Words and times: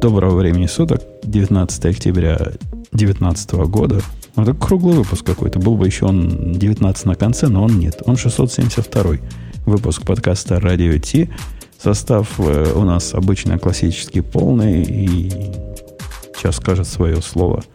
Доброго 0.00 0.36
времени 0.36 0.64
суток, 0.64 1.02
19 1.24 1.84
октября 1.84 2.36
2019 2.92 3.52
года. 3.68 4.00
Ну, 4.34 4.44
это 4.44 4.54
круглый 4.54 4.96
выпуск 4.96 5.26
какой-то. 5.26 5.58
Был 5.58 5.76
бы 5.76 5.86
еще 5.86 6.06
он 6.06 6.52
19 6.52 7.04
на 7.04 7.14
конце, 7.14 7.48
но 7.48 7.64
он 7.64 7.78
нет. 7.78 8.02
Он 8.06 8.16
672 8.16 9.16
выпуск 9.66 10.02
подкаста 10.06 10.58
«Радио 10.58 10.96
Ти». 10.96 11.28
Состав 11.78 12.40
э, 12.40 12.72
у 12.74 12.84
нас 12.84 13.12
обычно 13.12 13.58
классический, 13.58 14.22
полный. 14.22 14.82
И 14.82 15.30
сейчас 16.34 16.56
скажет 16.56 16.86
свое 16.86 17.20
слово– 17.20 17.62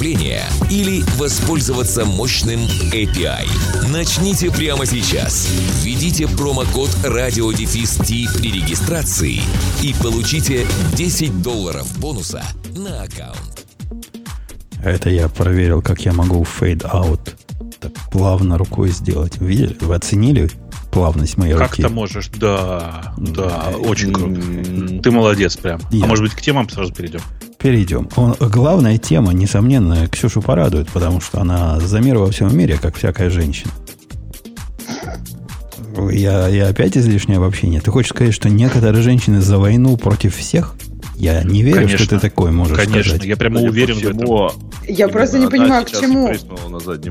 приложения 0.01 0.41
или 0.71 1.03
воспользоваться 1.17 2.05
мощным 2.05 2.61
API. 2.91 3.47
Начните 3.91 4.49
прямо 4.49 4.87
сейчас. 4.87 5.47
Введите 5.83 6.27
промокод 6.27 6.89
RadioDefist 7.03 8.39
при 8.39 8.51
регистрации 8.51 9.41
и 9.83 9.93
получите 10.01 10.65
10 10.95 11.43
долларов 11.43 11.87
бонуса 11.99 12.43
на 12.75 13.03
аккаунт. 13.03 13.67
Это 14.83 15.11
я 15.11 15.29
проверил, 15.29 15.83
как 15.83 16.01
я 16.01 16.13
могу 16.13 16.43
out 16.43 17.35
так 17.79 17.93
плавно 18.11 18.57
рукой 18.57 18.89
сделать. 18.89 19.37
Видели? 19.39 19.77
Вы 19.81 19.95
оценили 19.95 20.49
плавность 20.91 21.37
моей 21.37 21.53
как 21.53 21.71
руки? 21.71 21.81
Как 21.81 21.89
ты 21.89 21.95
можешь? 21.95 22.29
Да, 22.35 23.13
да, 23.17 23.71
очень 23.79 24.13
круто. 24.13 25.01
Ты 25.01 25.11
молодец 25.11 25.57
прям. 25.57 25.79
Я. 25.91 26.05
А 26.05 26.07
может 26.07 26.23
быть, 26.23 26.33
к 26.33 26.41
темам 26.41 26.69
сразу 26.69 26.93
перейдем? 26.93 27.21
Перейдем. 27.57 28.09
Он, 28.15 28.35
главная 28.39 28.97
тема, 28.97 29.33
несомненно, 29.33 30.07
Ксюшу 30.07 30.41
порадует, 30.41 30.89
потому 30.89 31.21
что 31.21 31.41
она 31.41 31.79
за 31.79 31.99
мир 31.99 32.17
во 32.17 32.29
всем 32.31 32.55
мире, 32.55 32.77
как 32.81 32.95
всякая 32.95 33.29
женщина. 33.29 33.71
Я, 36.11 36.47
я 36.47 36.67
опять 36.67 36.97
излишнее 36.97 37.37
обобщение. 37.37 37.81
Ты 37.81 37.91
хочешь 37.91 38.11
сказать, 38.11 38.33
что 38.33 38.49
некоторые 38.49 39.03
женщины 39.03 39.41
за 39.41 39.57
войну 39.57 39.97
против 39.97 40.35
всех? 40.35 40.75
Я 41.21 41.43
не 41.43 41.61
верю, 41.61 41.75
конечно, 41.75 41.97
что 41.99 42.15
ты 42.15 42.19
такой 42.19 42.49
можешь 42.49 42.75
конечно, 42.75 43.11
сказать. 43.11 43.25
я 43.25 43.37
прямо 43.37 43.61
уверен 43.61 43.93
в 43.93 44.03
этом. 44.03 44.71
Я 44.87 45.07
просто 45.07 45.37
не 45.37 45.45
понимаю, 45.45 45.85
к 45.85 45.91
чему. 45.91 46.33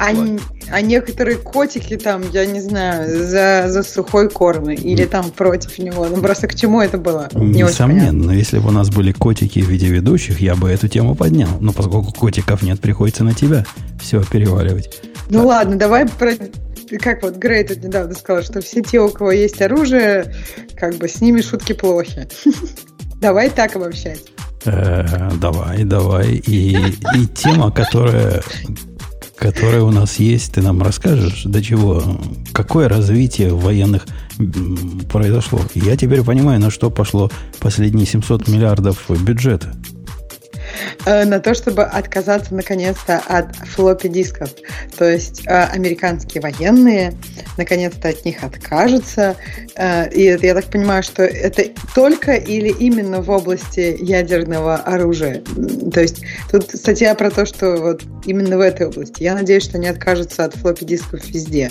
А, 0.01 0.77
а 0.77 0.81
некоторые 0.81 1.37
котики 1.37 1.97
там, 1.97 2.25
я 2.33 2.45
не 2.45 2.61
знаю, 2.61 3.09
за, 3.09 3.67
за 3.69 3.85
сухой 3.85 4.29
корм 4.29 4.69
или 4.71 5.05
там 5.05 5.31
против 5.31 5.79
него. 5.79 6.09
Ну 6.09 6.21
просто 6.21 6.49
к 6.49 6.57
чему 6.57 6.81
это 6.81 6.99
было? 6.99 7.29
Не 7.35 7.63
Несомненно, 7.63 8.25
но 8.25 8.33
если 8.33 8.59
бы 8.59 8.71
у 8.71 8.73
нас 8.73 8.91
были 8.91 9.13
котики 9.13 9.61
в 9.61 9.69
виде 9.69 9.87
ведущих, 9.87 10.41
я 10.41 10.57
бы 10.57 10.69
эту 10.69 10.89
тему 10.89 11.15
поднял. 11.15 11.61
Но 11.61 11.73
поскольку 11.73 12.13
котиков 12.13 12.63
нет, 12.63 12.81
приходится 12.81 13.23
на 13.23 13.33
тебя 13.33 13.65
все 14.01 14.25
переваливать. 14.25 14.91
Ну 15.29 15.39
так. 15.39 15.47
ладно, 15.47 15.77
давай 15.77 16.09
про 16.09 16.33
как 16.99 17.23
вот 17.23 17.37
Грей 17.37 17.63
тут 17.63 17.85
недавно 17.85 18.13
сказал, 18.15 18.43
что 18.43 18.61
все 18.61 18.83
те, 18.83 18.99
у 18.99 19.09
кого 19.11 19.31
есть 19.31 19.63
оружие, 19.63 20.35
как 20.75 20.97
бы 20.97 21.07
с 21.07 21.21
ними 21.21 21.41
шутки 21.41 21.75
плохи. 21.75 22.27
Давай 23.21 23.51
так 23.51 23.77
обобщать. 23.77 24.23
Э, 24.65 25.31
давай, 25.41 25.85
давай. 25.85 26.35
И, 26.37 26.77
и 27.17 27.27
тема, 27.35 27.71
которая, 27.71 28.43
которая 29.37 29.83
у 29.83 29.91
нас 29.91 30.17
есть, 30.17 30.55
ты 30.55 30.63
нам 30.63 30.83
расскажешь, 30.83 31.45
до 31.45 31.63
чего, 31.63 32.03
какое 32.53 32.89
развитие 32.89 33.55
военных 33.55 34.07
произошло. 35.11 35.61
Я 35.75 35.97
теперь 35.97 36.23
понимаю, 36.23 36.61
на 36.61 36.71
что 36.71 36.91
пошло 36.91 37.31
последние 37.59 38.07
700 38.07 38.49
миллиардов 38.49 39.11
бюджета. 39.11 39.75
Э, 41.07 41.25
на 41.25 41.41
то, 41.41 41.55
чтобы 41.55 41.85
отказаться 41.85 42.55
наконец-то 42.55 43.19
от 43.27 43.55
флоппи 43.57 44.09
дисков. 44.09 44.51
То 44.97 45.11
есть 45.11 45.43
э, 45.47 45.65
американские 45.65 46.43
военные 46.43 47.15
наконец-то 47.57 48.09
от 48.09 48.25
них 48.25 48.43
откажутся. 48.43 49.37
Э, 49.77 50.11
и 50.11 50.25
я 50.25 50.55
так 50.55 50.67
понимаю, 50.67 51.03
что 51.03 51.23
это 51.23 51.65
только 51.95 52.35
или 52.35 52.69
именно 52.69 53.23
в 53.23 53.31
области 53.31 53.97
ядерного 54.01 54.77
оружия. 54.77 55.43
То 55.93 56.01
есть 56.01 56.23
тут 56.51 56.71
статья 56.71 57.15
про 57.15 57.31
то, 57.31 57.47
что 57.47 57.77
вот 57.77 58.03
именно 58.27 58.57
в 58.59 58.61
этой 58.61 58.87
области. 58.87 59.23
Я 59.23 59.35
надеюсь, 59.35 59.65
что 59.65 59.79
они 59.79 59.89
откажутся 59.89 60.45
от 60.45 60.55
флоппи 60.55 60.85
дисков 60.85 61.25
везде. 61.27 61.71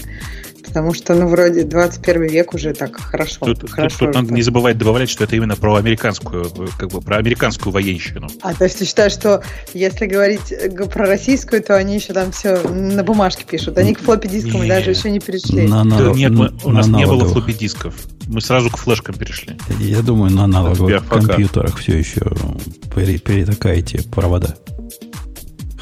Потому 0.69 0.93
что, 0.93 1.15
ну, 1.15 1.27
вроде 1.27 1.63
21 1.63 2.27
век 2.27 2.53
уже 2.53 2.73
так 2.73 2.99
хорошо. 3.01 3.47
Тут, 3.47 3.71
хорошо 3.71 3.97
тут, 3.97 4.07
тут 4.07 4.15
надо 4.15 4.33
не 4.33 4.43
забывать 4.43 4.77
добавлять, 4.77 5.09
что 5.09 5.23
это 5.23 5.35
именно 5.35 5.55
про 5.55 5.75
американскую, 5.75 6.51
как 6.77 6.89
бы 6.89 7.01
про 7.01 7.17
американскую 7.17 7.73
военщину. 7.73 8.27
А, 8.43 8.53
то 8.53 8.65
есть 8.65 8.77
ты 8.77 8.85
считаешь, 8.85 9.11
что 9.11 9.41
если 9.73 10.05
говорить 10.05 10.51
э, 10.51 10.69
про 10.69 11.07
российскую, 11.07 11.63
то 11.63 11.75
они 11.75 11.95
еще 11.95 12.13
там 12.13 12.31
все 12.31 12.61
на 12.69 13.03
бумажке 13.03 13.45
пишут. 13.45 13.79
Они 13.79 13.95
к 13.95 13.99
флоппи 13.99 14.27
дискам 14.27 14.67
даже 14.67 14.91
еще 14.91 15.09
не 15.09 15.19
перешли. 15.19 15.67
На, 15.67 15.83
на, 15.83 15.97
да, 15.97 16.11
нет, 16.11 16.31
мы, 16.31 16.53
у 16.63 16.69
нас 16.69 16.87
не 16.87 17.05
было 17.05 17.25
флоппи 17.25 17.53
дисков. 17.53 17.95
Мы 18.27 18.39
сразу 18.39 18.69
к 18.69 18.77
флешкам 18.77 19.15
перешли. 19.15 19.57
Я 19.79 20.03
думаю, 20.03 20.31
на 20.31 20.43
аналоговых 20.43 21.07
компьютерах 21.07 21.79
все 21.79 21.97
еще 21.97 22.21
перетакаете 22.95 24.03
провода. 24.03 24.55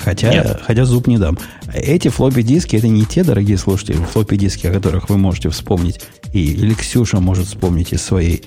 Хотя, 0.08 0.32
Нет. 0.32 0.62
хотя 0.66 0.86
зуб 0.86 1.08
не 1.08 1.18
дам. 1.18 1.38
Эти 1.74 2.08
флоппи 2.08 2.42
диски 2.42 2.78
это 2.78 2.88
не 2.88 3.04
те, 3.04 3.26
дорогие 3.26 3.58
слушатели, 3.58 3.98
флоппи 3.98 4.38
диски, 4.38 4.66
о 4.66 4.72
которых 4.72 5.10
вы 5.10 5.18
можете 5.18 5.50
вспомнить, 5.50 6.00
и, 6.32 6.54
или 6.54 6.74
Ксюша 6.74 7.20
может 7.20 7.48
вспомнить 7.48 7.92
из 7.92 8.04
своей 8.04 8.46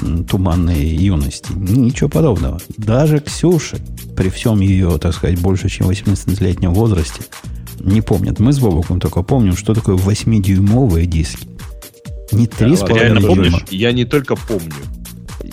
м, 0.00 0.24
туманной 0.24 0.82
юности. 0.82 1.52
Ничего 1.52 2.08
подобного. 2.08 2.62
Даже 2.78 3.20
Ксюша, 3.20 3.76
при 4.16 4.30
всем 4.30 4.62
ее, 4.62 4.96
так 4.98 5.12
сказать, 5.14 5.38
больше, 5.38 5.68
чем 5.68 5.90
18-летнем 5.90 6.72
возрасте, 6.72 7.20
не 7.78 8.00
помнят. 8.00 8.40
Мы 8.40 8.54
с 8.54 8.58
Бобоком 8.58 8.98
только 8.98 9.22
помним, 9.22 9.54
что 9.54 9.74
такое 9.74 9.96
8-дюймовые 9.96 11.04
диски. 11.04 11.46
Не 12.32 12.46
3,5 12.46 12.88
да, 12.88 13.20
дюйма. 13.20 13.60
Я 13.68 13.92
не 13.92 14.06
только 14.06 14.34
помню, 14.34 14.72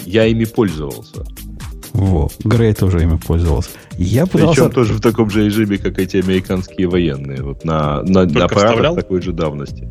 я 0.05 0.25
ими 0.25 0.45
пользовался. 0.45 1.25
Во, 1.94 2.29
Грей 2.44 2.73
тоже 2.73 3.01
ими 3.03 3.17
пользовался. 3.17 3.72
Я 3.97 4.25
пытался... 4.25 4.61
Причем 4.61 4.72
тоже 4.72 4.94
в 4.94 5.01
таком 5.01 5.29
же 5.29 5.45
режиме, 5.45 5.77
как 5.77 6.00
эти 6.00 6.17
американские 6.17 6.88
военные. 6.88 7.41
Вот 7.41 7.66
на, 7.66 8.03
на, 8.03 8.25
на 8.25 8.45
аппаратах 8.45 8.95
такой 8.95 9.22
же 9.22 9.33
давности. 9.33 9.89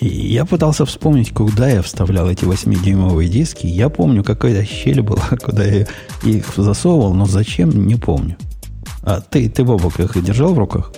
Я 0.00 0.44
пытался 0.44 0.84
вспомнить, 0.84 1.32
куда 1.32 1.68
я 1.68 1.82
вставлял 1.82 2.28
эти 2.28 2.44
8-дюймовые 2.44 3.28
диски. 3.28 3.66
Я 3.66 3.88
помню, 3.88 4.22
какая-то 4.22 4.64
щель 4.64 5.02
была, 5.02 5.24
куда 5.42 5.64
я 5.64 5.86
их 6.24 6.44
засовывал, 6.56 7.14
но 7.14 7.26
зачем, 7.26 7.70
не 7.86 7.94
помню. 7.94 8.36
А 9.02 9.20
ты, 9.20 9.48
ты 9.48 9.64
Бобок, 9.64 9.98
их 10.00 10.22
держал 10.22 10.52
в 10.52 10.58
руках? 10.58 10.92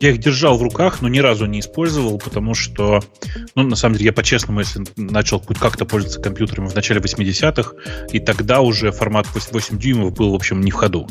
Я 0.00 0.10
их 0.10 0.18
держал 0.18 0.58
в 0.58 0.62
руках, 0.62 1.00
но 1.00 1.08
ни 1.08 1.18
разу 1.20 1.46
не 1.46 1.60
использовал, 1.60 2.18
потому 2.18 2.54
что, 2.54 3.02
ну, 3.54 3.62
на 3.62 3.76
самом 3.76 3.94
деле, 3.94 4.06
я 4.06 4.12
по-честному, 4.12 4.60
если 4.60 4.84
начал 4.96 5.40
хоть 5.40 5.58
как-то 5.58 5.86
пользоваться 5.86 6.20
компьютерами 6.20 6.68
в 6.68 6.74
начале 6.74 7.00
80-х, 7.00 7.72
и 8.12 8.20
тогда 8.20 8.60
уже 8.60 8.92
формат 8.92 9.26
8 9.34 9.78
дюймов 9.78 10.12
был, 10.12 10.32
в 10.32 10.34
общем, 10.34 10.60
не 10.60 10.70
в 10.70 10.74
ходу. 10.74 11.08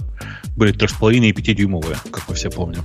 Были 0.56 0.73
3,5 0.75 1.16
и 1.16 1.31
5-дюймовые, 1.31 1.97
как 2.12 2.29
мы 2.29 2.35
все 2.35 2.51
помним. 2.51 2.84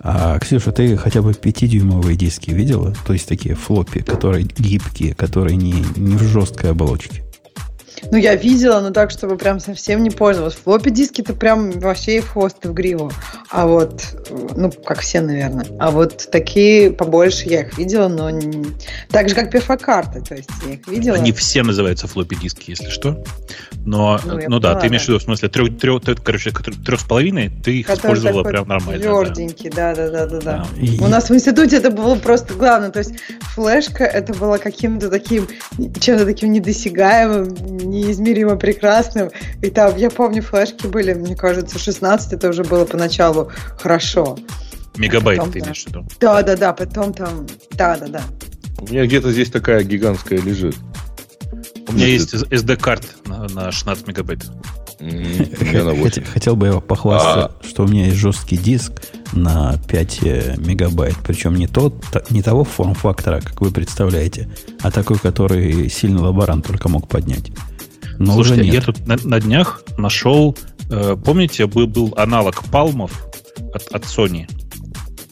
А, 0.00 0.38
Ксюша, 0.38 0.72
ты 0.72 0.96
хотя 0.96 1.20
бы 1.20 1.32
5-дюймовые 1.32 2.14
диски 2.14 2.50
видела? 2.50 2.94
То 3.06 3.12
есть 3.12 3.28
такие 3.28 3.54
флоппи, 3.54 4.00
которые 4.00 4.44
гибкие, 4.44 5.14
которые 5.14 5.56
не, 5.56 5.84
не 5.96 6.16
в 6.16 6.22
жесткой 6.22 6.70
оболочке? 6.70 7.25
Ну, 8.10 8.16
я 8.18 8.34
видела, 8.34 8.80
но 8.80 8.90
так, 8.90 9.10
чтобы 9.10 9.36
прям 9.36 9.60
совсем 9.60 10.02
не 10.02 10.10
пользовалась. 10.10 10.54
Флоппи 10.54 10.90
диски 10.90 11.20
это 11.22 11.34
прям 11.34 11.72
вообще 11.72 12.18
и 12.18 12.20
в 12.20 12.28
хвост, 12.30 12.64
и 12.64 12.68
в 12.68 12.72
гриву. 12.74 13.10
А 13.50 13.66
вот, 13.66 14.02
ну, 14.54 14.70
как 14.70 15.00
все, 15.00 15.20
наверное. 15.20 15.66
А 15.78 15.90
вот 15.90 16.28
такие 16.30 16.90
побольше 16.90 17.48
я 17.48 17.62
их 17.62 17.76
видела, 17.78 18.08
но 18.08 18.30
не... 18.30 18.66
так 19.10 19.28
же, 19.28 19.34
как 19.34 19.50
перфокарты. 19.50 20.20
То 20.20 20.34
есть 20.34 20.50
я 20.66 20.74
их 20.74 20.86
видела. 20.88 21.16
Они 21.16 21.32
все 21.32 21.62
называются 21.62 22.06
флоппи 22.06 22.36
диски, 22.36 22.70
если 22.70 22.88
что. 22.88 23.22
Но, 23.84 24.20
ну, 24.24 24.40
ну 24.48 24.58
да, 24.58 24.74
ты 24.74 24.88
имеешь 24.88 25.04
в 25.04 25.08
виду, 25.08 25.18
в 25.18 25.22
смысле, 25.22 25.48
трех, 25.48 25.78
трех, 25.78 26.02
трех, 26.02 26.22
короче, 26.22 26.50
трех 26.50 27.00
с 27.00 27.04
половиной, 27.04 27.50
ты 27.64 27.80
их 27.80 27.86
Который 27.86 28.14
использовала 28.14 28.42
прям 28.42 28.66
нормально. 28.66 29.00
Тверденький, 29.00 29.70
да, 29.70 29.94
да, 29.94 30.10
да, 30.10 30.26
да, 30.26 30.40
да. 30.40 30.66
И... 30.76 30.98
У 31.00 31.06
нас 31.06 31.30
в 31.30 31.34
институте 31.34 31.76
это 31.76 31.90
было 31.90 32.16
просто 32.16 32.54
главное. 32.54 32.90
То 32.90 32.98
есть 32.98 33.12
флешка 33.54 34.04
это 34.04 34.34
было 34.34 34.58
каким-то 34.58 35.08
таким, 35.08 35.46
чем-то 36.00 36.24
таким 36.24 36.52
недосягаемым, 36.52 37.54
неизмеримо 38.00 38.56
прекрасным. 38.56 39.30
И 39.62 39.70
там, 39.70 39.96
я 39.96 40.10
помню, 40.10 40.42
флешки 40.42 40.86
были, 40.86 41.14
мне 41.14 41.36
кажется, 41.36 41.78
16 41.78 42.32
это 42.32 42.48
уже 42.48 42.64
было 42.64 42.84
поначалу 42.84 43.50
хорошо. 43.78 44.36
Мегабайт 44.96 45.38
потом, 45.38 45.52
ты 45.52 45.58
имеешь 45.60 45.84
в 45.84 45.88
виду? 45.88 46.06
Да, 46.20 46.42
да, 46.42 46.56
да, 46.56 46.72
потом 46.72 47.12
там, 47.12 47.46
да, 47.72 47.96
да, 47.96 48.06
да. 48.06 48.22
У 48.78 48.86
меня 48.86 49.06
где-то 49.06 49.30
здесь 49.32 49.50
такая 49.50 49.82
гигантская 49.82 50.40
лежит. 50.40 50.76
У 51.88 51.92
меня 51.92 52.06
есть 52.06 52.34
SD-карт 52.34 53.04
на, 53.26 53.48
на 53.48 53.72
16 53.72 54.06
мегабайт. 54.08 54.44
Хотел, 54.98 56.24
хотел 56.32 56.56
бы 56.56 56.66
я 56.66 56.80
похвастаться, 56.80 57.52
а. 57.60 57.66
что 57.66 57.84
у 57.84 57.86
меня 57.86 58.06
есть 58.06 58.16
жесткий 58.16 58.56
диск 58.56 58.92
на 59.32 59.78
5 59.88 60.18
э, 60.22 60.54
мегабайт. 60.56 61.16
Причем 61.22 61.54
не, 61.54 61.66
тот, 61.66 61.94
не 62.30 62.42
того 62.42 62.64
форм-фактора, 62.64 63.40
как 63.40 63.60
вы 63.60 63.70
представляете, 63.70 64.48
а 64.80 64.90
такой, 64.90 65.18
который 65.18 65.90
сильный 65.90 66.22
лаборант 66.22 66.66
только 66.66 66.88
мог 66.88 67.08
поднять. 67.08 67.50
Но 68.18 68.34
Слушайте, 68.34 68.62
уже 68.62 68.70
нет. 68.70 68.74
я 68.74 68.80
тут 68.80 69.06
на, 69.06 69.16
на 69.22 69.40
днях 69.40 69.82
нашел, 69.98 70.56
э, 70.90 71.16
помните, 71.22 71.66
был, 71.66 71.86
был 71.86 72.14
аналог 72.16 72.64
палмов 72.64 73.26
от, 73.74 73.86
от 73.88 74.04
Sony. 74.04 74.48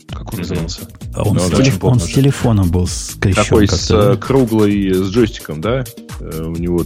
Как 0.08 0.32
он 0.32 0.40
назывался? 0.40 0.88
А 1.14 1.22
он, 1.22 1.36
ну, 1.36 1.40
с, 1.40 1.50
телеф... 1.50 1.84
он 1.84 2.00
с 2.00 2.06
телефоном 2.06 2.70
был 2.70 2.86
скрещен. 2.86 3.42
Такой 3.42 3.68
с 3.68 3.90
э, 3.90 4.16
круглой, 4.16 4.92
с 4.92 5.10
джойстиком, 5.10 5.60
да? 5.60 5.84
Э, 6.20 6.42
у 6.42 6.56
него, 6.56 6.84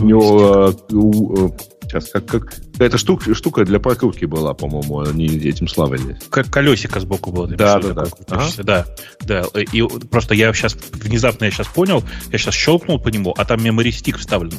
у 0.00 0.04
него 0.04 0.68
э, 0.68 1.50
сейчас 1.82 2.10
как, 2.10 2.26
как 2.26 2.54
какая-то 2.72 2.98
штука, 2.98 3.34
штука 3.34 3.64
для 3.64 3.78
прокрутки 3.78 4.24
была, 4.24 4.52
по-моему, 4.52 5.00
они 5.00 5.26
этим 5.26 5.68
славились. 5.68 6.18
Как 6.28 6.50
колесико 6.50 7.00
сбоку 7.00 7.30
было. 7.30 7.46
Да, 7.46 7.78
да, 7.78 7.92
да. 7.92 8.04
Ага. 8.28 8.46
да. 8.58 8.86
Да, 9.20 9.44
и 9.54 9.82
просто 10.10 10.34
я 10.34 10.52
сейчас, 10.52 10.76
внезапно 10.92 11.44
я 11.44 11.50
сейчас 11.50 11.68
понял, 11.68 12.02
я 12.30 12.38
сейчас 12.38 12.54
щелкнул 12.54 12.98
по 12.98 13.08
нему, 13.08 13.34
а 13.36 13.44
там 13.44 13.62
мемористик 13.62 14.18
вставлен. 14.18 14.52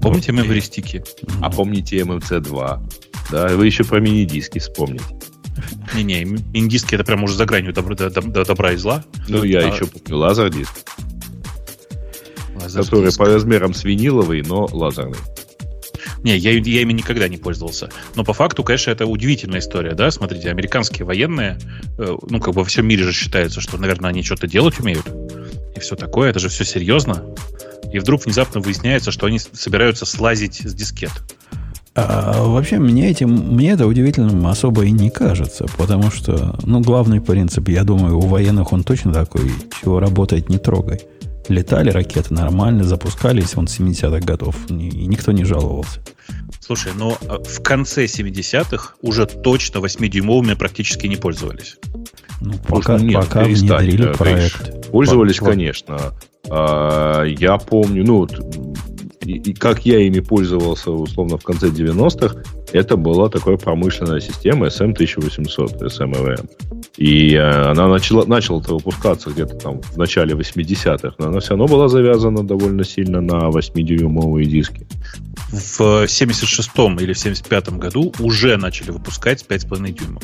Помните 0.00 0.32
мемористики? 0.32 1.02
А 1.40 1.50
помните 1.50 1.98
MMC2? 1.98 2.80
Да, 3.30 3.48
вы 3.48 3.66
еще 3.66 3.84
про 3.84 4.00
мини-диски 4.00 4.58
вспомните. 4.58 5.04
Не-не, 5.94 6.24
мини-диски 6.24 6.94
это 6.94 7.04
прям 7.04 7.24
уже 7.24 7.34
за 7.34 7.44
гранью 7.46 7.72
добра, 7.72 7.94
добра 7.94 8.72
и 8.72 8.76
зла. 8.76 9.04
Ну, 9.28 9.42
я 9.44 9.60
а... 9.60 9.74
еще 9.74 9.86
помню 9.86 10.16
лазер-диск. 10.16 10.72
Лазер 12.60 12.84
который 12.84 13.12
по 13.12 13.26
размерам 13.26 13.74
свиниловый, 13.74 14.42
но 14.42 14.68
лазерный. 14.70 15.18
Не, 16.22 16.36
я, 16.36 16.50
я 16.50 16.82
ими 16.82 16.92
никогда 16.92 17.28
не 17.28 17.36
пользовался. 17.36 17.90
Но 18.16 18.24
по 18.24 18.32
факту, 18.32 18.64
конечно, 18.64 18.90
это 18.90 19.06
удивительная 19.06 19.60
история, 19.60 19.94
да? 19.94 20.10
Смотрите, 20.10 20.50
американские 20.50 21.06
военные, 21.06 21.58
э, 21.98 22.16
ну, 22.28 22.40
как 22.40 22.54
бы 22.54 22.60
во 22.60 22.64
всем 22.64 22.86
мире 22.86 23.04
же 23.04 23.12
считается, 23.12 23.60
что, 23.60 23.78
наверное, 23.78 24.10
они 24.10 24.22
что-то 24.22 24.46
делать 24.46 24.80
умеют. 24.80 25.06
И 25.76 25.80
все 25.80 25.94
такое, 25.94 26.30
это 26.30 26.40
же 26.40 26.48
все 26.48 26.64
серьезно. 26.64 27.24
И 27.92 27.98
вдруг 27.98 28.24
внезапно 28.24 28.60
выясняется, 28.60 29.10
что 29.10 29.26
они 29.26 29.38
собираются 29.38 30.06
слазить 30.06 30.60
с 30.64 30.74
дискет. 30.74 31.12
А, 31.94 32.44
вообще, 32.44 32.78
мне, 32.78 33.10
этим, 33.10 33.30
мне 33.30 33.72
это 33.72 33.86
удивительным 33.86 34.46
особо 34.46 34.84
и 34.84 34.92
не 34.92 35.10
кажется, 35.10 35.66
потому 35.76 36.12
что, 36.12 36.56
ну, 36.62 36.80
главный 36.80 37.20
принцип, 37.20 37.68
я 37.68 37.82
думаю, 37.82 38.18
у 38.18 38.26
военных 38.26 38.72
он 38.72 38.84
точно 38.84 39.12
такой, 39.12 39.50
чего 39.82 39.98
работает, 39.98 40.48
не 40.48 40.58
трогай. 40.58 41.00
Летали 41.48 41.90
ракеты 41.90 42.34
нормально, 42.34 42.84
запускались, 42.84 43.56
он 43.56 43.64
70-х 43.64 44.20
годов, 44.20 44.54
и 44.68 44.74
никто 44.74 45.32
не 45.32 45.44
жаловался. 45.44 46.00
Слушай, 46.60 46.92
но 46.94 47.18
а, 47.26 47.42
в 47.42 47.62
конце 47.62 48.04
70-х 48.04 48.94
уже 49.02 49.26
точно 49.26 49.78
8-дюймовыми 49.78 50.54
практически 50.54 51.06
не 51.06 51.16
пользовались. 51.16 51.78
Ну, 52.40 52.54
пока, 52.68 52.98
нет, 52.98 53.14
пока 53.14 53.42
внедрили 53.42 54.12
проект. 54.12 54.77
Пользовались, 54.90 55.38
конечно. 55.38 55.98
А, 56.50 57.24
я 57.24 57.58
помню, 57.58 58.04
ну, 58.04 58.26
и, 59.28 59.50
и 59.50 59.52
как 59.52 59.84
я 59.84 59.98
ими 59.98 60.20
пользовался, 60.20 60.90
условно, 60.90 61.36
в 61.36 61.44
конце 61.44 61.68
90-х, 61.68 62.36
это 62.72 62.96
была 62.96 63.28
такая 63.28 63.58
промышленная 63.58 64.20
система 64.20 64.68
SM1800, 64.68 65.80
SMRM. 65.82 66.48
И 66.96 67.34
э, 67.34 67.40
она 67.40 67.88
начала, 67.88 68.24
начала 68.24 68.60
выпускаться 68.60 69.28
где-то 69.30 69.56
там 69.56 69.82
в 69.82 69.98
начале 69.98 70.34
80-х, 70.34 71.14
но 71.18 71.26
она 71.26 71.40
все 71.40 71.50
равно 71.50 71.66
была 71.66 71.88
завязана 71.88 72.46
довольно 72.46 72.84
сильно 72.84 73.20
на 73.20 73.50
8-дюймовые 73.50 74.46
диски. 74.46 74.86
В 75.50 76.04
76-м 76.04 76.96
или 76.98 77.12
в 77.12 77.16
75-м 77.16 77.78
году 77.78 78.14
уже 78.20 78.56
начали 78.56 78.92
выпускать 78.92 79.44
5,5 79.46 79.92
дюймов. 79.92 80.22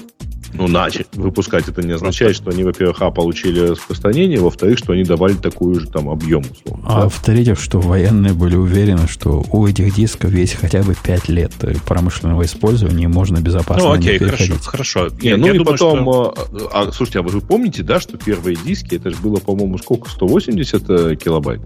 Ну, 0.55 0.69
начать 0.69 1.09
выпускать 1.15 1.69
это 1.69 1.83
не 1.83 1.93
означает, 1.93 2.37
что 2.37 2.51
они, 2.51 2.63
во-первых, 2.63 3.03
а, 3.03 3.11
получили 3.11 3.61
распространение, 3.71 4.39
во-вторых, 4.39 4.79
что 4.79 4.93
они 4.93 5.03
давали 5.03 5.35
такую 5.35 5.81
же 5.81 5.89
там 5.89 6.09
объем. 6.09 6.45
Условно, 6.49 6.85
а 6.87 7.03
да? 7.03 7.09
в-третьих, 7.09 7.59
что 7.59 7.81
военные 7.81 8.35
были 8.35 8.55
уверены, 8.55 8.94
что 9.09 9.45
у 9.51 9.67
этих 9.67 9.95
дисков 9.95 10.33
есть 10.33 10.55
хотя 10.55 10.83
бы 10.83 10.95
5 10.95 11.29
лет 11.29 11.53
промышленного 11.87 12.45
использования, 12.45 13.05
и 13.05 13.09
можно 13.09 13.39
безопасно 13.39 13.89
ну, 13.89 13.93
окей, 13.93 14.19
хорошо, 14.19 14.55
хорошо. 14.65 15.09
Не, 15.21 15.31
я, 15.31 15.37
ну 15.37 15.47
я 15.47 15.55
и 15.55 15.59
думаю, 15.59 15.73
потом, 15.73 16.01
что... 16.01 16.35
а, 16.73 16.83
а, 16.89 16.93
слушайте, 16.93 17.21
а 17.21 17.23
вы 17.23 17.41
помните, 17.41 17.83
да, 17.83 18.01
что 18.01 18.17
первые 18.17 18.57
диски, 18.57 18.97
это 18.97 19.11
же 19.11 19.17
было, 19.17 19.37
по-моему, 19.37 19.79
сколько, 19.79 20.11
180 20.11 20.91
э, 20.91 21.17
килобайт? 21.17 21.61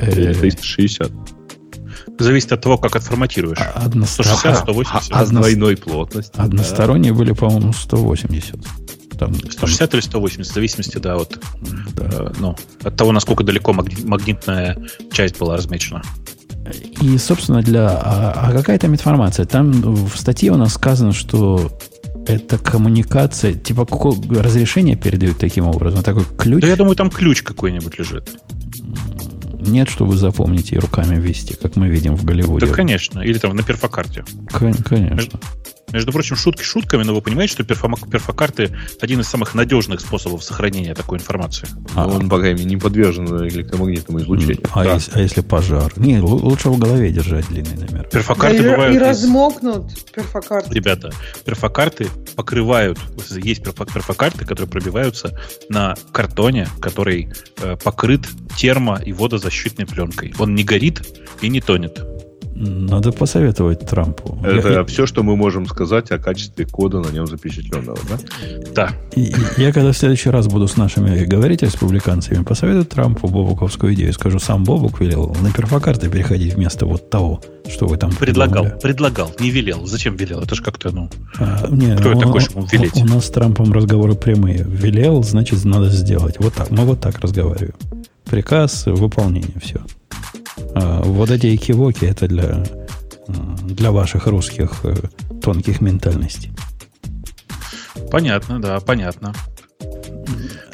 Или 0.00 0.32
360? 0.32 1.10
Зависит 2.18 2.52
от 2.52 2.60
того, 2.62 2.78
как 2.78 2.96
отформатируешь. 2.96 3.58
Одностор... 3.74 4.26
160, 4.26 4.62
180. 4.64 5.12
А, 5.12 5.20
а, 5.20 5.26
двойной 5.26 5.76
плотности. 5.76 6.32
Односторонние 6.36 7.12
да. 7.12 7.18
были, 7.18 7.32
по-моему, 7.32 7.72
180. 7.72 8.56
Там, 9.18 9.34
160 9.34 9.90
там... 9.90 9.98
или 9.98 10.06
180, 10.06 10.50
в 10.50 10.54
зависимости, 10.54 10.98
да, 10.98 11.16
от, 11.16 11.38
да. 11.94 12.08
Э, 12.12 12.32
ну, 12.38 12.56
от 12.82 12.96
того, 12.96 13.12
насколько 13.12 13.44
далеко 13.44 13.72
магнитная 13.72 14.76
часть 15.12 15.38
была 15.38 15.56
размечена. 15.56 16.02
И, 17.00 17.18
собственно, 17.18 17.62
для... 17.62 17.88
А, 17.88 18.48
а 18.48 18.52
какая 18.52 18.78
там 18.78 18.92
информация? 18.92 19.44
Там 19.46 19.72
в 20.06 20.16
статье 20.16 20.50
у 20.52 20.56
нас 20.56 20.74
сказано, 20.74 21.12
что 21.12 21.70
это 22.26 22.58
коммуникация, 22.58 23.52
типа 23.52 23.84
какое 23.84 24.16
разрешение 24.42 24.96
передают 24.96 25.38
таким 25.38 25.66
образом? 25.66 26.02
Такой 26.02 26.24
ключ? 26.38 26.62
Да 26.62 26.68
я 26.68 26.76
думаю, 26.76 26.96
там 26.96 27.10
ключ 27.10 27.42
какой-нибудь 27.42 27.98
лежит. 27.98 28.30
Нет, 29.66 29.88
что 29.88 30.04
вы 30.04 30.16
запомните 30.16 30.76
и 30.76 30.78
руками 30.78 31.16
вести, 31.16 31.54
как 31.54 31.76
мы 31.76 31.88
видим 31.88 32.16
в 32.16 32.24
Голливуде. 32.24 32.66
Да, 32.66 32.72
конечно. 32.72 33.20
Или 33.20 33.38
там 33.38 33.54
на 33.56 33.62
перфокарте. 33.62 34.24
Конечно. 34.50 35.40
Между, 35.92 36.10
прочим, 36.10 36.34
шутки 36.34 36.64
шутками, 36.64 37.04
но 37.04 37.14
вы 37.14 37.20
понимаете, 37.20 37.52
что 37.52 37.62
перфокарты 37.62 38.76
один 39.00 39.20
из 39.20 39.28
самых 39.28 39.54
надежных 39.54 40.00
способов 40.00 40.42
сохранения 40.42 40.92
такой 40.92 41.18
информации. 41.18 41.68
А 41.94 42.08
он, 42.08 42.28
по 42.28 42.38
крайней 42.38 42.60
мере, 42.60 42.70
не 42.70 42.76
подвержен 42.76 43.26
электромагнитному 43.46 44.20
излучению. 44.20 44.58
А, 44.72 44.82
да. 44.82 44.94
если, 44.94 45.12
а 45.14 45.20
если 45.20 45.40
пожар? 45.42 45.92
Не, 45.96 46.18
лучше 46.18 46.70
в 46.70 46.78
голове 46.78 47.10
держать 47.10 47.46
длинный 47.48 47.76
номер. 47.76 48.08
Перфокарты 48.10 48.62
да 48.62 48.70
бывают... 48.70 48.96
И 48.96 48.98
размокнут 48.98 50.12
перфокарты. 50.12 50.74
Ребята, 50.74 51.12
перфокарты 51.44 52.08
покрывают... 52.34 52.98
Есть 53.36 53.62
перфокарты, 53.62 54.44
которые 54.44 54.68
пробиваются 54.68 55.38
на 55.68 55.94
картоне, 56.10 56.66
который 56.80 57.32
э, 57.62 57.76
покрыт 57.76 58.22
термо- 58.56 59.02
и 59.04 59.12
водозащитной 59.54 59.86
пленкой. 59.86 60.34
Он 60.38 60.54
не 60.54 60.64
горит 60.64 61.02
и 61.40 61.48
не 61.48 61.60
тонет. 61.60 62.04
Надо 62.56 63.10
посоветовать 63.10 63.80
Трампу. 63.80 64.38
Это 64.44 64.70
я, 64.70 64.84
все, 64.84 65.06
что 65.06 65.24
мы 65.24 65.34
можем 65.34 65.66
сказать 65.66 66.12
о 66.12 66.18
качестве 66.18 66.64
кода 66.64 67.00
на 67.00 67.08
нем 67.08 67.26
запечатленного, 67.26 67.98
да? 68.08 68.18
Да. 68.72 68.90
И, 69.16 69.34
я 69.56 69.72
когда 69.72 69.90
в 69.90 69.96
следующий 69.96 70.30
раз 70.30 70.46
буду 70.46 70.68
с 70.68 70.76
нашими 70.76 71.24
говорить 71.24 71.62
республиканцами, 71.62 72.44
посоветую 72.44 72.84
Трампу 72.84 73.26
бобуковскую 73.26 73.94
идею. 73.94 74.12
Скажу, 74.12 74.38
сам 74.38 74.62
Бобук 74.62 75.00
велел 75.00 75.36
на 75.42 75.50
перфокарты 75.50 76.08
переходить 76.08 76.54
вместо 76.54 76.86
вот 76.86 77.10
того, 77.10 77.42
что 77.68 77.86
вы 77.86 77.96
там 77.96 78.12
Предлагал, 78.12 78.62
придумали. 78.62 78.82
предлагал, 78.82 79.32
не 79.40 79.50
велел. 79.50 79.84
Зачем 79.86 80.14
велел? 80.14 80.40
Это 80.40 80.54
же 80.54 80.62
как-то, 80.62 80.92
ну... 80.92 81.10
А, 81.38 81.66
не, 81.68 81.96
кто 81.96 82.10
он, 82.10 82.20
такой, 82.20 82.40
чтобы 82.40 82.68
велеть? 82.70 82.96
У, 82.96 83.00
у 83.00 83.04
нас 83.06 83.26
с 83.26 83.30
Трампом 83.30 83.72
разговоры 83.72 84.14
прямые. 84.14 84.64
Велел, 84.64 85.24
значит, 85.24 85.64
надо 85.64 85.88
сделать. 85.88 86.36
Вот 86.38 86.54
так. 86.54 86.70
Мы 86.70 86.84
вот 86.84 87.00
так 87.00 87.18
разговариваем. 87.18 87.74
Приказ, 88.24 88.86
выполнение, 88.86 89.58
все. 89.60 89.80
А, 90.74 91.02
вот 91.02 91.30
эти 91.30 91.54
экивоки 91.54 92.04
это 92.04 92.26
для, 92.26 92.64
для 93.62 93.92
ваших 93.92 94.26
русских 94.26 94.80
э, 94.84 94.94
тонких 95.42 95.80
ментальностей. 95.80 96.50
Понятно, 98.10 98.60
да, 98.60 98.80
понятно. 98.80 99.34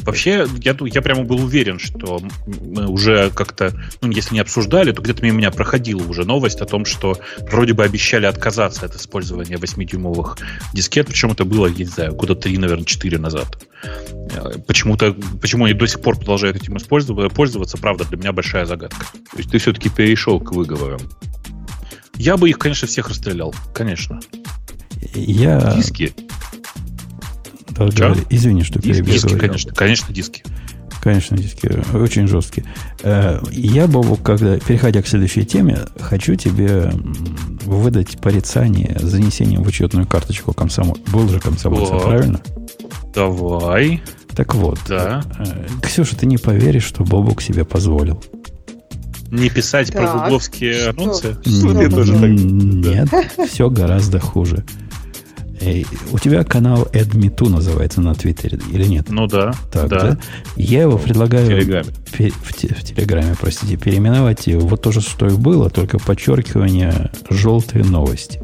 Вообще, 0.03 0.47
я, 0.63 0.77
я 0.81 1.03
прямо 1.03 1.25
был 1.25 1.45
уверен, 1.45 1.79
что 1.79 2.21
мы 2.47 2.87
уже 2.87 3.31
как-то, 3.31 3.73
ну, 4.01 4.11
если 4.11 4.35
не 4.35 4.41
обсуждали, 4.41 4.93
то 4.93 5.03
где-то 5.03 5.23
мимо 5.23 5.39
меня 5.39 5.51
проходила 5.51 6.03
уже 6.03 6.25
новость 6.25 6.61
о 6.61 6.67
том, 6.67 6.85
что 6.85 7.19
вроде 7.51 7.75
бы 7.75 7.85
обещали 7.85 8.27
отказаться 8.27 8.87
от 8.87 8.95
использования 8.95 9.57
8-дюймовых 9.57 10.39
дискет, 10.73 11.09
причем 11.09 11.33
это 11.33 11.45
было, 11.45 11.67
я 11.67 11.75
не 11.75 11.85
знаю, 11.85 12.15
года 12.15 12.35
3, 12.35 12.59
наверное, 12.59 12.85
4 12.85 13.19
назад. 13.19 13.67
Э, 13.83 14.59
почему-то, 14.67 15.15
почему 15.41 15.65
они 15.67 15.75
до 15.75 15.87
сих 15.87 16.01
пор 16.01 16.17
продолжают 16.17 16.57
этим 16.57 16.77
пользоваться, 17.31 17.77
правда, 17.77 18.05
для 18.05 18.17
меня 18.17 18.33
большая 18.33 18.65
загадка. 18.67 19.07
То 19.33 19.39
есть 19.39 19.51
ты 19.51 19.59
все-таки 19.59 19.89
перешел 19.89 20.41
к 20.41 20.53
выговорам? 20.53 21.01
Я 22.15 22.37
бы 22.37 22.49
их, 22.51 22.59
конечно, 22.59 22.87
всех 22.87 23.09
расстрелял, 23.09 23.55
конечно. 23.75 24.21
Я... 25.15 25.75
Диски? 25.75 26.13
Да, 27.71 28.15
Извини, 28.31 28.63
что 28.63 28.81
диски, 28.81 29.03
диски, 29.03 29.37
конечно, 29.37 29.75
конечно, 29.75 30.15
диски. 30.15 30.43
Конечно, 31.03 31.37
диски 31.37 31.83
очень 31.95 32.27
жесткие. 32.27 32.67
Э, 33.03 33.41
я, 33.51 33.87
Бобу, 33.87 34.17
когда, 34.17 34.59
переходя 34.59 35.01
к 35.01 35.07
следующей 35.07 35.47
теме, 35.47 35.79
хочу 35.99 36.35
тебе 36.35 36.93
выдать 37.65 38.21
порицание 38.21 38.99
с 38.99 39.05
занесением 39.05 39.63
в 39.63 39.69
учетную 39.69 40.07
карточку 40.07 40.53
комсомол. 40.53 40.99
Был 41.11 41.29
же 41.29 41.41
комсомольца, 41.41 41.95
вот. 41.95 42.03
правильно? 42.03 42.41
Давай. 43.15 44.03
Так 44.37 44.55
вот. 44.55 44.79
Да. 44.89 45.23
Э, 45.39 45.67
Ксюша, 45.83 46.17
ты 46.17 46.27
не 46.27 46.37
поверишь, 46.37 46.85
что 46.85 47.03
Бобук 47.03 47.41
себе 47.41 47.65
позволил. 47.65 48.23
Не 49.31 49.49
писать 49.49 49.93
так, 49.93 50.03
про 50.03 50.23
гугловские 50.23 50.89
анонсы? 50.91 51.37
Нет, 52.27 53.09
все 53.49 53.71
гораздо 53.71 54.19
хуже. 54.19 54.65
У 56.13 56.19
тебя 56.19 56.43
канал 56.45 56.89
AdMeToo 56.93 57.49
называется 57.49 58.01
на 58.01 58.15
Твиттере 58.15 58.59
или 58.73 58.85
нет? 58.85 59.11
Ну 59.11 59.27
да. 59.27 59.53
Так, 59.71 59.89
да. 59.89 60.01
да? 60.01 60.19
Я 60.57 60.83
его 60.83 60.97
предлагаю... 60.97 61.45
В 61.45 61.49
Телеграме. 61.49 61.89
В, 62.07 62.19
в 62.19 62.85
Телеграме, 62.85 63.37
простите, 63.39 63.77
переименовать 63.77 64.47
вот 64.47 64.83
то 64.83 64.91
же, 64.91 65.01
что 65.01 65.27
и 65.27 65.37
было, 65.37 65.69
только 65.71 65.99
подчеркивание 65.99 67.11
«желтые 67.29 67.85
новости». 67.85 68.41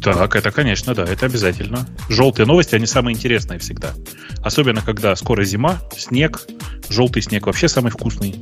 Так, 0.00 0.36
это, 0.36 0.52
конечно, 0.52 0.94
да, 0.94 1.02
это 1.02 1.26
обязательно. 1.26 1.84
Желтые 2.08 2.46
новости, 2.46 2.76
они 2.76 2.86
самые 2.86 3.16
интересные 3.16 3.58
всегда. 3.58 3.92
Особенно, 4.40 4.80
когда 4.80 5.16
скоро 5.16 5.42
зима, 5.44 5.78
снег, 5.96 6.46
желтый 6.88 7.22
снег 7.22 7.46
вообще 7.46 7.66
самый 7.66 7.90
вкусный. 7.90 8.36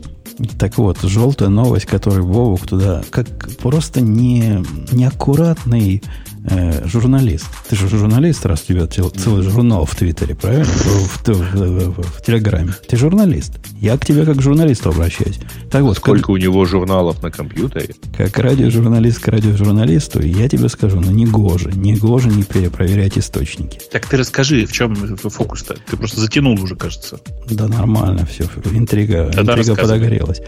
Так 0.58 0.76
вот, 0.76 0.98
желтая 1.00 1.48
новость, 1.48 1.86
которую 1.86 2.26
Вовок 2.26 2.66
туда, 2.66 3.02
как 3.08 3.26
просто 3.56 4.02
не, 4.02 4.62
неаккуратный 4.92 6.02
э, 6.44 6.86
журналист. 6.86 7.46
Ты 7.68 7.76
же 7.76 7.88
журналист, 7.88 8.46
раз 8.46 8.62
у 8.62 8.72
тебя 8.72 8.86
целый 8.86 9.42
журнал 9.42 9.84
в 9.84 9.94
Твиттере, 9.94 10.34
правильно? 10.34 10.64
В, 10.64 11.26
в, 11.26 11.28
в, 11.28 11.90
в, 11.90 12.02
в 12.02 12.22
Телеграме. 12.22 12.72
Ты 12.88 12.96
журналист. 12.96 13.52
Я 13.80 13.96
к 13.98 14.04
тебе 14.04 14.24
как 14.24 14.38
к 14.38 14.42
журналисту 14.42 14.90
обращаюсь. 14.90 15.38
Так 15.70 15.82
вот, 15.82 15.96
Сколько 15.96 16.22
как, 16.22 16.30
у 16.30 16.36
него 16.36 16.64
журналов 16.64 17.22
на 17.22 17.30
компьютере? 17.30 17.94
Как 18.16 18.38
радиожурналист 18.38 19.20
к 19.20 19.28
радиожурналисту, 19.28 20.22
я 20.22 20.48
тебе 20.48 20.68
скажу, 20.68 21.00
ну 21.00 21.10
не 21.10 21.26
гоже, 21.26 21.72
не 21.72 21.96
гоже 21.96 22.28
не 22.28 22.42
перепроверять 22.42 23.18
источники. 23.18 23.80
Так 23.90 24.06
ты 24.06 24.16
расскажи, 24.16 24.66
в 24.66 24.72
чем 24.72 24.94
фокус-то? 24.94 25.76
Ты 25.86 25.96
просто 25.96 26.20
затянул 26.20 26.60
уже, 26.60 26.76
кажется. 26.76 27.18
Да 27.50 27.68
нормально 27.68 28.26
все, 28.26 28.44
интрига, 28.72 29.30
Тогда 29.32 29.54
интрига 29.54 29.76
подогрелась. 29.76 30.40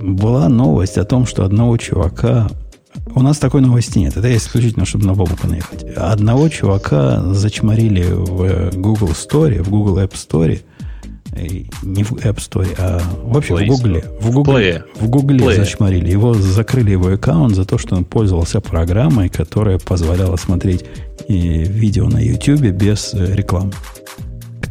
Была 0.00 0.48
новость 0.48 0.98
о 0.98 1.04
том, 1.04 1.26
что 1.26 1.44
одного 1.44 1.76
чувака 1.76 2.48
у 3.14 3.22
нас 3.22 3.38
такой 3.38 3.60
новости 3.60 3.98
нет. 3.98 4.16
Это 4.16 4.34
исключительно, 4.36 4.86
чтобы 4.86 5.06
на 5.06 5.14
Бобука 5.14 5.46
наехать. 5.46 5.84
Одного 5.96 6.48
чувака 6.48 7.20
зачморили 7.32 8.04
в 8.04 8.70
Google 8.76 9.10
Store, 9.10 9.62
в 9.62 9.70
Google 9.70 9.98
App 9.98 10.12
Store. 10.12 10.60
Не 11.82 12.04
в 12.04 12.12
App 12.12 12.36
Store, 12.36 12.74
а 12.78 13.00
вообще 13.24 13.54
Play 13.54 13.64
в 13.64 13.68
Google. 13.68 14.00
В 14.20 14.30
Google, 14.30 14.52
Play. 14.54 14.82
в 15.00 15.08
Google 15.08 15.36
Play. 15.36 15.56
зачморили. 15.56 16.10
Его 16.10 16.34
закрыли 16.34 16.92
его 16.92 17.08
аккаунт 17.08 17.56
за 17.56 17.64
то, 17.64 17.76
что 17.76 17.96
он 17.96 18.04
пользовался 18.04 18.60
программой, 18.60 19.28
которая 19.28 19.78
позволяла 19.78 20.36
смотреть 20.36 20.84
видео 21.28 22.08
на 22.08 22.18
YouTube 22.18 22.60
без 22.70 23.14
э, 23.14 23.34
рекламы. 23.34 23.72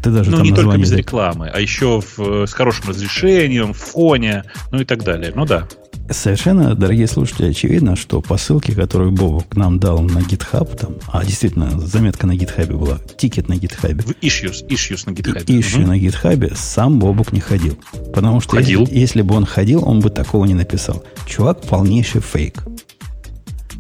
Ты 0.01 0.09
даже 0.09 0.31
ну, 0.31 0.41
не 0.41 0.53
только 0.53 0.77
без 0.77 0.91
рекламы, 0.91 1.49
а 1.53 1.61
еще 1.61 2.01
в, 2.01 2.45
с 2.45 2.53
хорошим 2.53 2.89
разрешением, 2.89 3.73
в 3.73 3.77
фоне, 3.77 4.43
ну 4.71 4.81
и 4.81 4.85
так 4.85 5.03
далее. 5.03 5.31
Ну 5.33 5.45
да. 5.45 5.67
Совершенно, 6.10 6.75
дорогие 6.75 7.07
слушатели, 7.07 7.50
очевидно, 7.50 7.95
что 7.95 8.22
по 8.22 8.38
ссылке, 8.38 8.75
которую 8.75 9.12
Бобок 9.12 9.55
нам 9.55 9.79
дал 9.79 10.01
на 10.01 10.19
GitHub, 10.19 10.75
там, 10.75 10.95
а 11.07 11.24
действительно, 11.24 11.79
заметка 11.79 12.27
на 12.27 12.33
GitHub 12.33 12.75
была, 12.75 13.00
тикет 13.17 13.48
на 13.48 13.53
GitHub. 13.53 14.01
В 14.01 14.12
issues, 14.22 14.67
issues 14.67 15.03
на 15.05 15.12
GitHub. 15.12 15.45
Issue 15.45 15.79
угу. 15.79 15.88
на 15.88 15.98
GitHub 15.98 16.55
сам 16.55 17.00
Бобок 17.00 17.31
не 17.31 17.39
ходил. 17.39 17.77
Потому 18.13 18.41
что 18.41 18.57
ходил. 18.57 18.81
Если, 18.81 18.98
если 18.98 19.22
бы 19.22 19.36
он 19.36 19.45
ходил, 19.45 19.88
он 19.88 20.01
бы 20.01 20.10
такого 20.10 20.45
не 20.45 20.55
написал. 20.55 21.03
Чувак 21.25 21.62
полнейший 21.62 22.22
фейк. 22.22 22.63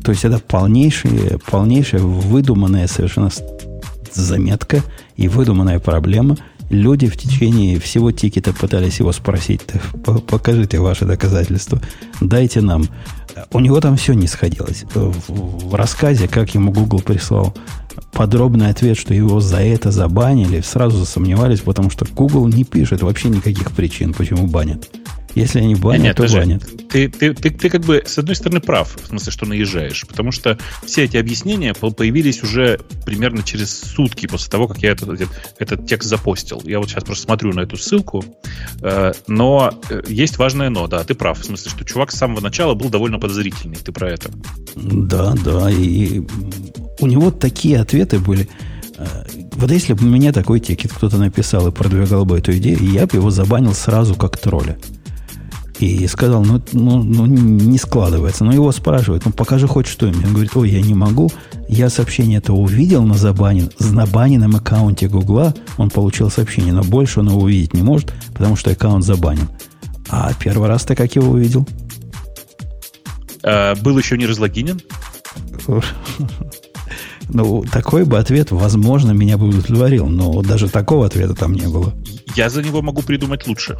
То 0.03 0.11
есть 0.11 0.23
это 0.23 0.39
полнейшая, 0.39 1.39
полнейшая 1.45 2.01
выдуманная 2.01 2.87
совершенно 2.87 3.29
заметка 4.13 4.81
и 5.17 5.27
выдуманная 5.27 5.79
проблема– 5.79 6.37
Люди 6.73 7.05
в 7.07 7.15
течение 7.17 7.79
всего 7.79 8.11
тикета 8.11 8.51
пытались 8.51 8.97
его 8.97 9.11
спросить, 9.11 9.61
покажите 10.27 10.79
ваши 10.79 11.05
доказательства, 11.05 11.79
дайте 12.19 12.61
нам. 12.61 12.87
У 13.51 13.59
него 13.59 13.79
там 13.79 13.95
все 13.95 14.13
не 14.13 14.25
сходилось. 14.25 14.83
В, 14.95 15.69
в 15.69 15.75
рассказе, 15.75 16.27
как 16.27 16.55
ему 16.55 16.71
Google 16.71 17.01
прислал 17.01 17.53
подробный 18.11 18.69
ответ, 18.69 18.97
что 18.97 19.13
его 19.13 19.39
за 19.39 19.57
это 19.57 19.91
забанили, 19.91 20.61
сразу 20.61 20.97
засомневались, 20.97 21.59
потому 21.59 21.91
что 21.91 22.07
Google 22.11 22.47
не 22.47 22.63
пишет 22.63 23.03
вообще 23.03 23.29
никаких 23.29 23.71
причин, 23.73 24.11
почему 24.11 24.47
банят. 24.47 24.89
Если 25.35 25.59
они 25.59 25.75
банят, 25.75 26.03
Нет, 26.03 26.17
то 26.17 26.27
банят. 26.31 26.63
Ты, 26.89 27.09
ты, 27.09 27.33
ты, 27.33 27.49
ты 27.49 27.69
как 27.69 27.81
бы, 27.81 28.03
с 28.05 28.17
одной 28.17 28.35
стороны, 28.35 28.59
прав, 28.59 28.95
в 29.01 29.07
смысле, 29.07 29.31
что 29.31 29.45
наезжаешь, 29.45 30.05
потому 30.07 30.31
что 30.31 30.59
все 30.85 31.05
эти 31.05 31.17
объяснения 31.17 31.73
появились 31.73 32.43
уже 32.43 32.79
примерно 33.05 33.41
через 33.41 33.79
сутки 33.79 34.27
после 34.27 34.51
того, 34.51 34.67
как 34.67 34.79
я 34.79 34.91
этот, 34.91 35.09
этот, 35.09 35.29
этот 35.57 35.87
текст 35.87 36.09
запостил. 36.09 36.61
Я 36.65 36.79
вот 36.79 36.89
сейчас 36.89 37.03
просто 37.03 37.23
смотрю 37.23 37.53
на 37.53 37.61
эту 37.61 37.77
ссылку, 37.77 38.23
э, 38.81 39.13
но 39.27 39.73
э, 39.89 40.01
есть 40.07 40.37
важное 40.37 40.69
но, 40.69 40.87
да, 40.87 41.03
ты 41.03 41.13
прав, 41.15 41.39
в 41.39 41.45
смысле, 41.45 41.71
что 41.71 41.85
чувак 41.85 42.11
с 42.11 42.15
самого 42.15 42.41
начала 42.41 42.73
был 42.73 42.89
довольно 42.89 43.19
подозрительный, 43.19 43.77
ты 43.77 43.91
про 43.91 44.09
это. 44.09 44.31
Да, 44.75 45.33
да, 45.43 45.69
и 45.69 46.21
у 46.99 47.07
него 47.07 47.31
такие 47.31 47.79
ответы 47.79 48.19
были, 48.19 48.49
э, 48.97 49.05
вот 49.53 49.71
если 49.71 49.93
бы 49.93 50.03
мне 50.03 50.31
такой 50.31 50.59
тикет 50.59 50.91
кто-то 50.91 51.17
написал 51.17 51.67
и 51.67 51.71
продвигал 51.71 52.25
бы 52.25 52.39
эту 52.39 52.55
идею, 52.57 52.79
я 52.91 53.05
бы 53.05 53.17
его 53.17 53.29
забанил 53.29 53.73
сразу 53.73 54.15
как 54.15 54.37
тролля. 54.37 54.77
И 55.79 56.05
сказал, 56.07 56.43
ну, 56.45 56.61
ну, 56.71 57.03
ну 57.03 57.25
не 57.25 57.77
складывается. 57.77 58.43
Но 58.43 58.53
его 58.53 58.71
спрашивают, 58.71 59.25
ну 59.25 59.31
покажи 59.31 59.67
хоть 59.67 59.87
что-нибудь. 59.87 60.25
Он 60.25 60.33
говорит, 60.33 60.55
ой, 60.55 60.69
я 60.69 60.81
не 60.81 60.93
могу. 60.93 61.31
Я 61.67 61.89
сообщение 61.89 62.37
это 62.37 62.53
увидел 62.53 63.03
на 63.03 63.15
забанен, 63.15 63.71
на 63.79 64.05
баненном 64.05 64.55
аккаунте 64.55 65.07
Гугла. 65.07 65.53
Он 65.77 65.89
получил 65.89 66.29
сообщение, 66.29 66.73
но 66.73 66.83
больше 66.83 67.21
он 67.21 67.29
его 67.29 67.41
увидеть 67.41 67.73
не 67.73 67.81
может, 67.81 68.13
потому 68.33 68.55
что 68.55 68.71
аккаунт 68.71 69.03
забанен. 69.03 69.49
А 70.09 70.31
первый 70.39 70.69
раз 70.69 70.83
ты 70.83 70.95
как 70.95 71.15
его 71.15 71.31
увидел? 71.31 71.67
А, 73.43 73.75
был 73.75 73.97
еще 73.97 74.17
не 74.17 74.25
разлогинен? 74.25 74.81
Ну, 77.29 77.63
такой 77.63 78.03
бы 78.03 78.19
ответ, 78.19 78.51
возможно, 78.51 79.11
меня 79.11 79.37
бы 79.37 79.47
удовлетворил, 79.47 80.07
но 80.07 80.41
даже 80.41 80.67
такого 80.67 81.05
ответа 81.05 81.33
там 81.33 81.53
не 81.53 81.67
было. 81.67 81.93
Я 82.35 82.49
за 82.49 82.61
него 82.61 82.81
могу 82.81 83.01
придумать 83.01 83.47
лучше 83.47 83.77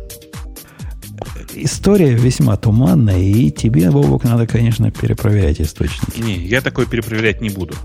история 1.55 2.13
весьма 2.13 2.57
туманная, 2.57 3.19
и 3.19 3.51
тебе, 3.51 3.91
Бобок, 3.91 4.23
надо, 4.23 4.47
конечно, 4.47 4.91
перепроверять 4.91 5.61
источники. 5.61 6.19
Не, 6.19 6.35
я 6.35 6.61
такое 6.61 6.85
перепроверять 6.85 7.41
не 7.41 7.49
буду. 7.49 7.75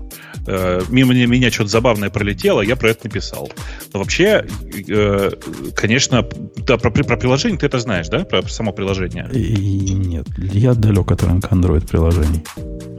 Э, 0.47 0.81
мимо 0.89 1.13
меня 1.13 1.51
что-то 1.51 1.69
забавное 1.69 2.09
пролетело, 2.09 2.61
я 2.61 2.75
про 2.75 2.89
это 2.89 3.05
написал. 3.05 3.51
Но 3.93 3.99
вообще, 3.99 4.45
э, 4.87 5.31
конечно, 5.75 6.27
да, 6.57 6.77
про, 6.77 6.91
про 6.91 7.17
приложение 7.17 7.59
ты 7.59 7.65
это 7.65 7.79
знаешь, 7.79 8.07
да? 8.09 8.25
Про 8.25 8.41
само 8.43 8.71
приложение? 8.71 9.29
И, 9.33 9.93
нет, 9.93 10.27
я 10.37 10.73
далек 10.73 11.11
от 11.11 11.23
рынка 11.23 11.49
Android 11.51 11.87
приложений. 11.87 12.43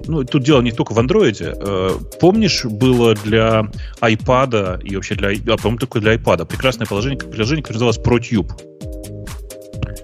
Ну, 0.07 0.25
тут 0.25 0.43
дело 0.43 0.61
не 0.61 0.73
только 0.73 0.93
в 0.93 0.99
андроиде. 0.99 1.55
Э, 1.57 1.91
помнишь, 2.21 2.65
было 2.65 3.15
для 3.15 3.69
iPad 4.01 4.83
и 4.83 4.97
вообще 4.97 5.15
для, 5.15 5.31
а, 5.31 5.57
по-моему, 5.57 5.79
только 5.79 6.01
для 6.01 6.15
iPad 6.15 6.47
прекрасное 6.47 6.87
приложение, 6.87 7.19
приложение, 7.19 7.63
которое 7.63 7.85
называлось 7.85 7.99
ProTube. 7.99 8.51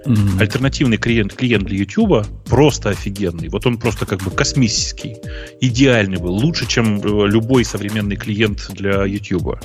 Mm-hmm. 0.06 0.40
Альтернативный 0.40 0.96
клиент, 0.96 1.34
клиент 1.34 1.64
для 1.64 1.78
YouTube 1.78 2.26
просто 2.46 2.90
офигенный. 2.90 3.48
Вот 3.48 3.66
он 3.66 3.78
просто 3.78 4.06
как 4.06 4.22
бы 4.22 4.30
космический. 4.30 5.16
Идеальный 5.60 6.18
был. 6.18 6.32
Лучше, 6.32 6.66
чем 6.66 7.00
э, 7.00 7.28
любой 7.28 7.64
современный 7.64 8.16
клиент 8.16 8.70
для 8.70 9.04
YouTube. 9.04 9.58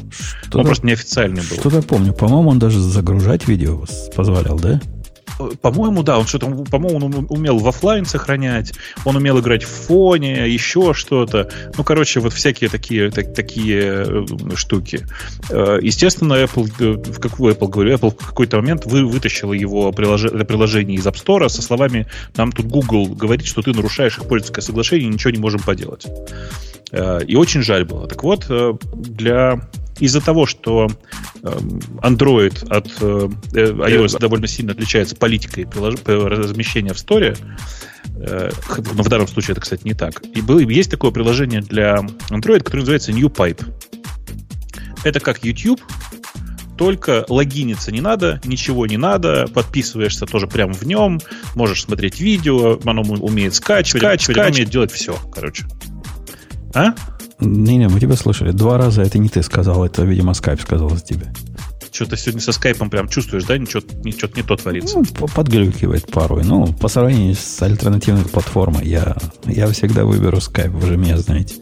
Что 0.47 0.59
он 0.59 0.65
просто 0.65 0.87
неофициальный 0.87 1.41
был. 1.41 1.57
Что-то 1.57 1.81
помню. 1.81 2.13
По-моему, 2.13 2.49
он 2.49 2.59
даже 2.59 2.79
загружать 2.79 3.47
видео 3.47 3.85
позволял, 4.15 4.59
да? 4.59 4.81
По-моему, 5.61 6.03
да, 6.03 6.19
он 6.19 6.27
что-то, 6.27 6.47
по-моему, 6.47 7.05
он 7.05 7.27
умел 7.29 7.57
в 7.57 7.67
офлайн 7.67 8.05
сохранять, 8.05 8.73
он 9.05 9.15
умел 9.15 9.39
играть 9.39 9.63
в 9.63 9.69
фоне, 9.69 10.47
еще 10.47 10.93
что-то. 10.93 11.49
Ну, 11.77 11.83
короче, 11.83 12.19
вот 12.19 12.33
всякие 12.33 12.69
такие, 12.69 13.11
так, 13.11 13.33
такие 13.33 14.05
э, 14.07 14.25
штуки. 14.55 15.05
Э, 15.49 15.79
естественно, 15.81 16.33
Apple, 16.33 16.71
э, 16.79 17.11
в 17.11 17.19
какую 17.19 17.53
Apple 17.53 17.67
говорю, 17.67 17.93
Apple 17.93 18.11
в 18.11 18.27
какой-то 18.27 18.57
момент 18.57 18.85
вы, 18.85 19.05
вытащила 19.05 19.53
его 19.53 19.91
приложение, 19.91 20.45
приложение 20.45 20.97
из 20.97 21.05
App 21.05 21.15
Store 21.15 21.49
со 21.49 21.61
словами 21.61 22.07
«Нам 22.35 22.51
тут 22.51 22.67
Google 22.67 23.07
говорит, 23.07 23.45
что 23.45 23.61
ты 23.61 23.73
нарушаешь 23.73 24.17
их 24.17 24.23
пользовательское 24.25 24.63
соглашение, 24.63 25.09
ничего 25.09 25.31
не 25.31 25.39
можем 25.39 25.61
поделать». 25.61 26.05
И 27.27 27.35
очень 27.37 27.61
жаль 27.61 27.85
было. 27.85 28.05
Так 28.05 28.21
вот, 28.21 28.47
для 28.93 29.61
из-за 29.99 30.21
того, 30.21 30.45
что 30.45 30.87
эм, 31.43 31.79
Android 32.01 32.67
от 32.69 32.87
э, 33.01 33.29
э, 33.53 33.71
iOS 33.71 34.19
довольно 34.19 34.47
сильно 34.47 34.71
отличается 34.71 35.15
политикой 35.15 35.67
размещения 35.73 36.93
в 36.93 36.99
сторе, 36.99 37.35
э, 38.15 38.49
но 38.95 39.03
в 39.03 39.09
данном 39.09 39.27
случае 39.27 39.53
это, 39.53 39.61
кстати, 39.61 39.81
не 39.83 39.93
так. 39.93 40.23
И 40.33 40.41
было, 40.41 40.59
есть 40.59 40.91
такое 40.91 41.11
приложение 41.11 41.61
для 41.61 41.97
Android, 42.29 42.59
которое 42.59 42.79
называется 42.79 43.11
New 43.11 43.27
Pipe. 43.27 43.63
Это 45.03 45.19
как 45.19 45.43
YouTube, 45.43 45.81
только 46.77 47.25
логиниться 47.29 47.91
не 47.91 48.01
надо, 48.01 48.41
ничего 48.43 48.87
не 48.87 48.97
надо, 48.97 49.47
подписываешься 49.53 50.25
тоже 50.25 50.47
прямо 50.47 50.73
в 50.73 50.83
нем, 50.83 51.19
можешь 51.53 51.83
смотреть 51.83 52.19
видео, 52.19 52.79
оно 52.85 53.03
умеет 53.03 53.53
скачивать, 53.53 54.01
скачивать, 54.01 54.37
оно 54.37 54.49
умеет 54.49 54.69
делать 54.69 54.91
все, 54.91 55.15
короче. 55.31 55.65
А? 56.73 56.95
Не-не, 57.41 57.87
мы 57.87 57.99
тебя 57.99 58.15
слышали. 58.15 58.51
Два 58.51 58.77
раза 58.77 59.01
это 59.01 59.17
не 59.17 59.29
ты 59.29 59.41
сказал, 59.43 59.83
это, 59.83 60.03
видимо, 60.03 60.33
скайп 60.33 60.61
сказал 60.61 60.89
за 60.89 61.01
тебя. 61.01 61.33
что-то 61.91 62.15
сегодня 62.15 62.41
со 62.41 62.51
скайпом 62.51 62.89
прям 62.89 63.09
чувствуешь, 63.09 63.43
да? 63.45 63.57
Ничего, 63.57 63.81
ничего 64.03 64.29
не 64.35 64.43
то 64.43 64.55
творится. 64.55 64.99
Ну, 64.99 65.27
подглюкивает 65.27 66.05
порой. 66.07 66.43
Ну, 66.43 66.71
по 66.73 66.87
сравнению 66.87 67.35
с 67.35 67.61
альтернативной 67.61 68.25
платформой, 68.25 68.85
я, 68.85 69.17
я 69.45 69.67
всегда 69.67 70.05
выберу 70.05 70.39
скайп, 70.39 70.71
вы 70.71 70.87
же 70.87 70.97
меня 70.97 71.17
знаете. 71.17 71.55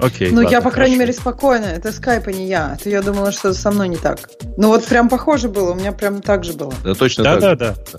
Окей. 0.00 0.30
Ну, 0.30 0.40
я, 0.40 0.60
по 0.60 0.70
крайней 0.70 0.96
мере, 0.96 1.12
спокойно. 1.12 1.66
Это 1.66 1.92
скайп, 1.92 2.28
а 2.28 2.32
не 2.32 2.46
я. 2.48 2.76
Это 2.78 2.88
я 2.88 3.02
думала, 3.02 3.32
что 3.32 3.52
со 3.52 3.70
мной 3.70 3.88
не 3.88 3.96
так. 3.96 4.30
Ну, 4.56 4.68
вот 4.68 4.84
прям 4.86 5.08
похоже 5.08 5.48
было. 5.48 5.72
У 5.72 5.74
меня 5.74 5.92
прям 5.92 6.22
так 6.22 6.44
же 6.44 6.54
было. 6.54 6.72
Да, 6.84 6.94
точно 6.94 7.24
да, 7.24 7.32
так. 7.32 7.40
Да, 7.40 7.54
да, 7.56 7.76
да. 7.92 7.98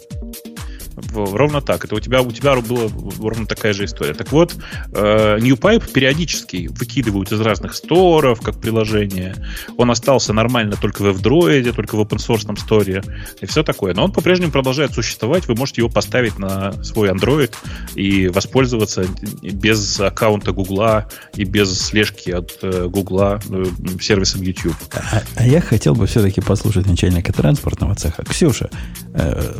Ровно 1.13 1.61
так. 1.61 1.85
Это 1.85 1.95
у 1.95 1.99
тебя, 1.99 2.21
у 2.21 2.31
тебя 2.31 2.55
была 2.55 2.89
ровно 3.19 3.45
такая 3.45 3.73
же 3.73 3.85
история. 3.85 4.13
Так 4.13 4.31
вот, 4.31 4.55
э, 4.93 5.37
NewPipe 5.39 5.91
периодически 5.91 6.69
выкидывают 6.71 7.31
из 7.31 7.41
разных 7.41 7.75
сторов, 7.75 8.41
как 8.41 8.59
приложение. 8.59 9.35
Он 9.77 9.91
остался 9.91 10.33
нормально 10.33 10.75
только 10.79 11.01
в 11.01 11.07
F-Droid, 11.07 11.73
только 11.73 11.95
в 11.95 12.01
open 12.01 12.17
source 12.17 12.41
сторе 12.59 13.03
и 13.39 13.45
все 13.45 13.63
такое. 13.63 13.93
Но 13.93 14.05
он 14.05 14.11
по-прежнему 14.11 14.51
продолжает 14.51 14.93
существовать. 14.93 15.47
Вы 15.47 15.55
можете 15.55 15.81
его 15.81 15.89
поставить 15.89 16.39
на 16.39 16.71
свой 16.83 17.09
Android 17.09 17.53
и 17.95 18.27
воспользоваться 18.27 19.05
без 19.41 19.99
аккаунта 19.99 20.51
Гугла 20.51 21.09
и 21.35 21.43
без 21.43 21.79
слежки 21.79 22.31
от 22.31 22.57
э, 22.61 22.87
Гугла 22.87 23.39
э, 23.49 23.65
сервисом 23.99 24.41
YouTube. 24.41 24.75
А, 24.93 25.21
а 25.35 25.47
я 25.47 25.61
хотел 25.61 25.95
бы 25.95 26.07
все-таки 26.07 26.41
послушать 26.41 26.87
начальника 26.87 27.33
транспортного 27.33 27.95
цеха. 27.95 28.23
Ксюша, 28.23 28.69
э, 29.13 29.53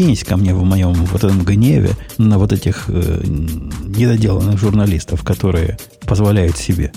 присоединись 0.00 0.24
ко 0.24 0.36
мне 0.36 0.54
в 0.54 0.64
моем 0.64 0.92
вот 0.92 1.24
этом 1.24 1.42
гневе 1.44 1.90
на 2.18 2.38
вот 2.38 2.52
этих 2.52 2.84
э, 2.88 3.22
недоделанных 3.24 4.58
журналистов, 4.58 5.22
которые 5.22 5.78
позволяют 6.06 6.56
себе. 6.56 6.92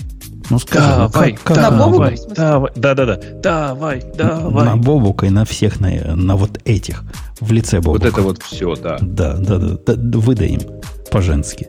Ну 0.50 0.58
скажи, 0.58 0.86
давай, 0.86 1.32
ну, 1.32 1.38
как, 1.38 1.42
как, 1.42 1.56
давай, 1.56 2.18
давай, 2.36 2.72
да, 2.76 2.94
да, 2.94 3.06
да, 3.06 3.20
давай, 3.42 4.04
давай. 4.14 4.64
На 4.66 4.76
Бобука 4.76 5.26
и 5.26 5.30
на 5.30 5.44
всех, 5.44 5.80
на, 5.80 5.90
на 6.14 6.36
вот 6.36 6.60
этих, 6.64 7.02
в 7.40 7.50
лице 7.52 7.80
Бобука. 7.80 8.04
Вот 8.04 8.12
это 8.12 8.22
вот 8.22 8.42
все, 8.42 8.74
да. 8.76 8.98
Да, 9.00 9.36
да, 9.38 9.58
да, 9.58 9.94
да 9.96 10.18
выдай 10.18 10.48
им 10.48 10.60
по-женски. 11.10 11.68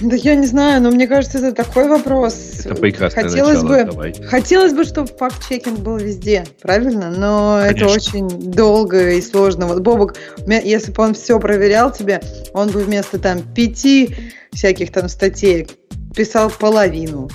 Да 0.00 0.16
я 0.16 0.34
не 0.34 0.46
знаю, 0.46 0.82
но 0.82 0.90
мне 0.90 1.06
кажется, 1.06 1.38
это 1.38 1.52
такой 1.52 1.88
вопрос. 1.88 2.34
Это 2.64 2.74
прекрасное 2.74 3.24
хотелось 3.24 3.62
начало, 3.62 3.84
бы, 3.84 3.90
давай. 3.90 4.14
Хотелось 4.14 4.72
бы, 4.72 4.84
чтобы 4.84 5.08
факт-чекинг 5.08 5.78
был 5.80 5.98
везде, 5.98 6.46
правильно? 6.62 7.10
Но 7.10 7.60
Конечно. 7.62 7.84
это 7.84 7.94
очень 7.94 8.28
долго 8.28 9.10
и 9.10 9.20
сложно. 9.20 9.66
Вот 9.66 9.80
Бобок, 9.80 10.16
если 10.46 10.90
бы 10.92 11.02
он 11.02 11.14
все 11.14 11.38
проверял 11.38 11.92
тебе, 11.92 12.22
он 12.54 12.70
бы 12.70 12.80
вместо 12.80 13.18
там 13.18 13.42
пяти 13.42 14.16
всяких 14.52 14.90
там 14.90 15.08
статей 15.08 15.68
писал 16.14 16.50
половину. 16.50 17.28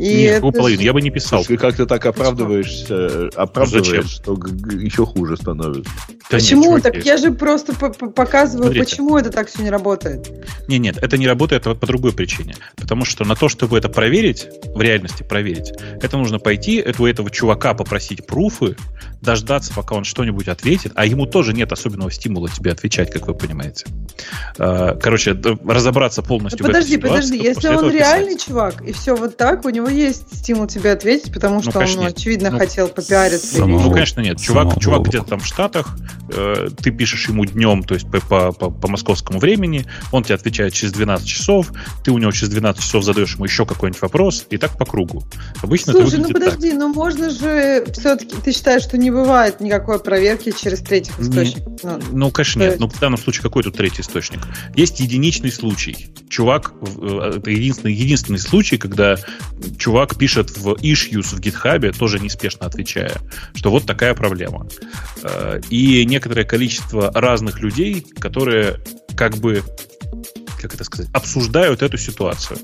И 0.00 0.22
Нет, 0.22 0.42
это... 0.42 0.50
половину, 0.52 0.80
я 0.80 0.92
бы 0.92 1.02
не 1.02 1.10
писал. 1.10 1.44
Ты 1.44 1.58
как-то 1.58 1.84
так 1.86 2.06
оправдываешься, 2.06 3.28
оправдываешь, 3.36 3.86
Зачем? 3.86 4.04
что 4.04 4.32
еще 4.72 5.04
хуже 5.04 5.36
становится. 5.36 5.90
Почему? 6.30 6.74
Нет, 6.74 6.82
так 6.82 7.04
я 7.04 7.16
же 7.16 7.32
просто 7.32 7.74
показываю, 7.74 8.66
Смотрите. 8.66 8.84
почему 8.84 9.18
это 9.18 9.30
так 9.30 9.48
все 9.48 9.62
не 9.62 9.70
работает. 9.70 10.30
Не, 10.68 10.78
нет, 10.78 10.96
это 11.02 11.18
не 11.18 11.26
работает 11.26 11.64
по 11.64 11.86
другой 11.86 12.12
причине. 12.12 12.54
Потому 12.76 13.04
что 13.04 13.24
на 13.24 13.34
то, 13.34 13.48
чтобы 13.48 13.76
это 13.76 13.88
проверить, 13.88 14.46
в 14.74 14.80
реальности 14.80 15.24
проверить, 15.24 15.72
это 16.00 16.16
нужно 16.16 16.38
пойти, 16.38 16.84
у 16.98 17.06
этого 17.06 17.30
чувака 17.30 17.74
попросить 17.74 18.26
пруфы, 18.26 18.76
дождаться, 19.20 19.72
пока 19.74 19.96
он 19.96 20.04
что-нибудь 20.04 20.48
ответит, 20.48 20.92
а 20.94 21.04
ему 21.04 21.26
тоже 21.26 21.52
нет 21.52 21.72
особенного 21.72 22.10
стимула 22.10 22.48
тебе 22.48 22.72
отвечать, 22.72 23.10
как 23.10 23.26
вы 23.26 23.34
понимаете. 23.34 23.86
А, 24.58 24.96
короче, 24.96 25.32
разобраться 25.64 26.22
полностью 26.22 26.62
ну, 26.62 26.68
подожди, 26.68 26.96
в 26.96 27.00
этой 27.00 27.08
ситуации, 27.08 27.38
подожди, 27.38 27.48
если 27.48 27.68
он 27.68 27.92
реальный 27.92 28.38
чувак, 28.38 28.82
и 28.82 28.92
все 28.92 29.16
вот 29.16 29.36
так, 29.36 29.64
у 29.64 29.70
него 29.70 29.88
есть 29.88 30.38
стимул 30.38 30.66
тебе 30.66 30.92
ответить, 30.92 31.32
потому 31.32 31.56
ну, 31.56 31.62
что 31.62 31.72
ну, 31.72 31.80
конечно, 31.80 32.00
он, 32.02 32.06
очевидно, 32.06 32.50
ну, 32.50 32.58
хотел 32.58 32.88
попиариться. 32.88 33.56
Самого, 33.56 33.82
ну, 33.82 33.92
конечно, 33.92 34.20
нет. 34.20 34.40
Чувак, 34.40 34.80
чувак 34.80 35.02
где-то 35.02 35.24
там 35.24 35.40
в 35.40 35.46
Штатах, 35.46 35.96
э, 36.32 36.68
ты 36.82 36.90
пишешь 36.90 37.28
ему 37.28 37.44
днем, 37.44 37.82
то 37.82 37.94
есть 37.94 38.10
по, 38.10 38.20
по, 38.20 38.52
по, 38.52 38.70
по 38.70 38.88
московскому 38.88 39.38
времени, 39.38 39.86
он 40.12 40.24
тебе 40.24 40.34
отвечает 40.34 40.72
через 40.72 40.92
12 40.92 41.26
часов, 41.26 41.72
ты 42.04 42.10
у 42.10 42.18
него 42.18 42.32
через 42.32 42.50
12 42.50 42.82
часов 42.82 43.04
задаешь 43.04 43.34
ему 43.34 43.44
еще 43.44 43.66
какой-нибудь 43.66 44.02
вопрос, 44.02 44.46
и 44.50 44.56
так 44.56 44.76
по 44.76 44.84
кругу. 44.84 45.22
Обычно 45.62 45.92
Слушай, 45.92 46.20
ну 46.20 46.30
подожди, 46.30 46.70
так. 46.70 46.78
ну 46.78 46.92
можно 46.92 47.30
же 47.30 47.84
все-таки, 47.92 48.36
ты 48.42 48.52
считаешь, 48.52 48.82
что 48.82 48.98
не 48.98 49.10
бывает 49.10 49.60
никакой 49.60 50.00
проверки 50.00 50.52
через 50.52 50.80
третьих 50.80 51.18
источников? 51.20 51.80
Ну, 51.82 52.00
ну, 52.12 52.30
конечно, 52.30 52.60
нет. 52.60 52.80
Но 52.80 52.88
в 52.88 52.98
данном 52.98 53.18
случае 53.18 53.42
какой 53.42 53.62
тут 53.62 53.76
третий 53.76 54.02
источник? 54.02 54.40
Есть 54.74 55.00
единичный 55.00 55.50
случай. 55.50 56.08
Чувак, 56.28 56.72
э, 56.82 57.32
это 57.36 57.50
единственный, 57.50 57.92
единственный 57.92 58.38
случай, 58.38 58.76
когда 58.76 59.16
чувак 59.78 60.16
пишет 60.16 60.56
в 60.56 60.74
issues 60.74 61.34
в 61.34 61.40
GitHub, 61.40 61.96
тоже 61.98 62.20
неспешно 62.20 62.66
отвечая, 62.66 63.12
что 63.54 63.70
вот 63.70 63.86
такая 63.86 64.14
проблема. 64.14 64.66
Э, 65.22 65.60
и 65.70 66.04
некоторое 66.20 66.44
количество 66.44 67.10
разных 67.14 67.60
людей, 67.60 68.06
которые 68.18 68.76
как 69.16 69.38
бы, 69.38 69.62
как 70.60 70.74
это 70.74 70.84
сказать, 70.84 71.08
обсуждают 71.14 71.80
эту 71.82 71.96
ситуацию 71.96 72.58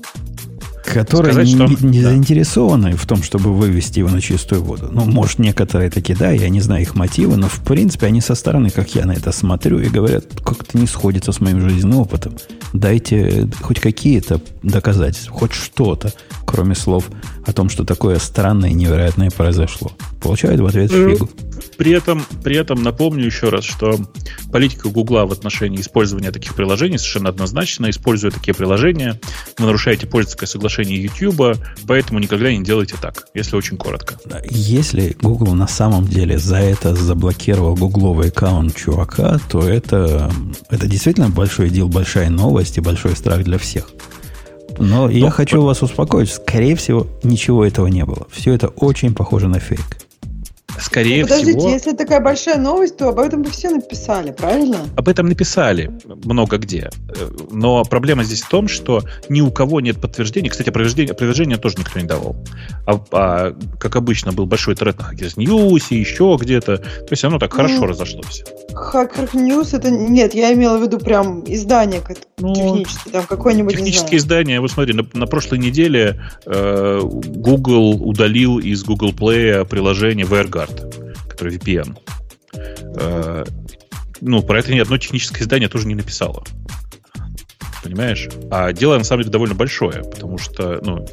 которые 0.93 1.33
сказать, 1.33 1.53
не, 1.53 1.75
что... 1.75 1.85
не 1.85 2.01
да. 2.01 2.09
заинтересованы 2.11 2.95
в 2.95 3.05
том, 3.05 3.21
чтобы 3.21 3.53
вывести 3.53 3.99
его 3.99 4.09
на 4.09 4.21
чистую 4.21 4.63
воду. 4.63 4.87
Ну, 4.89 5.03
может, 5.03 5.39
некоторые 5.39 5.89
такие, 5.89 6.17
да, 6.17 6.31
я 6.31 6.47
не 6.47 6.61
знаю 6.61 6.83
их 6.83 6.95
мотивы, 6.95 7.35
но 7.35 7.49
в 7.49 7.59
принципе 7.59 8.05
они 8.07 8.21
со 8.21 8.35
стороны, 8.35 8.69
как 8.69 8.95
я 8.95 9.05
на 9.05 9.11
это 9.11 9.33
смотрю, 9.33 9.79
и 9.79 9.89
говорят, 9.89 10.25
как-то 10.45 10.77
не 10.77 10.87
сходится 10.87 11.33
с 11.33 11.41
моим 11.41 11.59
жизненным 11.59 11.99
опытом. 11.99 12.37
Дайте 12.71 13.49
хоть 13.61 13.81
какие-то 13.81 14.39
доказательства, 14.63 15.33
хоть 15.33 15.51
что-то, 15.51 16.13
кроме 16.45 16.73
слов 16.73 17.09
о 17.47 17.53
том, 17.53 17.69
что 17.69 17.85
такое 17.85 18.19
странное 18.19 18.71
и 18.71 18.73
невероятное 18.73 19.31
произошло. 19.31 19.91
Получают 20.21 20.59
в 20.59 20.65
ответ 20.65 20.91
ну, 20.91 21.09
фигу. 21.09 21.29
При 21.77 21.91
этом, 21.91 22.25
при 22.43 22.57
этом 22.57 22.83
напомню 22.83 23.25
еще 23.25 23.49
раз, 23.49 23.63
что 23.63 23.97
политика 24.51 24.89
Гугла 24.89 25.25
в 25.25 25.31
отношении 25.31 25.79
использования 25.79 26.31
таких 26.31 26.55
приложений 26.55 26.97
совершенно 26.97 27.29
однозначна. 27.29 27.89
Используя 27.89 28.31
такие 28.31 28.53
приложения, 28.53 29.19
вы 29.57 29.65
нарушаете 29.65 30.07
пользовательское 30.07 30.47
соглашение 30.47 31.01
YouTube, 31.01 31.57
поэтому 31.87 32.19
никогда 32.19 32.51
не 32.51 32.63
делайте 32.63 32.95
так, 33.01 33.27
если 33.33 33.55
очень 33.55 33.77
коротко. 33.77 34.19
Если 34.49 35.15
Google 35.21 35.53
на 35.53 35.67
самом 35.67 36.05
деле 36.05 36.37
за 36.37 36.57
это 36.57 36.95
заблокировал 36.95 37.75
гугловый 37.75 38.27
аккаунт 38.27 38.75
чувака, 38.75 39.39
то 39.49 39.61
это, 39.61 40.29
это 40.69 40.87
действительно 40.87 41.29
большой 41.29 41.69
дел, 41.69 41.87
большая 41.87 42.29
новость 42.29 42.77
и 42.77 42.81
большой 42.81 43.15
страх 43.15 43.43
для 43.43 43.57
всех. 43.57 43.89
Но, 44.77 45.07
Но 45.07 45.09
я 45.09 45.29
хочу 45.29 45.61
вас 45.61 45.81
успокоить, 45.81 46.31
скорее 46.31 46.75
всего, 46.75 47.07
ничего 47.23 47.65
этого 47.65 47.87
не 47.87 48.05
было. 48.05 48.27
Все 48.31 48.53
это 48.53 48.67
очень 48.67 49.13
похоже 49.13 49.47
на 49.47 49.59
фейк. 49.59 50.06
Скорее 50.79 51.21
ну, 51.21 51.27
подождите, 51.27 51.57
всего... 51.57 51.69
если 51.69 51.91
такая 51.93 52.19
большая 52.21 52.57
новость, 52.57 52.97
то 52.97 53.09
об 53.09 53.19
этом 53.19 53.41
бы 53.41 53.49
все 53.49 53.69
написали, 53.69 54.31
правильно? 54.31 54.77
Об 54.95 55.07
этом 55.07 55.27
написали 55.27 55.91
много 56.05 56.57
где. 56.57 56.89
Но 57.51 57.83
проблема 57.83 58.23
здесь 58.23 58.41
в 58.41 58.49
том, 58.49 58.67
что 58.67 59.03
ни 59.29 59.41
у 59.41 59.51
кого 59.51 59.81
нет 59.81 59.99
подтверждения. 59.99 60.49
Кстати, 60.49 60.69
опроверждения, 60.69 61.13
опроверждения 61.13 61.57
тоже 61.57 61.77
никто 61.79 61.99
не 61.99 62.05
давал. 62.05 62.35
А, 62.85 63.01
а 63.11 63.55
как 63.79 63.95
обычно, 63.95 64.31
был 64.31 64.45
большой 64.45 64.75
тред 64.75 64.99
на 64.99 65.11
Hackers 65.11 65.35
News 65.35 65.85
и 65.89 65.95
еще 65.95 66.37
где-то. 66.39 66.77
То 66.77 67.07
есть 67.11 67.23
оно 67.23 67.39
так 67.39 67.51
ну, 67.51 67.55
хорошо 67.57 67.87
разошлось. 67.87 68.43
Hacker 68.71 69.31
News 69.33 69.75
это... 69.75 69.89
Нет, 69.89 70.35
я 70.35 70.53
имела 70.53 70.77
в 70.77 70.83
виду 70.83 70.99
прям 70.99 71.43
издание 71.45 72.01
ну, 72.39 72.53
техническое, 72.53 73.09
там 73.11 73.25
какое-нибудь, 73.25 73.73
Технические 73.73 74.19
издания. 74.19 74.61
Вот 74.61 74.71
смотри, 74.71 74.93
на, 74.93 75.05
на 75.13 75.25
прошлой 75.25 75.57
неделе 75.57 76.21
э, 76.45 77.01
Google 77.01 78.01
удалил 78.01 78.59
из 78.59 78.83
Google 78.83 79.11
Play 79.11 79.65
приложение 79.65 80.25
WireGuard 80.25 80.66
WireGuard, 80.67 81.27
который 81.27 81.57
VPN. 81.57 81.97
Э, 82.99 83.43
ну, 84.21 84.41
про 84.41 84.59
это 84.59 84.73
ни 84.73 84.79
одно 84.79 84.97
техническое 84.97 85.43
издание 85.43 85.69
тоже 85.69 85.87
не 85.87 85.95
написало. 85.95 86.43
Понимаешь? 87.87 88.27
А 88.51 88.73
дело 88.73 88.97
на 88.97 89.05
самом 89.05 89.21
деле 89.21 89.31
довольно 89.31 89.55
большое, 89.55 90.03
потому 90.03 90.37
что, 90.37 90.81
ну, 90.83 91.05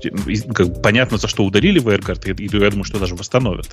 как, 0.53 0.83
понятно, 0.83 1.19
за 1.19 1.29
что 1.29 1.45
удалили 1.45 1.81
WireGuard, 1.81 2.35
и, 2.35 2.45
и 2.45 2.61
я 2.61 2.71
думаю, 2.71 2.83
что 2.83 2.99
даже 2.99 3.15
восстановят. 3.15 3.69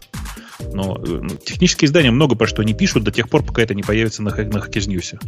Но 0.72 1.02
э, 1.04 1.20
ну, 1.24 1.30
технические 1.30 1.88
издания 1.88 2.12
много 2.12 2.36
про 2.36 2.46
что 2.46 2.62
не 2.62 2.76
пишут 2.76 3.04
до 3.04 3.12
тех 3.12 3.28
пор, 3.28 3.42
пока 3.42 3.64
это 3.64 3.74
не 3.74 3.82
появится 3.82 4.22
на, 4.22 4.30
на 4.30 4.60
Hackers. 4.60 5.20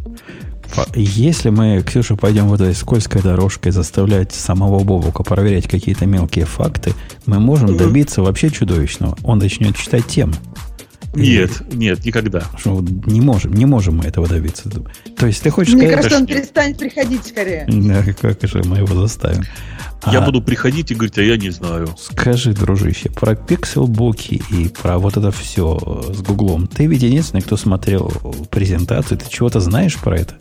Если 0.94 1.50
мы, 1.50 1.82
Ксюша, 1.82 2.14
пойдем 2.14 2.46
вот 2.46 2.60
этой 2.60 2.74
скользкой 2.76 3.22
дорожкой 3.22 3.72
заставлять 3.72 4.32
самого 4.32 4.84
Бобука 4.84 5.24
проверять 5.24 5.66
какие-то 5.66 6.06
мелкие 6.06 6.44
факты, 6.44 6.92
мы 7.26 7.40
можем 7.40 7.70
mm-hmm. 7.70 7.78
добиться 7.78 8.22
вообще 8.22 8.50
чудовищного. 8.50 9.16
Он 9.24 9.38
начнет 9.38 9.76
читать 9.76 10.06
темы. 10.06 10.34
Нет, 11.14 11.62
и, 11.70 11.76
нет, 11.76 12.04
никогда. 12.04 12.44
Что 12.58 12.84
не 13.06 13.20
можем, 13.20 13.52
не 13.52 13.66
можем 13.66 13.96
мы 13.98 14.04
этого 14.04 14.26
добиться. 14.26 14.68
То 15.16 15.26
есть 15.26 15.42
ты 15.42 15.50
хочешь 15.50 15.74
Мне 15.74 15.88
кажется, 15.88 16.18
он 16.18 16.26
перестанет 16.26 16.78
приходить 16.78 17.26
скорее. 17.26 17.66
Да, 17.68 18.02
как 18.20 18.42
же 18.42 18.62
мы 18.64 18.78
его 18.78 18.94
заставим. 18.94 19.44
Я 20.06 20.18
а, 20.18 20.26
буду 20.26 20.42
приходить 20.42 20.90
и 20.90 20.94
говорить, 20.94 21.16
а 21.18 21.22
я 21.22 21.36
не 21.36 21.50
знаю. 21.50 21.88
Скажи, 21.98 22.52
дружище, 22.52 23.10
про 23.10 23.34
пикселбуки 23.34 24.42
и 24.50 24.68
про 24.68 24.98
вот 24.98 25.16
это 25.16 25.30
все 25.30 25.78
с 26.12 26.20
Гуглом. 26.20 26.66
Ты 26.66 26.86
ведь 26.86 27.02
единственный, 27.02 27.40
кто 27.40 27.56
смотрел 27.56 28.10
презентацию. 28.50 29.18
Ты 29.18 29.30
чего-то 29.30 29.60
знаешь 29.60 29.96
про 29.96 30.18
это? 30.18 30.34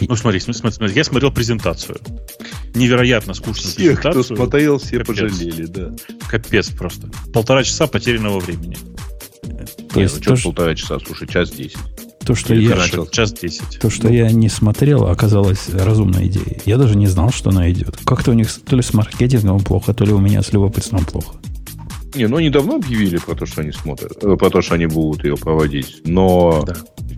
Ну, 0.00 0.16
смотри, 0.16 0.40
смотри, 0.40 0.72
смотри, 0.72 0.96
я 0.96 1.04
смотрел 1.04 1.30
презентацию. 1.30 1.98
Невероятно 2.74 3.34
скучную 3.34 3.72
Всех, 3.72 3.76
презентацию. 4.00 4.24
кто 4.24 4.36
смотрел, 4.36 4.78
все 4.78 4.98
Капец. 4.98 5.06
пожалели, 5.06 5.66
да. 5.66 5.90
Капец 6.28 6.70
просто. 6.70 7.10
Полтора 7.32 7.62
часа 7.62 7.86
потерянного 7.86 8.40
времени. 8.40 8.76
Есть 9.94 10.26
ну, 10.26 10.36
что 10.36 10.50
полтора 10.50 10.74
часа, 10.74 10.98
слушай, 11.04 11.28
час 11.28 11.50
десять. 11.50 11.78
То, 12.24 12.34
что 12.34 12.54
я 12.54 12.76
начал 12.76 13.06
час 13.06 13.32
10. 13.32 13.80
То, 13.80 13.90
что 13.90 14.08
я 14.08 14.30
не 14.30 14.48
смотрел, 14.48 15.08
оказалось 15.08 15.68
разумной 15.70 16.28
идеей. 16.28 16.58
Я 16.64 16.76
даже 16.76 16.96
не 16.96 17.06
знал, 17.06 17.32
что 17.32 17.50
она 17.50 17.70
идет. 17.70 17.98
Как-то 18.04 18.30
у 18.30 18.34
них 18.34 18.48
то 18.64 18.76
ли 18.76 18.82
с 18.82 18.94
маркетингом 18.94 19.60
плохо, 19.60 19.92
то 19.92 20.04
ли 20.04 20.12
у 20.12 20.20
меня 20.20 20.42
с 20.42 20.52
любопытством 20.52 21.04
плохо. 21.04 21.34
Не, 22.14 22.26
ну 22.28 22.36
они 22.36 22.50
давно 22.50 22.76
объявили 22.76 23.16
про 23.16 23.34
то, 23.34 23.46
что 23.46 23.62
они 23.62 23.72
смотрят, 23.72 24.22
э, 24.22 24.36
про 24.36 24.50
то, 24.50 24.60
что 24.60 24.74
они 24.74 24.86
будут 24.86 25.24
ее 25.24 25.36
проводить. 25.36 26.02
Но 26.04 26.62
да. 26.66 26.74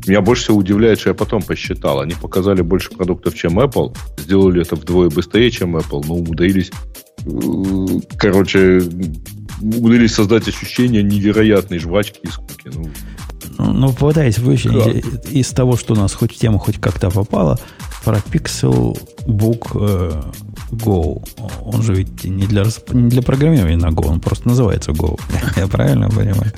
меня 0.06 0.20
больше 0.20 0.44
всего 0.44 0.58
удивляет, 0.58 1.00
что 1.00 1.10
я 1.10 1.14
потом 1.14 1.42
посчитал. 1.42 2.00
Они 2.00 2.14
показали 2.14 2.62
больше 2.62 2.90
продуктов, 2.90 3.34
чем 3.34 3.58
Apple, 3.58 3.94
сделали 4.18 4.62
это 4.62 4.76
вдвое 4.76 5.10
быстрее, 5.10 5.50
чем 5.50 5.76
Apple, 5.76 6.04
но 6.06 6.14
умудрились, 6.14 6.70
э, 7.26 8.00
короче, 8.16 8.82
умудрились 9.60 10.14
создать 10.14 10.48
ощущение 10.48 11.02
невероятной 11.02 11.78
жвачки 11.78 12.20
и 12.22 12.28
скуки. 12.28 12.70
Ну, 12.72 12.90
ну, 13.58 13.72
ну 13.72 13.92
попытаюсь 13.92 14.38
вычленить 14.38 15.04
да. 15.24 15.30
из 15.30 15.48
того, 15.50 15.76
что 15.76 15.94
у 15.94 15.96
нас 15.96 16.12
хоть 16.14 16.34
в 16.34 16.38
тему 16.38 16.58
хоть 16.58 16.80
как-то 16.80 17.10
попало, 17.10 17.58
про 18.04 18.18
Pixel 18.18 18.98
Book 19.26 19.70
э, 19.74 20.22
Go. 20.72 21.26
Он 21.62 21.82
же 21.82 21.94
ведь 21.94 22.24
не 22.24 22.46
для, 22.46 22.64
не 22.92 23.08
для 23.08 23.22
программирования 23.22 23.76
на 23.76 23.88
Go, 23.88 24.06
он 24.06 24.20
просто 24.20 24.48
называется 24.48 24.92
Go. 24.92 25.18
Я 25.56 25.66
правильно 25.66 26.10
понимаю? 26.10 26.52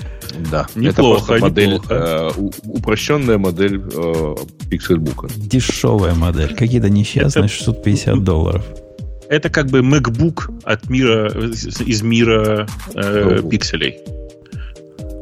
Да, 0.51 0.67
неплохо, 0.75 1.35
это 1.35 1.45
модель, 1.45 1.75
неплохо. 1.75 1.95
Э, 1.95 2.31
упрощенная 2.65 3.39
модель 3.39 3.77
э, 3.77 4.35
Pixelbook. 4.71 5.33
Дешевая 5.37 6.15
модель, 6.15 6.55
какие-то 6.55 6.91
несчастные 6.91 7.45
это... 7.47 7.55
650 7.55 8.25
долларов. 8.25 8.65
Это 9.29 9.51
как 9.51 9.67
бы 9.67 9.81
MacBook 9.81 10.61
от 10.65 10.89
мира, 10.89 11.29
из 11.31 12.03
мира 12.03 12.67
э, 12.95 13.41
пикселей. 13.51 13.99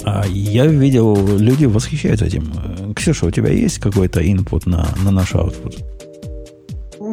А 0.04 0.24
я 0.26 0.66
видел, 0.66 1.38
люди 1.38 1.64
восхищаются 1.64 2.26
этим. 2.26 2.94
Ксюша, 2.94 3.26
у 3.26 3.30
тебя 3.30 3.50
есть 3.50 3.78
какой-то 3.78 4.20
input 4.20 4.62
на, 4.66 4.86
на 5.02 5.10
наш 5.10 5.34
output? 5.34 5.82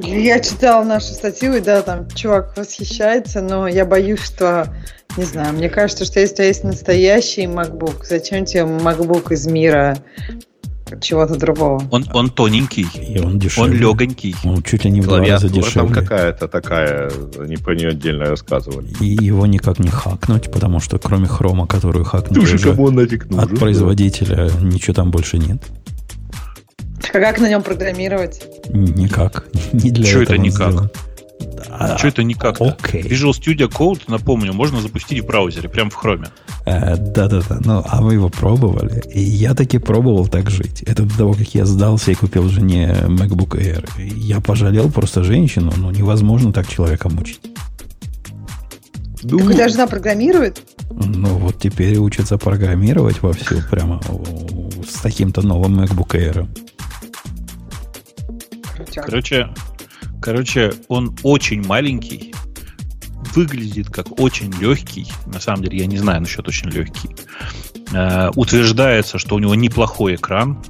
Я 0.04 0.40
читала 0.40 0.84
нашу 0.84 1.14
статью, 1.14 1.56
и 1.56 1.62
да, 1.62 1.82
там 1.82 2.10
чувак 2.10 2.56
восхищается, 2.58 3.42
но 3.42 3.68
я 3.68 3.86
боюсь, 3.86 4.22
что, 4.22 4.74
не 5.18 5.24
знаю, 5.24 5.54
мне 5.54 5.70
кажется, 5.70 6.06
что 6.06 6.20
если 6.20 6.34
у 6.34 6.38
тебя 6.38 6.48
есть 6.48 6.64
настоящий 6.64 7.44
MacBook, 7.44 8.04
зачем 8.04 8.46
тебе 8.46 8.64
MacBook 8.64 9.34
из 9.34 9.48
мира 9.48 9.98
чего-то 11.00 11.36
другого. 11.38 11.82
Он, 11.92 12.06
он 12.14 12.30
тоненький. 12.30 12.88
И 12.96 13.20
он 13.20 13.40
дешевый. 13.40 13.70
Он 13.70 13.76
легонький. 13.76 14.36
Он 14.44 14.62
чуть 14.64 14.86
ли 14.86 14.92
не 14.92 15.02
в 15.02 15.06
два 15.06 15.20
раза 15.20 15.50
дешевле. 15.50 15.94
там 15.94 15.94
какая-то 15.94 16.48
такая, 16.48 17.12
они 17.40 17.58
про 17.58 17.76
нее 17.76 17.90
отдельно 17.90 18.26
рассказывали. 18.26 18.88
И 19.00 19.24
его 19.24 19.46
никак 19.46 19.80
не 19.80 19.90
хакнуть, 19.90 20.52
потому 20.52 20.80
что 20.80 20.98
кроме 21.00 21.28
хрома, 21.28 21.68
которую 21.68 22.06
он 22.06 22.96
нафиг 22.96 23.30
нужен, 23.30 23.40
от 23.40 23.60
производителя, 23.60 24.50
да. 24.50 24.60
ничего 24.62 24.94
там 24.94 25.12
больше 25.12 25.38
нет. 25.38 25.62
А 27.14 27.20
как 27.20 27.40
на 27.40 27.50
нем 27.50 27.62
программировать? 27.62 28.42
Никак. 28.70 29.46
Не 29.74 29.92
для 29.92 30.06
Что 30.06 30.22
это 30.22 30.38
никак? 30.38 30.72
Сделан. 30.72 30.90
А, 31.70 31.98
что 31.98 32.08
это 32.08 32.24
никак? 32.24 32.60
Okay. 32.60 33.02
Visual 33.02 33.32
Studio 33.32 33.70
Code, 33.70 34.04
напомню, 34.08 34.54
можно 34.54 34.82
запустить 34.82 35.24
в 35.24 35.26
браузере, 35.26 35.70
прямо 35.70 35.90
в 35.90 35.96
хроме. 35.96 36.28
Э, 36.66 36.96
да-да-да. 36.98 37.60
Ну, 37.64 37.84
а 37.86 38.02
вы 38.02 38.14
его 38.14 38.30
пробовали? 38.30 39.02
И 39.14 39.22
я 39.22 39.54
таки 39.54 39.78
пробовал 39.78 40.28
так 40.28 40.50
жить. 40.50 40.84
Это 40.84 41.04
до 41.04 41.18
того, 41.18 41.34
как 41.34 41.56
я 41.56 41.66
сдался 41.66 42.12
и 42.12 42.16
купил 42.16 42.50
жене 42.50 42.96
MacBook 43.08 43.58
Air. 43.58 43.90
Я 43.98 44.40
пожалел 44.42 44.92
просто 44.92 45.24
женщину, 45.24 45.72
но 45.78 45.92
невозможно 45.92 46.54
так 46.54 46.68
человека 46.68 47.10
мучить. 47.10 47.42
Так 49.22 49.34
у 49.34 49.52
тебя 49.52 49.70
жена 49.70 49.88
программирует? 49.88 50.64
Ну, 50.90 51.38
вот 51.38 51.60
теперь 51.60 51.98
учится 51.98 52.38
программировать 52.38 53.22
вовсю 53.22 53.62
прямо 53.70 54.02
с 54.88 55.00
таким-то 55.02 55.42
новым 55.42 55.80
MacBook 55.80 56.10
Air. 56.16 56.48
Короче, 58.96 59.50
короче, 60.22 60.74
он 60.88 61.16
очень 61.24 61.66
маленький, 61.66 62.34
выглядит 63.36 63.90
как 63.90 64.20
очень 64.20 64.54
легкий. 64.60 65.08
На 65.26 65.40
самом 65.40 65.64
деле, 65.64 65.80
я 65.80 65.86
не 65.86 65.98
знаю 65.98 66.22
насчет 66.22 66.48
очень 66.48 66.70
легкий. 66.70 67.10
Э, 67.94 68.30
утверждается, 68.36 69.18
что 69.18 69.36
у 69.36 69.40
него 69.40 69.56
неплохой 69.56 70.16
экран. 70.16 70.64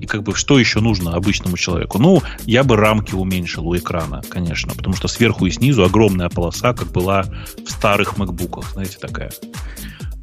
И 0.00 0.06
как 0.06 0.22
бы 0.22 0.34
что 0.34 0.58
еще 0.58 0.80
нужно 0.80 1.14
обычному 1.14 1.56
человеку? 1.56 1.98
Ну, 1.98 2.22
я 2.44 2.64
бы 2.64 2.76
рамки 2.76 3.14
уменьшил 3.14 3.66
у 3.66 3.76
экрана, 3.76 4.20
конечно, 4.28 4.74
потому 4.74 4.94
что 4.94 5.08
сверху 5.08 5.46
и 5.46 5.50
снизу 5.50 5.84
огромная 5.84 6.28
полоса, 6.28 6.74
как 6.74 6.88
была 6.92 7.24
в 7.64 7.70
старых 7.70 8.18
макбуках, 8.18 8.72
знаете, 8.72 8.98
такая. 9.00 9.30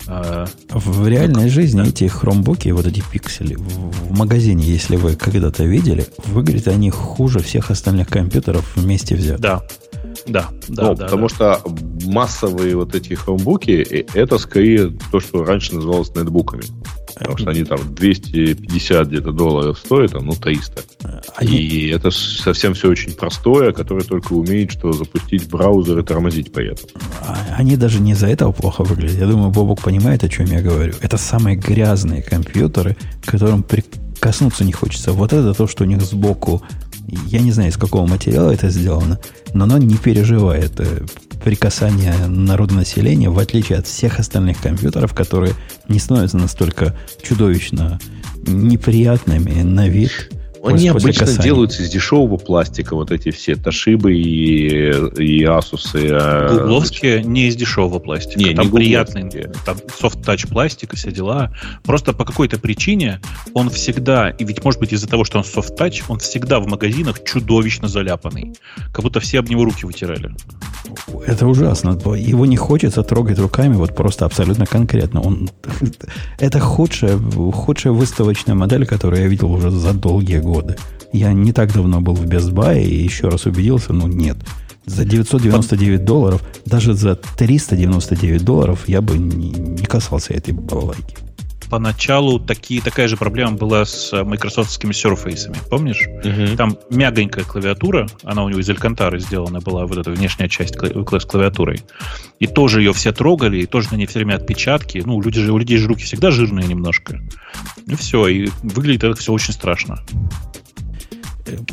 А, 0.07 0.45
в 0.69 1.07
реальной 1.07 1.49
жизни 1.49 1.81
да. 1.81 1.87
эти 1.87 2.07
хромбуки, 2.07 2.69
вот 2.69 2.85
эти 2.85 3.01
пиксели, 3.11 3.55
в, 3.55 3.61
в 3.61 4.17
магазине, 4.17 4.63
если 4.63 4.95
вы 4.95 5.15
когда-то 5.15 5.63
видели, 5.63 6.05
выглядят 6.25 6.67
они 6.67 6.89
хуже 6.89 7.39
всех 7.39 7.71
остальных 7.71 8.09
компьютеров 8.09 8.75
вместе 8.75 9.15
взятых. 9.15 9.41
Да. 9.41 9.63
Да, 10.27 10.49
да, 10.67 10.83
ну, 10.83 10.95
да. 10.95 11.05
Потому 11.05 11.27
да. 11.27 11.35
что 11.35 11.61
массовые 12.05 12.75
вот 12.75 12.95
эти 12.95 13.13
хромбуки, 13.13 13.71
это 14.13 14.37
скорее 14.37 14.93
то, 15.11 15.19
что 15.19 15.43
раньше 15.43 15.75
называлось 15.75 16.15
нетбуками. 16.15 16.63
Потому 17.15 17.37
что 17.37 17.49
они 17.51 17.63
там 17.63 17.79
250 17.93 19.07
где-то 19.07 19.31
долларов 19.31 19.77
стоят, 19.77 20.15
а 20.15 20.19
ну 20.19 20.33
300. 20.33 20.83
Они... 21.35 21.57
И 21.57 21.89
это 21.89 22.11
совсем 22.11 22.73
все 22.73 22.89
очень 22.89 23.13
простое, 23.13 23.71
которое 23.71 24.03
только 24.03 24.33
умеет, 24.33 24.71
что 24.71 24.93
запустить 24.93 25.49
браузер 25.49 25.99
и 25.99 26.03
тормозить 26.03 26.51
при 26.51 26.71
этом. 26.71 26.85
А, 27.21 27.37
они 27.57 27.77
даже 27.77 27.99
не 27.99 28.11
из-за 28.11 28.27
этого 28.27 28.51
плохо 28.51 28.83
выглядят. 28.83 29.19
Я 29.19 29.27
думаю, 29.27 29.51
Бобок 29.51 29.81
понимает, 29.81 30.23
о 30.23 30.29
чем 30.29 30.47
я 30.47 30.61
говорю. 30.61 30.93
Это 31.01 31.17
самые 31.17 31.55
грязные 31.55 32.21
компьютеры, 32.21 32.97
к 33.23 33.31
которым 33.31 33.63
прикоснуться 33.63 34.63
не 34.63 34.71
хочется. 34.71 35.13
Вот 35.13 35.33
это 35.33 35.53
то, 35.53 35.67
что 35.67 35.83
у 35.83 35.87
них 35.87 36.01
сбоку 36.01 36.63
я 37.27 37.41
не 37.41 37.51
знаю, 37.51 37.69
из 37.69 37.77
какого 37.77 38.07
материала 38.07 38.51
это 38.51 38.69
сделано, 38.69 39.19
но 39.53 39.65
оно 39.65 39.77
не 39.77 39.97
переживает 39.97 40.79
э, 40.79 41.05
прикасания 41.43 42.15
народонаселения, 42.27 43.29
в 43.29 43.37
отличие 43.37 43.77
от 43.77 43.87
всех 43.87 44.19
остальных 44.19 44.61
компьютеров, 44.61 45.13
которые 45.13 45.53
не 45.87 45.99
становятся 45.99 46.37
настолько 46.37 46.95
чудовищно 47.21 47.99
неприятными 48.45 49.61
на 49.61 49.87
вид 49.87 50.29
они 50.63 50.87
обычно 50.87 51.25
касания. 51.25 51.43
делаются 51.43 51.83
из 51.83 51.89
дешевого 51.89 52.37
пластика, 52.37 52.95
вот 52.95 53.11
эти 53.11 53.31
все 53.31 53.55
Тошибы 53.55 54.13
и, 54.13 54.91
и 55.21 55.43
Asus. 55.43 55.91
А, 55.95 56.49
Гугловские 56.49 57.23
не 57.23 57.47
из 57.47 57.55
дешевого 57.55 57.99
пластика. 57.99 58.39
Не, 58.39 58.53
там 58.53 58.67
не 58.67 58.71
приятный, 58.71 59.29
там 59.65 59.77
soft-touch 60.01 60.47
пластик 60.47 60.93
и 60.93 60.95
все 60.95 61.11
дела. 61.11 61.53
Просто 61.83 62.13
по 62.13 62.23
какой-то 62.23 62.59
причине 62.59 63.19
он 63.53 63.69
всегда, 63.69 64.29
и 64.29 64.45
ведь 64.45 64.63
может 64.63 64.79
быть 64.79 64.93
из-за 64.93 65.07
того, 65.07 65.25
что 65.25 65.39
он 65.39 65.43
soft-touch, 65.43 66.03
он 66.07 66.19
всегда 66.19 66.59
в 66.59 66.67
магазинах 66.67 67.23
чудовищно 67.23 67.89
заляпанный. 67.89 68.53
Как 68.93 69.01
будто 69.01 69.19
все 69.19 69.39
об 69.39 69.49
него 69.49 69.65
руки 69.65 69.85
вытирали. 69.85 70.33
Это 71.25 71.47
ужасно. 71.47 71.91
Его 72.15 72.45
не 72.45 72.57
хочется 72.57 73.03
трогать 73.03 73.39
руками, 73.39 73.75
вот 73.75 73.95
просто 73.95 74.25
абсолютно 74.25 74.65
конкретно. 74.65 75.21
Он, 75.21 75.49
это 76.39 76.59
худшая, 76.59 77.17
худшая 77.17 77.93
выставочная 77.93 78.55
модель, 78.55 78.85
которую 78.85 79.21
я 79.21 79.27
видел 79.27 79.51
уже 79.51 79.71
за 79.71 79.93
долгие 79.93 80.39
годы. 80.39 80.75
Я 81.11 81.33
не 81.33 81.53
так 81.53 81.73
давно 81.73 82.01
был 82.01 82.15
в 82.15 82.25
Best 82.25 82.51
Buy 82.51 82.83
и 82.83 83.03
еще 83.03 83.29
раз 83.29 83.45
убедился, 83.45 83.93
ну 83.93 84.07
нет. 84.07 84.37
За 84.85 85.05
999 85.05 86.03
долларов, 86.03 86.43
даже 86.65 86.93
за 86.93 87.15
399 87.15 88.43
долларов 88.43 88.83
я 88.87 89.01
бы 89.01 89.17
не, 89.17 89.51
не 89.51 89.85
касался 89.85 90.33
этой 90.33 90.53
балалайки 90.53 91.15
поначалу 91.73 92.39
такие, 92.39 92.83
такая 92.83 93.07
же 93.07 93.17
проблема 93.17 93.53
была 93.53 93.83
с 93.83 94.23
майкрософтскими 94.23 94.91
Surface. 94.91 95.51
Помнишь? 95.71 96.07
Угу. 96.23 96.55
Там 96.55 96.77
мягонькая 96.91 97.43
клавиатура, 97.43 98.05
она 98.23 98.43
у 98.43 98.49
него 98.49 98.59
из 98.59 98.69
Алькантары 98.69 99.19
сделана 99.19 99.59
была, 99.59 99.87
вот 99.87 99.97
эта 99.97 100.11
внешняя 100.11 100.47
часть 100.47 100.75
с 100.75 101.25
клавиатурой. 101.25 101.81
И 102.37 102.45
тоже 102.45 102.81
ее 102.81 102.93
все 102.93 103.11
трогали, 103.11 103.57
и 103.57 103.65
тоже 103.65 103.87
на 103.91 103.95
ней 103.95 104.05
все 104.05 104.19
время 104.19 104.35
отпечатки. 104.35 105.01
Ну, 105.03 105.19
люди 105.19 105.41
же, 105.41 105.51
у 105.51 105.57
людей 105.57 105.79
же 105.79 105.87
руки 105.87 106.03
всегда 106.03 106.29
жирные 106.29 106.67
немножко. 106.67 107.19
И 107.87 107.95
все, 107.95 108.27
и 108.27 108.51
выглядит 108.61 109.05
это 109.05 109.19
все 109.19 109.33
очень 109.33 109.53
страшно. 109.55 109.97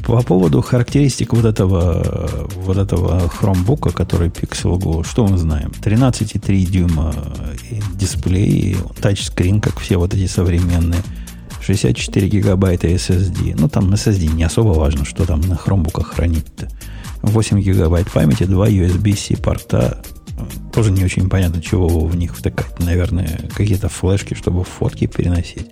По 0.04 0.20
поводу 0.22 0.62
характеристик 0.62 1.32
вот 1.32 1.44
этого, 1.44 2.48
вот 2.56 2.76
этого 2.76 3.30
Chromebook, 3.40 3.92
который 3.92 4.28
Pixel 4.28 4.76
Go, 4.78 5.06
что 5.08 5.26
мы 5.26 5.38
знаем? 5.38 5.70
13,3 5.80 6.64
дюйма 6.64 7.14
дисплей, 7.94 8.76
тачскрин, 9.00 9.60
как 9.60 9.78
все 9.78 9.96
вот 9.96 10.12
эти 10.12 10.26
современные, 10.26 11.02
64 11.62 12.28
гигабайта 12.28 12.88
SSD. 12.88 13.54
Ну, 13.56 13.68
там 13.68 13.92
SSD 13.92 14.32
не 14.34 14.42
особо 14.42 14.70
важно, 14.70 15.04
что 15.04 15.24
там 15.24 15.40
на 15.42 15.56
хромбуках 15.56 16.14
хранить-то. 16.14 16.68
8 17.22 17.60
гигабайт 17.60 18.10
памяти, 18.10 18.44
2 18.44 18.68
USB-C 18.70 19.36
порта. 19.36 20.02
Тоже 20.72 20.90
не 20.90 21.04
очень 21.04 21.28
понятно, 21.28 21.62
чего 21.62 21.86
в 21.86 22.16
них 22.16 22.36
втыкать. 22.36 22.80
Наверное, 22.80 23.48
какие-то 23.54 23.88
флешки, 23.88 24.34
чтобы 24.34 24.64
фотки 24.64 25.06
переносить. 25.06 25.66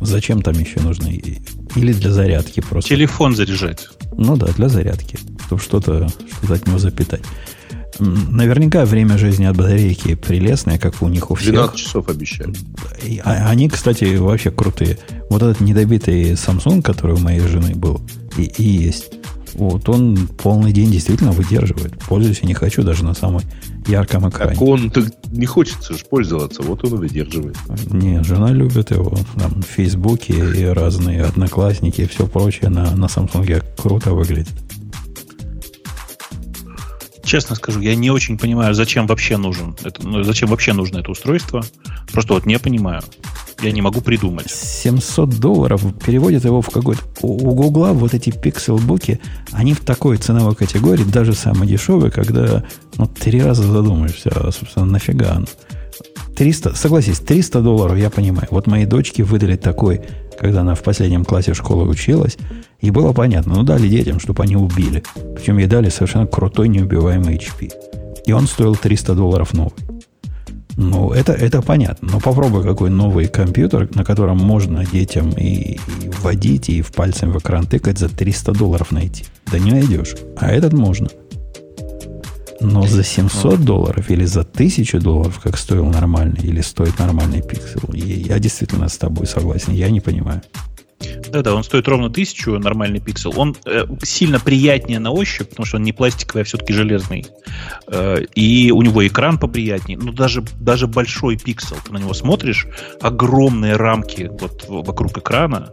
Зачем 0.00 0.42
там 0.42 0.54
еще 0.58 0.80
нужны? 0.80 1.40
Или 1.74 1.92
для 1.92 2.10
зарядки 2.10 2.60
просто? 2.60 2.88
Телефон 2.88 3.34
заряжать. 3.34 3.88
Ну 4.12 4.36
да, 4.36 4.46
для 4.48 4.68
зарядки. 4.68 5.18
Чтобы 5.46 5.60
что-то 5.60 6.08
что 6.42 6.54
от 6.54 6.66
него 6.66 6.78
запитать. 6.78 7.22
Наверняка 7.98 8.84
время 8.84 9.18
жизни 9.18 9.44
от 9.44 9.56
батарейки 9.56 10.14
прелестное, 10.14 10.78
как 10.78 11.02
у 11.02 11.08
них 11.08 11.30
у 11.30 11.34
всех. 11.34 11.52
12 11.52 11.76
часов 11.76 12.08
обещают. 12.08 12.56
А, 13.24 13.48
они, 13.48 13.68
кстати, 13.68 14.16
вообще 14.16 14.50
крутые. 14.50 14.98
Вот 15.30 15.42
этот 15.42 15.60
недобитый 15.60 16.32
Samsung, 16.32 16.82
который 16.82 17.16
у 17.16 17.18
моей 17.18 17.40
жены 17.40 17.74
был, 17.74 18.00
и, 18.36 18.44
и 18.44 18.62
есть. 18.62 19.10
Вот 19.54 19.88
он 19.88 20.28
полный 20.28 20.72
день 20.72 20.90
действительно 20.90 21.32
выдерживает. 21.32 21.98
Пользуюсь 22.00 22.40
и 22.42 22.46
не 22.46 22.54
хочу 22.54 22.82
даже 22.82 23.04
на 23.04 23.14
самой 23.14 23.44
ярком 23.86 24.28
экране. 24.28 24.52
Так 24.52 24.62
он 24.62 24.90
так 24.90 25.04
не 25.30 25.46
хочется 25.46 25.94
же 25.94 26.04
пользоваться, 26.04 26.62
вот 26.62 26.84
он 26.84 26.94
и 26.94 26.96
выдерживает. 26.96 27.56
Не, 27.90 28.22
жена 28.22 28.50
любит 28.52 28.90
его. 28.90 29.16
Там 29.36 29.62
в 29.62 29.66
Фейсбуке 29.66 30.34
и 30.34 30.64
разные 30.64 31.22
одноклассники 31.22 32.02
и 32.02 32.06
все 32.06 32.26
прочее 32.26 32.70
на, 32.70 32.94
на 32.94 33.06
Samsung 33.06 33.62
круто 33.76 34.12
выглядит. 34.12 34.54
Честно 37.24 37.56
скажу, 37.56 37.80
я 37.80 37.94
не 37.94 38.10
очень 38.10 38.38
понимаю, 38.38 38.72
зачем 38.74 39.06
вообще 39.06 39.36
нужен 39.36 39.76
это, 39.84 40.06
ну, 40.06 40.22
зачем 40.22 40.48
вообще 40.48 40.72
нужно 40.72 40.98
это 40.98 41.10
устройство. 41.10 41.62
Просто 42.10 42.32
вот 42.32 42.46
не 42.46 42.58
понимаю. 42.58 43.02
Я 43.60 43.72
не 43.72 43.82
могу 43.82 44.00
придумать. 44.00 44.50
700 44.50 45.40
долларов 45.40 45.82
переводят 46.04 46.44
его 46.44 46.62
в 46.62 46.70
какой-то... 46.70 47.02
У, 47.22 47.54
Гугла 47.54 47.92
вот 47.92 48.14
эти 48.14 48.30
пикселбуки, 48.30 49.20
они 49.50 49.74
в 49.74 49.80
такой 49.80 50.16
ценовой 50.16 50.54
категории, 50.54 51.02
даже 51.02 51.32
самые 51.32 51.68
дешевые, 51.68 52.12
когда 52.12 52.64
ну, 52.96 53.06
три 53.06 53.42
раза 53.42 53.64
задумаешься, 53.64 54.30
а, 54.30 54.52
собственно, 54.52 54.86
нафига 54.86 55.32
оно. 55.32 55.46
300, 56.36 56.76
согласись, 56.76 57.18
300 57.18 57.60
долларов, 57.60 57.98
я 57.98 58.10
понимаю. 58.10 58.46
Вот 58.52 58.68
моей 58.68 58.86
дочке 58.86 59.24
выдали 59.24 59.56
такой, 59.56 60.02
когда 60.38 60.60
она 60.60 60.76
в 60.76 60.82
последнем 60.84 61.24
классе 61.24 61.52
школы 61.52 61.88
училась, 61.88 62.38
и 62.80 62.92
было 62.92 63.12
понятно, 63.12 63.54
ну 63.56 63.64
дали 63.64 63.88
детям, 63.88 64.20
чтобы 64.20 64.44
они 64.44 64.54
убили. 64.54 65.02
Причем 65.34 65.58
ей 65.58 65.66
дали 65.66 65.88
совершенно 65.88 66.28
крутой 66.28 66.68
неубиваемый 66.68 67.36
HP. 67.36 67.72
И 68.24 68.32
он 68.32 68.46
стоил 68.46 68.76
300 68.76 69.14
долларов 69.16 69.52
новый. 69.52 69.97
Ну, 70.80 71.10
это, 71.10 71.32
это 71.32 71.60
понятно. 71.60 72.08
Но 72.12 72.20
попробуй 72.20 72.62
какой 72.62 72.88
новый 72.88 73.26
компьютер, 73.26 73.88
на 73.96 74.04
котором 74.04 74.36
можно 74.36 74.86
детям 74.86 75.32
и, 75.32 75.72
и 75.72 75.80
вводить, 76.08 76.68
и 76.68 76.82
в 76.82 76.92
пальцем 76.92 77.32
в 77.32 77.38
экран 77.38 77.66
тыкать 77.66 77.98
за 77.98 78.08
300 78.08 78.52
долларов 78.52 78.92
найти. 78.92 79.24
Да 79.50 79.58
не 79.58 79.72
найдешь. 79.72 80.14
А 80.36 80.52
этот 80.52 80.72
можно. 80.72 81.08
Но 82.60 82.86
за 82.86 83.02
700 83.02 83.64
долларов 83.64 84.08
или 84.08 84.24
за 84.24 84.42
1000 84.42 85.00
долларов, 85.00 85.40
как 85.42 85.58
стоил 85.58 85.86
нормальный, 85.86 86.44
или 86.44 86.60
стоит 86.60 86.96
нормальный 87.00 87.42
пиксел, 87.42 87.92
я 87.92 88.38
действительно 88.38 88.88
с 88.88 88.98
тобой 88.98 89.26
согласен. 89.26 89.72
Я 89.72 89.90
не 89.90 90.00
понимаю. 90.00 90.42
Да-да, 91.30 91.54
он 91.54 91.62
стоит 91.62 91.86
ровно 91.86 92.10
тысячу, 92.10 92.58
нормальный 92.58 93.00
пиксел. 93.00 93.32
Он 93.36 93.56
э, 93.64 93.84
сильно 94.02 94.40
приятнее 94.40 94.98
на 94.98 95.10
ощупь, 95.10 95.50
потому 95.50 95.66
что 95.66 95.76
он 95.76 95.82
не 95.84 95.92
пластиковый, 95.92 96.42
а 96.42 96.44
все-таки 96.44 96.72
железный. 96.72 97.26
Э, 97.86 98.22
и 98.34 98.70
у 98.72 98.82
него 98.82 99.06
экран 99.06 99.38
поприятнее. 99.38 99.98
Но 99.98 100.12
даже, 100.12 100.42
даже 100.60 100.86
большой 100.86 101.36
пиксел, 101.36 101.76
ты 101.84 101.92
на 101.92 101.98
него 101.98 102.14
смотришь, 102.14 102.66
огромные 103.00 103.76
рамки 103.76 104.30
вот 104.40 104.64
вокруг 104.68 105.18
экрана. 105.18 105.72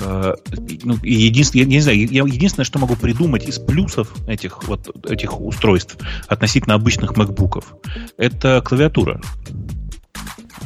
Э, 0.00 0.34
ну, 0.82 0.96
и 1.02 1.12
единственное, 1.12 1.64
я, 1.64 1.70
не 1.70 1.80
знаю, 1.80 1.98
я 1.98 2.24
единственное, 2.24 2.64
что 2.64 2.78
могу 2.78 2.96
придумать 2.96 3.48
из 3.48 3.58
плюсов 3.58 4.12
этих, 4.26 4.64
вот, 4.64 4.88
этих 5.08 5.40
устройств 5.40 5.96
относительно 6.28 6.74
обычных 6.74 7.16
макбуков, 7.16 7.74
это 8.16 8.62
клавиатура. 8.64 9.20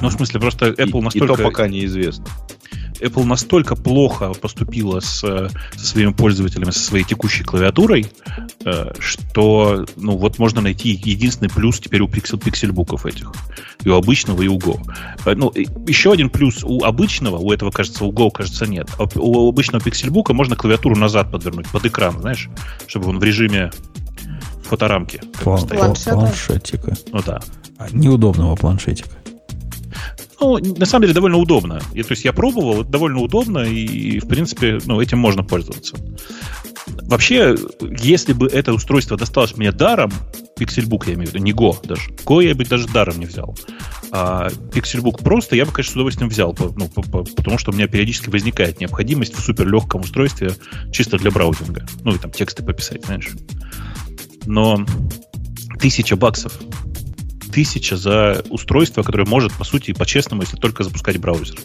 Ну, 0.00 0.08
в 0.08 0.12
смысле, 0.12 0.40
просто 0.40 0.68
Apple 0.68 1.00
настолько... 1.00 1.34
И 1.34 1.36
то 1.36 1.42
пока 1.42 1.68
неизвестно. 1.68 2.26
Apple 3.00 3.24
настолько 3.24 3.76
плохо 3.76 4.32
поступила 4.34 5.00
с, 5.00 5.20
со 5.20 5.50
своими 5.76 6.12
пользователями, 6.12 6.70
со 6.70 6.80
своей 6.80 7.04
текущей 7.04 7.44
клавиатурой, 7.44 8.10
э, 8.64 8.92
что 8.98 9.86
ну, 9.96 10.16
вот 10.16 10.38
можно 10.38 10.60
найти 10.60 10.90
единственный 10.90 11.48
плюс 11.48 11.78
теперь 11.78 12.00
у 12.00 12.08
Pixel, 12.08 12.42
пиксельбуков 12.42 13.06
этих. 13.06 13.32
И 13.82 13.88
у 13.88 13.94
обычного, 13.94 14.42
и 14.42 14.48
у 14.48 14.58
Go. 14.58 14.80
Э, 15.24 15.34
ну, 15.34 15.52
еще 15.86 16.12
один 16.12 16.30
плюс 16.30 16.64
у 16.64 16.82
обычного, 16.84 17.38
у 17.38 17.52
этого, 17.52 17.70
кажется, 17.70 18.04
у 18.04 18.12
Go, 18.12 18.30
кажется, 18.30 18.66
нет. 18.66 18.88
А 18.98 19.06
у 19.16 19.48
обычного 19.48 19.82
пиксельбука 19.82 20.34
можно 20.34 20.56
клавиатуру 20.56 20.96
назад 20.96 21.30
подвернуть, 21.30 21.68
под 21.68 21.86
экран, 21.86 22.20
знаешь, 22.20 22.48
чтобы 22.86 23.08
он 23.08 23.18
в 23.18 23.24
режиме 23.24 23.70
фоторамки. 24.64 25.20
План, 25.42 25.66
планшетика. 25.66 26.96
Ну 27.12 27.20
да. 27.24 27.40
Неудобного 27.92 28.56
планшетика. 28.56 29.17
Ну, 30.40 30.58
на 30.58 30.86
самом 30.86 31.02
деле 31.02 31.14
довольно 31.14 31.38
удобно. 31.38 31.80
И, 31.94 32.02
то 32.02 32.12
есть 32.12 32.24
я 32.24 32.32
пробовал, 32.32 32.82
это 32.82 32.90
довольно 32.90 33.20
удобно, 33.20 33.58
и, 33.60 34.20
в 34.20 34.28
принципе, 34.28 34.78
ну, 34.86 35.00
этим 35.00 35.18
можно 35.18 35.42
пользоваться. 35.42 35.96
Вообще, 37.02 37.56
если 38.00 38.32
бы 38.32 38.46
это 38.46 38.72
устройство 38.72 39.16
досталось 39.16 39.56
мне 39.56 39.72
даром, 39.72 40.12
Pixelbook 40.58 41.04
я 41.06 41.14
имею 41.14 41.30
в 41.30 41.34
виду, 41.34 41.44
не 41.44 41.52
Go 41.52 41.76
даже. 41.86 42.10
Go 42.24 42.44
я 42.44 42.54
бы 42.54 42.64
даже 42.64 42.88
даром 42.88 43.18
не 43.18 43.26
взял. 43.26 43.56
А 44.10 44.48
Pixelbook 44.48 45.22
просто 45.22 45.56
я 45.56 45.66
бы, 45.66 45.72
конечно, 45.72 45.92
с 45.92 45.94
удовольствием 45.96 46.30
взял, 46.30 46.56
ну, 46.76 46.88
потому 46.88 47.58
что 47.58 47.70
у 47.70 47.74
меня 47.74 47.88
периодически 47.88 48.30
возникает 48.30 48.80
необходимость 48.80 49.34
в 49.36 49.40
суперлегком 49.40 50.02
устройстве 50.02 50.52
чисто 50.92 51.18
для 51.18 51.30
браузинга. 51.30 51.86
Ну, 52.04 52.14
и 52.14 52.18
там 52.18 52.30
тексты 52.30 52.62
пописать, 52.62 53.04
знаешь. 53.04 53.28
Но 54.46 54.84
тысяча 55.80 56.16
баксов 56.16 56.58
тысяча 57.58 57.96
за 57.96 58.44
устройство, 58.50 59.02
которое 59.02 59.26
может, 59.26 59.52
по 59.52 59.64
сути, 59.64 59.92
по-честному, 59.92 60.42
если 60.42 60.56
только 60.56 60.84
запускать 60.84 61.18
браузер. 61.18 61.56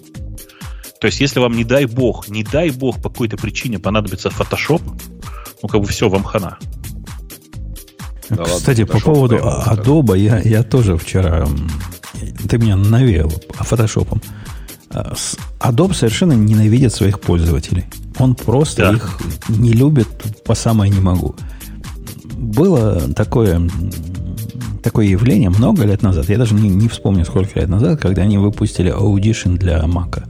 То 0.99 1.05
есть, 1.05 1.21
если 1.21 1.39
вам, 1.39 1.55
не 1.55 1.63
дай 1.63 1.85
бог, 1.85 2.29
не 2.29 2.43
дай 2.43 2.71
бог, 2.71 2.99
по 2.99 3.09
какой-то 3.09 3.37
причине 3.37 3.77
понадобится 3.77 4.29
Photoshop, 4.29 4.81
ну, 5.61 5.69
как 5.69 5.81
бы 5.81 5.85
все, 5.85 6.09
вам 6.09 6.23
хана. 6.23 6.57
Да 8.31 8.43
Кстати, 8.43 8.81
ладно, 8.81 8.93
по 8.95 8.99
поводу 9.01 9.35
Adobe, 9.37 10.17
я, 10.17 10.39
я 10.39 10.63
тоже 10.63 10.97
вчера... 10.97 11.47
Ты 12.49 12.57
меня 12.57 12.75
навеял 12.75 13.31
фотошопом. 13.51 14.19
А, 14.89 15.13
Adobe 15.59 15.93
совершенно 15.93 16.33
ненавидит 16.33 16.91
своих 16.91 17.19
пользователей. 17.19 17.85
Он 18.17 18.33
просто 18.33 18.81
да. 18.81 18.93
их 18.93 19.19
не 19.47 19.73
любит 19.73 20.07
по 20.43 20.55
самое 20.55 20.91
не 20.91 21.01
могу. 21.01 21.35
Было 22.35 23.13
такое 23.13 23.69
такое 24.83 25.07
явление 25.07 25.49
много 25.49 25.83
лет 25.85 26.01
назад, 26.01 26.29
я 26.29 26.37
даже 26.37 26.53
не, 26.53 26.69
не 26.69 26.87
вспомню, 26.87 27.25
сколько 27.25 27.59
лет 27.59 27.69
назад, 27.69 27.99
когда 27.99 28.23
они 28.23 28.37
выпустили 28.37 28.93
Audition 28.93 29.57
для 29.57 29.79
Mac. 29.83 30.23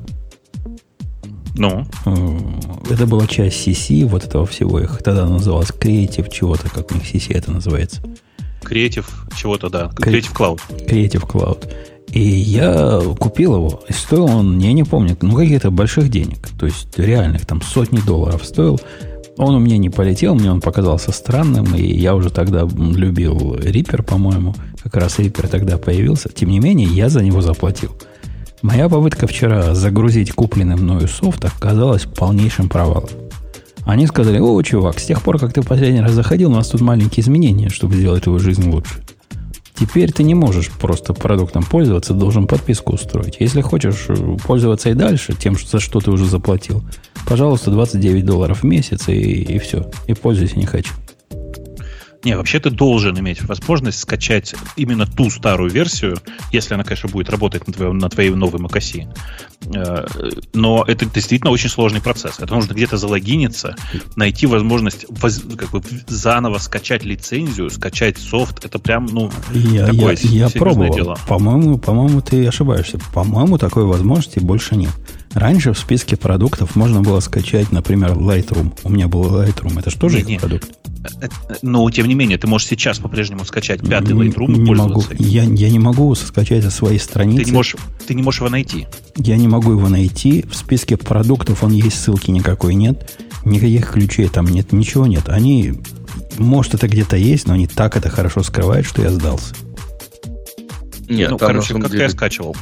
Ну? 1.55 1.85
Э, 2.05 2.93
это 2.93 3.05
была 3.05 3.27
часть 3.27 3.67
CC, 3.67 4.05
вот 4.05 4.25
этого 4.25 4.45
всего. 4.45 4.79
Их 4.79 5.01
тогда 5.03 5.27
называлось 5.27 5.69
Creative 5.69 6.29
чего-то, 6.31 6.69
как 6.69 6.91
у 6.91 6.95
них 6.95 7.03
CC 7.03 7.33
это 7.33 7.51
называется. 7.51 8.01
Creative 8.63 9.05
чего-то, 9.35 9.69
да. 9.69 9.91
Creative 9.95 10.33
Cloud. 10.33 10.61
Creative 10.87 11.27
Cloud. 11.27 11.71
И 12.11 12.21
я 12.21 13.01
купил 13.19 13.55
его. 13.55 13.83
И 13.87 13.93
стоил 13.93 14.25
он, 14.25 14.59
я 14.59 14.73
не 14.73 14.83
помню, 14.83 15.17
ну 15.21 15.35
каких-то 15.35 15.71
больших 15.71 16.09
денег. 16.09 16.49
То 16.59 16.65
есть 16.65 16.97
реальных, 16.97 17.45
там 17.45 17.61
сотни 17.61 17.99
долларов 17.99 18.45
стоил. 18.45 18.79
Он 19.37 19.55
у 19.55 19.59
меня 19.59 19.77
не 19.77 19.89
полетел, 19.89 20.35
мне 20.35 20.51
он 20.51 20.61
показался 20.61 21.11
странным, 21.11 21.75
и 21.75 21.81
я 21.81 22.15
уже 22.15 22.29
тогда 22.29 22.61
любил 22.61 23.55
Reaper, 23.55 24.03
по-моему. 24.03 24.53
Как 24.83 24.95
раз 24.95 25.17
Reaper 25.17 25.47
тогда 25.47 25.77
появился. 25.77 26.29
Тем 26.29 26.49
не 26.49 26.59
менее, 26.59 26.87
я 26.87 27.09
за 27.09 27.23
него 27.23 27.41
заплатил. 27.41 27.91
Моя 28.61 28.87
попытка 28.87 29.27
вчера 29.27 29.73
загрузить 29.73 30.31
купленный 30.31 30.75
мною 30.75 31.07
софт 31.07 31.43
оказалась 31.45 32.03
полнейшим 32.03 32.69
провалом. 32.69 33.09
Они 33.85 34.07
сказали, 34.07 34.39
о, 34.39 34.61
чувак, 34.61 34.99
с 34.99 35.05
тех 35.05 35.21
пор, 35.21 35.39
как 35.39 35.51
ты 35.51 35.61
последний 35.61 35.99
раз 35.99 36.13
заходил, 36.13 36.51
у 36.51 36.55
нас 36.55 36.69
тут 36.69 36.81
маленькие 36.81 37.23
изменения, 37.23 37.69
чтобы 37.69 37.95
сделать 37.95 38.23
твою 38.23 38.39
жизнь 38.39 38.69
лучше. 38.69 39.03
Теперь 39.75 40.11
ты 40.11 40.23
не 40.23 40.35
можешь 40.35 40.69
просто 40.69 41.13
продуктом 41.13 41.63
пользоваться, 41.63 42.13
должен 42.13 42.47
подписку 42.47 42.93
устроить. 42.93 43.37
Если 43.39 43.61
хочешь 43.61 44.05
э, 44.07 44.37
пользоваться 44.45 44.89
и 44.89 44.93
дальше 44.93 45.33
тем, 45.33 45.57
за 45.57 45.79
что 45.79 45.99
ты 45.99 46.11
уже 46.11 46.25
заплатил, 46.25 46.83
пожалуйста, 47.25 47.71
29 47.71 48.25
долларов 48.25 48.61
в 48.61 48.65
месяц 48.65 49.09
и, 49.09 49.13
и 49.13 49.57
все. 49.57 49.89
И 50.07 50.13
пользуйся 50.13 50.57
не 50.57 50.65
хочу. 50.65 50.93
Не, 52.23 52.37
вообще 52.37 52.59
ты 52.59 52.69
должен 52.69 53.17
иметь 53.19 53.43
возможность 53.43 53.99
скачать 53.99 54.55
именно 54.77 55.05
ту 55.05 55.29
старую 55.29 55.69
версию, 55.69 56.17
если 56.51 56.73
она, 56.73 56.83
конечно, 56.83 57.09
будет 57.09 57.29
работать 57.29 57.67
на, 57.67 57.73
твоем, 57.73 57.97
на 57.97 58.09
твоей 58.09 58.29
новой 58.29 58.59
macOS. 58.59 59.07
Э, 59.75 60.05
но 60.53 60.85
это 60.87 61.05
действительно 61.05 61.51
очень 61.51 61.69
сложный 61.69 62.01
процесс. 62.01 62.39
Это 62.39 62.53
нужно 62.53 62.73
где-то 62.73 62.97
залогиниться, 62.97 63.75
найти 64.15 64.47
возможность 64.47 65.05
воз, 65.09 65.41
как 65.57 65.71
бы, 65.71 65.81
заново 66.07 66.59
скачать 66.59 67.03
лицензию, 67.03 67.69
скачать 67.69 68.17
софт. 68.17 68.63
Это 68.63 68.79
прям, 68.79 69.05
ну, 69.07 69.29
я, 69.53 69.87
такое 69.87 70.17
я, 70.21 70.45
я 70.45 70.49
пробовал. 70.49 70.95
дело. 70.95 71.17
По-моему, 71.27 71.77
по-моему, 71.77 72.21
ты 72.21 72.47
ошибаешься. 72.47 72.99
По-моему, 73.13 73.57
такой 73.57 73.83
возможности 73.85 74.39
больше 74.39 74.75
нет. 74.75 74.91
Раньше 75.33 75.73
в 75.73 75.79
списке 75.79 76.15
продуктов 76.15 76.75
можно 76.75 77.01
было 77.01 77.19
скачать, 77.19 77.71
например, 77.71 78.11
Lightroom. 78.13 78.77
У 78.83 78.89
меня 78.89 79.07
был 79.07 79.23
Lightroom. 79.25 79.79
Это 79.79 79.89
же 79.89 79.97
тоже 79.97 80.17
нет, 80.21 80.29
их 80.29 80.39
продукт? 80.39 80.71
Но, 81.61 81.89
тем 81.89 82.07
не 82.07 82.15
менее, 82.15 82.37
ты 82.37 82.47
можешь 82.47 82.67
сейчас 82.67 82.99
по-прежнему 82.99 83.45
скачать 83.45 83.81
пятый 83.81 84.13
Lightroom 84.13 84.61
и 84.61 84.65
пользоваться. 84.65 85.09
Могу. 85.11 85.23
Я, 85.23 85.43
я 85.43 85.69
не 85.69 85.79
могу 85.79 86.13
скачать 86.15 86.63
со 86.63 86.71
своей 86.71 86.99
страницы. 86.99 87.43
Ты 87.43 87.51
не, 87.51 87.55
можешь, 87.55 87.75
ты 88.07 88.13
не 88.13 88.23
можешь 88.23 88.41
его 88.41 88.49
найти. 88.49 88.87
Я 89.17 89.37
не 89.37 89.47
могу 89.47 89.71
его 89.71 89.89
найти. 89.89 90.45
В 90.49 90.55
списке 90.55 90.97
продуктов 90.97 91.63
он 91.63 91.71
есть, 91.71 92.01
ссылки 92.01 92.31
никакой 92.31 92.75
нет. 92.75 93.19
Никаких 93.45 93.91
ключей 93.91 94.27
там 94.29 94.45
нет, 94.45 94.71
ничего 94.71 95.05
нет. 95.05 95.27
Они... 95.27 95.73
Может, 96.37 96.75
это 96.75 96.87
где-то 96.87 97.17
есть, 97.17 97.47
но 97.47 97.53
они 97.53 97.67
так 97.67 97.97
это 97.97 98.09
хорошо 98.09 98.41
скрывают, 98.41 98.87
что 98.87 99.01
я 99.01 99.09
сдался. 99.11 99.53
Нет, 101.09 101.31
ну, 101.31 101.37
там, 101.37 101.49
короче, 101.49 101.73
как 101.75 101.91
деле... 101.91 102.03
я 102.03 102.09
скачивал. 102.09 102.55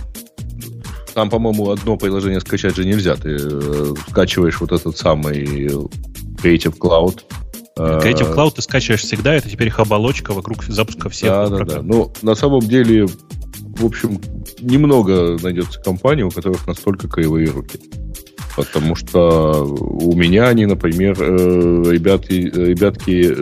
Там, 1.13 1.29
по-моему, 1.29 1.69
одно 1.69 1.97
приложение 1.97 2.39
скачать 2.39 2.75
же 2.75 2.85
нельзя. 2.85 3.15
Ты 3.15 3.37
э, 3.39 3.93
скачиваешь 4.09 4.59
вот 4.59 4.71
этот 4.71 4.97
самый 4.97 5.67
Creative 6.41 6.77
Cloud. 6.77 7.21
Creative 8.01 8.35
Cloud 8.35 8.53
ты 8.55 8.61
скачиваешь 8.61 9.01
всегда, 9.01 9.33
это 9.33 9.49
теперь 9.49 9.67
их 9.67 9.79
вокруг 9.79 10.63
запуска 10.63 11.09
всех 11.09 11.29
да, 11.29 11.47
да, 11.47 11.63
да. 11.63 11.81
Ну, 11.81 12.11
на 12.21 12.35
самом 12.35 12.61
деле, 12.61 13.05
в 13.05 13.85
общем, 13.85 14.19
немного 14.59 15.37
найдется 15.41 15.81
компаний, 15.81 16.23
у 16.23 16.29
которых 16.29 16.67
настолько 16.67 17.07
кривые 17.07 17.49
руки. 17.49 17.79
Потому 18.55 18.95
что 18.95 19.63
у 19.63 20.15
меня 20.15 20.47
они, 20.49 20.65
например, 20.65 21.15
э, 21.19 21.83
ребятки, 21.91 22.33
ребятки 22.33 23.33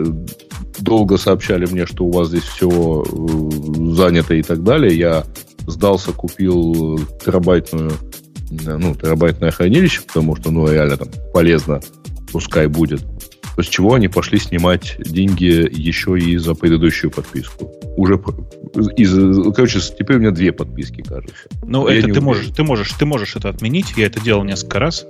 долго 0.78 1.16
сообщали 1.16 1.66
мне, 1.66 1.86
что 1.86 2.04
у 2.04 2.12
вас 2.12 2.28
здесь 2.28 2.44
все 2.44 3.04
э, 3.04 3.94
занято 3.94 4.34
и 4.34 4.42
так 4.42 4.62
далее. 4.62 4.96
Я 4.96 5.24
сдался, 5.66 6.12
купил 6.12 6.98
терабайтную, 7.24 7.92
ну, 8.50 8.94
терабайтное 8.94 9.50
хранилище, 9.50 10.02
потому 10.06 10.36
что, 10.36 10.50
ну, 10.50 10.70
реально 10.70 10.96
там 10.96 11.08
полезно, 11.32 11.80
пускай 12.32 12.66
будет. 12.66 13.02
После 13.56 13.72
чего 13.72 13.94
они 13.94 14.08
пошли 14.08 14.38
снимать 14.38 14.96
деньги 14.98 15.68
еще 15.70 16.18
и 16.18 16.36
за 16.36 16.54
предыдущую 16.54 17.10
подписку. 17.10 17.72
Уже 17.96 18.20
из, 18.96 19.54
короче, 19.54 19.80
теперь 19.80 20.16
у 20.16 20.20
меня 20.20 20.30
две 20.30 20.52
подписки, 20.52 21.02
кажется. 21.02 21.48
Ну, 21.64 21.86
это 21.86 22.12
ты 22.12 22.20
можешь, 22.20 22.46
ты 22.54 22.62
можешь, 22.62 22.92
ты 22.92 23.04
можешь 23.06 23.36
это 23.36 23.48
отменить. 23.48 23.94
Я 23.96 24.06
это 24.06 24.20
делал 24.20 24.44
несколько 24.44 24.78
раз. 24.78 25.06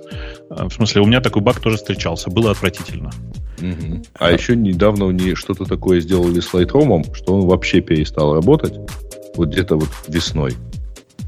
А, 0.49 0.67
в 0.67 0.73
смысле, 0.73 1.01
у 1.01 1.05
меня 1.05 1.21
такой 1.21 1.41
баг 1.41 1.59
тоже 1.59 1.77
встречался. 1.77 2.29
Было 2.29 2.51
отвратительно. 2.51 3.11
Угу. 3.59 4.03
А, 4.15 4.27
а 4.27 4.31
еще 4.31 4.55
недавно 4.55 5.09
они 5.09 5.35
что-то 5.35 5.65
такое 5.65 6.01
сделали 6.01 6.39
с 6.39 6.53
Lightroom, 6.53 7.13
что 7.13 7.35
он 7.35 7.47
вообще 7.47 7.81
перестал 7.81 8.33
работать. 8.33 8.73
Вот 9.35 9.49
где-то 9.49 9.75
вот 9.75 9.89
весной. 10.07 10.53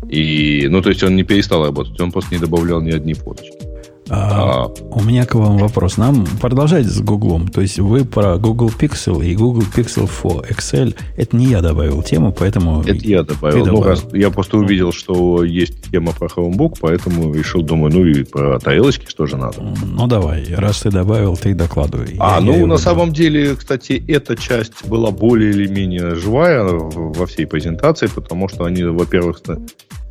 И, 0.10 0.68
ну, 0.70 0.82
то 0.82 0.90
есть 0.90 1.04
он 1.04 1.16
не 1.16 1.24
перестал 1.24 1.66
работать, 1.66 2.00
он 2.00 2.12
просто 2.12 2.36
не 2.36 2.42
добавлял 2.42 2.82
ни 2.82 2.92
одни 2.92 3.14
фоточки. 3.14 3.73
А, 4.16 4.68
у 4.92 5.02
меня 5.02 5.26
к 5.26 5.34
вам 5.34 5.58
вопрос. 5.58 5.98
Нам 5.98 6.26
продолжать 6.40 6.86
с 6.86 7.02
Гуглом. 7.02 7.48
То 7.48 7.62
есть 7.62 7.80
вы 7.80 8.06
про 8.06 8.38
Google 8.38 8.70
Pixel 8.70 9.26
и 9.26 9.36
Google 9.36 9.64
Pixel 9.76 10.08
for 10.08 10.48
Excel. 10.48 10.96
Это 11.18 11.36
не 11.36 11.48
я 11.48 11.62
добавил 11.62 12.04
тему, 12.04 12.32
поэтому... 12.32 12.82
Это 12.82 13.08
я 13.08 13.24
добавил. 13.24 13.66
Ну, 13.66 13.82
раз, 13.82 14.06
я 14.14 14.30
просто 14.30 14.58
увидел, 14.58 14.92
что 14.92 15.44
есть 15.44 15.92
тема 15.92 16.12
про 16.12 16.28
Chromebook, 16.28 16.76
поэтому 16.80 17.34
решил, 17.34 17.64
думаю, 17.64 17.92
ну 17.92 18.06
и 18.06 18.24
про 18.24 18.60
тарелочки 18.60 19.08
что 19.08 19.26
же 19.26 19.38
надо. 19.38 19.58
Ну 19.62 20.08
давай, 20.08 20.46
раз 20.56 20.82
ты 20.82 20.92
добавил, 20.92 21.36
ты 21.36 21.56
докладывай. 21.56 22.16
А, 22.20 22.36
я, 22.36 22.42
ну 22.42 22.56
я 22.56 22.68
на 22.68 22.78
самом 22.78 23.14
деле, 23.14 23.56
кстати, 23.56 24.04
эта 24.08 24.36
часть 24.36 24.86
была 24.86 25.10
более 25.10 25.52
или 25.52 25.68
менее 25.68 26.16
живая 26.16 26.64
во 26.64 27.26
всей 27.26 27.48
презентации, 27.48 28.08
потому 28.08 28.48
что 28.48 28.66
они, 28.66 28.84
во-первых, 28.84 29.42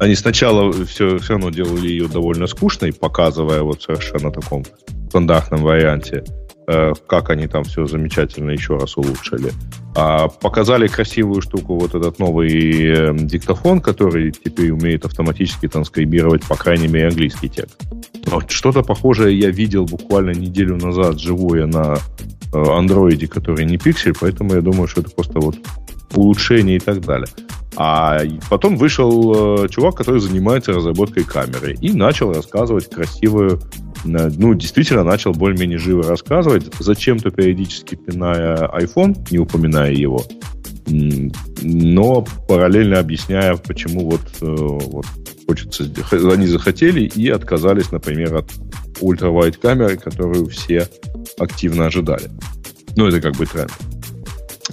они 0.02 0.16
сначала 0.16 0.72
все, 0.84 1.18
все 1.18 1.34
равно 1.34 1.50
делали 1.50 1.86
ее 1.86 2.08
довольно 2.08 2.48
скучной, 2.48 2.92
показывая 2.92 3.62
вот 3.62 3.82
совершенно 3.82 4.32
таком 4.32 4.64
стандартном 5.08 5.62
варианте, 5.62 6.24
э, 6.66 6.92
как 7.06 7.30
они 7.30 7.46
там 7.46 7.62
все 7.62 7.86
замечательно 7.86 8.50
еще 8.50 8.76
раз 8.76 8.96
улучшили. 8.96 9.52
А 9.94 10.26
показали 10.26 10.88
красивую 10.88 11.40
штуку, 11.40 11.78
вот 11.78 11.94
этот 11.94 12.18
новый 12.18 12.50
э, 12.50 13.14
диктофон, 13.14 13.80
который 13.80 14.32
теперь 14.32 14.72
умеет 14.72 15.04
автоматически 15.04 15.68
транскрибировать, 15.68 16.44
по 16.48 16.56
крайней 16.56 16.88
мере, 16.88 17.06
английский 17.06 17.48
текст. 17.48 17.80
Но 18.26 18.40
что-то 18.48 18.82
похожее 18.82 19.38
я 19.38 19.50
видел 19.50 19.84
буквально 19.84 20.30
неделю 20.30 20.76
назад 20.76 21.20
живое 21.20 21.66
на 21.66 21.96
э, 22.52 22.58
андроиде, 22.58 23.26
который 23.26 23.64
не 23.64 23.78
пиксель, 23.78 24.14
поэтому 24.18 24.54
я 24.54 24.60
думаю, 24.60 24.86
что 24.86 25.00
это 25.00 25.10
просто 25.10 25.40
вот 25.40 25.56
улучшение 26.14 26.76
и 26.76 26.80
так 26.80 27.00
далее. 27.00 27.28
А 27.74 28.20
потом 28.50 28.76
вышел 28.76 29.64
э, 29.64 29.68
чувак, 29.68 29.96
который 29.96 30.20
занимается 30.20 30.72
разработкой 30.72 31.24
камеры, 31.24 31.74
и 31.80 31.92
начал 31.92 32.32
рассказывать 32.32 32.90
красивую, 32.90 33.60
э, 34.04 34.30
ну, 34.36 34.54
действительно 34.54 35.04
начал 35.04 35.32
более-менее 35.32 35.78
живо 35.78 36.02
рассказывать, 36.02 36.70
зачем-то 36.78 37.30
периодически 37.30 37.94
пиная 37.94 38.68
iPhone, 38.78 39.16
не 39.30 39.38
упоминая 39.38 39.92
его, 39.92 40.22
но 40.86 42.26
параллельно 42.48 42.98
объясняя, 42.98 43.56
почему 43.56 44.10
вот, 44.10 44.22
э, 44.40 44.46
вот 44.46 45.06
хочется, 45.46 45.84
они 46.10 46.46
захотели 46.46 47.02
и 47.02 47.28
отказались, 47.28 47.92
например, 47.92 48.36
от 48.36 48.50
ультравайт 49.00 49.56
камеры, 49.56 49.96
которую 49.96 50.48
все 50.48 50.88
активно 51.38 51.86
ожидали. 51.86 52.30
Ну, 52.96 53.06
это 53.06 53.20
как 53.20 53.36
бы 53.36 53.46
тренд. 53.46 53.72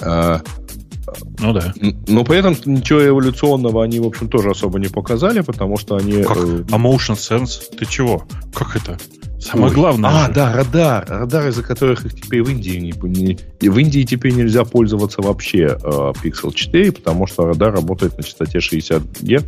А, 0.01 0.41
ну 1.39 1.53
да. 1.53 1.73
Но 2.07 2.23
при 2.23 2.37
этом 2.37 2.55
ничего 2.65 3.05
эволюционного 3.05 3.83
они, 3.83 3.99
в 3.99 4.07
общем, 4.07 4.29
тоже 4.29 4.51
особо 4.51 4.79
не 4.79 4.87
показали, 4.87 5.41
потому 5.41 5.77
что 5.77 5.95
они... 5.95 6.23
Как? 6.23 6.37
Э, 6.37 6.63
а 6.71 6.77
Motion 6.77 7.15
Sense? 7.15 7.75
Ты 7.77 7.85
чего? 7.85 8.25
Как 8.53 8.75
это? 8.75 8.97
Самое 9.39 9.69
Ой. 9.69 9.75
главное. 9.75 10.09
А, 10.09 10.27
же. 10.27 10.33
да, 10.33 10.53
радар. 10.53 11.05
Радар, 11.07 11.47
из-за 11.47 11.63
которых 11.63 12.05
их 12.05 12.15
теперь 12.15 12.43
в 12.43 12.49
Индии 12.49 12.77
не, 12.77 12.91
не... 12.91 13.69
В 13.69 13.77
Индии 13.77 14.03
теперь 14.03 14.33
нельзя 14.33 14.65
пользоваться 14.65 15.21
вообще 15.21 15.77
э, 15.81 16.13
Pixel 16.23 16.53
4, 16.53 16.91
потому 16.91 17.25
что 17.25 17.45
радар 17.45 17.73
работает 17.73 18.17
на 18.17 18.23
частоте 18.23 18.59
60 18.59 19.01
Гц. 19.21 19.43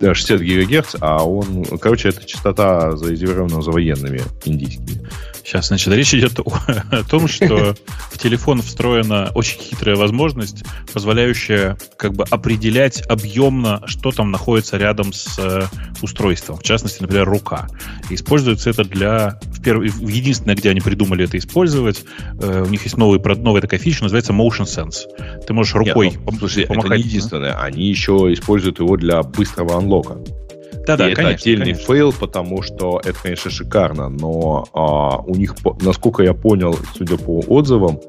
60 0.00 0.40
ГГц, 0.40 0.96
а 1.00 1.24
он, 1.24 1.64
короче, 1.80 2.08
это 2.08 2.26
частота 2.26 2.96
зарезервирована 2.96 3.62
за 3.62 3.70
военными 3.70 4.22
индийскими. 4.44 5.08
Сейчас, 5.44 5.68
значит, 5.68 5.92
речь 5.92 6.14
идет 6.14 6.38
о, 6.40 6.52
о 6.90 7.02
том, 7.04 7.28
что 7.28 7.74
в 8.10 8.18
телефон 8.18 8.62
встроена 8.62 9.30
очень 9.34 9.58
хитрая 9.58 9.96
возможность, 9.96 10.64
позволяющая 10.92 11.76
как 11.96 12.14
бы 12.14 12.24
определять 12.30 13.02
объемно, 13.08 13.82
что 13.86 14.12
там 14.12 14.30
находится 14.30 14.76
рядом 14.76 15.12
с 15.12 15.38
э, 15.38 15.62
устройством. 16.00 16.58
В 16.58 16.62
частности, 16.62 17.02
например, 17.02 17.28
рука. 17.28 17.68
И 18.10 18.14
используется 18.14 18.70
это 18.70 18.84
для... 18.84 19.40
В 19.44 19.62
перв... 19.62 19.82
Единственное, 20.00 20.54
где 20.54 20.70
они 20.70 20.80
придумали 20.80 21.24
это 21.24 21.38
использовать, 21.38 22.04
э, 22.40 22.64
у 22.66 22.70
них 22.70 22.84
есть 22.84 22.96
новый, 22.96 23.20
новая 23.36 23.60
такая 23.60 23.80
фича, 23.80 24.04
называется 24.04 24.32
Motion 24.32 24.64
Sense. 24.64 25.42
Ты 25.46 25.52
можешь 25.52 25.74
рукой 25.74 26.10
Нет, 26.10 26.20
ну, 26.24 26.38
слушай, 26.38 26.66
помахать. 26.66 26.92
Это 26.92 26.96
не 26.96 27.02
единственное. 27.02 27.60
Они 27.60 27.88
еще 27.88 28.32
используют 28.32 28.78
его 28.78 28.96
для 28.96 29.22
быстрого 29.22 29.76
анлока. 29.76 30.18
Да, 30.86 30.96
да, 30.96 31.10
и 31.10 31.14
конечно, 31.14 31.34
это 31.34 31.40
отдельный 31.42 31.64
конечно. 31.64 31.94
фейл, 31.94 32.12
потому 32.12 32.62
что 32.62 33.00
это, 33.04 33.16
конечно, 33.22 33.50
шикарно, 33.50 34.08
но 34.08 34.64
а, 34.72 35.18
у 35.18 35.34
них, 35.34 35.54
насколько 35.80 36.22
я 36.22 36.34
понял, 36.34 36.76
судя 36.96 37.16
по 37.16 37.40
отзывам, 37.40 38.00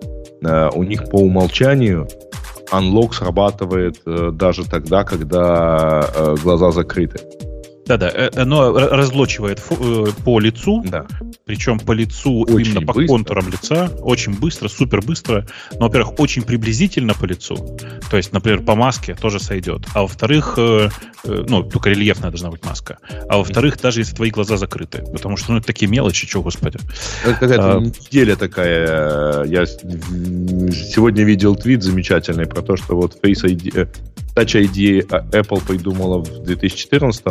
а, 0.43 0.69
у 0.73 0.83
них 0.83 1.09
по 1.09 1.17
умолчанию 1.17 2.07
unlock 2.71 3.13
срабатывает 3.13 4.01
а, 4.05 4.31
даже 4.31 4.67
тогда, 4.67 5.03
когда 5.03 5.39
а, 5.41 6.35
глаза 6.41 6.71
закрыты. 6.71 7.19
Да-да, 7.85 8.09
э, 8.09 8.29
оно 8.35 8.71
разлочивает 8.73 9.61
э, 9.69 10.05
по 10.23 10.39
лицу, 10.39 10.83
да. 10.85 11.05
причем 11.45 11.79
по 11.79 11.91
лицу 11.91 12.43
очень 12.43 12.71
именно 12.71 12.85
по 12.85 12.93
быстро. 12.93 13.13
контурам 13.13 13.49
лица, 13.49 13.91
очень 13.99 14.33
быстро, 14.33 14.69
супер 14.69 15.01
быстро, 15.01 15.45
но, 15.73 15.87
во-первых, 15.87 16.19
очень 16.19 16.43
приблизительно 16.43 17.13
по 17.13 17.25
лицу, 17.25 17.77
то 18.09 18.17
есть, 18.17 18.31
например, 18.31 18.61
по 18.61 18.75
маске 18.75 19.15
тоже 19.15 19.39
сойдет, 19.39 19.85
а 19.93 20.03
во-вторых, 20.03 20.55
э, 20.57 20.89
ну, 21.25 21.63
только 21.63 21.89
рельефная 21.89 22.29
должна 22.29 22.51
быть 22.51 22.63
маска, 22.63 22.99
а 23.27 23.37
во-вторых, 23.37 23.79
даже 23.81 23.99
если 24.01 24.15
твои 24.15 24.29
глаза 24.29 24.55
закрыты, 24.55 25.03
потому 25.11 25.35
что, 25.35 25.51
ну, 25.51 25.57
это 25.57 25.67
такие 25.67 25.89
мелочи, 25.89 26.25
что, 26.25 26.41
господи. 26.41 26.79
Это 27.25 27.33
какая-то 27.33 27.77
а, 27.77 27.79
неделя 27.81 28.35
такая, 28.37 29.43
я 29.43 29.65
сегодня 29.65 31.23
видел 31.23 31.55
твит 31.55 31.83
замечательный 31.83 32.45
про 32.45 32.61
то, 32.61 32.77
что 32.77 32.95
вот 32.95 33.17
Face 33.21 33.43
ID, 33.43 33.89
Touch 34.35 34.61
ID 34.61 35.05
Apple 35.31 35.61
придумала 35.67 36.19
в 36.19 36.43
2014 36.43 37.23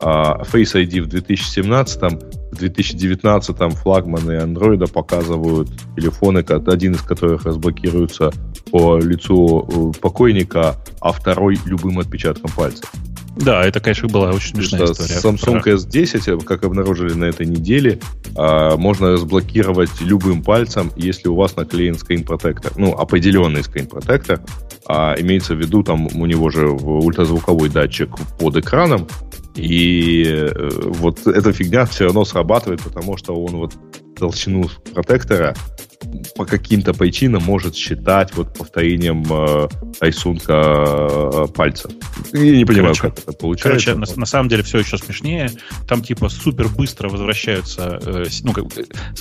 а 0.00 0.42
Face 0.42 0.74
ID 0.74 1.02
в 1.02 1.08
2017, 1.08 2.02
в 2.52 2.56
2019 2.56 3.56
флагманы 3.78 4.32
Android 4.32 4.90
показывают 4.90 5.68
телефоны, 5.96 6.38
один 6.38 6.92
из 6.92 7.02
которых 7.02 7.44
разблокируется 7.44 8.32
по 8.70 8.98
лицу 8.98 9.92
э, 9.94 10.00
покойника, 10.00 10.76
а 11.00 11.12
второй 11.12 11.58
любым 11.64 11.98
отпечатком 11.98 12.50
пальца. 12.52 12.84
Да, 13.38 13.64
это, 13.64 13.78
конечно, 13.80 14.08
была 14.08 14.30
очень 14.30 14.56
смешная 14.56 14.84
история. 14.84 15.14
Samsung 15.14 15.62
про... 15.62 15.72
S10, 15.72 16.44
как 16.44 16.64
обнаружили 16.64 17.14
на 17.14 17.24
этой 17.26 17.46
неделе, 17.46 18.00
а, 18.34 18.76
можно 18.76 19.12
разблокировать 19.12 20.00
любым 20.00 20.42
пальцем, 20.42 20.90
если 20.96 21.28
у 21.28 21.36
вас 21.36 21.54
наклеен 21.54 21.94
Protector, 21.94 22.72
ну, 22.76 22.94
определенный 22.94 23.60
Protector, 23.60 24.40
а 24.86 25.14
имеется 25.18 25.54
в 25.54 25.58
виду, 25.58 25.84
там 25.84 26.08
у 26.08 26.26
него 26.26 26.50
же 26.50 26.68
ультразвуковой 26.68 27.68
датчик 27.68 28.10
под 28.38 28.56
экраном, 28.56 29.06
и 29.54 30.24
э, 30.24 30.68
вот 30.84 31.26
эта 31.26 31.52
фигня 31.52 31.84
все 31.86 32.04
равно 32.04 32.24
срабатывает, 32.24 32.82
потому 32.82 33.16
что 33.16 33.34
он 33.34 33.56
вот 33.56 33.74
толщину 34.16 34.68
протектора 34.94 35.54
по 36.36 36.44
каким-то 36.44 36.94
причинам 36.94 37.42
может 37.42 37.74
считать 37.74 38.34
вот 38.34 38.56
повторением 38.56 39.24
э, 39.30 39.68
рисунка 40.00 40.52
э, 40.52 41.46
пальца. 41.54 41.90
Я 42.32 42.56
не 42.56 42.64
понимаю, 42.64 42.94
короче, 42.94 43.02
как 43.02 43.18
это 43.18 43.32
получается. 43.32 43.92
Короче, 43.92 44.12
на, 44.12 44.20
на 44.20 44.26
самом 44.26 44.48
деле 44.48 44.62
все 44.62 44.78
еще 44.78 44.96
смешнее. 44.96 45.50
Там 45.88 46.02
типа 46.02 46.28
супер 46.28 46.68
быстро 46.68 47.08
возвращаются, 47.08 47.98
э, 48.04 48.24
ну, 48.44 48.52
как, 48.52 48.66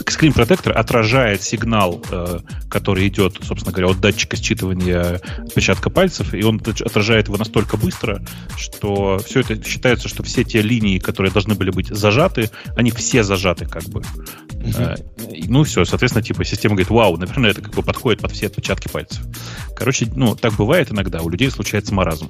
скрин 0.07 0.34
протектор 0.34 0.78
отражает 0.78 1.41
сигнал, 1.41 2.03
э, 2.11 2.39
который 2.69 3.07
идет, 3.07 3.38
собственно 3.43 3.71
говоря, 3.73 3.91
от 3.91 3.99
датчика 3.99 4.38
считывания 4.38 5.21
отпечатка 5.39 5.89
пальцев, 5.89 6.34
и 6.34 6.43
он 6.43 6.61
отражает 6.82 7.28
его 7.28 7.38
настолько 7.38 7.78
быстро, 7.78 8.23
что 8.55 9.19
все 9.25 9.39
это 9.39 9.61
считается, 9.63 10.07
что 10.07 10.23
все 10.23 10.43
те 10.43 10.61
линии, 10.61 10.99
которые 10.99 11.32
должны 11.32 11.55
были 11.55 11.71
быть 11.71 11.88
зажаты, 11.88 12.51
они 12.75 12.91
все 12.91 13.23
зажаты 13.23 13.65
как 13.65 13.84
бы. 13.86 14.01
Uh-huh. 14.51 15.45
Ну 15.47 15.63
все, 15.63 15.86
соответственно, 15.86 16.23
типа 16.23 16.43
система 16.43 16.66
говорит, 16.76 16.89
вау, 16.89 17.18
наверное, 17.18 17.51
это 17.51 17.61
как 17.61 17.74
бы 17.74 17.84
подходит 17.84 18.22
под 18.22 18.32
все 18.32 18.47
отпечатки 18.47 18.88
пальцев. 18.88 19.22
Короче, 19.76 20.07
ну, 20.15 20.36
так 20.36 20.53
бывает 20.53 20.91
иногда, 20.91 21.22
у 21.22 21.30
людей 21.30 21.49
случается 21.51 21.93
маразм. 21.93 22.30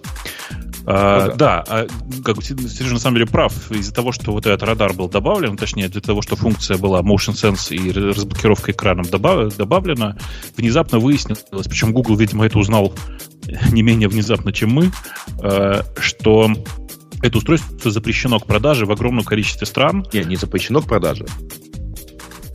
А, 0.90 1.28
ну, 1.28 1.36
да, 1.36 1.36
да 1.36 1.66
а, 1.68 1.88
как, 2.24 2.42
Сережа 2.42 2.94
на 2.94 3.00
самом 3.00 3.18
деле 3.18 3.28
прав. 3.28 3.72
Из-за 3.72 3.94
того, 3.94 4.14
что 4.14 4.32
вот 4.32 4.46
этот 4.46 4.64
радар 4.64 4.94
был 4.94 5.10
добавлен, 5.10 5.58
точнее, 5.58 5.90
для 5.90 6.00
того, 6.00 6.22
что 6.22 6.38
функция 6.38 6.78
была 6.78 7.02
Motion 7.02 7.34
Sense 7.34 7.76
и 7.76 7.92
разблокировка 7.92 8.72
экраном 8.72 9.06
добав, 9.06 9.56
добавлена, 9.56 10.18
внезапно 10.56 11.00
выяснилось, 11.00 11.68
причем 11.68 11.92
Google, 11.92 12.16
видимо, 12.16 12.46
это 12.46 12.58
узнал 12.58 12.94
не 13.72 13.82
менее 13.82 14.08
внезапно, 14.08 14.54
чем 14.54 14.72
мы, 14.72 14.92
э, 15.44 15.82
что 16.00 16.52
это 17.22 17.38
устройство 17.38 17.92
запрещено 17.92 18.40
к 18.40 18.46
продаже 18.46 18.86
в 18.86 18.92
огромном 18.92 19.26
количестве 19.26 19.68
стран. 19.68 20.06
Нет, 20.14 20.28
не 20.28 20.36
запрещено 20.36 20.82
к 20.82 20.86
продаже. 20.86 21.26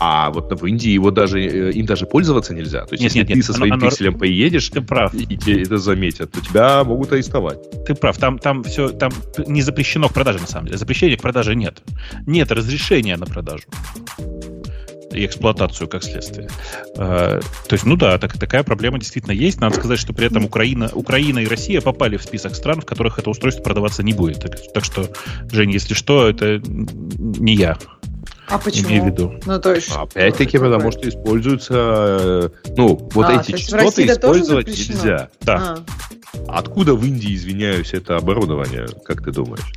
А 0.04 0.30
вот 0.30 0.60
в 0.60 0.66
Индии 0.66 0.90
его 0.90 1.12
даже, 1.12 1.40
э, 1.40 1.70
им 1.70 1.86
даже 1.86 2.06
пользоваться 2.06 2.52
нельзя. 2.52 2.86
То 2.86 2.94
есть, 2.94 3.02
нет, 3.04 3.10
если 3.12 3.18
нет, 3.18 3.28
ты 3.28 3.34
нет, 3.34 3.44
со 3.44 3.52
своим 3.52 3.74
оно, 3.74 3.88
пикселем 3.88 4.18
поедешь, 4.18 4.68
ты 4.68 4.80
прав. 4.80 5.14
и 5.14 5.36
тебе 5.36 5.62
это 5.62 5.78
заметят, 5.78 6.32
то 6.32 6.40
тебя 6.40 6.82
могут 6.82 7.12
арестовать. 7.12 7.58
Ты 7.86 7.94
прав, 7.94 8.18
там, 8.18 8.40
там 8.40 8.64
все, 8.64 8.88
там 8.88 9.12
не 9.46 9.62
запрещено 9.62 10.08
к 10.08 10.12
продаже, 10.12 10.40
на 10.40 10.48
самом 10.48 10.66
деле. 10.66 10.78
Запрещения 10.78 11.16
к 11.16 11.22
продаже 11.22 11.54
нет. 11.54 11.82
Нет 12.26 12.50
разрешения 12.50 13.16
на 13.16 13.26
продажу 13.26 13.66
и 15.12 15.24
эксплуатацию 15.24 15.88
как 15.88 16.02
следствие. 16.02 16.48
Э, 16.96 17.40
то 17.68 17.72
есть, 17.72 17.84
ну 17.84 17.96
да, 17.96 18.18
так, 18.18 18.38
такая 18.38 18.64
проблема 18.64 18.98
действительно 18.98 19.32
есть. 19.32 19.60
Надо 19.60 19.76
сказать, 19.76 19.98
что 19.98 20.12
при 20.12 20.26
этом 20.26 20.44
Украина, 20.44 20.90
Украина 20.92 21.38
и 21.40 21.46
Россия 21.46 21.80
попали 21.80 22.16
в 22.16 22.22
список 22.22 22.54
стран, 22.54 22.80
в 22.80 22.86
которых 22.86 23.18
это 23.18 23.30
устройство 23.30 23.62
продаваться 23.62 24.02
не 24.02 24.14
будет. 24.14 24.40
Так, 24.40 24.58
так 24.72 24.84
что, 24.84 25.08
Женя, 25.50 25.74
если 25.74 25.94
что, 25.94 26.28
это 26.28 26.60
не 26.66 27.54
я. 27.54 27.78
А 28.48 28.58
почему? 28.58 28.88
Имею 28.88 29.04
в 29.04 29.06
виду. 29.06 29.40
Ну, 29.46 29.60
то 29.60 29.74
есть, 29.74 29.90
Опять-таки, 29.94 30.58
потому 30.58 30.92
что 30.92 31.08
используются, 31.08 31.74
э, 31.74 32.48
ну, 32.76 33.08
вот 33.12 33.26
а, 33.26 33.40
эти 33.40 33.52
частоты 33.52 34.06
использовать 34.06 34.66
нельзя. 34.66 35.28
Да. 35.40 35.76
А. 36.48 36.58
Откуда 36.58 36.94
в 36.94 37.04
Индии, 37.04 37.34
извиняюсь, 37.34 37.92
это 37.92 38.16
оборудование, 38.16 38.88
как 39.04 39.22
ты 39.22 39.32
думаешь? 39.32 39.72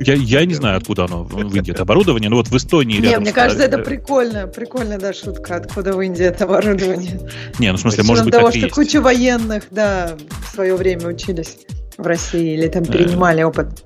Я, 0.00 0.14
я 0.14 0.44
не 0.46 0.54
знаю, 0.54 0.78
откуда 0.78 1.04
оно 1.04 1.24
в 1.24 1.54
Индии 1.54 1.72
это 1.72 1.82
оборудование, 1.82 2.30
но 2.30 2.36
вот 2.36 2.48
в 2.48 2.56
Эстонии 2.56 2.98
Не, 2.98 3.18
мне 3.18 3.32
кажется, 3.32 3.64
это 3.64 3.78
прикольно, 3.78 4.46
прикольная, 4.46 4.98
да, 4.98 5.12
шутка, 5.12 5.56
откуда 5.56 5.92
в 5.92 6.00
Индии 6.00 6.24
это 6.24 6.44
оборудование. 6.44 7.20
Не, 7.58 7.72
ну 7.72 7.78
в 7.78 7.80
смысле, 7.80 8.04
может 8.04 8.24
быть, 8.24 8.34
того, 8.34 8.50
что 8.50 8.68
куча 8.70 9.00
военных, 9.00 9.64
да, 9.70 10.16
в 10.46 10.54
свое 10.54 10.74
время 10.74 11.08
учились 11.08 11.58
в 11.98 12.06
России 12.06 12.54
или 12.54 12.68
там 12.68 12.84
перенимали 12.84 13.42
опыт. 13.42 13.84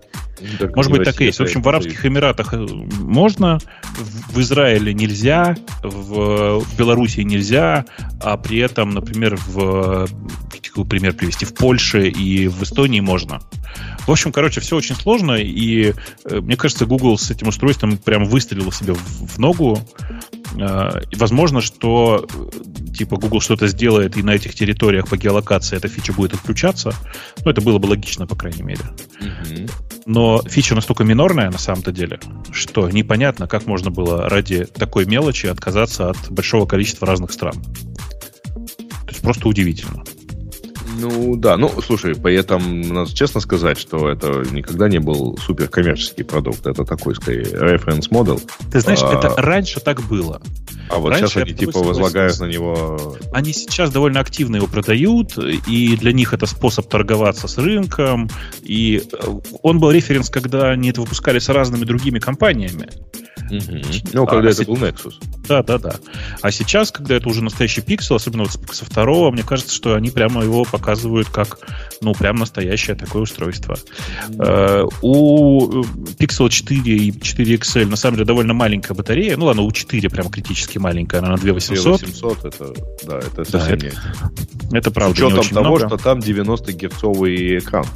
Так 0.58 0.74
Может 0.74 0.92
быть, 0.92 1.04
так 1.04 1.20
и 1.20 1.26
есть. 1.26 1.38
В 1.38 1.42
общем, 1.42 1.62
в 1.62 1.68
Арабских 1.68 2.04
Эмиратах 2.04 2.54
э, 2.54 2.58
можно, 2.58 3.58
в 4.30 4.40
Израиле 4.40 4.92
нельзя, 4.92 5.56
в 5.82 6.64
Белоруссии 6.76 7.20
нельзя, 7.20 7.84
а 8.20 8.36
при 8.36 8.58
этом, 8.58 8.90
например, 8.90 9.36
в 9.36 10.08
какой 10.72 10.86
пример 10.86 11.12
привести, 11.12 11.44
в 11.44 11.54
Польше 11.54 12.08
и 12.08 12.48
в 12.48 12.62
Эстонии 12.62 13.00
можно. 13.00 13.40
В 14.06 14.10
общем, 14.10 14.32
короче, 14.32 14.60
все 14.60 14.76
очень 14.76 14.94
сложно, 14.94 15.32
и 15.32 15.92
э, 16.24 16.40
мне 16.40 16.56
кажется, 16.56 16.86
Google 16.86 17.18
с 17.18 17.30
этим 17.30 17.48
устройством 17.48 17.98
прям 17.98 18.24
выстрелил 18.24 18.72
себе 18.72 18.94
в, 18.94 19.26
в 19.26 19.38
ногу. 19.38 19.78
Э, 20.58 21.00
возможно, 21.16 21.60
что 21.60 22.26
типа 22.96 23.16
Google 23.16 23.40
что-то 23.40 23.66
сделает, 23.68 24.16
и 24.16 24.22
на 24.22 24.30
этих 24.30 24.54
территориях 24.54 25.08
по 25.08 25.16
геолокации 25.16 25.76
эта 25.76 25.88
фича 25.88 26.12
будет 26.12 26.34
отключаться. 26.34 26.94
Ну, 27.44 27.50
это 27.50 27.60
было 27.60 27.78
бы 27.78 27.86
логично, 27.86 28.26
по 28.26 28.36
крайней 28.36 28.62
мере. 28.62 28.82
Mm-hmm. 29.20 29.70
Но 30.06 30.42
фича 30.42 30.74
настолько 30.74 31.04
минорная 31.04 31.50
на 31.50 31.58
самом-то 31.58 31.92
деле, 31.92 32.20
что 32.50 32.90
непонятно, 32.90 33.46
как 33.46 33.66
можно 33.66 33.90
было 33.90 34.28
ради 34.28 34.64
такой 34.64 35.06
мелочи 35.06 35.46
отказаться 35.46 36.10
от 36.10 36.30
большого 36.30 36.66
количества 36.66 37.06
разных 37.06 37.32
стран. 37.32 37.54
То 37.62 39.08
есть 39.08 39.22
просто 39.22 39.48
удивительно. 39.48 40.04
Ну 40.98 41.36
да, 41.36 41.56
ну 41.56 41.70
слушай, 41.80 42.14
при 42.14 42.34
этом 42.34 42.80
надо 42.82 43.14
честно 43.14 43.40
сказать, 43.40 43.78
что 43.78 44.08
это 44.08 44.44
никогда 44.50 44.88
не 44.88 44.98
был 44.98 45.38
супер 45.38 45.68
коммерческий 45.68 46.22
продукт. 46.22 46.66
Это 46.66 46.84
такой, 46.84 47.14
скорее, 47.14 47.44
reference 47.44 48.10
model. 48.10 48.40
Ты 48.70 48.80
знаешь, 48.80 49.02
а... 49.02 49.12
это 49.12 49.34
раньше 49.40 49.80
так 49.80 50.02
было. 50.02 50.40
А 50.88 50.98
вот 50.98 51.10
раньше 51.10 51.28
сейчас 51.28 51.42
они 51.44 51.54
типа 51.54 51.78
возлагают 51.78 52.38
на 52.38 52.46
него... 52.46 53.16
Они 53.32 53.52
сейчас 53.52 53.90
довольно 53.90 54.20
активно 54.20 54.56
его 54.56 54.66
продают, 54.66 55.38
и 55.38 55.96
для 55.96 56.12
них 56.12 56.34
это 56.34 56.46
способ 56.46 56.88
торговаться 56.88 57.48
с 57.48 57.56
рынком. 57.56 58.28
И 58.62 59.02
э, 59.12 59.40
он 59.62 59.78
был 59.80 59.90
референс, 59.90 60.28
когда 60.28 60.70
они 60.70 60.90
это 60.90 61.00
выпускали 61.00 61.38
с 61.38 61.48
разными 61.48 61.84
другими 61.84 62.18
компаниями. 62.18 62.88
Угу. 63.50 63.82
Ну, 64.12 64.26
когда 64.26 64.48
а, 64.48 64.52
это 64.52 64.62
а 64.62 64.64
был 64.64 64.76
Nexus. 64.76 65.14
Да, 65.48 65.62
да, 65.62 65.78
да. 65.78 65.94
А 66.40 66.50
сейчас, 66.50 66.90
когда 66.90 67.16
это 67.16 67.28
уже 67.28 67.42
настоящий 67.42 67.80
пиксел, 67.80 68.16
особенно 68.16 68.44
вот 68.44 68.52
со 68.72 68.84
второго, 68.84 69.30
мне 69.30 69.42
кажется, 69.42 69.74
что 69.74 69.94
они 69.94 70.10
прямо 70.10 70.42
его 70.42 70.64
показывают 70.64 71.28
как, 71.28 71.58
ну, 72.00 72.14
прям 72.14 72.36
настоящее 72.36 72.96
такое 72.96 73.22
устройство. 73.22 73.76
Э, 74.38 74.84
у 75.02 75.82
Pixel 76.18 76.48
4 76.48 76.96
и 76.96 77.20
4 77.20 77.54
XL 77.56 77.86
на 77.86 77.96
самом 77.96 78.16
деле 78.16 78.26
довольно 78.26 78.54
маленькая 78.54 78.94
батарея. 78.94 79.36
Ну, 79.36 79.46
ладно, 79.46 79.62
у 79.62 79.72
4 79.72 80.08
прям 80.08 80.30
критически 80.30 80.78
маленькая, 80.78 81.18
она 81.18 81.30
на 81.30 81.36
2800. 81.36 82.00
2800, 82.00 82.44
это, 82.44 82.74
да, 83.04 83.18
это 83.18 83.44
совсем 83.44 83.78
да, 83.78 83.86
это, 83.86 84.76
это 84.76 84.90
правда. 84.90 85.16
С 85.16 85.22
учетом 85.22 85.48
того, 85.48 85.76
много. 85.76 85.88
что 85.88 85.96
там 85.98 86.18
90-герцовый 86.20 87.58
экран 87.58 87.86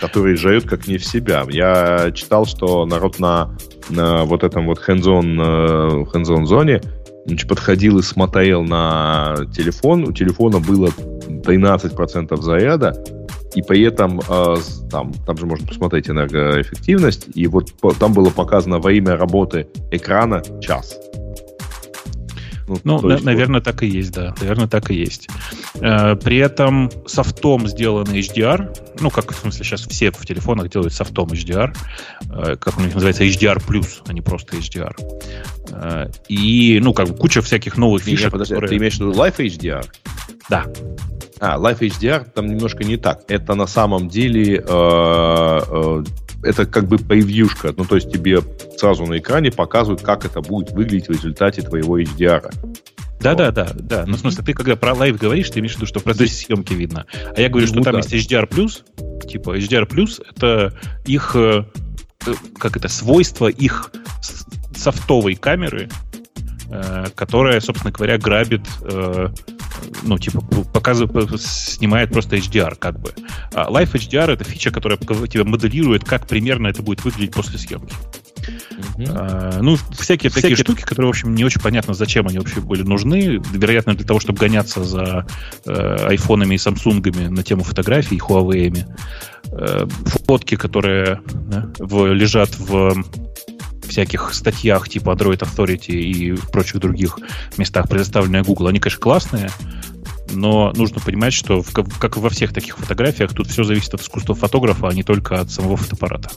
который 0.00 0.36
жают 0.36 0.68
как 0.68 0.86
не 0.86 0.98
в 0.98 1.04
себя. 1.04 1.44
Я 1.48 2.10
читал, 2.12 2.46
что 2.46 2.86
народ 2.86 3.18
на, 3.18 3.56
на 3.88 4.24
вот 4.24 4.44
этом 4.44 4.66
вот 4.66 4.80
hands-on, 4.86 6.04
э, 6.04 6.46
зоне 6.46 6.80
значит, 7.26 7.48
подходил 7.48 7.98
и 7.98 8.02
смотрел 8.02 8.62
на 8.62 9.36
телефон. 9.54 10.04
У 10.08 10.12
телефона 10.12 10.58
было 10.58 10.88
13% 10.88 12.40
заряда, 12.40 13.04
и 13.54 13.62
при 13.62 13.82
этом 13.82 14.20
э, 14.20 14.56
там, 14.90 15.12
там 15.26 15.36
же 15.36 15.46
можно 15.46 15.66
посмотреть 15.66 16.08
энергоэффективность, 16.08 17.28
и 17.34 17.46
вот 17.46 17.72
там 17.98 18.12
было 18.12 18.30
показано 18.30 18.78
во 18.78 18.92
имя 18.92 19.16
работы 19.16 19.66
экрана 19.90 20.42
час. 20.60 20.98
Ну, 22.84 23.00
ну 23.00 23.10
есть, 23.10 23.24
наверное, 23.24 23.60
так 23.60 23.82
и 23.82 23.86
есть, 23.86 24.12
да. 24.12 24.34
Наверное, 24.40 24.68
так 24.68 24.90
и 24.90 24.94
есть. 24.94 25.28
Э, 25.74 26.16
при 26.16 26.38
этом 26.38 26.90
софтом 27.06 27.66
сделанный 27.66 28.20
HDR, 28.20 28.76
ну, 29.00 29.10
как 29.10 29.32
в 29.32 29.36
смысле 29.36 29.64
сейчас 29.64 29.86
все 29.86 30.10
в 30.10 30.24
телефонах 30.24 30.70
делают 30.70 30.92
софтом 30.92 31.28
HDR, 31.28 31.74
э, 32.30 32.56
как 32.56 32.78
у 32.78 32.82
них 32.82 32.94
называется 32.94 33.24
HDR+, 33.24 33.60
а 34.06 34.12
не 34.12 34.20
просто 34.20 34.56
HDR. 34.56 34.94
Э, 35.70 36.10
и, 36.28 36.80
ну, 36.82 36.92
как 36.92 37.08
бы 37.08 37.14
куча 37.14 37.42
всяких 37.42 37.76
новых 37.76 38.02
фишек. 38.02 38.30
подожди, 38.30 38.54
которые... 38.54 38.68
ты 38.70 38.76
имеешь 38.76 38.96
в 38.96 39.00
виду 39.00 39.12
Live 39.12 39.36
HDR? 39.36 39.84
Да. 40.48 40.66
А, 41.40 41.58
Live 41.58 41.78
HDR 41.78 42.30
там 42.34 42.46
немножко 42.46 42.84
не 42.84 42.96
так. 42.96 43.22
Это 43.28 43.54
на 43.54 43.66
самом 43.66 44.08
деле 44.08 44.56
э, 44.56 44.62
э, 44.66 46.04
это 46.42 46.66
как 46.66 46.86
бы 46.86 46.98
превьюшка. 46.98 47.74
Ну, 47.76 47.84
то 47.84 47.96
есть 47.96 48.10
тебе 48.10 48.40
сразу 48.76 49.06
на 49.06 49.18
экране 49.18 49.50
показывают, 49.50 50.02
как 50.02 50.24
это 50.24 50.40
будет 50.40 50.72
выглядеть 50.72 51.08
в 51.08 51.12
результате 51.12 51.62
твоего 51.62 52.00
HDR. 52.00 52.50
Да, 53.20 53.34
да, 53.34 53.50
да, 53.50 53.70
да. 53.74 54.04
Ну, 54.06 54.16
в 54.16 54.20
смысле, 54.20 54.44
ты 54.44 54.54
когда 54.54 54.76
про 54.76 54.94
live 54.94 55.18
говоришь, 55.18 55.50
ты 55.50 55.60
имеешь 55.60 55.74
в 55.74 55.76
виду, 55.76 55.86
что 55.86 56.00
в 56.00 56.04
процессе 56.04 56.46
съемки 56.46 56.72
видно. 56.72 57.04
А 57.36 57.40
я 57.40 57.50
говорю, 57.50 57.66
что 57.66 57.76
ну, 57.76 57.82
там 57.82 57.92
да. 57.92 57.98
есть 57.98 58.12
HDR+, 58.12 58.46
типа 59.26 59.58
HDR+, 59.58 60.22
это 60.30 60.78
их, 61.04 61.36
э, 61.36 61.64
как 62.58 62.78
это, 62.78 62.88
свойство 62.88 63.48
их 63.48 63.92
софтовой 64.74 65.34
камеры, 65.34 65.90
э, 66.70 67.06
которая, 67.14 67.60
собственно 67.60 67.92
говоря, 67.92 68.16
грабит 68.16 68.62
ну, 70.02 70.18
типа, 70.18 70.40
показывает, 70.40 71.40
снимает 71.40 72.10
просто 72.10 72.36
HDR, 72.36 72.76
как 72.76 73.00
бы. 73.00 73.12
А 73.52 73.70
Live 73.70 73.92
HDR— 73.92 74.30
это 74.32 74.44
фича, 74.44 74.70
которая 74.70 74.98
тебе 74.98 75.44
моделирует, 75.44 76.04
как 76.04 76.26
примерно 76.26 76.68
это 76.68 76.82
будет 76.82 77.04
выглядеть 77.04 77.32
после 77.32 77.58
съемки. 77.58 77.94
Mm-hmm. 78.40 79.12
А, 79.14 79.58
ну, 79.62 79.76
всякие, 79.92 80.30
всякие 80.30 80.30
такие 80.30 80.56
штуки, 80.56 80.82
которые, 80.82 81.06
в 81.06 81.10
общем, 81.10 81.34
не 81.34 81.44
очень 81.44 81.60
понятно, 81.60 81.94
зачем 81.94 82.26
они 82.26 82.38
вообще 82.38 82.60
были 82.60 82.82
нужны. 82.82 83.40
Вероятно, 83.52 83.94
для 83.94 84.06
того, 84.06 84.20
чтобы 84.20 84.38
гоняться 84.38 84.84
за 84.84 85.26
э, 85.66 85.72
айфонами 85.72 86.54
и 86.54 86.58
самсунгами 86.58 87.26
на 87.26 87.42
тему 87.42 87.62
фотографий, 87.62 88.16
и 88.16 88.18
Huawei. 88.18 88.86
Э, 89.52 89.86
фотки, 90.26 90.56
которые 90.56 91.20
да, 91.48 91.68
в, 91.78 92.12
лежат 92.12 92.56
в 92.58 93.04
всяких 93.90 94.32
статьях 94.32 94.88
типа 94.88 95.10
Android 95.10 95.40
Authority 95.40 95.92
и 95.92 96.32
в 96.32 96.50
прочих 96.50 96.80
других 96.80 97.18
местах, 97.56 97.88
предоставленные 97.88 98.42
Google, 98.42 98.68
они, 98.68 98.80
конечно, 98.80 99.00
классные, 99.00 99.50
но 100.30 100.72
нужно 100.74 101.00
понимать, 101.00 101.32
что 101.32 101.62
в, 101.62 101.72
как 101.72 102.16
во 102.16 102.30
всех 102.30 102.52
таких 102.52 102.78
фотографиях, 102.78 103.32
тут 103.34 103.48
все 103.48 103.64
зависит 103.64 103.94
от 103.94 104.02
искусства 104.02 104.34
фотографа, 104.34 104.88
а 104.88 104.94
не 104.94 105.02
только 105.02 105.40
от 105.40 105.50
самого 105.50 105.76
фотоаппарата. 105.76 106.30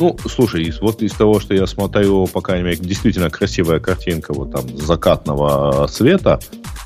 Ну, 0.00 0.16
слушай, 0.26 0.72
вот 0.80 1.02
из 1.02 1.12
того, 1.12 1.38
что 1.38 1.54
я 1.54 1.66
смотрю, 1.66 2.26
по 2.26 2.40
крайней 2.40 2.64
мере, 2.64 2.76
действительно 2.76 3.30
красивая 3.30 3.78
картинка 3.78 4.32
вот 4.34 4.50
там 4.52 4.76
закатного 4.76 5.86
света, 5.86 6.40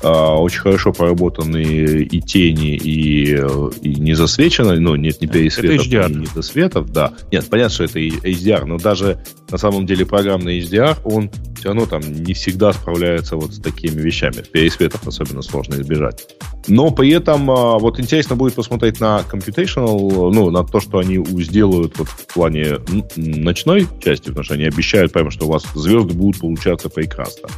очень 0.07 0.59
хорошо 0.59 0.93
проработаны 0.93 1.61
и 1.61 2.21
тени, 2.21 2.75
и, 2.75 3.35
и 3.81 3.95
не 3.95 4.13
засвечено, 4.13 4.75
ну, 4.75 4.95
нет, 4.95 5.21
не 5.21 5.27
пересветов, 5.27 5.87
и 5.87 6.15
не 6.15 6.27
досветов, 6.33 6.91
да. 6.91 7.13
Нет, 7.31 7.47
понятно, 7.49 7.73
что 7.73 7.83
это 7.83 7.99
HDR, 7.99 8.65
но 8.65 8.77
даже 8.77 9.19
на 9.51 9.57
самом 9.57 9.85
деле 9.85 10.05
программный 10.05 10.59
HDR, 10.59 10.97
он 11.03 11.29
все 11.57 11.69
равно 11.69 11.85
там 11.85 12.01
не 12.01 12.33
всегда 12.33 12.71
справляется 12.71 13.35
вот 13.35 13.53
с 13.53 13.59
такими 13.59 13.99
вещами. 13.99 14.41
Пересветов 14.51 15.05
особенно 15.05 15.41
сложно 15.41 15.75
избежать. 15.75 16.25
Но 16.67 16.91
при 16.91 17.09
этом 17.11 17.49
а, 17.51 17.77
вот 17.79 17.99
интересно 17.99 18.35
будет 18.35 18.53
посмотреть 18.53 18.99
на 18.99 19.23
computational, 19.29 20.31
ну, 20.31 20.49
на 20.49 20.63
то, 20.63 20.79
что 20.79 20.99
они 20.99 21.23
сделают 21.43 21.97
вот 21.97 22.07
в 22.07 22.33
плане 22.33 22.77
ночной 23.15 23.87
части, 24.01 24.27
потому 24.27 24.43
что 24.43 24.53
они 24.53 24.65
обещают 24.65 25.11
прямо, 25.11 25.31
что 25.31 25.47
у 25.47 25.49
вас 25.49 25.65
звезды 25.73 26.13
будут 26.13 26.39
получаться 26.39 26.89
прекрасно. 26.89 27.49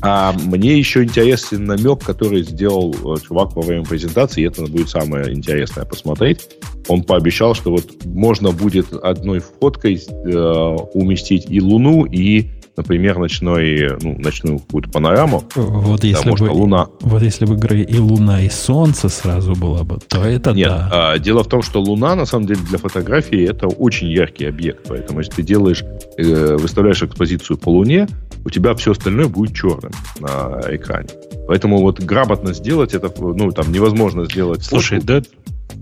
А 0.00 0.32
мне 0.32 0.78
еще 0.78 1.04
интересен 1.04 1.64
намек, 1.64 2.04
который 2.04 2.42
сделал 2.42 2.94
э, 2.94 3.20
чувак 3.26 3.56
во 3.56 3.62
время 3.62 3.84
презентации, 3.84 4.42
и 4.42 4.46
это 4.46 4.62
будет 4.66 4.88
самое 4.88 5.32
интересное 5.32 5.84
посмотреть. 5.84 6.48
Он 6.88 7.02
пообещал, 7.02 7.54
что 7.54 7.70
вот 7.70 8.04
можно 8.04 8.52
будет 8.52 8.92
одной 8.92 9.40
фоткой 9.40 9.96
э, 9.96 10.76
уместить 10.94 11.46
и 11.48 11.60
Луну, 11.60 12.04
и 12.04 12.48
например, 12.76 13.18
ночной, 13.18 13.96
ну, 14.02 14.18
ночную 14.18 14.58
какую-то 14.58 14.90
панораму. 14.90 15.44
Вот 15.54 16.00
да, 16.00 16.06
если 16.06 16.30
бы 16.30 16.44
Луна. 16.44 16.88
Вот 17.00 17.22
если 17.22 17.46
бы 17.46 17.54
и 17.82 17.98
Луна, 17.98 18.42
и 18.42 18.48
Солнце 18.48 19.08
сразу 19.08 19.54
было 19.54 19.82
бы, 19.82 19.98
то 20.08 20.22
это 20.24 20.52
Нет, 20.52 20.68
да. 20.68 20.88
А, 20.92 21.18
дело 21.18 21.44
в 21.44 21.48
том, 21.48 21.62
что 21.62 21.80
Луна, 21.80 22.14
на 22.14 22.26
самом 22.26 22.46
деле, 22.46 22.60
для 22.68 22.78
фотографии 22.78 23.48
это 23.48 23.68
очень 23.68 24.08
яркий 24.08 24.46
объект. 24.46 24.86
Поэтому, 24.88 25.20
если 25.20 25.32
ты 25.32 25.42
делаешь, 25.42 25.84
э, 26.16 26.56
выставляешь 26.56 27.02
экспозицию 27.02 27.58
по 27.58 27.70
Луне, 27.70 28.08
у 28.44 28.50
тебя 28.50 28.74
все 28.74 28.92
остальное 28.92 29.28
будет 29.28 29.54
черным 29.54 29.92
на 30.20 30.60
экране. 30.70 31.08
Поэтому 31.48 31.80
вот 31.80 32.00
грамотно 32.00 32.52
сделать 32.52 32.94
это, 32.94 33.10
ну, 33.18 33.50
там 33.52 33.72
невозможно 33.72 34.24
сделать. 34.24 34.62
Слушай, 34.64 35.00
да 35.00 35.22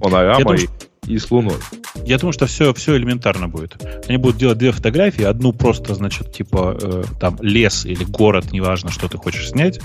панорамой 0.01 0.69
и 1.07 1.19
с 1.19 1.31
Луной. 1.31 1.57
Я 2.05 2.19
думаю, 2.19 2.33
что 2.33 2.47
все, 2.47 2.73
все 2.75 2.97
элементарно 2.97 3.49
будет. 3.49 3.77
Они 4.09 4.19
будут 4.19 4.37
делать 4.37 4.59
две 4.59 4.71
фотографии. 4.71 5.25
Одну 5.25 5.53
просто, 5.53 5.95
значит, 5.95 6.33
типа 6.33 6.79
э, 6.81 7.03
там 7.21 7.37
лес 7.41 7.85
или 7.85 8.05
город, 8.05 8.53
неважно, 8.53 8.91
что 8.91 9.09
ты 9.09 9.19
хочешь 9.19 9.51
снять. 9.51 9.81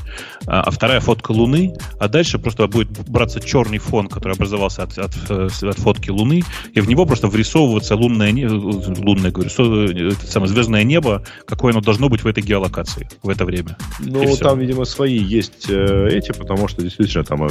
А, 0.46 0.62
а 0.62 0.72
вторая 0.72 1.00
фотка 1.00 1.32
Луны. 1.32 1.76
А 2.00 2.08
дальше 2.08 2.38
просто 2.38 2.68
будет 2.68 2.90
браться 3.10 3.40
черный 3.40 3.80
фон, 3.80 4.08
который 4.08 4.34
образовался 4.34 4.84
от, 4.84 4.98
от, 4.98 5.16
э, 5.30 5.50
от 5.64 5.80
фотки 5.80 6.12
Луны, 6.12 6.44
и 6.74 6.82
в 6.82 6.88
него 6.88 7.06
просто 7.06 7.28
врисовываться 7.28 7.96
лунное, 7.96 8.32
лунное 8.48 9.32
говорю, 9.32 9.50
самое 9.50 10.50
звездное 10.50 10.84
небо, 10.84 11.24
какое 11.46 11.72
оно 11.72 11.82
должно 11.82 12.10
быть 12.10 12.24
в 12.24 12.28
этой 12.28 12.44
геолокации 12.44 13.10
в 13.24 13.30
это 13.30 13.46
время. 13.46 13.78
Ну, 14.00 14.36
там, 14.38 14.60
видимо, 14.60 14.86
свои 14.86 15.18
есть 15.18 15.68
э, 15.70 16.10
эти, 16.12 16.32
потому 16.32 16.68
что 16.68 16.84
действительно 16.84 17.24
там, 17.24 17.48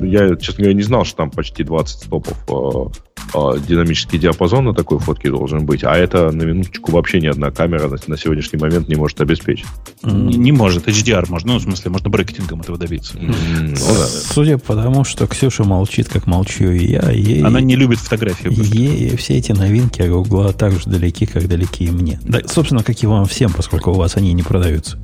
я, 0.00 0.36
честно 0.36 0.64
говоря, 0.64 0.74
не 0.74 0.82
знал, 0.82 1.04
что 1.04 1.16
там 1.16 1.30
почти 1.30 1.64
20 1.64 2.02
стопов 2.02 2.36
э, 2.48 3.15
динамический 3.32 4.18
диапазон 4.18 4.66
на 4.66 4.74
такой 4.74 4.98
фотке 4.98 5.30
должен 5.30 5.66
быть, 5.66 5.84
а 5.84 5.96
это 5.96 6.30
на 6.30 6.42
минуточку 6.42 6.92
вообще 6.92 7.20
ни 7.20 7.26
одна 7.26 7.50
камера 7.50 7.88
на, 7.88 7.96
на 8.06 8.16
сегодняшний 8.16 8.58
момент 8.58 8.88
не 8.88 8.94
может 8.94 9.20
обеспечить. 9.20 9.66
Не, 10.02 10.36
не 10.36 10.52
может, 10.52 10.88
HDR 10.88 11.26
можно, 11.28 11.54
ну, 11.54 11.58
в 11.58 11.62
смысле, 11.62 11.90
можно 11.90 12.10
брекетингом 12.10 12.60
этого 12.60 12.78
добиться. 12.78 13.16
Mm, 13.16 13.78
ну, 13.78 13.94
да. 13.94 14.06
Судя 14.06 14.58
по 14.58 14.74
тому, 14.74 15.04
что 15.04 15.26
Ксюша 15.26 15.64
молчит, 15.64 16.08
как 16.08 16.26
молчу 16.26 16.70
и 16.70 16.92
я, 16.92 17.10
ей... 17.10 17.42
Она 17.42 17.60
не 17.60 17.76
любит 17.76 17.98
фотографии. 17.98 18.50
Ей 18.50 19.16
все 19.16 19.34
эти 19.38 19.52
новинки 19.52 20.02
от 20.02 20.10
Гугла 20.10 20.52
так 20.52 20.72
же 20.72 20.86
далеки, 20.86 21.26
как 21.26 21.48
далеки 21.48 21.84
и 21.84 21.90
мне. 21.90 22.20
Да, 22.22 22.40
собственно, 22.46 22.82
как 22.82 23.02
и 23.02 23.06
вам 23.06 23.26
всем, 23.26 23.52
поскольку 23.52 23.90
у 23.90 23.94
вас 23.94 24.16
они 24.16 24.32
не 24.32 24.42
продаются. 24.42 24.98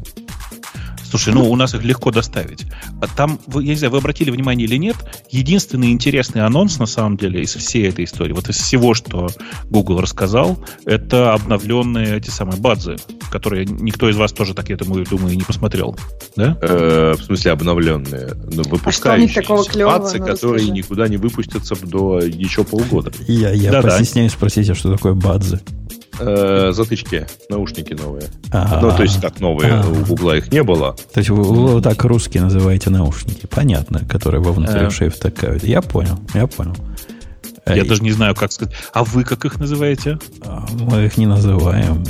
Слушай, 1.12 1.34
ну 1.34 1.50
у 1.50 1.56
нас 1.56 1.74
их 1.74 1.84
легко 1.84 2.10
доставить. 2.10 2.64
А 3.02 3.06
там, 3.06 3.38
вы, 3.46 3.64
я 3.64 3.72
не 3.72 3.76
знаю, 3.76 3.90
вы 3.90 3.98
обратили 3.98 4.30
внимание 4.30 4.66
или 4.66 4.76
нет, 4.76 4.96
единственный 5.30 5.90
интересный 5.90 6.40
анонс 6.40 6.78
на 6.78 6.86
самом 6.86 7.18
деле 7.18 7.42
из 7.42 7.54
всей 7.54 7.86
этой 7.86 8.06
истории, 8.06 8.32
вот 8.32 8.48
из 8.48 8.56
всего, 8.56 8.94
что 8.94 9.28
Google 9.68 10.00
рассказал, 10.00 10.58
это 10.86 11.34
обновленные 11.34 12.16
эти 12.16 12.30
самые 12.30 12.58
бадзы, 12.58 12.96
которые 13.30 13.66
никто 13.66 14.08
из 14.08 14.16
вас 14.16 14.32
тоже, 14.32 14.54
так 14.54 14.70
я 14.70 14.78
думаю, 14.78 15.04
думаю 15.04 15.36
не 15.36 15.42
посмотрел. 15.42 15.98
Да? 16.34 16.56
Э, 16.62 17.12
в 17.18 17.22
смысле 17.22 17.52
обновленные? 17.52 18.30
Ну, 18.50 18.62
выпускающиеся 18.62 19.40
а 19.40 19.64
клевого, 19.64 19.98
бадзы, 19.98 20.18
ну, 20.18 20.24
которые 20.24 20.60
расскажи. 20.60 20.72
никуда 20.72 21.08
не 21.08 21.18
выпустятся 21.18 21.76
до 21.82 22.20
еще 22.20 22.64
полгода. 22.64 23.12
Я, 23.28 23.50
я 23.50 23.70
да, 23.70 23.82
постесняюсь 23.82 24.32
да. 24.32 24.38
спросить, 24.38 24.70
а 24.70 24.74
что 24.74 24.90
такое 24.90 25.12
бадзы? 25.12 25.60
Э, 26.24 26.72
затычки, 26.72 27.26
наушники 27.48 27.94
новые. 27.94 28.24
А-а-а. 28.52 28.80
Ну, 28.80 28.96
то 28.96 29.02
есть 29.02 29.20
так 29.20 29.40
новые, 29.40 29.72
А-а-а. 29.72 30.10
у 30.10 30.12
Угла 30.12 30.36
их 30.36 30.52
не 30.52 30.62
было. 30.62 30.96
То 31.12 31.18
есть 31.18 31.30
вы, 31.30 31.42
вы 31.42 31.82
так 31.82 32.02
русские 32.04 32.42
называете 32.42 32.90
наушники, 32.90 33.46
понятно, 33.46 34.00
которые 34.08 34.40
вовнутрь 34.40 34.86
ушей 34.86 35.08
втыкают. 35.08 35.64
Я 35.64 35.82
понял, 35.82 36.18
я 36.34 36.46
понял. 36.46 36.76
Я 37.66 37.84
даже 37.84 38.02
не 38.02 38.12
знаю, 38.12 38.34
как 38.34 38.52
сказать. 38.52 38.74
А 38.92 39.04
вы 39.04 39.24
как 39.24 39.44
их 39.44 39.58
называете? 39.58 40.18
А, 40.44 40.66
мы 40.72 41.04
их 41.04 41.16
не 41.16 41.26
называем. 41.26 42.04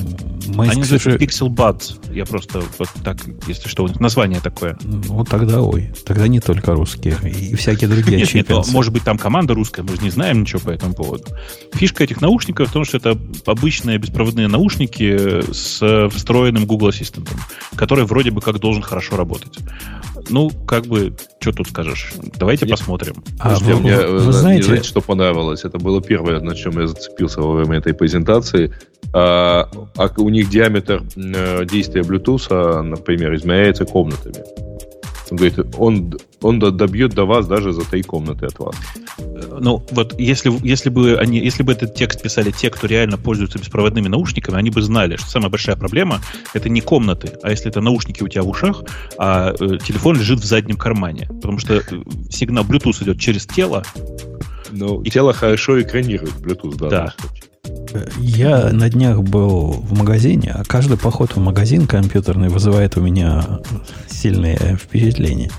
Мы 0.49 0.69
Они 0.69 0.81
называются 0.81 1.11
Pixel 1.11 1.49
Buds. 1.49 2.13
Я 2.13 2.27
просто 2.27 2.63
вот 2.79 2.89
так, 3.05 3.19
если 3.47 3.69
что, 3.69 3.89
название 4.01 4.41
такое. 4.41 4.77
Ну, 4.83 5.25
тогда 5.25 5.63
ой. 5.63 5.93
Тогда 6.05 6.29
не 6.29 6.41
только 6.41 6.75
русские. 6.75 7.17
И 7.25 7.55
всякие 7.55 7.89
другие 7.89 8.19
нет, 8.19 8.35
нет, 8.35 8.49
ну, 8.49 8.63
может 8.73 8.93
быть, 8.93 9.05
там 9.05 9.19
команда 9.19 9.55
русская, 9.55 9.83
мы 9.83 9.97
же 9.97 10.03
не 10.03 10.11
знаем 10.11 10.41
ничего 10.43 10.61
по 10.61 10.71
этому 10.71 10.95
поводу. 10.95 11.25
Фишка 11.75 12.05
этих 12.05 12.21
наушников 12.21 12.71
в 12.71 12.73
том, 12.73 12.85
что 12.85 12.97
это 12.97 13.19
обычные 13.47 13.99
беспроводные 13.99 14.49
наушники 14.49 15.53
с 15.53 16.09
встроенным 16.11 16.67
Google 16.67 16.89
Ассистентом, 16.89 17.39
который 17.77 18.05
вроде 18.05 18.31
бы 18.31 18.41
как 18.41 18.59
должен 18.59 18.83
хорошо 18.83 19.17
работать. 19.17 19.59
Ну, 20.31 20.51
как 20.67 20.87
бы, 20.87 21.15
что 21.41 21.53
тут 21.53 21.69
скажешь? 21.69 22.13
Давайте 22.39 22.67
я... 22.67 22.73
посмотрим. 22.73 23.23
А 23.39 23.59
вы, 23.59 23.77
мне, 23.77 23.97
вы, 23.97 24.19
вы 24.19 24.33
знаете... 24.33 24.65
знаете, 24.65 24.89
что 24.89 25.01
понравилось? 25.01 25.65
Это 25.65 25.79
было 25.79 26.01
первое, 26.01 26.41
на 26.41 26.55
чем 26.55 26.79
я 26.81 26.87
зацепился 26.87 27.41
во 27.41 27.55
время 27.55 27.79
этой 27.79 27.95
презентации. 27.95 28.75
А, 29.15 29.69
а 29.97 30.11
у 30.17 30.29
них 30.29 30.49
диаметр 30.49 31.03
э, 31.17 31.65
действия 31.67 32.03
Bluetooth, 32.03 32.83
например, 32.83 33.35
измеряется 33.35 33.85
комнатами. 33.85 34.72
Он 35.33 35.37
говорит, 35.37 35.59
он, 35.79 36.19
он 36.43 36.59
добьет 36.59 37.15
до 37.15 37.25
вас 37.25 37.47
даже 37.47 37.73
за 37.73 37.89
три 37.89 38.03
комнаты 38.03 38.45
от 38.45 38.59
вас. 38.59 38.77
Ну, 39.61 39.83
вот 39.91 40.21
если, 40.21 40.53
если, 40.63 40.91
бы 40.91 41.17
они, 41.17 41.39
если 41.39 41.63
бы 41.63 41.73
этот 41.73 41.95
текст 41.95 42.21
писали 42.21 42.51
те, 42.51 42.69
кто 42.69 42.87
реально 42.87 43.17
пользуются 43.17 43.59
беспроводными 43.59 44.09
наушниками, 44.09 44.59
они 44.59 44.69
бы 44.69 44.83
знали, 44.83 45.17
что 45.17 45.31
самая 45.31 45.49
большая 45.49 45.77
проблема— 45.77 46.21
это 46.53 46.69
не 46.69 46.83
комнаты, 46.83 47.33
а 47.43 47.51
если 47.51 47.69
это 47.71 47.81
наушники 47.81 48.23
у 48.23 48.29
тебя 48.29 48.43
в 48.43 48.49
ушах, 48.51 48.85
а 49.17 49.55
э, 49.59 49.79
телефон 49.79 50.17
лежит 50.17 50.41
в 50.41 50.45
заднем 50.45 50.77
кармане. 50.77 51.29
Потому 51.29 51.59
что 51.59 51.77
э, 51.77 51.81
сигнал 52.29 52.65
Bluetooth 52.65 53.03
идет 53.03 53.19
через 53.19 53.47
тело. 53.47 53.85
Ну, 54.71 55.01
и... 55.01 55.09
тело 55.09 55.33
хорошо 55.33 55.81
экранирует 55.81 56.35
Bluetooth, 56.35 56.77
да. 56.77 56.91
да. 56.91 57.15
Я 58.19 58.71
на 58.73 58.89
днях 58.89 59.23
был 59.23 59.73
в 59.73 59.97
магазине, 59.97 60.53
а 60.55 60.65
каждый 60.65 60.97
поход 60.97 61.37
в 61.37 61.39
магазин 61.39 61.87
компьютерный 61.87 62.49
вызывает 62.49 62.97
у 62.97 63.01
меня 63.01 63.61
сильное 64.09 64.77
впечатление. 64.77 65.51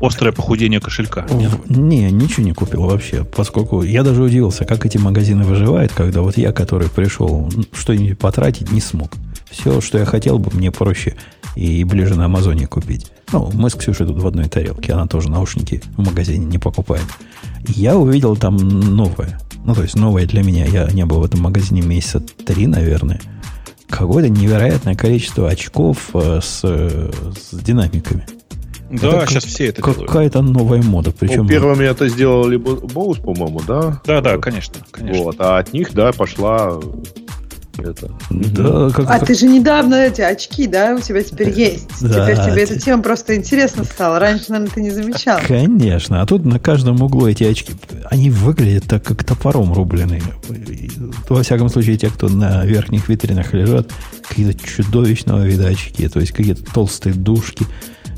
Острое 0.00 0.32
похудение 0.32 0.80
кошелька. 0.80 1.26
Нет? 1.30 1.50
Не, 1.70 2.10
ничего 2.10 2.44
не 2.44 2.52
купил 2.52 2.82
вообще, 2.82 3.24
поскольку 3.24 3.82
я 3.82 4.02
даже 4.02 4.22
удивился, 4.22 4.66
как 4.66 4.84
эти 4.84 4.98
магазины 4.98 5.44
выживают, 5.44 5.92
когда 5.92 6.20
вот 6.20 6.36
я, 6.36 6.52
который 6.52 6.90
пришел 6.90 7.50
что-нибудь 7.72 8.18
потратить, 8.18 8.70
не 8.72 8.80
смог. 8.80 9.12
Все, 9.50 9.80
что 9.80 9.96
я 9.96 10.04
хотел 10.04 10.38
бы, 10.38 10.50
мне 10.52 10.70
проще 10.70 11.16
и 11.54 11.82
ближе 11.84 12.16
на 12.16 12.26
Амазоне 12.26 12.66
купить. 12.66 13.10
Ну, 13.32 13.50
мы 13.54 13.70
с 13.70 13.74
Ксюшей 13.74 14.06
тут 14.06 14.20
в 14.20 14.26
одной 14.26 14.48
тарелке, 14.48 14.92
она 14.92 15.06
тоже 15.06 15.30
наушники 15.30 15.82
в 15.96 16.04
магазине 16.04 16.44
не 16.44 16.58
покупает. 16.58 17.06
Я 17.66 17.96
увидел 17.96 18.36
там 18.36 18.56
новое. 18.56 19.38
Ну, 19.66 19.74
то 19.74 19.82
есть 19.82 19.96
новое 19.96 20.26
для 20.26 20.44
меня. 20.44 20.64
Я 20.64 20.88
не 20.92 21.04
был 21.04 21.18
в 21.18 21.24
этом 21.24 21.40
магазине 21.40 21.82
месяца 21.82 22.20
три, 22.20 22.68
наверное. 22.68 23.20
Какое-то 23.88 24.28
невероятное 24.28 24.94
количество 24.94 25.48
очков 25.48 26.10
э, 26.14 26.40
с, 26.40 26.60
с 26.60 27.50
динамиками. 27.52 28.26
Да, 28.90 29.22
это 29.22 29.26
сейчас 29.26 29.42
как, 29.42 29.52
все 29.52 29.66
это 29.66 29.82
Какая-то 29.82 30.42
новая 30.42 30.80
мода. 30.82 31.10
Причем... 31.10 31.42
Ну, 31.42 31.48
первыми 31.48 31.84
это 31.84 32.08
сделали 32.08 32.56
Боус, 32.56 33.18
по-моему, 33.18 33.60
да? 33.66 34.00
Да, 34.06 34.20
да, 34.20 34.38
конечно, 34.38 34.80
конечно. 34.92 35.24
Вот, 35.24 35.36
а 35.40 35.58
от 35.58 35.72
них, 35.72 35.92
да, 35.92 36.12
пошла 36.12 36.80
Это. 37.78 38.10
Да, 38.30 38.90
как 38.90 39.10
а 39.10 39.18
ты 39.18 39.34
же 39.34 39.46
недавно 39.46 39.94
эти 39.94 40.20
очки, 40.20 40.66
да, 40.66 40.94
у 40.94 41.00
тебя 41.00 41.22
теперь 41.22 41.50
есть. 41.50 41.88
Да. 42.00 42.30
Теперь 42.30 42.44
тебе 42.44 42.62
эта 42.62 42.78
тема 42.78 43.02
просто 43.02 43.36
интересна 43.36 43.84
стала. 43.84 44.18
Раньше, 44.18 44.46
наверное, 44.48 44.72
ты 44.72 44.80
не 44.80 44.90
замечал. 44.90 45.40
Конечно. 45.46 46.22
А 46.22 46.26
тут 46.26 46.44
на 46.44 46.58
каждом 46.58 47.02
углу 47.02 47.26
эти 47.26 47.44
очки, 47.44 47.72
они 48.10 48.30
выглядят 48.30 48.84
так, 48.84 49.02
как 49.02 49.24
топором 49.24 49.72
рубленые. 49.72 50.22
Во 51.28 51.42
всяком 51.42 51.68
случае, 51.68 51.96
те, 51.98 52.08
кто 52.08 52.28
на 52.28 52.64
верхних 52.64 53.08
витринах 53.08 53.52
лежат, 53.52 53.90
какие-то 54.28 54.58
чудовищного 54.66 55.44
вида 55.44 55.68
очки, 55.68 56.08
то 56.08 56.20
есть 56.20 56.32
какие-то 56.32 56.64
толстые 56.64 57.14
душки 57.14 57.66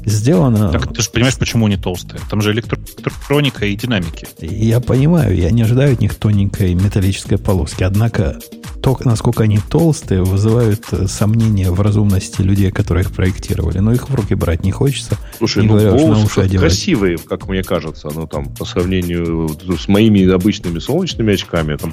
сделано... 0.05 0.71
Так 0.71 0.93
ты 0.93 1.03
же 1.03 1.11
понимаешь, 1.11 1.37
почему 1.37 1.67
они 1.67 1.77
толстые? 1.77 2.21
Там 2.31 2.41
же 2.41 2.53
электроника 2.53 3.67
и 3.67 3.77
динамики. 3.77 4.27
Я 4.41 4.81
понимаю, 4.81 5.37
я 5.37 5.51
не 5.51 5.63
ожидаю 5.63 5.95
от 5.95 6.01
них 6.01 6.15
тоненькой 6.15 6.75
металлической 6.75 7.39
полоски. 7.39 7.83
Однако 7.83 8.39
то, 8.83 8.97
насколько 9.05 9.43
они 9.43 9.59
толстые, 9.59 10.23
вызывают 10.23 10.85
э, 10.93 11.07
сомнения 11.09 11.71
в 11.71 11.81
разумности 11.81 12.43
людей, 12.43 12.71
которые 12.71 13.05
их 13.05 13.13
проектировали. 13.13 13.79
Но 13.79 13.93
их 13.93 14.09
в 14.09 14.15
руки 14.15 14.35
брать 14.35 14.63
не 14.65 14.71
хочется. 14.71 15.17
Слушай, 15.39 15.63
не 15.63 15.69
ну, 15.69 15.79
говоря, 15.79 16.07
на 16.07 16.25
уши 16.25 16.49
красивые, 16.49 17.19
как 17.19 17.49
мне 17.49 17.63
кажется, 17.63 18.09
ну, 18.15 18.27
там, 18.27 18.55
по 18.55 18.65
сравнению 18.65 19.51
с 19.79 19.89
моими 19.89 20.29
обычными 20.31 20.79
солнечными 20.79 21.35
очками, 21.35 21.77
там, 21.77 21.93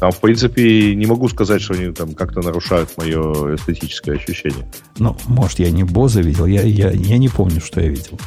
там, 0.00 0.12
в 0.12 0.20
принципе, 0.20 0.94
не 0.94 1.06
могу 1.06 1.28
сказать, 1.28 1.62
что 1.62 1.74
они 1.74 1.92
там 1.92 2.14
как-то 2.14 2.40
нарушают 2.40 2.90
мое 2.96 3.54
эстетическое 3.54 4.16
ощущение. 4.16 4.66
Ну, 4.98 5.16
может, 5.26 5.58
я 5.60 5.70
не 5.70 5.84
Боза 5.84 6.20
видел, 6.20 6.46
я, 6.46 6.62
я, 6.62 6.90
я 6.90 7.18
не 7.18 7.27
помню, 7.28 7.60
что 7.60 7.80
я 7.80 7.88
видел. 7.88 8.18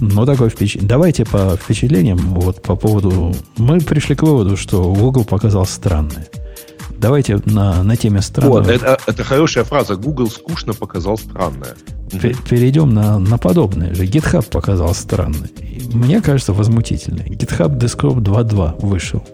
Но 0.00 0.24
такое 0.24 0.48
впечатление. 0.48 0.88
Давайте 0.88 1.24
по 1.24 1.56
впечатлениям, 1.56 2.18
вот 2.18 2.62
по 2.62 2.76
поводу... 2.76 3.34
Мы 3.56 3.80
пришли 3.80 4.14
к 4.14 4.22
выводу, 4.22 4.56
что 4.56 4.92
Google 4.94 5.24
показал 5.24 5.66
странное. 5.66 6.28
Давайте 6.96 7.40
на, 7.46 7.82
на 7.82 7.96
теме 7.96 8.20
странного... 8.20 8.58
Вот, 8.58 8.68
это, 8.68 8.98
это 9.06 9.24
хорошая 9.24 9.64
фраза. 9.64 9.96
Google 9.96 10.30
скучно 10.30 10.74
показал 10.74 11.16
странное. 11.16 11.74
Перейдем 12.48 12.90
на, 12.90 13.18
на 13.18 13.38
подобное 13.38 13.94
же. 13.94 14.04
GitHub 14.04 14.48
показал 14.50 14.94
странное. 14.94 15.50
Мне 15.92 16.20
кажется, 16.20 16.52
возмутительное. 16.52 17.26
GitHub 17.26 17.78
Desktop 17.78 18.18
2.2 18.18 18.86
вышел. 18.86 19.24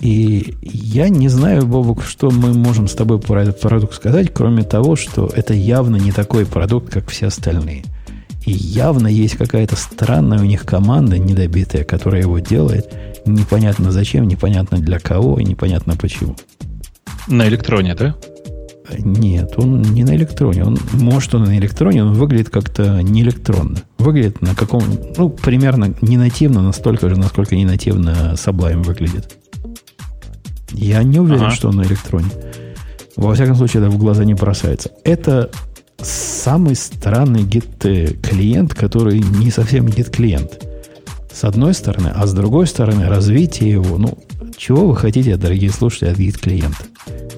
И 0.00 0.56
я 0.62 1.08
не 1.08 1.28
знаю, 1.28 1.66
Бобок, 1.66 2.04
что 2.04 2.30
мы 2.30 2.52
можем 2.52 2.86
с 2.86 2.94
тобой 2.94 3.18
про 3.18 3.42
этот 3.42 3.60
продукт 3.60 3.94
сказать, 3.94 4.32
кроме 4.32 4.62
того, 4.62 4.94
что 4.94 5.28
это 5.32 5.54
явно 5.54 5.96
не 5.96 6.12
такой 6.12 6.46
продукт, 6.46 6.92
как 6.92 7.08
все 7.08 7.26
остальные. 7.26 7.84
И 8.48 8.52
явно 8.52 9.08
есть 9.08 9.36
какая-то 9.36 9.76
странная 9.76 10.38
у 10.38 10.44
них 10.44 10.64
команда 10.64 11.18
недобитая, 11.18 11.84
которая 11.84 12.22
его 12.22 12.38
делает. 12.38 12.90
Непонятно 13.26 13.92
зачем, 13.92 14.26
непонятно 14.26 14.78
для 14.78 14.98
кого 14.98 15.38
и 15.38 15.44
непонятно 15.44 15.96
почему. 15.96 16.34
На 17.26 17.46
электроне, 17.46 17.94
да? 17.94 18.16
Нет, 18.98 19.52
он 19.58 19.82
не 19.82 20.02
на 20.02 20.16
электроне. 20.16 20.64
Он, 20.64 20.78
может, 20.94 21.34
он 21.34 21.44
на 21.44 21.58
электроне, 21.58 22.02
он 22.02 22.14
выглядит 22.14 22.48
как-то 22.48 23.02
не 23.02 23.20
электронно. 23.20 23.80
Выглядит 23.98 24.40
на 24.40 24.54
каком... 24.54 24.82
Ну, 25.18 25.28
примерно 25.28 25.94
не 26.00 26.16
нативно, 26.16 26.62
настолько 26.62 27.10
же, 27.10 27.16
насколько 27.16 27.54
не 27.54 27.66
нативно 27.66 28.32
Sublime 28.36 28.82
выглядит. 28.82 29.36
Я 30.72 31.02
не 31.02 31.18
уверен, 31.18 31.42
ага. 31.42 31.50
что 31.50 31.68
он 31.68 31.76
на 31.76 31.82
электроне. 31.82 32.30
Во 33.14 33.34
всяком 33.34 33.56
случае, 33.56 33.82
это 33.82 33.90
в 33.90 33.98
глаза 33.98 34.24
не 34.24 34.32
бросается. 34.32 34.90
Это 35.04 35.50
самый 36.02 36.76
странный 36.76 37.42
гид-клиент, 37.42 38.74
который 38.74 39.20
не 39.20 39.50
совсем 39.50 39.86
гид-клиент. 39.86 40.64
С 41.32 41.44
одной 41.44 41.74
стороны, 41.74 42.08
а 42.14 42.26
с 42.26 42.32
другой 42.32 42.66
стороны, 42.66 43.08
развитие 43.08 43.70
его, 43.70 43.98
ну, 43.98 44.18
чего 44.56 44.86
вы 44.86 44.96
хотите, 44.96 45.36
дорогие 45.36 45.70
слушатели, 45.70 46.08
от 46.08 46.18
гид-клиента? 46.18 46.84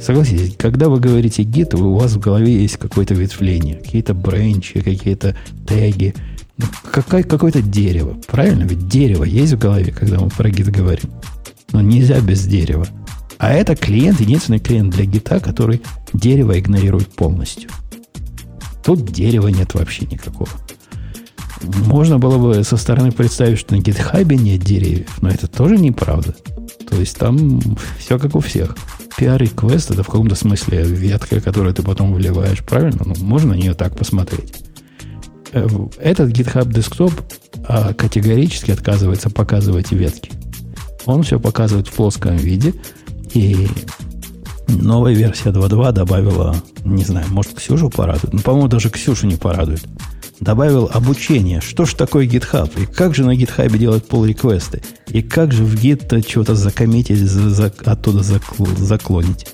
Согласитесь, 0.00 0.56
когда 0.56 0.88
вы 0.88 1.00
говорите 1.00 1.42
гид, 1.42 1.74
у 1.74 1.94
вас 1.94 2.12
в 2.12 2.20
голове 2.20 2.62
есть 2.62 2.78
какое-то 2.78 3.14
ветвление, 3.14 3.76
какие-то 3.76 4.14
бренчи, 4.14 4.80
какие-то 4.80 5.36
теги, 5.66 6.14
ну, 6.56 6.66
какое- 6.90 7.22
какое-то 7.22 7.60
дерево. 7.60 8.16
Правильно? 8.26 8.64
Ведь 8.64 8.88
дерево 8.88 9.24
есть 9.24 9.52
в 9.52 9.58
голове, 9.58 9.92
когда 9.92 10.18
мы 10.18 10.28
про 10.28 10.48
гид 10.48 10.68
говорим. 10.70 11.10
Но 11.72 11.80
нельзя 11.82 12.20
без 12.20 12.46
дерева. 12.46 12.86
А 13.38 13.52
это 13.52 13.76
клиент, 13.76 14.20
единственный 14.20 14.58
клиент 14.58 14.94
для 14.94 15.04
гита, 15.04 15.40
который 15.40 15.82
дерево 16.12 16.58
игнорирует 16.58 17.08
полностью. 17.08 17.70
Тут 18.84 19.04
дерева 19.04 19.48
нет 19.48 19.74
вообще 19.74 20.06
никакого. 20.06 20.50
Можно 21.62 22.18
было 22.18 22.38
бы 22.38 22.64
со 22.64 22.76
стороны 22.76 23.12
представить, 23.12 23.58
что 23.58 23.74
на 23.74 23.80
гитхабе 23.80 24.36
нет 24.36 24.60
деревьев, 24.60 25.20
но 25.20 25.28
это 25.28 25.46
тоже 25.46 25.76
неправда. 25.76 26.34
То 26.88 26.96
есть 26.96 27.18
там 27.18 27.60
все 27.98 28.18
как 28.18 28.34
у 28.34 28.40
всех. 28.40 28.76
PR-реквест 29.18 29.90
это 29.90 30.02
в 30.02 30.06
каком-то 30.06 30.34
смысле 30.34 30.82
ветка, 30.82 31.40
которую 31.40 31.74
ты 31.74 31.82
потом 31.82 32.14
вливаешь, 32.14 32.64
правильно? 32.64 33.02
Ну, 33.04 33.14
можно 33.18 33.54
на 33.54 33.58
нее 33.58 33.74
так 33.74 33.96
посмотреть. 33.96 34.54
Э, 35.52 35.66
этот 35.98 36.30
GitHub 36.30 36.68
Desktop 36.68 37.12
а, 37.66 37.92
категорически 37.92 38.70
отказывается 38.70 39.28
показывать 39.30 39.92
ветки. 39.92 40.32
Он 41.04 41.22
все 41.22 41.38
показывает 41.38 41.88
в 41.88 41.92
плоском 41.92 42.36
виде, 42.36 42.74
и 43.34 43.68
новая 44.70 45.14
версия 45.14 45.50
2.2 45.50 45.92
добавила, 45.92 46.56
не 46.84 47.04
знаю, 47.04 47.26
может, 47.30 47.54
Ксюшу 47.54 47.90
порадует. 47.90 48.32
Ну, 48.32 48.40
по-моему, 48.40 48.68
даже 48.68 48.90
Ксюшу 48.90 49.26
не 49.26 49.36
порадует. 49.36 49.84
Добавил 50.40 50.90
обучение. 50.92 51.60
Что 51.60 51.84
ж 51.84 51.94
такое 51.94 52.26
GitHub? 52.26 52.70
И 52.82 52.86
как 52.86 53.14
же 53.14 53.24
на 53.24 53.36
GitHub 53.36 53.76
делать 53.76 54.04
pull-реквесты? 54.08 54.82
И 55.08 55.22
как 55.22 55.52
же 55.52 55.64
в 55.64 55.74
Git 55.74 56.26
что-то 56.26 56.54
закоммитить, 56.54 57.18
за, 57.18 57.50
за, 57.50 57.72
оттуда 57.84 58.22
закл, 58.22 58.64
заклонить? 58.78 59.46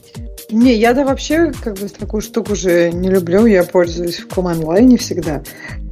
Не, 0.50 0.74
я-то 0.74 1.04
вообще 1.04 1.52
как 1.62 1.74
бы 1.74 1.88
такую 1.88 2.20
штуку 2.20 2.52
уже 2.52 2.92
не 2.92 3.08
люблю, 3.08 3.46
я 3.46 3.64
пользуюсь 3.64 4.20
в 4.20 4.28
команд-лайне 4.28 4.96
всегда. 4.96 5.42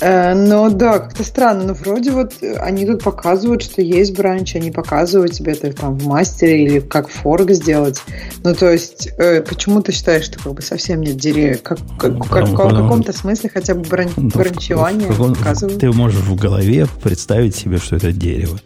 Э, 0.00 0.34
но 0.34 0.70
да, 0.70 1.00
как-то 1.00 1.24
странно, 1.24 1.64
но 1.64 1.74
вроде 1.74 2.12
вот 2.12 2.34
они 2.58 2.86
тут 2.86 3.02
показывают, 3.02 3.62
что 3.62 3.82
есть 3.82 4.16
бранч, 4.16 4.54
они 4.54 4.70
показывают 4.70 5.32
тебе 5.32 5.52
это 5.52 5.72
там 5.72 5.98
в 5.98 6.06
мастере 6.06 6.64
или 6.64 6.80
как 6.80 7.08
форк 7.08 7.50
сделать. 7.50 8.00
Ну, 8.44 8.54
то 8.54 8.70
есть, 8.70 9.08
э, 9.18 9.42
почему 9.42 9.82
ты 9.82 9.92
считаешь, 9.92 10.24
что 10.24 10.38
как 10.38 10.54
бы 10.54 10.62
совсем 10.62 11.00
нет 11.00 11.16
деревьев? 11.16 11.62
Как, 11.62 11.78
как, 11.98 12.18
как, 12.28 12.48
в 12.48 12.56
каком-то 12.56 13.12
смысле 13.12 13.50
хотя 13.52 13.74
бы 13.74 13.82
бран, 13.82 14.10
ну, 14.16 14.28
бранчевание 14.28 15.08
показывают? 15.08 15.80
Ты 15.80 15.90
можешь 15.92 16.20
в 16.20 16.36
голове 16.36 16.86
представить 17.02 17.56
себе, 17.56 17.78
что 17.78 17.96
это 17.96 18.12
дерево. 18.12 18.60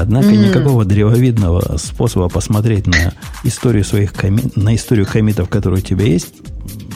Однако 0.00 0.28
mm. 0.28 0.48
никакого 0.48 0.84
древовидного 0.84 1.76
способа 1.76 2.28
посмотреть 2.28 2.86
на 2.86 3.12
историю 3.42 3.84
своих 3.84 4.12
коми... 4.12 4.42
на 4.54 4.74
историю 4.74 5.06
комитов, 5.06 5.48
которые 5.48 5.80
у 5.80 5.84
тебя 5.84 6.04
есть, 6.04 6.34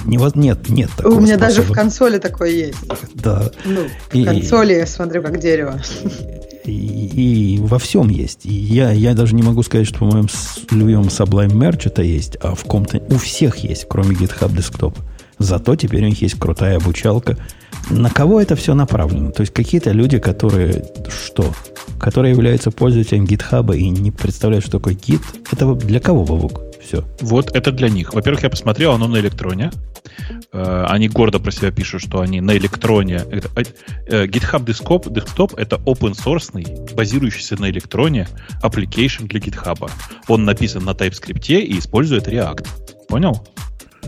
не, 0.05 0.19
нет, 0.35 0.69
нет 0.69 0.91
такого 0.97 1.15
У 1.15 1.21
меня 1.21 1.37
способа. 1.37 1.41
даже 1.41 1.63
в 1.63 1.73
консоли 1.73 2.19
такое 2.19 2.51
есть. 2.51 2.79
Да. 3.15 3.51
Ну, 3.65 3.83
в 4.11 4.15
и, 4.15 4.25
консоли 4.25 4.75
я 4.75 4.87
смотрю 4.87 5.23
как 5.23 5.41
дерево. 5.41 5.81
И, 6.65 7.57
и 7.57 7.59
во 7.61 7.79
всем 7.79 8.09
есть. 8.09 8.47
И 8.47 8.53
я, 8.53 8.93
я 8.93 9.15
даже 9.15 9.35
не 9.35 9.43
могу 9.43 9.63
сказать, 9.63 9.87
что 9.87 10.01
по 10.01 10.05
моем 10.07 10.29
любимом 10.71 11.07
Sublime 11.07 11.53
Merch 11.53 11.83
это 11.87 12.03
есть, 12.03 12.37
а 12.41 12.55
в 12.55 12.65
ком-то 12.65 12.99
у 13.09 13.17
всех 13.17 13.57
есть, 13.59 13.87
кроме 13.89 14.15
GitHub 14.15 14.55
Desktop. 14.55 14.97
Зато 15.39 15.75
теперь 15.77 16.05
у 16.05 16.07
них 16.07 16.23
есть 16.23 16.39
крутая 16.39 16.77
обучалка. 16.77 17.37
На 17.91 18.11
кого 18.11 18.41
это 18.41 18.57
все 18.57 18.75
направлено? 18.75 19.31
То 19.31 19.43
есть 19.43 19.53
какие-то 19.53 19.93
люди, 19.93 20.19
которые 20.19 20.85
что? 21.09 21.53
Которые 21.99 22.33
являются 22.33 22.71
пользователем 22.71 23.25
GitHub 23.25 23.77
и 23.77 23.89
не 23.89 24.11
представляют, 24.11 24.65
что 24.65 24.79
такое 24.79 24.95
Git. 24.95 25.23
Это 25.51 25.75
для 25.75 26.01
кого, 26.01 26.25
Бабук? 26.25 26.61
Все. 26.83 27.05
Вот 27.21 27.55
это 27.55 27.71
для 27.71 27.89
них. 27.89 28.13
Во-первых, 28.15 28.43
я 28.43 28.51
посмотрел, 28.51 28.93
оно 28.93 29.07
на 29.07 29.19
электроне. 29.19 29.71
Э, 30.53 30.85
они 30.89 31.09
гордо 31.09 31.39
про 31.39 31.51
себя 31.53 31.71
пишут, 31.71 32.03
что 32.03 32.21
они 32.21 32.41
на 32.41 32.57
электроне. 32.57 33.19
GitHub 34.09 34.65
Desktop, 34.65 35.05
Desktop 35.05 35.55
это 35.57 35.77
open 35.77 36.13
source, 36.13 36.95
базирующийся 36.95 37.61
на 37.61 37.71
электроне 37.71 38.27
application 38.63 39.27
для 39.29 39.41
GitHub. 39.41 39.91
Он 40.29 40.45
написан 40.45 40.85
на 40.85 40.91
TypeScript 40.91 41.55
и 41.55 41.79
использует 41.79 42.27
React. 42.27 42.67
Понял? 43.09 43.47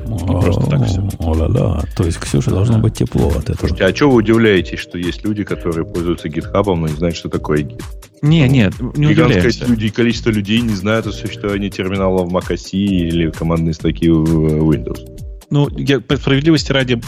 Не 0.05 0.41
просто 0.41 0.67
так 0.67 0.87
все. 0.87 1.09
О-ла-ла. 1.19 1.85
То 1.97 2.05
есть 2.05 2.19
Ксюша 2.19 2.51
должно 2.51 2.79
быть 2.79 2.95
тепло 2.95 3.29
от 3.29 3.45
этого. 3.45 3.59
Слушайте, 3.59 3.85
а 3.85 3.95
что 3.95 4.11
вы 4.11 4.17
удивляетесь, 4.17 4.79
что 4.79 4.99
есть 4.99 5.25
люди, 5.25 5.45
которые 5.45 5.87
пользуются 5.87 6.29
гитхабом, 6.29 6.81
но 6.81 6.89
не 6.89 6.95
знают, 6.95 7.17
что 7.17 7.29
такое 7.29 7.63
гит? 7.63 7.83
Не, 8.23 8.49
нет, 8.49 8.75
не 8.97 9.09
удивляемся. 9.09 9.67
Люди, 9.67 9.91
количество 9.91 10.31
людей 10.31 10.61
не 10.61 10.75
знают 10.75 11.07
о 11.07 11.13
существовании 11.13 11.69
терминала 11.69 12.25
в 12.25 12.35
macOS 12.35 12.71
или 12.73 13.31
командной 13.31 13.75
строки 13.75 14.09
в 14.09 14.71
Windows. 14.71 15.14
Ну, 15.51 15.69
я, 15.77 16.01
по 16.01 16.17
справедливости 16.17 16.73
ради, 16.73 17.01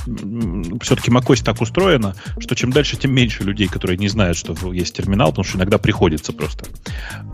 все-таки 0.83 1.11
macOS 1.11 1.45
так 1.45 1.61
устроена, 1.61 2.15
что 2.39 2.55
чем 2.55 2.73
дальше, 2.73 2.97
тем 2.97 3.13
меньше 3.13 3.43
людей, 3.45 3.67
которые 3.67 3.97
не 3.97 4.09
знают, 4.09 4.37
что 4.37 4.55
есть 4.73 4.97
терминал, 4.97 5.31
потому 5.31 5.45
что 5.45 5.59
иногда 5.59 5.79
приходится 5.79 6.33
просто. 6.33 6.67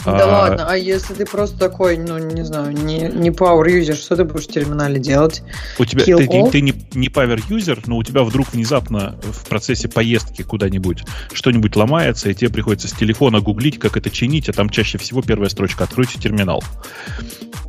Да 0.05 0.25
а, 0.25 0.27
ладно, 0.27 0.67
а 0.69 0.77
если 0.77 1.15
ты 1.15 1.27
просто 1.27 1.59
такой, 1.59 1.97
ну, 1.97 2.19
не 2.19 2.45
знаю, 2.45 2.73
не, 2.73 3.01
не 3.01 3.31
power 3.31 3.67
user, 3.67 3.95
что 3.95 4.17
ты 4.17 4.25
будешь 4.25 4.47
в 4.47 4.53
терминале 4.53 4.99
делать? 4.99 5.43
У 5.79 5.85
тебя, 5.85 6.05
ты, 6.05 6.27
ты, 6.27 6.51
ты 6.51 6.61
не, 6.61 6.75
не 6.95 7.09
power 7.09 7.41
user, 7.49 7.83
но 7.87 7.97
у 7.97 8.03
тебя 8.03 8.23
вдруг 8.23 8.53
внезапно 8.53 9.19
в 9.23 9.49
процессе 9.49 9.89
поездки 9.89 10.43
куда-нибудь 10.43 11.05
что-нибудь 11.33 11.77
ломается, 11.77 12.31
и 12.31 12.35
тебе 12.35 12.51
приходится 12.51 12.89
с 12.89 12.93
телефона 12.93 13.41
гуглить, 13.41 13.79
как 13.79 13.97
это 13.97 14.11
чинить, 14.11 14.49
а 14.49 14.53
там 14.53 14.71
чаще 14.71 14.99
всего 14.99 15.23
первая 15.23 15.49
строчка 15.49 15.85
«Откройте 15.85 16.19
терминал». 16.19 16.63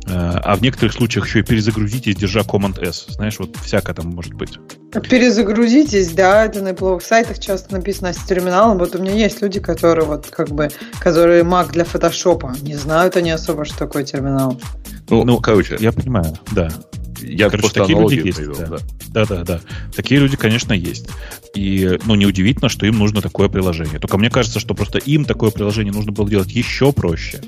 а 0.06 0.54
в 0.56 0.62
некоторых 0.62 0.92
случаях 0.92 1.26
еще 1.26 1.40
и 1.40 1.42
перезагрузитесь, 1.42 2.16
держа 2.16 2.40
Command-S. 2.42 3.06
Знаешь, 3.08 3.33
вот 3.38 3.56
всякое 3.56 3.94
там 3.94 4.10
может 4.10 4.34
быть. 4.34 4.58
Перезагрузитесь, 5.08 6.12
да, 6.12 6.44
это 6.44 6.62
на 6.62 6.68
Apple 6.68 7.00
сайтах 7.00 7.38
часто 7.38 7.72
написано 7.72 8.12
с 8.12 8.18
терминалом. 8.18 8.78
Вот 8.78 8.94
у 8.94 8.98
меня 8.98 9.12
есть 9.12 9.42
люди, 9.42 9.60
которые 9.60 10.06
вот 10.06 10.26
как 10.28 10.50
бы, 10.50 10.70
которые 11.00 11.42
Mac 11.42 11.72
для 11.72 11.84
фотошопа. 11.84 12.54
Не 12.62 12.76
знают 12.76 13.16
они 13.16 13.30
особо, 13.30 13.64
что 13.64 13.78
такое 13.78 14.04
терминал. 14.04 14.60
Ну, 15.08 15.24
ну 15.24 15.38
короче. 15.38 15.76
Я 15.80 15.92
понимаю, 15.92 16.38
да. 16.52 16.70
Я 17.20 17.48
Короче, 17.48 17.62
просто 17.62 17.80
такие 17.80 17.98
люди 17.98 18.26
есть. 18.26 18.36
Привел, 18.36 18.56
да. 18.56 18.66
Да. 18.66 18.78
да, 19.08 19.24
да, 19.24 19.44
да. 19.44 19.60
Такие 19.94 20.20
люди, 20.20 20.36
конечно, 20.36 20.72
есть. 20.72 21.08
И, 21.54 21.98
ну, 22.04 22.14
неудивительно, 22.16 22.68
что 22.68 22.86
им 22.86 22.98
нужно 22.98 23.22
такое 23.22 23.48
приложение. 23.48 23.98
Только 23.98 24.18
мне 24.18 24.30
кажется, 24.30 24.60
что 24.60 24.74
просто 24.74 24.98
им 24.98 25.24
такое 25.24 25.50
приложение 25.50 25.92
нужно 25.92 26.12
было 26.12 26.28
делать 26.28 26.52
еще 26.52 26.92
проще. 26.92 27.40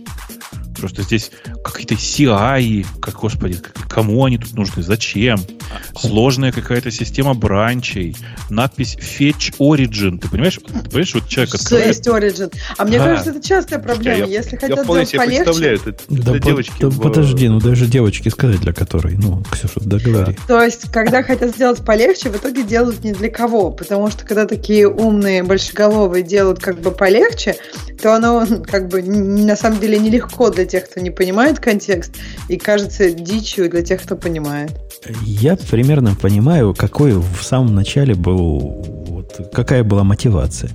Просто 0.79 1.03
здесь 1.03 1.31
какие-то 1.65 1.95
CI, 1.95 2.87
как, 3.01 3.15
господи, 3.15 3.59
кому 3.89 4.25
они 4.25 4.39
тут 4.39 4.55
нужны, 4.55 4.83
зачем? 4.83 5.39
Сложная 5.99 6.53
какая-то 6.53 6.91
система 6.91 7.35
бранчей, 7.35 8.17
надпись 8.51 8.97
Fetch 8.97 9.57
Origin. 9.59 10.19
Ты 10.19 10.29
понимаешь, 10.29 10.59
ты 10.59 10.89
понимаешь, 10.89 11.15
вот 11.15 11.29
человек 11.29 11.55
открывает... 11.55 11.97
Что 11.97 12.17
есть 12.17 12.41
Origin? 12.41 12.55
А 12.77 12.85
мне 12.85 12.99
а, 12.99 13.05
кажется, 13.05 13.31
это 13.31 13.43
частая 13.43 13.79
проблема. 13.79 14.19
Я, 14.19 14.27
Если 14.27 14.53
я 14.53 14.59
хотят 14.59 14.85
сделать 14.85 14.87
полегче... 14.87 15.19
представляю, 15.19 15.81
это, 15.85 15.95
да, 16.09 16.39
девочки... 16.39 16.81
Да, 16.81 16.89
в... 16.89 17.01
Подожди, 17.01 17.49
ну 17.49 17.61
даже 17.61 17.87
девочки 17.87 18.29
сказать, 18.29 18.61
для 18.61 18.73
которой. 18.73 19.17
Ну, 19.17 19.43
Ксюша, 19.51 19.81
договори. 19.81 20.37
То 20.47 20.63
есть, 20.63 20.91
когда 20.93 21.23
хотят 21.23 21.55
сделать 21.55 21.85
полегче, 21.85 22.31
в 22.31 22.37
итоге 22.37 22.63
делают 22.63 23.03
не 23.03 23.13
для 23.13 23.31
кого. 23.31 23.71
Потому 23.71 24.11
что, 24.11 24.25
когда 24.25 24.47
такие 24.47 24.89
умные, 24.89 25.43
большеголовые 25.43 26.23
делают 26.23 26.61
как 26.61 26.81
бы 26.81 26.91
полегче, 26.91 27.57
то 28.03 28.15
оно 28.15 28.47
как 28.67 28.89
бы 28.89 29.03
на 29.03 29.57
самом 29.57 29.81
деле 29.81 29.99
нелегко 29.99 30.51
для 30.51 30.66
тех, 30.67 30.89
кто 30.89 31.01
не 31.01 31.11
понимает 31.11 31.59
контекст, 31.59 32.15
и 32.49 32.57
кажется 32.57 33.11
дичью 33.11 33.71
для 33.71 33.83
тех, 33.83 34.03
кто 34.03 34.17
понимает. 34.17 34.73
Я 35.23 35.57
примерно 35.57 36.15
понимаю, 36.15 36.75
какой 36.75 37.13
в 37.13 37.43
самом 37.43 37.75
начале 37.75 38.15
был, 38.15 38.59
вот, 39.07 39.51
какая 39.53 39.85
была 39.85 40.05
мотивация. 40.05 40.71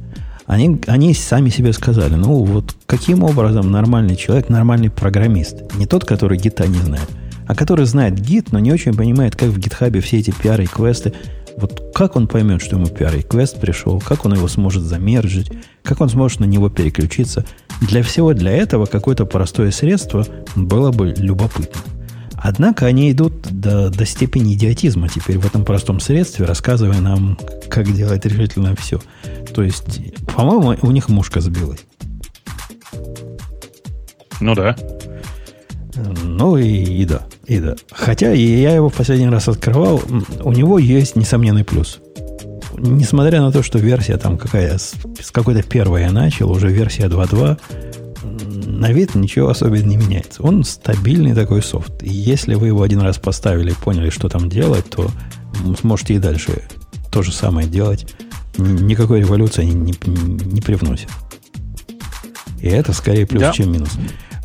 Они, 0.46 0.82
они 0.88 1.14
сами 1.14 1.50
себе 1.50 1.72
сказали, 1.72 2.16
ну 2.16 2.44
вот 2.44 2.76
каким 2.86 3.24
образом 3.24 3.72
нормальный 3.72 4.16
человек, 4.16 4.50
нормальный 4.50 4.90
программист, 4.90 5.74
не 5.76 5.86
тот, 5.86 6.04
который 6.04 6.38
гита 6.38 6.68
не 6.68 6.80
знает, 6.80 7.08
а 7.48 7.56
который 7.56 7.86
знает 7.86 8.20
гит, 8.20 8.52
но 8.52 8.60
не 8.60 8.72
очень 8.72 8.94
понимает, 8.94 9.36
как 9.36 9.50
в 9.50 9.60
гитхабе 9.60 10.02
все 10.02 10.20
эти 10.20 10.32
пиары 10.32 10.66
и 10.66 10.68
квесты 10.68 11.14
вот 11.62 11.92
как 11.94 12.16
он 12.16 12.28
поймет, 12.28 12.62
что 12.62 12.76
ему 12.76 12.88
PR-реквест 12.88 13.60
пришел, 13.60 14.02
как 14.02 14.26
он 14.26 14.34
его 14.34 14.48
сможет 14.48 14.84
замержить, 14.84 15.52
как 15.84 16.02
он 16.02 16.10
сможет 16.10 16.40
на 16.40 16.46
него 16.46 16.70
переключиться. 16.70 17.46
Для 17.82 18.04
всего 18.04 18.34
для 18.34 18.52
этого 18.52 18.86
какое-то 18.86 19.26
простое 19.26 19.72
средство 19.72 20.26
было 20.56 20.92
бы 20.92 21.14
любопытно. 21.16 21.80
Однако 22.44 22.88
они 22.88 23.12
идут 23.12 23.34
до, 23.52 23.92
до 23.92 24.06
степени 24.06 24.56
идиотизма 24.56 25.08
теперь 25.10 25.38
в 25.38 25.46
этом 25.46 25.64
простом 25.64 26.00
средстве, 26.00 26.46
рассказывая 26.46 27.00
нам, 27.00 27.38
как 27.70 27.94
делать 27.94 28.26
решительно 28.26 28.76
все. 28.76 29.00
То 29.54 29.62
есть, 29.62 30.02
по-моему, 30.36 30.76
у 30.82 30.92
них 30.92 31.08
мушка 31.08 31.40
сбилась. 31.40 31.86
Ну 34.40 34.56
да. 34.56 34.76
Ну 35.96 36.58
и, 36.58 36.68
и 36.68 37.06
да, 37.06 37.24
и 37.46 37.60
да. 37.60 37.76
Хотя 37.92 38.32
я 38.32 38.74
его 38.74 38.90
в 38.90 38.94
последний 38.94 39.30
раз 39.30 39.48
открывал, 39.48 40.02
у 40.44 40.52
него 40.52 40.80
есть 40.80 41.16
несомненный 41.16 41.64
плюс. 41.64 42.00
Несмотря 42.78 43.42
на 43.42 43.52
то, 43.52 43.64
что 43.64 43.80
версия 43.80 44.18
там 44.18 44.38
какая 44.38 44.78
с, 44.78 44.94
какой-то 45.32 45.62
первой 45.64 46.04
я 46.04 46.12
начал, 46.12 46.52
уже 46.52 46.70
версия 46.70 47.08
2.2, 47.08 47.60
на 48.66 48.92
вид 48.92 49.16
ничего 49.16 49.50
особенно 49.50 49.86
не 49.86 49.98
меняется. 49.98 50.42
Он 50.42 50.64
стабильный 50.64 51.34
такой 51.34 51.62
софт. 51.62 52.02
И 52.02 52.10
если 52.10 52.56
вы 52.56 52.68
его 52.68 52.82
один 52.82 53.02
раз 53.02 53.18
поставили 53.18 53.72
и 53.72 53.76
поняли, 53.76 54.10
что 54.10 54.30
там 54.30 54.50
делать, 54.50 54.90
то 54.90 55.12
сможете 55.80 56.16
и 56.16 56.20
дальше 56.20 56.64
то 57.12 57.22
же 57.22 57.32
самое 57.32 57.68
делать. 57.68 58.08
Никакой 58.58 59.20
революции 59.20 59.66
не, 59.66 59.94
не, 60.06 60.46
не 60.46 60.62
привносит. 60.62 61.10
И 62.60 62.68
это 62.68 62.94
скорее 62.94 63.26
плюс, 63.26 63.42
да. 63.42 63.52
чем 63.52 63.72
минус. 63.72 63.92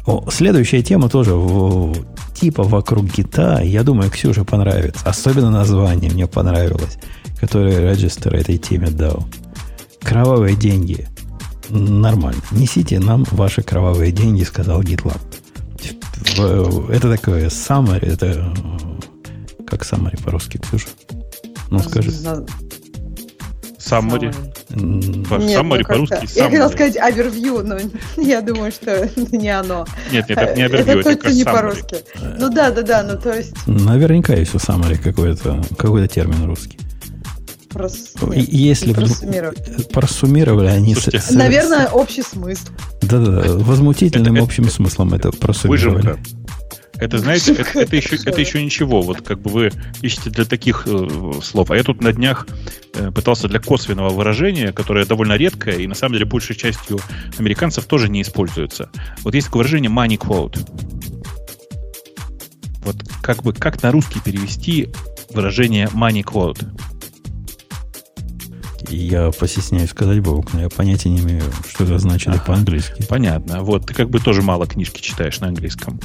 О, 0.06 0.24
следующая 0.30 0.82
тема 0.82 1.08
тоже 1.08 1.34
в, 1.34 1.94
типа 2.34 2.62
вокруг 2.62 3.06
гита. 3.06 3.60
Я 3.62 3.82
думаю, 3.82 4.10
Ксюше 4.10 4.44
понравится. 4.44 5.00
Особенно 5.04 5.50
название 5.50 6.10
мне 6.10 6.26
понравилось, 6.28 6.98
которое 7.40 7.92
Register 7.92 8.34
этой 8.34 8.56
теме 8.56 8.88
дал. 8.88 9.26
Кровавые 10.00 10.54
деньги. 10.54 11.08
Нормально. 11.68 12.40
Несите 12.52 13.00
нам 13.00 13.24
ваши 13.32 13.62
кровавые 13.62 14.12
деньги, 14.12 14.44
сказал 14.44 14.80
GitLab. 14.82 15.20
Это 16.90 17.10
такое 17.16 17.48
summary, 17.48 18.06
это 18.06 18.54
как 19.66 19.82
summary 19.82 20.22
по-русски, 20.22 20.58
Ксюша? 20.58 20.88
Ну, 21.70 21.80
скажи. 21.80 22.12
Саммари. 23.86 24.32
Саммари 24.68 25.82
ну, 25.82 25.88
по-русски. 25.88 26.36
Я 26.36 26.44
хотела 26.44 26.68
сказать 26.68 26.96
овервью, 26.96 27.62
но 27.64 27.78
я 28.16 28.40
думаю, 28.40 28.72
что 28.72 28.90
это 28.90 29.36
не 29.36 29.48
оно. 29.48 29.86
Нет, 30.10 30.28
нет, 30.28 30.38
это 30.38 30.56
не 30.56 30.62
овервью, 30.64 31.00
это, 31.00 31.14
точно 31.14 31.28
не 31.28 31.44
по-русски. 31.44 31.96
Ну 32.38 32.50
да, 32.50 32.70
да, 32.72 32.82
да, 32.82 33.02
ну 33.04 33.18
то 33.18 33.32
есть... 33.32 33.54
Наверняка 33.66 34.34
есть 34.34 34.54
у 34.54 34.58
саммари 34.58 34.96
какой-то 34.96 35.62
какой 35.78 36.08
термин 36.08 36.44
русский. 36.46 36.78
Прос... 37.70 38.14
Нет, 38.22 38.48
Если 38.48 38.92
просуммировать. 38.92 39.92
просуммировали 39.92 40.66
они... 40.68 40.94
Слушайте, 40.94 41.20
с... 41.20 41.30
Наверное, 41.30 41.88
общий 41.88 42.22
смысл. 42.22 42.68
Да-да, 43.02 43.52
возмутительным 43.52 44.34
это, 44.34 44.44
общим 44.44 44.64
это, 44.64 44.72
смыслом 44.72 45.14
это 45.14 45.30
просуммировали. 45.30 45.96
Выжимка. 45.96 46.18
Это, 46.98 47.18
знаете, 47.18 47.52
это, 47.52 47.80
это, 47.80 47.96
еще, 47.96 48.16
это 48.16 48.40
еще 48.40 48.62
ничего. 48.62 49.02
Вот 49.02 49.22
как 49.22 49.40
бы 49.40 49.50
вы 49.50 49.72
ищете 50.02 50.30
для 50.30 50.44
таких 50.44 50.86
э, 50.86 51.32
слов. 51.42 51.70
А 51.70 51.76
я 51.76 51.82
тут 51.82 52.00
на 52.00 52.12
днях 52.12 52.46
э, 52.94 53.10
пытался 53.10 53.48
для 53.48 53.60
косвенного 53.60 54.10
выражения, 54.10 54.72
которое 54.72 55.04
довольно 55.04 55.34
редкое, 55.34 55.76
и 55.76 55.86
на 55.86 55.94
самом 55.94 56.14
деле 56.14 56.24
большей 56.24 56.56
частью 56.56 56.98
американцев 57.38 57.84
тоже 57.84 58.08
не 58.08 58.22
используется. 58.22 58.90
Вот 59.20 59.34
есть 59.34 59.48
такое 59.48 59.64
выражение 59.64 59.90
money 59.90 60.16
quote. 60.16 60.58
Вот 62.82 62.96
как 63.22 63.42
бы 63.42 63.52
как 63.52 63.82
на 63.82 63.90
русский 63.90 64.20
перевести 64.20 64.88
выражение 65.34 65.88
money 65.88 66.22
quote? 66.22 66.64
Я 68.88 69.30
постесняюсь 69.30 69.90
сказать, 69.90 70.20
Бог, 70.20 70.52
но 70.52 70.62
я 70.62 70.68
понятия 70.68 71.08
не 71.08 71.20
имею, 71.20 71.42
что 71.68 71.84
это 71.84 71.98
значит 71.98 72.28
ага, 72.28 72.44
по-английски. 72.46 73.04
Понятно. 73.08 73.62
Вот, 73.62 73.86
ты 73.86 73.94
как 73.94 74.10
бы 74.10 74.20
тоже 74.20 74.42
мало 74.42 74.66
книжки 74.66 75.00
читаешь 75.00 75.40
на 75.40 75.48
английском. 75.48 76.00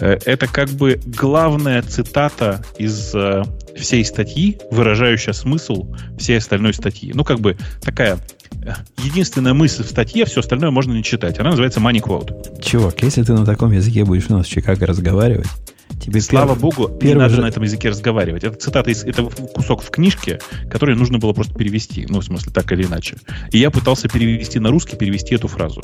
Э, 0.00 0.18
это 0.24 0.46
как 0.46 0.68
бы 0.70 1.00
главная 1.04 1.82
цитата 1.82 2.64
из 2.78 3.14
э, 3.14 3.42
всей 3.76 4.04
статьи, 4.04 4.58
выражающая 4.70 5.32
смысл 5.32 5.94
всей 6.18 6.38
остальной 6.38 6.74
статьи. 6.74 7.12
Ну, 7.14 7.24
как 7.24 7.40
бы 7.40 7.56
такая 7.82 8.18
э, 8.62 8.72
единственная 9.02 9.54
мысль 9.54 9.82
в 9.82 9.88
статье, 9.88 10.24
все 10.24 10.40
остальное 10.40 10.70
можно 10.70 10.92
не 10.92 11.02
читать. 11.02 11.38
Она 11.38 11.50
называется 11.50 11.80
money 11.80 12.00
quote. 12.00 12.62
Чувак, 12.62 13.02
если 13.02 13.22
ты 13.22 13.32
на 13.32 13.44
таком 13.44 13.72
языке 13.72 14.04
будешь 14.04 14.26
у 14.28 14.34
нас 14.34 14.46
в 14.46 14.50
Чикаго 14.50 14.86
разговаривать, 14.86 15.48
Тебе 16.00 16.20
Слава 16.20 16.54
перв... 16.54 16.60
богу, 16.60 16.88
первый 16.88 17.14
не 17.14 17.20
надо 17.22 17.34
же... 17.36 17.42
на 17.42 17.46
этом 17.46 17.62
языке 17.62 17.88
разговаривать. 17.88 18.44
Это 18.44 18.56
цитата 18.56 18.90
из 18.90 19.04
это 19.04 19.24
кусок 19.24 19.82
в 19.82 19.90
книжке, 19.90 20.40
который 20.70 20.94
нужно 20.94 21.18
было 21.18 21.32
просто 21.32 21.54
перевести. 21.54 22.06
Ну, 22.08 22.20
в 22.20 22.24
смысле, 22.24 22.52
так 22.52 22.70
или 22.72 22.84
иначе. 22.84 23.16
И 23.50 23.58
я 23.58 23.70
пытался 23.70 24.08
перевести 24.08 24.58
на 24.58 24.70
русский, 24.70 24.96
перевести 24.96 25.34
эту 25.34 25.48
фразу. 25.48 25.82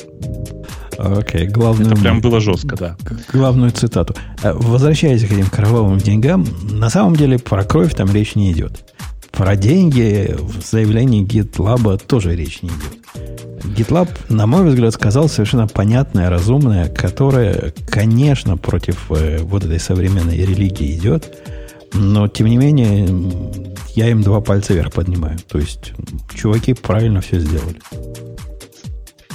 Окей, 0.97 1.47
okay, 1.47 1.49
главное. 1.49 1.87
Это 1.87 2.01
прям 2.01 2.21
было 2.21 2.39
жестко, 2.39 2.75
да. 2.75 2.97
Главную 3.31 3.71
цитату. 3.71 4.15
Э, 4.43 4.53
возвращаясь 4.53 5.25
к 5.25 5.31
этим 5.31 5.47
кровавым 5.47 5.97
деньгам, 5.97 6.45
на 6.69 6.89
самом 6.89 7.15
деле 7.15 7.39
про 7.39 7.63
кровь 7.63 7.93
там 7.95 8.13
речь 8.13 8.35
не 8.35 8.51
идет. 8.51 8.93
Про 9.33 9.55
деньги 9.55 10.35
в 10.37 10.63
заявлении 10.63 11.25
GitLab 11.25 12.05
тоже 12.05 12.35
речь 12.35 12.61
не 12.61 12.69
идет. 12.69 12.99
GitLab, 13.63 14.07
на 14.29 14.45
мой 14.45 14.69
взгляд, 14.69 14.93
сказал 14.93 15.27
совершенно 15.27 15.67
понятное, 15.67 16.29
разумное, 16.29 16.87
которое, 16.87 17.73
конечно, 17.87 18.57
против 18.57 19.11
э, 19.11 19.39
вот 19.39 19.65
этой 19.65 19.79
современной 19.79 20.37
религии 20.37 20.95
идет, 20.95 21.33
но, 21.93 22.27
тем 22.27 22.45
не 22.45 22.57
менее, 22.57 23.09
я 23.95 24.09
им 24.09 24.21
два 24.21 24.39
пальца 24.39 24.75
вверх 24.75 24.93
поднимаю. 24.93 25.39
То 25.47 25.57
есть, 25.57 25.93
чуваки 26.35 26.75
правильно 26.75 27.19
все 27.21 27.39
сделали. 27.39 27.79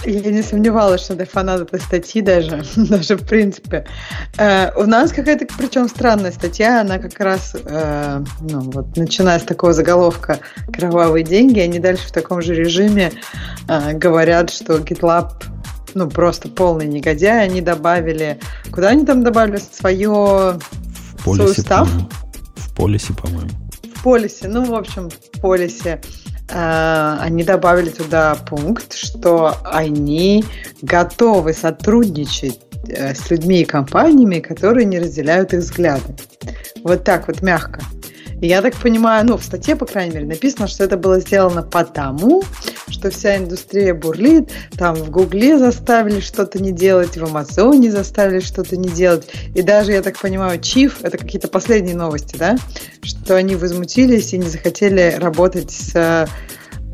Я 0.09 0.31
не 0.31 0.43
сомневалась, 0.43 1.03
что 1.03 1.15
ты 1.17 1.27
фанат 1.27 1.61
этой 1.61 1.81
статьи 1.81 2.23
даже, 2.23 2.65
даже 2.77 3.17
в 3.17 3.27
принципе. 3.27 3.87
Э, 4.39 4.73
у 4.75 4.87
нас 4.87 5.13
какая-то, 5.13 5.47
причем 5.59 5.87
странная 5.89 6.33
статья, 6.33 6.81
она 6.81 6.99
как 6.99 7.21
раз, 7.21 7.55
э, 7.55 8.25
ну, 8.41 8.61
вот, 8.71 8.97
начиная 8.97 9.39
с 9.39 9.43
такого 9.43 9.75
заголовка 9.75 10.39
«Кровавые 10.73 11.25
деньги», 11.25 11.61
они 11.61 11.79
дальше 11.79 12.09
в 12.09 12.13
таком 12.13 12.41
же 12.41 12.55
режиме 12.55 13.13
э, 13.69 13.93
говорят, 13.93 14.51
что 14.51 14.79
GitLab 14.79 15.33
ну, 15.95 16.09
просто 16.09 16.49
полный 16.49 16.87
негодяй. 16.87 17.45
Они 17.45 17.61
добавили... 17.61 18.39
Куда 18.71 18.89
они 18.89 19.05
там 19.05 19.23
добавили 19.23 19.59
свое... 19.59 20.59
В 20.61 21.25
полисе, 21.25 21.63
свой 21.63 21.87
В 22.57 22.75
полисе, 22.75 23.13
по-моему. 23.15 23.51
В 23.95 24.03
полисе, 24.03 24.49
ну, 24.49 24.65
в 24.65 24.75
общем, 24.75 25.11
в 25.11 25.41
полисе 25.41 26.01
они 26.51 27.45
добавили 27.45 27.91
туда 27.91 28.37
пункт, 28.49 28.95
что 28.95 29.57
они 29.65 30.45
готовы 30.83 31.53
сотрудничать 31.53 32.61
э, 32.89 33.15
с 33.15 33.31
людьми 33.31 33.61
и 33.61 33.65
компаниями, 33.65 34.41
которые 34.41 34.87
не 34.87 34.99
разделяют 34.99 35.53
их 35.53 35.61
взгляды. 35.61 36.17
Вот 36.83 37.05
так 37.05 37.29
вот 37.29 37.43
мягко. 37.43 37.81
Я 38.41 38.63
так 38.63 38.77
понимаю, 38.77 39.27
ну, 39.27 39.37
в 39.37 39.43
статье, 39.43 39.75
по 39.75 39.85
крайней 39.85 40.15
мере, 40.15 40.27
написано, 40.27 40.69
что 40.69 40.85
это 40.85 40.97
было 40.97 41.19
сделано 41.19 41.63
потому, 41.63 42.45
что 42.89 43.11
вся 43.11 43.37
индустрия 43.37 43.95
бурлит, 43.95 44.51
там 44.77 44.95
в 44.95 45.11
Гугле 45.11 45.59
заставили 45.59 46.21
что-то 46.21 46.63
не 46.63 46.71
делать, 46.71 47.17
в 47.17 47.25
Амазоне 47.25 47.91
заставили 47.91 48.39
что-то 48.39 48.77
не 48.77 48.89
делать. 48.89 49.29
И 49.57 49.63
даже, 49.63 49.93
я 49.93 50.03
так 50.03 50.19
понимаю, 50.21 50.61
Чиф, 50.61 50.99
это 51.03 51.19
какие-то 51.19 51.49
последние 51.49 51.97
новости, 51.97 52.37
да, 52.37 52.57
что 53.03 53.35
они 53.35 53.57
возмутились 53.57 54.33
и 54.33 54.39
не 54.39 54.49
захотели 54.49 55.17
работать 55.19 55.73
с 55.73 55.97
э, 55.97 56.27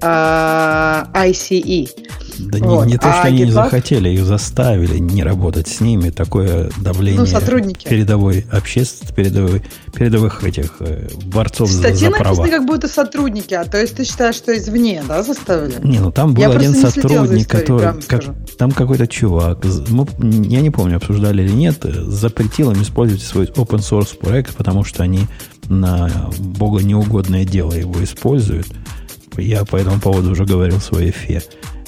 ICE. 0.01 1.91
Да 2.39 2.59
вот. 2.59 2.87
не, 2.87 2.93
не 2.93 2.99
то, 2.99 3.09
что 3.09 3.23
а 3.23 3.23
они 3.25 3.43
GitLab... 3.43 3.45
не 3.45 3.51
захотели, 3.53 4.09
их 4.11 4.25
заставили 4.25 4.99
не 4.99 5.23
работать 5.23 5.69
с 5.69 5.81
ними. 5.81 6.11
Такое 6.11 6.71
давление 6.81 7.21
ну, 7.21 7.27
сотрудники. 7.27 7.89
передовой 7.89 8.47
общественности, 8.51 9.15
передовой, 9.15 9.63
передовых 9.95 10.45
этих 10.45 10.77
э, 10.81 11.09
борцов 11.27 11.71
Кстати, 11.71 11.95
за, 11.95 12.07
за 12.07 12.11
права. 12.11 12.37
написано, 12.37 12.49
как 12.49 12.67
будто 12.67 12.89
сотрудники, 12.89 13.55
а 13.55 13.65
то 13.65 13.81
есть 13.81 13.97
ты 13.97 14.05
считаешь, 14.05 14.35
что 14.35 14.57
извне, 14.57 15.03
да, 15.07 15.23
заставили? 15.23 15.75
Не, 15.83 16.01
ну 16.01 16.11
там 16.11 16.35
был 16.35 16.43
я 16.43 16.51
один 16.51 16.75
сотрудник, 16.75 17.49
который... 17.49 18.03
Как, 18.07 18.25
там 18.59 18.73
какой-то 18.73 19.07
чувак, 19.07 19.65
мы, 19.89 20.07
я 20.19 20.61
не 20.61 20.71
помню, 20.71 20.97
обсуждали 20.97 21.43
или 21.43 21.53
нет, 21.53 21.83
запретил 21.83 22.73
им 22.73 22.83
использовать 22.83 23.23
свой 23.23 23.47
open 23.47 23.79
source 23.79 24.17
проект, 24.17 24.55
потому 24.55 24.85
что 24.85 25.03
они 25.03 25.27
на 25.69 26.31
бога 26.39 26.83
неугодное 26.83 27.45
дело 27.45 27.73
его 27.73 28.03
используют. 28.03 28.67
Я 29.37 29.65
по 29.65 29.77
этому 29.77 30.01
поводу 30.01 30.31
уже 30.31 30.45
говорил 30.45 30.79
в 30.79 30.85
своей 30.85 31.11
фе 31.11 31.43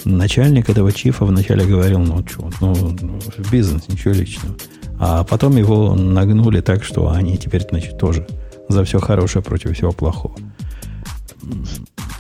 начальник 0.07 0.71
этого 0.71 0.93
чифа 0.93 1.25
вначале 1.25 1.67
говорил, 1.67 1.99
ну, 1.99 2.25
что, 2.27 2.51
ну, 2.61 2.75
в 2.75 3.51
бизнес, 3.51 3.89
ничего 3.89 4.15
личного. 4.15 4.57
А 4.99 5.25
потом 5.25 5.57
его 5.57 5.95
нагнули 5.95 6.61
так, 6.61 6.85
что 6.85 7.11
они 7.11 7.37
теперь, 7.37 7.67
значит, 7.69 7.99
тоже 7.99 8.27
за 8.69 8.85
все 8.85 8.99
хорошее 8.99 9.45
против 9.45 9.77
всего 9.77 9.93
плохого. 9.93 10.37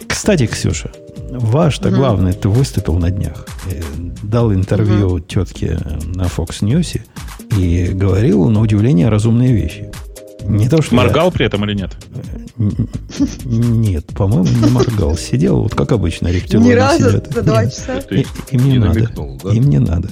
Кстати, 0.06 0.46
Ксюша, 0.46 0.90
ваш-то 1.30 1.88
угу. 1.88 1.96
главный, 1.96 2.32
ты 2.32 2.48
выступил 2.48 2.98
на 2.98 3.10
днях, 3.10 3.46
э, 3.70 3.80
дал 4.22 4.52
интервью 4.52 5.06
угу. 5.06 5.20
тетке 5.20 5.78
на 6.14 6.24
Fox 6.24 6.60
News 6.62 7.00
и 7.56 7.92
говорил, 7.92 8.48
на 8.50 8.60
удивление, 8.60 9.08
разумные 9.08 9.52
вещи. 9.52 9.90
Не 10.48 10.68
то, 10.68 10.82
что 10.82 10.94
Моргал 10.94 11.26
я... 11.26 11.32
при 11.32 11.46
этом 11.46 11.64
или 11.64 11.74
нет? 11.74 11.96
Нет, 13.44 14.06
по-моему, 14.14 14.44
не 14.44 14.70
моргал. 14.70 15.16
Сидел, 15.16 15.62
вот 15.62 15.74
как 15.74 15.92
обычно, 15.92 16.28
рептилоиды 16.28 16.70
Ни 16.70 16.74
разу 16.74 17.08
сидят. 17.08 17.32
за 17.32 17.42
два 17.42 17.64
часа? 17.66 17.98
Им 18.50 18.68
не 18.68 18.78
надо. 18.78 19.00
Им 19.52 19.68
не 19.68 19.78
надо. 19.78 20.10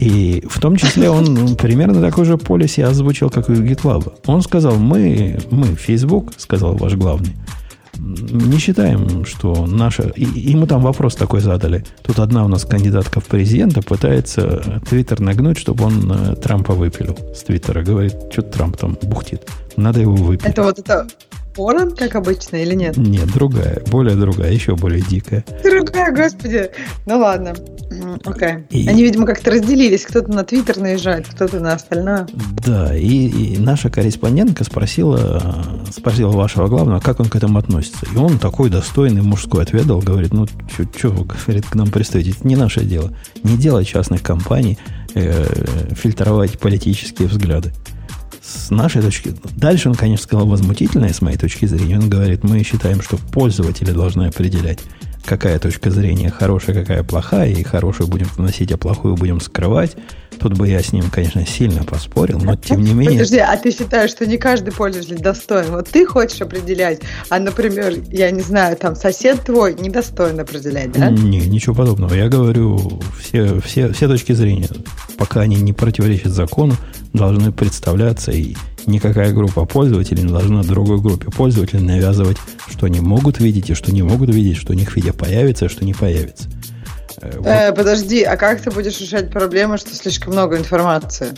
И 0.00 0.42
в 0.48 0.60
том 0.60 0.76
числе 0.76 1.08
он 1.08 1.56
примерно 1.56 2.00
такой 2.00 2.24
же 2.24 2.36
полис 2.36 2.76
я 2.78 2.88
озвучил, 2.88 3.30
как 3.30 3.48
и 3.48 3.52
у 3.52 3.62
GitLab. 3.62 4.12
Он 4.26 4.42
сказал, 4.42 4.76
мы, 4.76 5.38
мы, 5.50 5.76
Facebook, 5.76 6.32
сказал 6.36 6.76
ваш 6.76 6.94
главный, 6.94 7.34
не 7.98 8.58
считаем, 8.58 9.24
что 9.24 9.66
наша... 9.66 10.04
И, 10.16 10.24
ему 10.24 10.66
там 10.66 10.82
вопрос 10.82 11.14
такой 11.14 11.40
задали. 11.40 11.84
Тут 12.02 12.18
одна 12.18 12.44
у 12.44 12.48
нас 12.48 12.64
кандидатка 12.64 13.20
в 13.20 13.24
президента 13.24 13.82
пытается 13.82 14.80
Твиттер 14.88 15.20
нагнуть, 15.20 15.58
чтобы 15.58 15.84
он 15.84 16.10
э, 16.10 16.36
Трампа 16.36 16.74
выпилил 16.74 17.16
с 17.34 17.42
Твиттера. 17.42 17.82
Говорит, 17.82 18.14
что 18.30 18.42
Трамп 18.42 18.76
там 18.76 18.98
бухтит. 19.02 19.48
Надо 19.76 20.00
его 20.00 20.14
выпилить. 20.14 20.52
Это 20.52 20.62
вот 20.62 20.78
это 20.78 21.06
Ворон, 21.56 21.92
как 21.92 22.16
обычно, 22.16 22.56
или 22.56 22.74
нет? 22.74 22.96
Нет, 22.96 23.32
другая, 23.32 23.82
более 23.90 24.16
другая, 24.16 24.52
еще 24.52 24.74
более 24.74 25.02
дикая. 25.02 25.44
Другая, 25.62 26.12
господи. 26.12 26.70
Ну 27.06 27.18
ладно. 27.18 27.54
Окей. 28.24 28.48
Okay. 28.48 28.68
И... 28.70 28.88
Они, 28.88 29.02
видимо, 29.04 29.26
как-то 29.26 29.52
разделились. 29.52 30.04
Кто-то 30.04 30.32
на 30.32 30.44
Твиттер 30.44 30.78
наезжает, 30.78 31.28
кто-то 31.28 31.60
на 31.60 31.74
остальное. 31.74 32.26
Да, 32.66 32.96
и, 32.96 33.28
и 33.28 33.58
наша 33.58 33.88
корреспондентка 33.88 34.64
спросила, 34.64 35.64
спросила 35.92 36.32
вашего 36.32 36.66
главного, 36.66 37.00
как 37.00 37.20
он 37.20 37.26
к 37.26 37.36
этому 37.36 37.58
относится. 37.58 38.06
И 38.12 38.16
он 38.16 38.38
такой 38.38 38.68
достойный 38.70 39.22
мужской 39.22 39.62
ответ 39.62 39.86
дал, 39.86 40.00
говорит, 40.00 40.32
ну, 40.32 40.46
что 40.96 41.10
вы, 41.10 41.24
говорит, 41.46 41.66
к 41.66 41.74
нам 41.74 41.90
пристаете? 41.90 42.30
Это 42.30 42.46
не 42.46 42.56
наше 42.56 42.84
дело. 42.84 43.12
Не 43.42 43.56
дело 43.56 43.84
частных 43.84 44.22
компаний 44.22 44.78
э, 45.14 45.44
фильтровать 45.94 46.58
политические 46.58 47.28
взгляды 47.28 47.72
с 48.44 48.70
нашей 48.70 49.02
точки... 49.02 49.34
Дальше 49.56 49.88
он, 49.88 49.94
конечно, 49.94 50.24
сказал 50.24 50.46
возмутительное, 50.46 51.12
с 51.12 51.22
моей 51.22 51.38
точки 51.38 51.66
зрения. 51.66 51.98
Он 51.98 52.10
говорит, 52.10 52.44
мы 52.44 52.62
считаем, 52.62 53.00
что 53.00 53.16
пользователи 53.16 53.90
должны 53.90 54.24
определять, 54.24 54.80
какая 55.24 55.58
точка 55.58 55.90
зрения 55.90 56.30
хорошая, 56.30 56.76
какая 56.76 57.02
плохая, 57.02 57.50
и 57.50 57.62
хорошую 57.62 58.08
будем 58.08 58.28
вносить, 58.36 58.70
а 58.72 58.76
плохую 58.76 59.16
будем 59.16 59.40
скрывать. 59.40 59.96
Тут 60.44 60.58
бы 60.58 60.68
я 60.68 60.82
с 60.82 60.92
ним, 60.92 61.04
конечно, 61.10 61.46
сильно 61.46 61.84
поспорил, 61.84 62.38
но 62.38 62.54
тем 62.54 62.82
не 62.82 62.92
менее... 62.92 63.12
Подожди, 63.12 63.38
а 63.38 63.56
ты 63.56 63.70
считаешь, 63.70 64.10
что 64.10 64.26
не 64.26 64.36
каждый 64.36 64.74
пользователь 64.74 65.16
достоин? 65.16 65.70
Вот 65.70 65.88
ты 65.88 66.04
хочешь 66.04 66.38
определять, 66.42 67.00
а, 67.30 67.38
например, 67.38 67.94
я 68.10 68.30
не 68.30 68.42
знаю, 68.42 68.76
там 68.76 68.94
сосед 68.94 69.40
твой 69.40 69.72
недостоин 69.72 70.38
определять, 70.38 70.92
да? 70.92 71.08
Не, 71.08 71.46
ничего 71.46 71.74
подобного. 71.74 72.12
Я 72.12 72.28
говорю, 72.28 73.00
все, 73.18 73.58
все, 73.62 73.90
все 73.94 74.06
точки 74.06 74.34
зрения, 74.34 74.68
пока 75.16 75.40
они 75.40 75.56
не 75.56 75.72
противоречат 75.72 76.32
закону, 76.32 76.74
должны 77.14 77.50
представляться, 77.50 78.30
и 78.30 78.54
никакая 78.84 79.32
группа 79.32 79.64
пользователей 79.64 80.24
не 80.24 80.28
должна 80.28 80.62
другой 80.62 81.00
группе 81.00 81.30
пользователей 81.30 81.80
навязывать, 81.80 82.36
что 82.70 82.84
они 82.84 83.00
могут 83.00 83.40
видеть 83.40 83.70
и 83.70 83.74
что 83.74 83.94
не 83.94 84.02
могут 84.02 84.28
видеть, 84.28 84.58
что 84.58 84.74
у 84.74 84.76
них 84.76 84.94
видео 84.94 85.14
появится, 85.14 85.64
а 85.64 85.68
что 85.70 85.86
не 85.86 85.94
появится. 85.94 86.50
Э. 87.20 87.40
Э, 87.44 87.72
подожди, 87.72 88.22
а 88.22 88.36
как 88.36 88.60
ты 88.60 88.70
будешь 88.70 89.00
решать 89.00 89.30
проблему, 89.30 89.78
что 89.78 89.94
слишком 89.94 90.32
много 90.32 90.56
информации? 90.56 91.34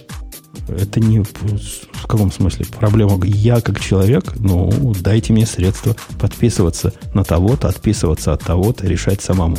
Это 0.69 1.01
не 1.01 1.21
в 1.21 2.07
каком 2.07 2.33
смысле 2.33 2.67
проблема. 2.67 3.25
Я 3.25 3.61
как 3.61 3.81
человек, 3.81 4.35
ну, 4.37 4.95
дайте 5.01 5.33
мне 5.33 5.47
средства 5.47 5.95
подписываться 6.19 6.93
на 7.15 7.25
того-то, 7.25 7.69
отписываться 7.69 8.33
от 8.33 8.43
того-то, 8.43 8.87
решать 8.87 9.21
самому. 9.21 9.59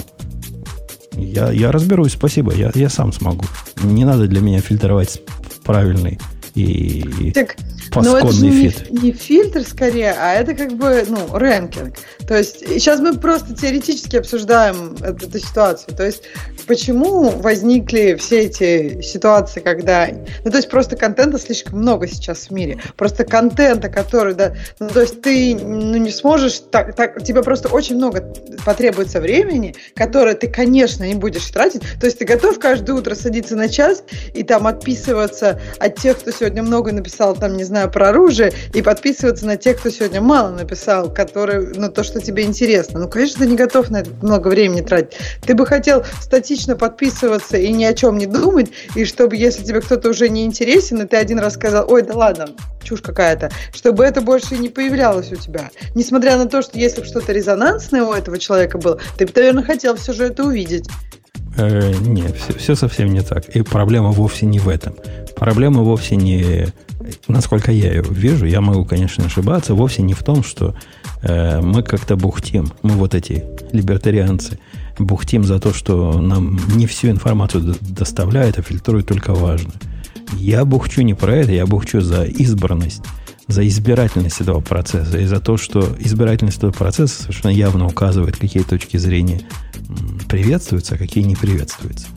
Я, 1.13 1.51
я 1.51 1.71
разберусь, 1.71 2.13
спасибо, 2.13 2.53
я, 2.53 2.71
я 2.73 2.89
сам 2.89 3.11
смогу. 3.11 3.45
Не 3.83 4.05
надо 4.05 4.27
для 4.27 4.41
меня 4.41 4.59
фильтровать 4.59 5.21
правильный 5.63 6.19
и 6.55 7.31
так, 7.33 7.55
но 7.95 8.17
это 8.17 8.31
же 8.31 8.45
не, 8.45 8.73
не 8.89 9.11
фильтр 9.11 9.63
скорее, 9.63 10.15
а 10.17 10.33
это 10.33 10.53
как 10.53 10.73
бы, 10.73 11.05
ну, 11.07 11.37
рэнкинг. 11.37 11.95
То 12.27 12.37
есть 12.37 12.59
сейчас 12.59 12.99
мы 12.99 13.13
просто 13.17 13.55
теоретически 13.55 14.17
обсуждаем 14.17 14.95
эту, 15.01 15.27
эту 15.27 15.39
ситуацию. 15.39 15.95
То 15.95 16.05
есть 16.05 16.23
почему 16.67 17.29
возникли 17.29 18.15
все 18.15 18.41
эти 18.41 19.01
ситуации, 19.01 19.61
когда... 19.61 20.07
Ну, 20.43 20.51
то 20.51 20.57
есть 20.57 20.69
просто 20.69 20.95
контента 20.95 21.39
слишком 21.39 21.79
много 21.79 22.07
сейчас 22.07 22.47
в 22.47 22.51
мире. 22.51 22.79
Просто 22.97 23.23
контента, 23.23 23.89
который, 23.89 24.33
да... 24.33 24.53
Ну, 24.79 24.89
то 24.89 25.01
есть 25.01 25.21
ты 25.21 25.55
ну, 25.55 25.97
не 25.97 26.11
сможешь... 26.11 26.61
Так, 26.71 26.95
так, 26.95 27.23
тебе 27.23 27.41
просто 27.43 27.69
очень 27.69 27.95
много 27.95 28.33
потребуется 28.65 29.21
времени, 29.21 29.75
которое 29.95 30.35
ты, 30.35 30.47
конечно, 30.47 31.03
не 31.03 31.15
будешь 31.15 31.45
тратить. 31.45 31.81
То 31.99 32.05
есть 32.05 32.19
ты 32.19 32.25
готов 32.25 32.59
каждое 32.59 32.93
утро 32.93 33.15
садиться 33.15 33.55
на 33.55 33.69
час 33.69 34.03
и 34.33 34.43
там 34.43 34.67
отписываться 34.67 35.61
от 35.79 35.95
тех, 35.95 36.19
кто 36.19 36.31
сегодня 36.31 36.61
много 36.63 36.91
написал, 36.91 37.35
там, 37.35 37.55
не 37.55 37.63
знаю, 37.63 37.76
про 37.85 38.09
оружие, 38.09 38.51
и 38.73 38.81
подписываться 38.81 39.45
на 39.45 39.57
тех, 39.57 39.77
кто 39.77 39.91
сегодня 39.91 40.21
мало 40.21 40.49
написал, 40.49 41.13
которые, 41.13 41.73
ну, 41.75 41.91
то, 41.91 42.03
что 42.03 42.19
тебе 42.19 42.43
интересно. 42.43 43.01
Ну, 43.01 43.07
конечно, 43.07 43.45
ты 43.45 43.51
не 43.51 43.55
готов 43.55 43.91
на 43.91 43.97
это 43.97 44.09
много 44.23 44.47
времени 44.47 44.81
тратить. 44.81 45.17
Ты 45.45 45.53
бы 45.53 45.67
хотел 45.67 46.03
статично 46.19 46.75
подписываться 46.75 47.57
и 47.57 47.71
ни 47.71 47.83
о 47.83 47.93
чем 47.93 48.17
не 48.17 48.25
думать, 48.25 48.71
и 48.95 49.05
чтобы, 49.05 49.35
если 49.35 49.63
тебе 49.63 49.81
кто-то 49.81 50.09
уже 50.09 50.29
не 50.29 50.45
интересен, 50.45 51.01
и 51.01 51.05
ты 51.05 51.17
один 51.17 51.39
раз 51.39 51.53
сказал, 51.53 51.85
ой, 51.91 52.01
да 52.01 52.15
ладно, 52.15 52.47
чушь 52.83 53.01
какая-то, 53.01 53.51
чтобы 53.73 54.05
это 54.05 54.21
больше 54.21 54.57
не 54.57 54.69
появлялось 54.69 55.31
у 55.31 55.35
тебя. 55.35 55.69
Несмотря 55.93 56.37
на 56.37 56.47
то, 56.47 56.61
что 56.61 56.79
если 56.79 57.01
бы 57.01 57.05
что-то 57.05 57.33
резонансное 57.33 58.03
у 58.03 58.13
этого 58.13 58.37
человека 58.37 58.77
было, 58.77 58.99
ты 59.17 59.25
бы, 59.25 59.31
наверное, 59.35 59.63
хотел 59.63 59.95
все 59.95 60.13
же 60.13 60.25
это 60.25 60.43
увидеть. 60.43 60.87
Э, 61.57 61.93
нет, 62.01 62.35
все, 62.37 62.53
все 62.57 62.75
совсем 62.75 63.13
не 63.13 63.21
так. 63.21 63.49
И 63.49 63.61
проблема 63.61 64.11
вовсе 64.11 64.45
не 64.45 64.59
в 64.59 64.69
этом. 64.69 64.93
Проблема 65.35 65.81
вовсе 65.81 66.15
не, 66.15 66.67
насколько 67.27 67.71
я 67.71 67.93
ее 67.93 68.03
вижу, 68.03 68.45
я 68.45 68.61
могу, 68.61 68.85
конечно, 68.85 69.25
ошибаться, 69.25 69.73
вовсе 69.73 70.01
не 70.01 70.13
в 70.13 70.23
том, 70.23 70.43
что 70.43 70.75
э, 71.21 71.61
мы 71.61 71.83
как-то 71.83 72.15
бухтим, 72.15 72.71
мы 72.83 72.91
вот 72.91 73.15
эти 73.15 73.43
либертарианцы, 73.71 74.59
бухтим 74.99 75.43
за 75.43 75.59
то, 75.59 75.73
что 75.73 76.19
нам 76.19 76.59
не 76.75 76.85
всю 76.87 77.09
информацию 77.09 77.75
доставляют, 77.81 78.59
а 78.59 78.61
фильтруют 78.61 79.07
только 79.07 79.33
важно. 79.33 79.71
Я 80.33 80.65
бухчу 80.65 81.01
не 81.01 81.13
про 81.13 81.35
это, 81.35 81.51
я 81.51 81.65
бухчу 81.65 82.01
за 82.01 82.23
избранность, 82.23 83.03
за 83.47 83.67
избирательность 83.67 84.41
этого 84.41 84.59
процесса 84.59 85.17
и 85.17 85.25
за 85.25 85.39
то, 85.39 85.57
что 85.57 85.95
избирательность 85.99 86.57
этого 86.57 86.71
процесса 86.71 87.23
совершенно 87.23 87.51
явно 87.51 87.87
указывает, 87.87 88.37
какие 88.37 88.63
точки 88.63 88.97
зрения 88.97 89.41
приветствуются, 90.27 90.95
а 90.95 90.97
какие 90.97 91.23
не 91.23 91.35
приветствуются. 91.35 92.07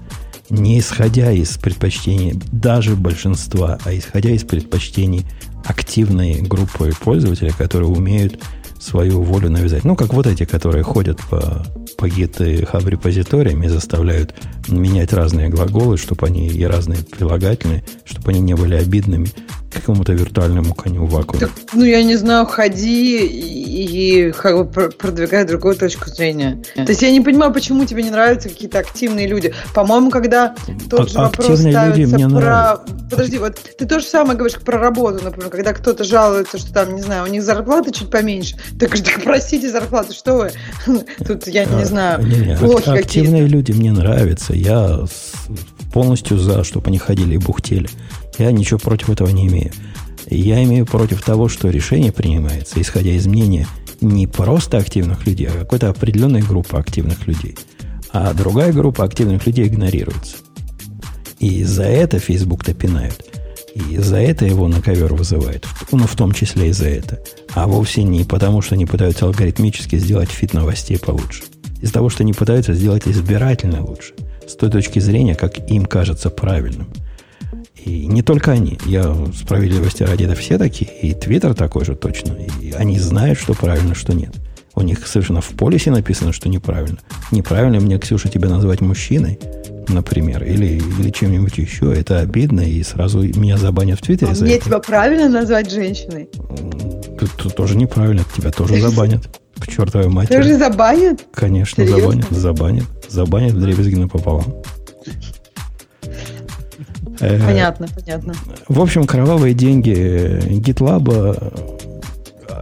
Не 0.49 0.81
исходя 0.81 1.31
из 1.31 1.57
предпочтений 1.57 2.41
даже 2.51 2.97
большинства, 2.97 3.79
а 3.85 3.95
исходя 3.95 4.31
из 4.31 4.43
предпочтений 4.43 5.25
активной 5.65 6.43
группы 6.43 6.93
пользователей, 7.01 7.53
которые 7.57 7.89
умеют 7.89 8.41
свою 8.81 9.23
волю 9.23 9.51
навязать. 9.51 9.85
Ну, 9.85 9.95
как 9.95 10.15
вот 10.15 10.27
эти, 10.27 10.45
которые 10.45 10.83
ходят 10.83 11.21
по, 11.29 11.65
по 11.99 12.09
гит 12.09 12.39
хаб 12.67 12.87
репозиториям 12.87 13.63
и 13.63 13.69
заставляют 13.69 14.35
менять 14.69 15.13
разные 15.13 15.49
глаголы, 15.51 15.99
чтобы 15.99 16.27
они 16.27 16.49
и 16.49 16.65
разные 16.65 17.05
прилагательные, 17.05 17.85
чтобы 18.05 18.31
они 18.31 18.41
не 18.41 18.55
были 18.55 18.75
обидными 18.75 19.29
какому-то 19.71 20.13
виртуальному 20.13 20.75
коню 20.75 21.07
в 21.07 21.11
вакууме. 21.11 21.47
Так, 21.47 21.51
ну, 21.73 21.85
я 21.85 22.03
не 22.03 22.17
знаю, 22.17 22.47
ходи 22.47 23.19
и, 23.19 24.29
и 24.29 24.33
как 24.33 24.57
бы 24.57 24.91
продвигай 24.91 25.45
другую 25.45 25.77
точку 25.77 26.11
зрения. 26.11 26.63
То 26.75 26.89
есть 26.89 27.03
я 27.03 27.11
не 27.11 27.21
понимаю, 27.21 27.53
почему 27.53 27.85
тебе 27.85 28.03
не 28.03 28.11
нравятся 28.11 28.49
какие-то 28.49 28.81
активные 28.81 29.27
люди. 29.27 29.55
По-моему, 29.75 30.11
когда 30.11 30.55
тот 30.89 31.01
а, 31.01 31.09
же 31.09 31.19
вопрос 31.19 31.61
ставится 31.61 31.87
люди 31.87 32.15
мне 32.15 32.29
про... 32.29 32.41
Нравятся. 32.41 32.95
Подожди, 33.11 33.39
вот 33.39 33.57
ты 33.79 33.87
то 33.87 34.01
же 34.01 34.07
самое 34.07 34.37
говоришь 34.37 34.59
про 34.59 34.79
работу, 34.79 35.23
например, 35.25 35.51
когда 35.51 35.73
кто-то 35.73 36.05
жалуется, 36.05 36.59
что 36.59 36.73
там, 36.73 36.95
не 36.95 37.03
знаю, 37.03 37.25
у 37.25 37.27
них 37.29 37.43
зарплата 37.43 37.93
чуть 37.93 38.11
поменьше. 38.11 38.57
Так, 38.79 38.91
так 38.91 39.23
простите, 39.23 39.71
зарплату, 39.71 40.13
что 40.13 40.35
вы? 40.37 40.51
Тут 41.27 41.47
я 41.47 41.65
не 41.65 41.83
а, 41.83 41.87
знаю. 41.87 42.27
Не, 42.27 42.55
активные 42.99 43.47
люди 43.47 43.73
мне 43.73 43.93
нравятся. 43.93 44.55
Я 44.55 45.05
полностью 45.93 46.39
за, 46.39 46.65
чтобы 46.65 46.89
они 46.89 46.99
ходили 46.99 47.35
и 47.35 47.39
бухтели. 47.39 47.89
Я 48.41 48.53
ничего 48.53 48.79
против 48.79 49.11
этого 49.11 49.29
не 49.29 49.49
имею. 49.49 49.71
Я 50.31 50.65
имею 50.65 50.87
против 50.87 51.23
того, 51.23 51.51
что 51.51 51.69
решение 51.69 52.11
принимается, 52.11 52.81
исходя 52.81 53.11
из 53.11 53.27
мнения 53.27 53.67
не 54.01 54.27
просто 54.27 54.79
активных 54.79 55.27
людей, 55.27 55.49
а 55.49 55.59
какой-то 55.59 55.91
определенной 55.91 56.41
группы 56.41 56.79
активных 56.79 57.27
людей. 57.27 57.59
А 58.13 58.33
другая 58.33 58.73
группа 58.73 59.05
активных 59.05 59.47
людей 59.47 59.69
игнорируется. 59.69 60.39
И 61.39 61.65
за 61.65 61.83
это 61.83 62.19
Facebook-то 62.19 62.73
пинают. 62.73 63.27
И 63.75 63.99
за 63.99 64.17
это 64.17 64.47
его 64.47 64.69
на 64.69 64.81
ковер 64.81 65.13
вызывают. 65.13 65.67
Ну, 65.93 66.07
в 66.07 66.17
том 66.17 66.33
числе 66.33 66.71
и 66.71 66.73
за 66.73 66.89
это. 66.89 67.23
А 67.53 67.67
вовсе 67.67 68.05
не 68.05 68.25
потому, 68.25 68.63
что 68.63 68.75
они 68.75 68.87
пытаются 68.87 69.27
алгоритмически 69.27 69.97
сделать 69.97 70.31
feed 70.31 70.55
новостей 70.55 70.99
получше. 70.99 71.43
Из-за 71.83 71.93
того, 71.93 72.09
что 72.09 72.23
они 72.23 72.33
пытаются 72.33 72.73
сделать 72.73 73.07
избирательно 73.07 73.85
лучше. 73.85 74.15
С 74.49 74.55
той 74.55 74.71
точки 74.71 74.99
зрения, 74.99 75.35
как 75.35 75.71
им 75.71 75.85
кажется 75.85 76.31
правильным– 76.31 76.89
и 77.85 78.07
не 78.07 78.23
только 78.23 78.53
они. 78.53 78.79
Я 78.87 79.15
справедливости 79.35 80.03
ради 80.03 80.25
это 80.25 80.35
все 80.35 80.59
такие. 80.59 80.91
И 81.03 81.15
Твиттер 81.15 81.55
такой 81.55 81.85
же 81.85 81.95
точно. 81.95 82.37
И 82.61 82.73
они 82.73 82.99
знают, 82.99 83.39
что 83.39 83.55
правильно, 83.55 83.95
что 83.95 84.13
нет. 84.13 84.35
У 84.75 84.83
них 84.83 85.07
совершенно 85.07 85.41
в 85.41 85.49
полисе 85.51 85.91
написано, 85.91 86.33
что 86.33 86.49
неправильно. 86.49 86.99
Неправильно 87.33 87.81
мне, 87.81 87.99
Ксюша, 87.99 88.29
тебя 88.29 88.49
назвать 88.49 88.81
мужчиной, 88.81 89.39
например, 89.89 90.45
или, 90.45 90.81
или 90.99 91.11
чем-нибудь 91.11 91.59
еще. 91.59 91.93
Это 91.93 92.21
обидно, 92.21 92.61
и 92.61 92.83
сразу 92.83 93.21
меня 93.23 93.57
забанят 93.57 93.99
в 93.99 94.03
Твиттере. 94.03 94.33
А 94.33 94.43
мне 94.43 94.55
это. 94.55 94.67
тебя 94.67 94.79
правильно 94.79 95.29
назвать 95.29 95.71
женщиной? 95.71 96.29
Тут, 97.19 97.33
тут 97.37 97.57
тоже 97.57 97.77
неправильно, 97.77 98.23
тебя 98.37 98.51
тоже 98.53 98.81
забанят. 98.81 99.41
К 99.59 99.67
чертовой 99.67 100.09
матери. 100.09 100.37
Тоже 100.37 100.57
забанят? 100.57 101.27
Конечно, 101.35 101.85
Серьезно? 101.85 102.23
забанят. 102.23 102.27
Забанят. 102.31 102.85
Забанят 103.09 103.53
в 103.53 103.61
дребезги 103.61 103.97
напополам. 103.97 104.45
Э, 107.21 107.39
понятно, 107.45 107.87
понятно. 107.95 108.35
В 108.69 108.81
общем, 108.81 109.07
кровавые 109.07 109.55
деньги 109.55 109.93
GitLab 110.61 111.89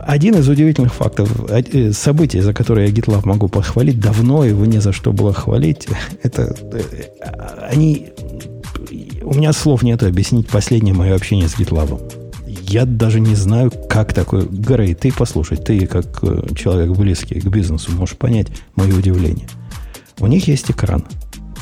один 0.08 0.36
из 0.36 0.48
удивительных 0.48 0.94
фактов, 0.94 1.30
э, 1.50 1.92
событий, 1.92 2.40
за 2.40 2.54
которые 2.54 2.88
я 2.88 2.94
GitLab 2.94 3.26
могу 3.26 3.48
похвалить 3.48 4.00
давно, 4.00 4.42
его 4.42 4.64
не 4.64 4.80
за 4.80 4.92
что 4.92 5.12
было 5.12 5.34
хвалить, 5.34 5.86
это 6.22 6.56
э, 6.72 6.82
они... 7.68 8.08
У 9.22 9.34
меня 9.34 9.52
слов 9.52 9.82
нет 9.82 10.02
объяснить 10.02 10.48
последнее 10.48 10.94
мое 10.94 11.14
общение 11.14 11.46
с 11.46 11.58
GitLab. 11.58 12.00
Я 12.46 12.86
даже 12.86 13.20
не 13.20 13.34
знаю, 13.34 13.70
как 13.70 14.14
такое... 14.14 14.44
Грей, 14.44 14.94
ты 14.94 15.12
послушай, 15.12 15.58
ты 15.58 15.86
как 15.86 16.06
человек 16.56 16.96
близкий 16.96 17.40
к 17.40 17.46
бизнесу 17.46 17.92
можешь 17.92 18.16
понять 18.16 18.48
мое 18.76 18.94
удивление. 18.94 19.46
У 20.20 20.26
них 20.26 20.48
есть 20.48 20.70
экран– 20.70 21.04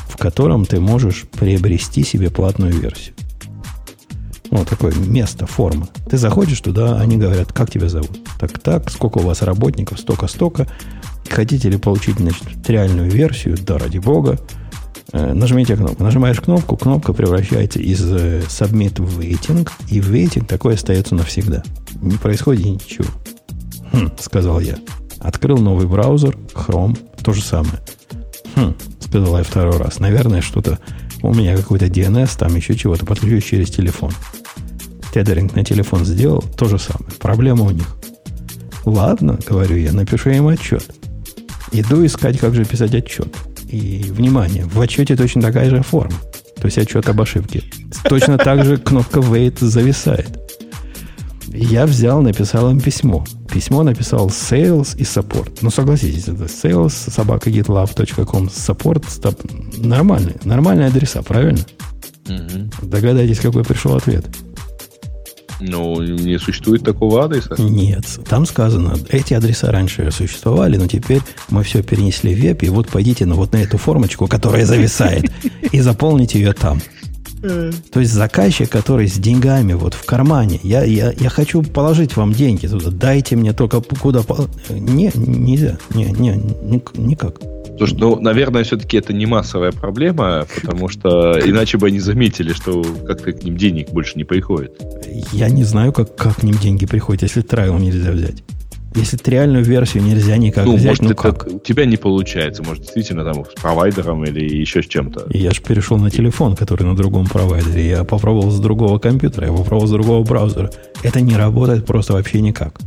в 0.07 0.17
котором 0.17 0.65
ты 0.65 0.79
можешь 0.79 1.25
приобрести 1.31 2.03
себе 2.03 2.29
платную 2.29 2.73
версию. 2.73 3.15
Ну, 4.49 4.63
такое 4.63 4.93
место, 4.95 5.45
форма. 5.45 5.89
Ты 6.09 6.17
заходишь 6.17 6.61
туда, 6.61 6.99
они 6.99 7.17
говорят, 7.17 7.51
как 7.51 7.69
тебя 7.69 7.89
зовут? 7.89 8.19
Так, 8.39 8.59
так, 8.59 8.89
сколько 8.89 9.17
у 9.17 9.21
вас 9.21 9.41
работников, 9.41 9.99
столько, 9.99 10.27
столько. 10.27 10.67
Хотите 11.29 11.69
ли 11.69 11.77
получить, 11.77 12.17
значит, 12.17 12.47
реальную 12.67 13.11
версию? 13.11 13.57
Да, 13.59 13.77
ради 13.77 13.97
бога. 13.97 14.39
Э, 15.11 15.33
нажмите 15.33 15.75
кнопку. 15.75 16.03
Нажимаешь 16.03 16.39
кнопку, 16.39 16.77
кнопка 16.77 17.13
превращается 17.13 17.79
из 17.79 18.01
э, 18.11 18.41
submit 18.47 19.01
в 19.01 19.19
waiting, 19.19 19.69
и 19.89 19.99
waiting 19.99 20.45
такое 20.45 20.75
остается 20.75 21.15
навсегда. 21.15 21.63
Не 22.01 22.17
происходит 22.17 22.65
ничего. 22.65 23.07
Хм, 23.91 24.11
сказал 24.19 24.59
я. 24.59 24.77
Открыл 25.19 25.57
новый 25.57 25.87
браузер, 25.87 26.37
Chrome, 26.53 26.97
то 27.23 27.33
же 27.33 27.41
самое. 27.41 27.79
Хм, 28.55 28.73
я 29.13 29.43
второй 29.43 29.77
раз. 29.77 29.99
Наверное, 29.99 30.41
что-то 30.41 30.79
у 31.21 31.33
меня 31.33 31.55
какой-то 31.55 31.85
DNS, 31.85 32.37
там 32.37 32.55
еще 32.55 32.75
чего-то 32.75 33.05
подключу 33.05 33.41
через 33.41 33.69
телефон. 33.69 34.11
Тедеринг 35.13 35.55
на 35.55 35.63
телефон 35.63 36.05
сделал, 36.05 36.41
то 36.41 36.65
же 36.65 36.77
самое. 36.77 37.11
Проблема 37.19 37.63
у 37.63 37.71
них. 37.71 37.87
Ладно, 38.85 39.37
говорю 39.45 39.77
я, 39.77 39.91
напишу 39.91 40.29
им 40.29 40.47
отчет. 40.47 40.85
Иду 41.71 42.05
искать, 42.05 42.39
как 42.39 42.55
же 42.55 42.65
писать 42.65 42.93
отчет. 42.95 43.33
И, 43.69 44.05
внимание, 44.09 44.65
в 44.65 44.79
отчете 44.79 45.15
точно 45.15 45.41
такая 45.41 45.69
же 45.69 45.81
форма. 45.81 46.15
То 46.55 46.65
есть 46.65 46.77
отчет 46.77 47.07
об 47.09 47.19
ошибке. 47.21 47.63
Точно 48.05 48.37
так 48.37 48.63
же 48.63 48.77
кнопка 48.77 49.19
wait 49.19 49.57
зависает. 49.59 50.46
Я 51.47 51.85
взял, 51.85 52.21
написал 52.21 52.69
им 52.69 52.79
письмо. 52.79 53.25
Письмо 53.51 53.83
написал 53.83 54.27
sales 54.27 54.97
и 54.97 55.03
support. 55.03 55.59
Ну, 55.61 55.69
согласитесь, 55.69 56.27
это 56.27 56.45
sales 56.45 56.89
собака 56.89 57.49
gitlab.com 57.49 58.47
support 58.47 59.05
стоп, 59.09 59.41
нормальные, 59.77 60.35
нормальные 60.43 60.87
адреса, 60.87 61.21
правильно? 61.21 61.61
Угу. 62.27 62.87
Догадайтесь, 62.87 63.39
какой 63.39 63.63
пришел 63.63 63.95
ответ. 63.95 64.25
Ну, 65.59 66.01
не 66.01 66.37
существует 66.37 66.83
такого 66.83 67.25
адреса? 67.25 67.55
Нет. 67.57 68.05
Там 68.29 68.45
сказано, 68.45 68.95
эти 69.09 69.33
адреса 69.33 69.71
раньше 69.71 70.11
существовали, 70.11 70.77
но 70.77 70.87
теперь 70.87 71.21
мы 71.49 71.63
все 71.63 71.81
перенесли 71.81 72.35
в 72.35 72.39
веб, 72.39 72.63
и 72.63 72.69
вот 72.69 72.89
пойдите 72.89 73.25
на 73.25 73.35
вот 73.35 73.53
на 73.53 73.57
эту 73.57 73.77
формочку, 73.77 74.27
которая 74.27 74.65
зависает, 74.65 75.31
и 75.71 75.79
заполните 75.79 76.39
ее 76.39 76.53
там. 76.53 76.79
То 77.41 77.99
есть 77.99 78.13
заказчик, 78.13 78.69
который 78.69 79.07
с 79.07 79.17
деньгами 79.17 79.73
вот 79.73 79.93
в 79.93 80.05
кармане, 80.05 80.59
я, 80.63 80.83
я, 80.83 81.11
я 81.11 81.29
хочу 81.29 81.61
положить 81.61 82.15
вам 82.15 82.33
деньги 82.33 82.67
туда, 82.67 82.89
дайте 82.91 83.35
мне 83.35 83.53
только 83.53 83.81
куда... 83.81 84.21
Не, 84.69 85.11
нельзя, 85.15 85.77
не, 85.93 86.05
не, 86.05 86.81
никак. 86.95 87.39
Слушай, 87.77 87.97
ну, 87.99 88.19
наверное, 88.19 88.63
все-таки 88.63 88.97
это 88.97 89.13
не 89.13 89.27
массовая 89.27 89.71
проблема, 89.71 90.47
потому 90.55 90.89
что 90.89 91.39
иначе 91.45 91.77
бы 91.77 91.87
они 91.87 91.99
заметили, 91.99 92.51
что 92.53 92.83
как-то 93.05 93.31
к 93.33 93.43
ним 93.43 93.55
денег 93.55 93.91
больше 93.91 94.13
не 94.15 94.23
приходит. 94.23 94.81
Я 95.31 95.49
не 95.49 95.63
знаю, 95.63 95.93
как, 95.93 96.15
как 96.15 96.37
к 96.37 96.43
ним 96.43 96.55
деньги 96.55 96.87
приходят, 96.87 97.21
если 97.21 97.41
трайл 97.41 97.77
нельзя 97.77 98.11
взять. 98.11 98.43
Если 98.95 99.17
реальную 99.29 99.63
версию 99.63 100.03
нельзя 100.03 100.37
никак 100.37 100.65
ну, 100.65 100.75
взять, 100.75 100.99
может, 100.99 101.01
ну 101.03 101.09
это 101.11 101.21
как? 101.21 101.47
У 101.47 101.59
тебя 101.59 101.85
не 101.85 101.97
получается. 101.97 102.63
Может, 102.63 102.83
действительно 102.83 103.23
там 103.23 103.45
с 103.45 103.61
провайдером 103.61 104.23
или 104.25 104.43
еще 104.43 104.81
с 104.81 104.87
чем-то. 104.87 105.27
Я 105.29 105.51
же 105.51 105.61
перешел 105.61 105.97
на 105.97 106.09
телефон, 106.09 106.55
который 106.55 106.83
на 106.83 106.95
другом 106.95 107.27
провайдере. 107.27 107.89
Я 107.89 108.03
попробовал 108.03 108.49
с 108.49 108.59
другого 108.59 108.97
компьютера, 108.97 109.47
я 109.47 109.53
попробовал 109.53 109.87
с 109.87 109.91
другого 109.91 110.23
браузера. 110.23 110.71
Это 111.03 111.21
не 111.21 111.35
работает 111.35 111.85
просто 111.85 112.13
вообще 112.13 112.41
никак. 112.41 112.79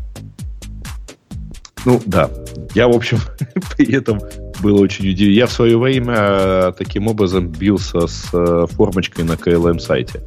Ну, 1.85 2.01
да. 2.07 2.29
Я, 2.75 2.89
в 2.89 2.97
общем, 2.97 3.19
при 3.77 3.93
этом 3.95 4.21
был 4.61 4.81
очень 4.81 5.09
удивлен. 5.09 5.35
Я 5.35 5.47
в 5.47 5.53
свое 5.53 5.79
время 5.79 6.15
э, 6.17 6.73
таким 6.77 7.09
образом 7.09 7.49
бился 7.49 8.07
с 8.07 8.29
э, 8.33 8.67
формочкой 8.71 9.25
на 9.25 9.33
KLM 9.33 9.79
сайте. 9.79 10.21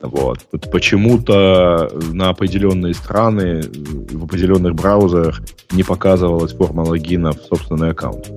Вот. 0.00 0.40
вот 0.52 0.70
почему-то 0.70 1.90
на 2.12 2.28
определенные 2.28 2.94
страны 2.94 3.62
в 3.62 4.24
определенных 4.24 4.74
браузерах 4.74 5.40
не 5.72 5.82
показывалась 5.82 6.52
форма 6.52 6.82
логина 6.82 7.32
в 7.32 7.40
собственный 7.40 7.90
аккаунт. 7.90 8.30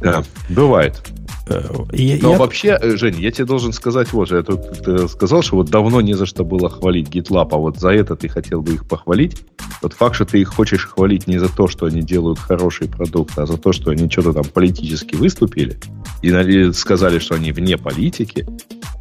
Да, 0.00 0.22
бывает. 0.48 1.02
Э, 1.48 1.62
я, 1.92 2.18
Но 2.20 2.32
я... 2.32 2.38
вообще, 2.38 2.78
э, 2.80 2.96
Жень, 2.96 3.16
я 3.18 3.30
тебе 3.30 3.46
должен 3.46 3.72
сказать 3.72 4.12
вот 4.12 4.28
же, 4.28 4.36
я 4.36 4.42
тут 4.42 4.82
ты 4.84 5.08
сказал, 5.08 5.42
что 5.42 5.56
вот 5.56 5.70
давно 5.70 6.00
не 6.00 6.14
за 6.14 6.26
что 6.26 6.44
было 6.44 6.68
хвалить 6.68 7.08
GitLab, 7.08 7.48
а 7.52 7.56
вот 7.56 7.78
за 7.78 7.90
это 7.90 8.16
ты 8.16 8.28
хотел 8.28 8.60
бы 8.60 8.74
их 8.74 8.86
похвалить. 8.86 9.42
Тот 9.80 9.94
факт, 9.94 10.16
что 10.16 10.24
ты 10.26 10.40
их 10.40 10.48
хочешь 10.48 10.86
хвалить 10.86 11.26
не 11.26 11.38
за 11.38 11.48
то, 11.48 11.68
что 11.68 11.86
они 11.86 12.02
делают 12.02 12.38
хороший 12.38 12.88
продукт, 12.88 13.38
а 13.38 13.46
за 13.46 13.56
то, 13.56 13.72
что 13.72 13.90
они 13.90 14.10
что-то 14.10 14.32
там 14.32 14.44
политически 14.44 15.14
выступили 15.14 15.78
и 16.22 16.72
сказали, 16.72 17.18
что 17.18 17.36
они 17.36 17.52
вне 17.52 17.78
политики, 17.78 18.46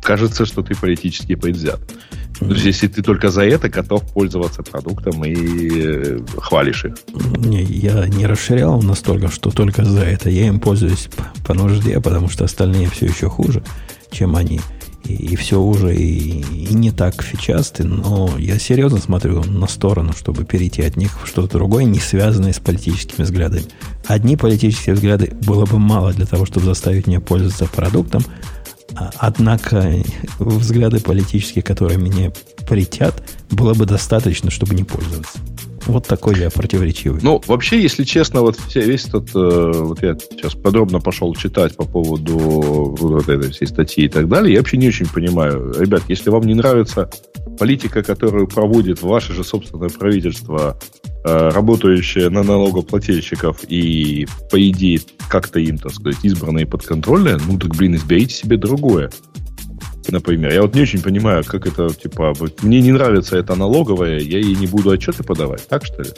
кажется, 0.02 0.46
что 0.46 0.64
ты 0.64 0.76
политически 0.76 1.36
предвзят. 1.36 1.80
То 2.40 2.46
есть, 2.46 2.66
если 2.66 2.88
ты 2.88 3.02
только 3.02 3.30
за 3.30 3.44
это 3.44 3.68
готов 3.68 4.04
пользоваться 4.14 4.62
продуктом 4.62 5.26
и 5.26 5.36
э, 5.36 6.20
хвалишь 6.38 6.86
их. 6.86 6.94
Не, 7.38 7.64
я 7.64 8.08
не 8.08 8.28
расширял 8.28 8.82
настолько, 8.82 9.30
что 9.30 9.50
только 9.50 9.84
за 9.84 10.02
это. 10.02 10.30
Я 10.30 10.48
им 10.48 10.60
пользуюсь 10.60 11.10
по, 11.16 11.24
по 11.46 11.54
нужде, 11.56 12.00
потому 12.00 12.30
что 12.30 12.46
остальные 12.46 12.90
все 12.90 13.08
еще 13.08 13.28
хуже, 13.28 13.64
чем 14.12 14.36
они. 14.36 14.62
и, 15.08 15.14
и 15.14 15.36
все 15.36 15.60
уже 15.60 15.96
и, 15.96 16.42
и 16.42 16.74
не 16.74 16.92
так 16.92 17.22
фичасты, 17.22 17.84
но 17.84 18.32
я 18.38 18.60
серьезно 18.60 19.00
смотрю 19.00 19.44
на 19.44 19.68
сторону, 19.68 20.14
чтобы 20.14 20.44
перейти 20.46 20.84
от 20.84 20.98
них 20.98 21.20
в 21.24 21.28
что-то 21.28 21.58
другое, 21.58 21.86
не 21.86 22.00
связанное 22.00 22.54
с 22.54 22.60
политическими 22.60 23.24
взглядами. 23.24 23.64
Одни 24.06 24.38
политические 24.38 24.96
взгляды 24.96 25.34
было 25.42 25.66
бы 25.66 25.80
мало 25.80 26.14
для 26.14 26.26
того, 26.26 26.46
чтобы 26.46 26.68
заставить 26.68 27.08
меня 27.08 27.20
пользоваться 27.20 27.66
продуктом, 27.66 28.24
однако 29.18 29.94
взгляды 30.40 31.00
политические, 31.00 31.64
которые 31.64 31.98
меня 31.98 32.32
притят, 32.68 33.24
было 33.52 33.74
бы 33.74 33.86
достаточно, 33.86 34.52
чтобы 34.52 34.76
не 34.76 34.84
пользоваться. 34.84 35.40
Вот 35.88 36.06
такой 36.06 36.38
я 36.38 36.50
противоречивый. 36.50 37.22
Ну, 37.24 37.42
вообще, 37.48 37.82
если 37.82 38.04
честно, 38.04 38.42
вот 38.42 38.58
весь 38.76 39.06
этот... 39.06 39.30
Э, 39.34 39.72
вот 39.74 40.04
я 40.04 40.18
сейчас 40.32 40.54
подробно 40.54 41.00
пошел 41.00 41.34
читать 41.34 41.76
по 41.76 41.86
поводу 41.86 42.38
вот 42.38 43.30
этой 43.30 43.52
всей 43.52 43.68
статьи 43.68 44.06
и 44.06 44.10
так 44.10 44.28
далее. 44.28 44.54
Я 44.54 44.60
вообще 44.60 44.78
не 44.78 44.90
очень 44.90 45.08
понимаю. 45.08 45.74
Ребят, 45.80 46.04
если 46.10 46.30
вам 46.30 46.44
не 46.44 46.56
нравится 46.56 47.10
политика, 47.58 48.04
которую 48.04 48.48
проводит 48.48 49.02
ваше 49.02 49.34
же 49.34 49.44
собственное 49.44 49.90
правительство, 49.90 50.78
э, 51.24 51.50
работающее 51.50 52.30
на 52.30 52.44
налогоплательщиков 52.44 53.64
и, 53.68 54.28
по 54.52 54.70
идее, 54.70 55.00
как-то 55.30 55.60
им, 55.60 55.78
так 55.78 55.94
сказать, 55.94 56.18
избранные 56.24 56.66
подконтрольные, 56.66 57.38
ну 57.48 57.58
так, 57.58 57.76
блин, 57.76 57.96
изберите 57.96 58.36
себе 58.36 58.58
другое 58.58 59.10
например. 60.12 60.54
Я 60.54 60.62
вот 60.62 60.76
не 60.76 60.82
очень 60.82 61.02
понимаю, 61.02 61.44
как 61.46 61.68
это, 61.68 61.90
типа, 61.94 62.34
мне 62.62 62.82
не 62.82 62.92
нравится 62.92 63.38
это 63.38 63.56
налоговая, 63.56 64.20
я 64.20 64.40
ей 64.40 64.56
не 64.56 64.68
буду 64.68 64.92
отчеты 64.92 65.24
подавать, 65.24 65.68
так 65.68 65.86
что 65.86 66.02
ли? 66.02 66.10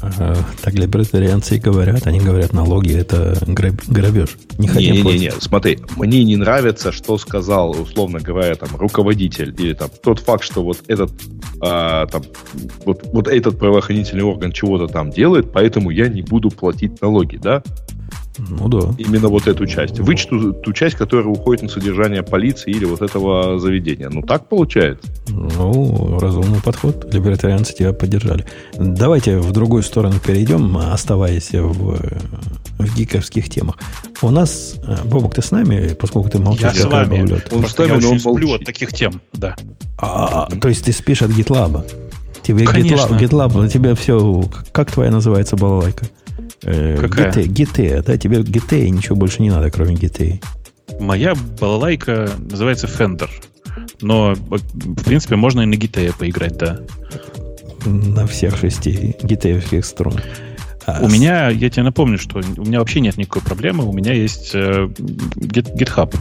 Ага, 0.00 0.36
так 0.62 0.74
либертарианцы 0.74 1.56
и 1.56 1.60
говорят. 1.60 2.06
Они 2.06 2.18
говорят, 2.18 2.52
налоги 2.52 2.92
это 2.92 3.36
граб, 3.46 3.74
грабеж. 3.86 4.36
Не 4.58 4.66
хотим 4.66 4.94
не, 4.94 5.02
не, 5.02 5.12
не, 5.12 5.18
не, 5.18 5.30
смотри, 5.32 5.78
мне 5.96 6.24
не 6.24 6.36
нравится, 6.36 6.90
что 6.90 7.18
сказал, 7.18 7.70
условно 7.70 8.18
говоря, 8.18 8.54
там, 8.56 8.70
руководитель 8.76 9.54
или 9.56 9.74
там 9.74 9.90
тот 10.02 10.18
факт, 10.18 10.42
что 10.42 10.64
вот 10.64 10.78
этот 10.88 11.12
а, 11.60 12.06
там, 12.06 12.22
вот, 12.84 13.02
вот 13.12 13.28
этот 13.28 13.58
правоохранительный 13.58 14.24
орган 14.24 14.50
чего-то 14.50 14.88
там 14.88 15.10
делает, 15.10 15.52
поэтому 15.52 15.90
я 15.90 16.08
не 16.08 16.22
буду 16.22 16.50
платить 16.50 17.00
налоги, 17.00 17.36
да? 17.36 17.62
Ну 18.38 18.68
да. 18.68 18.94
Именно 18.98 19.28
вот 19.28 19.46
эту 19.46 19.66
часть. 19.66 20.00
Вычту 20.00 20.52
ту 20.54 20.72
часть, 20.72 20.96
которая 20.96 21.26
уходит 21.26 21.62
на 21.62 21.68
содержание 21.68 22.22
полиции 22.22 22.70
или 22.70 22.84
вот 22.84 23.02
этого 23.02 23.58
заведения. 23.58 24.08
Ну, 24.08 24.22
так 24.22 24.48
получается. 24.48 25.06
Ну, 25.28 26.18
разумный 26.18 26.60
подход. 26.60 27.12
Либертарианцы 27.12 27.74
тебя 27.74 27.92
поддержали. 27.92 28.46
Давайте 28.74 29.38
в 29.38 29.52
другую 29.52 29.82
сторону 29.82 30.14
перейдем, 30.24 30.76
оставаясь 30.76 31.50
в, 31.52 31.98
в 32.78 32.96
гиковских 32.96 33.50
темах. 33.50 33.76
У 34.22 34.30
нас... 34.30 34.76
Э, 34.86 34.96
Бобок, 35.04 35.34
ты 35.34 35.42
с 35.42 35.50
нами, 35.50 35.94
поскольку 35.94 36.30
ты 36.30 36.38
молчишь? 36.38 36.62
Я 36.62 36.72
с 36.72 36.84
вами. 36.84 37.40
Он 37.50 37.66
с 37.66 37.76
нами, 37.76 38.00
но 38.00 38.10
он 38.12 38.18
сплю 38.18 38.54
от 38.54 38.64
таких 38.64 38.92
тем, 38.92 39.20
да. 39.32 39.56
А, 39.98 40.48
то 40.60 40.68
есть 40.68 40.84
ты 40.84 40.92
спишь 40.92 41.22
от 41.22 41.30
GitLab? 41.30 41.84
Тебе 42.42 42.64
GitLab, 42.64 43.18
GitLab, 43.18 43.60
на 43.60 43.68
тебя 43.68 43.94
все... 43.94 44.44
Как 44.72 44.90
твоя 44.90 45.10
называется 45.10 45.56
балалайка? 45.56 46.06
Э, 46.64 46.96
Какая? 47.00 47.32
GTA, 47.32 47.46
GTA, 47.46 48.02
да? 48.02 48.16
Тебе 48.16 48.38
GTA 48.38 48.88
ничего 48.88 49.16
больше 49.16 49.42
не 49.42 49.50
надо, 49.50 49.70
кроме 49.70 49.94
GTA. 49.94 50.42
Моя 51.00 51.34
балалайка 51.60 52.30
называется 52.38 52.86
Fender. 52.86 53.30
Но, 54.00 54.34
в 54.34 55.04
принципе, 55.04 55.36
можно 55.36 55.62
и 55.62 55.66
на 55.66 55.74
GTA 55.74 56.14
поиграть, 56.16 56.56
да. 56.58 56.80
На 57.84 58.26
всех 58.26 58.56
шести 58.58 59.16
GTA 59.22 59.82
струн. 59.82 60.14
А 60.86 61.00
у 61.02 61.08
с... 61.08 61.12
меня, 61.12 61.48
я 61.48 61.70
тебе 61.70 61.84
напомню, 61.84 62.18
что 62.18 62.40
у 62.56 62.62
меня 62.62 62.80
вообще 62.80 63.00
нет 63.00 63.16
никакой 63.16 63.42
проблемы. 63.42 63.84
У 63.84 63.92
меня 63.92 64.12
есть 64.12 64.54
э, 64.54 64.88
GitHub. 64.88 66.14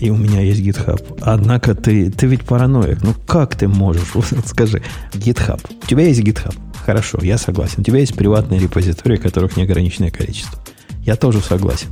И 0.00 0.10
у 0.10 0.16
меня 0.16 0.40
есть 0.40 0.60
GitHub. 0.60 1.18
Однако 1.22 1.74
ты, 1.74 2.10
ты 2.10 2.26
ведь 2.26 2.44
параноик. 2.44 3.02
Ну 3.02 3.14
как 3.26 3.56
ты 3.56 3.68
можешь? 3.68 4.08
Вот 4.14 4.46
скажи, 4.46 4.82
GitHub. 5.12 5.60
У 5.82 5.86
тебя 5.86 6.06
есть 6.06 6.20
GitHub. 6.20 6.54
Хорошо, 6.84 7.18
я 7.22 7.38
согласен. 7.38 7.80
У 7.80 7.82
тебя 7.82 7.98
есть 7.98 8.14
приватные 8.14 8.60
репозитории, 8.60 9.16
которых 9.16 9.56
неограниченное 9.56 10.10
количество. 10.10 10.62
Я 11.00 11.16
тоже 11.16 11.40
согласен. 11.40 11.88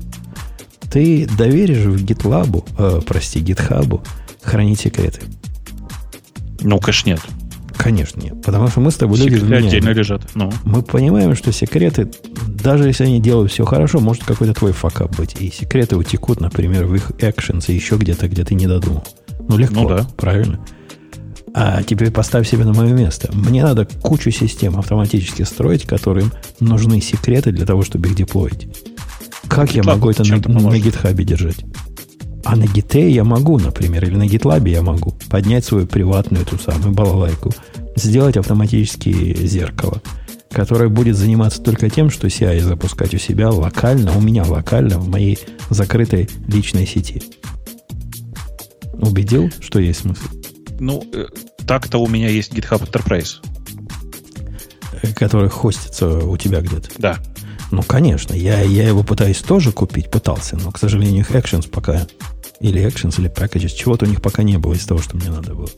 Ты 0.90 1.26
доверишь 1.36 1.84
в 1.84 2.04
GitLab, 2.04 2.64
э, 2.78 3.00
прости, 3.04 3.40
GitHub 3.40 4.00
хранить 4.42 4.80
секреты? 4.80 5.20
Ну, 6.60 6.78
конечно, 6.78 7.10
нет. 7.10 7.20
Конечно, 7.76 8.20
нет. 8.20 8.42
Потому 8.42 8.68
что 8.68 8.80
мы 8.80 8.90
с 8.90 8.94
тобой 8.94 9.18
люди 9.18 9.36
Секреты 9.36 9.66
отдельно 9.66 9.88
лежат. 9.90 10.22
Ну. 10.34 10.52
Мы 10.64 10.82
понимаем, 10.82 11.34
что 11.34 11.52
секреты, 11.52 12.10
даже 12.46 12.86
если 12.86 13.04
они 13.04 13.20
делают 13.20 13.52
все 13.52 13.64
хорошо, 13.64 14.00
может 14.00 14.24
какой-то 14.24 14.54
твой 14.54 14.72
факап 14.72 15.16
быть. 15.16 15.36
И 15.40 15.50
секреты 15.50 15.96
утекут, 15.96 16.40
например, 16.40 16.86
в 16.86 16.94
их 16.94 17.10
actions 17.18 17.64
и 17.68 17.74
еще 17.74 17.96
где-то, 17.96 18.28
где 18.28 18.44
ты 18.44 18.54
не 18.54 18.66
додумал. 18.66 19.04
Ну, 19.48 19.56
легко, 19.56 19.80
ну, 19.80 19.88
да. 19.88 20.06
правильно? 20.16 20.60
А 21.56 21.82
теперь 21.82 22.10
поставь 22.10 22.48
себе 22.48 22.64
на 22.64 22.72
мое 22.72 22.92
место. 22.92 23.30
Мне 23.32 23.62
надо 23.62 23.86
кучу 24.02 24.30
систем 24.30 24.76
автоматически 24.76 25.42
строить, 25.42 25.84
которым 25.84 26.32
нужны 26.58 27.00
секреты 27.00 27.52
для 27.52 27.64
того, 27.64 27.82
чтобы 27.82 28.08
их 28.08 28.16
деплоить. 28.16 28.68
Как 29.48 29.70
GitLab 29.70 29.76
я 29.76 29.82
могу 29.84 30.10
это 30.10 30.24
на, 30.24 30.36
на 30.36 30.76
GitHub 30.76 31.22
держать? 31.22 31.64
А 32.44 32.56
на 32.56 32.64
Git 32.64 33.08
я 33.08 33.24
могу, 33.24 33.58
например, 33.58 34.04
или 34.04 34.16
на 34.16 34.24
GitLab 34.24 34.68
я 34.68 34.82
могу 34.82 35.14
поднять 35.30 35.64
свою 35.64 35.86
приватную 35.86 36.42
эту 36.44 36.58
самую 36.58 36.92
балалайку, 36.92 37.50
сделать 37.96 38.36
автоматически 38.36 39.46
зеркало, 39.46 40.02
которое 40.50 40.88
будет 40.88 41.16
заниматься 41.16 41.62
только 41.62 41.88
тем, 41.88 42.10
что 42.10 42.26
CI 42.26 42.60
запускать 42.60 43.14
у 43.14 43.18
себя 43.18 43.50
локально, 43.50 44.16
у 44.16 44.20
меня 44.20 44.44
локально, 44.44 44.98
в 44.98 45.08
моей 45.08 45.38
закрытой 45.70 46.28
личной 46.46 46.86
сети. 46.86 47.22
Убедил, 48.92 49.50
что 49.60 49.80
есть 49.80 50.00
смысл? 50.00 50.24
Ну, 50.78 51.04
э, 51.12 51.26
так-то 51.66 51.98
у 51.98 52.06
меня 52.06 52.28
есть 52.28 52.52
GitHub 52.52 52.88
Enterprise. 52.88 53.36
Который 55.16 55.48
хостится 55.48 56.18
у 56.18 56.36
тебя 56.36 56.60
где-то. 56.60 56.88
Да. 56.98 57.18
Ну, 57.70 57.82
конечно. 57.82 58.34
Я, 58.34 58.60
я 58.62 58.86
его 58.86 59.02
пытаюсь 59.02 59.40
тоже 59.40 59.72
купить, 59.72 60.10
пытался, 60.10 60.56
но, 60.56 60.70
к 60.70 60.78
сожалению, 60.78 61.20
их 61.20 61.30
Actions 61.30 61.68
пока... 61.68 62.06
Или 62.60 62.84
Actions, 62.86 63.20
или 63.20 63.30
Packages. 63.30 63.74
Чего-то 63.74 64.06
у 64.06 64.08
них 64.08 64.22
пока 64.22 64.42
не 64.42 64.58
было 64.58 64.74
из 64.74 64.84
того, 64.86 65.00
что 65.00 65.16
мне 65.16 65.30
надо 65.30 65.54
было. 65.54 65.68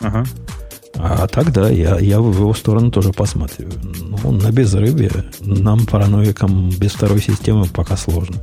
Ага. 0.00 0.24
А 0.96 1.26
так, 1.28 1.52
да, 1.52 1.70
я, 1.70 1.98
я 1.98 2.20
в 2.20 2.34
его 2.34 2.52
сторону 2.52 2.90
тоже 2.90 3.12
посматриваю. 3.12 3.74
Ну, 4.00 4.32
на 4.32 4.50
безрыбье 4.50 5.10
нам, 5.40 5.86
параноикам, 5.86 6.70
без 6.70 6.92
второй 6.92 7.22
системы 7.22 7.66
пока 7.66 7.96
сложно. 7.96 8.36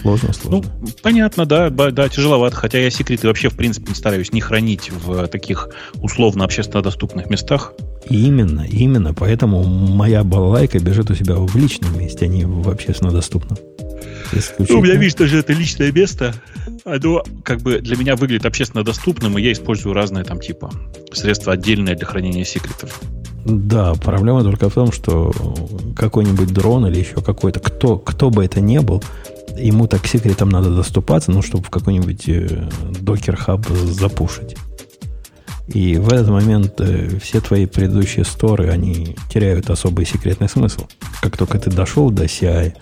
Сложно, 0.00 0.32
сложно. 0.32 0.72
Ну, 0.80 0.88
понятно, 1.02 1.46
да, 1.46 1.70
да, 1.70 2.08
тяжеловато. 2.08 2.56
Хотя 2.56 2.78
я 2.78 2.90
секреты 2.90 3.26
вообще, 3.26 3.48
в 3.48 3.56
принципе, 3.56 3.94
стараюсь 3.94 4.32
не 4.32 4.40
хранить 4.40 4.90
в 4.90 5.26
таких 5.28 5.68
условно 5.94 6.44
общественно 6.44 6.82
доступных 6.82 7.30
местах. 7.30 7.72
Именно, 8.08 8.66
именно. 8.68 9.14
Поэтому 9.14 9.64
моя 9.64 10.22
балалайка 10.24 10.78
бежит 10.78 11.10
у 11.10 11.14
себя 11.14 11.36
в 11.36 11.54
личном 11.56 11.98
месте, 11.98 12.26
а 12.26 12.28
не 12.28 12.44
в 12.44 12.68
общественно 12.68 13.10
доступном. 13.10 13.58
Ну, 14.58 14.78
у 14.78 14.82
меня, 14.82 14.94
видишь, 14.94 15.14
даже 15.14 15.38
это 15.38 15.52
личное 15.52 15.92
место. 15.92 16.34
Оно 16.84 17.24
как 17.44 17.60
бы 17.60 17.80
для 17.80 17.96
меня 17.96 18.16
выглядит 18.16 18.46
общественно 18.46 18.84
доступным, 18.84 19.38
и 19.38 19.42
я 19.42 19.52
использую 19.52 19.94
разные 19.94 20.24
там 20.24 20.40
типа 20.40 20.70
средства 21.12 21.52
отдельные 21.52 21.96
для 21.96 22.06
хранения 22.06 22.44
секретов. 22.44 23.00
Да, 23.44 23.94
проблема 23.94 24.42
только 24.42 24.68
в 24.68 24.74
том, 24.74 24.90
что 24.90 25.32
какой-нибудь 25.96 26.52
дрон 26.52 26.86
или 26.86 26.98
еще 26.98 27.22
какой-то, 27.22 27.60
кто, 27.60 27.96
кто 27.96 28.30
бы 28.30 28.44
это 28.44 28.60
ни 28.60 28.78
был, 28.78 29.02
ему 29.56 29.86
так 29.86 30.06
секретом 30.06 30.48
надо 30.48 30.74
доступаться, 30.74 31.30
ну, 31.30 31.42
чтобы 31.42 31.62
в 31.62 31.70
какой-нибудь 31.70 32.28
э, 32.28 32.68
докер-хаб 33.00 33.66
запушить. 33.68 34.56
И 35.68 35.96
в 35.96 36.12
этот 36.12 36.28
момент 36.28 36.74
э, 36.80 37.18
все 37.20 37.40
твои 37.40 37.66
предыдущие 37.66 38.24
сторы, 38.24 38.68
они 38.70 39.16
теряют 39.32 39.70
особый 39.70 40.06
секретный 40.06 40.48
смысл. 40.48 40.86
Как 41.20 41.36
только 41.36 41.58
ты 41.58 41.70
дошел 41.70 42.10
до 42.10 42.24
CI, 42.24 42.74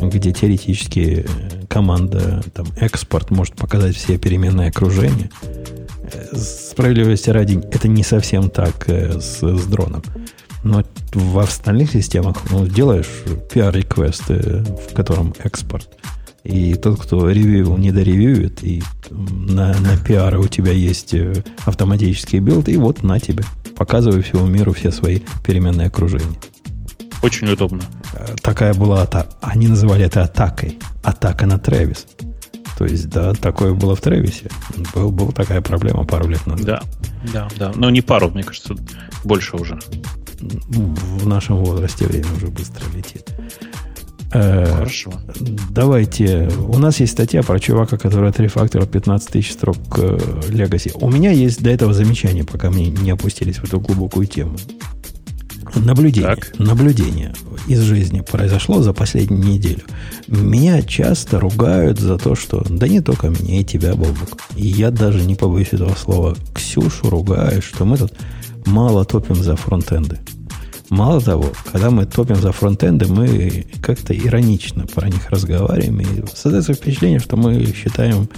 где 0.00 0.32
теоретически 0.32 1.26
э, 1.26 1.66
команда 1.68 2.42
там, 2.54 2.66
экспорт 2.76 3.30
может 3.30 3.54
показать 3.54 3.96
все 3.96 4.18
переменные 4.18 4.68
окружения, 4.68 5.30
справедливости 6.32 7.30
ради, 7.30 7.60
это 7.72 7.88
не 7.88 8.02
совсем 8.02 8.50
так 8.50 8.88
с, 8.88 9.40
с 9.40 9.64
дроном. 9.66 10.02
Но 10.64 10.84
в 11.12 11.38
остальных 11.38 11.92
системах 11.92 12.36
ну, 12.50 12.66
делаешь 12.66 13.08
PR-request, 13.52 14.28
в 14.28 14.94
котором 14.94 15.34
экспорт. 15.42 15.88
И 16.44 16.74
тот, 16.74 17.00
кто 17.00 17.30
ревью 17.30 17.76
не 17.76 17.92
доревьюет, 17.92 18.64
и 18.64 18.82
на, 19.10 19.78
на 19.78 19.96
пиары 19.96 20.40
у 20.40 20.48
тебя 20.48 20.72
есть 20.72 21.14
э, 21.14 21.44
автоматический 21.64 22.40
build, 22.40 22.68
и 22.68 22.76
вот 22.76 23.04
на 23.04 23.20
тебе. 23.20 23.44
Показывай 23.76 24.22
всему 24.22 24.46
миру 24.46 24.72
все 24.72 24.90
свои 24.90 25.20
переменные 25.46 25.86
окружения. 25.86 26.36
Очень 27.22 27.48
удобно. 27.48 27.82
Э, 28.14 28.34
такая 28.42 28.74
была 28.74 29.02
атака. 29.02 29.28
Они 29.40 29.68
называли 29.68 30.04
это 30.04 30.22
атакой. 30.22 30.78
Атака 31.02 31.46
на 31.46 31.58
Travis. 31.58 32.06
То 32.78 32.86
есть, 32.86 33.08
да, 33.10 33.32
такое 33.34 33.74
было 33.74 33.94
в 33.94 34.00
Тревисе. 34.00 34.50
Был, 34.94 35.10
была 35.10 35.32
такая 35.32 35.60
проблема 35.60 36.04
пару 36.04 36.28
лет 36.28 36.46
назад. 36.46 36.66
Да, 36.66 36.82
да, 37.32 37.48
да. 37.58 37.72
Но 37.74 37.90
не 37.90 38.00
пару, 38.00 38.30
мне 38.30 38.42
кажется, 38.42 38.74
больше 39.24 39.56
уже 39.56 39.78
в 40.40 41.26
нашем 41.26 41.56
возрасте 41.56 42.06
время 42.06 42.26
уже 42.36 42.48
быстро 42.48 42.84
летит. 42.94 43.28
Э, 44.32 44.66
Хорошо. 44.66 45.12
Давайте. 45.70 46.50
У 46.66 46.78
нас 46.78 47.00
есть 47.00 47.12
статья 47.12 47.42
про 47.42 47.60
чувака, 47.60 47.98
который 47.98 48.30
отрефакторил 48.30 48.86
15 48.86 49.28
тысяч 49.28 49.52
строк 49.52 49.76
э, 49.98 50.18
Legacy. 50.48 50.92
У 50.94 51.10
меня 51.10 51.30
есть 51.30 51.62
до 51.62 51.70
этого 51.70 51.92
замечание, 51.92 52.44
пока 52.44 52.70
мы 52.70 52.86
не 52.86 53.10
опустились 53.10 53.58
в 53.58 53.64
эту 53.64 53.78
глубокую 53.78 54.26
тему. 54.26 54.56
Наблюдение, 55.74 56.36
так. 56.36 56.58
наблюдение 56.58 57.32
из 57.66 57.80
жизни 57.80 58.20
произошло 58.20 58.82
за 58.82 58.92
последнюю 58.92 59.42
неделю. 59.42 59.82
Меня 60.28 60.82
часто 60.82 61.40
ругают 61.40 61.98
за 61.98 62.18
то, 62.18 62.34
что... 62.34 62.64
Да 62.68 62.88
не 62.88 63.00
только 63.00 63.28
меня, 63.28 63.60
и 63.60 63.64
тебя, 63.64 63.94
Бобок. 63.94 64.38
И 64.56 64.66
я 64.66 64.90
даже 64.90 65.22
не 65.24 65.34
побоюсь 65.34 65.72
этого 65.72 65.94
слова. 65.94 66.36
Ксюшу 66.54 67.10
ругаю, 67.10 67.62
что 67.62 67.84
мы 67.84 67.96
тут 67.96 68.12
мало 68.66 69.04
топим 69.04 69.36
за 69.36 69.56
фронтенды. 69.56 70.18
Мало 70.90 71.22
того, 71.22 71.52
когда 71.72 71.90
мы 71.90 72.04
топим 72.04 72.36
за 72.36 72.52
фронтенды, 72.52 73.06
мы 73.06 73.64
как-то 73.80 74.14
иронично 74.14 74.86
про 74.86 75.08
них 75.08 75.30
разговариваем. 75.30 76.00
И 76.00 76.26
создается 76.34 76.74
впечатление, 76.74 77.18
что 77.18 77.36
мы 77.36 77.64
считаем 77.74 78.28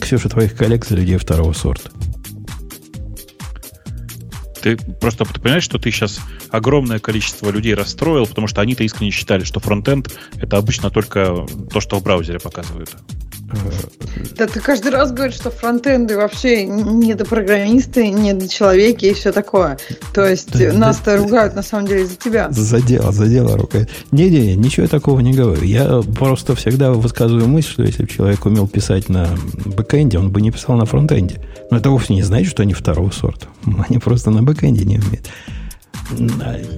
Ксюша 0.00 0.28
твоих 0.28 0.54
коллег 0.54 0.86
за 0.86 0.94
людей 0.94 1.16
второго 1.16 1.52
сорта. 1.52 1.90
Ты 4.62 4.76
просто 4.76 5.24
ты 5.24 5.40
понимаешь, 5.40 5.64
что 5.64 5.78
ты 5.78 5.90
сейчас 5.90 6.20
огромное 6.50 6.98
количество 6.98 7.50
людей 7.50 7.74
расстроил, 7.74 8.26
потому 8.26 8.46
что 8.46 8.60
они-то 8.60 8.84
искренне 8.84 9.10
считали, 9.10 9.44
что 9.44 9.60
фронтенд 9.60 10.16
это 10.40 10.56
обычно 10.56 10.90
только 10.90 11.46
то, 11.72 11.80
что 11.80 11.98
в 11.98 12.02
браузере 12.02 12.38
показывают. 12.38 12.90
Да 14.36 14.46
ты 14.46 14.60
каждый 14.60 14.92
раз 14.92 15.12
говоришь, 15.12 15.36
что 15.36 15.50
фронтенды 15.50 16.16
вообще 16.16 16.64
не 16.64 17.14
до 17.14 17.24
программисты, 17.24 18.08
не 18.08 18.32
до 18.32 18.48
человека 18.48 19.06
и 19.06 19.14
все 19.14 19.32
такое. 19.32 19.78
То 20.14 20.26
есть 20.26 20.52
да, 20.52 20.72
нас-то 20.72 21.12
да, 21.12 21.16
ругают 21.16 21.54
на 21.54 21.62
самом 21.62 21.86
деле 21.86 22.02
из-за 22.02 22.16
тебя. 22.16 22.48
Задело, 22.50 23.12
задело 23.12 23.56
рукой. 23.56 23.88
Не-не, 24.10 24.56
ничего 24.56 24.86
такого 24.86 25.20
не 25.20 25.32
говорю. 25.32 25.62
Я 25.62 26.02
просто 26.18 26.54
всегда 26.54 26.92
высказываю 26.92 27.46
мысль, 27.48 27.70
что 27.70 27.82
если 27.82 28.02
бы 28.04 28.08
человек 28.08 28.44
умел 28.46 28.66
писать 28.66 29.08
на 29.08 29.28
бэкэнде, 29.64 30.18
он 30.18 30.30
бы 30.30 30.40
не 30.40 30.50
писал 30.50 30.76
на 30.76 30.84
фронтенде. 30.84 31.40
Но 31.70 31.78
это 31.78 31.90
вовсе 31.90 32.14
не 32.14 32.22
значит, 32.22 32.50
что 32.50 32.62
они 32.62 32.74
второго 32.74 33.10
сорта. 33.10 33.46
Они 33.88 33.98
просто 33.98 34.30
на 34.30 34.42
бэкэнде 34.42 34.84
не 34.84 34.98
умеют. 34.98 35.28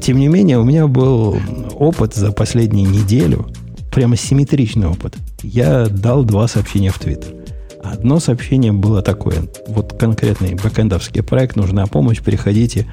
Тем 0.01 0.19
не 0.19 0.29
менее, 0.29 0.59
у 0.59 0.65
меня 0.65 0.87
был 0.87 1.39
опыт 1.75 2.15
за 2.15 2.33
последнюю 2.33 2.89
неделю, 2.89 3.47
прямо 3.93 4.17
симметричный 4.17 4.87
опыт. 4.87 5.15
Я 5.43 5.87
дал 5.87 6.25
два 6.25 6.49
сообщения 6.49 6.91
в 6.91 6.99
Твиттер. 6.99 7.35
Одно 7.83 8.19
сообщение 8.19 8.73
было 8.73 9.03
такое. 9.03 9.45
Вот 9.69 9.93
конкретный 9.99 10.55
бэкэндовский 10.55 11.23
проект, 11.23 11.57
нужна 11.57 11.87
помощь, 11.87 12.21
приходите, 12.21 12.87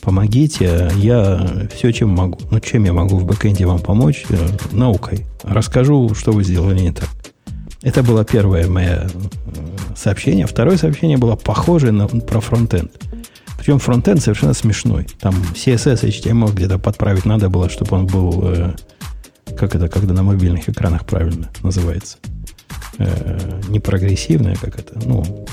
помогите. 0.00 0.88
Я 0.96 1.68
все, 1.74 1.90
чем 1.92 2.10
могу. 2.10 2.38
Ну, 2.50 2.60
чем 2.60 2.84
я 2.84 2.92
могу 2.92 3.16
в 3.18 3.24
бэкэнде 3.24 3.66
вам 3.66 3.80
помочь? 3.80 4.24
Э, 4.28 4.36
наукой. 4.70 5.26
Расскажу, 5.42 6.14
что 6.14 6.30
вы 6.30 6.44
сделали 6.44 6.78
не 6.78 6.92
так. 6.92 7.08
Это 7.82 8.04
было 8.04 8.24
первое 8.24 8.68
мое 8.68 9.08
э, 9.08 9.08
сообщение. 9.96 10.46
Второе 10.46 10.76
сообщение 10.76 11.18
было 11.18 11.34
похожее 11.34 11.92
на, 11.92 12.06
про 12.06 12.40
фронтенд. 12.40 12.92
Причем 13.58 13.80
фронтенд 13.80 14.22
совершенно 14.22 14.54
смешной. 14.54 15.08
Там 15.20 15.34
CSS, 15.54 16.04
HTML 16.04 16.54
где-то 16.54 16.78
подправить 16.78 17.24
надо 17.24 17.48
было, 17.48 17.68
чтобы 17.68 17.96
он 17.96 18.06
был 18.06 18.40
э, 18.44 18.74
как 19.56 19.74
это, 19.74 19.88
когда 19.88 20.14
на 20.14 20.22
мобильных 20.22 20.68
экранах 20.68 21.06
правильно 21.06 21.50
называется? 21.62 22.18
Э, 22.98 23.60
не 23.68 23.80
прогрессивное, 23.80 24.56
как 24.56 24.78
это, 24.78 24.98
ну... 25.06 25.46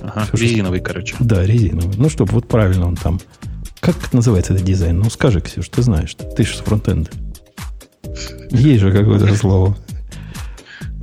Ага, 0.00 0.26
все, 0.32 0.44
резиновый, 0.44 0.80
что, 0.80 0.88
короче. 0.88 1.16
Да, 1.20 1.44
резиновый. 1.44 1.96
Ну, 1.96 2.08
чтобы 2.08 2.32
вот 2.32 2.46
правильно 2.48 2.86
он 2.86 2.96
там... 2.96 3.20
Как 3.80 4.12
называется 4.12 4.52
этот 4.52 4.64
дизайн? 4.64 4.98
Ну, 4.98 5.10
скажи, 5.10 5.40
Ксюш, 5.40 5.68
ты 5.68 5.82
знаешь. 5.82 6.14
Ты 6.14 6.44
же 6.44 6.56
с 6.56 6.60
фронтенда. 6.60 7.10
Есть 8.50 8.80
же 8.80 8.92
какое-то 8.92 9.34
слово. 9.34 9.76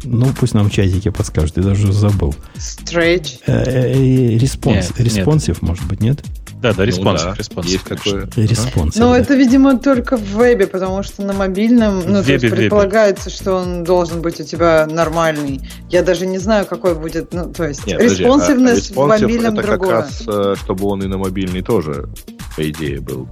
Ну, 0.04 0.34
пусть 0.38 0.54
нам 0.54 0.70
в 0.70 0.74
чатике 0.74 1.12
подскажут, 1.12 1.58
я 1.58 1.64
даже 1.64 1.92
забыл. 1.92 2.36
Stretch. 2.56 3.40
Response, 3.48 4.92
responsive, 4.98 5.62
может 5.62 5.86
быть, 5.86 6.02
нет? 6.02 6.24
Да, 6.64 6.72
да, 6.72 6.86
response. 6.86 7.22
Ну, 7.22 7.30
да. 7.32 7.36
response 7.38 7.68
есть 7.68 7.84
такое. 7.84 8.30
Response. 8.38 8.96
Ну, 8.96 9.14
это, 9.14 9.36
видимо, 9.36 9.78
только 9.78 10.16
в 10.16 10.24
вебе, 10.24 10.66
потому 10.66 11.04
что 11.04 11.22
на 11.22 11.34
мобильном, 11.34 12.04
ну, 12.08 12.22
в 12.22 12.26
то 12.26 12.32
есть 12.32 12.50
предполагается, 12.50 13.30
что 13.30 13.56
он 13.56 13.84
должен 13.84 14.22
быть 14.22 14.40
у 14.40 14.46
тебя 14.46 14.88
нормальный. 14.90 15.60
Я 15.90 16.04
даже 16.04 16.26
не 16.26 16.38
знаю, 16.38 16.66
какой 16.66 16.96
будет, 16.96 17.34
ну, 17.34 17.52
то 17.52 17.66
есть 17.66 17.86
респонсивность 17.86 18.94
а, 18.96 19.02
в 19.02 19.08
мобильном 19.10 19.60
это 19.60 19.68
другое. 19.68 19.90
как 19.90 20.00
раз, 20.06 20.24
э, 20.26 20.56
чтобы 20.64 20.88
он 20.88 21.04
и 21.04 21.08
на 21.08 21.18
мобильный 21.18 21.62
тоже, 21.62 22.08
по 22.56 22.70
идее, 22.70 23.02
был. 23.02 23.28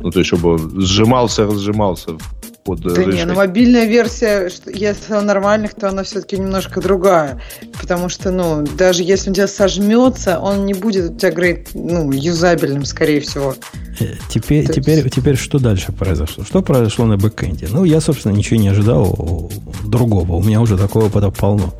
Ну, 0.00 0.10
то 0.10 0.18
есть, 0.18 0.26
чтобы 0.26 0.54
он 0.54 0.80
сжимался, 0.80 1.44
разжимался 1.44 2.16
под 2.64 2.80
Да 2.80 2.90
решение. 2.90 3.14
не, 3.14 3.24
ну 3.26 3.34
мобильная 3.34 3.84
версия, 3.84 4.50
если 4.66 5.12
она 5.12 5.22
нормальных, 5.22 5.74
то 5.74 5.88
она 5.88 6.02
все-таки 6.02 6.38
немножко 6.38 6.80
другая. 6.80 7.40
Потому 7.80 8.08
что, 8.08 8.30
ну, 8.30 8.66
даже 8.76 9.02
если 9.02 9.30
у 9.30 9.34
тебя 9.34 9.46
сожмется, 9.46 10.40
он 10.40 10.64
не 10.64 10.72
будет 10.72 11.10
у 11.10 11.14
тебя 11.16 11.30
говорить, 11.30 11.68
ну, 11.74 12.10
юзабельным, 12.10 12.84
скорее 12.86 13.20
всего. 13.20 13.54
Э, 14.00 14.14
теперь, 14.30 14.66
то 14.66 14.72
теперь, 14.72 15.00
есть... 15.00 15.14
теперь 15.14 15.36
что 15.36 15.58
дальше 15.58 15.92
произошло? 15.92 16.44
Что 16.44 16.62
произошло 16.62 17.04
на 17.04 17.18
бэкэнде? 17.18 17.68
Ну, 17.70 17.84
я, 17.84 18.00
собственно, 18.00 18.32
ничего 18.32 18.58
не 18.58 18.68
ожидал 18.68 19.50
другого. 19.84 20.32
У 20.32 20.42
меня 20.42 20.60
уже 20.60 20.78
такого 20.78 21.06
опыта 21.06 21.30
полно. 21.30 21.74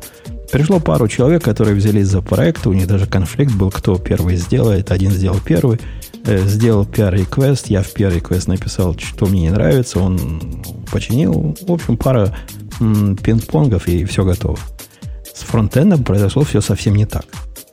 Пришло 0.51 0.79
пару 0.79 1.07
человек, 1.07 1.43
которые 1.43 1.75
взялись 1.75 2.07
за 2.07 2.21
проект, 2.21 2.67
у 2.67 2.73
них 2.73 2.87
даже 2.87 3.07
конфликт 3.07 3.53
был, 3.53 3.71
кто 3.71 3.97
первый 3.97 4.37
сделает. 4.37 4.91
Один 4.91 5.11
сделал 5.11 5.39
первый, 5.43 5.77
э, 5.77 5.79
сделал 6.25 6.83
PR-реквест, 6.85 7.67
я 7.67 7.83
в 7.83 7.93
PR-реквест 7.95 8.47
написал, 8.47 8.97
что 8.97 9.25
мне 9.27 9.41
не 9.41 9.49
нравится, 9.49 9.99
он 9.99 10.63
починил. 10.91 11.55
В 11.61 11.71
общем, 11.71 11.97
пара 11.97 12.35
пинг-понгов 12.79 13.87
и 13.87 14.05
все 14.05 14.23
готово. 14.23 14.57
С 15.33 15.41
фронтендом 15.41 16.03
произошло 16.03 16.43
все 16.43 16.61
совсем 16.61 16.95
не 16.95 17.05
так. 17.05 17.25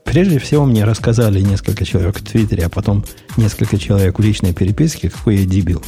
Прежде 0.04 0.38
всего, 0.38 0.66
мне 0.66 0.84
рассказали 0.84 1.40
несколько 1.40 1.84
человек 1.84 2.18
в 2.18 2.24
Твиттере, 2.24 2.66
а 2.66 2.68
потом 2.68 3.04
несколько 3.36 3.78
человек 3.78 4.18
в 4.18 4.22
личной 4.22 4.52
переписке, 4.52 5.08
какой 5.08 5.36
я 5.36 5.46
дебил. 5.46 5.82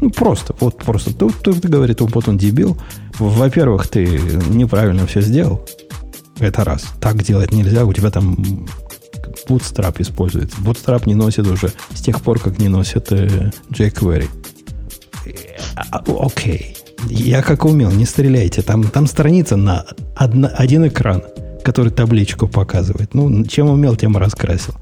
Ну, 0.00 0.10
просто, 0.10 0.54
вот 0.60 0.78
просто. 0.78 1.12
Тут, 1.12 1.38
тут 1.42 1.58
говорит, 1.58 2.00
вот 2.00 2.28
он 2.28 2.38
дебил. 2.38 2.78
Во-первых, 3.18 3.88
ты 3.88 4.06
неправильно 4.50 5.06
все 5.06 5.20
сделал. 5.20 5.66
Это 6.38 6.64
раз. 6.64 6.86
Так 7.00 7.22
делать 7.22 7.52
нельзя. 7.52 7.84
У 7.84 7.92
тебя 7.92 8.10
там 8.10 8.66
Bootstrap 9.48 10.00
используется. 10.00 10.56
Bootstrap 10.58 11.02
не 11.06 11.14
носит 11.14 11.46
уже 11.46 11.72
с 11.94 12.00
тех 12.00 12.20
пор, 12.22 12.38
как 12.38 12.58
не 12.58 12.68
носит 12.68 13.12
э, 13.12 13.50
jQuery. 13.70 14.28
А, 15.76 16.02
окей. 16.20 16.76
Я 17.08 17.42
как 17.42 17.64
умел, 17.64 17.90
не 17.90 18.04
стреляйте. 18.04 18.62
Там, 18.62 18.84
там 18.84 19.06
страница 19.06 19.56
на 19.56 19.86
одна, 20.14 20.48
один 20.48 20.86
экран, 20.86 21.22
который 21.64 21.92
табличку 21.92 22.46
показывает. 22.46 23.14
Ну, 23.14 23.44
чем 23.46 23.68
умел, 23.68 23.96
тем 23.96 24.16
раскрасил. 24.16 24.74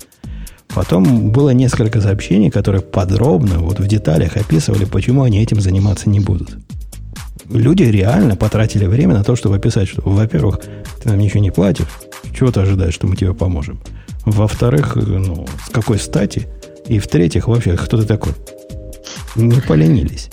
Потом 0.75 1.31
было 1.31 1.51
несколько 1.51 2.01
сообщений, 2.01 2.51
которые 2.51 2.83
подробно, 2.83 3.59
вот 3.59 3.81
в 3.81 3.87
деталях 3.87 4.37
описывали, 4.37 4.85
почему 4.85 5.23
они 5.23 5.43
этим 5.43 5.61
заниматься 5.61 6.09
не 6.09 6.21
будут 6.21 6.57
люди 7.51 7.85
реально 7.85 8.37
потратили 8.37 8.87
время 8.87 9.15
на 9.15 9.25
то, 9.25 9.37
чтобы 9.37 9.57
описать, 9.57 9.89
что, 9.89 10.03
во-первых, 10.05 10.61
ты 11.03 11.09
нам 11.09 11.19
ничего 11.19 11.41
не 11.41 11.51
платишь, 11.51 11.87
чего 12.37 12.51
ты 12.51 12.61
ожидаешь, 12.61 12.95
что 12.95 13.07
мы 13.07 13.17
тебе 13.17 13.35
поможем. 13.35 13.81
Во-вторых, 14.31 14.97
ну, 14.97 15.47
с 15.67 15.71
какой 15.71 15.99
стати? 15.99 16.47
И 16.87 16.99
в-третьих, 16.99 17.49
вообще, 17.49 17.77
кто 17.77 18.01
ты 18.01 18.07
такой? 18.07 18.33
Не 19.37 19.61
поленились. 19.61 20.31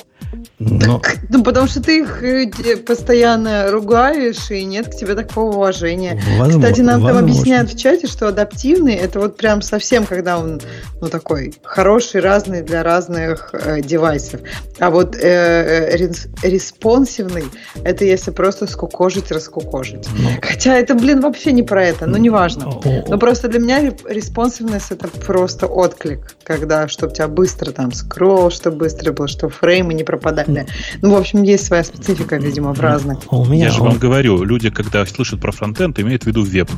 Но... 0.57 0.99
Так, 0.99 1.17
ну, 1.29 1.43
потому 1.43 1.67
что 1.67 1.83
ты 1.83 1.99
их 1.99 2.23
э, 2.23 2.77
постоянно 2.77 3.71
ругаешь, 3.71 4.49
и 4.51 4.63
нет 4.63 4.87
к 4.87 4.95
тебе 4.95 5.13
такого 5.13 5.53
уважения. 5.55 6.21
Возможно, 6.37 6.61
Кстати, 6.61 6.81
нам 6.81 7.01
возможно. 7.01 7.19
там 7.19 7.23
объясняют 7.25 7.71
в 7.71 7.77
чате, 7.77 8.07
что 8.07 8.29
адаптивный 8.29 8.93
это 8.95 9.19
вот 9.19 9.35
прям 9.35 9.61
совсем, 9.61 10.05
когда 10.05 10.39
он 10.39 10.61
ну, 11.01 11.09
такой 11.09 11.55
хороший, 11.61 12.21
разный 12.21 12.61
для 12.61 12.83
разных 12.83 13.49
э, 13.53 13.81
девайсов. 13.81 14.41
А 14.79 14.91
вот 14.91 15.17
э, 15.17 15.19
э 15.19 15.97
респонсивный 16.43 17.45
это 17.83 18.05
если 18.05 18.31
просто 18.31 18.67
скукожить, 18.67 19.31
раскукожить. 19.31 20.07
Ну, 20.17 20.29
Хотя 20.41 20.77
это, 20.77 20.95
блин, 20.95 21.19
вообще 21.19 21.51
не 21.51 21.63
про 21.63 21.83
это, 21.83 22.05
но 22.05 22.17
неважно. 22.17 22.79
Но 23.07 23.17
просто 23.17 23.49
для 23.49 23.59
меня 23.59 23.93
респонсивность 24.07 24.91
это 24.91 25.09
просто 25.09 25.67
отклик, 25.67 26.37
когда 26.43 26.87
чтобы 26.87 27.13
тебя 27.13 27.27
быстро 27.27 27.71
там 27.71 27.91
скролл, 27.91 28.51
чтобы 28.51 28.77
быстро 28.77 29.11
было, 29.11 29.27
чтобы 29.27 29.51
фреймы 29.51 29.93
не 29.93 30.03
пропадали 30.03 30.44
далее. 30.53 30.71
Ну, 31.01 31.11
в 31.11 31.15
общем, 31.15 31.43
есть 31.43 31.65
своя 31.65 31.83
специфика, 31.83 32.37
видимо, 32.37 32.73
в 32.73 32.79
разных. 32.79 33.19
А 33.29 33.37
у 33.37 33.45
меня, 33.45 33.65
Я 33.65 33.71
же 33.71 33.81
вам 33.81 33.97
говорю, 33.97 34.43
люди, 34.43 34.69
когда 34.69 35.05
слышат 35.05 35.39
про 35.39 35.51
фронтенд, 35.51 35.99
имеют 35.99 36.23
в 36.23 36.27
виду 36.27 36.43
веб. 36.43 36.69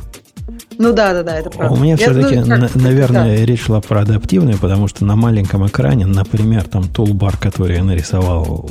Ну 0.78 0.92
да, 0.92 1.12
да, 1.12 1.22
да, 1.24 1.36
это 1.36 1.50
правда. 1.50 1.74
У 1.74 1.82
меня 1.82 1.96
все-таки, 1.96 2.36
ну, 2.36 2.46
на, 2.46 2.70
наверное, 2.74 3.36
да. 3.36 3.44
речь 3.44 3.62
шла 3.62 3.80
про 3.80 4.02
адаптивную, 4.02 4.58
потому 4.58 4.86
что 4.86 5.04
на 5.04 5.16
маленьком 5.16 5.66
экране, 5.66 6.06
например, 6.06 6.64
там 6.64 6.88
тулбар, 6.88 7.36
который 7.36 7.76
я 7.76 7.84
нарисовал 7.84 8.68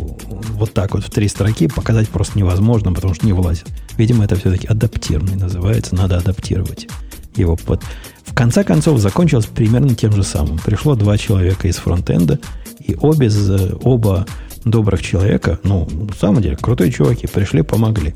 вот 0.53 0.74
так 0.74 0.94
вот 0.94 1.03
в 1.03 1.10
три 1.10 1.28
строки, 1.28 1.68
показать 1.68 2.07
просто 2.10 2.40
невозможно, 2.40 2.94
потому 2.94 3.14
что 3.14 3.26
не 3.26 3.34
влазит. 3.34 3.68
Видимо, 3.98 4.24
это 4.24 4.36
все-таки 4.36 4.68
адаптивный 4.68 5.36
называется, 5.36 5.95
надо 5.95 6.18
адаптировать 6.18 6.88
его 7.36 7.56
под... 7.56 7.84
В 8.26 8.34
конце 8.34 8.64
концов, 8.64 8.99
закончилось 8.99 9.45
примерно 9.45 9.94
тем 9.95 10.14
же 10.14 10.24
самым. 10.24 10.60
Пришло 10.60 10.95
два 10.95 11.18
человека 11.18 11.68
из 11.68 11.76
фронтенда, 11.76 12.40
и 12.80 12.95
обе, 12.95 13.30
оба 13.84 14.26
добрых 14.72 15.02
человека, 15.02 15.60
ну, 15.64 15.88
на 15.89 16.14
самом 16.14 16.41
деле, 16.41 16.56
крутые 16.56 16.91
чуваки, 16.91 17.27
пришли, 17.27 17.61
помогли. 17.61 18.15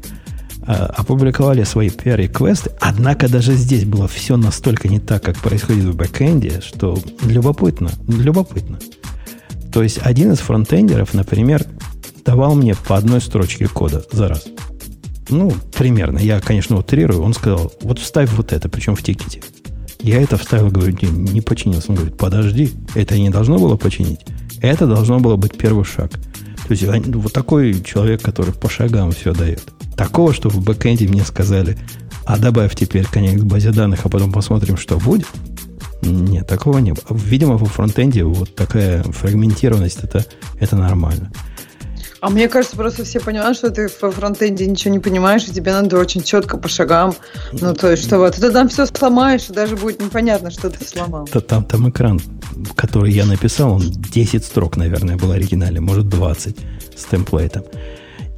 А, 0.63 0.85
опубликовали 0.95 1.63
свои 1.63 1.89
PR-реквесты, 1.89 2.71
однако 2.79 3.27
даже 3.27 3.53
здесь 3.53 3.85
было 3.85 4.07
все 4.07 4.37
настолько 4.37 4.87
не 4.87 4.99
так, 4.99 5.23
как 5.23 5.37
происходит 5.37 5.85
в 5.85 5.95
бэкэнде, 5.95 6.61
что 6.61 6.99
любопытно, 7.23 7.89
любопытно. 8.07 8.79
То 9.73 9.81
есть 9.81 9.99
один 10.03 10.31
из 10.33 10.39
фронтендеров, 10.39 11.13
например, 11.13 11.65
давал 12.25 12.55
мне 12.55 12.75
по 12.75 12.97
одной 12.97 13.21
строчке 13.21 13.67
кода 13.67 14.03
за 14.11 14.27
раз. 14.27 14.45
Ну, 15.29 15.53
примерно. 15.75 16.19
Я, 16.19 16.41
конечно, 16.41 16.77
утрирую. 16.77 17.21
Он 17.21 17.33
сказал, 17.33 17.71
вот 17.81 17.99
вставь 17.99 18.31
вот 18.33 18.51
это, 18.51 18.69
причем 18.69 18.95
в 18.95 19.01
тикете. 19.01 19.41
Я 20.01 20.21
это 20.21 20.37
вставил, 20.37 20.69
говорю, 20.69 20.95
не, 21.01 21.09
не 21.09 21.41
починился. 21.41 21.89
Он 21.89 21.95
говорит, 21.95 22.17
подожди, 22.17 22.71
это 22.95 23.17
не 23.17 23.29
должно 23.29 23.57
было 23.57 23.77
починить. 23.77 24.19
Это 24.61 24.87
должно 24.87 25.19
было 25.19 25.37
быть 25.37 25.57
первый 25.57 25.85
шаг. 25.85 26.11
То 26.71 26.75
есть 26.75 27.05
вот 27.05 27.33
такой 27.33 27.81
человек, 27.83 28.21
который 28.21 28.53
по 28.53 28.69
шагам 28.69 29.11
все 29.11 29.33
дает. 29.33 29.61
Такого, 29.97 30.33
что 30.33 30.47
в 30.47 30.63
бэкэнде 30.63 31.05
мне 31.05 31.21
сказали, 31.25 31.77
а 32.25 32.37
добавь 32.37 32.73
теперь 32.75 33.03
коннект 33.03 33.41
к 33.41 33.43
базе 33.43 33.71
данных, 33.71 34.05
а 34.05 34.09
потом 34.09 34.31
посмотрим, 34.31 34.77
что 34.77 34.97
будет. 34.97 35.27
Нет, 36.01 36.47
такого 36.47 36.77
не 36.77 36.93
было. 36.93 37.03
Видимо, 37.09 37.57
во 37.57 37.65
фронтенде 37.65 38.23
вот 38.23 38.55
такая 38.55 39.03
фрагментированность, 39.03 40.01
это, 40.01 40.25
это 40.61 40.77
нормально. 40.77 41.33
А 42.21 42.29
мне 42.29 42.47
кажется, 42.47 42.77
просто 42.77 43.03
все 43.03 43.19
понимают, 43.19 43.57
что 43.57 43.71
ты 43.71 43.89
во 43.99 44.11
фронтенде 44.11 44.67
ничего 44.67 44.93
не 44.93 44.99
понимаешь, 44.99 45.43
и 45.47 45.51
тебе 45.51 45.73
надо 45.73 45.97
очень 45.97 46.21
четко 46.21 46.55
по 46.55 46.69
шагам. 46.69 47.15
Ну, 47.51 47.73
то 47.73 47.89
есть, 47.89 48.03
что 48.03 48.19
вот 48.19 48.35
ты 48.35 48.51
там 48.51 48.69
все 48.69 48.85
сломаешь, 48.85 49.49
и 49.49 49.53
даже 49.53 49.75
будет 49.75 49.99
непонятно, 49.99 50.51
что 50.51 50.69
ты 50.69 50.85
сломал. 50.85 51.27
Да, 51.33 51.41
там, 51.41 51.65
там 51.65 51.89
экран, 51.89 52.21
который 52.75 53.11
я 53.11 53.25
написал, 53.25 53.73
он 53.73 53.81
10 53.81 54.45
строк, 54.45 54.77
наверное, 54.77 55.17
был 55.17 55.31
оригинальный, 55.31 55.81
может 55.81 56.09
20 56.09 56.55
с 56.95 57.05
темплейтом. 57.05 57.63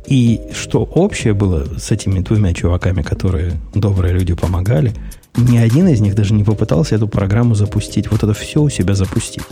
И 0.08 0.40
что 0.54 0.84
общее 0.84 1.34
было 1.34 1.66
с 1.78 1.92
этими 1.92 2.20
двумя 2.20 2.54
чуваками, 2.54 3.02
которые 3.02 3.60
добрые 3.76 4.14
люди 4.14 4.34
помогали, 4.34 4.94
ни 5.36 5.58
один 5.58 5.90
из 5.90 6.00
них 6.00 6.16
даже 6.16 6.34
не 6.34 6.46
попытался 6.46 6.96
эту 6.96 7.10
программу 7.10 7.54
запустить, 7.54 8.10
вот 8.10 8.24
это 8.24 8.34
все 8.34 8.62
у 8.62 8.70
себя 8.70 8.96
запустить. 8.96 9.44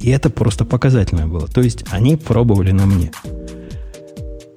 И 0.00 0.10
это 0.10 0.28
просто 0.28 0.66
показательное 0.66 1.26
было. 1.26 1.46
То 1.46 1.62
есть 1.62 1.84
они 1.90 2.16
пробовали 2.16 2.72
на 2.72 2.84
мне. 2.84 3.12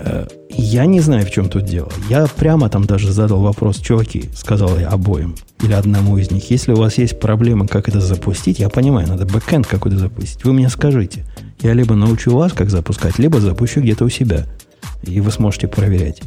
Э, 0.04 0.28
я 0.50 0.86
не 0.86 1.00
знаю, 1.00 1.26
в 1.26 1.32
чем 1.32 1.50
тут 1.50 1.66
дело. 1.66 1.92
Я 2.10 2.26
прямо 2.28 2.70
там 2.70 2.86
даже 2.86 3.12
задал 3.12 3.42
вопрос, 3.42 3.78
чуваки, 3.78 4.30
сказал 4.36 4.78
я 4.80 4.90
обоим 4.90 5.36
или 5.62 5.74
одному 5.74 6.18
из 6.18 6.32
них. 6.32 6.50
Если 6.50 6.74
у 6.74 6.78
вас 6.78 6.98
есть 6.98 7.20
проблема, 7.20 7.68
как 7.68 7.88
это 7.88 8.02
запустить, 8.02 8.60
я 8.60 8.70
понимаю, 8.70 9.08
надо 9.08 9.26
бэкэнд 9.26 9.68
какой-то 9.68 9.98
запустить. 9.98 10.44
Вы 10.44 10.54
мне 10.54 10.70
скажите. 10.70 11.26
Я 11.62 11.74
либо 11.74 11.96
научу 11.96 12.36
вас, 12.36 12.54
как 12.54 12.70
запускать, 12.70 13.20
либо 13.20 13.40
запущу 13.40 13.82
где-то 13.82 14.06
у 14.06 14.10
себя. 14.10 14.48
И 15.04 15.22
вы 15.22 15.32
сможете 15.32 15.68
проверять. 15.68 16.22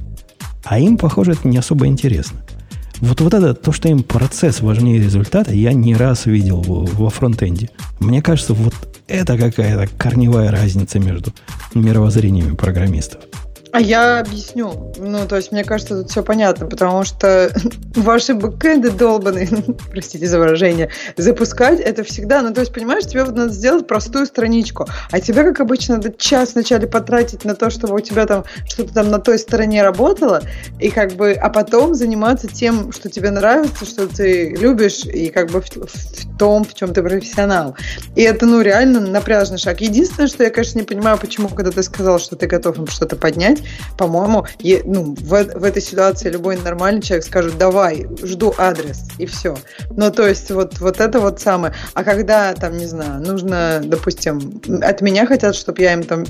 А 0.65 0.79
им, 0.79 0.97
похоже, 0.97 1.33
это 1.33 1.49
не 1.49 1.59
особо 1.59 1.87
интересно. 1.87 2.41
Вот, 3.01 3.21
вот 3.21 3.35
это, 3.35 3.55
то, 3.55 3.73
что 3.73 3.89
им 3.89 4.03
процесс 4.03 4.61
важнее 4.61 5.03
результата, 5.03 5.53
я 5.53 5.73
не 5.73 5.95
раз 5.97 6.27
видел 6.27 6.63
во, 6.63 6.85
во 6.85 7.11
фронтенде. 7.11 7.71
Мне 7.99 8.23
кажется, 8.23 8.55
вот 8.55 8.75
это 9.09 9.37
какая-то 9.37 9.93
корневая 9.99 10.51
разница 10.51 11.01
между 11.01 11.33
мировоззрениями 11.75 12.55
программистов. 12.55 13.21
А 13.75 13.81
я 13.81 14.21
объясню. 14.21 14.93
Ну, 14.99 15.27
то 15.27 15.35
есть, 15.35 15.51
мне 15.51 15.65
кажется, 15.65 16.01
тут 16.01 16.09
все 16.09 16.23
понятно, 16.23 16.67
потому 16.67 17.03
что 17.03 17.51
ваши 17.97 18.33
бэкэнды 18.33 18.93
долбанные, 18.93 19.49
простите 19.91 20.29
за 20.29 20.39
выражение, 20.39 20.91
запускать 21.17 21.81
это 21.81 22.05
всегда, 22.05 22.41
ну, 22.43 22.55
то 22.55 22.61
есть, 22.61 22.73
понимаешь, 22.73 23.05
тебе 23.05 23.25
вот 23.25 23.35
надо 23.35 23.53
сделать 23.53 23.89
простую 23.89 24.27
страничку, 24.27 24.87
а 25.11 25.19
тебе, 25.19 25.43
как 25.43 25.59
обычно, 25.59 25.97
надо 25.97 26.13
час 26.13 26.55
вначале 26.55 26.87
потратить 26.87 27.45
на 27.45 27.57
то, 27.57 27.69
чтобы 27.69 27.97
у 27.97 27.99
тебя 27.99 28.27
там 28.27 28.45
что-то 28.69 28.95
там 28.95 29.11
на 29.11 29.19
той 29.19 29.41
стороне 29.41 29.83
работало, 29.83 30.43
и 30.79 30.89
как 30.89 31.15
бы, 31.15 31.33
а 31.33 31.51
потом 31.51 31.97
заниматься 31.97 32.47
тем, 32.47 32.93
что 32.93 33.11
тебе 33.11 33.33
нравится, 33.33 33.85
что 33.87 34.07
ты 34.07 34.55
любишь, 34.55 35.05
и 35.05 35.31
как 35.31 35.51
бы 35.51 35.61
в, 35.61 35.67
в 35.67 36.39
том, 36.39 36.63
в 36.65 36.75
чем 36.75 36.95
ты 36.95 37.03
профессионал. 37.03 37.75
И 38.15 38.23
это, 38.23 38.47
ну, 38.47 38.61
реально 38.61 39.01
напряжный 39.01 39.59
шаг. 39.59 39.81
Единственное, 39.81 40.29
что 40.29 40.45
я, 40.45 40.51
конечно, 40.51 40.79
не 40.79 40.85
понимаю, 40.85 41.19
почему, 41.19 41.49
когда 41.49 41.73
ты 41.73 41.83
сказал, 41.83 42.21
что 42.21 42.37
ты 42.37 42.47
готов 42.47 42.79
им 42.79 42.87
что-то 42.87 43.17
поднять, 43.17 43.64
по-моему, 43.97 44.47
ну, 44.85 45.15
в, 45.19 45.45
в 45.45 45.65
этой 45.65 45.83
ситуации 45.83 46.31
любой 46.31 46.57
нормальный 46.57 47.03
человек 47.03 47.25
скажет, 47.25 47.59
давай, 47.59 48.07
жду 48.23 48.55
адрес, 48.59 49.09
и 49.19 49.27
все. 49.27 49.57
Ну, 49.91 50.11
то 50.11 50.27
есть, 50.27 50.51
вот, 50.51 50.81
вот 50.81 51.01
это 51.01 51.21
вот 51.21 51.41
самое. 51.41 51.75
А 51.95 52.05
когда, 52.05 52.55
там, 52.55 52.77
не 52.77 52.87
знаю, 52.87 53.23
нужно, 53.23 53.81
допустим, 53.85 54.61
от 54.83 55.01
меня 55.01 55.27
хотят, 55.27 55.55
чтобы 55.55 55.83
я 55.83 55.95
им 55.95 56.03
там 56.03 56.25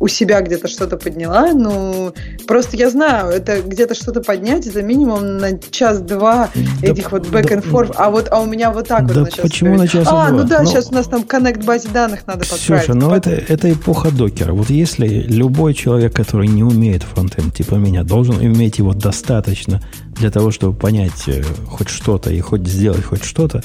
у 0.00 0.08
себя 0.08 0.40
где-то 0.40 0.68
что-то 0.68 0.96
подняла, 0.96 1.52
ну, 1.52 2.12
просто 2.46 2.76
я 2.76 2.90
знаю, 2.90 3.30
это 3.30 3.62
где-то 3.62 3.94
что-то 3.94 4.20
поднять, 4.20 4.66
это 4.66 4.82
минимум 4.82 5.38
на 5.38 5.58
час-два 5.58 6.50
да, 6.54 6.88
этих 6.88 7.12
вот 7.12 7.26
back 7.28 7.50
and 7.50 7.64
forth, 7.64 7.88
да, 7.88 8.06
а 8.06 8.10
вот, 8.10 8.28
а 8.30 8.40
у 8.40 8.46
меня 8.46 8.70
вот 8.70 8.88
так 8.88 9.06
да 9.06 9.20
вот 9.20 9.36
на 9.36 9.42
почему 9.42 9.76
на 9.76 9.88
час 9.88 10.06
А, 10.10 10.30
ну 10.30 10.44
да, 10.44 10.60
ну, 10.60 10.66
сейчас 10.66 10.90
у 10.90 10.94
нас 10.94 11.06
там 11.06 11.22
коннект 11.22 11.64
базе 11.64 11.88
данных 11.88 12.26
надо 12.26 12.40
подправить. 12.40 12.84
Слушай, 12.86 12.98
ну 12.98 13.14
это, 13.14 13.30
это 13.30 13.72
эпоха 13.72 14.10
докера. 14.10 14.52
Вот 14.52 14.70
если 14.70 15.06
любой 15.06 15.74
человек, 15.74 16.14
который 16.14 16.48
не 16.48 16.62
умеет 16.68 17.02
фронтенд 17.02 17.54
типа 17.54 17.74
меня, 17.74 18.04
должен 18.04 18.40
иметь 18.40 18.78
его 18.78 18.94
достаточно 18.94 19.82
для 20.16 20.30
того, 20.30 20.50
чтобы 20.50 20.76
понять 20.76 21.26
э, 21.26 21.42
хоть 21.66 21.88
что-то 21.88 22.32
и 22.32 22.40
хоть 22.40 22.66
сделать 22.66 23.04
хоть 23.04 23.24
что-то. 23.24 23.62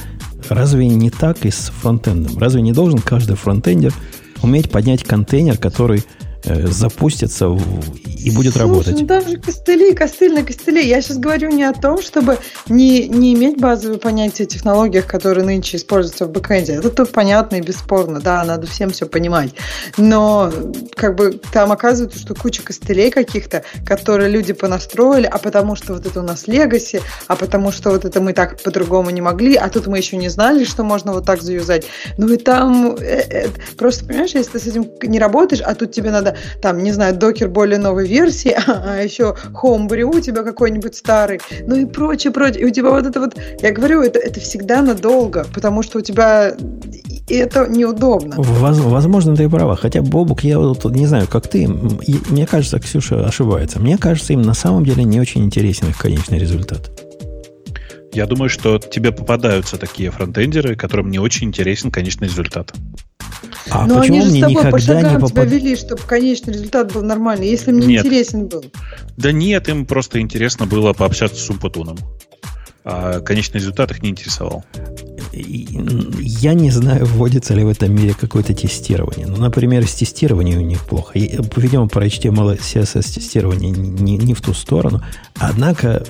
Разве 0.50 0.88
не 0.88 1.10
так 1.10 1.46
и 1.46 1.52
с 1.52 1.72
фронтендом? 1.82 2.38
Разве 2.38 2.62
не 2.62 2.74
должен 2.74 3.00
каждый 3.00 3.36
фронтендер 3.36 3.94
уметь 4.42 4.70
поднять 4.70 5.04
контейнер, 5.04 5.58
который 5.58 6.04
запустится 6.44 7.58
и 8.24 8.32
будет 8.32 8.54
Слушай, 8.54 8.68
работать. 8.68 9.00
Ну 9.00 9.08
там 9.08 9.28
же 9.28 9.38
костыли, 9.38 9.94
костыль 9.94 10.34
на 10.34 10.44
костыле. 10.44 10.86
Я 10.88 11.02
сейчас 11.02 11.18
говорю 11.18 11.50
не 11.50 11.64
о 11.64 11.74
том, 11.74 12.02
чтобы 12.02 12.38
не, 12.68 13.08
не 13.08 13.34
иметь 13.34 13.60
базовые 13.60 14.00
понятия 14.00 14.44
о 14.44 14.46
технологиях, 14.46 15.06
которые 15.06 15.46
нынче 15.46 15.78
используются 15.78 16.26
в 16.26 16.32
бэкэнде. 16.32 16.74
Это 16.74 16.90
тут 16.90 17.12
понятно 17.12 17.58
и 17.58 17.62
бесспорно, 17.62 18.20
да, 18.20 18.44
надо 18.44 18.68
всем 18.68 18.92
все 18.92 19.06
понимать. 19.06 19.52
Но 19.98 20.52
как 20.96 21.16
бы 21.16 21.40
там 21.52 21.72
оказывается, 21.72 22.20
что 22.20 22.36
куча 22.36 22.64
костылей 22.64 23.10
каких-то, 23.10 23.64
которые 23.86 24.30
люди 24.30 24.54
понастроили, 24.54 25.26
а 25.26 25.38
потому 25.38 25.76
что 25.76 25.94
вот 25.94 26.06
это 26.06 26.20
у 26.20 26.24
нас 26.24 26.48
легаси, 26.48 27.02
а 27.28 27.36
потому 27.36 27.72
что 27.72 27.92
вот 27.92 28.06
это 28.06 28.22
мы 28.22 28.34
так 28.34 28.62
по-другому 28.62 29.10
не 29.10 29.22
могли, 29.22 29.56
а 29.56 29.70
тут 29.70 29.88
мы 29.88 29.98
еще 29.98 30.18
не 30.18 30.30
знали, 30.30 30.64
что 30.64 30.84
можно 30.84 31.14
вот 31.14 31.26
так 31.26 31.42
заюзать. 31.42 31.86
Ну 32.18 32.32
и 32.32 32.38
там 32.38 32.96
э, 32.96 33.24
э, 33.30 33.48
просто, 33.78 34.06
понимаешь, 34.06 34.32
если 34.34 34.52
ты 34.52 34.60
с 34.60 34.68
этим 34.68 34.90
не 35.02 35.20
работаешь, 35.20 35.62
а 35.62 35.76
тут 35.76 35.92
тебе 35.92 36.12
надо 36.12 36.33
там, 36.62 36.84
не 36.84 36.92
знаю, 36.92 37.16
докер 37.16 37.50
более 37.50 37.80
новой 37.80 38.08
версии, 38.08 38.56
а, 38.68 38.84
а 38.86 39.04
еще 39.04 39.36
Homebrew 39.52 40.18
у 40.18 40.20
тебя 40.20 40.44
какой-нибудь 40.44 40.96
старый, 40.96 41.40
ну 41.66 41.76
и 41.76 41.86
прочее, 41.86 42.32
прочее. 42.32 42.64
И 42.64 42.66
у 42.66 42.70
тебя 42.70 42.90
вот 42.92 43.06
это 43.06 43.20
вот, 43.20 43.36
я 43.62 43.72
говорю, 43.72 44.02
это, 44.02 44.20
это 44.20 44.40
всегда 44.40 44.82
надолго, 44.82 45.46
потому 45.54 45.84
что 45.84 46.00
у 46.00 46.02
тебя 46.02 46.56
и 47.28 47.36
это 47.36 47.68
неудобно. 47.68 48.36
Возможно, 48.38 49.36
ты 49.36 49.46
и 49.46 49.48
права. 49.48 49.76
Хотя, 49.76 50.02
Бобук, 50.02 50.44
я 50.44 50.60
вот 50.60 50.84
не 50.86 51.08
знаю, 51.08 51.28
как 51.28 51.48
ты. 51.48 51.68
Мне 51.68 52.46
кажется, 52.46 52.80
Ксюша 52.80 53.26
ошибается. 53.26 53.80
Мне 53.80 53.98
кажется, 53.98 54.34
им 54.34 54.42
на 54.42 54.54
самом 54.54 54.86
деле 54.86 55.04
не 55.04 55.20
очень 55.20 55.46
интересен 55.46 55.90
их 55.90 55.98
конечный 55.98 56.40
результат. 56.40 57.03
Я 58.14 58.28
думаю, 58.28 58.50
что 58.50 58.78
тебе 58.78 59.12
попадаются 59.12 59.78
такие 59.78 60.12
фронтендеры, 60.12 60.76
которым 60.76 61.10
не 61.10 61.20
очень 61.20 61.48
интересен 61.48 61.92
конечный 61.92 62.28
результат. 62.28 62.74
А 63.70 63.88
Но 63.88 64.00
почему 64.00 64.18
они 64.18 64.26
же 64.26 64.32
мне 64.32 64.40
с 64.40 64.42
тобой 64.44 64.72
по 64.72 64.80
шагам 64.80 65.14
не 65.14 65.20
попад... 65.20 65.32
тебя 65.32 65.44
вели, 65.46 65.76
чтобы 65.76 66.02
конечный 66.04 66.54
результат 66.54 66.94
был 66.94 67.02
нормальный, 67.02 67.50
если 67.50 67.72
мне 67.72 67.88
нет. 67.88 68.06
интересен 68.06 68.48
был. 68.48 68.66
Да 69.18 69.32
нет, 69.32 69.68
им 69.70 69.86
просто 69.86 70.20
интересно 70.20 70.68
было 70.68 70.94
пообщаться 70.94 71.42
с 71.42 71.50
Умпутуном. 71.50 71.98
А 72.86 73.22
конечный 73.22 73.60
результат 73.60 73.92
их 73.92 74.04
не 74.04 74.10
интересовал. 74.10 74.64
Я 75.32 76.54
не 76.54 76.70
знаю, 76.70 77.06
вводится 77.06 77.54
ли 77.56 77.64
в 77.64 77.70
этом 77.70 77.96
мире 77.96 78.14
какое-то 78.20 78.54
тестирование. 78.54 79.26
Ну, 79.26 79.38
например, 79.38 79.88
с 79.88 79.96
тестированием 79.96 80.60
у 80.60 80.66
них 80.66 80.86
плохо. 80.86 81.18
Видимо, 81.18 81.88
про 81.88 82.06
HTML 82.06 82.60
CSS 82.60 83.14
тестирование 83.14 83.72
не, 83.72 84.18
не 84.18 84.34
в 84.34 84.42
ту 84.42 84.54
сторону. 84.54 85.02
Однако, 85.36 86.04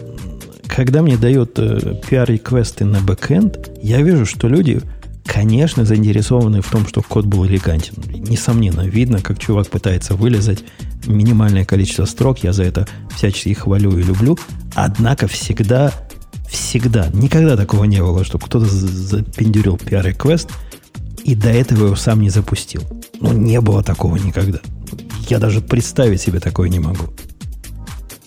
когда 0.74 1.04
мне 1.04 1.18
дают 1.18 1.60
э, 1.60 2.02
PR-реквесты 2.10 2.84
на 2.84 3.00
бэкэнд, 3.00 3.80
я 3.82 4.02
вижу, 4.02 4.26
что 4.26 4.48
люди 4.48 4.82
конечно, 5.26 5.86
заинтересованы 5.86 6.62
в 6.62 6.70
том, 6.70 6.86
чтобы 6.86 7.08
код 7.08 7.26
был 7.26 7.46
элегантен. 7.46 7.96
Несомненно, 8.08 8.82
видно, 8.82 9.22
как 9.22 9.40
чувак 9.40 9.70
пытается 9.70 10.16
вылезать 10.16 10.64
минимальное 11.06 11.64
количество 11.64 12.06
строк. 12.06 12.40
Я 12.40 12.54
за 12.54 12.64
это 12.64 12.88
всячески 13.16 13.54
хвалю 13.54 13.98
и 13.98 14.04
люблю. 14.04 14.38
Однако 14.76 15.28
всегда, 15.28 15.94
всегда, 16.50 17.08
никогда 17.14 17.56
такого 17.56 17.86
не 17.86 18.02
было, 18.02 18.26
чтобы 18.26 18.46
кто-то 18.46 18.66
запендюрил 18.66 19.78
PR-реквест 19.78 20.50
и 21.24 21.36
до 21.36 21.50
этого 21.50 21.86
его 21.86 21.96
сам 21.96 22.20
не 22.20 22.30
запустил. 22.30 22.84
Ну, 23.22 23.32
не 23.32 23.62
было 23.62 23.82
такого 23.82 24.18
никогда. 24.18 24.60
Я 25.30 25.40
даже 25.40 25.62
представить 25.62 26.22
себе 26.22 26.40
такое 26.40 26.68
не 26.68 26.80
могу. 26.80 27.14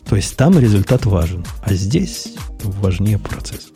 То 0.09 0.17
есть 0.17 0.37
там 0.37 0.59
результат 0.59 1.05
важен, 1.05 1.45
а 1.63 1.75
здесь 1.75 2.35
важнее 2.63 3.19
процесс. 3.19 3.71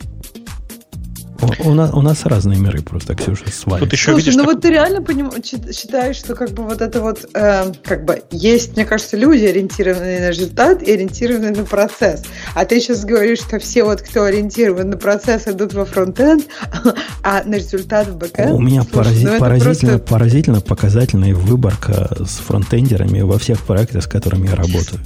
У, 1.41 1.69
у, 1.69 1.73
нас, 1.73 1.91
у 1.93 2.01
нас 2.01 2.25
разные 2.25 2.59
миры 2.59 2.81
просто, 2.83 3.15
Ксюша, 3.15 3.51
с 3.51 3.65
вами. 3.65 3.79
Тут 3.79 3.93
еще 3.93 4.11
Слушай, 4.11 4.17
видишь, 4.17 4.35
ну 4.35 4.43
так... 4.43 4.53
вот 4.53 4.61
ты 4.61 4.69
реально 4.69 5.01
поним... 5.01 5.31
считаешь, 5.43 6.15
что 6.15 6.35
как 6.35 6.51
бы 6.51 6.63
вот 6.63 6.81
это 6.81 7.01
вот, 7.01 7.27
э, 7.33 7.71
как 7.83 8.05
бы, 8.05 8.21
есть, 8.29 8.75
мне 8.75 8.85
кажется, 8.85 9.17
люди, 9.17 9.45
ориентированные 9.45 10.19
на 10.19 10.29
результат 10.29 10.83
и 10.83 10.91
ориентированные 10.91 11.51
на 11.51 11.63
процесс. 11.63 12.23
А 12.53 12.63
ты 12.65 12.79
сейчас 12.79 13.03
говоришь, 13.05 13.39
что 13.39 13.57
все 13.57 13.83
вот, 13.83 14.01
кто 14.01 14.23
ориентирован 14.23 14.91
на 14.91 14.97
процесс, 14.97 15.47
идут 15.47 15.73
во 15.73 15.85
фронтенд, 15.85 16.45
а 17.23 17.43
на 17.43 17.55
результат 17.55 18.07
в 18.07 18.17
бэкенд. 18.17 18.51
У 18.51 18.59
меня 18.59 18.83
Слушай, 18.83 18.95
порази... 18.95 19.25
ну 19.25 19.39
поразительно, 19.39 19.91
просто... 19.97 20.13
поразительно 20.13 20.61
показательная 20.61 21.33
выборка 21.33 22.17
с 22.23 22.37
фронтендерами 22.37 23.21
во 23.21 23.39
всех 23.39 23.61
проектах, 23.61 24.03
с 24.03 24.07
которыми 24.07 24.47
я 24.47 24.55
работаю. 24.55 25.01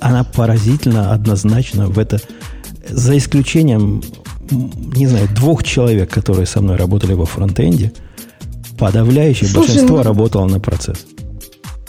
Она 0.00 0.24
поразительно 0.24 1.12
однозначно 1.12 1.86
в 1.88 1.98
это 1.98 2.20
за 2.88 3.16
исключением, 3.16 4.02
не 4.50 5.06
знаю, 5.06 5.28
двух 5.34 5.64
человек, 5.64 6.10
которые 6.10 6.46
со 6.46 6.60
мной 6.60 6.76
работали 6.76 7.14
во 7.14 7.26
фронтенде, 7.26 7.92
подавляющее 8.78 9.48
Слушай, 9.48 9.68
большинство 9.68 9.96
ну... 9.98 10.02
работало 10.02 10.46
на 10.46 10.60
процесс. 10.60 11.06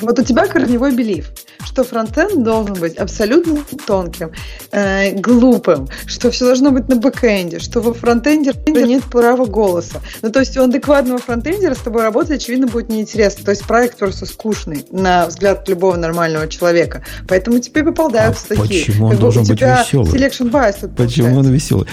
Вот 0.01 0.17
у 0.19 0.23
тебя 0.23 0.47
корневой 0.47 0.95
белив 0.95 1.27
что 1.67 1.83
фронтенд 1.83 2.43
должен 2.43 2.75
быть 2.75 2.95
абсолютно 2.95 3.59
тонким, 3.85 4.31
э, 4.71 5.11
глупым, 5.19 5.87
что 6.05 6.31
все 6.31 6.45
должно 6.45 6.71
быть 6.71 6.87
на 6.87 6.95
бэкэнде, 6.95 7.59
что 7.59 7.81
во 7.81 7.93
фронтенде 7.93 8.53
нет 8.67 9.03
права 9.03 9.45
голоса. 9.45 10.01
Ну, 10.21 10.31
то 10.31 10.39
есть 10.39 10.57
у 10.57 10.63
адекватного 10.63 11.19
фронтендера 11.19 11.75
с 11.75 11.79
тобой 11.79 12.03
работать, 12.03 12.41
очевидно, 12.41 12.67
будет 12.67 12.89
неинтересно. 12.89 13.43
То 13.43 13.51
есть 13.51 13.65
проект 13.65 13.97
просто 13.97 14.25
скучный, 14.25 14.85
на 14.91 15.27
взгляд 15.27 15.67
любого 15.67 15.95
нормального 15.97 16.47
человека. 16.47 17.03
Поэтому 17.27 17.59
тебе 17.59 17.83
попадаются 17.83 18.45
а 18.49 18.55
такие. 18.55 18.85
Почему 18.85 19.05
он 19.05 19.11
как 19.11 19.19
должен 19.19 19.43
быть 19.43 19.61
веселый? 19.61 20.11
Selection 20.11 20.49
bias 20.49 20.87
Почему 20.95 20.95
получается. 20.95 21.39
он 21.39 21.47
веселый? 21.51 21.87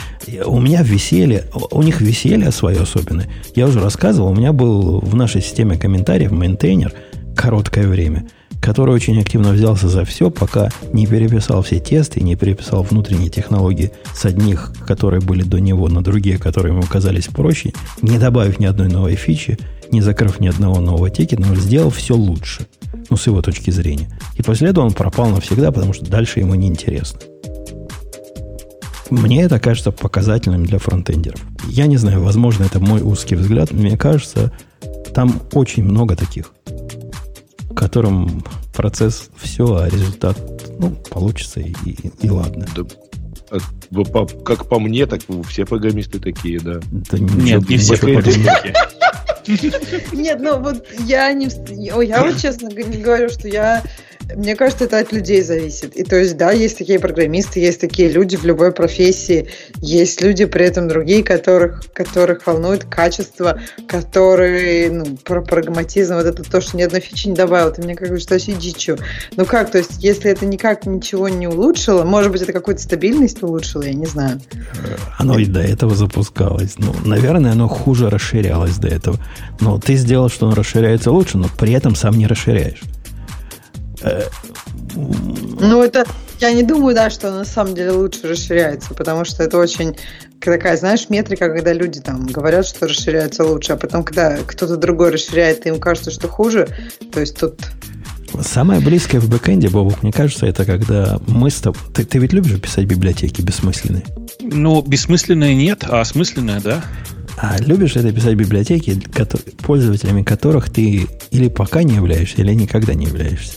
У 0.47 0.61
меня 0.61 0.83
веселье, 0.83 1.45
у 1.71 1.83
них 1.83 2.01
веселье 2.01 2.53
свое 2.53 2.81
особенное. 2.81 3.29
Я 3.55 3.67
уже 3.67 3.81
рассказывал, 3.81 4.29
у 4.29 4.35
меня 4.35 4.53
был 4.53 5.01
в 5.01 5.17
нашей 5.17 5.43
системе 5.43 5.77
комментариев 5.77 6.31
maintainer 6.31 6.93
короткое 7.37 7.89
время– 7.89 8.29
который 8.65 8.95
очень 8.95 9.21
активно 9.21 9.53
взялся 9.53 9.91
за 9.91 10.07
все, 10.07 10.31
пока 10.31 10.71
не 10.95 11.07
переписал 11.07 11.61
все 11.61 11.81
тесты, 11.81 12.23
не 12.23 12.35
переписал 12.35 12.83
внутренние 12.83 13.29
технологии 13.29 13.93
с 14.15 14.25
одних, 14.25 14.73
которые 14.87 15.21
были 15.21 15.43
до 15.43 15.59
него, 15.61 15.87
на 15.89 16.03
другие, 16.03 16.39
которые 16.39 16.73
ему 16.73 16.83
казались 16.83 17.27
проще, 17.27 17.75
не 18.01 18.19
добавив 18.19 18.59
ни 18.59 18.65
одной 18.65 18.89
новой 18.89 19.17
фичи, 19.17 19.59
не 19.93 20.01
закрыв 20.01 20.41
ни 20.41 20.49
одного 20.49 20.81
нового 20.81 21.11
тикета, 21.11 21.43
но 21.43 21.55
сделал 21.55 21.91
все 21.91 22.17
лучше. 22.17 22.67
Ну, 23.11 23.19
с 23.19 23.27
его 23.27 23.43
точки 23.43 23.71
зрения. 23.71 24.09
И 24.37 24.43
после 24.43 24.71
этого 24.71 24.87
он 24.87 24.93
пропал 24.93 25.29
навсегда, 25.29 25.71
потому 25.71 25.93
что 25.93 26.07
дальше 26.07 26.41
ему 26.41 26.55
не 26.55 26.69
интересно. 26.69 27.21
Мне 29.11 29.43
это 29.43 29.61
кажется 29.61 29.93
показательным 29.93 30.65
для 30.65 30.79
фронтендеров. 30.79 31.39
Я 31.69 31.87
не 31.87 31.99
знаю, 31.99 32.23
возможно, 32.23 32.65
это 32.65 32.81
мой 32.81 33.03
узкий 33.03 33.35
взгляд. 33.35 33.73
Мне 33.73 33.99
кажется, 33.99 34.53
там 35.13 35.43
очень 35.53 35.85
много 35.85 36.17
таких 36.17 36.55
котором 37.75 38.45
процесс 38.73 39.31
все, 39.37 39.77
а 39.77 39.89
результат 39.89 40.39
ну, 40.79 40.91
получится 41.11 41.61
и, 41.61 41.73
и, 41.85 42.11
и 42.23 42.31
ладно. 42.31 42.67
Да, 42.75 42.83
а, 43.51 44.27
как 44.45 44.69
по 44.69 44.79
мне, 44.79 45.07
так 45.07 45.21
все 45.49 45.65
программисты 45.65 46.19
такие, 46.19 46.61
да. 46.61 46.81
да 46.91 47.19
Нет, 47.19 47.69
не 47.69 47.77
все 47.77 47.97
программисты. 47.97 48.75
Нет, 50.13 50.41
ну 50.41 50.59
вот 50.59 50.87
я 51.01 51.33
не... 51.33 51.49
Я 51.77 52.25
вот 52.25 52.39
честно 52.39 52.69
не 52.69 53.03
говорю, 53.03 53.29
что 53.29 53.47
я 53.47 53.83
мне 54.35 54.57
кажется, 54.57 54.85
это 54.85 54.99
от 54.99 55.13
людей 55.13 55.43
зависит. 55.43 55.97
И 55.97 56.05
то 56.05 56.17
есть, 56.17 56.37
да, 56.37 56.53
есть 56.53 56.79
такие 56.79 56.99
программисты, 56.99 57.61
есть 57.61 57.81
такие 57.81 58.09
люди 58.09 58.37
в 58.37 58.45
любой 58.45 58.73
профессии, 58.73 59.49
есть 59.77 60.23
люди 60.23 60.45
при 60.45 60.67
этом 60.67 60.89
другие, 60.89 61.23
которых, 61.23 61.85
которых 61.93 62.47
волнует 62.47 62.85
качество, 62.85 63.61
которые, 63.87 64.91
ну, 64.91 65.17
про 65.17 65.43
прагматизм, 65.43 66.15
вот 66.15 66.27
это 66.27 66.43
то, 66.43 66.61
что 66.61 66.77
ни 66.77 66.83
одной 66.83 67.01
фичи 67.01 67.29
не 67.29 67.35
добавил, 67.35 67.73
ты 67.73 67.83
мне 67.83 67.95
как 67.95 68.09
бы 68.09 68.19
что 68.19 68.39
дичью. 68.39 68.99
Ну 69.37 69.45
как, 69.45 69.71
то 69.71 69.79
есть, 69.79 70.03
если 70.03 70.31
это 70.31 70.47
никак 70.47 70.87
ничего 70.87 71.29
не 71.29 71.47
улучшило, 71.47 72.05
может 72.05 72.33
быть, 72.33 72.43
это 72.43 72.53
какую-то 72.53 72.83
стабильность 72.83 73.43
улучшило, 73.43 73.83
я 73.83 73.95
не 73.95 74.07
знаю. 74.07 74.41
Оно 75.19 75.39
и 75.39 75.47
до 75.47 75.61
этого 75.61 75.95
запускалось. 75.95 76.75
Ну, 76.79 76.95
наверное, 77.05 77.53
оно 77.53 77.69
хуже 77.69 78.11
расширялось 78.11 78.77
до 78.77 78.89
этого. 78.89 79.19
Но 79.61 79.79
ты 79.79 79.95
сделал, 79.97 80.29
что 80.29 80.47
оно 80.47 80.55
расширяется 80.55 81.11
лучше, 81.11 81.39
но 81.39 81.49
при 81.59 81.73
этом 81.73 81.95
сам 81.95 82.17
не 82.17 82.27
расширяешь. 82.27 82.83
Ну, 84.95 85.83
это 85.83 86.05
я 86.41 86.53
не 86.53 86.63
думаю, 86.63 86.95
да, 86.95 87.11
что 87.11 87.31
на 87.31 87.45
самом 87.45 87.75
деле 87.75 87.93
лучше 87.93 88.29
расширяется, 88.29 88.95
потому 88.95 89.25
что 89.25 89.43
это 89.43 89.59
очень 89.59 89.97
такая, 90.41 90.77
знаешь, 90.77 91.09
метрика, 91.09 91.49
когда 91.49 91.73
люди 91.73 92.01
там 92.01 92.27
говорят, 92.27 92.67
что 92.67 92.87
расширяется 92.87 93.45
лучше, 93.45 93.73
а 93.73 93.77
потом, 93.77 94.05
когда 94.05 94.39
кто-то 94.47 94.77
другой 94.77 95.11
расширяет, 95.11 95.65
и 95.65 95.71
им 95.71 95.81
кажется, 95.81 96.11
что 96.11 96.29
хуже, 96.29 96.69
то 97.13 97.21
есть 97.21 97.39
тут 97.39 97.61
Самое 98.43 98.81
близкое 98.81 99.21
в 99.21 99.31
бэкэнде, 99.31 99.69
Бобок, 99.69 100.03
мне 100.03 100.11
кажется, 100.11 100.47
это 100.47 100.65
когда 100.65 101.21
мы 101.29 101.51
с 101.51 101.61
тобой... 101.61 101.81
Ты, 101.95 102.05
ты 102.05 102.19
ведь 102.19 102.33
любишь 102.33 102.61
писать 102.61 102.85
библиотеки 102.85 103.41
бессмысленные? 103.41 104.03
Ну, 104.41 104.83
бессмысленные 104.83 105.55
нет, 105.55 105.85
а 105.89 106.01
осмысленные, 106.01 106.59
да. 106.59 106.83
А 107.37 107.57
любишь 107.61 107.95
это 107.95 108.13
писать 108.13 108.35
библиотеки, 108.35 109.01
пользователями 109.65 110.25
которых 110.25 110.69
ты 110.69 111.07
или 111.31 111.49
пока 111.49 111.85
не 111.85 111.95
являешься, 111.95 112.43
или 112.43 112.53
никогда 112.55 112.95
не 112.95 113.07
являешься? 113.07 113.53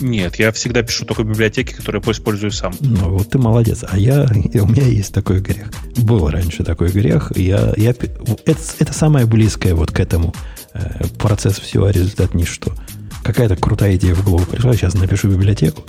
Нет, 0.00 0.36
я 0.36 0.52
всегда 0.52 0.82
пишу 0.82 1.04
только 1.04 1.22
библиотеки, 1.22 1.72
которые 1.72 2.02
я 2.04 2.12
использую 2.12 2.50
сам. 2.50 2.74
Ну, 2.80 3.16
вот 3.16 3.30
ты 3.30 3.38
молодец. 3.38 3.84
А 3.88 3.98
я, 3.98 4.26
у 4.26 4.66
меня 4.66 4.84
есть 4.84 5.12
такой 5.14 5.40
грех. 5.40 5.70
Был 5.96 6.28
раньше 6.28 6.64
такой 6.64 6.88
грех. 6.88 7.32
Я, 7.36 7.72
я, 7.76 7.90
это, 7.90 8.60
это 8.78 8.92
самое 8.92 9.26
близкое 9.26 9.74
вот 9.74 9.90
к 9.90 10.00
этому. 10.00 10.34
Э, 10.74 11.06
процесс 11.18 11.58
всего, 11.58 11.86
а 11.86 11.92
результат 11.92 12.34
ничто. 12.34 12.74
Какая-то 13.22 13.56
крутая 13.56 13.96
идея 13.96 14.14
в 14.14 14.24
голову 14.24 14.44
пришла. 14.44 14.74
Сейчас 14.74 14.94
напишу 14.94 15.28
библиотеку, 15.28 15.84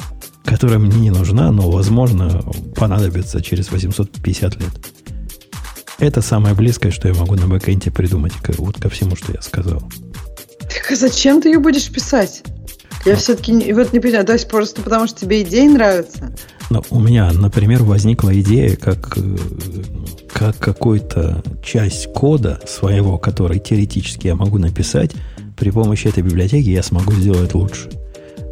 которая 0.46 0.80
мне 0.80 0.98
не 0.98 1.12
нужна, 1.12 1.52
но, 1.52 1.70
возможно, 1.70 2.44
понадобится 2.76 3.42
через 3.42 3.72
850 3.72 4.56
лет. 4.56 4.72
Это 6.00 6.22
самое 6.22 6.56
близкое, 6.56 6.92
что 6.92 7.08
я 7.08 7.14
могу 7.14 7.36
на 7.36 7.48
бэкэнде 7.48 7.92
придумать 7.92 8.34
вот 8.58 8.80
ко 8.80 8.90
всему, 8.90 9.16
что 9.16 9.34
я 9.34 9.42
сказал. 9.42 9.82
Так 10.62 10.92
а 10.92 10.96
зачем 10.96 11.42
ты 11.42 11.50
ее 11.50 11.60
будешь 11.60 11.90
писать? 11.92 12.44
Я 13.06 13.16
все-таки 13.16 13.74
вот 13.74 13.94
не 13.94 14.00
понимаю, 14.00 14.26
то 14.26 14.34
есть 14.34 14.50
просто 14.50 14.82
потому, 14.82 15.08
что 15.08 15.22
тебе 15.22 15.42
идеи 15.44 15.68
нравятся? 15.68 16.34
Но 16.70 16.84
у 16.90 17.00
меня, 17.00 17.32
например, 17.32 17.84
возникла 17.84 18.38
идея, 18.42 18.76
как, 18.76 19.18
э, 19.18 19.38
как 20.34 20.58
какую-то 20.58 21.44
часть 21.64 22.12
кода 22.12 22.60
своего, 22.68 23.18
который 23.18 23.60
теоретически 23.60 24.28
я 24.28 24.36
могу 24.36 24.58
написать, 24.58 25.12
при 25.56 25.72
помощи 25.72 26.08
этой 26.08 26.24
библиотеки 26.24 26.70
я 26.70 26.84
смогу 26.84 27.14
сделать 27.14 27.54
лучше. 27.54 27.90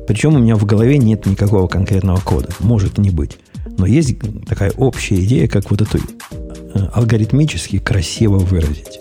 Причем 0.07 0.35
у 0.35 0.39
меня 0.39 0.55
в 0.55 0.65
голове 0.65 0.97
нет 0.97 1.25
никакого 1.25 1.67
конкретного 1.67 2.19
кода. 2.19 2.49
Может 2.59 2.97
не 2.97 3.09
быть. 3.09 3.37
Но 3.77 3.85
есть 3.85 4.15
такая 4.47 4.71
общая 4.71 5.15
идея, 5.23 5.47
как 5.47 5.69
вот 5.71 5.81
эту 5.81 5.97
э, 5.97 6.79
алгоритмически 6.93 7.79
красиво 7.79 8.37
выразить. 8.37 8.99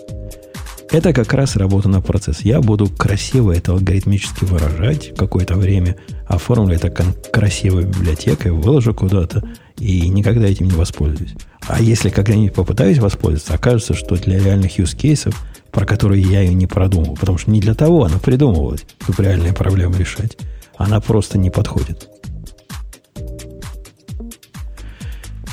Это 0.91 1.13
как 1.13 1.33
раз 1.33 1.55
работа 1.55 1.89
на 1.89 1.99
процесс. 2.01 2.41
Я 2.41 2.61
буду 2.61 2.87
красиво 2.87 3.51
это 3.51 3.71
алгоритмически 3.71 4.45
выражать 4.45 5.15
какое-то 5.15 5.55
время, 5.55 5.95
оформлю 6.27 6.75
это 6.75 6.89
красивой 6.89 7.85
библиотекой, 7.85 8.51
выложу 8.51 8.93
куда-то 8.93 9.43
и 9.79 10.07
никогда 10.09 10.47
этим 10.47 10.67
не 10.67 10.75
воспользуюсь. 10.75 11.33
А 11.67 11.81
если 11.81 12.09
когда-нибудь 12.09 12.53
попытаюсь 12.53 12.99
воспользоваться, 12.99 13.55
окажется, 13.55 13.93
что 13.93 14.15
для 14.15 14.39
реальных 14.39 14.79
use 14.79 14.95
cases, 14.95 15.35
про 15.71 15.85
которые 15.85 16.21
я 16.21 16.41
ее 16.41 16.53
не 16.53 16.67
продумал, 16.67 17.15
потому 17.15 17.37
что 17.37 17.51
не 17.51 17.59
для 17.59 17.73
того 17.73 18.05
она 18.05 18.19
придумывалась, 18.19 18.85
чтобы 19.01 19.23
реальные 19.23 19.53
проблемы 19.53 19.97
решать, 19.97 20.37
она 20.77 21.01
просто 21.01 21.37
не 21.37 21.49
подходит. 21.49 22.09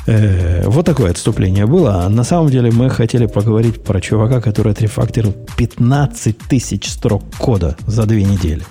Вот 0.06 0.86
такое 0.86 1.10
отступление 1.10 1.66
было. 1.66 2.04
А 2.04 2.08
на 2.08 2.24
самом 2.24 2.50
деле 2.50 2.70
мы 2.70 2.90
хотели 2.90 3.26
поговорить 3.26 3.82
про 3.82 4.00
чувака, 4.00 4.40
который 4.40 4.72
отрефакторил 4.72 5.34
15 5.56 6.38
тысяч 6.38 6.88
строк 6.88 7.22
кода 7.38 7.76
за 7.86 8.06
две 8.06 8.24
недели. 8.24 8.62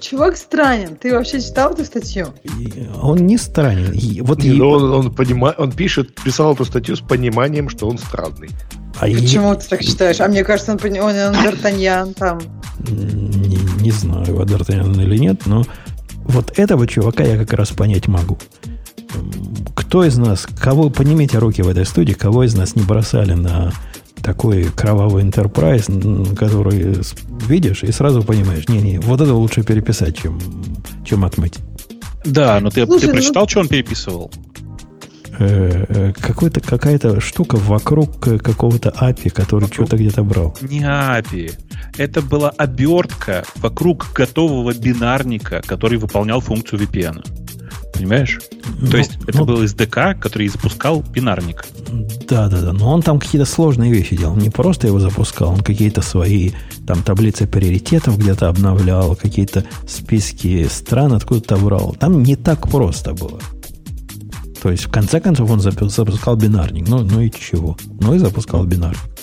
Чувак 0.00 0.36
странен. 0.36 0.96
Ты 0.96 1.12
вообще 1.12 1.40
читал 1.40 1.72
эту 1.72 1.84
статью? 1.84 2.28
Он 3.02 3.18
не 3.26 3.38
странен. 3.38 3.92
Вот 4.22 4.38
не, 4.42 4.50
и... 4.50 4.60
он, 4.60 4.92
он, 4.92 5.14
понима... 5.14 5.54
он 5.56 5.72
пишет, 5.72 6.14
писал 6.14 6.54
эту 6.54 6.64
статью 6.64 6.96
с 6.96 7.00
пониманием, 7.00 7.68
что 7.68 7.88
он 7.88 7.98
странный. 7.98 8.50
А 8.98 9.06
Почему 9.06 9.52
и... 9.52 9.56
ты 9.56 9.68
так 9.68 9.82
считаешь? 9.82 10.20
А 10.20 10.28
мне 10.28 10.44
кажется, 10.44 10.72
он, 10.72 10.78
он, 10.82 11.00
он 11.00 11.34
Д'Артаньян 11.34 12.14
там. 12.14 12.40
Не, 12.88 13.58
не 13.82 13.90
знаю, 13.90 14.26
Д'Артаньян 14.26 15.02
или 15.02 15.18
нет, 15.18 15.46
но 15.46 15.64
вот 16.24 16.58
этого 16.58 16.86
чувака 16.86 17.24
я 17.24 17.36
как 17.36 17.52
раз 17.54 17.70
понять 17.70 18.08
могу 18.08 18.38
кто 19.74 20.04
из 20.04 20.16
нас, 20.18 20.46
кого, 20.58 20.90
поднимите 20.90 21.38
руки 21.38 21.62
в 21.62 21.68
этой 21.68 21.86
студии, 21.86 22.12
кого 22.12 22.44
из 22.44 22.54
нас 22.54 22.76
не 22.76 22.82
бросали 22.82 23.34
на 23.34 23.72
такой 24.22 24.64
кровавый 24.64 25.24
enterprise, 25.24 26.34
который 26.34 26.96
видишь 27.46 27.84
и 27.84 27.92
сразу 27.92 28.22
понимаешь, 28.22 28.68
не-не, 28.68 28.98
вот 28.98 29.20
это 29.20 29.34
лучше 29.34 29.62
переписать, 29.62 30.16
чем, 30.18 30.40
чем 31.04 31.24
отмыть. 31.24 31.58
Да, 32.24 32.58
но 32.60 32.70
ты, 32.70 32.84
Слушай, 32.86 33.02
ты 33.02 33.06
ну 33.08 33.12
прочитал, 33.14 33.42
ну... 33.44 33.48
что 33.48 33.60
он 33.60 33.68
переписывал? 33.68 34.32
э, 35.38 36.12
какой-то, 36.18 36.60
какая-то 36.60 37.20
штука 37.20 37.56
вокруг 37.56 38.18
какого-то 38.20 38.90
API, 38.90 39.30
который 39.30 39.64
вокруг. 39.64 39.74
что-то 39.74 39.96
где-то 39.96 40.22
брал. 40.22 40.56
Не 40.60 40.80
API. 40.80 41.54
Это 41.98 42.22
была 42.22 42.50
обертка 42.50 43.44
вокруг 43.56 44.08
готового 44.14 44.74
бинарника, 44.74 45.62
который 45.66 45.98
выполнял 45.98 46.40
функцию 46.40 46.80
VPN. 46.80 47.45
Понимаешь? 47.96 48.40
Ну, 48.78 48.90
То 48.90 48.96
есть 48.98 49.18
это 49.26 49.38
ну, 49.38 49.44
был 49.44 49.62
SDK, 49.62 50.14
который 50.18 50.48
запускал 50.48 51.02
бинарник. 51.02 51.64
Да, 52.28 52.48
да, 52.48 52.60
да. 52.60 52.72
Но 52.72 52.92
он 52.92 53.02
там 53.02 53.18
какие-то 53.18 53.46
сложные 53.46 53.92
вещи 53.92 54.16
делал. 54.16 54.36
Не 54.36 54.50
просто 54.50 54.86
его 54.86 55.00
запускал, 55.00 55.50
он 55.50 55.60
какие-то 55.60 56.02
свои 56.02 56.50
там 56.86 57.02
таблицы 57.02 57.46
приоритетов 57.46 58.18
где-то 58.18 58.48
обновлял, 58.48 59.16
какие-то 59.16 59.64
списки 59.88 60.68
стран 60.70 61.14
откуда-то 61.14 61.56
брал. 61.56 61.96
Там 61.98 62.22
не 62.22 62.36
так 62.36 62.68
просто 62.68 63.14
было. 63.14 63.40
То 64.62 64.70
есть, 64.70 64.84
в 64.84 64.90
конце 64.90 65.20
концов, 65.20 65.50
он 65.50 65.60
запускал 65.60 66.36
бинарник. 66.36 66.88
Ну, 66.88 67.02
ну 67.02 67.20
и 67.20 67.30
чего? 67.30 67.76
Ну 68.00 68.14
и 68.14 68.18
запускал 68.18 68.64
бинарник. 68.64 69.15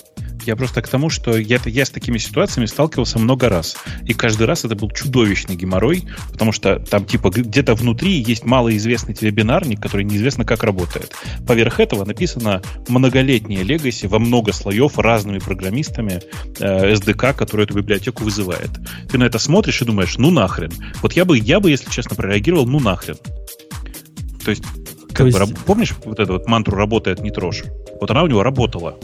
Я 0.46 0.56
просто 0.56 0.82
к 0.82 0.88
тому, 0.88 1.10
что 1.10 1.38
я, 1.38 1.60
я 1.66 1.86
с 1.86 1.90
такими 1.90 2.18
ситуациями 2.18 2.66
сталкивался 2.66 3.20
много 3.20 3.50
раз. 3.50 3.78
И 4.06 4.14
каждый 4.14 4.46
раз 4.46 4.66
это 4.66 4.76
был 4.76 4.90
чудовищный 4.92 5.56
геморрой, 5.56 6.04
потому 6.32 6.52
что 6.52 6.80
там 6.80 7.06
типа 7.06 7.30
где-то 7.30 7.76
внутри 7.76 8.12
есть 8.12 8.46
малоизвестный 8.46 9.14
тебе 9.14 9.32
бинарник, 9.32 9.82
который 9.82 10.06
неизвестно 10.06 10.46
как 10.46 10.64
работает. 10.64 11.14
Поверх 11.48 11.80
этого 11.80 12.06
написано 12.06 12.62
многолетнее 12.88 13.64
легаси 13.64 14.08
во 14.08 14.20
много 14.20 14.52
слоев 14.52 15.00
разными 15.00 15.40
программистами 15.40 16.22
э, 16.60 16.94
SDK, 16.94 17.34
который 17.34 17.66
эту 17.66 17.76
библиотеку 17.76 18.24
вызывает. 18.24 18.70
Ты 19.10 19.18
на 19.18 19.24
это 19.24 19.40
смотришь 19.40 19.82
и 19.82 19.86
думаешь, 19.86 20.18
ну 20.18 20.32
нахрен. 20.32 20.72
Вот 21.02 21.14
я 21.14 21.26
бы, 21.26 21.38
я 21.38 21.60
бы, 21.60 21.70
если 21.70 21.90
честно, 21.90 22.16
прореагировал, 22.16 22.66
ну 22.66 22.80
нахрен. 22.80 23.18
То 24.44 24.52
есть, 24.52 24.64
как 25.10 25.18
То 25.18 25.26
есть... 25.26 25.40
бы, 25.40 25.60
помнишь 25.66 25.94
вот 26.04 26.20
эту 26.20 26.34
вот 26.34 26.48
мантру 26.48 26.76
«работает, 26.76 27.22
не 27.22 27.32
трожь»? 27.32 27.64
Вот 28.00 28.12
она 28.12 28.24
у 28.24 28.28
него 28.28 28.44
работала. 28.44 28.98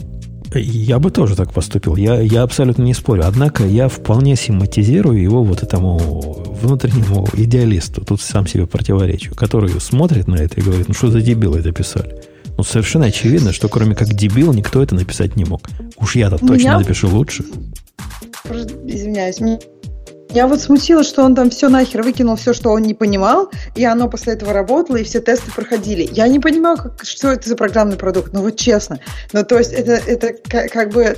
Я 0.54 0.98
бы 0.98 1.10
тоже 1.10 1.36
так 1.36 1.52
поступил. 1.52 1.96
Я, 1.96 2.20
я 2.20 2.42
абсолютно 2.42 2.82
не 2.82 2.94
спорю. 2.94 3.22
Однако 3.24 3.64
я 3.64 3.88
вполне 3.88 4.34
симпатизирую 4.34 5.22
его 5.22 5.44
вот 5.44 5.62
этому 5.62 5.98
внутреннему 6.60 7.28
идеалисту. 7.34 8.04
Тут 8.04 8.20
сам 8.20 8.46
себе 8.46 8.66
противоречу. 8.66 9.34
Который 9.34 9.80
смотрит 9.80 10.26
на 10.26 10.36
это 10.36 10.60
и 10.60 10.62
говорит, 10.62 10.88
ну 10.88 10.94
что 10.94 11.10
за 11.10 11.20
дебилы 11.20 11.60
это 11.60 11.72
писали? 11.72 12.22
Ну, 12.56 12.64
совершенно 12.64 13.06
очевидно, 13.06 13.52
что 13.52 13.68
кроме 13.68 13.94
как 13.94 14.08
дебил 14.08 14.52
никто 14.52 14.82
это 14.82 14.94
написать 14.94 15.36
не 15.36 15.44
мог. 15.44 15.68
Уж 15.96 16.16
я-то 16.16 16.36
точно 16.36 16.54
Меня... 16.54 16.78
напишу 16.78 17.08
лучше. 17.08 17.44
Извиняюсь, 18.86 19.40
я 20.32 20.46
вот 20.46 20.60
смутила, 20.60 21.02
что 21.02 21.24
он 21.24 21.34
там 21.34 21.50
все 21.50 21.68
нахер 21.68 22.02
выкинул, 22.02 22.36
все, 22.36 22.52
что 22.52 22.70
он 22.70 22.82
не 22.82 22.94
понимал, 22.94 23.50
и 23.74 23.84
оно 23.84 24.08
после 24.08 24.34
этого 24.34 24.52
работало, 24.52 24.96
и 24.96 25.04
все 25.04 25.20
тесты 25.20 25.50
проходили. 25.50 26.08
Я 26.12 26.28
не 26.28 26.38
понимаю, 26.38 26.76
как, 26.76 27.04
что 27.04 27.28
это 27.28 27.48
за 27.48 27.56
программный 27.56 27.96
продукт, 27.96 28.32
ну 28.32 28.42
вот 28.42 28.56
честно. 28.56 29.00
Ну 29.32 29.44
то 29.44 29.58
есть 29.58 29.72
это, 29.72 29.92
это 29.92 30.34
как, 30.68 30.90
бы, 30.90 31.16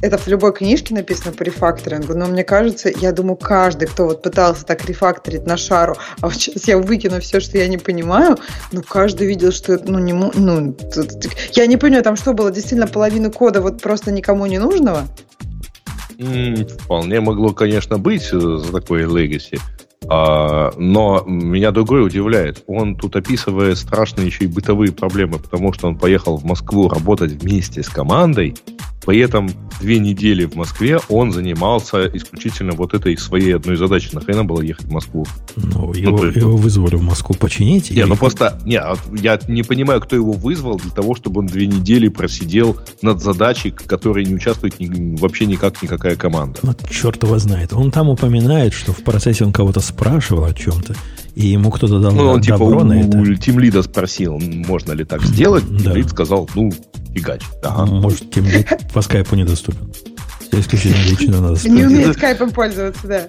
это 0.00 0.18
в 0.18 0.26
любой 0.28 0.52
книжке 0.54 0.94
написано 0.94 1.32
по 1.32 1.42
рефакторингу, 1.42 2.14
но 2.14 2.26
мне 2.26 2.44
кажется, 2.44 2.90
я 3.00 3.12
думаю, 3.12 3.36
каждый, 3.36 3.86
кто 3.86 4.06
вот 4.06 4.22
пытался 4.22 4.64
так 4.64 4.84
рефакторить 4.86 5.46
на 5.46 5.56
шару, 5.56 5.96
а 6.20 6.26
вот 6.26 6.34
сейчас 6.34 6.66
я 6.66 6.78
выкину 6.78 7.20
все, 7.20 7.40
что 7.40 7.58
я 7.58 7.68
не 7.68 7.78
понимаю, 7.78 8.38
ну 8.72 8.82
каждый 8.82 9.26
видел, 9.26 9.52
что 9.52 9.78
ну 9.84 9.98
не 9.98 10.12
ну, 10.12 10.76
я 11.52 11.66
не 11.66 11.76
понимаю, 11.76 12.02
там 12.02 12.16
что 12.16 12.32
было, 12.32 12.50
действительно 12.50 12.86
половина 12.86 13.30
кода 13.30 13.60
вот 13.60 13.82
просто 13.82 14.10
никому 14.10 14.46
не 14.46 14.58
нужного? 14.58 15.06
Вполне 16.84 17.20
могло, 17.20 17.52
конечно, 17.52 17.98
быть 17.98 18.28
э, 18.32 18.38
за 18.38 18.72
такой 18.72 19.02
легаси. 19.02 19.58
А, 20.08 20.72
но 20.76 21.24
меня 21.26 21.70
другое 21.70 22.02
удивляет. 22.02 22.62
Он 22.66 22.96
тут 22.96 23.16
описывает 23.16 23.78
страшные 23.78 24.26
еще 24.26 24.44
и 24.44 24.48
бытовые 24.48 24.92
проблемы, 24.92 25.38
потому 25.38 25.72
что 25.72 25.88
он 25.88 25.98
поехал 25.98 26.36
в 26.36 26.44
Москву 26.44 26.88
работать 26.88 27.32
вместе 27.32 27.82
с 27.82 27.88
командой, 27.88 28.54
при 29.04 29.18
этом 29.20 29.50
две 29.80 29.98
недели 29.98 30.44
в 30.44 30.54
Москве 30.54 30.98
он 31.08 31.32
занимался 31.32 32.06
исключительно 32.12 32.72
вот 32.72 32.94
этой 32.94 33.16
своей 33.16 33.54
одной 33.54 33.76
задачей. 33.76 34.10
Нахрена 34.12 34.44
было 34.44 34.62
ехать 34.62 34.86
в 34.86 34.90
Москву? 34.90 35.26
Ну, 35.56 35.92
его, 35.92 36.16
ну, 36.16 36.24
есть, 36.24 36.36
его 36.36 36.56
вызвали 36.56 36.96
в 36.96 37.02
Москву 37.02 37.34
починить? 37.34 37.90
Не, 37.90 37.98
или... 37.98 38.04
ну 38.04 38.16
просто... 38.16 38.58
Не, 38.64 38.80
я 39.20 39.38
не 39.48 39.62
понимаю, 39.62 40.00
кто 40.00 40.16
его 40.16 40.32
вызвал 40.32 40.78
для 40.78 40.90
того, 40.90 41.14
чтобы 41.14 41.40
он 41.40 41.46
две 41.46 41.66
недели 41.66 42.08
просидел 42.08 42.78
над 43.02 43.22
задачей, 43.22 43.70
в 43.70 43.86
которой 43.86 44.24
не 44.24 44.34
участвует 44.34 44.80
ни, 44.80 45.16
вообще 45.16 45.46
никак 45.46 45.82
никакая 45.82 46.16
команда. 46.16 46.60
Ну, 46.62 46.74
черт 46.90 47.22
его 47.22 47.38
знает. 47.38 47.72
Он 47.72 47.90
там 47.90 48.08
упоминает, 48.08 48.72
что 48.72 48.92
в 48.92 49.02
процессе 49.02 49.44
он 49.44 49.52
кого-то 49.52 49.80
спрашивал 49.80 50.44
о 50.44 50.54
чем-то, 50.54 50.94
и 51.34 51.46
ему 51.48 51.70
кто-то 51.70 51.98
дал 51.98 52.12
ну, 52.12 52.28
он, 52.28 52.40
типа, 52.40 52.84
на 52.84 53.00
это. 53.00 53.18
У 53.18 53.34
тимлида 53.34 53.82
спросил, 53.82 54.38
можно 54.38 54.92
ли 54.92 55.04
так 55.04 55.22
сделать. 55.22 55.64
Да. 55.68 55.90
Тимлид 55.90 56.10
сказал, 56.10 56.48
ну, 56.54 56.72
фигач. 57.12 57.42
Ага. 57.62 57.86
Может, 57.86 58.30
тимлид 58.30 58.68
по 58.92 59.02
скайпу 59.02 59.34
недоступен. 59.34 59.90
Исключением 60.60 61.04
лично 61.10 61.40
надо 61.40 61.68
Не 61.68 61.84
умеет 61.84 62.16
скайпом 62.16 62.50
пользоваться, 62.50 63.06
да. 63.06 63.28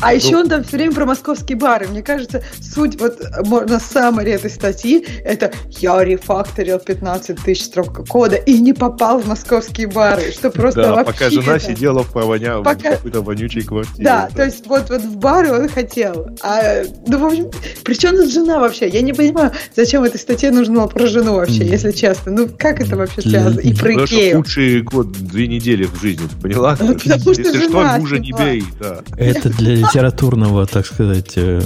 А 0.00 0.14
еще 0.14 0.32
ну, 0.32 0.40
он 0.40 0.48
там 0.48 0.64
все 0.64 0.76
время 0.76 0.92
про 0.92 1.06
московские 1.06 1.58
бары. 1.58 1.88
Мне 1.88 2.02
кажется, 2.02 2.42
суть 2.60 3.00
вот 3.00 3.18
на 3.42 3.80
самой 3.80 4.26
этой 4.26 4.50
статьи 4.50 5.04
это 5.24 5.52
я 5.70 6.02
рефакторил 6.04 6.78
15 6.78 7.42
тысяч 7.42 7.64
строк 7.64 8.06
кода 8.08 8.36
и 8.36 8.58
не 8.58 8.72
попал 8.72 9.20
в 9.20 9.26
московские 9.26 9.88
бары, 9.88 10.32
что 10.32 10.50
просто 10.50 10.82
да, 10.82 10.94
вообще... 10.94 11.12
пока 11.12 11.30
жена 11.30 11.58
сидела 11.58 12.02
в, 12.02 12.12
провоня... 12.12 12.58
пока... 12.62 12.92
в 12.92 12.96
какой-то 12.96 13.22
вонючей 13.22 13.62
квартире. 13.62 14.04
Да, 14.04 14.28
да, 14.30 14.36
то 14.36 14.44
есть 14.44 14.66
вот, 14.66 14.90
вот 14.90 15.02
в 15.02 15.16
бары 15.16 15.52
он 15.52 15.68
хотел. 15.68 16.28
А, 16.42 16.82
ну, 17.06 17.18
в 17.18 17.24
общем, 17.26 17.50
при 17.84 17.94
чем 17.94 18.16
тут 18.16 18.30
жена 18.32 18.58
вообще? 18.58 18.88
Я 18.88 19.02
не 19.02 19.12
понимаю, 19.12 19.52
зачем 19.74 20.04
этой 20.04 20.18
статье 20.18 20.50
нужно 20.50 20.86
про 20.86 21.06
жену 21.06 21.34
вообще, 21.34 21.62
mm. 21.62 21.70
если 21.70 21.92
честно. 21.92 22.32
Ну, 22.32 22.48
как 22.56 22.80
это 22.80 22.96
вообще 22.96 23.22
связано? 23.22 23.60
И 23.60 23.74
про 23.74 24.04
Икею. 24.04 24.38
худший 24.38 24.82
год, 24.82 25.12
две 25.12 25.46
недели 25.46 25.84
в 25.84 26.00
жизни, 26.00 26.26
ты 26.28 26.36
поняла? 26.56 26.76
Ну, 26.80 26.94
потому 26.94 27.20
что 27.20 27.42
Если 27.42 27.68
что, 27.68 27.98
мужа 27.98 28.18
не 28.18 28.32
бей, 28.32 28.64
да. 28.80 29.00
Это 29.16 29.50
для 29.50 29.74
литературного, 29.74 30.66
так 30.66 30.86
сказать, 30.86 31.32
э, 31.36 31.60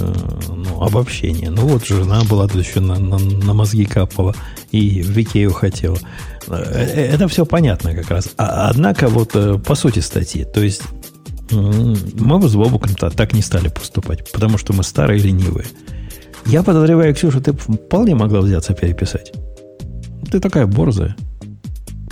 ну, 0.49 0.81
обобщения. 0.81 1.49
Ну 1.49 1.67
вот 1.67 1.85
жена 1.85 2.21
была 2.29 2.47
тут 2.47 2.65
еще 2.65 2.79
на, 2.79 2.99
на, 2.99 3.17
на 3.17 3.53
мозги 3.53 3.85
капала 3.85 4.35
и 4.71 5.01
в 5.01 5.17
Икею 5.17 5.53
хотела. 5.53 5.97
Э, 6.47 6.55
э, 6.55 7.13
это 7.13 7.27
все 7.27 7.45
понятно 7.45 7.95
как 7.95 8.09
раз. 8.09 8.29
А, 8.37 8.69
однако 8.69 9.07
вот 9.07 9.35
по 9.63 9.75
сути 9.75 9.99
статьи, 9.99 10.45
то 10.45 10.61
есть 10.61 10.81
мы 11.51 12.39
бы 12.39 12.47
с 12.47 12.55
Бобуком 12.55 12.95
так 12.95 13.33
не 13.33 13.41
стали 13.41 13.67
поступать, 13.67 14.31
потому 14.31 14.57
что 14.57 14.73
мы 14.73 14.83
старые 14.83 15.19
и 15.19 15.23
ленивые. 15.23 15.65
Я 16.45 16.63
подозреваю, 16.63 17.13
Ксюша, 17.13 17.41
ты 17.41 17.51
вполне 17.53 18.15
могла 18.15 18.39
взяться 18.39 18.73
переписать. 18.73 19.33
Ты 20.31 20.39
такая 20.39 20.65
борзая. 20.65 21.15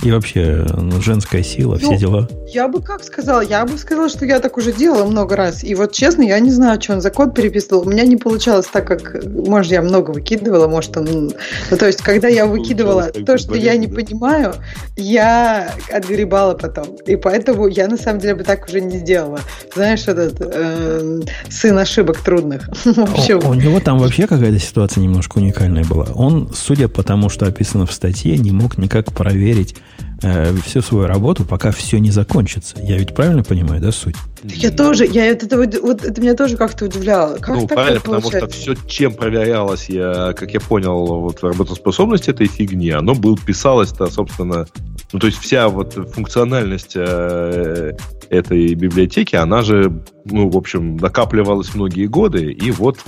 И 0.01 0.11
вообще 0.11 0.65
ну, 0.77 1.01
женская 1.01 1.43
сила, 1.43 1.77
ну, 1.81 1.87
все 1.87 1.97
дела. 1.97 2.27
Я 2.47 2.67
бы 2.67 2.81
как 2.81 3.03
сказала? 3.03 3.41
Я 3.41 3.65
бы 3.65 3.77
сказала, 3.77 4.07
что 4.07 4.25
я 4.25 4.39
так 4.39 4.57
уже 4.57 4.71
делала 4.71 5.05
много 5.05 5.35
раз. 5.35 5.63
И 5.63 5.75
вот 5.75 5.91
честно, 5.91 6.21
я 6.21 6.39
не 6.39 6.51
знаю, 6.51 6.81
что 6.81 6.93
он 6.93 7.01
за 7.01 7.11
код 7.11 7.35
переписывал. 7.35 7.81
У 7.81 7.89
меня 7.89 8.03
не 8.03 8.15
получалось 8.15 8.67
так, 8.71 8.87
как, 8.87 9.23
может, 9.25 9.71
я 9.71 9.81
много 9.81 10.11
выкидывала, 10.11 10.67
может, 10.67 10.95
он... 10.95 11.33
Ну, 11.69 11.77
то 11.77 11.85
есть, 11.85 12.01
когда 12.01 12.29
я 12.29 12.45
выкидывала 12.45 13.11
то, 13.11 13.37
что 13.37 13.55
я 13.55 13.75
не 13.75 13.87
понимаю, 13.87 14.53
я 14.95 15.73
отгребала 15.91 16.53
потом. 16.53 16.95
И 17.05 17.17
поэтому 17.17 17.67
я, 17.67 17.87
на 17.87 17.97
самом 17.97 18.19
деле, 18.19 18.35
бы 18.35 18.43
так 18.43 18.67
уже 18.67 18.79
не 18.79 18.99
сделала. 18.99 19.39
Знаешь, 19.75 20.07
этот 20.07 20.35
э, 20.39 21.21
сын 21.49 21.77
ошибок 21.77 22.19
трудных. 22.19 22.69
У 22.85 23.53
него 23.53 23.79
там 23.81 23.99
вообще 23.99 24.27
какая-то 24.27 24.59
ситуация 24.59 25.01
немножко 25.01 25.39
уникальная 25.39 25.83
была. 25.83 26.07
Он, 26.15 26.49
судя 26.53 26.87
по 26.87 27.03
тому, 27.03 27.29
что 27.29 27.45
описано 27.45 27.85
в 27.85 27.91
статье, 27.91 28.37
не 28.37 28.51
мог 28.51 28.77
никак 28.77 29.11
проверить 29.11 29.75
э, 30.21 30.53
всю 30.63 30.81
свою 30.81 31.07
работу, 31.07 31.45
пока 31.45 31.71
все 31.71 31.99
не 31.99 32.11
закончится. 32.11 32.75
Я 32.81 32.97
ведь 32.97 33.13
правильно 33.15 33.43
понимаю, 33.43 33.81
да, 33.81 33.91
суть? 33.91 34.15
Я 34.43 34.71
тоже, 34.71 35.05
я 35.05 35.25
это, 35.25 35.45
это, 35.45 35.81
вот, 35.81 36.03
это 36.03 36.21
меня 36.21 36.35
тоже 36.35 36.57
как-то 36.57 36.85
удивляло. 36.85 37.37
Как 37.37 37.55
ну, 37.55 37.67
правильно, 37.67 37.99
потому 37.99 38.29
что 38.31 38.47
все, 38.47 38.75
чем 38.87 39.13
проверялось, 39.13 39.89
я, 39.89 40.33
как 40.33 40.51
я 40.53 40.59
понял, 40.59 41.05
вот 41.19 41.43
работоспособность 41.43 42.29
этой 42.29 42.47
фигни, 42.47 42.91
оно 42.91 43.15
был, 43.15 43.37
писалось-то, 43.37 44.07
собственно, 44.07 44.67
ну, 45.11 45.19
то 45.19 45.27
есть 45.27 45.39
вся 45.39 45.67
вот 45.69 45.93
функциональность 46.13 46.93
э, 46.95 47.93
этой 48.29 48.73
библиотеки, 48.75 49.35
она 49.35 49.61
же, 49.61 50.03
ну, 50.25 50.49
в 50.49 50.57
общем, 50.57 50.97
накапливалась 50.97 51.73
многие 51.73 52.05
годы, 52.05 52.51
и 52.51 52.71
вот 52.71 52.99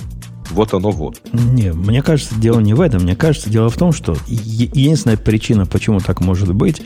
вот 0.50 0.74
оно 0.74 0.90
вот. 0.90 1.20
Не, 1.32 1.72
мне 1.72 2.02
кажется, 2.02 2.34
дело 2.36 2.60
не 2.60 2.74
в 2.74 2.80
этом. 2.80 3.02
Мне 3.02 3.16
кажется, 3.16 3.50
дело 3.50 3.70
в 3.70 3.76
том, 3.76 3.92
что 3.92 4.16
единственная 4.26 5.16
причина, 5.16 5.66
почему 5.66 6.00
так 6.00 6.20
может 6.20 6.54
быть, 6.54 6.82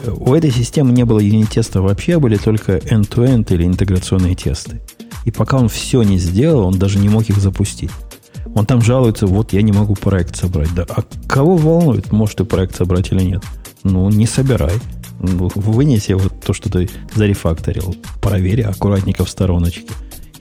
э, 0.00 0.10
у 0.10 0.34
этой 0.34 0.50
системы 0.50 0.92
не 0.92 1.04
было 1.04 1.18
юнит-теста 1.18 1.82
вообще, 1.82 2.16
а 2.16 2.20
были 2.20 2.36
только 2.36 2.78
end-to-end 2.78 3.52
или 3.52 3.64
интеграционные 3.64 4.34
тесты. 4.34 4.80
И 5.24 5.30
пока 5.30 5.58
он 5.58 5.68
все 5.68 6.02
не 6.02 6.18
сделал, 6.18 6.66
он 6.66 6.78
даже 6.78 6.98
не 6.98 7.08
мог 7.08 7.28
их 7.28 7.38
запустить. 7.38 7.90
Он 8.54 8.66
там 8.66 8.80
жалуется, 8.80 9.26
вот 9.26 9.52
я 9.52 9.62
не 9.62 9.72
могу 9.72 9.94
проект 9.94 10.36
собрать. 10.36 10.74
Да, 10.74 10.86
а 10.88 11.02
кого 11.26 11.56
волнует, 11.56 12.12
может 12.12 12.36
ты 12.36 12.44
проект 12.44 12.76
собрать 12.76 13.12
или 13.12 13.22
нет? 13.22 13.44
Ну, 13.82 14.08
не 14.10 14.26
собирай. 14.26 14.72
Ну, 15.20 15.50
вынеси 15.54 16.12
вот 16.12 16.40
то, 16.40 16.52
что 16.52 16.70
ты 16.70 16.88
зарефакторил. 17.14 17.94
Проверь 18.20 18.62
аккуратненько 18.62 19.24
в 19.24 19.30
стороночке. 19.30 19.86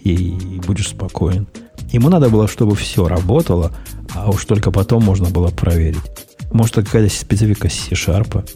И 0.03 0.61
будешь 0.65 0.89
спокоен. 0.89 1.47
Ему 1.91 2.09
надо 2.09 2.29
было, 2.29 2.47
чтобы 2.47 2.75
все 2.75 3.07
работало, 3.07 3.71
а 4.13 4.29
уж 4.29 4.45
только 4.45 4.71
потом 4.71 5.03
можно 5.03 5.29
было 5.29 5.49
проверить. 5.49 6.01
Может, 6.51 6.77
это 6.77 6.85
какая-то 6.87 7.13
специфика 7.13 7.69
C-Sharp? 7.69 8.49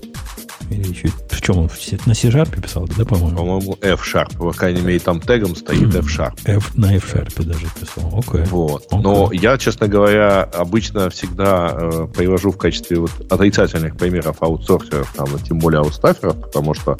Или 0.69 0.87
еще... 0.87 1.09
В 1.29 1.41
чем 1.41 1.57
он? 1.57 1.69
На 2.05 2.13
C-Sharp 2.13 2.61
писал, 2.61 2.87
да, 2.97 3.03
по-моему? 3.03 3.37
По-моему, 3.37 3.77
F-Sharp. 3.81 4.37
По 4.37 4.53
крайней 4.53 4.81
мере, 4.81 4.99
там 4.99 5.19
тегом 5.19 5.55
стоит 5.55 5.93
F-Sharp. 5.93 6.39
F, 6.45 6.75
на 6.77 6.95
F-Sharp 6.95 7.43
даже 7.43 7.65
писал. 7.79 8.09
Okay. 8.19 8.47
Вот. 8.49 8.87
Okay. 8.91 9.01
Но 9.01 9.31
я, 9.33 9.57
честно 9.57 9.87
говоря, 9.87 10.43
обычно 10.43 11.09
всегда 11.09 11.71
э, 11.73 12.07
привожу 12.15 12.51
в 12.51 12.57
качестве 12.57 12.99
вот 12.99 13.11
отрицательных 13.29 13.97
примеров 13.97 14.37
аутсорсеров, 14.41 15.13
там, 15.15 15.27
тем 15.39 15.59
более 15.59 15.81
аутстаферов, 15.81 16.39
потому 16.39 16.73
что 16.73 16.97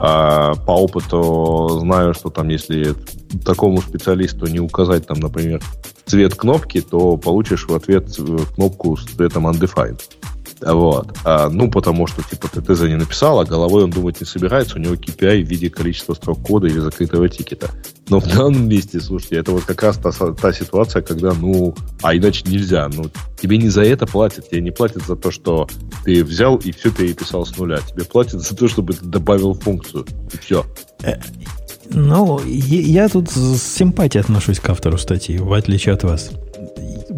э, 0.00 0.54
по 0.66 0.72
опыту 0.72 1.78
знаю, 1.80 2.14
что 2.14 2.30
там, 2.30 2.48
если 2.48 2.94
такому 3.44 3.80
специалисту 3.80 4.46
не 4.46 4.60
указать, 4.60 5.06
там, 5.06 5.20
например, 5.20 5.62
цвет 6.06 6.34
кнопки, 6.34 6.80
то 6.80 7.16
получишь 7.16 7.66
в 7.66 7.74
ответ 7.74 8.08
э, 8.18 8.38
кнопку 8.54 8.96
с 8.96 9.04
цветом 9.04 9.46
undefined. 9.46 10.00
Вот. 10.60 11.16
А, 11.24 11.48
ну, 11.48 11.70
потому 11.70 12.06
что, 12.06 12.22
типа, 12.22 12.48
ты, 12.48 12.74
за 12.74 12.88
не 12.88 12.96
написал, 12.96 13.40
а 13.40 13.44
головой 13.44 13.84
он 13.84 13.90
думать 13.90 14.20
не 14.20 14.26
собирается, 14.26 14.76
у 14.76 14.80
него 14.80 14.94
KPI 14.94 15.42
в 15.42 15.48
виде 15.48 15.70
количества 15.70 16.14
строк 16.14 16.42
кода 16.42 16.66
или 16.66 16.78
закрытого 16.78 17.28
тикета. 17.28 17.70
Но 18.08 18.20
в 18.20 18.26
данном 18.26 18.68
месте, 18.68 19.00
слушайте, 19.00 19.36
это 19.36 19.52
вот 19.52 19.64
как 19.64 19.82
раз 19.82 19.96
та, 19.96 20.10
та 20.10 20.52
ситуация, 20.52 21.02
когда, 21.02 21.32
ну, 21.32 21.74
а 22.02 22.14
иначе 22.14 22.44
нельзя. 22.46 22.88
Ну, 22.92 23.10
тебе 23.40 23.56
не 23.56 23.68
за 23.68 23.82
это 23.82 24.06
платят, 24.06 24.50
тебе 24.50 24.60
не 24.60 24.70
платят 24.70 25.06
за 25.06 25.16
то, 25.16 25.30
что 25.30 25.68
ты 26.04 26.22
взял 26.24 26.56
и 26.56 26.72
все 26.72 26.90
переписал 26.90 27.46
с 27.46 27.56
нуля. 27.56 27.78
Тебе 27.78 28.04
платят 28.04 28.42
за 28.42 28.54
то, 28.54 28.68
чтобы 28.68 28.92
ты 28.92 29.04
добавил 29.04 29.54
функцию. 29.54 30.06
И 30.32 30.36
все. 30.38 30.66
Э, 31.02 31.14
ну, 31.88 32.40
я 32.44 33.08
тут 33.08 33.30
с 33.30 33.62
симпатией 33.62 34.22
отношусь 34.22 34.60
к 34.60 34.68
автору 34.68 34.98
статьи, 34.98 35.38
в 35.38 35.52
отличие 35.52 35.94
от 35.94 36.04
вас 36.04 36.30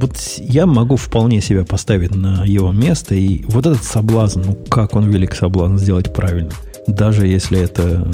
вот 0.02 0.18
я 0.38 0.66
могу 0.66 0.96
вполне 0.96 1.40
себя 1.40 1.64
поставить 1.64 2.14
на 2.14 2.44
его 2.44 2.72
место, 2.72 3.14
и 3.14 3.44
вот 3.44 3.66
этот 3.66 3.84
соблазн, 3.84 4.42
ну 4.44 4.54
как 4.68 4.96
он 4.96 5.08
велик 5.08 5.34
соблазн 5.34 5.76
сделать 5.76 6.12
правильно, 6.12 6.50
даже 6.86 7.26
если 7.26 7.60
это 7.60 8.10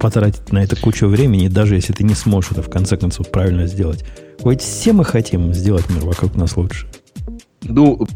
потратить 0.00 0.52
на 0.52 0.62
это 0.62 0.76
кучу 0.76 1.06
времени, 1.06 1.48
даже 1.48 1.76
если 1.76 1.92
ты 1.92 2.04
не 2.04 2.14
сможешь 2.14 2.52
это 2.52 2.62
в 2.62 2.70
конце 2.70 2.96
концов 2.96 3.30
правильно 3.30 3.66
сделать. 3.66 4.04
Ведь 4.44 4.60
все 4.60 4.92
мы 4.92 5.04
хотим 5.04 5.52
сделать 5.54 5.88
мир 5.88 6.04
вокруг 6.04 6.36
нас 6.36 6.56
лучше. 6.56 6.86
Ну, 7.62 8.06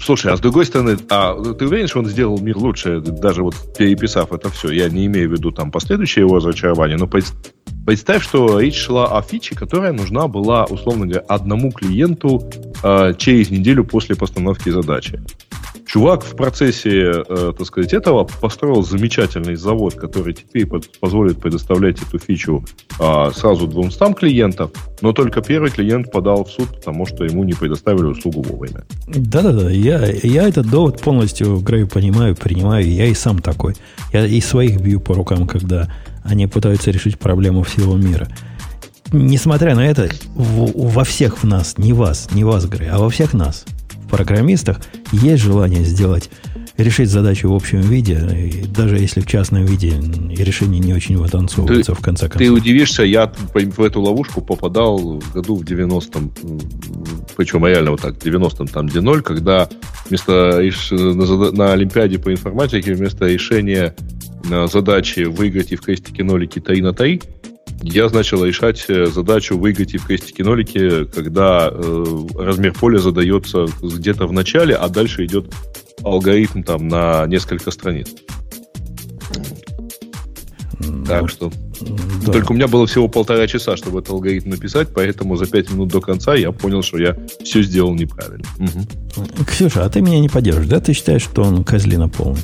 слушай, 0.00 0.32
а 0.32 0.36
с 0.36 0.40
другой 0.40 0.64
стороны, 0.64 0.96
а 1.10 1.34
ты 1.54 1.66
уверен, 1.66 1.88
что 1.88 1.98
он 1.98 2.06
сделал 2.06 2.38
мир 2.38 2.56
лучше, 2.56 3.00
даже 3.00 3.42
вот 3.42 3.54
переписав 3.76 4.32
это 4.32 4.48
все? 4.50 4.70
Я 4.70 4.88
не 4.88 5.06
имею 5.06 5.28
в 5.28 5.32
виду 5.32 5.50
там 5.50 5.70
последующее 5.70 6.24
его 6.24 6.36
разочарование, 6.36 6.96
но 6.96 7.08
Представь, 7.86 8.24
что 8.24 8.58
речь 8.58 8.78
шла 8.78 9.16
о 9.16 9.22
фиче, 9.22 9.54
которая 9.54 9.92
нужна 9.92 10.26
была, 10.26 10.64
условно 10.64 11.06
говоря, 11.06 11.24
одному 11.28 11.70
клиенту 11.70 12.42
э, 12.82 13.14
через 13.16 13.50
неделю 13.50 13.84
после 13.84 14.16
постановки 14.16 14.70
задачи. 14.70 15.22
Чувак 15.86 16.24
в 16.24 16.34
процессе, 16.34 17.22
э, 17.28 17.52
так 17.56 17.64
сказать, 17.64 17.92
этого 17.92 18.24
построил 18.24 18.82
замечательный 18.82 19.54
завод, 19.54 19.94
который 19.94 20.34
теперь 20.34 20.66
под, 20.66 20.98
позволит 20.98 21.38
предоставлять 21.38 22.02
эту 22.02 22.18
фичу 22.18 22.64
э, 22.98 23.30
сразу 23.32 23.68
200 23.68 24.14
клиентов, 24.14 24.72
но 25.00 25.12
только 25.12 25.42
первый 25.42 25.70
клиент 25.70 26.10
подал 26.10 26.44
в 26.44 26.50
суд, 26.50 26.76
потому 26.76 27.06
что 27.06 27.24
ему 27.24 27.44
не 27.44 27.52
предоставили 27.52 28.06
услугу 28.06 28.42
вовремя. 28.42 28.84
Да-да-да, 29.06 29.70
я, 29.70 30.04
я 30.24 30.48
этот 30.48 30.68
довод 30.68 31.00
полностью, 31.00 31.58
Грей, 31.58 31.86
понимаю, 31.86 32.34
принимаю, 32.34 32.90
я 32.90 33.06
и 33.06 33.14
сам 33.14 33.38
такой. 33.38 33.74
Я 34.12 34.26
и 34.26 34.40
своих 34.40 34.80
бью 34.80 34.98
по 34.98 35.14
рукам, 35.14 35.46
когда 35.46 35.88
они 36.24 36.48
пытаются 36.48 36.90
решить 36.90 37.16
проблему 37.16 37.62
всего 37.62 37.94
мира. 37.94 38.26
Несмотря 39.12 39.76
на 39.76 39.86
это, 39.86 40.08
в, 40.34 40.88
во 40.92 41.04
всех 41.04 41.44
в 41.44 41.44
нас, 41.44 41.78
не 41.78 41.92
вас, 41.92 42.28
не 42.32 42.42
вас, 42.42 42.66
Грей, 42.66 42.88
а 42.88 42.98
во 42.98 43.08
всех 43.08 43.34
нас, 43.34 43.64
программистах, 44.08 44.80
есть 45.12 45.42
желание 45.42 45.84
сделать, 45.84 46.30
решить 46.76 47.08
задачу 47.08 47.50
в 47.50 47.54
общем 47.54 47.80
виде, 47.80 48.20
даже 48.68 48.98
если 48.98 49.20
в 49.20 49.26
частном 49.26 49.64
виде 49.64 49.94
решение 50.36 50.80
не 50.80 50.92
очень 50.94 51.16
вытанцовывается 51.16 51.92
ты, 51.92 51.98
в 51.98 52.04
конце 52.04 52.28
концов. 52.28 52.38
Ты 52.38 52.50
удивишься, 52.50 53.02
я 53.02 53.32
в 53.54 53.80
эту 53.80 54.00
ловушку 54.00 54.40
попадал 54.40 55.18
в 55.18 55.32
году 55.32 55.56
в 55.56 55.62
90-м, 55.62 56.32
причем 57.36 57.66
реально 57.66 57.92
вот 57.92 58.02
так, 58.02 58.16
90-м, 58.16 58.68
там, 58.68 58.86
где 58.86 59.00
0, 59.00 59.22
когда 59.22 59.68
вместо 60.08 60.62
на, 60.90 61.50
на 61.52 61.72
Олимпиаде 61.72 62.18
по 62.18 62.32
информатике 62.32 62.94
вместо 62.94 63.26
решения 63.26 63.94
задачи 64.70 65.20
выиграть 65.20 65.72
и 65.72 65.76
в 65.76 65.80
крестике 65.80 66.24
нолики 66.24 66.60
3 66.60 66.82
на 66.82 66.92
3, 66.92 67.22
я 67.82 68.08
начал 68.08 68.44
решать 68.44 68.84
э, 68.88 69.06
задачу 69.06 69.56
выиграть 69.58 69.94
и 69.94 69.98
в 69.98 70.06
крестике 70.06 70.44
нолики, 70.44 71.04
когда 71.06 71.70
э, 71.72 72.04
размер 72.34 72.72
поля 72.72 72.98
задается 72.98 73.66
где-то 73.82 74.26
в 74.26 74.32
начале, 74.32 74.74
а 74.74 74.88
дальше 74.88 75.24
идет 75.24 75.52
алгоритм 76.02 76.62
там 76.62 76.88
на 76.88 77.26
несколько 77.26 77.70
страниц. 77.70 78.08
Ну, 80.80 81.04
так 81.04 81.28
что... 81.28 81.50
Да. 82.24 82.32
Только 82.32 82.52
у 82.52 82.54
меня 82.54 82.68
было 82.68 82.86
всего 82.86 83.06
полтора 83.06 83.46
часа, 83.46 83.76
чтобы 83.76 83.98
этот 83.98 84.12
алгоритм 84.12 84.50
написать, 84.50 84.88
поэтому 84.94 85.36
за 85.36 85.46
пять 85.46 85.70
минут 85.70 85.88
до 85.88 86.00
конца 86.00 86.34
я 86.34 86.50
понял, 86.50 86.82
что 86.82 86.98
я 86.98 87.16
все 87.44 87.62
сделал 87.62 87.94
неправильно. 87.94 88.46
Угу. 88.58 89.44
Ксюша, 89.46 89.84
а 89.84 89.90
ты 89.90 90.00
меня 90.00 90.18
не 90.18 90.28
поддержишь, 90.28 90.66
да? 90.66 90.80
Ты 90.80 90.94
считаешь, 90.94 91.22
что 91.22 91.42
он 91.42 91.64
козлина 91.64 92.08
полный? 92.08 92.40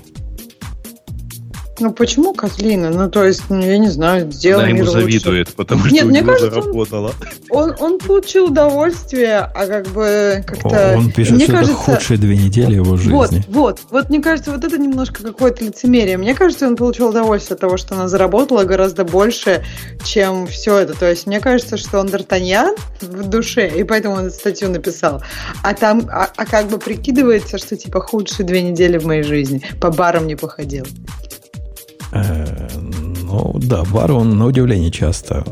Ну 1.82 1.92
почему 1.92 2.32
козлина? 2.32 2.90
Ну, 2.90 3.10
то 3.10 3.24
есть, 3.24 3.42
ну, 3.48 3.60
я 3.60 3.76
не 3.76 3.88
знаю, 3.88 4.30
сделал 4.30 4.60
Она 4.60 4.68
ему 4.68 4.84
завидует, 4.84 5.48
лучше. 5.48 5.56
потому 5.56 5.84
что 5.84 5.94
Нет, 5.94 6.04
у 6.04 6.08
мне 6.08 6.20
него 6.20 6.30
кажется, 6.30 6.60
заработало. 6.60 7.12
Он, 7.50 7.70
он, 7.70 7.76
он 7.80 7.98
получил 7.98 8.46
удовольствие, 8.46 9.38
а 9.38 9.66
как 9.66 9.88
бы 9.88 10.44
как-то... 10.46 10.94
Он 10.96 11.10
пишет, 11.10 11.34
мне 11.34 11.44
что 11.46 11.54
кажется, 11.54 11.72
это 11.72 11.82
худшие 11.82 12.18
две 12.18 12.36
недели 12.36 12.74
его 12.74 12.96
жизни. 12.96 13.12
Вот, 13.12 13.32
вот, 13.48 13.80
вот, 13.90 14.10
мне 14.10 14.22
кажется, 14.22 14.52
вот 14.52 14.62
это 14.62 14.78
немножко 14.78 15.24
какое-то 15.24 15.64
лицемерие. 15.64 16.18
Мне 16.18 16.36
кажется, 16.36 16.68
он 16.68 16.76
получил 16.76 17.08
удовольствие 17.08 17.56
от 17.56 17.60
того, 17.60 17.76
что 17.76 17.96
она 17.96 18.06
заработала 18.06 18.62
гораздо 18.62 19.04
больше, 19.04 19.64
чем 20.04 20.46
все 20.46 20.78
это. 20.78 20.96
То 20.96 21.10
есть, 21.10 21.26
мне 21.26 21.40
кажется, 21.40 21.76
что 21.76 21.98
он 21.98 22.06
Д'Артаньян 22.06 22.76
в 23.00 23.28
душе, 23.28 23.68
и 23.68 23.82
поэтому 23.82 24.14
он 24.14 24.26
эту 24.26 24.36
статью 24.36 24.70
написал. 24.70 25.20
А 25.64 25.74
там, 25.74 26.08
а, 26.12 26.30
а 26.36 26.46
как 26.46 26.68
бы 26.68 26.78
прикидывается, 26.78 27.58
что 27.58 27.76
типа 27.76 28.00
худшие 28.00 28.46
две 28.46 28.62
недели 28.62 28.98
в 28.98 29.04
моей 29.04 29.24
жизни. 29.24 29.62
По 29.80 29.90
барам 29.90 30.28
не 30.28 30.36
походил. 30.36 30.86
Э, 32.12 32.68
ну, 33.22 33.58
да, 33.62 33.84
бар 33.84 34.12
он 34.12 34.38
на 34.38 34.46
удивление 34.46 34.90
часто 34.90 35.44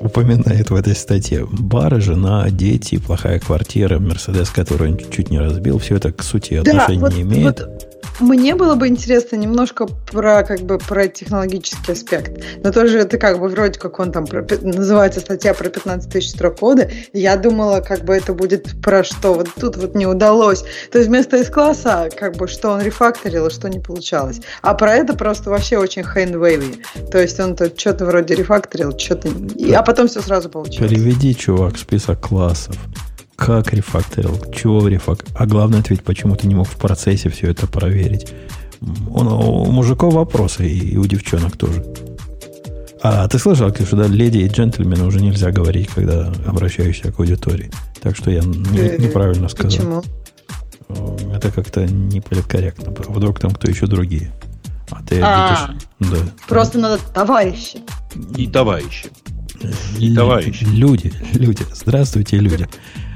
упоминает 0.00 0.70
в 0.70 0.74
этой 0.74 0.94
статье. 0.94 1.46
Бары, 1.50 2.00
жена, 2.00 2.48
дети, 2.50 2.98
плохая 2.98 3.38
квартира, 3.38 3.98
Мерседес, 3.98 4.50
который 4.50 4.92
он 4.92 4.98
чуть 5.10 5.30
не 5.30 5.38
разбил, 5.38 5.78
все 5.78 5.96
это 5.96 6.12
к 6.12 6.22
сути 6.22 6.54
отношения 6.54 7.00
да, 7.00 7.06
вот, 7.06 7.14
не 7.14 7.22
имеет. 7.22 7.60
Вот 7.60 7.91
мне 8.22 8.54
было 8.54 8.74
бы 8.74 8.88
интересно 8.88 9.36
немножко 9.36 9.86
про 9.86 10.42
как 10.42 10.60
бы 10.60 10.78
про 10.78 11.08
технологический 11.08 11.92
аспект. 11.92 12.42
Но 12.62 12.72
тоже 12.72 12.98
это 12.98 13.18
как 13.18 13.40
бы 13.40 13.48
вроде 13.48 13.78
как 13.78 13.98
он 13.98 14.12
там 14.12 14.26
про, 14.26 14.46
называется 14.60 15.20
статья 15.20 15.54
про 15.54 15.68
15 15.68 16.10
тысяч 16.10 16.30
строк 16.30 16.58
кода. 16.58 16.90
Я 17.12 17.36
думала, 17.36 17.80
как 17.80 18.04
бы 18.04 18.14
это 18.14 18.32
будет 18.34 18.80
про 18.82 19.04
что. 19.04 19.34
Вот 19.34 19.48
тут 19.58 19.76
вот 19.76 19.94
не 19.94 20.06
удалось. 20.06 20.64
То 20.90 20.98
есть 20.98 21.08
вместо 21.08 21.36
из 21.36 21.50
класса 21.50 22.08
как 22.16 22.36
бы 22.36 22.48
что 22.48 22.70
он 22.70 22.82
рефакторил, 22.82 23.46
а 23.46 23.50
что 23.50 23.68
не 23.68 23.80
получалось. 23.80 24.40
А 24.62 24.74
про 24.74 24.94
это 24.94 25.14
просто 25.14 25.50
вообще 25.50 25.78
очень 25.78 26.04
хендвейви. 26.04 26.82
То 27.10 27.20
есть 27.20 27.38
он 27.40 27.56
тут 27.56 27.78
что-то 27.78 28.06
вроде 28.06 28.34
рефакторил, 28.34 28.96
что-то... 28.98 29.28
А 29.74 29.82
потом 29.82 30.08
все 30.08 30.20
сразу 30.20 30.48
получилось. 30.48 30.90
Переведи, 30.90 31.34
чувак, 31.34 31.76
список 31.78 32.20
классов 32.20 32.76
как 33.36 33.72
рефакторил, 33.72 34.38
чего 34.54 34.86
рефак... 34.88 35.24
А 35.34 35.46
главное 35.46 35.80
ответь, 35.80 36.02
почему 36.02 36.36
ты 36.36 36.46
не 36.46 36.54
мог 36.54 36.68
в 36.68 36.76
процессе 36.76 37.28
все 37.28 37.50
это 37.50 37.66
проверить. 37.66 38.32
Он, 39.10 39.28
у 39.28 39.64
мужиков 39.66 40.14
вопросы, 40.14 40.68
и, 40.68 40.96
у 40.96 41.06
девчонок 41.06 41.56
тоже. 41.56 41.84
А 43.02 43.26
ты 43.28 43.38
слышал, 43.38 43.74
что 43.74 43.96
да, 43.96 44.06
леди 44.06 44.38
и 44.38 44.48
джентльмены 44.48 45.04
уже 45.04 45.20
нельзя 45.20 45.50
говорить, 45.50 45.88
когда 45.88 46.32
обращаешься 46.46 47.10
к 47.10 47.18
аудитории. 47.18 47.70
Так 48.00 48.16
что 48.16 48.30
я 48.30 48.42
не, 48.42 48.78
э, 48.78 48.98
неправильно 48.98 49.48
сказал. 49.48 49.70
Почему? 49.70 50.02
Это 51.34 51.50
как-то 51.50 51.84
не 51.86 52.20
политкорректно. 52.20 52.92
Вдруг 53.08 53.40
там 53.40 53.50
кто 53.52 53.68
еще 53.68 53.86
другие. 53.86 54.32
А 54.90 55.02
ты 55.02 55.20
а, 55.22 55.68
видишь? 55.98 56.12
Да. 56.12 56.18
Просто 56.46 56.78
надо 56.78 57.00
товарищи. 57.12 57.80
И 58.36 58.46
товарищи. 58.46 59.08
И 59.98 60.14
товарищи. 60.14 60.64
Люди, 60.64 61.12
люди. 61.34 61.64
Здравствуйте, 61.74 62.38
люди. 62.38 62.68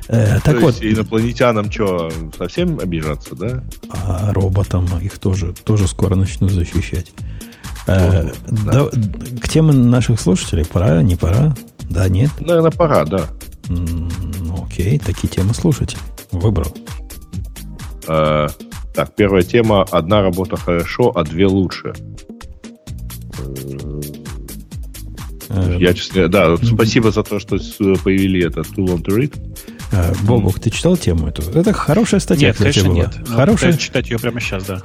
Э, 0.08 0.38
так 0.44 0.60
вот. 0.60 0.82
инопланетянам 0.82 1.70
что, 1.70 2.10
совсем 2.36 2.78
обижаться, 2.78 3.34
да? 3.34 3.64
А 3.90 4.32
роботам 4.32 4.86
их 5.00 5.18
тоже, 5.18 5.52
тоже 5.64 5.88
скоро 5.88 6.14
начнут 6.14 6.52
защищать. 6.52 7.12
Э, 7.86 8.30
да. 8.48 8.72
Да, 8.72 8.90
к 9.40 9.48
теме 9.48 9.72
наших 9.72 10.20
слушателей 10.20 10.64
пора, 10.64 11.02
не 11.02 11.16
пора? 11.16 11.56
Да, 11.90 12.08
нет? 12.08 12.30
Наверное, 12.40 12.70
пора, 12.70 13.04
да. 13.04 13.26
Ну, 13.68 14.64
окей, 14.64 14.98
такие 14.98 15.28
темы 15.28 15.54
слушатель. 15.54 15.98
Выбрал. 16.30 16.72
Э, 18.06 18.48
так, 18.94 19.14
первая 19.14 19.42
тема. 19.42 19.82
Одна 19.90 20.22
работа 20.22 20.56
хорошо, 20.56 21.12
а 21.14 21.24
две 21.24 21.46
лучше. 21.46 21.92
Э, 25.48 25.76
Я, 25.78 25.94
честно, 25.94 26.28
да, 26.28 26.56
спасибо 26.56 27.10
за 27.10 27.22
то, 27.22 27.38
что 27.38 27.58
появили 28.04 28.46
это 28.46 28.60
Too 28.60 28.86
Long 28.86 29.02
to 29.02 29.16
Read. 29.16 29.34
А, 29.92 30.12
Бобок, 30.22 30.58
ты 30.60 30.70
читал 30.70 30.96
тему 30.96 31.28
эту? 31.28 31.42
Это 31.58 31.72
хорошая 31.72 32.20
статья. 32.20 32.48
Нет, 32.48 32.56
конечно, 32.56 32.88
нет. 32.88 33.14
Хорошая... 33.28 33.72
читать 33.74 34.10
ее 34.10 34.18
прямо 34.18 34.40
сейчас, 34.40 34.64
да. 34.64 34.82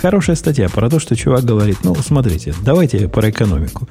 Хорошая 0.00 0.36
статья 0.36 0.68
про 0.68 0.90
то, 0.90 0.98
что 0.98 1.16
чувак 1.16 1.44
говорит, 1.44 1.78
ну, 1.82 1.94
смотрите, 1.94 2.54
давайте 2.62 3.08
про 3.08 3.30
экономику. 3.30 3.88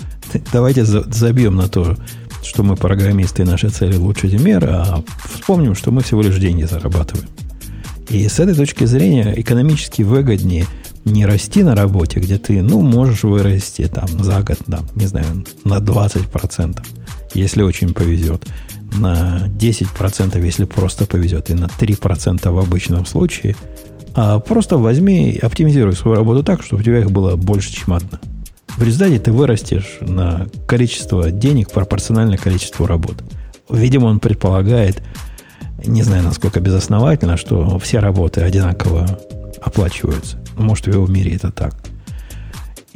Давайте 0.52 0.86
забьем 0.86 1.56
на 1.56 1.68
то, 1.68 1.98
что 2.44 2.64
мы 2.64 2.76
программисты 2.76 3.44
и 3.44 3.46
наши 3.46 3.70
цели 3.70 3.96
лучше 3.96 4.28
мир, 4.28 4.64
а 4.68 5.04
вспомним, 5.34 5.76
что 5.76 5.92
мы 5.92 6.04
всего 6.04 6.22
лишь 6.22 6.38
деньги 6.38 6.64
зарабатываем. 6.64 7.28
И 8.10 8.28
с 8.28 8.40
этой 8.40 8.56
точки 8.56 8.86
зрения 8.86 9.34
экономически 9.36 10.02
выгоднее 10.02 10.66
не 11.04 11.26
расти 11.26 11.64
на 11.64 11.76
работе, 11.76 12.20
где 12.20 12.38
ты, 12.38 12.62
ну, 12.62 12.82
можешь 12.82 13.24
вырасти 13.24 13.88
там 13.88 14.08
за 14.24 14.42
год, 14.42 14.60
там, 14.70 14.88
не 14.96 15.08
знаю, 15.08 15.46
на 15.64 15.80
20%, 15.80 16.80
если 17.34 17.64
очень 17.64 17.94
повезет, 17.94 18.46
на 18.94 19.48
10%, 19.60 20.44
если 20.44 20.66
просто 20.66 21.06
повезет, 21.06 21.50
и 21.50 21.54
на 21.54 21.66
3% 21.66 22.50
в 22.50 22.60
обычном 22.60 23.06
случае, 23.06 23.56
а 24.16 24.40
просто 24.40 24.78
возьми 24.78 25.32
и 25.32 25.40
оптимизируй 25.40 25.94
свою 25.96 26.18
работу 26.18 26.44
так, 26.44 26.64
чтобы 26.64 26.82
у 26.82 26.84
тебя 26.86 27.00
их 27.00 27.12
было 27.12 27.36
больше, 27.36 27.74
чем 27.74 27.94
одна. 27.94 28.20
В 28.78 28.84
результате 28.84 29.20
ты 29.20 29.32
вырастешь 29.32 29.98
на 30.02 30.48
количество 30.68 31.32
денег 31.32 31.72
пропорционально 31.72 32.38
количеству 32.38 32.86
работ. 32.86 33.24
Видимо, 33.70 34.06
он 34.06 34.20
предполагает, 34.20 35.02
не 35.86 36.04
знаю, 36.04 36.24
насколько 36.24 36.60
безосновательно, 36.60 37.38
что 37.38 37.80
все 37.80 38.00
работы 38.00 38.42
одинаково 38.42 39.20
оплачиваются. 39.62 40.38
Может, 40.56 40.88
в 40.88 40.94
его 40.94 41.08
мире 41.08 41.36
это 41.36 41.52
так. 41.52 41.76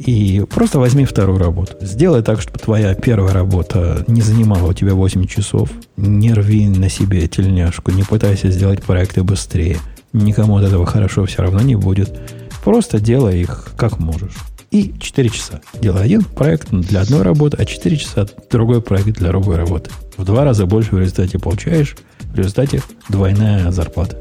И 0.04 0.44
просто 0.50 0.78
возьми 0.78 1.04
вторую 1.04 1.38
работу. 1.38 1.74
Сделай 1.80 2.22
так, 2.22 2.40
чтобы 2.40 2.58
твоя 2.58 2.94
первая 2.94 3.32
работа 3.32 4.04
не 4.08 4.20
занимала 4.20 4.70
у 4.70 4.72
тебя 4.72 4.94
8 4.94 5.26
часов. 5.26 5.70
Не 5.96 6.32
рви 6.32 6.68
на 6.68 6.88
себе 6.88 7.28
тельняшку, 7.28 7.92
не 7.92 8.02
пытайся 8.02 8.50
сделать 8.50 8.82
проекты 8.82 9.22
быстрее. 9.22 9.78
Никому 10.12 10.56
от 10.56 10.64
этого 10.64 10.86
хорошо 10.86 11.24
все 11.26 11.42
равно 11.42 11.60
не 11.60 11.76
будет. 11.76 12.18
Просто 12.64 13.00
делай 13.00 13.40
их 13.40 13.72
как 13.76 13.98
можешь 13.98 14.36
и 14.72 14.94
4 14.98 15.28
часа. 15.28 15.60
Делай 15.80 16.02
один 16.02 16.24
проект 16.24 16.70
для 16.70 17.02
одной 17.02 17.22
работы, 17.22 17.58
а 17.60 17.64
4 17.64 17.96
часа 17.96 18.26
другой 18.50 18.80
проект 18.80 19.18
для 19.18 19.28
другой 19.28 19.56
работы. 19.56 19.90
В 20.16 20.24
два 20.24 20.44
раза 20.44 20.66
больше 20.66 20.94
в 20.94 20.98
результате 20.98 21.38
получаешь, 21.38 21.94
в 22.20 22.34
результате 22.34 22.82
двойная 23.08 23.70
зарплата. 23.70 24.16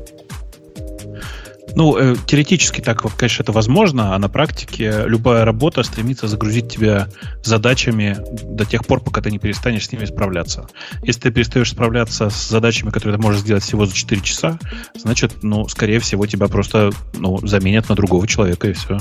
Ну, 1.75 1.97
э, 1.97 2.15
теоретически 2.25 2.81
так, 2.81 3.01
конечно, 3.17 3.43
это 3.43 3.51
возможно, 3.51 4.15
а 4.15 4.19
на 4.19 4.29
практике 4.29 5.03
любая 5.05 5.45
работа 5.45 5.83
стремится 5.83 6.27
загрузить 6.27 6.69
тебя 6.69 7.07
задачами 7.43 8.17
до 8.43 8.65
тех 8.65 8.85
пор, 8.85 9.01
пока 9.01 9.21
ты 9.21 9.31
не 9.31 9.39
перестанешь 9.39 9.87
с 9.87 9.91
ними 9.91 10.05
справляться. 10.05 10.67
Если 11.03 11.21
ты 11.21 11.31
перестаешь 11.31 11.71
справляться 11.71 12.29
с 12.29 12.49
задачами, 12.49 12.89
которые 12.89 13.17
ты 13.17 13.21
можешь 13.21 13.41
сделать 13.41 13.63
всего 13.63 13.85
за 13.85 13.93
4 13.93 14.21
часа, 14.21 14.59
значит, 14.95 15.43
ну, 15.43 15.67
скорее 15.67 15.99
всего, 15.99 16.25
тебя 16.25 16.47
просто 16.47 16.91
ну, 17.13 17.39
заменят 17.45 17.89
на 17.89 17.95
другого 17.95 18.27
человека, 18.27 18.69
и 18.69 18.73
все. 18.73 18.97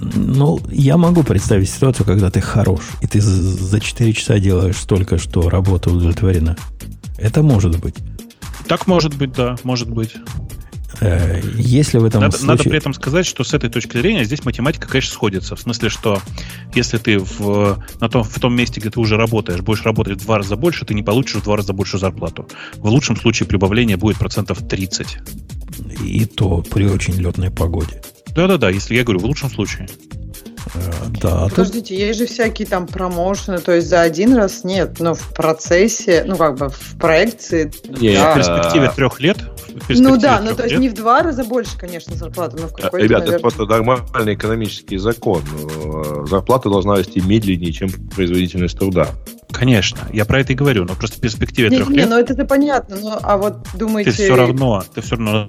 Ну, 0.00 0.60
я 0.70 0.96
могу 0.96 1.22
представить 1.22 1.70
ситуацию, 1.70 2.06
когда 2.06 2.30
ты 2.30 2.40
хорош, 2.40 2.82
и 3.00 3.06
ты 3.06 3.20
за 3.20 3.80
4 3.80 4.12
часа 4.12 4.38
делаешь 4.38 4.76
столько, 4.76 5.18
что 5.18 5.48
работа 5.48 5.90
удовлетворена. 5.90 6.56
Это 7.18 7.42
может 7.42 7.78
быть. 7.80 7.96
Так 8.66 8.86
может 8.86 9.14
быть, 9.14 9.32
да, 9.32 9.56
может 9.62 9.90
быть. 9.90 10.14
Э, 11.00 11.40
если 11.56 11.98
в 11.98 12.04
этом 12.04 12.20
надо, 12.20 12.36
случае... 12.36 12.48
надо 12.48 12.62
при 12.64 12.78
этом 12.78 12.94
сказать, 12.94 13.26
что 13.26 13.44
с 13.44 13.54
этой 13.54 13.70
точки 13.70 13.96
зрения 13.96 14.24
здесь 14.24 14.44
математика, 14.44 14.88
конечно, 14.88 15.12
сходится. 15.12 15.56
В 15.56 15.60
смысле, 15.60 15.88
что 15.88 16.20
если 16.74 16.98
ты 16.98 17.18
в, 17.18 17.82
на 18.00 18.08
том, 18.08 18.22
в 18.24 18.38
том 18.38 18.54
месте, 18.54 18.80
где 18.80 18.90
ты 18.90 19.00
уже 19.00 19.16
работаешь, 19.16 19.60
будешь 19.60 19.82
работать 19.82 20.20
в 20.20 20.24
два 20.24 20.38
раза 20.38 20.56
больше, 20.56 20.84
ты 20.84 20.94
не 20.94 21.02
получишь 21.02 21.36
в 21.36 21.44
два 21.44 21.56
раза 21.56 21.72
большую 21.72 22.00
зарплату. 22.00 22.48
В 22.76 22.86
лучшем 22.86 23.16
случае 23.16 23.46
прибавление 23.46 23.96
будет 23.96 24.18
процентов 24.18 24.66
30. 24.66 25.18
И 26.04 26.24
то 26.26 26.62
при 26.62 26.86
очень 26.86 27.14
летной 27.14 27.50
погоде. 27.50 28.02
Да-да-да, 28.34 28.70
если 28.70 28.94
я 28.96 29.04
говорю, 29.04 29.20
в 29.20 29.24
лучшем 29.24 29.50
случае. 29.50 29.88
Э, 30.74 30.78
да. 31.20 31.48
Подождите, 31.48 31.96
есть 31.96 32.18
же 32.18 32.26
всякие 32.26 32.66
там 32.66 32.86
промоушены, 32.86 33.58
то 33.58 33.72
есть 33.72 33.88
за 33.88 34.00
один 34.00 34.34
раз 34.34 34.64
нет, 34.64 34.98
но 34.98 35.14
в 35.14 35.32
процессе, 35.34 36.24
ну 36.26 36.36
как 36.36 36.56
бы 36.56 36.68
в 36.68 36.96
проекции. 36.98 37.72
Не, 38.00 38.14
да. 38.14 38.32
В 38.32 38.36
перспективе 38.36 38.90
трех 38.94 39.20
лет. 39.20 39.38
Ну 39.88 40.16
да, 40.16 40.40
ну 40.40 40.54
то 40.54 40.64
есть 40.64 40.78
не 40.78 40.88
в 40.88 40.94
два 40.94 41.22
раза 41.22 41.44
больше, 41.44 41.76
конечно, 41.78 42.14
зарплата, 42.14 42.56
но 42.56 42.68
в 42.68 42.74
какой-то, 42.74 43.04
Ребят, 43.04 43.20
наверное... 43.20 43.34
это 43.34 43.42
просто 43.42 43.64
нормальный 43.66 44.34
экономический 44.34 44.98
закон. 44.98 45.42
Э, 45.42 46.26
зарплата 46.26 46.68
должна 46.68 46.96
расти 46.96 47.20
медленнее, 47.20 47.72
чем 47.72 47.90
производительность 48.14 48.78
труда. 48.78 49.08
Конечно, 49.50 50.00
я 50.12 50.24
про 50.24 50.40
это 50.40 50.52
и 50.52 50.56
говорю, 50.56 50.84
но 50.84 50.94
просто 50.94 51.18
в 51.18 51.20
перспективе 51.20 51.70
не, 51.70 51.76
трех 51.76 51.88
не, 51.88 51.96
лет... 51.98 52.08
ну 52.10 52.18
это 52.18 52.44
понятно, 52.44 52.96
но 53.00 53.18
а 53.22 53.36
вот 53.36 53.66
думаете... 53.74 54.10
Ты 54.10 54.16
все 54.16 54.34
равно, 54.34 54.82
ты 54.94 55.00
все 55.00 55.16
равно 55.16 55.48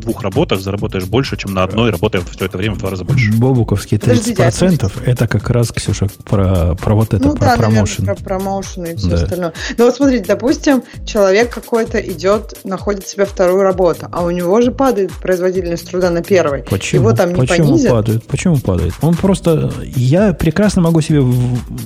двух 0.00 0.22
работах 0.22 0.60
заработаешь 0.60 1.04
больше, 1.04 1.36
чем 1.36 1.54
на 1.54 1.64
одной, 1.64 1.90
работая 1.90 2.22
все 2.22 2.46
это 2.46 2.58
время 2.58 2.74
в 2.74 2.78
два 2.78 2.90
раза 2.90 3.04
больше. 3.04 3.32
Бобуковские 3.32 4.00
30% 4.00 4.36
Подождите, 4.36 4.88
это 5.06 5.28
как 5.28 5.50
раз, 5.50 5.72
Ксюша, 5.72 6.08
про, 6.24 6.74
про 6.74 6.94
вот 6.94 7.14
это, 7.14 7.24
ну, 7.24 7.34
про 7.34 7.46
да, 7.46 7.56
промоушен. 7.56 8.04
Наверное, 8.04 8.14
про 8.14 8.24
промоушен 8.24 8.84
и 8.84 8.96
все 8.96 9.08
да. 9.08 9.16
остальное. 9.16 9.52
Но 9.78 9.84
вот 9.84 9.94
смотрите, 9.94 10.24
допустим, 10.26 10.82
человек 11.06 11.52
какой-то 11.52 11.98
идет, 11.98 12.58
находит 12.64 13.06
себе 13.06 13.24
вторую 13.24 13.62
работу, 13.62 14.08
а 14.10 14.24
у 14.24 14.30
него 14.30 14.60
же 14.60 14.72
падает 14.72 15.12
производительность 15.12 15.90
труда 15.90 16.10
на 16.10 16.22
первой. 16.22 16.62
Почему? 16.62 17.02
Его 17.02 17.12
там 17.12 17.30
не 17.30 17.36
Почему 17.36 17.68
понизят? 17.68 17.90
падает? 17.90 18.24
Почему 18.24 18.58
падает? 18.58 18.94
Он 19.00 19.14
просто... 19.14 19.72
Я 19.96 20.32
прекрасно 20.32 20.82
могу 20.82 21.00
себе 21.00 21.22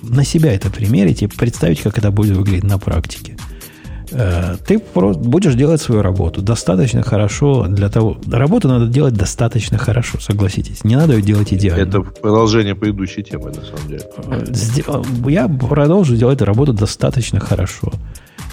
на 0.03 0.25
себя 0.25 0.53
это 0.53 0.71
примерить 0.71 1.23
и 1.23 1.27
представить, 1.27 1.81
как 1.81 1.99
это 1.99 2.11
будет 2.11 2.37
выглядеть 2.37 2.65
на 2.65 2.79
практике. 2.79 3.37
Э, 4.13 4.57
ты 4.67 4.79
просто 4.79 5.23
будешь 5.23 5.55
делать 5.55 5.81
свою 5.81 6.03
работу 6.03 6.43
достаточно 6.43 7.03
хорошо 7.03 7.67
для 7.69 7.89
того... 7.89 8.19
Работу 8.31 8.69
надо 8.69 8.87
делать 8.87 9.15
достаточно 9.15 9.79
хорошо, 9.79 10.19
согласитесь. 10.21 10.85
Не 10.85 10.97
надо 10.97 11.15
ее 11.15 11.23
делать 11.23 11.53
идеально. 11.53 11.89
Это 11.89 12.01
продолжение 12.01 12.75
предыдущей 12.75 13.23
темы, 13.23 13.51
на 13.51 13.63
самом 13.63 13.89
деле. 13.89 14.03
Э, 14.27 15.31
я 15.31 15.49
продолжу 15.49 16.17
делать 16.17 16.43
работу 16.43 16.73
достаточно 16.73 17.41
хорошо. 17.41 17.93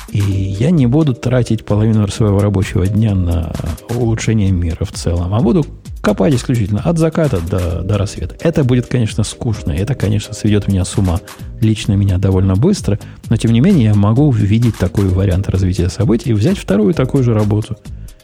И 0.10 0.20
я 0.20 0.72
не 0.72 0.88
буду 0.88 1.14
тратить 1.14 1.66
половину 1.66 2.08
своего 2.08 2.40
рабочего 2.40 2.86
дня 2.88 3.16
на 3.16 3.54
улучшение 3.90 4.52
мира 4.52 4.86
в 4.86 4.92
целом, 4.92 5.34
а 5.34 5.40
буду 5.40 5.66
копать 6.06 6.36
исключительно 6.36 6.82
от 6.82 7.00
заката 7.00 7.40
до, 7.40 7.82
до 7.82 7.98
рассвета. 7.98 8.36
Это 8.40 8.64
будет, 8.64 8.86
конечно, 8.86 9.24
скучно. 9.24 9.72
Это, 9.72 9.96
конечно, 9.96 10.36
сведет 10.36 10.68
меня 10.68 10.86
с 10.86 10.96
ума. 10.98 11.20
Лично 11.62 11.94
меня 11.94 12.20
довольно 12.20 12.56
быстро. 12.56 13.00
Но, 13.30 13.38
тем 13.38 13.52
не 13.52 13.60
менее, 13.60 13.86
я 13.86 13.96
могу 13.96 14.30
видеть 14.32 14.78
такой 14.78 15.08
вариант 15.08 15.50
развития 15.50 15.90
событий 15.90 16.30
и 16.30 16.34
взять 16.34 16.60
вторую 16.60 16.94
такую 16.94 17.24
же 17.24 17.34
работу. 17.34 17.76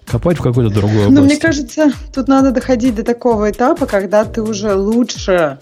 Копать 0.06 0.38
в 0.38 0.42
какой-то 0.42 0.72
другой 0.72 1.06
области. 1.06 1.14
Но 1.14 1.22
мне 1.24 1.38
кажется, 1.38 1.92
тут 2.14 2.28
надо 2.28 2.52
доходить 2.52 2.94
до 2.94 3.04
такого 3.04 3.50
этапа, 3.50 3.88
когда 3.88 4.26
ты 4.26 4.44
уже 4.44 4.76
лучше 4.76 5.58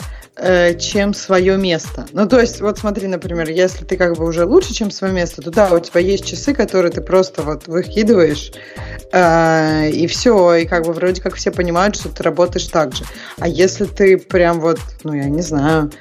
чем 0.80 1.14
свое 1.14 1.58
место. 1.58 2.06
Ну, 2.14 2.28
то 2.28 2.40
есть, 2.40 2.62
вот 2.62 2.80
смотри, 2.80 3.08
например, 3.08 3.50
если 3.50 3.84
ты 3.86 3.98
как 3.98 4.18
бы 4.18 4.26
уже 4.26 4.46
лучше, 4.46 4.74
чем 4.74 4.92
свое 4.92 5.14
место, 5.14 5.42
то 5.42 5.52
да, 5.52 5.74
у 5.74 5.80
тебя 5.80 6.00
есть 6.00 6.26
часы, 6.26 6.54
которые 6.54 6.92
ты 6.92 7.02
просто 7.02 7.42
вот 7.42 7.68
выкидываешь, 7.68 8.52
э, 9.12 9.90
и 9.90 10.08
все, 10.08 10.56
и 10.56 10.66
как 10.66 10.86
бы 10.86 10.94
вроде 10.94 11.22
как 11.22 11.36
все 11.36 11.52
понимают, 11.52 11.96
что 11.96 12.10
ты 12.10 12.24
работаешь 12.24 12.68
так 12.68 12.96
же. 12.96 13.04
А 13.38 13.48
если 13.48 13.86
ты 13.86 14.18
прям 14.18 14.60
вот, 14.60 14.80
ну, 15.04 15.14
я 15.14 15.26
не 15.26 15.42
знаю, 15.42 15.92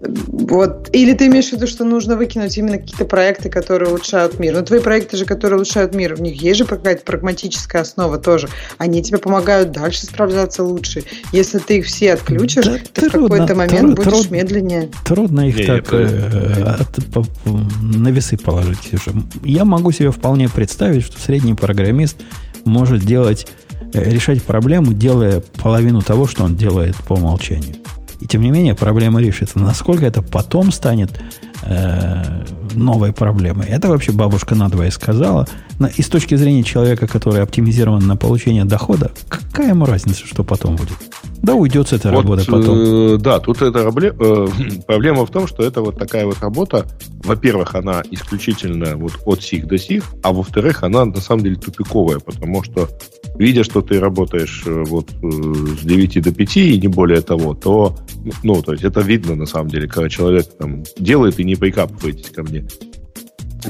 вот. 0.00 0.90
Или 0.92 1.12
ты 1.12 1.26
имеешь 1.26 1.48
в 1.48 1.52
виду, 1.52 1.66
что 1.66 1.84
нужно 1.84 2.16
выкинуть 2.16 2.56
именно 2.58 2.78
какие-то 2.78 3.04
проекты, 3.04 3.48
которые 3.48 3.88
улучшают 3.88 4.38
мир? 4.38 4.54
Ну, 4.54 4.64
твои 4.64 4.80
проекты 4.80 5.16
же, 5.16 5.24
которые 5.24 5.56
улучшают 5.56 5.94
мир, 5.94 6.14
в 6.14 6.20
них 6.20 6.40
есть 6.42 6.58
же 6.58 6.64
какая-то 6.64 7.04
прагматическая 7.04 7.82
основа 7.82 8.18
тоже. 8.18 8.48
Они 8.78 9.02
тебе 9.02 9.18
помогают 9.18 9.72
дальше 9.72 10.06
справляться 10.06 10.62
лучше. 10.62 11.04
Если 11.32 11.58
ты 11.58 11.78
их 11.78 11.86
все 11.86 12.14
отключишь, 12.14 12.64
да, 12.64 12.78
ты 12.92 13.10
трудно, 13.10 13.28
в 13.28 13.30
какой-то 13.30 13.54
момент 13.54 13.80
труд, 13.80 13.96
будешь 13.96 14.10
труд, 14.10 14.30
медленнее. 14.30 14.90
Трудно 15.04 15.48
их 15.48 15.56
Не, 15.56 15.66
так 15.66 15.92
э, 15.92 16.76
от, 16.78 17.16
на 17.82 18.08
весы 18.08 18.36
положить, 18.36 18.80
Ксюша. 18.80 19.12
Я 19.42 19.64
могу 19.64 19.92
себе 19.92 20.10
вполне 20.10 20.48
представить, 20.48 21.04
что 21.04 21.20
средний 21.20 21.54
программист 21.54 22.16
может 22.64 23.02
делать, 23.04 23.46
э, 23.92 24.10
решать 24.10 24.42
проблему, 24.42 24.92
делая 24.92 25.42
половину 25.62 26.02
того, 26.02 26.26
что 26.26 26.44
он 26.44 26.56
делает 26.56 26.96
по 26.96 27.14
умолчанию. 27.14 27.76
И 28.24 28.26
тем 28.26 28.40
не 28.40 28.50
менее 28.50 28.74
проблема 28.74 29.20
решится. 29.20 29.58
Насколько 29.58 30.06
это 30.06 30.22
потом 30.22 30.72
станет 30.72 31.10
э, 31.62 32.24
новой 32.74 33.12
проблемой, 33.12 33.66
это 33.66 33.88
вообще 33.88 34.12
бабушка 34.12 34.54
надвое 34.54 34.90
сказала. 34.90 35.46
Но, 35.78 35.88
и 35.88 36.02
с 36.02 36.08
точки 36.08 36.34
зрения 36.34 36.62
человека, 36.62 37.06
который 37.06 37.42
оптимизирован 37.42 38.06
на 38.06 38.16
получение 38.16 38.64
дохода, 38.64 39.12
какая 39.28 39.70
ему 39.70 39.86
разница, 39.86 40.26
что 40.26 40.44
потом 40.44 40.76
будет? 40.76 40.96
Да, 41.42 41.54
уйдет 41.54 41.88
с 41.88 41.92
этой 41.92 42.10
вот, 42.10 42.22
работы 42.22 42.44
потом. 42.46 42.78
Э, 42.78 43.18
да, 43.18 43.38
тут 43.38 43.60
эта 43.60 43.82
проблема, 43.82 44.16
э, 44.18 44.48
проблема 44.86 45.26
в 45.26 45.30
том, 45.30 45.46
что 45.46 45.62
это 45.62 45.82
вот 45.82 45.98
такая 45.98 46.24
вот 46.24 46.40
работа. 46.40 46.86
Во-первых, 47.22 47.74
она 47.74 48.02
исключительно 48.10 48.96
вот 48.96 49.12
от 49.24 49.42
сих 49.42 49.66
до 49.66 49.78
сих, 49.78 50.04
а 50.22 50.32
во-вторых, 50.32 50.82
она 50.82 51.04
на 51.04 51.20
самом 51.20 51.42
деле 51.42 51.56
тупиковая, 51.56 52.18
потому 52.18 52.62
что 52.62 52.88
видя, 53.36 53.64
что 53.64 53.82
ты 53.82 54.00
работаешь 54.00 54.62
э, 54.66 54.84
вот 54.86 55.10
э, 55.10 55.26
с 55.80 55.84
9 55.84 56.22
до 56.22 56.32
5 56.32 56.56
и 56.56 56.80
не 56.80 56.88
более 56.88 57.20
того, 57.20 57.54
то, 57.54 57.96
ну, 58.42 58.62
то 58.62 58.72
есть 58.72 58.84
это 58.84 59.00
видно 59.00 59.34
на 59.34 59.46
самом 59.46 59.68
деле, 59.68 59.88
когда 59.88 60.08
человек 60.08 60.46
там 60.58 60.84
делает 60.98 61.40
и 61.40 61.44
не 61.44 61.56
прикапываетесь 61.56 62.30
ко 62.30 62.42
мне. 62.42 62.63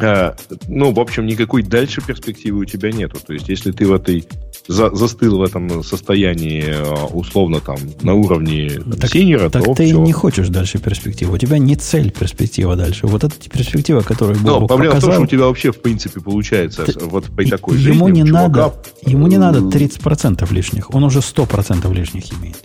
А, 0.00 0.36
ну, 0.68 0.92
в 0.92 1.00
общем, 1.00 1.26
никакой 1.26 1.62
дальше 1.62 2.00
перспективы 2.00 2.60
у 2.60 2.64
тебя 2.64 2.90
нету. 2.92 3.18
То 3.24 3.32
есть, 3.32 3.48
если 3.48 3.72
ты 3.72 3.86
в 3.86 3.92
этой 3.92 4.26
за, 4.66 4.94
застыл 4.94 5.38
в 5.38 5.42
этом 5.42 5.82
состоянии 5.82 6.64
а, 6.68 7.06
условно 7.06 7.60
там 7.60 7.76
на 8.02 8.14
уровне 8.14 8.70
так, 9.00 9.10
синера, 9.10 9.50
так 9.50 9.64
то 9.64 9.74
ты 9.74 9.86
все. 9.86 10.00
не 10.00 10.12
хочешь 10.12 10.48
дальше 10.48 10.78
перспективы. 10.78 11.34
У 11.34 11.38
тебя 11.38 11.58
не 11.58 11.76
цель 11.76 12.10
перспектива 12.10 12.76
дальше. 12.76 13.06
Вот 13.06 13.24
эта 13.24 13.34
перспектива, 13.50 14.00
которую 14.00 14.38
Бог 14.40 14.46
Но 14.60 14.66
проблема 14.66 14.94
показал, 14.94 15.10
в 15.10 15.14
том, 15.14 15.26
что 15.26 15.34
у 15.34 15.38
тебя 15.38 15.46
вообще 15.46 15.72
в 15.72 15.80
принципе 15.80 16.20
получается 16.20 16.84
ты, 16.84 16.98
вот 17.04 17.26
при 17.26 17.50
такой 17.50 17.78
ему 17.78 18.08
жизни 18.08 18.22
не 18.22 18.30
надо, 18.30 18.74
ему 19.02 19.26
не 19.26 19.38
надо 19.38 19.58
30% 19.60 20.52
лишних. 20.52 20.94
Он 20.94 21.04
уже 21.04 21.18
100% 21.18 21.92
лишних 21.92 22.32
имеет. 22.32 22.56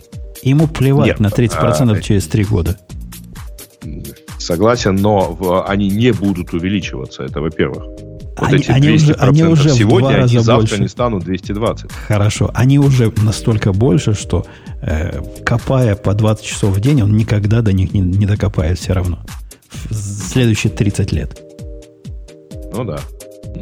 Ему 0.42 0.68
плевать 0.68 1.06
Нет, 1.06 1.20
на 1.20 1.26
30% 1.26 1.98
а, 1.98 2.00
через 2.00 2.26
3 2.28 2.44
года. 2.44 2.78
Согласен, 4.50 4.96
но 4.96 5.64
они 5.66 5.88
не 5.88 6.12
будут 6.12 6.52
увеличиваться, 6.52 7.22
это 7.22 7.40
во-первых. 7.40 7.84
Вот 8.36 8.48
они, 8.48 8.56
эти 8.56 8.70
они 8.70 8.90
уже, 8.90 9.12
они 9.12 9.44
уже 9.44 9.70
сегодня, 9.70 10.24
они 10.24 10.38
завтра 10.38 10.56
больше. 10.56 10.80
не 10.80 10.88
станут 10.88 11.24
220. 11.24 11.92
Хорошо, 11.92 12.50
они 12.52 12.78
уже 12.80 13.12
настолько 13.22 13.72
больше, 13.72 14.14
что 14.14 14.44
э, 14.82 15.20
копая 15.44 15.94
по 15.94 16.14
20 16.14 16.44
часов 16.44 16.76
в 16.76 16.80
день, 16.80 17.02
он 17.02 17.16
никогда 17.16 17.60
до 17.62 17.72
них 17.72 17.92
не, 17.92 18.00
не 18.00 18.26
докопает 18.26 18.78
все 18.78 18.92
равно. 18.92 19.20
В 19.88 19.94
следующие 19.94 20.72
30 20.72 21.12
лет. 21.12 21.40
Ну 22.72 22.84
да. 22.84 22.98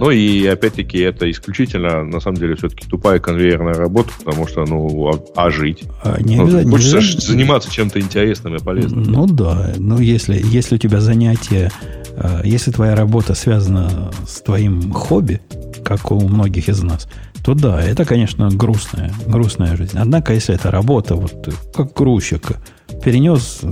Ну 0.00 0.10
и 0.10 0.46
опять-таки 0.46 0.98
это 0.98 1.28
исключительно, 1.30 2.04
на 2.04 2.20
самом 2.20 2.36
деле, 2.36 2.54
все-таки 2.54 2.86
тупая 2.86 3.18
конвейерная 3.18 3.74
работа, 3.74 4.10
потому 4.24 4.46
что, 4.46 4.64
ну, 4.64 5.10
а, 5.10 5.46
а 5.46 5.50
жить? 5.50 5.84
А, 6.04 6.20
не 6.20 6.36
ну, 6.36 6.70
хочется 6.70 6.98
не 6.98 7.02
заниматься 7.02 7.70
чем-то 7.70 8.00
интересным 8.00 8.54
и 8.54 8.58
полезным. 8.58 9.02
Ну 9.02 9.26
да, 9.26 9.72
ну 9.76 9.98
если, 9.98 10.40
если 10.44 10.76
у 10.76 10.78
тебя 10.78 11.00
занятие, 11.00 11.72
а, 12.16 12.42
если 12.44 12.70
твоя 12.70 12.94
работа 12.94 13.34
связана 13.34 14.12
с 14.26 14.40
твоим 14.40 14.92
хобби, 14.92 15.40
как 15.84 16.12
у 16.12 16.20
многих 16.28 16.68
из 16.68 16.82
нас, 16.82 17.08
то 17.44 17.54
да, 17.54 17.82
это, 17.82 18.04
конечно, 18.04 18.50
грустная, 18.50 19.12
грустная 19.26 19.76
жизнь. 19.76 19.98
Однако, 19.98 20.34
если 20.34 20.54
это 20.54 20.70
работа, 20.70 21.14
вот 21.14 21.48
как 21.74 21.94
грузчик, 21.94 22.58
перенес 23.02 23.62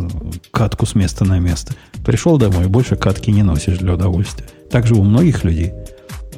катку 0.50 0.86
с 0.86 0.94
места 0.94 1.24
на 1.24 1.38
место, 1.38 1.74
пришел 2.04 2.38
домой, 2.38 2.66
больше 2.66 2.96
катки 2.96 3.30
не 3.30 3.42
носишь 3.42 3.78
для 3.78 3.94
удовольствия. 3.94 4.46
Так 4.70 4.86
же 4.86 4.94
у 4.94 5.02
многих 5.02 5.44
людей– 5.44 5.72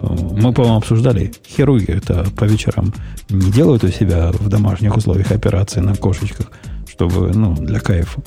мы, 0.03 0.53
по-моему, 0.53 0.77
обсуждали, 0.77 1.33
хирурги 1.47 1.91
это 1.91 2.25
по 2.37 2.45
вечерам 2.45 2.93
не 3.29 3.51
делают 3.51 3.85
у 3.85 3.89
себя 3.89 4.31
в 4.33 4.49
домашних 4.49 4.97
условиях 4.97 5.33
операции 5.33 5.81
на 5.81 5.95
кошечках, 5.95 6.51
чтобы, 6.87 7.33
ну, 7.35 7.55
для 7.55 7.81
кайфа. 7.81 8.23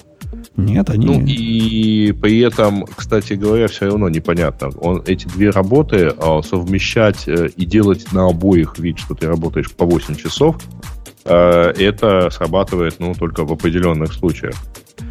Нет, 0.57 0.89
они... 0.89 1.05
Ну, 1.05 1.23
и 1.25 2.11
при 2.11 2.39
этом, 2.39 2.85
кстати 2.85 3.33
говоря, 3.33 3.67
все 3.67 3.85
равно 3.85 4.09
непонятно. 4.09 4.69
Он, 4.79 5.01
эти 5.05 5.27
две 5.27 5.49
работы 5.49 6.13
а, 6.17 6.41
совмещать 6.41 7.27
э, 7.27 7.49
и 7.55 7.65
делать 7.65 8.11
на 8.11 8.27
обоих 8.27 8.77
вид, 8.77 8.99
что 8.99 9.15
ты 9.15 9.27
работаешь 9.27 9.71
по 9.71 9.85
8 9.85 10.15
часов, 10.15 10.57
э, 10.57 11.00
это 11.23 12.29
срабатывает, 12.31 12.95
ну, 12.99 13.13
только 13.13 13.45
в 13.45 13.51
определенных 13.51 14.13
случаях. 14.13 14.55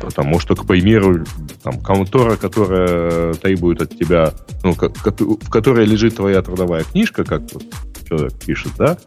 Потому 0.01 0.39
что, 0.41 0.57
к 0.57 0.67
примеру, 0.67 1.25
там, 1.63 1.81
контора, 1.81 2.37
которая 2.37 3.35
требует 3.35 3.83
от 3.83 3.97
тебя, 3.97 4.33
ну, 4.63 4.73
в 4.73 5.51
которой 5.51 5.87
лежит 5.87 6.17
твоя 6.17 6.43
трудовая 6.43 6.85
книжка, 6.85 7.25
как 7.25 7.43
вот 7.53 7.65
человек 8.09 8.33
пишет, 8.45 8.73
да, 8.79 8.99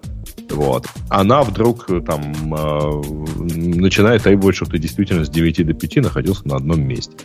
вот, 0.50 0.88
она 1.10 1.44
вдруг 1.44 1.88
там 2.06 2.54
э, 2.54 3.02
начинает 3.56 4.24
требовать, 4.24 4.56
чтобы 4.56 4.72
ты 4.72 4.78
действительно 4.78 5.26
с 5.26 5.30
9 5.30 5.66
до 5.66 5.74
5 5.74 5.96
находился 5.98 6.48
на 6.48 6.58
одном 6.58 6.82
месте 6.82 7.16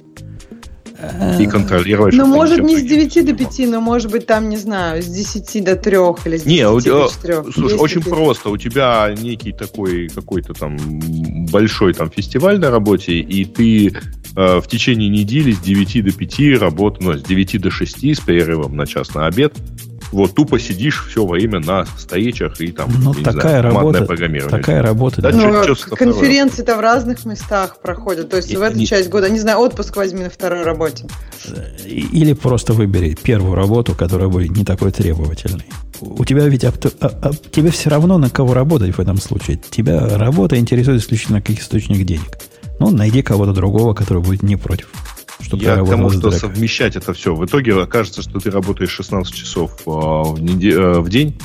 и 1.38 1.46
контролировать. 1.46 2.14
Ну, 2.14 2.26
может, 2.26 2.60
не 2.60 2.76
с 2.76 2.82
9 2.82 3.26
до 3.26 3.34
5, 3.34 3.58
но, 3.68 3.80
может 3.80 4.10
быть, 4.10 4.26
там, 4.26 4.48
не 4.48 4.56
знаю, 4.56 5.02
с 5.02 5.06
10 5.06 5.64
до 5.64 5.76
3 5.76 5.96
или 6.24 6.36
с 6.36 6.42
10 6.42 6.46
не, 6.46 6.62
до 6.62 6.80
4. 6.80 7.42
Слушай, 7.52 7.72
Есть 7.72 7.80
очень 7.80 8.02
просто. 8.02 8.50
У 8.50 8.56
тебя 8.56 9.14
некий 9.16 9.52
такой 9.52 10.08
какой-то 10.08 10.54
там 10.54 10.76
большой 11.50 11.94
там 11.94 12.10
фестиваль 12.10 12.58
на 12.58 12.70
работе, 12.70 13.12
и 13.12 13.44
ты 13.44 13.92
э, 14.36 14.60
в 14.60 14.66
течение 14.66 15.08
недели 15.08 15.52
с 15.52 15.60
9 15.60 16.04
до 16.04 16.12
5 16.12 16.60
работаешь, 16.60 17.04
ну, 17.04 17.12
с 17.16 17.22
9 17.22 17.60
до 17.60 17.70
6 17.70 18.16
с 18.16 18.20
перерывом 18.20 18.76
на 18.76 18.86
час 18.86 19.14
на 19.14 19.26
обед, 19.26 19.54
вот 20.12 20.34
тупо 20.34 20.58
сидишь 20.58 21.06
все 21.08 21.26
время 21.26 21.60
на 21.60 21.86
стоечах 21.96 22.60
и 22.60 22.72
там, 22.72 22.90
ну, 23.02 23.14
такая 23.14 23.60
знаю, 23.60 23.62
работа, 23.62 24.04
программирование. 24.04 24.58
Такая 24.58 24.82
работа. 24.82 25.22
Да, 25.22 25.30
ну, 25.30 25.52
конференции-то 25.96 26.76
в 26.76 26.80
разных 26.80 27.24
местах 27.24 27.78
проходят. 27.82 28.30
То 28.30 28.36
есть 28.36 28.50
и, 28.50 28.56
в 28.56 28.62
эту 28.62 28.78
не... 28.78 28.86
часть 28.86 29.08
года, 29.08 29.28
не 29.28 29.38
знаю, 29.38 29.58
отпуск 29.58 29.96
возьми 29.96 30.24
на 30.24 30.30
второй 30.30 30.62
работе. 30.62 31.06
Или 31.84 32.32
просто 32.32 32.72
выбери 32.72 33.16
первую 33.20 33.54
работу, 33.54 33.94
которая 33.94 34.28
будет 34.28 34.56
не 34.56 34.64
такой 34.64 34.92
требовательной. 34.92 35.66
У 36.00 36.24
тебя 36.24 36.46
ведь 36.46 36.64
а, 36.64 36.72
а, 37.00 37.32
тебе 37.50 37.70
все 37.70 37.90
равно 37.90 38.18
на 38.18 38.30
кого 38.30 38.54
работать 38.54 38.96
в 38.96 39.00
этом 39.00 39.18
случае. 39.18 39.60
Тебя 39.70 40.16
работа 40.16 40.56
интересует 40.56 41.02
исключительно 41.02 41.42
как 41.42 41.58
источник 41.58 42.04
денег. 42.06 42.38
Ну, 42.78 42.90
найди 42.90 43.22
кого-то 43.22 43.52
другого, 43.52 43.94
который 43.94 44.22
будет 44.22 44.42
не 44.42 44.56
против. 44.56 44.88
Чтобы 45.40 45.64
Я 45.64 45.76
к 45.76 45.88
тому, 45.88 46.10
что 46.10 46.30
совмещать 46.30 46.96
это 46.96 47.12
все. 47.12 47.34
В 47.34 47.44
итоге 47.44 47.80
окажется, 47.80 48.22
что 48.22 48.40
ты 48.40 48.50
работаешь 48.50 48.90
16 48.90 49.32
часов 49.34 49.72
э, 49.86 49.90
в, 49.90 50.42
неде- 50.42 50.72
э, 50.74 50.98
в 51.00 51.08
день, 51.08 51.38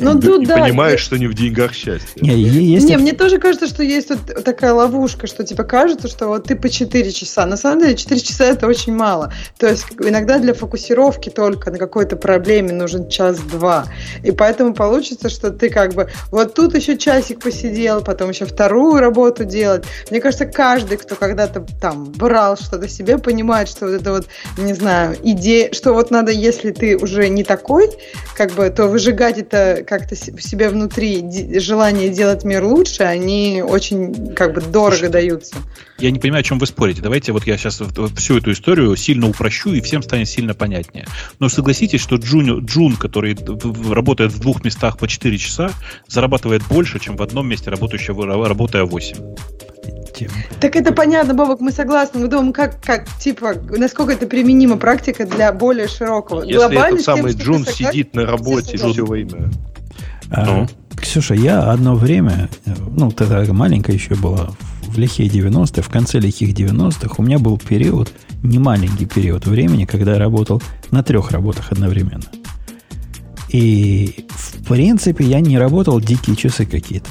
ну, 0.00 0.20
тут, 0.20 0.42
и 0.42 0.46
да, 0.46 0.58
понимаешь, 0.58 1.00
что 1.00 1.16
не 1.18 1.26
в 1.26 1.34
деньгах 1.34 1.72
счастье. 1.72 2.20
Не, 2.20 2.34
есть... 2.34 2.88
не, 2.88 2.96
мне 2.96 3.12
тоже 3.12 3.38
кажется, 3.38 3.68
что 3.68 3.82
есть 3.82 4.08
тут 4.08 4.44
такая 4.44 4.72
ловушка, 4.72 5.26
что 5.26 5.44
типа 5.44 5.64
кажется, 5.64 6.08
что 6.08 6.26
вот 6.26 6.44
ты 6.44 6.56
по 6.56 6.68
4 6.68 7.12
часа. 7.12 7.46
На 7.46 7.56
самом 7.56 7.82
деле 7.82 7.96
4 7.96 8.20
часа 8.20 8.44
это 8.44 8.66
очень 8.66 8.94
мало. 8.94 9.32
То 9.58 9.68
есть 9.68 9.86
иногда 10.00 10.38
для 10.38 10.54
фокусировки 10.54 11.30
только 11.30 11.70
на 11.70 11.78
какой-то 11.78 12.16
проблеме 12.16 12.72
нужен 12.72 13.08
час-два. 13.08 13.86
И 14.24 14.32
поэтому 14.32 14.74
получится, 14.74 15.28
что 15.28 15.50
ты 15.50 15.70
как 15.70 15.94
бы 15.94 16.08
вот 16.30 16.54
тут 16.54 16.74
еще 16.74 16.96
часик 16.96 17.40
посидел, 17.40 18.02
потом 18.02 18.30
еще 18.30 18.46
вторую 18.46 19.00
работу 19.00 19.44
делать. 19.44 19.84
Мне 20.10 20.20
кажется, 20.20 20.46
каждый, 20.46 20.96
кто 20.96 21.14
когда-то 21.14 21.64
там 21.80 22.04
брал 22.12 22.56
что-то 22.56 22.88
себе, 22.88 23.18
понимает, 23.18 23.68
что 23.68 23.86
вот 23.86 23.94
это 23.94 24.10
вот, 24.10 24.26
не 24.58 24.74
знаю, 24.74 25.16
идея, 25.22 25.72
что 25.72 25.92
вот 25.92 26.10
надо, 26.10 26.32
если 26.32 26.72
ты 26.72 26.96
уже 26.96 27.28
не 27.28 27.44
такой, 27.44 27.90
как 28.36 28.52
бы, 28.52 28.68
то 28.70 28.86
выжигать 28.86 29.35
это 29.38 29.84
как-то 29.86 30.14
в 30.14 30.42
себе 30.42 30.68
внутри 30.68 31.58
желание 31.58 32.10
делать 32.10 32.44
мир 32.44 32.64
лучше, 32.64 33.02
они 33.02 33.62
очень 33.66 34.34
как 34.34 34.54
бы 34.54 34.60
дорого 34.60 34.96
Слушай, 34.96 35.10
даются. 35.10 35.56
Я 35.98 36.10
не 36.10 36.18
понимаю, 36.18 36.40
о 36.40 36.44
чем 36.44 36.58
вы 36.58 36.66
спорите. 36.66 37.02
Давайте 37.02 37.32
вот 37.32 37.46
я 37.46 37.56
сейчас 37.56 37.80
всю 38.16 38.38
эту 38.38 38.52
историю 38.52 38.94
сильно 38.96 39.28
упрощу, 39.28 39.72
и 39.72 39.80
всем 39.80 40.02
станет 40.02 40.28
сильно 40.28 40.54
понятнее. 40.54 41.06
Но 41.38 41.48
согласитесь, 41.48 42.00
что 42.00 42.16
Джун, 42.16 42.64
Джун 42.64 42.96
который 42.96 43.36
работает 43.90 44.32
в 44.32 44.40
двух 44.40 44.64
местах 44.64 44.98
по 44.98 45.08
4 45.08 45.38
часа, 45.38 45.70
зарабатывает 46.08 46.62
больше, 46.68 46.98
чем 46.98 47.16
в 47.16 47.22
одном 47.22 47.48
месте 47.48 47.70
работающего, 47.70 48.26
работая 48.48 48.84
8 48.84 49.16
тему. 50.16 50.32
Так 50.60 50.76
это 50.76 50.92
понятно, 50.92 51.34
Бобок, 51.34 51.60
мы 51.60 51.72
согласны. 51.72 52.20
Мы 52.20 52.28
думаем, 52.28 52.52
как, 52.52 52.80
как, 52.82 53.06
типа, 53.18 53.54
насколько 53.70 54.12
это 54.12 54.26
применима 54.26 54.76
практика 54.76 55.26
для 55.26 55.52
более 55.52 55.88
широкого. 55.88 56.42
Если 56.42 56.56
Глобально 56.56 56.94
этот 56.94 57.04
самый 57.04 57.34
тем, 57.34 57.42
Джун 57.42 57.66
сидит 57.66 58.14
на 58.14 58.26
работе 58.26 58.76
все 58.76 59.04
время. 59.04 59.50
А, 60.30 60.44
ну? 60.44 60.66
Ксюша, 60.96 61.34
я 61.34 61.70
одно 61.70 61.94
время, 61.94 62.48
ну, 62.96 63.10
тогда 63.10 63.44
маленькая 63.52 63.92
еще 63.92 64.14
была, 64.14 64.50
в 64.82 64.98
лихие 64.98 65.28
90-е, 65.28 65.82
в 65.82 65.88
конце 65.88 66.18
лихих 66.18 66.54
90-х, 66.54 67.14
у 67.18 67.22
меня 67.22 67.38
был 67.38 67.58
период, 67.58 68.12
не 68.42 68.58
маленький 68.58 69.06
период 69.06 69.46
времени, 69.46 69.84
когда 69.84 70.14
я 70.14 70.18
работал 70.18 70.62
на 70.90 71.02
трех 71.02 71.30
работах 71.30 71.70
одновременно. 71.70 72.24
И, 73.50 74.26
в 74.28 74.64
принципе, 74.68 75.24
я 75.24 75.40
не 75.40 75.58
работал 75.58 76.00
дикие 76.00 76.34
часы 76.34 76.66
какие-то. 76.66 77.08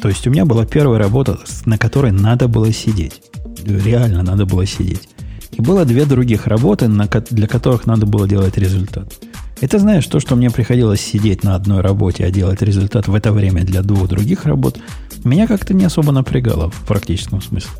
То 0.00 0.08
есть 0.08 0.26
у 0.26 0.30
меня 0.30 0.44
была 0.44 0.64
первая 0.64 0.98
работа, 0.98 1.38
на 1.66 1.76
которой 1.76 2.12
надо 2.12 2.46
было 2.46 2.72
сидеть. 2.72 3.20
Реально 3.64 4.22
надо 4.22 4.46
было 4.46 4.64
сидеть. 4.64 5.08
И 5.52 5.60
было 5.60 5.84
две 5.84 6.04
других 6.04 6.46
работы, 6.46 6.88
для 7.30 7.48
которых 7.48 7.86
надо 7.86 8.06
было 8.06 8.28
делать 8.28 8.56
результат. 8.58 9.12
Это, 9.60 9.80
знаешь, 9.80 10.06
то, 10.06 10.20
что 10.20 10.36
мне 10.36 10.50
приходилось 10.50 11.00
сидеть 11.00 11.42
на 11.42 11.56
одной 11.56 11.80
работе, 11.80 12.24
а 12.24 12.30
делать 12.30 12.62
результат 12.62 13.08
в 13.08 13.14
это 13.14 13.32
время 13.32 13.64
для 13.64 13.82
двух 13.82 14.08
других 14.08 14.44
работ, 14.46 14.78
меня 15.24 15.48
как-то 15.48 15.74
не 15.74 15.84
особо 15.84 16.12
напрягало 16.12 16.70
в 16.70 16.86
практическом 16.86 17.42
смысле. 17.42 17.70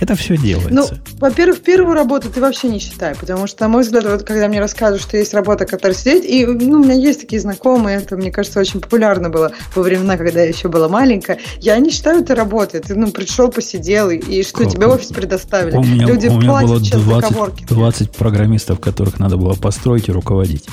Это 0.00 0.14
все 0.14 0.36
делается. 0.36 0.72
Ну, 0.72 0.86
во-первых, 1.18 1.60
первую 1.60 1.94
работу 1.94 2.30
ты 2.30 2.40
вообще 2.40 2.68
не 2.68 2.78
считай, 2.78 3.14
потому 3.14 3.46
что, 3.46 3.64
на 3.64 3.68
мой 3.68 3.82
взгляд, 3.82 4.04
вот 4.04 4.22
когда 4.22 4.46
мне 4.48 4.60
рассказывают, 4.60 5.02
что 5.02 5.16
есть 5.16 5.34
работа, 5.34 5.66
которая 5.66 5.96
сидеть, 5.96 6.24
и 6.24 6.46
ну, 6.46 6.80
у 6.80 6.84
меня 6.84 6.94
есть 6.94 7.20
такие 7.20 7.40
знакомые, 7.40 7.98
это, 7.98 8.16
мне 8.16 8.30
кажется, 8.30 8.60
очень 8.60 8.80
популярно 8.80 9.28
было 9.28 9.52
во 9.74 9.82
времена, 9.82 10.16
когда 10.16 10.40
я 10.40 10.48
еще 10.48 10.68
была 10.68 10.88
маленькая. 10.88 11.38
Я 11.60 11.76
не 11.78 11.90
считаю 11.90 12.20
это 12.20 12.34
работой. 12.34 12.80
Ты 12.80 12.94
ну, 12.94 13.10
пришел, 13.10 13.48
посидел, 13.48 14.10
и, 14.10 14.16
и 14.16 14.42
что, 14.44 14.64
как? 14.64 14.72
тебе 14.72 14.86
офис 14.86 15.08
предоставили. 15.08 15.76
У 15.76 15.82
меня, 15.82 16.06
Люди 16.06 16.28
у 16.28 16.38
меня 16.38 16.60
было 16.62 16.80
20, 16.80 17.66
20 17.66 18.10
программистов, 18.12 18.80
которых 18.80 19.18
надо 19.18 19.36
было 19.36 19.54
построить 19.54 20.08
и 20.08 20.12
руководить. 20.12 20.66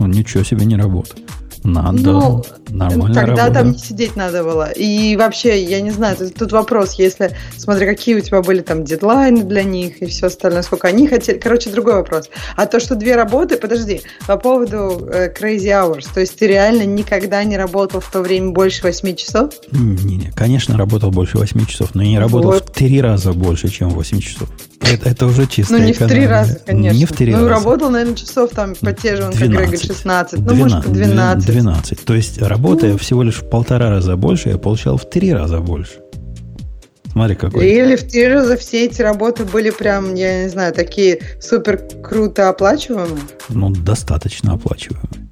Он 0.00 0.10
ничего 0.10 0.42
себе 0.42 0.64
не 0.64 0.76
работает. 0.76 1.22
Надо. 1.64 1.98
Ну, 1.98 2.44
Нормально 2.68 3.14
Тогда 3.14 3.44
работа. 3.44 3.60
там 3.60 3.72
не 3.72 3.78
сидеть 3.78 4.16
надо 4.16 4.42
было. 4.44 4.70
И 4.70 5.16
вообще, 5.16 5.62
я 5.62 5.80
не 5.80 5.92
знаю, 5.92 6.16
тут, 6.16 6.34
тут 6.34 6.52
вопрос, 6.52 6.94
если, 6.94 7.36
смотри, 7.56 7.86
какие 7.86 8.16
у 8.16 8.20
тебя 8.20 8.42
были 8.42 8.60
там 8.60 8.84
дедлайны 8.84 9.44
для 9.44 9.62
них 9.62 10.02
и 10.02 10.06
все 10.06 10.26
остальное, 10.26 10.62
сколько 10.62 10.88
они 10.88 11.06
хотели. 11.08 11.38
Короче, 11.38 11.70
другой 11.70 11.94
вопрос. 11.94 12.28
А 12.56 12.66
то, 12.66 12.80
что 12.80 12.96
две 12.96 13.16
работы, 13.16 13.56
подожди, 13.56 14.02
по 14.26 14.36
поводу 14.36 15.08
э, 15.10 15.32
Crazy 15.32 15.68
Hours, 15.68 16.06
то 16.12 16.20
есть 16.20 16.38
ты 16.38 16.48
реально 16.48 16.84
никогда 16.84 17.42
не 17.44 17.56
работал 17.56 18.00
в 18.00 18.10
то 18.10 18.20
время 18.20 18.50
больше 18.50 18.82
8 18.82 19.14
часов? 19.14 19.50
Не-не, 19.72 20.32
конечно, 20.32 20.76
работал 20.76 21.10
больше 21.10 21.38
8 21.38 21.64
часов, 21.66 21.94
но 21.94 22.02
не 22.02 22.18
работал 22.18 22.52
Вот. 22.52 22.68
в 22.68 22.72
три 22.72 23.00
раза 23.00 23.32
больше, 23.32 23.68
чем 23.68 23.90
8 23.90 24.20
часов. 24.20 24.48
Это, 24.92 25.08
это 25.08 25.26
уже 25.26 25.46
чисто 25.46 25.78
Ну, 25.78 25.84
не 25.84 25.92
в 25.92 25.98
три 25.98 26.26
раза, 26.26 26.58
конечно. 26.64 26.96
Не 26.96 27.06
в 27.06 27.12
три 27.12 27.32
ну, 27.32 27.48
раза. 27.48 27.48
работал, 27.48 27.90
наверное, 27.90 28.16
часов 28.16 28.50
там 28.50 28.74
по 28.74 28.92
те 28.92 29.16
же, 29.16 29.24
он, 29.24 29.32
как 29.32 29.40
Грег 29.40 29.52
говорит, 29.52 29.80
12. 29.80 29.86
16, 29.86 30.40
ну, 30.40 30.54
может, 30.54 30.90
12, 30.90 31.46
12. 31.46 31.46
12. 31.46 32.04
То 32.04 32.14
есть, 32.14 32.42
работая 32.42 32.96
всего 32.96 33.22
лишь 33.22 33.36
в 33.36 33.48
полтора 33.48 33.90
раза 33.90 34.16
больше, 34.16 34.50
я 34.50 34.58
получал 34.58 34.96
в 34.96 35.08
три 35.08 35.32
раза 35.32 35.60
больше. 35.60 36.00
Смотри, 37.14 37.36
какой. 37.36 37.66
Или 37.68 37.94
в 37.94 38.02
три 38.02 38.26
раза 38.26 38.56
все 38.56 38.86
эти 38.86 39.00
работы 39.00 39.44
были 39.44 39.70
прям, 39.70 40.14
я 40.14 40.44
не 40.44 40.50
знаю, 40.50 40.74
такие 40.74 41.20
супер 41.40 41.80
круто 42.02 42.48
оплачиваемые. 42.48 43.22
Ну, 43.50 43.70
достаточно 43.70 44.54
оплачиваемый. 44.54 45.24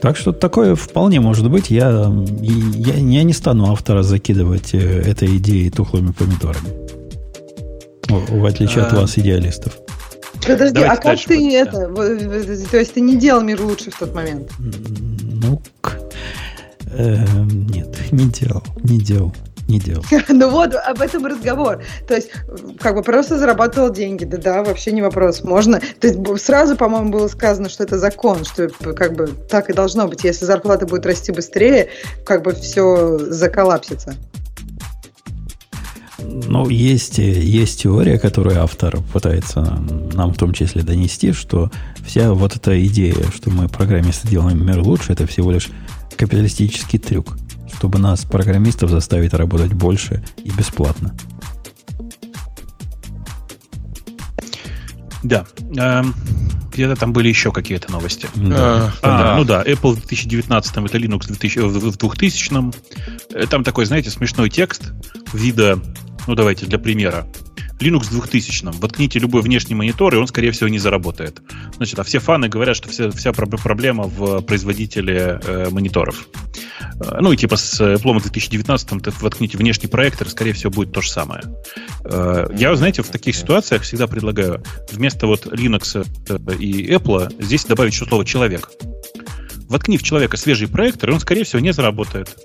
Так 0.00 0.16
что 0.16 0.32
такое 0.32 0.74
вполне 0.74 1.20
может 1.20 1.50
быть. 1.50 1.70
Я, 1.70 2.10
я, 2.40 2.94
я 2.94 3.22
не 3.22 3.32
стану 3.34 3.70
автора 3.70 4.02
закидывать 4.02 4.72
э, 4.72 4.78
этой 4.78 5.36
идеей 5.36 5.68
тухлыми 5.70 6.12
помидорами. 6.12 6.79
В, 8.10 8.44
отличие 8.46 8.84
от 8.84 8.92
А. 8.92 8.96
вас, 9.00 9.16
идеалистов. 9.18 9.78
Подожди, 10.46 10.74
Давайте 10.80 10.92
а 10.92 10.96
как 10.96 11.18
ты 11.20 11.26
пойдем, 11.28 11.66
это? 11.66 11.88
в- 11.88 12.70
То 12.70 12.78
есть 12.78 12.94
ты 12.94 13.00
не 13.00 13.16
делал 13.16 13.42
мир 13.42 13.60
лучше 13.62 13.90
в 13.90 13.98
тот 13.98 14.14
момент? 14.14 14.50
Ну, 14.58 15.60
э, 16.92 17.16
нет, 17.50 17.88
не 18.12 18.24
делал, 18.26 18.62
не 18.82 18.98
делал, 18.98 19.34
не 19.68 19.78
делал. 19.78 20.02
Ну 20.28 20.48
вот, 20.48 20.74
об 20.74 21.00
этом 21.02 21.26
разговор. 21.26 21.82
То 22.08 22.14
есть, 22.14 22.30
как 22.80 22.94
бы 22.94 23.02
просто 23.02 23.38
зарабатывал 23.38 23.90
деньги, 23.92 24.24
да-да, 24.24 24.62
вообще 24.64 24.92
не 24.92 25.02
вопрос, 25.02 25.44
можно. 25.44 25.80
То 26.00 26.08
есть 26.08 26.18
сразу, 26.44 26.74
по-моему, 26.74 27.10
было 27.10 27.28
сказано, 27.28 27.68
что 27.68 27.84
это 27.84 27.98
закон, 27.98 28.44
что 28.44 28.68
как 28.94 29.14
бы 29.14 29.28
так 29.48 29.68
и 29.70 29.72
должно 29.74 30.08
быть. 30.08 30.24
Если 30.24 30.46
зарплата 30.46 30.86
будет 30.86 31.04
расти 31.06 31.32
быстрее, 31.32 31.88
как 32.24 32.42
бы 32.42 32.52
все 32.54 33.18
заколлапсится. 33.18 34.14
Ну, 36.32 36.68
есть, 36.68 37.18
есть 37.18 37.82
теория, 37.82 38.18
которую 38.18 38.62
автор 38.62 38.98
пытается 39.12 39.60
нам 40.14 40.32
в 40.32 40.36
том 40.38 40.52
числе 40.52 40.82
донести, 40.82 41.32
что 41.32 41.70
вся 42.06 42.32
вот 42.32 42.56
эта 42.56 42.84
идея, 42.86 43.16
что 43.34 43.50
мы, 43.50 43.68
программисты, 43.68 44.28
делаем 44.28 44.64
мир 44.64 44.80
лучше, 44.80 45.12
это 45.12 45.26
всего 45.26 45.50
лишь 45.50 45.68
капиталистический 46.16 46.98
трюк, 46.98 47.36
чтобы 47.74 47.98
нас, 47.98 48.24
программистов, 48.24 48.90
заставить 48.90 49.34
работать 49.34 49.72
больше 49.72 50.22
и 50.44 50.50
бесплатно. 50.50 51.14
Да. 55.22 55.44
Эм, 55.76 56.14
Где-то 56.72 56.96
там 56.96 57.12
были 57.12 57.28
еще 57.28 57.52
какие-то 57.52 57.90
новости. 57.92 58.28
Да. 58.36 58.92
А, 59.02 59.18
Да. 59.32 59.36
ну 59.36 59.44
да, 59.44 59.62
Apple 59.64 59.92
в 59.92 59.96
2019, 59.96 60.76
это 60.86 60.98
Linux 60.98 61.24
в 61.24 61.26
2000 61.26 61.58
в 61.58 61.96
2000. 61.96 62.72
Э, 63.34 63.46
Там 63.46 63.64
такой, 63.64 63.84
знаете, 63.86 64.10
смешной 64.10 64.48
текст 64.50 64.92
вида, 65.32 65.78
ну 66.26 66.34
давайте 66.34 66.66
для 66.66 66.78
примера. 66.78 67.26
Linux 67.80 68.04
в 68.04 68.10
2000 68.10 68.78
Воткните 68.78 69.18
любой 69.18 69.40
внешний 69.40 69.74
монитор, 69.74 70.14
и 70.14 70.18
он, 70.18 70.26
скорее 70.26 70.50
всего, 70.50 70.68
не 70.68 70.78
заработает. 70.78 71.40
Значит, 71.76 71.98
а 71.98 72.02
все 72.02 72.18
фаны 72.18 72.48
говорят, 72.48 72.76
что 72.76 72.90
вся, 72.90 73.10
вся 73.10 73.30
проб- 73.30 73.60
проблема 73.62 74.04
в 74.04 74.42
производителе 74.42 75.40
э, 75.42 75.70
мониторов. 75.70 76.28
Э, 77.00 77.18
Ну 77.20 77.32
и 77.32 77.36
типа 77.38 77.56
с 77.56 77.80
Apple 77.80 78.18
в 78.18 78.22
2019 78.22 79.02
ты 79.02 79.10
воткните 79.20 79.56
внешний 79.56 79.88
проектор, 79.88 80.26
и, 80.26 80.30
скорее 80.30 80.52
всего, 80.52 80.70
будет 80.70 80.92
то 80.92 81.00
же 81.00 81.10
самое. 81.10 81.42
Э, 82.04 82.46
Я, 82.54 82.74
знаете, 82.76 83.02
в 83.02 83.08
таких 83.08 83.34
ситуациях 83.34 83.82
всегда 83.82 84.06
предлагаю 84.06 84.62
вместо 84.92 85.26
вот 85.26 85.46
Linux 85.46 86.06
э, 86.28 86.54
и 86.58 86.86
Apple 86.92 87.42
здесь 87.42 87.64
добавить 87.64 87.94
еще 87.94 88.04
слово 88.04 88.26
«человек». 88.26 88.70
Воткни 89.70 89.96
в 89.96 90.02
человека 90.02 90.36
свежий 90.36 90.68
проектор, 90.68 91.10
и 91.10 91.12
он, 91.14 91.20
скорее 91.20 91.44
всего, 91.44 91.60
не 91.60 91.72
заработает. 91.72 92.36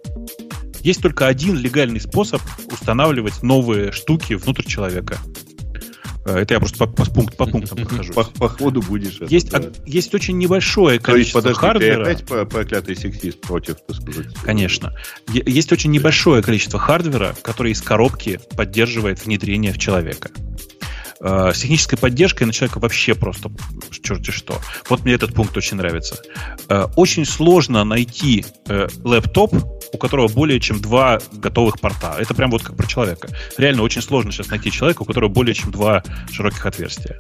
Есть 0.86 1.02
только 1.02 1.26
один 1.26 1.58
легальный 1.58 2.00
способ 2.00 2.42
устанавливать 2.72 3.42
новые 3.42 3.92
штуки 3.92 4.34
внутрь 4.34 4.64
человека. 4.68 5.18
Э, 6.28 6.38
Это 6.42 6.54
я 6.54 6.60
просто 6.60 6.78
по, 6.78 6.86
по 6.86 7.06
пункт- 7.10 7.36
по 7.38 7.48
пунктам 7.48 7.78
прохожусь. 7.88 8.14
По, 8.14 8.24
по 8.24 8.48
ходу 8.50 8.82
будешь 8.84 9.16
это, 9.16 9.26
Есть, 9.34 9.50
да. 9.50 9.58
а- 9.58 9.72
есть 9.88 10.14
очень 10.14 10.38
небольшое 10.38 11.00
То 11.00 11.16
есть, 11.16 11.32
количество 11.34 11.40
подожди, 11.40 11.56
ты 11.60 11.66
хардвера. 11.66 12.04
опять 12.04 12.26
по- 12.28 12.46
проклятый 12.46 12.96
сексист 12.96 13.42
против, 13.42 13.78
так 13.88 13.96
сказать? 13.96 14.28
Конечно. 14.44 14.94
Е- 15.34 15.42
Есть 15.48 15.72
очень 15.74 15.90
небольшое 15.90 16.44
количество 16.44 16.80
хардвера, 16.80 17.36
который 17.42 17.72
из 17.72 17.82
коробки 17.82 18.40
поддерживает 18.56 19.26
внедрение 19.26 19.74
в 19.74 19.80
человека. 19.80 20.30
Э, 21.22 21.52
С 21.54 21.60
технической 21.60 21.98
поддержкой 21.98 22.44
на 22.44 22.52
человека 22.54 22.80
вообще 22.80 23.16
просто 23.16 23.50
черти 24.04 24.32
что. 24.32 24.60
Вот 24.90 25.04
мне 25.06 25.14
этот 25.14 25.34
пункт 25.34 25.56
очень 25.58 25.78
нравится. 25.78 26.18
Э, 26.70 26.88
Очень 26.96 27.26
сложно 27.26 27.84
найти 27.86 28.46
э, 28.68 28.88
лэптоп, 29.04 29.54
у 29.94 29.98
которого 29.98 30.28
более 30.28 30.60
чем 30.60 30.82
два 30.82 31.20
готовых 31.32 31.80
порта. 31.80 32.16
Это 32.20 32.34
прям 32.34 32.52
вот 32.52 32.64
как 32.64 32.76
про 32.76 32.86
человека. 32.86 33.30
Реально 33.58 33.84
очень 33.84 34.02
сложно 34.02 34.32
сейчас 34.32 34.50
найти 34.50 34.72
человека, 34.72 35.04
у 35.04 35.06
которого 35.06 35.30
более 35.30 35.54
чем 35.56 35.72
два 35.72 36.04
широких 36.32 36.66
отверстия. 36.66 37.18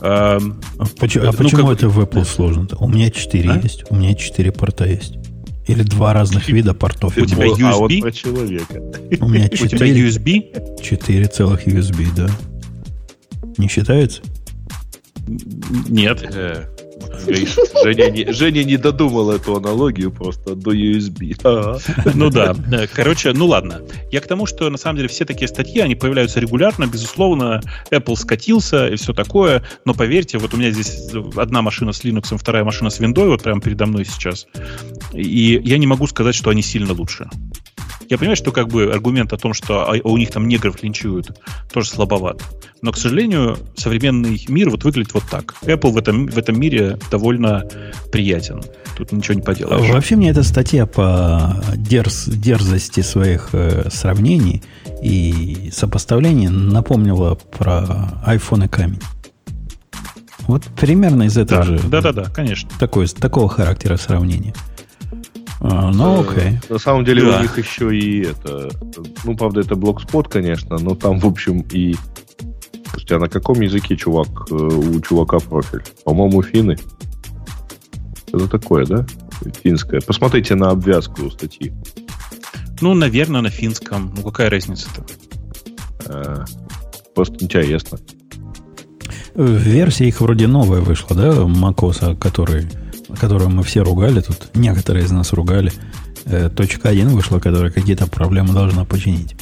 Эм, 0.00 0.60
А 0.78 0.84
почему, 1.00 1.24
а 1.24 1.32
Ну, 1.32 1.32
почему 1.32 1.66
как- 1.66 1.76
это 1.78 1.88
в 1.88 1.98
Apple 2.00 2.24
сложно? 2.24 2.68
У 2.78 2.88
меня 2.88 3.10
4 3.10 3.50
А? 3.50 3.58
есть, 3.58 3.84
у 3.90 3.96
меня 3.96 4.14
4 4.14 4.52
порта 4.52 4.84
есть. 4.86 5.14
Или 5.66 5.82
два 5.82 6.12
разных 6.12 6.48
вида 6.48 6.74
портов. 6.74 7.16
У 7.16 7.24
тебя 7.26 7.46
О, 7.46 7.54
А 7.70 7.76
вот 7.76 7.90
USB? 7.90 8.00
про 8.00 8.12
человека. 8.12 8.74
У 9.20 9.28
меня 9.28 9.44
у 9.46 9.48
тебя 9.48 9.68
4, 9.68 10.08
USB? 10.08 10.80
4 10.82 11.26
целых 11.26 11.66
USB, 11.66 12.06
да. 12.16 12.28
Не 13.58 13.68
считается? 13.68 14.22
Нет. 15.88 16.22
Э, 16.34 16.66
Женя 17.82 18.10
не, 18.10 18.32
Женя 18.32 18.64
не 18.64 18.76
додумал 18.76 19.30
эту 19.30 19.56
аналогию 19.56 20.10
просто 20.10 20.54
до 20.54 20.72
USB. 20.72 21.36
Ага. 21.42 21.78
Ну 22.14 22.30
да. 22.30 22.54
Э, 22.72 22.86
Короче, 22.86 23.32
ну 23.32 23.46
ладно. 23.46 23.82
Я 24.10 24.20
к 24.20 24.26
тому, 24.26 24.46
что 24.46 24.68
на 24.70 24.78
самом 24.78 24.96
деле 24.96 25.08
все 25.08 25.24
такие 25.24 25.48
статьи, 25.48 25.80
они 25.80 25.94
появляются 25.94 26.40
регулярно. 26.40 26.86
Безусловно, 26.86 27.60
Apple 27.90 28.16
скатился 28.16 28.88
и 28.88 28.96
все 28.96 29.12
такое. 29.12 29.62
Но 29.84 29.94
поверьте, 29.94 30.38
вот 30.38 30.54
у 30.54 30.56
меня 30.56 30.70
здесь 30.70 31.10
одна 31.36 31.62
машина 31.62 31.92
с 31.92 32.04
Linux, 32.04 32.36
вторая 32.36 32.64
машина 32.64 32.90
с 32.90 33.00
Windows, 33.00 33.28
вот 33.28 33.42
прямо 33.42 33.60
передо 33.60 33.86
мной 33.86 34.04
сейчас. 34.04 34.46
И 35.12 35.60
я 35.64 35.78
не 35.78 35.86
могу 35.86 36.06
сказать, 36.06 36.34
что 36.34 36.50
они 36.50 36.62
сильно 36.62 36.92
лучше. 36.92 37.28
Я 38.12 38.18
понимаю, 38.18 38.36
что 38.36 38.52
как 38.52 38.68
бы 38.68 38.92
аргумент 38.92 39.32
о 39.32 39.38
том, 39.38 39.54
что 39.54 39.90
а, 39.90 39.94
у 40.04 40.18
них 40.18 40.30
там 40.30 40.46
негров 40.46 40.82
линчуют, 40.82 41.30
тоже 41.72 41.88
слабоват. 41.88 42.42
Но, 42.82 42.92
к 42.92 42.98
сожалению, 42.98 43.56
современный 43.74 44.38
мир 44.48 44.68
вот 44.68 44.84
выглядит 44.84 45.14
вот 45.14 45.22
так. 45.30 45.54
Apple 45.62 45.92
в 45.92 45.96
этом, 45.96 46.26
в 46.26 46.36
этом 46.36 46.60
мире 46.60 46.98
довольно 47.10 47.66
приятен. 48.12 48.60
Тут 48.98 49.12
ничего 49.12 49.32
не 49.32 49.40
поделаешь. 49.40 49.90
Вообще 49.90 50.16
мне 50.16 50.28
эта 50.28 50.42
статья 50.42 50.84
по 50.84 51.56
дерз- 51.74 52.30
дерзости 52.30 53.00
своих 53.00 53.48
э, 53.52 53.88
сравнений 53.90 54.62
и 55.02 55.70
сопоставлений 55.72 56.48
напомнила 56.48 57.36
про 57.36 58.20
iPhone 58.26 58.66
и 58.66 58.68
камень. 58.68 59.00
Вот 60.40 60.64
примерно 60.78 61.22
из 61.22 61.38
этого 61.38 61.64
Да, 61.64 61.66
же 61.66 61.78
да, 61.88 62.02
да, 62.02 62.12
да, 62.12 62.24
конечно. 62.24 62.68
такой, 62.78 63.06
такого 63.06 63.48
характера 63.48 63.96
сравнения. 63.96 64.52
А, 65.64 65.92
ну, 65.92 66.20
окей. 66.20 66.58
На 66.68 66.78
самом 66.78 67.04
деле 67.04 67.22
Да. 67.22 67.38
у 67.38 67.42
них 67.42 67.56
еще 67.56 67.96
и 67.96 68.22
это... 68.22 68.68
Ну, 69.24 69.36
правда, 69.36 69.60
это 69.60 69.76
блокспот, 69.76 70.28
конечно, 70.28 70.76
но 70.78 70.94
там, 70.96 71.20
в 71.20 71.26
общем, 71.26 71.60
и... 71.70 71.94
Слушайте, 72.90 73.14
а 73.14 73.18
на 73.20 73.28
каком 73.28 73.60
языке 73.60 73.96
чувак, 73.96 74.28
э, 74.50 74.54
у 74.54 75.00
чувака 75.00 75.38
профиль? 75.38 75.82
По-моему, 76.04 76.42
финны. 76.42 76.76
Это 78.32 78.48
такое, 78.48 78.84
да? 78.86 79.06
Финское. 79.62 80.00
Посмотрите 80.00 80.56
на 80.56 80.70
обвязку 80.70 81.30
статьи. 81.30 81.72
Ну, 82.80 82.94
наверное, 82.94 83.40
на 83.40 83.50
финском. 83.50 84.12
Ну, 84.16 84.22
какая 84.24 84.50
разница-то? 84.50 85.04
Э, 86.06 86.44
Просто 87.14 87.36
интересно. 87.40 87.98
Версия 89.34 90.08
их 90.08 90.20
вроде 90.20 90.46
новая 90.46 90.80
вышла, 90.80 91.14
да, 91.16 91.30
macOS, 91.42 92.16
который, 92.18 92.68
которую 93.22 93.50
мы 93.50 93.62
все 93.62 93.82
ругали 93.84 94.20
тут, 94.20 94.48
некоторые 94.54 95.04
из 95.04 95.12
нас 95.12 95.32
ругали. 95.32 95.72
Э, 96.24 96.50
Точка 96.50 96.88
1 96.88 97.08
вышла, 97.10 97.38
которая 97.38 97.70
какие-то 97.70 98.08
проблемы 98.08 98.52
должна 98.52 98.84
починить. 98.84 99.36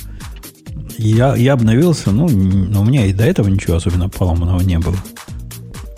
Я, 0.98 1.35
я 1.35 1.55
обновился, 1.55 2.11
ну, 2.11 2.28
н- 2.28 2.77
у 2.77 2.85
меня 2.85 3.07
и 3.07 3.15
до 3.15 3.24
этого 3.24 3.48
ничего 3.48 3.77
особенно 3.77 4.11
поломанного 4.11 4.61
не 4.61 4.78
было. 4.78 4.97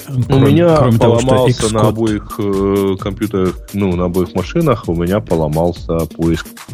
у 0.08 0.38
меня 0.38 0.76
кроме 0.76 0.98
того, 0.98 1.18
что 1.18 1.26
поломался 1.28 1.74
на 1.74 1.88
обоих 1.88 2.34
э, 2.38 2.96
компьютерах, 3.00 3.58
ну, 3.72 3.96
на 3.96 4.04
обоих 4.04 4.32
машинах, 4.36 4.84
у 4.88 4.94
меня 4.94 5.18
поломался 5.18 6.06
поиск 6.16 6.46
в 6.68 6.70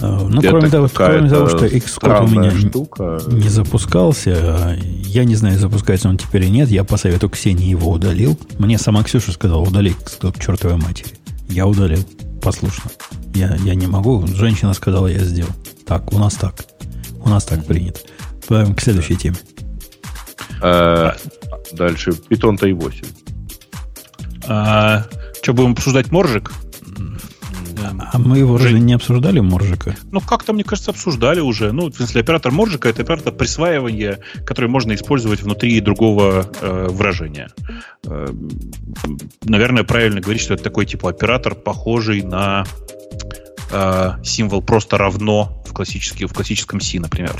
Ну, 0.00 0.40
кроме 0.40 0.68
того, 0.68 0.88
кроме 0.92 1.28
того, 1.28 1.48
что 1.48 1.66
Xcode 1.66 2.24
у 2.24 2.28
меня 2.28 2.50
штука. 2.50 3.20
не 3.28 3.48
запускался, 3.48 4.76
я 5.04 5.24
не 5.24 5.34
знаю, 5.34 5.58
запускается 5.58 6.08
он 6.08 6.18
теперь 6.18 6.44
или 6.44 6.50
нет, 6.50 6.68
я 6.68 6.84
по 6.84 6.96
совету 6.96 7.28
Ксении 7.28 7.68
его 7.68 7.90
удалил. 7.90 8.38
Мне 8.58 8.78
сама 8.78 9.02
Ксюша 9.02 9.32
сказала, 9.32 9.62
удали 9.62 9.92
к 9.92 10.38
чертовой 10.38 10.76
матери. 10.76 11.10
Я 11.48 11.66
удалил, 11.66 12.04
послушно. 12.42 12.90
Я, 13.34 13.56
я 13.64 13.74
не 13.74 13.86
могу, 13.86 14.26
женщина 14.26 14.74
сказала, 14.74 15.06
я 15.06 15.20
сделал. 15.20 15.52
Так, 15.86 16.12
у 16.12 16.18
нас 16.18 16.34
так. 16.34 16.54
У 17.24 17.28
нас 17.28 17.44
так 17.44 17.64
принято. 17.64 18.00
К 18.48 18.80
следующей 18.80 19.16
теме. 19.16 19.36
А, 20.62 21.16
дальше. 21.72 22.10
Python 22.10 22.58
3.8. 22.58 23.06
А, 24.46 25.04
что, 25.42 25.52
будем 25.52 25.72
обсуждать 25.72 26.10
моржик? 26.10 26.52
А 28.12 28.18
мы 28.18 28.38
его 28.38 28.54
уже 28.54 28.78
не 28.78 28.94
обсуждали, 28.94 29.40
Моржика? 29.40 29.96
Ну, 30.10 30.20
как-то, 30.20 30.52
мне 30.52 30.64
кажется, 30.64 30.90
обсуждали 30.90 31.40
уже. 31.40 31.72
Ну, 31.72 31.90
в 31.90 31.94
смысле, 31.94 32.20
оператор 32.20 32.52
Моржика— 32.52 32.88
это 32.90 33.02
оператор 33.02 33.32
присваивания, 33.32 34.20
который 34.44 34.68
можно 34.68 34.94
использовать 34.94 35.42
внутри 35.42 35.80
другого 35.80 36.50
э, 36.60 36.88
выражения. 36.90 37.50
Э, 38.04 38.28
наверное, 39.44 39.84
правильно 39.84 40.20
говорить, 40.20 40.42
что 40.42 40.54
это 40.54 40.64
такой 40.64 40.86
типа 40.86 41.10
оператор, 41.10 41.54
похожий 41.54 42.22
на 42.22 42.64
э, 43.72 44.12
символ 44.24 44.62
просто 44.62 44.98
равно 44.98 45.62
в, 45.66 45.72
классический, 45.72 46.26
в 46.26 46.32
классическом 46.32 46.80
C, 46.80 46.98
например. 46.98 47.36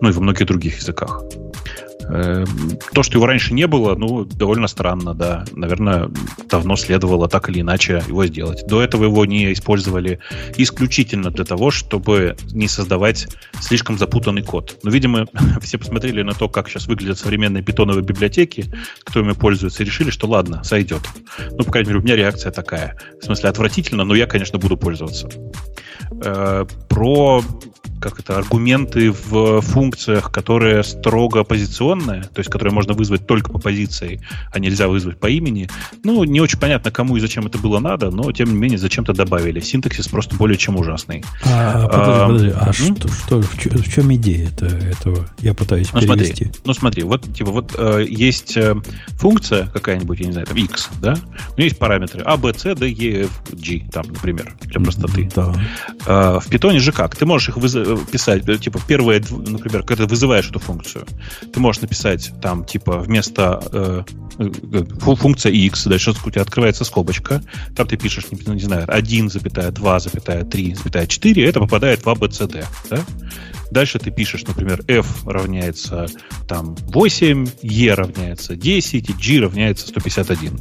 Ну 0.00 0.08
и 0.08 0.12
во 0.12 0.20
многих 0.20 0.46
других 0.46 0.78
языках. 0.78 1.22
Эм, 2.10 2.46
то, 2.92 3.02
что 3.02 3.18
его 3.18 3.26
раньше 3.26 3.52
не 3.52 3.66
было, 3.66 3.94
ну, 3.94 4.24
довольно 4.24 4.66
странно, 4.66 5.14
да. 5.14 5.44
Наверное, 5.52 6.10
давно 6.48 6.76
следовало 6.76 7.28
так 7.28 7.50
или 7.50 7.60
иначе 7.60 8.02
его 8.08 8.24
сделать. 8.26 8.66
До 8.66 8.82
этого 8.82 9.04
его 9.04 9.26
не 9.26 9.52
использовали 9.52 10.18
исключительно 10.56 11.30
для 11.30 11.44
того, 11.44 11.70
чтобы 11.70 12.36
не 12.52 12.66
создавать 12.66 13.28
слишком 13.60 13.98
запутанный 13.98 14.42
код. 14.42 14.78
Но, 14.82 14.90
видимо, 14.90 15.26
все 15.60 15.78
посмотрели 15.78 16.22
на 16.22 16.32
то, 16.32 16.48
как 16.48 16.68
сейчас 16.68 16.86
выглядят 16.86 17.18
современные 17.18 17.62
питоновые 17.62 18.02
библиотеки, 18.02 18.64
которыми 19.04 19.32
пользуются, 19.32 19.82
и 19.82 19.86
решили, 19.86 20.10
что 20.10 20.28
ладно, 20.28 20.64
сойдет. 20.64 21.02
Ну, 21.50 21.64
по 21.64 21.70
крайней 21.70 21.88
мере, 21.88 22.00
у 22.00 22.02
меня 22.02 22.16
реакция 22.16 22.52
такая. 22.52 22.96
В 23.20 23.24
смысле, 23.24 23.50
отвратительно, 23.50 24.04
но 24.04 24.14
я, 24.14 24.26
конечно, 24.26 24.58
буду 24.58 24.78
пользоваться. 24.78 25.28
Э, 26.24 26.64
про 26.88 27.42
как 28.00 28.20
это, 28.20 28.36
аргументы 28.36 29.10
в 29.10 29.60
функциях, 29.60 30.30
которые 30.30 30.82
строго 30.84 31.44
позиционные, 31.44 32.22
то 32.22 32.38
есть 32.38 32.50
которые 32.50 32.72
можно 32.72 32.94
вызвать 32.94 33.26
только 33.26 33.50
по 33.50 33.58
позиции, 33.58 34.20
а 34.52 34.58
нельзя 34.58 34.88
вызвать 34.88 35.18
по 35.18 35.26
имени. 35.26 35.68
Ну, 36.04 36.24
не 36.24 36.40
очень 36.40 36.58
понятно, 36.58 36.90
кому 36.90 37.16
и 37.16 37.20
зачем 37.20 37.46
это 37.46 37.58
было 37.58 37.78
надо, 37.78 38.10
но 38.10 38.30
тем 38.32 38.50
не 38.50 38.56
менее 38.56 38.78
зачем-то 38.78 39.12
добавили. 39.12 39.60
Синтаксис 39.60 40.08
просто 40.08 40.36
более 40.36 40.56
чем 40.56 40.76
ужасный. 40.76 41.24
А, 41.44 41.88
а, 41.90 42.28
подожди, 42.28 42.52
а 42.54 42.72
что, 42.72 43.08
что, 43.08 43.42
в, 43.42 43.58
чем, 43.58 43.72
в 43.72 43.88
чем 43.92 44.14
идея 44.14 44.48
это, 44.48 44.66
этого? 44.66 45.26
Я 45.40 45.54
пытаюсь 45.54 45.92
ну, 45.92 46.00
перевести. 46.00 46.44
Смотри, 46.44 46.60
ну 46.64 46.74
смотри, 46.74 47.02
вот 47.02 47.34
типа 47.34 47.50
вот 47.50 47.74
э, 47.76 48.06
есть 48.08 48.56
э, 48.56 48.74
функция 49.12 49.66
какая-нибудь, 49.66 50.20
я 50.20 50.26
не 50.26 50.32
знаю, 50.32 50.46
там 50.46 50.56
x, 50.56 50.88
да? 51.00 51.16
У 51.54 51.58
нее 51.58 51.68
есть 51.68 51.78
параметры 51.78 52.22
a, 52.22 52.36
b, 52.36 52.52
c, 52.54 52.74
d, 52.74 52.88
e, 52.88 53.24
f, 53.24 53.40
g, 53.52 53.82
там, 53.90 54.06
например, 54.08 54.54
для 54.62 54.80
простоты. 54.80 55.28
Да. 55.34 55.54
Э, 56.06 56.38
в 56.40 56.48
питоне 56.48 56.78
же 56.78 56.92
как? 56.92 57.16
Ты 57.16 57.26
можешь 57.26 57.48
их 57.48 57.56
вызвать 57.56 57.87
писать, 57.96 58.48
э, 58.48 58.58
типа, 58.58 58.80
первое, 58.86 59.20
например, 59.30 59.82
когда 59.82 60.04
ты 60.04 60.10
вызываешь 60.10 60.48
эту 60.48 60.58
функцию, 60.58 61.06
ты 61.52 61.60
можешь 61.60 61.82
написать 61.82 62.32
там, 62.40 62.64
типа, 62.64 62.98
вместо 62.98 63.62
э, 63.72 64.02
э 64.38 64.84
функция 65.16 65.52
x, 65.52 65.84
дальше 65.84 66.14
у 66.24 66.30
тебя 66.30 66.42
открывается 66.42 66.84
скобочка, 66.84 67.42
там 67.74 67.86
ты 67.86 67.96
пишешь, 67.96 68.26
не, 68.30 68.54
не 68.54 68.60
знаю, 68.60 68.84
1, 68.86 69.28
2, 69.28 70.00
3, 70.00 70.76
4, 71.08 71.44
это 71.44 71.60
попадает 71.60 72.04
в 72.04 72.08
ABCD, 72.08 72.64
да? 72.90 73.04
Дальше 73.70 73.98
ты 73.98 74.10
пишешь, 74.10 74.44
например, 74.46 74.82
f 74.88 75.26
равняется 75.26 76.06
там 76.46 76.74
8, 76.74 77.46
e 77.62 77.90
равняется 77.90 78.56
10, 78.56 79.10
и 79.10 79.12
g 79.12 79.40
равняется 79.40 79.88
151. 79.88 80.58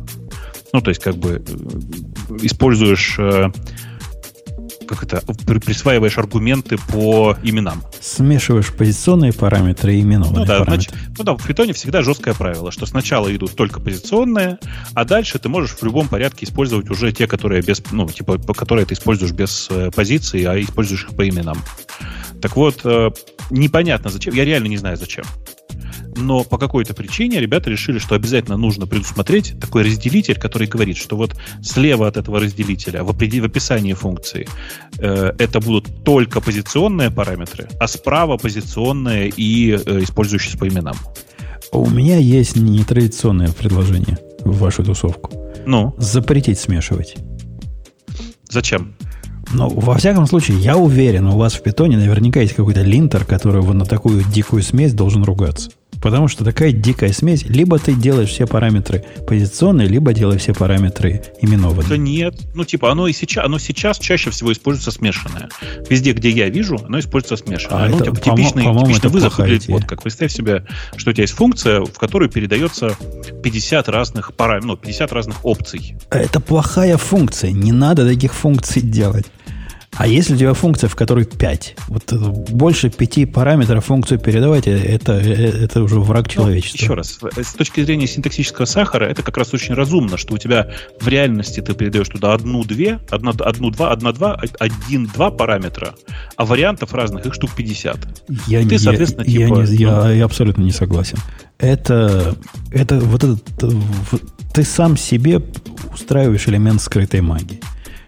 Ну, 0.73 0.81
то 0.81 0.89
есть, 0.89 1.01
как 1.01 1.15
бы 1.15 1.43
э, 1.47 2.37
используешь 2.41 3.17
как 4.87 5.03
это, 5.03 5.21
присваиваешь 5.45 6.17
аргументы 6.17 6.77
по 6.77 7.37
именам. 7.43 7.83
Смешиваешь 7.99 8.73
позиционные 8.73 9.33
параметры 9.33 9.95
и 9.95 10.01
именованные 10.01 10.39
ну, 10.39 10.45
да, 10.45 10.59
параметры. 10.59 10.91
Значит, 10.91 11.17
ну 11.17 11.23
да, 11.23 11.33
в 11.33 11.47
Python 11.47 11.73
всегда 11.73 12.01
жесткое 12.01 12.33
правило, 12.33 12.71
что 12.71 12.85
сначала 12.85 13.33
идут 13.35 13.55
только 13.55 13.79
позиционные, 13.79 14.57
а 14.93 15.05
дальше 15.05 15.39
ты 15.39 15.49
можешь 15.49 15.71
в 15.71 15.83
любом 15.83 16.07
порядке 16.07 16.45
использовать 16.45 16.89
уже 16.89 17.11
те, 17.11 17.27
которые 17.27 17.61
без, 17.61 17.81
ну, 17.91 18.07
типа, 18.07 18.37
по 18.39 18.53
которые 18.53 18.85
ты 18.85 18.93
используешь 18.93 19.33
без 19.33 19.67
э, 19.69 19.91
позиции, 19.93 20.43
а 20.45 20.59
используешь 20.59 21.03
их 21.03 21.15
по 21.15 21.27
именам. 21.27 21.57
Так 22.41 22.55
вот, 22.55 22.81
э, 22.83 23.11
непонятно 23.49 24.09
зачем, 24.09 24.33
я 24.33 24.45
реально 24.45 24.67
не 24.67 24.77
знаю 24.77 24.97
зачем 24.97 25.25
но 26.17 26.43
по 26.43 26.57
какой-то 26.57 26.93
причине 26.93 27.39
ребята 27.39 27.69
решили, 27.69 27.99
что 27.99 28.15
обязательно 28.15 28.57
нужно 28.57 28.87
предусмотреть 28.87 29.59
такой 29.59 29.83
разделитель, 29.83 30.35
который 30.35 30.67
говорит, 30.67 30.97
что 30.97 31.15
вот 31.15 31.35
слева 31.61 32.07
от 32.07 32.17
этого 32.17 32.39
разделителя 32.39 33.03
в, 33.03 33.13
в 33.13 33.45
описании 33.45 33.93
функции 33.93 34.47
э, 34.97 35.33
это 35.37 35.59
будут 35.59 36.03
только 36.03 36.41
позиционные 36.41 37.11
параметры, 37.11 37.69
а 37.79 37.87
справа 37.87 38.37
позиционные 38.37 39.31
и 39.35 39.71
э, 39.71 40.03
использующиеся 40.03 40.57
по 40.57 40.67
именам. 40.67 40.95
У 41.71 41.89
меня 41.89 42.17
есть 42.17 42.55
нетрадиционное 42.55 43.51
предложение 43.51 44.17
в 44.39 44.57
вашу 44.57 44.83
тусовку. 44.83 45.31
Ну? 45.65 45.93
Запретить 45.97 46.59
смешивать. 46.59 47.15
Зачем? 48.49 48.95
Ну, 49.53 49.69
во 49.69 49.95
всяком 49.95 50.25
случае, 50.27 50.59
я 50.59 50.77
уверен, 50.77 51.27
у 51.27 51.37
вас 51.37 51.53
в 51.53 51.63
питоне 51.63 51.97
наверняка 51.97 52.41
есть 52.41 52.53
какой-то 52.53 52.81
линтер, 52.81 53.25
который 53.25 53.63
на 53.63 53.85
такую 53.85 54.23
дикую 54.23 54.61
смесь 54.61 54.93
должен 54.93 55.23
ругаться. 55.23 55.71
Потому 56.01 56.27
что 56.27 56.43
такая 56.43 56.71
дикая 56.71 57.11
смесь, 57.11 57.43
либо 57.43 57.79
ты 57.79 57.93
делаешь 57.93 58.29
все 58.29 58.45
параметры 58.45 59.03
позиционные, 59.27 59.87
либо 59.87 60.13
делаешь 60.13 60.41
все 60.41 60.53
параметры 60.53 61.23
именованные. 61.41 61.89
Да 61.89 61.97
нет. 61.97 62.35
Ну, 62.53 62.65
типа, 62.65 62.91
оно 62.91 63.07
и 63.07 63.13
сейчас, 63.13 63.45
оно 63.45 63.59
сейчас 63.59 63.99
чаще 63.99 64.29
всего 64.29 64.51
используется 64.51 64.91
смешанное. 64.91 65.49
Везде, 65.89 66.13
где 66.13 66.29
я 66.29 66.49
вижу, 66.49 66.79
оно 66.85 66.99
используется 66.99 67.43
смешанное. 67.43 67.85
А 67.85 67.89
ну, 67.89 67.95
это, 67.95 68.05
типа, 68.05 68.17
типичный, 68.17 68.63
по 68.63 68.79
типичный 68.81 69.09
вызов 69.09 69.37
выглядит 69.37 69.67
вот 69.67 69.85
как. 69.85 70.03
Представь 70.03 70.31
себе, 70.31 70.65
что 70.95 71.11
у 71.11 71.13
тебя 71.13 71.23
есть 71.23 71.33
функция, 71.33 71.81
в 71.81 71.97
которой 71.97 72.29
передается 72.29 72.95
50 73.43 73.89
разных 73.89 74.33
параметров, 74.33 74.67
ну, 74.67 74.77
50 74.77 75.11
разных 75.11 75.45
опций. 75.45 75.95
Это 76.09 76.39
плохая 76.39 76.97
функция. 76.97 77.51
Не 77.51 77.71
надо 77.71 78.07
таких 78.07 78.33
функций 78.33 78.81
делать. 78.81 79.25
А 79.97 80.05
если 80.05 80.35
у 80.35 80.37
тебя 80.37 80.53
функция, 80.53 80.89
в 80.89 80.95
которой 80.95 81.25
5, 81.25 81.75
вот 81.87 82.13
больше 82.51 82.91
5 82.91 83.33
параметров 83.33 83.85
функцию 83.85 84.19
передавать, 84.19 84.67
э, 84.67 84.77
это, 84.77 85.13
э, 85.13 85.63
это 85.63 85.81
уже 85.81 85.99
враг 85.99 86.27
ну, 86.27 86.33
человечества. 86.33 86.77
Ну, 86.77 86.83
еще 86.83 86.93
раз, 86.93 87.19
э, 87.35 87.43
с 87.43 87.53
точки 87.53 87.83
зрения 87.83 88.05
синтаксического 88.05 88.65
сахара, 88.65 89.05
это 89.05 89.23
как 89.23 89.37
раз 89.37 89.53
очень 89.55 89.73
разумно, 89.73 90.17
что 90.17 90.35
у 90.35 90.37
тебя 90.37 90.71
в 90.99 91.07
реальности 91.07 91.61
ты 91.61 91.73
передаешь 91.73 92.09
туда 92.09 92.33
одну-две, 92.33 92.99
одну-два, 93.09 93.91
одна-два, 93.91 94.39
один-два 94.59 95.31
параметра, 95.31 95.95
а 96.35 96.45
вариантов 96.45 96.93
разных 96.93 97.25
их 97.25 97.33
штук 97.33 97.51
50. 97.55 97.97
Я, 98.47 98.67
ты, 98.67 98.77
соответственно, 98.77 99.23
я, 99.25 99.47
типа... 99.47 99.59
Я, 99.61 99.65
не, 99.65 99.75
я, 99.77 100.03
ну, 100.03 100.13
я 100.13 100.25
абсолютно 100.25 100.61
не 100.61 100.71
согласен. 100.71 101.17
Это, 101.57 102.35
это 102.71 102.99
вот 102.99 103.23
этот... 103.23 103.43
Ты 104.53 104.63
сам 104.63 104.95
себе 104.95 105.41
устраиваешь 105.91 106.47
элемент 106.47 106.81
скрытой 106.81 107.21
магии. 107.21 107.59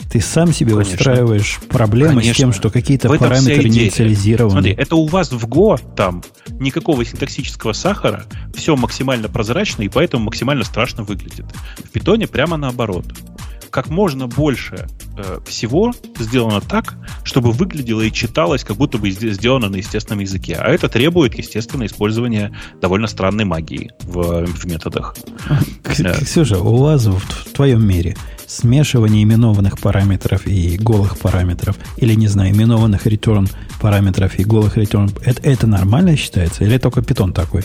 Ты 0.10 0.22
сам 0.22 0.52
себе 0.52 0.72
Конечно. 0.72 0.96
устраиваешь 0.96 1.60
проблемы 1.70 2.16
Конечно. 2.16 2.34
с 2.34 2.38
тем, 2.38 2.54
что 2.54 2.72
какие-то 2.72 3.10
параметры 3.10 3.70
не 3.70 3.86
инициализированы. 3.86 4.52
Смотри, 4.52 4.74
это 4.74 4.96
у 4.96 5.06
вас 5.06 5.32
в 5.32 5.46
Go 5.46 5.80
там 5.96 6.24
никакого 6.60 7.06
синтаксического 7.06 7.74
сахара, 7.74 8.26
все 8.56 8.76
максимально 8.76 9.30
прозрачно 9.30 9.84
и 9.84 9.88
поэтому 9.90 10.26
максимально 10.26 10.64
страшно 10.64 11.04
выглядит. 11.04 11.46
В 11.84 11.90
питоне 11.90 12.28
прямо 12.28 12.58
наоборот. 12.58 13.06
Как 13.70 13.88
можно 13.88 14.26
больше 14.26 14.88
э, 15.16 15.40
всего 15.46 15.94
сделано 16.18 16.60
так, 16.60 16.96
чтобы 17.24 17.52
выглядело 17.52 18.02
и 18.02 18.12
читалось, 18.12 18.64
как 18.64 18.78
будто 18.78 18.98
бы 18.98 19.12
сделано 19.12 19.70
на 19.70 19.76
естественном 19.76 20.22
языке. 20.22 20.56
А 20.60 20.70
это 20.70 20.90
требует, 20.90 21.38
естественно, 21.38 21.86
использования 21.86 22.52
довольно 22.82 23.06
странной 23.06 23.46
магии 23.46 23.92
в, 24.02 24.48
в 24.48 24.66
методах. 24.66 25.16
Ксюша, 25.84 26.58
у 26.58 26.78
вас 26.78 27.06
в, 27.06 27.20
в 27.20 27.54
твоем 27.54 27.88
мире 27.88 28.16
смешивание 28.50 29.24
именованных 29.24 29.80
параметров 29.80 30.48
и 30.48 30.78
голых 30.78 31.20
параметров, 31.20 31.78
или, 31.98 32.16
не 32.16 32.28
знаю, 32.28 32.52
именованных 32.52 33.06
return 33.06 33.50
параметров 33.80 34.38
и 34.40 34.44
голых 34.44 34.78
return, 34.78 35.12
это, 35.24 35.42
это 35.44 35.68
нормально 35.68 36.18
считается? 36.18 36.64
Или 36.64 36.78
только 36.78 37.02
питон 37.02 37.32
такой? 37.32 37.64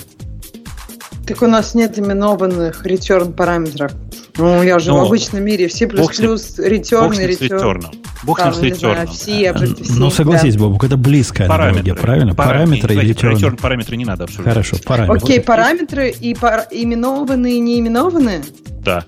Так 1.27 1.40
у 1.40 1.47
нас 1.47 1.74
нет 1.74 1.98
именованных 1.98 2.85
return 2.85 3.32
параметров. 3.32 3.93
Ну, 4.36 4.62
я 4.62 4.78
же 4.78 4.90
ну, 4.90 4.98
в 4.98 5.06
обычном 5.06 5.43
мире 5.44 5.69
все 5.69 5.86
плюс 5.86 6.16
плюс 6.16 6.59
return 6.59 7.15
и 7.15 7.32
return. 7.32 7.85
Бог 8.24 8.40
с 8.40 8.59
return. 8.59 9.06
Все, 9.06 9.55
ну, 9.97 10.11
согласись, 10.11 10.55
да. 10.55 10.61
Бобук, 10.61 10.85
это 10.85 10.97
близкая 10.97 11.48
параметры. 11.48 11.81
аналогия, 11.81 11.94
правильно? 11.94 12.35
Параметры, 12.35 12.89
параметры 12.89 12.94
и 12.94 13.12
return. 13.12 13.35
return. 13.35 13.61
Параметры 13.61 13.97
не 13.97 14.05
надо 14.05 14.24
обсуждать. 14.24 14.52
Хорошо, 14.52 14.77
параметры. 14.85 15.16
Окей, 15.16 15.40
параметры 15.40 16.11
и 16.11 16.35
пар... 16.35 16.66
именованные 16.70 17.56
и 17.56 17.61
неименованные? 17.61 18.43
Да. 18.81 19.05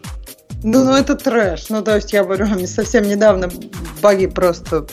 Ну, 0.66 0.84
ну 0.84 0.94
это 0.94 1.14
трэш. 1.14 1.68
Ну, 1.68 1.80
то 1.80 1.94
есть, 1.94 2.12
я 2.12 2.24
говорю, 2.24 2.46
совсем 2.66 3.04
недавно 3.04 3.48
баги 4.02 4.26
просто 4.26 4.86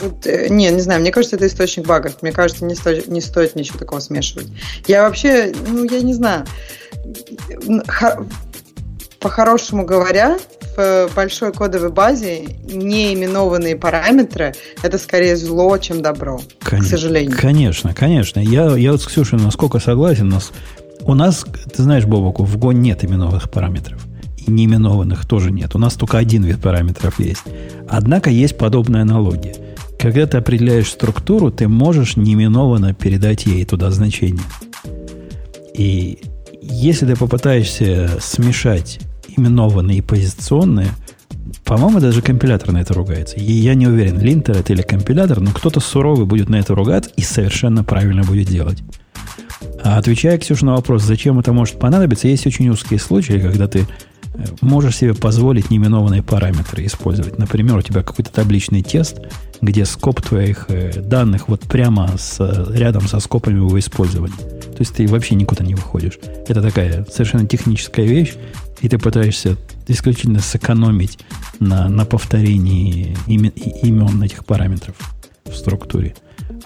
вот, 0.00 0.26
э, 0.26 0.48
не, 0.50 0.68
не 0.68 0.80
знаю, 0.80 1.00
мне 1.00 1.10
кажется, 1.10 1.36
это 1.36 1.46
источник 1.46 1.86
багов. 1.86 2.20
Мне 2.20 2.30
кажется, 2.30 2.66
не, 2.66 2.74
сто, 2.74 2.92
не 2.92 3.22
стоит 3.22 3.56
ничего 3.56 3.78
такого 3.78 4.00
смешивать. 4.00 4.48
Я 4.86 5.02
вообще, 5.02 5.52
ну, 5.66 5.84
я 5.84 6.02
не 6.02 6.12
знаю. 6.12 6.44
По-хорошему 9.18 9.86
говоря, 9.86 10.38
в 10.76 11.08
большой 11.16 11.52
кодовой 11.52 11.90
базе 11.90 12.44
неименованные 12.64 13.76
параметры– 13.76 14.54
это 14.82 14.98
скорее 14.98 15.36
зло, 15.36 15.78
чем 15.78 16.02
добро, 16.02 16.40
Кон- 16.62 16.80
к 16.80 16.84
сожалению. 16.84 17.36
Конечно, 17.36 17.94
конечно. 17.94 18.40
Я, 18.40 18.76
я 18.76 18.92
вот 18.92 19.00
с 19.00 19.06
Ксюшей 19.06 19.38
насколько 19.38 19.80
согласен. 19.80 20.26
У 20.26 20.34
нас, 20.34 20.52
у 21.00 21.14
нас, 21.14 21.46
ты 21.74 21.82
знаешь, 21.82 22.04
Бобоку, 22.04 22.44
в 22.44 22.56
Go 22.58 22.74
нет 22.74 23.04
именованных 23.04 23.50
параметров. 23.50 24.07
Неименованных 24.48 25.26
тоже 25.26 25.50
нет. 25.50 25.74
У 25.74 25.78
нас 25.78 25.94
только 25.94 26.18
один 26.18 26.42
вид 26.42 26.60
параметров 26.60 27.20
есть. 27.20 27.44
Однако 27.88 28.30
есть 28.30 28.56
подобная 28.56 29.02
аналогия. 29.02 29.54
Когда 29.98 30.26
ты 30.26 30.38
определяешь 30.38 30.88
структуру, 30.88 31.50
ты 31.50 31.68
можешь 31.68 32.16
неименованно 32.16 32.94
передать 32.94 33.46
ей 33.46 33.64
туда 33.64 33.90
значение. 33.90 34.44
И 35.74 36.18
если 36.62 37.06
ты 37.06 37.16
попытаешься 37.16 38.10
смешать 38.20 39.00
именованные 39.36 39.98
и 39.98 40.02
позиционные, 40.02 40.88
по-моему, 41.64 42.00
даже 42.00 42.22
компилятор 42.22 42.72
на 42.72 42.78
это 42.78 42.94
ругается. 42.94 43.36
И 43.36 43.52
я 43.52 43.74
не 43.74 43.86
уверен, 43.86 44.20
линтер 44.20 44.56
это 44.56 44.72
или 44.72 44.82
компилятор, 44.82 45.40
но 45.40 45.50
кто-то 45.50 45.80
суровый 45.80 46.26
будет 46.26 46.48
на 46.48 46.56
это 46.56 46.74
ругаться 46.74 47.10
и 47.16 47.22
совершенно 47.22 47.84
правильно 47.84 48.22
будет 48.22 48.48
делать. 48.48 48.82
А 49.82 49.98
отвечая, 49.98 50.38
Ксюша, 50.38 50.66
на 50.66 50.74
вопрос, 50.74 51.02
зачем 51.02 51.38
это 51.38 51.52
может 51.52 51.78
понадобиться, 51.78 52.28
есть 52.28 52.46
очень 52.46 52.68
узкие 52.68 52.98
случаи, 52.98 53.38
когда 53.38 53.68
ты 53.68 53.86
можешь 54.60 54.96
себе 54.96 55.14
позволить 55.14 55.70
неименованные 55.70 56.22
параметры 56.22 56.84
использовать. 56.86 57.38
Например, 57.38 57.76
у 57.76 57.82
тебя 57.82 58.02
какой-то 58.02 58.32
табличный 58.32 58.82
тест, 58.82 59.20
где 59.60 59.84
скоп 59.84 60.22
твоих 60.22 60.66
э, 60.68 61.00
данных 61.00 61.48
вот 61.48 61.62
прямо 61.62 62.16
с, 62.16 62.38
рядом 62.70 63.08
со 63.08 63.20
скопами 63.20 63.56
его 63.56 63.78
использования. 63.78 64.36
То 64.36 64.80
есть 64.80 64.94
ты 64.94 65.06
вообще 65.06 65.34
никуда 65.34 65.64
не 65.64 65.74
выходишь. 65.74 66.18
Это 66.46 66.62
такая 66.62 67.04
совершенно 67.10 67.46
техническая 67.46 68.06
вещь, 68.06 68.34
и 68.80 68.88
ты 68.88 68.98
пытаешься 68.98 69.56
исключительно 69.88 70.40
сэкономить 70.40 71.18
на, 71.58 71.88
на 71.88 72.04
повторении 72.04 73.16
имен, 73.26 73.50
имен 73.82 74.22
этих 74.22 74.44
параметров 74.44 74.94
в 75.44 75.54
структуре. 75.54 76.14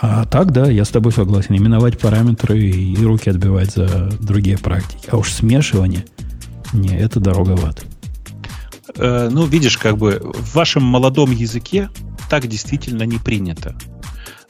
А 0.00 0.24
так, 0.26 0.52
да, 0.52 0.70
я 0.70 0.84
с 0.84 0.88
тобой 0.88 1.12
согласен. 1.12 1.56
Именовать 1.56 1.98
параметры 1.98 2.58
и 2.58 3.02
руки 3.04 3.30
отбивать 3.30 3.72
за 3.72 4.10
другие 4.20 4.58
практики. 4.58 5.08
А 5.10 5.16
уж 5.16 5.32
смешивание, 5.32 6.04
не, 6.72 6.96
это 6.96 7.20
дороговато. 7.20 7.82
Э, 8.96 9.28
ну, 9.30 9.46
видишь, 9.46 9.78
как 9.78 9.96
бы 9.98 10.20
в 10.22 10.54
вашем 10.54 10.82
молодом 10.82 11.30
языке 11.30 11.90
так 12.28 12.46
действительно 12.46 13.04
не 13.04 13.18
принято. 13.18 13.74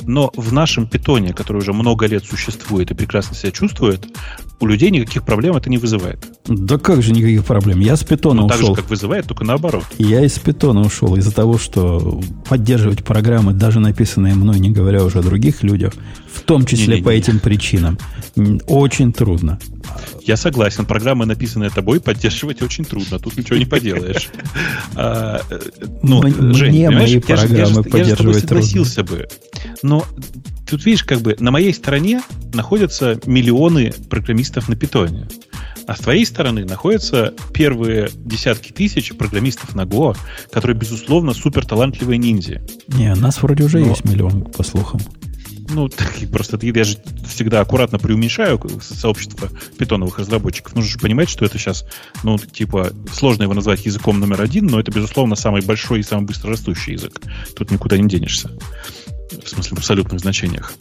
Но 0.04 0.30
в 0.36 0.52
нашем 0.52 0.86
питоне, 0.86 1.32
который 1.32 1.58
уже 1.58 1.72
много 1.72 2.06
лет 2.06 2.24
существует 2.24 2.90
и 2.90 2.94
прекрасно 2.94 3.36
себя 3.36 3.52
чувствует, 3.52 4.06
у 4.60 4.66
людей 4.66 4.90
никаких 4.90 5.24
проблем 5.24 5.56
это 5.56 5.68
не 5.70 5.78
вызывает. 5.78 6.24
Да 6.46 6.78
как 6.78 7.02
же 7.02 7.12
никаких 7.12 7.44
проблем? 7.44 7.80
Я 7.80 7.96
с 7.96 8.04
питона 8.04 8.42
ну, 8.42 8.46
ушел. 8.46 8.58
Так 8.58 8.66
же, 8.68 8.74
как 8.74 8.90
вызывает, 8.90 9.26
только 9.26 9.44
наоборот. 9.44 9.84
Я 9.98 10.24
из 10.24 10.38
питона 10.38 10.80
ушел 10.82 11.16
из-за 11.16 11.32
того, 11.32 11.58
что 11.58 12.20
поддерживать 12.48 13.04
программы, 13.04 13.52
даже 13.52 13.80
написанные 13.80 14.34
мной, 14.34 14.60
не 14.60 14.70
говоря 14.70 15.04
уже 15.04 15.18
о 15.18 15.22
других 15.22 15.62
людях, 15.62 15.94
в 16.32 16.40
том 16.42 16.64
числе 16.64 16.86
Не-не-не. 16.86 17.02
по 17.02 17.10
этим 17.10 17.40
причинам, 17.40 17.98
очень 18.66 19.12
трудно. 19.12 19.58
Я 20.22 20.36
согласен, 20.36 20.86
программы, 20.86 21.26
написанные 21.26 21.70
тобой, 21.70 22.00
поддерживать 22.00 22.62
очень 22.62 22.84
трудно. 22.84 23.18
Тут 23.18 23.36
ничего 23.36 23.56
не 23.56 23.66
поделаешь. 23.66 24.28
А, 24.94 25.40
э, 25.48 25.58
ну, 26.02 26.22
Жень, 26.54 26.88
мои 26.90 27.18
программы 27.18 27.82
поддерживать 27.82 28.46
трудно. 28.46 28.62
согласился 28.62 29.02
бы. 29.02 29.26
Но 29.82 30.04
тут 30.68 30.84
видишь, 30.84 31.04
как 31.04 31.20
бы 31.20 31.36
на 31.38 31.50
моей 31.50 31.72
стороне 31.74 32.22
находятся 32.52 33.20
миллионы 33.26 33.92
программистов 34.08 34.68
на 34.68 34.76
питоне. 34.76 35.28
А 35.86 35.96
с 35.96 36.00
твоей 36.00 36.24
стороны 36.24 36.64
находятся 36.64 37.34
первые 37.52 38.10
десятки 38.14 38.72
тысяч 38.72 39.14
программистов 39.14 39.74
на 39.74 39.82
Go, 39.82 40.16
которые, 40.52 40.76
безусловно, 40.76 41.34
супер 41.34 41.66
талантливые 41.66 42.18
ниндзя. 42.18 42.62
Не, 42.88 43.12
у 43.12 43.16
нас 43.16 43.42
вроде 43.42 43.64
уже 43.64 43.80
Но... 43.80 43.88
есть 43.88 44.04
миллион, 44.04 44.44
по 44.44 44.62
слухам. 44.62 45.00
Ну, 45.74 45.88
просто 46.30 46.58
я 46.60 46.84
же 46.84 46.98
всегда 47.26 47.60
аккуратно 47.60 47.98
преуменьшаю 47.98 48.60
сообщество 48.80 49.48
питоновых 49.78 50.18
разработчиков. 50.18 50.74
Нужно 50.74 50.90
же 50.90 50.98
понимать, 50.98 51.30
что 51.30 51.44
это 51.44 51.58
сейчас, 51.58 51.86
ну, 52.22 52.36
типа, 52.38 52.92
сложно 53.12 53.44
его 53.44 53.54
назвать 53.54 53.86
языком 53.86 54.20
номер 54.20 54.42
один, 54.42 54.66
но 54.66 54.78
это, 54.78 54.90
безусловно, 54.92 55.34
самый 55.34 55.62
большой 55.62 56.00
и 56.00 56.02
самый 56.02 56.26
быстро 56.26 56.50
растущий 56.50 56.92
язык. 56.92 57.20
Тут 57.56 57.70
никуда 57.70 57.96
не 57.96 58.08
денешься. 58.08 58.50
В 59.30 59.48
смысле, 59.48 59.76
в 59.76 59.78
абсолютных 59.78 60.20
значениях. 60.20 60.72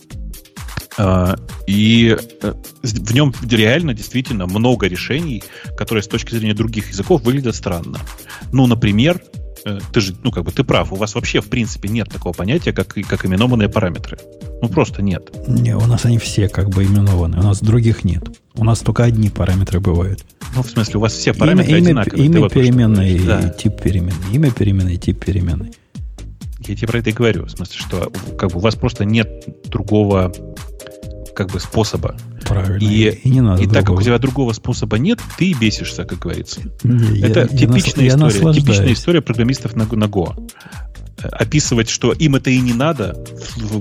А, 0.97 1.35
и 1.67 2.17
э, 2.41 2.53
в 2.83 3.13
нем 3.13 3.33
реально 3.49 3.93
действительно 3.93 4.45
много 4.45 4.87
решений, 4.87 5.43
которые 5.77 6.03
с 6.03 6.07
точки 6.07 6.35
зрения 6.35 6.53
других 6.53 6.89
языков 6.89 7.21
выглядят 7.21 7.55
странно. 7.55 7.99
Ну, 8.51 8.67
например, 8.67 9.21
Э, 9.65 9.79
ты 9.91 10.01
же, 10.01 10.15
ну, 10.23 10.31
как 10.31 10.43
бы 10.43 10.51
ты 10.51 10.63
прав, 10.63 10.91
у 10.91 10.95
вас 10.95 11.15
вообще, 11.15 11.41
в 11.41 11.47
принципе, 11.47 11.89
нет 11.89 12.09
такого 12.09 12.33
понятия, 12.33 12.73
как, 12.73 12.87
как 12.93 13.25
именованные 13.25 13.69
параметры. 13.69 14.17
Ну, 14.61 14.69
просто 14.69 15.01
нет. 15.01 15.31
Не, 15.47 15.75
у 15.75 15.85
нас 15.85 16.05
они 16.05 16.17
все 16.17 16.49
как 16.49 16.69
бы 16.69 16.83
именованы, 16.83 17.39
у 17.39 17.43
нас 17.43 17.61
других 17.61 18.03
нет. 18.03 18.23
У 18.55 18.63
нас 18.63 18.79
только 18.79 19.03
одни 19.03 19.29
параметры 19.29 19.79
бывают. 19.79 20.25
Ну, 20.55 20.63
в 20.63 20.69
смысле, 20.69 20.97
у 20.97 20.99
вас 20.99 21.13
все 21.13 21.33
параметры 21.33 21.71
имя, 21.71 21.85
одинаковые. 21.85 22.25
Имя 22.25 22.49
переменной 22.49 23.11
и 23.13 23.19
да. 23.19 23.49
тип 23.49 23.81
переменной. 23.81 24.33
Имя 24.33 24.51
переменной 24.51 24.95
и 24.95 24.97
тип 24.97 25.23
переменной. 25.23 25.71
Я 26.67 26.75
тебе 26.75 26.87
про 26.87 26.99
это 26.99 27.09
и 27.09 27.13
говорю. 27.13 27.45
В 27.45 27.51
смысле, 27.51 27.79
что 27.79 28.11
как 28.37 28.51
бы 28.51 28.57
у 28.57 28.61
вас 28.61 28.75
просто 28.75 29.05
нет 29.05 29.45
другого 29.69 30.31
как 31.35 31.51
бы 31.51 31.59
способа. 31.59 32.15
Правильно. 32.45 32.83
И, 32.83 33.09
и 33.23 33.29
не 33.29 33.41
надо 33.41 33.63
и 33.63 33.67
так 33.67 33.85
как 33.85 33.97
у 33.97 34.01
тебя 34.01 34.17
другого 34.19 34.53
способа 34.53 34.97
нет, 34.97 35.19
ты 35.37 35.53
бесишься, 35.53 36.03
как 36.03 36.19
говорится. 36.19 36.61
Не, 36.83 37.21
это 37.21 37.41
я, 37.41 37.47
типичная, 37.47 38.05
я 38.05 38.15
история, 38.15 38.53
типичная 38.53 38.93
история 38.93 39.21
программистов 39.21 39.75
на, 39.75 39.85
на 39.85 40.05
Go. 40.05 40.49
Описывать, 41.23 41.87
что 41.87 42.13
им 42.13 42.35
это 42.35 42.49
и 42.49 42.59
не 42.59 42.73
надо, 42.73 43.23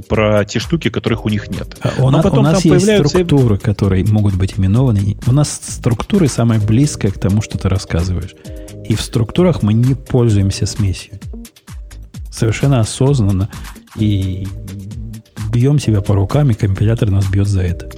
про 0.09 0.45
те 0.45 0.59
штуки, 0.59 0.91
которых 0.91 1.25
у 1.25 1.31
них 1.31 1.51
нет. 1.51 1.77
А 1.81 2.03
у, 2.03 2.11
Но 2.11 2.23
потом 2.23 2.41
у 2.41 2.43
нас 2.43 2.63
там 2.63 2.73
есть 2.73 2.87
появляются... 2.87 3.19
структуры, 3.19 3.59
которые 3.59 4.05
могут 4.05 4.35
быть 4.35 4.59
именованы. 4.59 5.17
У 5.27 5.33
нас 5.33 5.61
структуры 5.69 6.29
самая 6.29 6.61
близкая 6.61 7.11
к 7.11 7.19
тому, 7.19 7.41
что 7.41 7.57
ты 7.57 7.69
рассказываешь. 7.69 8.35
И 8.89 8.95
в 8.95 9.01
структурах 9.01 9.63
мы 9.63 9.73
не 9.73 9.95
пользуемся 9.95 10.67
смесью. 10.67 11.19
Совершенно 12.31 12.81
осознанно. 12.81 13.49
И 13.97 14.47
бьем 15.53 15.79
себя 15.79 16.01
по 16.01 16.15
рукам, 16.15 16.51
и 16.51 16.55
компилятор 16.55 17.11
нас 17.11 17.27
бьет 17.27 17.49
за 17.49 17.63
это. 17.63 17.91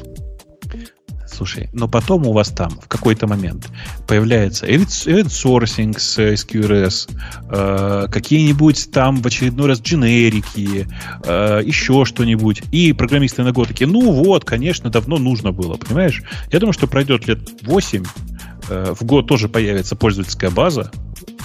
Слушай, 1.32 1.70
но 1.72 1.88
потом 1.88 2.26
у 2.26 2.32
вас 2.32 2.50
там 2.50 2.70
в 2.70 2.88
какой-то 2.88 3.26
момент 3.26 3.68
появляется 4.06 4.66
event 4.66 5.26
sourcing 5.26 5.98
с 5.98 6.18
SQRS, 6.18 7.10
э, 7.50 8.06
какие-нибудь 8.12 8.90
там 8.92 9.22
в 9.22 9.26
очередной 9.26 9.68
раз 9.68 9.80
дженерики, 9.80 10.86
э, 11.24 11.62
еще 11.64 12.04
что-нибудь. 12.04 12.62
И 12.70 12.92
программисты 12.92 13.42
на 13.42 13.52
год 13.52 13.68
такие, 13.68 13.88
ну 13.88 14.12
вот, 14.12 14.44
конечно, 14.44 14.90
давно 14.90 15.18
нужно 15.18 15.52
было, 15.52 15.76
понимаешь? 15.76 16.22
Я 16.52 16.60
думаю, 16.60 16.74
что 16.74 16.86
пройдет 16.86 17.26
лет 17.26 17.40
8, 17.62 18.04
э, 18.68 18.94
в 18.98 19.04
год 19.04 19.26
тоже 19.26 19.48
появится 19.48 19.96
пользовательская 19.96 20.50
база, 20.50 20.92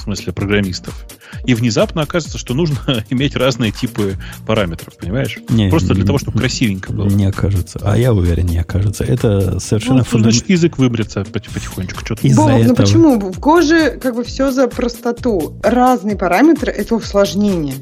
смысле 0.08 0.34
программистов, 0.34 1.06
и 1.46 1.54
внезапно 1.54 2.02
оказывается, 2.02 2.38
что 2.38 2.54
нужно 2.54 2.78
иметь 3.10 3.36
разные 3.36 3.72
типы 3.72 4.18
параметров, 4.46 4.96
понимаешь? 4.98 5.40
Не, 5.50 5.70
Просто 5.70 5.94
для 5.94 6.04
не, 6.04 6.08
того, 6.08 6.18
чтобы 6.18 6.40
красивенько 6.40 6.94
было. 6.94 7.08
Не 7.08 7.26
окажется. 7.26 7.80
А 7.84 7.98
я 7.98 8.14
уверен, 8.14 8.46
не 8.46 8.58
окажется. 8.58 9.04
Это 9.04 9.60
совершенно 9.60 10.00
ну, 10.00 10.04
фундамент... 10.04 10.36
значит, 10.36 10.50
язык 10.50 10.78
выберется 10.78 11.24
потихонечку. 11.26 12.06
Что-то 12.06 12.28
Бог, 12.36 12.50
этого... 12.50 12.64
ну 12.64 12.76
почему? 12.76 13.20
В 13.20 13.40
Гоже 13.40 14.00
как 14.02 14.16
бы 14.16 14.24
все 14.24 14.52
за 14.52 14.68
простоту. 14.68 15.60
Разные 15.64 16.16
параметры– 16.16 16.72
это 16.74 16.96
усложнение. 16.96 17.76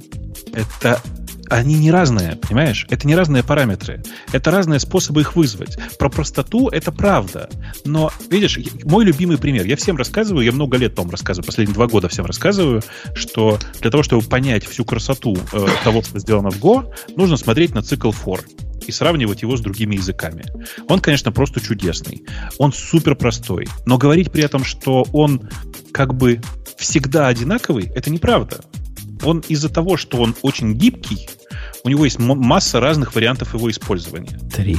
Это 0.53 1.01
они 1.49 1.75
не 1.75 1.91
разные, 1.91 2.35
понимаешь? 2.35 2.85
Это 2.89 3.07
не 3.07 3.15
разные 3.15 3.43
параметры. 3.43 4.03
Это 4.31 4.51
разные 4.51 4.79
способы 4.79 5.21
их 5.21 5.35
вызвать. 5.35 5.77
Про 5.97 6.09
простоту 6.09 6.69
это 6.69 6.91
правда. 6.91 7.49
Но, 7.83 8.11
видишь, 8.29 8.59
мой 8.83 9.05
любимый 9.05 9.37
пример. 9.37 9.65
Я 9.65 9.75
всем 9.75 9.97
рассказываю, 9.97 10.45
я 10.45 10.51
много 10.51 10.77
лет 10.77 10.95
том 10.95 11.09
рассказываю, 11.09 11.45
последние 11.45 11.75
два 11.75 11.87
года 11.87 12.07
всем 12.07 12.25
рассказываю, 12.25 12.81
что 13.13 13.59
для 13.81 13.91
того, 13.91 14.03
чтобы 14.03 14.23
понять 14.23 14.65
всю 14.65 14.85
красоту 14.85 15.37
э, 15.51 15.67
того, 15.83 16.01
что 16.01 16.19
сделано 16.19 16.49
в 16.49 16.61
Go, 16.61 16.93
нужно 17.15 17.37
смотреть 17.37 17.73
на 17.73 17.81
цикл 17.81 18.09
for 18.09 18.41
и 18.87 18.91
сравнивать 18.91 19.41
его 19.41 19.57
с 19.57 19.61
другими 19.61 19.95
языками. 19.95 20.45
Он, 20.87 20.99
конечно, 20.99 21.31
просто 21.31 21.59
чудесный. 21.59 22.23
Он 22.57 22.71
супер 22.71 23.15
простой. 23.15 23.67
Но 23.85 23.97
говорить 23.97 24.31
при 24.31 24.43
этом, 24.43 24.63
что 24.63 25.05
он 25.11 25.49
как 25.91 26.13
бы 26.13 26.41
всегда 26.77 27.27
одинаковый, 27.27 27.91
это 27.95 28.09
неправда 28.09 28.61
он 29.25 29.39
из-за 29.47 29.69
того, 29.69 29.97
что 29.97 30.17
он 30.17 30.35
очень 30.41 30.73
гибкий, 30.73 31.27
у 31.83 31.89
него 31.89 32.05
есть 32.05 32.19
масса 32.19 32.79
разных 32.79 33.15
вариантов 33.15 33.53
его 33.53 33.69
использования. 33.69 34.39
Три. 34.53 34.77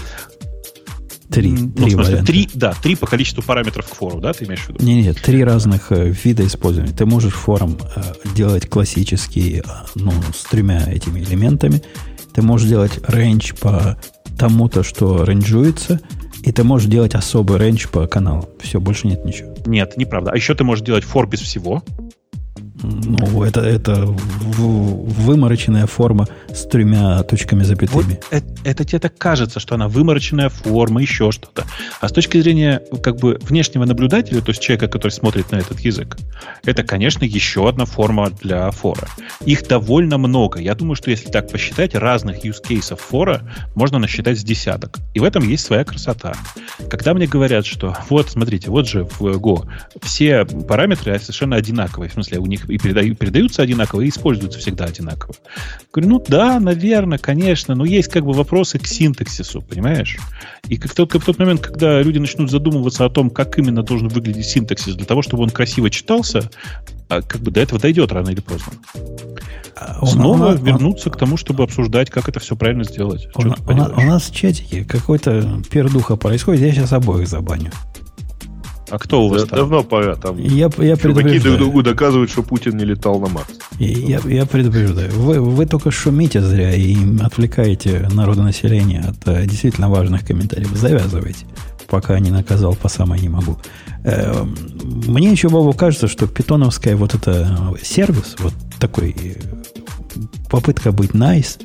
Три. 1.30 1.50
Ну, 1.50 1.70
три 1.72 1.86
в 1.86 1.90
смысле, 1.90 2.12
варианта. 2.12 2.26
три, 2.26 2.48
да, 2.54 2.74
три 2.80 2.94
по 2.94 3.06
количеству 3.06 3.42
параметров 3.42 3.88
к 3.88 3.94
for 3.94 4.10
у, 4.10 4.20
да, 4.20 4.32
ты 4.32 4.44
имеешь 4.44 4.60
в 4.60 4.68
виду? 4.70 4.84
Не, 4.84 5.02
не, 5.02 5.12
три 5.12 5.42
разных 5.44 5.90
э, 5.90 6.14
вида 6.24 6.46
использования. 6.46 6.92
Ты 6.92 7.04
можешь 7.04 7.34
for 7.34 7.60
ом 7.60 7.78
э, 7.96 8.02
делать 8.34 8.68
классический, 8.68 9.58
э, 9.58 9.62
ну, 9.96 10.12
с 10.34 10.44
тремя 10.44 10.84
этими 10.90 11.20
элементами. 11.20 11.82
Ты 12.32 12.42
можешь 12.42 12.68
делать 12.68 13.00
range 13.08 13.54
по 13.60 13.98
тому-то, 14.38 14.82
что 14.82 15.24
рейнджуется, 15.24 16.00
и 16.42 16.52
ты 16.52 16.62
можешь 16.62 16.88
делать 16.88 17.14
особый 17.14 17.58
range 17.58 17.88
по 17.88 18.06
каналу. 18.06 18.48
Все, 18.60 18.80
больше 18.80 19.08
нет 19.08 19.24
ничего. 19.24 19.52
Нет, 19.66 19.96
неправда. 19.96 20.30
А 20.30 20.36
еще 20.36 20.54
ты 20.54 20.62
можешь 20.62 20.84
делать 20.84 21.02
for 21.02 21.26
без 21.26 21.40
всего. 21.40 21.82
Ну, 22.82 23.42
это, 23.42 23.60
это 23.60 24.04
вымороченная 24.06 25.86
форма 25.86 26.28
с 26.52 26.64
тремя 26.64 27.22
точками 27.22 27.60
Вот 27.60 27.66
запятыми. 27.68 28.20
это, 28.30 28.46
это 28.64 28.84
тебе 28.84 28.98
так 28.98 29.16
кажется, 29.16 29.60
что 29.60 29.74
она 29.74 29.88
вымороченная 29.88 30.50
форма, 30.50 31.00
еще 31.00 31.32
что-то. 31.32 31.64
А 32.00 32.08
с 32.08 32.12
точки 32.12 32.40
зрения 32.40 32.82
как 33.02 33.16
бы 33.16 33.38
внешнего 33.42 33.84
наблюдателя, 33.84 34.40
то 34.40 34.50
есть 34.50 34.60
человека, 34.60 34.88
который 34.88 35.12
смотрит 35.12 35.52
на 35.52 35.56
этот 35.56 35.80
язык, 35.80 36.16
это, 36.64 36.82
конечно, 36.82 37.24
еще 37.24 37.68
одна 37.68 37.86
форма 37.86 38.30
для 38.42 38.70
фора. 38.70 39.08
Их 39.44 39.66
довольно 39.66 40.18
много. 40.18 40.60
Я 40.60 40.74
думаю, 40.74 40.96
что 40.96 41.10
если 41.10 41.30
так 41.30 41.50
посчитать, 41.50 41.94
разных 41.94 42.44
use 42.44 42.62
cases 42.62 42.96
фора 42.96 43.42
можно 43.74 43.98
насчитать 43.98 44.38
с 44.38 44.44
десяток. 44.44 44.98
И 45.14 45.20
в 45.20 45.24
этом 45.24 45.48
есть 45.48 45.64
своя 45.64 45.84
красота. 45.84 46.34
Когда 46.90 47.14
мне 47.14 47.26
говорят, 47.26 47.64
что 47.64 47.96
вот, 48.10 48.30
смотрите, 48.30 48.70
вот 48.70 48.86
же 48.86 49.04
в 49.04 49.22
Go 49.22 49.66
все 50.02 50.44
параметры 50.44 51.18
совершенно 51.18 51.56
одинаковые, 51.56 52.10
в 52.10 52.12
смысле, 52.12 52.38
у 52.38 52.46
них 52.46 52.65
и 52.68 52.78
передаю- 52.78 53.14
передаются 53.14 53.62
одинаково, 53.62 54.02
и 54.02 54.08
используются 54.08 54.58
всегда 54.58 54.84
одинаково. 54.86 55.34
Говорю, 55.92 56.10
ну 56.10 56.24
да, 56.26 56.60
наверное, 56.60 57.18
конечно, 57.18 57.74
но 57.74 57.84
есть 57.84 58.08
как 58.08 58.24
бы 58.24 58.32
вопросы 58.32 58.78
к 58.78 58.86
синтаксису, 58.86 59.62
понимаешь? 59.62 60.16
И 60.68 60.76
как 60.76 60.94
только 60.94 61.18
в 61.20 61.24
тот 61.24 61.38
момент, 61.38 61.60
когда 61.60 62.02
люди 62.02 62.18
начнут 62.18 62.50
задумываться 62.50 63.04
о 63.04 63.10
том, 63.10 63.30
как 63.30 63.58
именно 63.58 63.82
должен 63.82 64.08
выглядеть 64.08 64.46
синтаксис 64.46 64.94
для 64.94 65.06
того, 65.06 65.22
чтобы 65.22 65.42
он 65.42 65.50
красиво 65.50 65.90
читался, 65.90 66.50
а 67.08 67.22
как 67.22 67.40
бы 67.40 67.50
до 67.50 67.60
этого 67.60 67.80
дойдет 67.80 68.10
рано 68.12 68.30
или 68.30 68.40
поздно. 68.40 68.72
А 69.78 70.04
Снова 70.06 70.52
нас- 70.52 70.60
вернуться 70.60 71.10
к 71.10 71.16
тому, 71.18 71.36
чтобы 71.36 71.62
обсуждать, 71.62 72.10
как 72.10 72.28
это 72.28 72.40
все 72.40 72.56
правильно 72.56 72.84
сделать. 72.84 73.28
У, 73.34 73.42
ты 73.42 73.48
у 73.72 74.00
нас 74.00 74.30
в 74.30 74.34
чатике 74.34 74.84
какой-то 74.84 75.62
пердуха 75.70 76.16
происходит, 76.16 76.62
я 76.62 76.72
сейчас 76.72 76.92
обоих 76.92 77.28
забаню. 77.28 77.70
А 78.88 78.98
кто 78.98 79.24
у 79.24 79.28
вас 79.28 79.42
Да- 79.42 79.48
там? 79.48 79.58
давно 79.58 79.82
пора. 79.82 80.14
Там 80.16 80.38
Я, 80.38 80.48
я 80.48 80.68
чуваки 80.68 81.02
друг 81.02 81.14
предупреждаю. 81.16 81.58
другу 81.58 81.82
доказывают, 81.82 82.30
что 82.30 82.42
Путин 82.42 82.76
не 82.76 82.84
летал 82.84 83.18
на 83.20 83.28
Марс. 83.28 83.48
Я, 83.78 84.20
я 84.24 84.46
предупреждаю. 84.46 85.10
Вы, 85.12 85.40
вы 85.40 85.66
только 85.66 85.90
шумите 85.90 86.40
зря 86.40 86.72
и 86.74 86.96
отвлекаете 87.20 88.08
народонаселение 88.12 89.00
от 89.00 89.16
э, 89.26 89.44
действительно 89.46 89.88
важных 89.90 90.24
комментариев. 90.24 90.70
Завязывайте, 90.74 91.46
пока 91.88 92.18
не 92.20 92.30
наказал 92.30 92.74
по 92.74 92.88
самой 92.88 93.20
не 93.20 93.28
могу. 93.28 93.58
Э, 94.04 94.44
мне 94.44 95.30
еще, 95.32 95.48
Бобу, 95.48 95.72
кажется, 95.72 96.06
что 96.06 96.26
питоновская 96.28 96.96
вот 96.96 97.14
это 97.14 97.58
э, 97.74 97.84
сервис, 97.84 98.36
вот 98.38 98.54
такой 98.78 99.10
э, 99.18 99.34
попытка 100.48 100.92
быть 100.92 101.10
nice, 101.10 101.60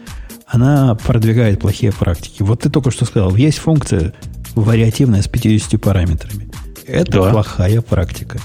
она 0.47 0.95
продвигает 0.95 1.59
плохие 1.59 1.91
практики. 1.93 2.41
Вот 2.41 2.61
ты 2.61 2.69
только 2.69 2.91
что 2.91 3.05
сказал, 3.05 3.35
есть 3.35 3.59
функция 3.59 4.13
вариативная 4.55 5.21
с 5.21 5.27
50 5.27 5.79
параметрами. 5.79 6.49
Это 6.91 7.11
Да. 7.11 7.31
плохая 7.31 7.81
практика. 7.81 8.39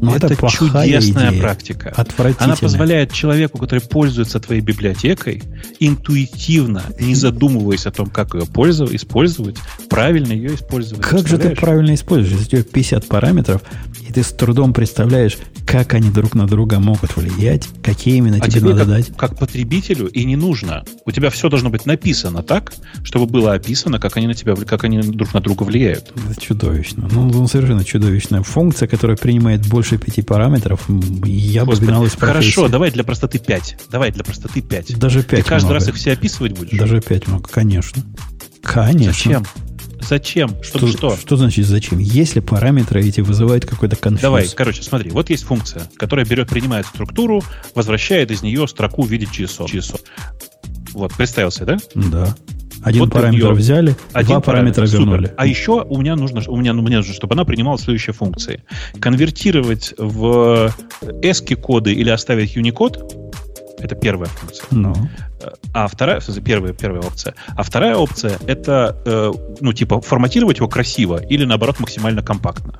Но 0.00 0.16
это, 0.16 0.26
это 0.26 0.48
чудесная 0.48 1.30
идея. 1.30 1.40
практика. 1.40 1.92
Отвратительная. 1.94 2.54
Она 2.54 2.56
позволяет 2.56 3.12
человеку, 3.12 3.58
который 3.58 3.80
пользуется 3.80 4.40
твоей 4.40 4.60
библиотекой, 4.60 5.42
интуитивно, 5.80 6.84
не 6.98 7.14
задумываясь 7.14 7.86
о 7.86 7.90
том, 7.90 8.08
как 8.08 8.34
ее 8.34 8.46
пользовать, 8.46 8.94
использовать, 8.94 9.56
правильно 9.88 10.32
ее 10.32 10.54
использовать. 10.54 11.04
Как 11.04 11.26
же 11.26 11.38
ты 11.38 11.50
правильно 11.50 11.94
используешь? 11.94 12.38
Если 12.38 12.58
у 12.58 12.62
тебя 12.62 12.72
50 12.72 13.06
параметров, 13.06 13.62
и 14.06 14.12
ты 14.12 14.22
с 14.22 14.32
трудом 14.32 14.72
представляешь, 14.72 15.38
как 15.66 15.94
они 15.94 16.10
друг 16.10 16.34
на 16.34 16.46
друга 16.46 16.78
могут 16.78 17.16
влиять, 17.16 17.68
какие 17.82 18.16
именно 18.16 18.36
А 18.40 18.48
тебе 18.48 18.60
тебе 18.60 18.74
надо 18.74 18.80
как, 18.80 18.88
дать. 18.88 19.16
как 19.16 19.38
потребителю 19.38 20.06
и 20.08 20.24
не 20.24 20.36
нужно. 20.36 20.84
У 21.04 21.10
тебя 21.10 21.30
все 21.30 21.48
должно 21.48 21.70
быть 21.70 21.86
написано 21.86 22.42
так, 22.42 22.74
чтобы 23.02 23.26
было 23.26 23.54
описано, 23.54 23.98
как 23.98 24.16
они 24.16 24.26
на 24.26 24.34
тебя, 24.34 24.54
как 24.56 24.84
они 24.84 24.98
друг 25.00 25.32
на 25.34 25.40
друга 25.40 25.62
влияют. 25.62 26.12
Это 26.30 26.40
чудовищно. 26.40 27.08
Ну, 27.10 27.24
ну, 27.24 27.46
совершенно 27.48 27.84
чудовищная 27.84 28.42
функция, 28.42 28.88
которая 28.88 29.16
принимает 29.16 29.66
больше 29.66 29.93
пяти 29.98 30.22
параметров. 30.22 30.84
Я 31.24 31.64
бы 31.64 31.72
Господи, 31.72 31.88
гнал 31.88 32.04
из 32.06 32.12
профессии. 32.12 32.52
Хорошо, 32.52 32.68
давай 32.68 32.90
для 32.90 33.04
простоты 33.04 33.38
5. 33.38 33.76
Давай 33.90 34.10
для 34.12 34.24
простоты 34.24 34.60
5. 34.60 34.98
Даже 34.98 35.22
Ты 35.22 35.36
5 35.36 35.44
каждый 35.46 35.66
много. 35.66 35.74
раз 35.80 35.88
их 35.88 35.94
все 35.96 36.12
описывать 36.12 36.52
будешь? 36.52 36.78
Даже 36.78 37.00
5 37.00 37.28
много, 37.28 37.48
конечно. 37.48 38.02
Конечно. 38.62 39.12
Зачем? 39.12 39.46
Зачем? 40.00 40.62
Что, 40.62 40.78
Что, 40.78 40.88
что? 40.88 41.16
что 41.16 41.36
значит 41.36 41.66
зачем? 41.66 41.98
Если 41.98 42.40
параметры 42.40 43.02
эти 43.02 43.20
вызывают 43.22 43.64
какой-то 43.64 43.96
конфуз. 43.96 44.20
Давай, 44.20 44.48
короче, 44.48 44.82
смотри, 44.82 45.10
вот 45.10 45.30
есть 45.30 45.44
функция, 45.44 45.88
которая 45.96 46.26
берет, 46.26 46.48
принимает 46.48 46.86
структуру, 46.86 47.42
возвращает 47.74 48.30
из 48.30 48.42
нее 48.42 48.68
строку 48.68 49.02
в 49.02 49.10
виде 49.10 49.26
JSON. 49.26 49.66
JSON. 49.66 50.00
Вот, 50.92 51.12
представился, 51.14 51.64
да? 51.64 51.78
Да. 51.94 52.36
Один 52.84 53.02
Вот 53.04 53.12
параметр 53.12 53.46
ее- 53.46 53.52
взяли, 53.54 53.96
Один 54.12 54.28
два 54.32 54.40
параметра 54.40 54.86
супер. 54.86 55.00
вернули. 55.00 55.32
А 55.36 55.46
еще 55.46 55.82
у 55.82 55.98
меня 55.98 56.16
нужно, 56.16 56.42
у 56.46 56.56
меня, 56.56 56.72
ну, 56.74 56.82
мне 56.82 56.98
нужно, 56.98 57.14
чтобы 57.14 57.34
она 57.34 57.44
принимала 57.44 57.78
следующие 57.78 58.12
функции. 58.12 58.62
Конвертировать 59.00 59.94
в 59.96 60.70
ASCII 61.00 61.56
коды 61.56 61.92
или 61.94 62.10
оставить 62.10 62.56
Unicode. 62.56 63.32
Это 63.78 63.94
первая 63.96 64.28
функция. 64.28 64.66
Ну, 64.70 64.94
А 65.74 65.88
вторая, 65.88 66.20
первая, 66.44 66.72
первая 66.72 67.02
опция. 67.02 67.34
А 67.56 67.62
вторая 67.62 67.96
опция 67.96 68.38
это, 68.46 68.96
э, 69.04 69.32
ну, 69.60 69.72
типа, 69.72 70.00
форматировать 70.00 70.58
его 70.58 70.68
красиво 70.68 71.20
или, 71.22 71.44
наоборот, 71.44 71.80
максимально 71.80 72.22
компактно. 72.22 72.78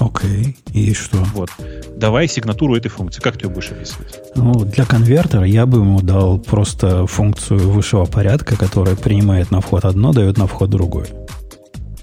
Окей. 0.00 0.56
И 0.72 0.92
что? 0.94 1.18
Вот. 1.34 1.50
Давай 1.96 2.28
сигнатуру 2.28 2.76
этой 2.76 2.88
функции. 2.88 3.20
Как 3.20 3.36
ты 3.36 3.46
ее 3.46 3.52
будешь 3.52 3.70
описывать? 3.70 4.20
Ну, 4.34 4.52
для 4.64 4.84
конвертера 4.84 5.44
я 5.44 5.66
бы 5.66 5.78
ему 5.78 6.00
дал 6.00 6.38
просто 6.38 7.06
функцию 7.06 7.70
высшего 7.70 8.04
порядка, 8.06 8.56
которая 8.56 8.96
принимает 8.96 9.50
на 9.50 9.60
вход 9.60 9.84
одно, 9.84 10.12
дает 10.12 10.36
на 10.38 10.46
вход 10.46 10.70
другое. 10.70 11.06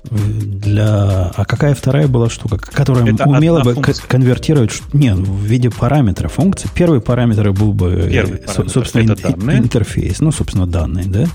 Для... 0.09 1.31
А 1.35 1.45
какая 1.45 1.73
вторая 1.75 2.07
была 2.07 2.29
штука, 2.29 2.57
которая 2.57 3.13
Это 3.13 3.27
умела 3.29 3.61
бы 3.61 3.73
функция. 3.75 4.05
конвертировать... 4.07 4.81
Не, 4.93 5.13
в 5.13 5.43
виде 5.43 5.69
параметра 5.69 6.27
функции. 6.27 6.69
Первый 6.73 7.01
параметр 7.01 7.51
был 7.51 7.71
бы, 7.73 7.91
э, 7.91 8.09
Первый 8.09 8.39
со- 8.39 8.47
параметр 8.47 8.69
собственно, 8.73 9.11
это 9.13 9.29
ин- 9.29 9.39
данные. 9.39 9.59
интерфейс. 9.59 10.19
Ну, 10.19 10.31
собственно, 10.31 10.67
данные, 10.67 11.05
да? 11.05 11.25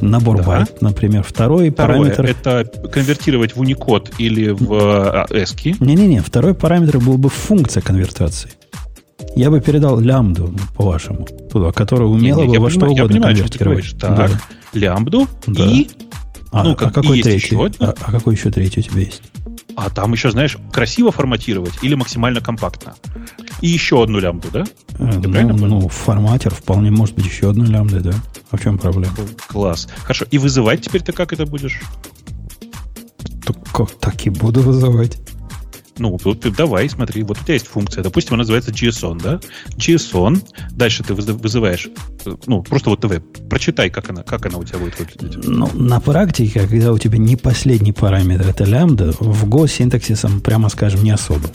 Набор 0.00 0.38
Да. 0.38 0.42
байт, 0.44 0.82
например. 0.82 1.22
Второй 1.22 1.70
Второе 1.70 2.10
параметр... 2.10 2.24
это 2.26 2.64
конвертировать 2.90 3.56
в 3.56 3.62
Unicode 3.62 4.14
или 4.18 4.50
в 4.50 4.72
а, 4.72 5.26
ASCII. 5.30 5.76
Не-не-не, 5.80 6.20
второй 6.20 6.54
параметр 6.54 6.98
был 6.98 7.16
бы 7.18 7.28
функция 7.30 7.80
конвертации. 7.82 8.50
Я 9.34 9.50
бы 9.50 9.60
передал 9.60 9.98
лямбду, 10.00 10.48
ну, 10.52 10.58
по-вашему, 10.76 11.24
туда, 11.50 11.72
которая 11.72 12.08
умела 12.08 12.42
Не, 12.42 12.48
не, 12.48 12.58
бы 12.58 12.64
во 12.64 12.70
что 12.70 12.80
понимаю- 12.80 12.96
я 12.96 13.04
угодно 13.04 13.20
понимаю, 13.22 13.36
что 13.46 13.58
конвертировать. 13.58 14.00
Так, 14.00 14.30
Да. 14.30 14.78
лямбду 14.78 15.28
Да. 15.46 15.64
и... 15.64 15.88
А, 16.52 16.62
Ну, 16.64 16.72
а 16.72 16.74
как 16.76 16.94
какой 16.94 17.16
и 17.16 17.18
есть 17.18 17.28
третий? 17.28 17.46
еще 17.54 17.66
одна. 17.66 17.88
А, 17.88 17.94
а 18.00 18.12
какой 18.12 18.34
еще 18.34 18.50
третий 18.50 18.80
у 18.80 18.82
тебя 18.82 19.00
есть? 19.00 19.22
А 19.74 19.90
там 19.90 20.12
еще, 20.12 20.30
знаешь, 20.30 20.56
красиво 20.72 21.12
форматировать 21.12 21.72
или 21.82 21.94
максимально 21.94 22.40
компактно. 22.40 22.94
И 23.60 23.68
еще 23.68 24.02
одну 24.02 24.18
лямбду, 24.18 24.48
да? 24.52 24.64
Э, 24.98 25.20
Ты 25.22 25.28
ну, 25.28 25.66
ну, 25.66 25.88
форматер 25.88 26.54
вполне 26.54 26.90
может 26.90 27.14
быть 27.14 27.24
еще 27.26 27.50
одной 27.50 27.66
лямбдой, 27.68 28.00
да? 28.00 28.12
А 28.50 28.56
в 28.56 28.62
чем 28.62 28.78
проблема? 28.78 29.14
Класс. 29.48 29.88
Хорошо. 30.02 30.26
И 30.30 30.38
вызывать 30.38 30.82
теперь 30.82 31.02
ты 31.02 31.12
как 31.12 31.32
это 31.32 31.46
будешь? 31.46 31.80
Так, 33.44 33.56
как- 33.72 33.90
так 33.92 34.26
и 34.26 34.30
буду 34.30 34.60
вызывать. 34.60 35.18
Ну, 35.98 36.18
вот 36.22 36.40
давай, 36.54 36.90
смотри, 36.90 37.22
вот 37.22 37.38
у 37.40 37.42
тебя 37.44 37.54
есть 37.54 37.68
функция, 37.68 38.04
допустим, 38.04 38.34
она 38.34 38.42
называется 38.42 38.70
JSON, 38.70 39.18
да? 39.22 39.40
JSON, 39.78 40.42
дальше 40.72 41.02
ты 41.02 41.14
вызы- 41.14 41.32
вызываешь, 41.32 41.88
э, 42.26 42.36
ну, 42.46 42.62
просто 42.62 42.90
вот 42.90 43.00
давай, 43.00 43.20
прочитай, 43.20 43.88
как 43.88 44.10
она, 44.10 44.22
как 44.22 44.44
она 44.44 44.58
у 44.58 44.64
тебя 44.64 44.78
будет 44.78 44.98
выглядеть. 44.98 45.42
Ну, 45.46 45.70
на 45.72 45.98
практике, 46.00 46.60
когда 46.60 46.92
у 46.92 46.98
тебя 46.98 47.16
не 47.16 47.36
последний 47.36 47.92
параметр, 47.92 48.46
это 48.46 48.64
лямбда, 48.64 49.12
в 49.18 49.48
Go 49.48 49.66
синтаксисом, 49.66 50.42
прямо 50.42 50.68
скажем, 50.68 51.02
не 51.02 51.12
особо. 51.12 51.48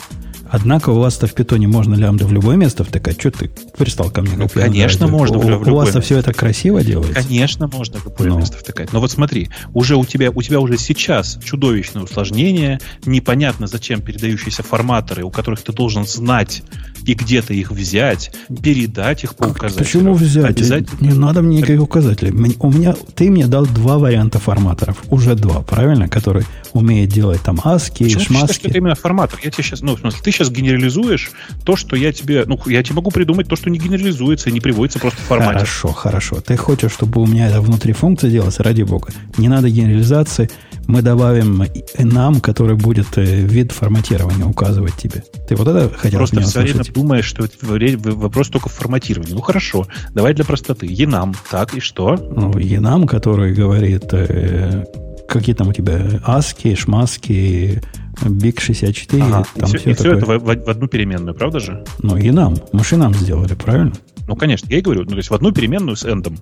Однако 0.51 0.89
у 0.89 0.99
вас-то 0.99 1.27
в 1.27 1.33
питоне 1.33 1.67
можно 1.67 1.95
лямбда 1.95 2.25
в 2.25 2.33
любое 2.33 2.57
место 2.57 2.83
втыкать. 2.83 3.17
Что 3.19 3.31
ты 3.31 3.49
пристал 3.77 4.09
ко 4.09 4.21
мне? 4.21 4.33
Ну, 4.35 4.49
конечно, 4.49 5.07
знаю? 5.07 5.13
можно 5.13 5.37
У, 5.37 5.41
в 5.41 5.67
у 5.71 5.75
вас-то 5.75 6.01
все 6.01 6.17
это 6.17 6.33
красиво 6.33 6.83
делается? 6.83 7.23
Конечно, 7.23 7.67
можно 7.67 7.99
в 7.99 8.05
любое 8.05 8.27
Ну. 8.29 8.39
место 8.39 8.57
втыкать. 8.57 8.91
Но 8.91 8.99
вот 8.99 9.11
смотри, 9.11 9.49
уже 9.73 9.95
у 9.95 10.03
тебя, 10.05 10.29
у 10.29 10.41
тебя 10.41 10.59
уже 10.59 10.77
сейчас 10.77 11.39
чудовищное 11.43 12.03
усложнение, 12.03 12.79
непонятно 13.05 13.67
зачем 13.67 14.01
передающиеся 14.01 14.61
форматоры, 14.63 15.23
у 15.23 15.29
которых 15.31 15.61
ты 15.61 15.71
должен 15.71 16.05
знать 16.05 16.63
и 17.05 17.13
где-то 17.13 17.53
их 17.53 17.71
взять, 17.71 18.31
передать 18.61 19.23
их 19.23 19.35
по 19.35 19.45
Как- 19.45 19.55
указателю. 19.57 19.85
Почему 19.85 20.13
взять? 20.13 20.45
Обязательно. 20.57 20.97
Не 20.99 21.13
надо 21.13 21.41
мне 21.41 21.57
никаких 21.57 21.81
указателей. 21.81 22.31
У 22.59 22.71
меня, 22.71 22.93
ты 23.15 23.29
мне 23.31 23.47
дал 23.47 23.65
два 23.65 23.97
варианта 23.97 24.39
форматоров. 24.39 25.01
Уже 25.09 25.35
два, 25.35 25.61
правильно? 25.61 26.07
Который 26.09 26.43
умеет 26.73 27.09
делать 27.09 27.41
там 27.41 27.59
аски, 27.63 28.03
Почему 28.03 28.19
ты 28.19 28.25
считаешь, 28.25 28.43
что 28.43 28.53
шмаски. 28.53 28.67
это 28.67 28.77
именно 28.77 28.95
форматор? 28.95 29.39
Я 29.43 29.49
тебе 29.51 29.63
сейчас, 29.63 29.81
ну, 29.81 29.95
в 29.95 29.99
смысле, 29.99 30.19
ты 30.23 30.31
сейчас 30.41 30.51
генерализуешь 30.51 31.31
то, 31.63 31.75
что 31.75 31.95
я 31.95 32.11
тебе, 32.11 32.45
ну, 32.45 32.59
я 32.65 32.83
тебе 32.83 32.95
могу 32.95 33.11
придумать 33.11 33.47
то, 33.47 33.55
что 33.55 33.69
не 33.69 33.77
генерализуется 33.77 34.49
и 34.49 34.53
не 34.53 34.59
приводится 34.59 34.99
просто 34.99 35.19
в 35.19 35.25
формате. 35.25 35.59
Хорошо, 35.59 35.91
хорошо. 35.91 36.41
Ты 36.41 36.57
хочешь, 36.57 36.91
чтобы 36.91 37.21
у 37.21 37.27
меня 37.27 37.47
это 37.47 37.61
внутри 37.61 37.93
функция 37.93 38.29
делалась? 38.29 38.59
Ради 38.59 38.83
бога. 38.83 39.11
Не 39.37 39.47
надо 39.47 39.69
генерализации. 39.69 40.49
мы 40.87 41.01
добавим 41.01 41.65
нам, 41.97 42.41
который 42.41 42.75
будет 42.75 43.17
э, 43.17 43.23
вид 43.23 43.71
форматирования 43.71 44.45
указывать 44.45 44.95
тебе. 44.95 45.23
Ты 45.47 45.55
вот 45.55 45.67
это 45.67 45.93
хотел 45.95 46.19
Просто 46.19 46.41
все 46.41 46.61
время 46.61 46.83
думаешь, 46.83 47.25
что 47.25 47.47
вопрос 47.61 48.49
только 48.49 48.69
в 48.69 48.73
форматировании. 48.73 49.33
Ну 49.33 49.41
хорошо, 49.41 49.87
давай 50.13 50.33
для 50.33 50.45
простоты. 50.45 50.87
Енам, 50.89 51.35
так 51.49 51.75
и 51.75 51.79
что? 51.79 52.15
Ну, 52.15 52.57
Енам, 52.57 53.07
который 53.07 53.53
говорит, 53.53 54.05
э, 54.11 54.85
какие 55.27 55.55
там 55.55 55.69
у 55.69 55.73
тебя 55.73 56.19
аски, 56.23 56.75
шмаски, 56.75 57.81
Биг 58.29 58.59
64, 58.61 59.23
Ага, 59.23 59.45
там 59.55 59.63
и 59.63 59.67
все, 59.67 59.77
все 59.79 59.89
и 59.91 59.93
всё 59.93 60.03
такое. 60.03 60.17
это 60.17 60.25
в, 60.25 60.43
в- 60.61 60.65
в 60.65 60.69
одну 60.69 60.87
переменную, 60.87 61.33
правда 61.35 61.59
же? 61.59 61.83
Ну, 62.03 62.17
Енам, 62.17 62.55
мы 62.71 62.83
же 62.83 62.95
Енам 62.95 63.13
сделали, 63.13 63.53
правильно? 63.55 63.93
Ну, 64.27 64.35
конечно, 64.35 64.67
я 64.69 64.77
и 64.77 64.81
говорю, 64.81 65.01
ну, 65.03 65.11
то 65.11 65.17
есть 65.17 65.29
в 65.29 65.33
одну 65.33 65.51
переменную 65.51 65.95
с 65.95 66.05
эндом. 66.05 66.37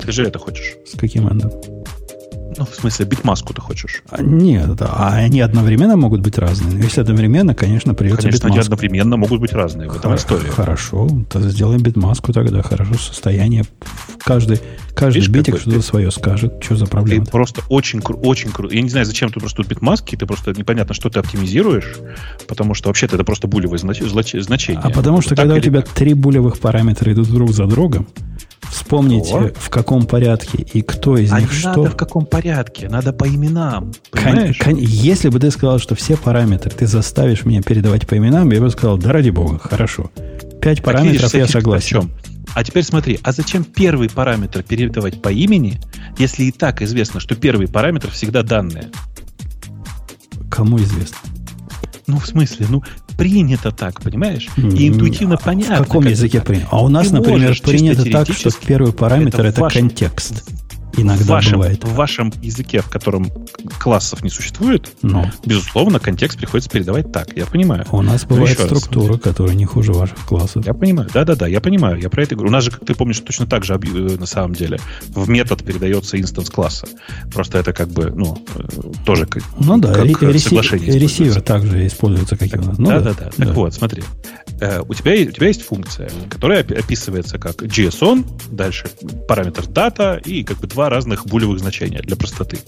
Ты 0.00 0.10
же 0.12 0.24
это 0.24 0.38
хочешь. 0.38 0.74
С 0.84 0.96
каким 0.98 1.28
эндом? 1.28 1.50
Ну, 2.58 2.64
в 2.66 2.74
смысле, 2.74 3.06
битмаску 3.06 3.54
ты 3.54 3.60
хочешь. 3.60 4.02
А, 4.10 4.22
Нет, 4.22 4.74
да, 4.76 4.86
а 4.92 5.14
они 5.14 5.40
одновременно 5.40 5.96
могут 5.96 6.20
быть 6.20 6.36
разные. 6.38 6.82
Если 6.82 7.00
одновременно, 7.00 7.54
конечно, 7.54 7.94
придется 7.94 8.22
Конечно, 8.28 8.46
они 8.48 8.56
битмаску. 8.56 8.74
одновременно 8.74 9.16
могут 9.16 9.40
быть 9.40 9.52
разные. 9.52 9.88
В 9.88 9.96
этом 9.96 10.10
Хо- 10.12 10.16
история. 10.16 10.50
Хорошо, 10.50 11.08
то 11.30 11.40
сделаем 11.40 11.82
битмаску 11.82 12.32
тогда. 12.32 12.62
Хорошо, 12.62 12.94
состояние. 12.94 13.64
Каждый, 14.24 14.60
каждый 14.94 15.16
Видишь, 15.20 15.30
битик 15.30 15.56
что-то 15.60 15.76
ты- 15.76 15.82
свое 15.82 16.10
скажет. 16.10 16.54
Что 16.62 16.76
за 16.76 16.84
Ты 16.84 16.90
проблема? 16.90 17.26
просто 17.26 17.62
очень, 17.68 17.98
кру- 18.00 18.20
очень 18.22 18.50
круто. 18.50 18.74
Я 18.74 18.82
не 18.82 18.88
знаю, 18.90 19.06
зачем 19.06 19.30
ты 19.32 19.40
просто 19.40 19.58
тут 19.58 19.68
битмаски, 19.68 20.14
ты 20.16 20.26
просто 20.26 20.52
непонятно, 20.52 20.94
что 20.94 21.08
ты 21.10 21.18
оптимизируешь, 21.20 21.96
потому 22.46 22.74
что 22.74 22.88
вообще-то 22.88 23.16
это 23.16 23.24
просто 23.24 23.48
знач- 23.48 24.04
злач- 24.06 24.40
значение. 24.40 24.80
А 24.84 24.90
потому 24.90 25.20
что 25.20 25.30
Так 25.30 25.38
когда 25.38 25.54
у 25.54 25.60
тебя 25.60 25.80
так? 25.82 25.90
три 25.90 26.14
булевых 26.14 26.58
параметра 26.58 27.12
идут 27.12 27.28
друг 27.30 27.50
за 27.52 27.66
другом, 27.66 28.06
вспомнить, 28.72 29.30
О. 29.32 29.50
в 29.54 29.68
каком 29.70 30.06
порядке 30.06 30.58
и 30.72 30.80
кто 30.82 31.16
из 31.18 31.30
А 31.32 31.40
них 31.40 31.50
не 31.52 31.56
что. 31.58 31.68
надо 31.76 31.90
в 31.90 31.96
каком 31.96 32.24
порядке, 32.26 32.88
надо 32.88 33.12
по 33.12 33.28
именам. 33.28 33.92
Кон- 34.10 34.54
кон- 34.54 34.76
если 34.78 35.28
бы 35.28 35.38
ты 35.38 35.50
сказал, 35.50 35.78
что 35.78 35.94
все 35.94 36.16
параметры 36.16 36.70
ты 36.70 36.86
заставишь 36.86 37.44
меня 37.44 37.60
передавать 37.62 38.06
по 38.06 38.16
именам, 38.16 38.50
я 38.50 38.60
бы 38.60 38.70
сказал, 38.70 38.96
да 38.96 39.12
ради 39.12 39.28
бога, 39.30 39.58
хорошо. 39.58 40.10
Пять 40.60 40.78
Так 40.78 40.86
параметров 40.86 41.32
видишь, 41.34 41.34
я 41.34 41.46
согласен. 41.46 42.10
А 42.54 42.64
теперь 42.64 42.82
смотри, 42.84 43.18
а 43.22 43.32
зачем 43.32 43.62
первый 43.64 44.08
параметр 44.08 44.62
передавать 44.62 45.20
по 45.20 45.28
имени, 45.28 45.80
если 46.18 46.44
и 46.44 46.50
так 46.52 46.82
известно, 46.82 47.20
что 47.20 47.34
первый 47.34 47.68
параметр 47.68 48.10
всегда 48.10 48.42
данные? 48.42 48.88
Кому 50.50 50.78
известно? 50.78 51.18
Ну, 52.06 52.18
в 52.18 52.26
смысле, 52.26 52.66
ну, 52.68 52.82
принято 53.16 53.70
так, 53.70 54.00
понимаешь? 54.00 54.48
И 54.56 54.88
интуитивно 54.88 55.34
а 55.34 55.38
понятно. 55.38 55.76
В 55.76 55.86
каком 55.86 56.02
как 56.02 56.12
языке 56.12 56.40
принято? 56.40 56.68
А 56.70 56.82
у 56.82 56.88
нас, 56.88 57.08
Ты 57.08 57.14
например, 57.14 57.58
принято 57.62 58.04
так, 58.10 58.28
что 58.32 58.50
первый 58.66 58.92
параметр 58.92 59.40
Это 59.40 59.48
это, 59.48 59.60
в 59.60 59.62
вашем- 59.62 59.88
контекст. 60.92 60.98
в 60.98 61.00
Иногда 61.00 61.32
вашем, 61.34 61.52
бывает. 61.58 61.84
в 61.84 61.94
вашем 61.94 62.32
языке, 62.42 62.80
в 62.82 62.88
котором 62.88 63.30
классов 63.78 64.22
не 64.22 64.30
существует, 64.30 64.88
Но 65.02 65.30
безусловно, 65.44 65.98
контекст 65.98 66.38
приходится 66.38 66.70
передавать 66.70 67.12
так. 67.12 67.36
Я 67.36 67.46
понимаю. 67.46 67.84
у 67.90 68.02
нас 68.02 68.22
Ну, 68.28 68.36
бывает 68.36 68.58
структура, 68.58 69.16
которая 69.18 69.54
не 69.54 69.64
хуже 69.64 69.92
ваших 69.92 70.18
классов. 70.26 70.66
Я 70.66 70.74
понимаю, 70.74 71.08
да-да-да, 71.12 71.46
я 71.46 71.60
понимаю, 71.60 72.00
я 72.00 72.08
про 72.10 72.22
это 72.22 72.34
говорю. 72.34 72.50
У 72.50 72.52
нас 72.52 72.64
же, 72.64 72.70
как 72.70 72.84
ты 72.84 72.94
помнишь, 72.94 73.20
точно 73.20 73.46
так 73.46 73.64
же 73.64 73.74
э, 73.74 74.16
на 74.18 74.26
самом 74.26 74.54
деле 74.54 74.78
в 75.08 75.28
метод 75.28 75.62
передается 75.64 76.20
инстанс 76.20 76.50
класса. 76.50 76.86
Просто 77.32 77.58
это 77.58 77.72
как 77.72 77.88
бы, 77.88 78.12
ну, 78.14 78.38
э, 78.56 78.62
тоже 79.04 79.26
как, 79.26 79.42
Ну 79.58 79.78
да, 79.78 79.92
как 79.94 80.04
ре- 80.22 80.38
соглашение 80.38 80.98
ресивер 80.98 81.40
также 81.40 81.86
используется, 81.86 82.36
как 82.36 82.54
и 82.54 82.58
у 82.58 82.62
нас. 82.62 82.78
Ну 82.78 82.88
да, 82.88 83.00
да, 83.00 83.14
да. 83.14 83.30
Так 83.36 83.54
вот, 83.54 83.74
смотри. 83.74 84.02
Э, 84.62 84.80
у, 84.86 84.94
тебя, 84.94 85.12
у 85.14 85.32
тебя 85.32 85.48
есть 85.48 85.62
функция, 85.62 86.08
которая 86.30 86.62
опи- 86.62 86.78
описывается 86.78 87.36
как 87.36 87.62
JSON, 87.62 88.24
дальше 88.48 88.88
параметр 89.26 89.66
дата 89.66 90.22
и 90.24 90.44
как 90.44 90.58
бы 90.58 90.68
два 90.68 90.88
разных 90.88 91.26
булевых 91.26 91.58
значения 91.58 92.00
для 92.00 92.14
простоты. 92.14 92.58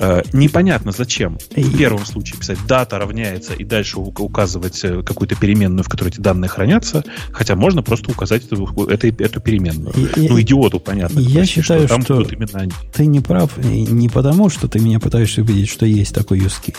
Э, 0.00 0.22
непонятно 0.32 0.92
зачем 0.92 1.38
в 1.54 1.76
первом 1.78 2.04
случае 2.04 2.38
писать 2.38 2.58
дата 2.66 2.98
равняется 2.98 3.54
и 3.54 3.64
дальше 3.64 3.98
указывать 3.98 4.80
э, 4.84 5.02
какую-то 5.02 5.36
переменную, 5.36 5.84
в 5.84 5.88
которой 5.88 6.08
эти 6.08 6.20
данные 6.20 6.48
хранятся, 6.48 7.04
хотя 7.32 7.56
можно 7.56 7.82
просто 7.82 8.10
указать 8.10 8.44
эту, 8.44 8.66
эту, 8.88 9.06
эту 9.08 9.40
переменную. 9.40 9.94
И- 10.16 10.28
ну, 10.28 10.40
идиоту 10.40 10.80
понятно. 10.80 11.20
я 11.20 11.40
почти, 11.40 11.60
считаю, 11.62 11.88
там 11.88 12.02
что- 12.02 12.22
именно 12.22 12.60
они. 12.60 12.72
Ты 12.92 13.06
не 13.06 13.20
прав 13.20 13.56
не 13.58 14.08
потому, 14.08 14.48
что 14.50 14.68
ты 14.68 14.78
меня 14.80 15.00
пытаешься 15.00 15.42
убедить, 15.42 15.68
что 15.68 15.86
есть 15.86 16.14
такой 16.14 16.38
use 16.38 16.60
case. 16.64 16.76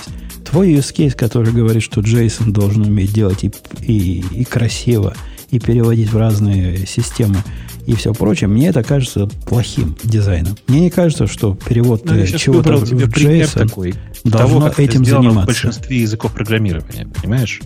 Твой 0.49 0.73
use 0.73 0.93
case, 0.93 1.15
который 1.15 1.51
говорит, 1.51 1.83
что 1.83 2.01
JSON 2.01 2.51
должен 2.51 2.83
уметь 2.83 3.13
делать 3.13 3.43
и, 3.43 3.51
и, 3.81 4.23
и 4.31 4.43
красиво, 4.43 5.13
и 5.51 5.59
переводить 5.59 6.11
в 6.11 6.17
разные 6.17 6.85
системы, 6.85 7.37
и 7.87 7.95
все 7.95 8.13
прочее, 8.13 8.47
мне 8.49 8.67
это 8.67 8.83
кажется 8.83 9.27
плохим 9.45 9.95
дизайном. 10.03 10.55
Мне 10.67 10.81
не 10.81 10.89
кажется, 10.91 11.25
что 11.25 11.55
перевод 11.67 12.05
Ну, 12.05 12.13
э, 12.15 12.27
чего-то 12.27 12.75
в, 12.77 12.81
в 12.83 12.93
JSON 12.93 13.67
такой. 13.67 13.95
должно 14.23 14.59
того, 14.59 14.61
как 14.61 14.73
это 14.73 14.81
этим 14.83 15.03
в 15.03 15.07
заниматься. 15.07 15.45
большинстве 15.45 15.97
языков 16.01 16.33
программирования, 16.33 17.07
понимаешь? 17.21 17.61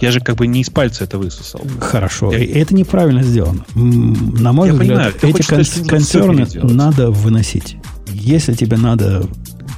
Я 0.00 0.10
же 0.12 0.20
как 0.20 0.36
бы 0.36 0.46
не 0.46 0.60
из 0.60 0.70
пальца 0.70 1.04
это 1.04 1.18
высосал. 1.18 1.62
Хорошо. 1.80 2.32
Я- 2.32 2.60
Это 2.60 2.74
неправильно 2.74 3.22
сделано. 3.22 3.64
На 3.74 4.52
мой 4.52 4.68
Я 4.68 4.74
взгляд, 4.74 4.88
понимаю, 4.88 5.14
эти 5.22 5.42
кон- 5.42 5.64
сказать, 5.64 5.88
концерны 5.88 6.46
надо 6.62 7.10
выносить. 7.10 7.76
Если 8.12 8.52
тебе 8.54 8.76
надо 8.76 9.26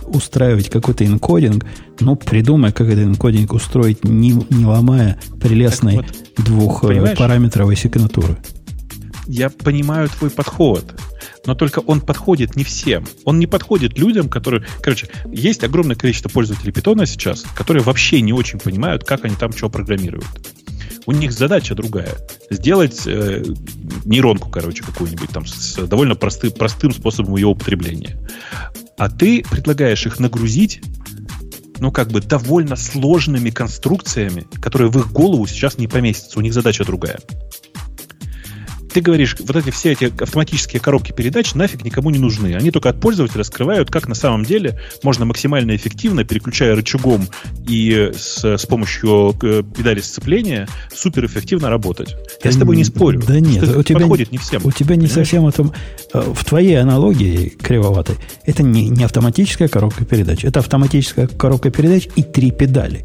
устраивать 0.06 0.68
какой-то 0.70 1.04
энкодинг, 1.06 1.64
ну, 2.00 2.16
придумай, 2.16 2.72
как 2.72 2.88
этот 2.88 3.04
энкодинг 3.04 3.52
устроить, 3.52 4.04
не, 4.04 4.30
не 4.50 4.64
ломая 4.64 5.18
прелестной 5.40 5.96
Так 5.98 6.06
понимаешь? 6.36 7.10
двухпараметровой 7.16 7.76
секвенатуры. 7.76 8.36
Я 9.26 9.50
понимаю 9.50 10.08
твой 10.08 10.30
подход, 10.30 10.84
но 11.46 11.54
только 11.54 11.80
он 11.80 12.00
подходит 12.00 12.54
не 12.56 12.64
всем. 12.64 13.04
Он 13.24 13.38
не 13.38 13.46
подходит 13.46 13.98
людям, 13.98 14.28
которые... 14.28 14.64
Короче, 14.80 15.08
есть 15.32 15.64
огромное 15.64 15.96
количество 15.96 16.28
пользователей 16.28 16.72
питона 16.72 17.06
сейчас, 17.06 17.44
которые 17.54 17.82
вообще 17.82 18.20
не 18.20 18.32
очень 18.32 18.58
понимают, 18.58 19.04
как 19.04 19.24
они 19.24 19.34
там 19.34 19.52
что 19.52 19.68
программируют. 19.68 20.26
У 21.06 21.12
них 21.12 21.32
задача 21.32 21.74
другая. 21.74 22.16
Сделать 22.50 23.02
э, 23.06 23.44
нейронку, 24.04 24.50
короче, 24.50 24.82
какую-нибудь 24.82 25.30
там 25.30 25.46
с 25.46 25.76
довольно 25.86 26.14
просты- 26.14 26.50
простым 26.50 26.92
способом 26.92 27.36
ее 27.36 27.46
употребления. 27.46 28.18
А 28.98 29.08
ты 29.08 29.44
предлагаешь 29.48 30.06
их 30.06 30.18
нагрузить 30.18 30.80
ну, 31.78 31.92
как 31.92 32.08
бы 32.08 32.20
довольно 32.22 32.74
сложными 32.74 33.50
конструкциями, 33.50 34.46
которые 34.62 34.90
в 34.90 34.98
их 34.98 35.12
голову 35.12 35.46
сейчас 35.46 35.76
не 35.78 35.86
поместятся. 35.86 36.38
У 36.38 36.42
них 36.42 36.54
задача 36.54 36.84
другая 36.84 37.18
ты 38.96 39.02
говоришь, 39.02 39.36
вот 39.38 39.54
эти 39.54 39.68
все 39.68 39.92
эти 39.92 40.10
автоматические 40.22 40.80
коробки 40.80 41.12
передач 41.12 41.52
нафиг 41.52 41.84
никому 41.84 42.08
не 42.08 42.18
нужны. 42.18 42.54
Они 42.54 42.70
только 42.70 42.88
от 42.88 42.98
пользователя 42.98 43.44
скрывают, 43.44 43.90
как 43.90 44.08
на 44.08 44.14
самом 44.14 44.42
деле 44.42 44.80
можно 45.02 45.26
максимально 45.26 45.76
эффективно, 45.76 46.24
переключая 46.24 46.74
рычагом 46.74 47.28
и 47.68 48.10
с, 48.16 48.42
с 48.42 48.64
помощью 48.64 49.34
э, 49.42 49.62
педали 49.76 50.00
сцепления, 50.00 50.66
суперэффективно 50.94 51.68
работать. 51.68 52.16
Я 52.42 52.50
с 52.50 52.56
тобой 52.56 52.78
не 52.78 52.84
спорю. 52.84 53.22
Да 53.28 53.38
нет, 53.38 53.64
у 53.76 53.82
тебя, 53.82 53.98
подходит 54.00 54.32
не 54.32 54.38
всем. 54.38 54.62
у 54.64 54.72
тебя 54.72 54.96
не 54.96 55.08
Понимаешь? 55.08 55.12
совсем 55.12 55.46
это... 55.46 55.70
э, 56.14 56.32
В 56.34 56.42
твоей 56.46 56.80
аналогии 56.80 57.50
кривоватой, 57.50 58.16
это 58.46 58.62
не, 58.62 58.88
не 58.88 59.04
автоматическая 59.04 59.68
коробка 59.68 60.06
передач, 60.06 60.42
это 60.42 60.60
автоматическая 60.60 61.26
коробка 61.26 61.68
передач 61.68 62.08
и 62.16 62.22
три 62.22 62.50
педали. 62.50 63.04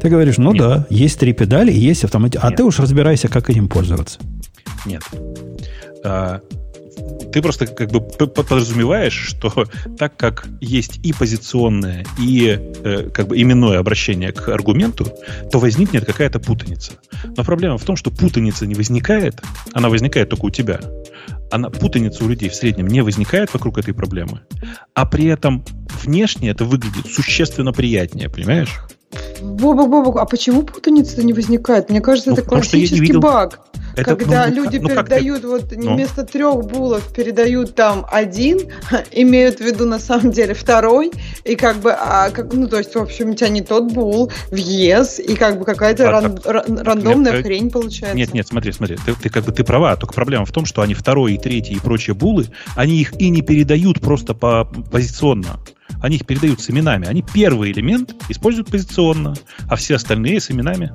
Ты 0.00 0.10
говоришь, 0.10 0.38
ну 0.38 0.52
Нет. 0.52 0.62
да, 0.62 0.86
есть 0.90 1.18
три 1.18 1.32
педали 1.32 1.72
и 1.72 1.80
есть 1.80 2.04
автоматическая. 2.04 2.52
А 2.52 2.54
ты 2.56 2.62
уж 2.62 2.78
разбирайся, 2.78 3.26
как 3.26 3.50
этим 3.50 3.68
пользоваться. 3.68 4.20
Нет. 4.86 5.02
А, 6.04 6.40
ты 7.32 7.42
просто 7.42 7.66
как 7.66 7.90
бы 7.90 8.00
подразумеваешь, 8.00 9.12
что 9.12 9.52
так 9.98 10.16
как 10.16 10.46
есть 10.60 10.98
и 11.04 11.12
позиционное, 11.12 12.04
и 12.18 12.58
э, 12.84 13.10
как 13.12 13.28
бы 13.28 13.40
именное 13.40 13.78
обращение 13.78 14.32
к 14.32 14.48
аргументу, 14.48 15.06
то 15.50 15.58
возникнет 15.58 16.04
какая-то 16.06 16.40
путаница. 16.40 16.92
Но 17.36 17.44
проблема 17.44 17.78
в 17.78 17.84
том, 17.84 17.96
что 17.96 18.10
путаница 18.10 18.66
не 18.66 18.74
возникает, 18.74 19.40
она 19.72 19.88
возникает 19.88 20.30
только 20.30 20.46
у 20.46 20.50
тебя. 20.50 20.80
Она, 21.50 21.70
путаница 21.70 22.24
у 22.24 22.28
людей 22.28 22.48
в 22.48 22.54
среднем 22.54 22.86
не 22.88 23.02
возникает 23.02 23.52
вокруг 23.52 23.78
этой 23.78 23.94
проблемы, 23.94 24.40
а 24.94 25.06
при 25.06 25.26
этом 25.26 25.64
внешне 26.02 26.50
это 26.50 26.64
выглядит 26.64 27.06
существенно 27.06 27.72
приятнее, 27.72 28.28
понимаешь? 28.28 28.80
Бобок, 29.40 29.88
Бобок, 29.88 30.16
а 30.18 30.26
почему 30.26 30.62
путаница 30.62 31.22
не 31.22 31.32
возникает? 31.32 31.88
Мне 31.90 32.00
кажется, 32.00 32.30
Ну, 32.30 32.36
это 32.36 32.44
классический 32.44 33.00
видел- 33.00 33.20
баг. 33.20 33.60
Это, 33.98 34.16
когда 34.16 34.46
ну, 34.46 34.54
люди 34.54 34.78
ну, 34.78 34.88
как 34.88 35.08
ты- 35.08 35.16
передают, 35.16 35.44
вот 35.44 35.72
Ну. 35.76 35.94
вместо 35.94 36.24
трех 36.24 36.64
булов 36.66 37.12
передают 37.14 37.74
там 37.74 38.06
один, 38.10 38.58
имеют 39.12 39.58
в 39.58 39.60
виду 39.64 39.86
на 39.86 39.98
самом 39.98 40.30
деле 40.30 40.54
второй, 40.54 41.10
и 41.44 41.56
как 41.56 41.76
бы, 41.78 41.92
а, 41.92 42.30
как, 42.30 42.52
ну, 42.52 42.68
то 42.68 42.78
есть, 42.78 42.94
в 42.94 42.98
общем, 42.98 43.30
у 43.30 43.34
тебя 43.34 43.48
не 43.48 43.62
тот 43.62 43.92
бул 43.92 44.30
в 44.50 44.56
ЕС, 44.56 45.18
и 45.18 45.34
как 45.36 45.58
бы 45.58 45.64
какая-то 45.64 46.08
А, 46.08 46.20
ран- 46.20 46.40
ран- 46.44 46.78
рандомная 46.78 47.32
нет, 47.32 47.44
хрень 47.44 47.70
получается. 47.70 48.16
Нет, 48.16 48.34
нет, 48.34 48.46
смотри, 48.46 48.72
смотри, 48.72 48.96
ты, 49.04 49.14
ты 49.14 49.28
как 49.28 49.44
бы 49.44 49.52
ты 49.52 49.64
права, 49.64 49.96
только 49.96 50.14
проблема 50.14 50.44
в 50.44 50.52
том, 50.52 50.64
что 50.66 50.82
они 50.82 50.94
второй 50.94 51.34
и 51.34 51.38
третий 51.38 51.74
и 51.74 51.78
прочие 51.80 52.14
булы, 52.14 52.46
они 52.76 52.96
их 53.00 53.18
и 53.20 53.28
не 53.30 53.42
передают 53.42 54.00
просто 54.00 54.34
по 54.34 54.64
позиционно. 54.90 55.60
Они 56.00 56.16
их 56.16 56.26
передают 56.26 56.60
с 56.60 56.70
именами. 56.70 57.08
Они 57.08 57.22
первый 57.22 57.72
элемент 57.72 58.14
используют 58.28 58.68
позиционно, 58.68 59.34
а 59.68 59.76
все 59.76 59.96
остальные 59.96 60.40
с 60.40 60.50
именами. 60.50 60.92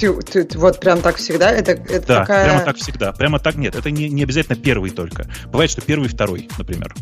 Тю, 0.00 0.22
ты- 0.22 0.44
ты- 0.44 0.58
вот 0.58 0.80
прям 0.80 1.02
так 1.02 1.16
всегда, 1.16 1.50
это, 1.50 1.72
это 1.72 2.06
Да, 2.06 2.20
такая... 2.20 2.44
прямо 2.46 2.64
так 2.64 2.76
всегда. 2.78 3.12
Прямо 3.12 3.38
так 3.38 3.56
нет. 3.56 3.74
Это 3.74 3.90
не, 3.90 4.08
не 4.08 4.22
обязательно 4.22 4.56
первый 4.56 4.90
только. 4.90 5.26
Бывает, 5.52 5.70
что 5.70 5.82
первый 5.82 6.08
второй, 6.08 6.48
например. 6.56 6.94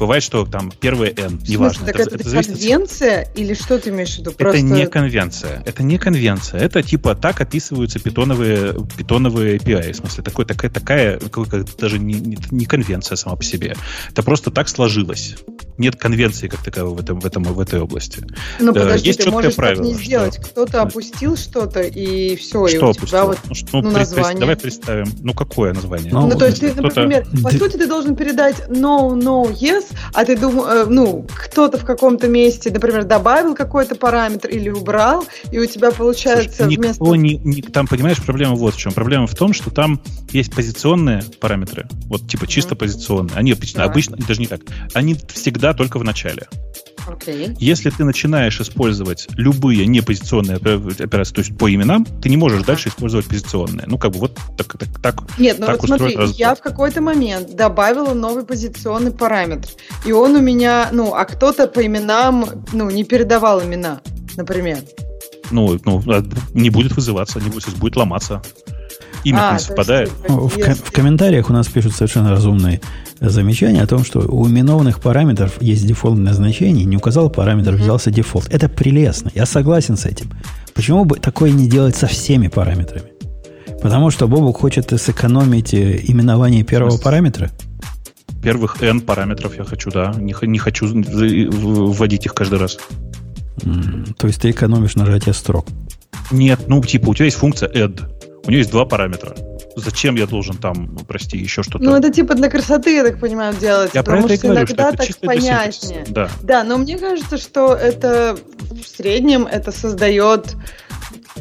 Бывает, 0.00 0.22
что 0.22 0.46
там 0.46 0.72
первое 0.80 1.12
n, 1.14 1.38
неважно. 1.46 1.84
Так 1.84 1.96
это, 1.96 2.14
это, 2.14 2.26
это 2.26 2.42
конвенция 2.42 3.28
или 3.34 3.52
что 3.52 3.78
ты 3.78 3.90
имеешь 3.90 4.14
в 4.14 4.20
виду? 4.20 4.32
Просто... 4.32 4.58
Это 4.58 4.66
не 4.66 4.86
конвенция. 4.86 5.62
Это 5.66 5.82
не 5.82 5.98
конвенция. 5.98 6.60
Это 6.60 6.82
типа 6.82 7.14
так 7.14 7.38
описываются 7.42 7.98
питоновые, 7.98 8.74
питоновые 8.96 9.58
API. 9.58 9.92
В 9.92 9.96
смысле, 9.96 10.24
такой, 10.24 10.46
такая, 10.46 10.70
такая 10.70 11.18
как, 11.18 11.76
даже 11.76 11.98
не, 11.98 12.14
не, 12.14 12.38
не 12.50 12.64
конвенция 12.64 13.16
сама 13.16 13.36
по 13.36 13.44
себе. 13.44 13.76
Это 14.10 14.22
просто 14.22 14.50
так 14.50 14.70
сложилось. 14.70 15.36
Нет 15.76 15.96
конвенции 15.96 16.48
как 16.48 16.62
таковой 16.62 16.96
в, 16.96 17.00
этом, 17.00 17.20
в, 17.20 17.26
этом, 17.26 17.42
в 17.42 17.60
этой 17.60 17.80
области. 17.80 18.24
Ну, 18.58 18.72
подожди, 18.72 19.08
Есть 19.08 19.22
ты 19.22 19.30
можешь 19.30 19.54
правило, 19.54 19.84
так 19.84 19.92
не 19.92 19.94
сделать. 20.02 20.34
Что... 20.34 20.42
Кто-то 20.42 20.82
опустил 20.82 21.36
что-то, 21.36 21.82
и 21.82 22.37
все, 22.38 22.66
что 22.68 22.86
и 22.86 22.90
у 22.90 22.92
тебя 22.92 23.24
вот 23.24 23.38
ну, 23.48 23.54
что, 23.54 23.82
ну, 23.82 23.90
название. 23.90 24.40
Давай 24.40 24.56
представим. 24.56 25.06
Ну, 25.20 25.34
какое 25.34 25.72
название? 25.72 26.12
Ну, 26.12 26.26
ну 26.26 26.38
то 26.38 26.46
есть, 26.46 26.60
ты, 26.60 26.74
например, 26.74 27.26
по 27.42 27.50
сути, 27.50 27.76
ты 27.76 27.86
должен 27.86 28.16
передать 28.16 28.56
no, 28.68 29.10
no, 29.10 29.52
yes, 29.52 29.86
а 30.14 30.24
ты 30.24 30.36
думаешь, 30.36 30.86
э, 30.86 30.90
ну, 30.90 31.26
кто-то 31.28 31.78
в 31.78 31.84
каком-то 31.84 32.28
месте, 32.28 32.70
например, 32.70 33.04
добавил 33.04 33.54
какой-то 33.54 33.94
параметр 33.94 34.48
или 34.48 34.70
убрал, 34.70 35.24
и 35.50 35.58
у 35.58 35.66
тебя 35.66 35.90
получается 35.90 36.64
Слушай, 36.64 36.76
вместо... 36.76 37.02
Никто 37.02 37.16
не, 37.16 37.36
не, 37.36 37.62
там, 37.62 37.86
понимаешь, 37.86 38.22
проблема 38.22 38.54
вот 38.54 38.74
в 38.74 38.78
чем. 38.78 38.92
Проблема 38.92 39.26
в 39.26 39.34
том, 39.34 39.52
что 39.52 39.70
там 39.70 40.00
есть 40.32 40.54
позиционные 40.54 41.22
параметры, 41.40 41.86
вот 42.06 42.28
типа 42.28 42.46
чисто 42.46 42.74
mm-hmm. 42.74 42.78
позиционные. 42.78 43.36
Они 43.36 43.52
обычно, 43.52 43.84
да. 43.84 43.90
обычно, 43.90 44.16
даже 44.16 44.40
не 44.40 44.46
так, 44.46 44.60
они 44.94 45.16
всегда 45.32 45.74
только 45.74 45.98
в 45.98 46.04
начале. 46.04 46.46
Okay. 47.06 47.56
Если 47.58 47.90
ты 47.90 48.04
начинаешь 48.04 48.60
использовать 48.60 49.28
любые 49.36 49.86
непозиционные 49.86 50.56
операции, 50.56 51.34
то 51.34 51.40
есть 51.40 51.56
по 51.56 51.72
именам, 51.72 52.04
ты 52.04 52.27
не 52.28 52.36
можешь 52.36 52.62
дальше 52.62 52.88
использовать 52.88 53.26
позиционные. 53.26 53.86
Ну, 53.86 53.98
как 53.98 54.12
бы 54.12 54.20
вот 54.20 54.38
так. 54.56 54.78
так, 54.78 54.88
так 55.02 55.38
Нет, 55.38 55.58
ну 55.58 55.66
так 55.66 55.80
вот 55.80 55.88
смотри, 55.88 56.16
разбор. 56.16 56.36
я 56.36 56.54
в 56.54 56.60
какой-то 56.60 57.00
момент 57.00 57.56
добавила 57.56 58.14
новый 58.14 58.44
позиционный 58.44 59.10
параметр. 59.10 59.68
И 60.04 60.12
он 60.12 60.36
у 60.36 60.40
меня, 60.40 60.88
ну, 60.92 61.14
а 61.14 61.24
кто-то 61.24 61.66
по 61.66 61.84
именам, 61.84 62.44
ну, 62.72 62.90
не 62.90 63.04
передавал 63.04 63.62
имена, 63.62 64.00
например. 64.36 64.78
Ну, 65.50 65.78
ну 65.84 66.02
а 66.08 66.22
не 66.52 66.70
будет 66.70 66.92
вызываться, 66.92 67.40
не 67.40 67.50
будет, 67.50 67.76
будет 67.78 67.96
ломаться 67.96 68.42
имя 69.24 69.50
а, 69.50 69.52
не 69.54 69.58
совпадает. 69.58 70.10
В, 70.28 70.48
в 70.48 70.92
комментариях 70.92 71.50
у 71.50 71.52
нас 71.52 71.66
пишут 71.68 71.92
совершенно 71.92 72.30
разумные 72.30 72.80
замечания 73.20 73.82
о 73.82 73.86
том, 73.86 74.04
что 74.04 74.20
у 74.20 74.46
именованных 74.46 75.00
параметров 75.00 75.60
есть 75.60 75.86
дефолтное 75.86 76.32
значение, 76.32 76.84
не 76.84 76.96
указал 76.96 77.30
параметр, 77.30 77.72
взялся 77.72 78.10
дефолт. 78.10 78.48
Это 78.50 78.68
прелестно, 78.68 79.30
я 79.34 79.46
согласен 79.46 79.96
с 79.96 80.06
этим. 80.06 80.30
Почему 80.78 81.04
бы 81.04 81.18
такое 81.18 81.50
не 81.50 81.68
делать 81.68 81.96
со 81.96 82.06
всеми 82.06 82.46
параметрами? 82.46 83.08
Потому 83.82 84.12
что 84.12 84.28
Бобук 84.28 84.58
хочет 84.58 84.92
сэкономить 84.96 85.74
э, 85.74 86.00
именование 86.04 86.62
первого 86.62 86.90
Просто 86.90 87.04
параметра? 87.04 87.50
Первых 88.44 88.80
n 88.80 89.00
параметров 89.00 89.58
я 89.58 89.64
хочу, 89.64 89.90
да. 89.90 90.14
Не, 90.16 90.36
не 90.46 90.58
хочу 90.60 90.86
вводить 90.86 92.26
их 92.26 92.34
каждый 92.34 92.60
раз. 92.60 92.78
Mm, 93.62 94.14
то 94.14 94.28
есть 94.28 94.40
ты 94.40 94.52
экономишь 94.52 94.94
нажатие 94.94 95.34
строк? 95.34 95.66
Нет, 96.30 96.68
ну 96.68 96.80
типа 96.80 97.08
у 97.08 97.14
тебя 97.14 97.24
есть 97.24 97.38
функция 97.38 97.68
add. 97.70 98.00
У 98.46 98.50
нее 98.50 98.60
есть 98.60 98.70
два 98.70 98.84
параметра. 98.84 99.34
Зачем 99.78 100.16
я 100.16 100.26
должен 100.26 100.56
там, 100.56 100.96
прости, 101.06 101.38
еще 101.38 101.62
что-то? 101.62 101.84
Ну, 101.84 101.96
это 101.96 102.10
типа 102.10 102.34
для 102.34 102.48
красоты, 102.48 102.94
я 102.94 103.04
так 103.04 103.20
понимаю, 103.20 103.54
делать. 103.54 103.92
Я 103.94 104.02
потому 104.02 104.26
про 104.26 104.32
это 104.32 104.38
что 104.38 104.48
говорю, 104.48 104.66
иногда 104.66 104.92
что 104.92 105.06
так 105.06 105.16
понятнее. 105.20 106.04
Да. 106.08 106.30
да, 106.42 106.64
но 106.64 106.78
мне 106.78 106.98
кажется, 106.98 107.38
что 107.38 107.74
это 107.74 108.38
в 108.70 108.86
среднем 108.86 109.46
это 109.46 109.72
создает 109.72 110.56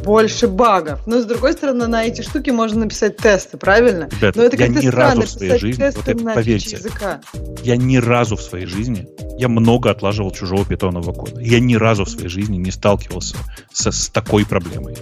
больше 0.03 0.47
багов. 0.47 1.05
Но 1.07 1.21
с 1.21 1.25
другой 1.25 1.53
стороны, 1.53 1.87
на 1.87 2.05
эти 2.05 2.21
штуки 2.21 2.49
можно 2.49 2.81
написать 2.81 3.17
тесты, 3.17 3.57
правильно? 3.57 4.09
Ребята, 4.11 4.39
Но 4.39 4.45
это 4.45 4.57
я 4.57 4.67
ни 4.67 4.87
разу 4.87 5.21
в 5.21 5.29
своей 5.29 5.59
жизни, 5.59 5.91
вот 5.95 6.07
это, 6.07 6.23
поверьте, 6.23 6.77
языка. 6.77 7.21
я 7.63 7.75
ни 7.75 7.97
разу 7.97 8.35
в 8.35 8.41
своей 8.41 8.65
жизни, 8.65 9.07
я 9.37 9.47
много 9.47 9.91
отлаживал 9.91 10.31
чужого 10.31 10.65
питонового 10.65 11.13
кода. 11.13 11.41
Я 11.41 11.59
ни 11.59 11.75
разу 11.75 12.05
в 12.05 12.09
своей 12.09 12.29
жизни 12.29 12.57
не 12.57 12.71
сталкивался 12.71 13.37
со, 13.71 13.91
с 13.91 14.09
такой 14.09 14.45
проблемой. 14.45 14.95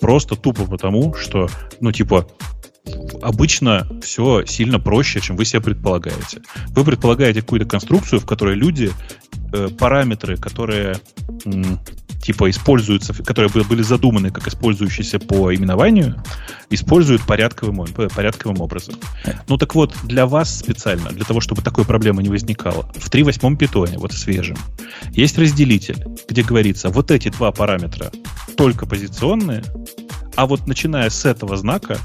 Просто 0.00 0.34
тупо 0.34 0.64
потому, 0.64 1.14
что, 1.14 1.48
ну, 1.80 1.92
типа, 1.92 2.26
обычно 3.20 3.86
все 4.02 4.44
сильно 4.44 4.80
проще, 4.80 5.20
чем 5.20 5.36
вы 5.36 5.44
себе 5.44 5.60
предполагаете. 5.60 6.42
Вы 6.68 6.84
предполагаете 6.84 7.42
какую-то 7.42 7.66
конструкцию, 7.66 8.20
в 8.20 8.26
которой 8.26 8.54
люди 8.54 8.90
э, 9.52 9.68
параметры, 9.78 10.36
которые 10.36 10.96
типа 12.22 12.48
используются, 12.48 13.12
которые 13.24 13.50
были 13.50 13.82
задуманы 13.82 14.30
как 14.30 14.46
использующиеся 14.46 15.18
по 15.18 15.54
именованию, 15.54 16.22
используют 16.70 17.22
порядковым, 17.26 17.84
порядковым 17.86 18.60
образом. 18.60 18.94
Ну 19.48 19.58
так 19.58 19.74
вот, 19.74 19.94
для 20.04 20.26
вас 20.26 20.56
специально, 20.56 21.10
для 21.10 21.24
того, 21.24 21.40
чтобы 21.40 21.62
такой 21.62 21.84
проблемы 21.84 22.22
не 22.22 22.28
возникало, 22.28 22.90
в 22.94 23.10
3.8 23.10 23.56
питоне, 23.56 23.98
вот 23.98 24.12
свежем, 24.12 24.56
есть 25.10 25.36
разделитель, 25.36 26.06
где 26.28 26.42
говорится, 26.42 26.90
вот 26.90 27.10
эти 27.10 27.28
два 27.28 27.50
параметра 27.50 28.12
только 28.56 28.86
позиционные, 28.86 29.64
а 30.36 30.46
вот 30.46 30.66
начиная 30.66 31.10
с 31.10 31.24
этого 31.24 31.56
знака, 31.56 31.98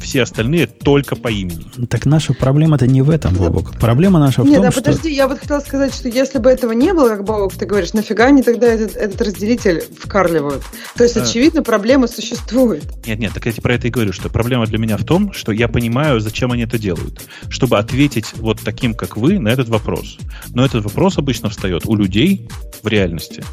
все 0.00 0.22
остальные 0.22 0.66
только 0.66 1.16
по 1.16 1.28
имени. 1.28 1.64
Так 1.86 2.06
наша 2.06 2.32
проблема-то 2.34 2.86
не 2.86 3.02
в 3.02 3.10
этом, 3.10 3.34
Бобок. 3.34 3.78
Проблема 3.78 4.18
наша 4.18 4.42
в 4.42 4.46
Нет, 4.46 4.56
том, 4.56 4.64
да, 4.64 4.70
что... 4.70 4.82
подожди, 4.82 5.12
я 5.12 5.28
вот 5.28 5.38
хотела 5.38 5.60
сказать, 5.60 5.94
что 5.94 6.08
если 6.08 6.38
бы 6.38 6.50
этого 6.50 6.72
не 6.72 6.92
было, 6.92 7.08
как 7.08 7.24
Бобок, 7.24 7.54
ты 7.54 7.66
говоришь, 7.66 7.92
нафига 7.92 8.26
они 8.26 8.42
тогда 8.42 8.66
этот, 8.66 8.96
этот 8.96 9.20
разделитель 9.20 9.84
вкарливают? 9.98 10.62
То 10.96 11.04
есть, 11.04 11.16
а... 11.16 11.22
очевидно, 11.22 11.62
проблема 11.62 12.06
существует. 12.06 12.84
Нет, 13.06 13.18
нет, 13.18 13.32
так 13.32 13.46
я 13.46 13.52
тебе 13.52 13.62
про 13.62 13.74
это 13.74 13.88
и 13.88 13.90
говорю, 13.90 14.12
что 14.12 14.28
проблема 14.28 14.66
для 14.66 14.78
меня 14.78 14.96
в 14.96 15.04
том, 15.04 15.32
что 15.32 15.52
я 15.52 15.68
понимаю, 15.68 16.20
зачем 16.20 16.52
они 16.52 16.62
это 16.62 16.78
делают. 16.78 17.22
Чтобы 17.48 17.78
ответить 17.78 18.32
вот 18.36 18.60
таким, 18.64 18.94
как 18.94 19.16
вы, 19.16 19.38
на 19.38 19.48
этот 19.48 19.68
вопрос. 19.68 20.18
Но 20.54 20.64
этот 20.64 20.84
вопрос 20.84 21.18
обычно 21.18 21.50
встает 21.50 21.86
у 21.86 21.94
людей 21.94 22.48
в 22.82 22.88
реальности, 22.88 23.44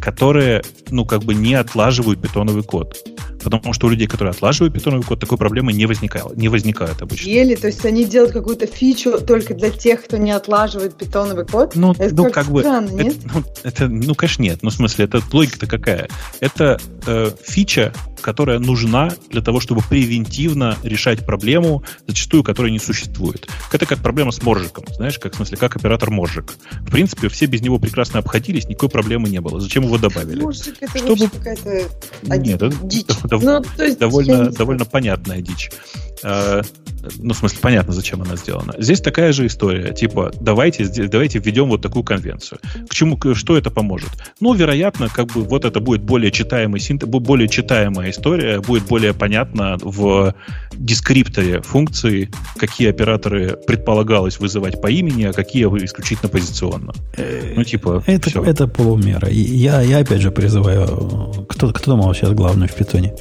которые, 0.00 0.62
ну, 0.90 1.04
как 1.04 1.22
бы 1.22 1.34
не 1.34 1.54
отлаживают 1.54 2.20
питоновый 2.20 2.62
код. 2.62 2.96
Потому 3.42 3.72
что 3.72 3.86
у 3.86 3.90
людей, 3.90 4.08
которые 4.08 4.32
отлаживают 4.32 4.74
питоновый 4.74 5.04
код, 5.06 5.20
такой 5.20 5.38
проблемы 5.38 5.72
не 5.72 5.86
возникает, 5.86 6.36
не 6.36 6.48
возникает 6.48 7.00
обычно. 7.00 7.28
Или, 7.28 7.54
то 7.54 7.68
есть 7.68 7.84
они 7.84 8.04
делают 8.04 8.32
какую-то 8.32 8.66
фичу 8.66 9.20
только 9.20 9.54
для 9.54 9.70
тех, 9.70 10.04
кто 10.04 10.16
не 10.16 10.32
отлаживает 10.32 10.96
питоновый 10.96 11.46
код? 11.46 11.76
Ну, 11.76 11.92
это 11.92 12.14
ну 12.14 12.24
как, 12.24 12.32
как 12.32 12.46
бы... 12.48 12.60
Странно, 12.60 12.88
это, 12.88 13.04
нет? 13.04 13.16
Ну, 13.32 13.44
это, 13.62 13.88
ну, 13.88 14.14
конечно, 14.16 14.42
нет. 14.42 14.58
Ну, 14.62 14.70
в 14.70 14.72
смысле, 14.72 15.04
это 15.04 15.22
логика-то 15.32 15.66
какая? 15.66 16.08
Это 16.40 16.80
э, 17.06 17.30
фича, 17.44 17.92
которая 18.26 18.58
нужна 18.58 19.12
для 19.30 19.40
того, 19.40 19.60
чтобы 19.60 19.82
превентивно 19.88 20.76
решать 20.82 21.24
проблему, 21.24 21.84
зачастую 22.08 22.42
которая 22.42 22.72
не 22.72 22.80
существует. 22.80 23.46
Это 23.70 23.86
как 23.86 24.00
проблема 24.00 24.32
с 24.32 24.42
моржиком, 24.42 24.84
знаешь, 24.96 25.20
как 25.20 25.34
в 25.34 25.36
смысле, 25.36 25.56
как 25.56 25.76
оператор 25.76 26.10
моржик. 26.10 26.54
В 26.80 26.90
принципе, 26.90 27.28
все 27.28 27.46
без 27.46 27.62
него 27.62 27.78
прекрасно 27.78 28.18
обходились, 28.18 28.66
никакой 28.66 28.88
проблемы 28.88 29.28
не 29.28 29.40
было. 29.40 29.60
Зачем 29.60 29.84
его 29.84 29.96
добавили? 29.96 30.42
Моржик 30.42 30.74
это 30.80 30.98
чтобы... 30.98 31.28
какая-то 31.28 31.88
Нет, 32.24 32.62
это 32.62 32.76
дичь. 32.82 33.06
Ну, 33.30 33.62
то 33.76 33.84
есть, 33.84 34.00
довольно, 34.00 34.50
довольно 34.50 34.84
понятная 34.84 35.40
дичь. 35.40 35.70
А, 36.22 36.62
ну, 37.18 37.34
в 37.34 37.36
смысле, 37.36 37.58
понятно, 37.60 37.92
зачем 37.92 38.22
она 38.22 38.36
сделана. 38.36 38.74
Здесь 38.78 39.00
такая 39.00 39.32
же 39.32 39.46
история. 39.46 39.92
Типа, 39.92 40.32
давайте, 40.40 40.86
давайте 41.08 41.38
введем 41.38 41.68
вот 41.68 41.82
такую 41.82 42.04
конвенцию. 42.04 42.58
К 42.88 42.94
чему, 42.94 43.18
что 43.34 43.56
это 43.56 43.70
поможет? 43.70 44.10
Ну, 44.40 44.54
вероятно, 44.54 45.08
как 45.08 45.26
бы 45.32 45.42
вот 45.42 45.64
это 45.64 45.80
будет 45.80 46.02
более 46.02 46.30
читаемый 46.30 46.80
синтез, 46.80 47.08
более 47.08 47.48
читаемая 47.48 48.10
история, 48.10 48.60
будет 48.60 48.84
более 48.84 49.14
понятно 49.14 49.76
в 49.80 50.34
дескрипторе 50.74 51.62
функции, 51.62 52.30
какие 52.56 52.90
операторы 52.90 53.56
предполагалось 53.66 54.38
вызывать 54.38 54.80
по 54.80 54.88
имени, 54.88 55.24
а 55.24 55.32
какие 55.32 55.64
исключительно 55.84 56.28
позиционно. 56.28 56.92
Ну, 57.54 57.64
типа, 57.64 58.02
это, 58.06 58.30
все. 58.30 58.42
это 58.42 58.66
полумера. 58.66 59.28
Я, 59.28 59.80
я 59.82 59.98
опять 59.98 60.20
же 60.20 60.30
призываю, 60.30 61.46
кто, 61.48 61.72
кто 61.72 61.90
думал 61.92 62.14
сейчас 62.14 62.30
главный 62.32 62.68
в 62.68 62.74
питоне? 62.74 63.14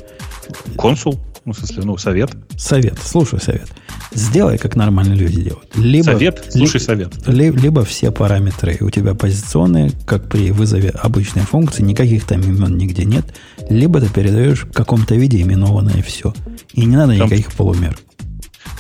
Консул. 0.76 1.20
Ну, 1.46 1.54
в 1.54 1.58
смысле, 1.58 1.84
ну, 1.84 1.98
совет. 1.98 2.32
Совет. 2.58 2.98
Слушай 3.04 3.40
совет. 3.40 3.68
Сделай, 4.14 4.58
как 4.58 4.76
нормальные 4.76 5.16
люди 5.16 5.44
делают. 5.44 5.70
Либо, 5.76 6.06
совет, 6.06 6.44
слушай 6.50 6.78
ли, 6.78 6.84
совет. 6.84 7.28
Ли, 7.28 7.52
либо 7.52 7.86
все 7.86 8.12
параметры 8.12 8.78
у 8.82 8.90
тебя 8.90 9.14
позиционные, 9.14 9.92
как 10.08 10.28
при 10.28 10.52
вызове 10.52 10.90
обычной 10.90 11.44
функции, 11.44 11.84
никаких 11.84 12.26
там 12.26 12.42
имен 12.42 12.78
нигде 12.78 13.06
нет. 13.06 13.26
Либо 13.70 14.02
ты 14.02 14.10
передаешь 14.10 14.64
в 14.64 14.72
каком-то 14.72 15.14
виде 15.14 15.40
именованное 15.40 16.02
все. 16.02 16.34
И 16.74 16.84
не 16.84 16.96
надо 16.96 17.16
там, 17.16 17.28
никаких 17.28 17.54
полумер. 17.54 17.96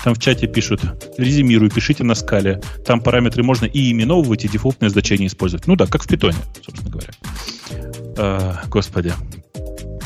Там 0.04 0.16
в 0.16 0.20
чате 0.20 0.48
пишут, 0.48 0.82
резюмирую, 1.20 1.70
пишите 1.70 2.04
на 2.04 2.16
скале. 2.16 2.62
Там 2.84 3.00
параметры 3.00 3.44
можно 3.44 3.66
и 3.66 3.92
именовывать, 3.92 4.44
и 4.44 4.48
дефолтное 4.48 4.90
значение 4.90 5.28
использовать. 5.28 5.68
Ну 5.68 5.76
да, 5.76 5.86
как 5.86 6.04
в 6.04 6.08
питоне, 6.08 6.38
собственно 6.66 6.90
говоря. 6.90 7.12
А, 8.18 8.62
господи. 8.70 9.14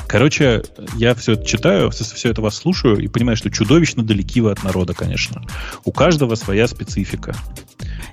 Короче, 0.09 0.63
я 0.95 1.13
все 1.13 1.33
это 1.33 1.45
читаю, 1.45 1.91
все 1.91 2.29
это 2.29 2.41
вас 2.41 2.55
слушаю 2.55 2.97
и 2.97 3.07
понимаю, 3.07 3.37
что 3.37 3.51
чудовищно 3.51 4.01
далеки 4.01 4.41
вы 4.41 4.51
от 4.51 4.63
народа, 4.63 4.95
конечно. 4.95 5.43
У 5.85 5.91
каждого 5.91 6.33
своя 6.33 6.67
специфика. 6.67 7.35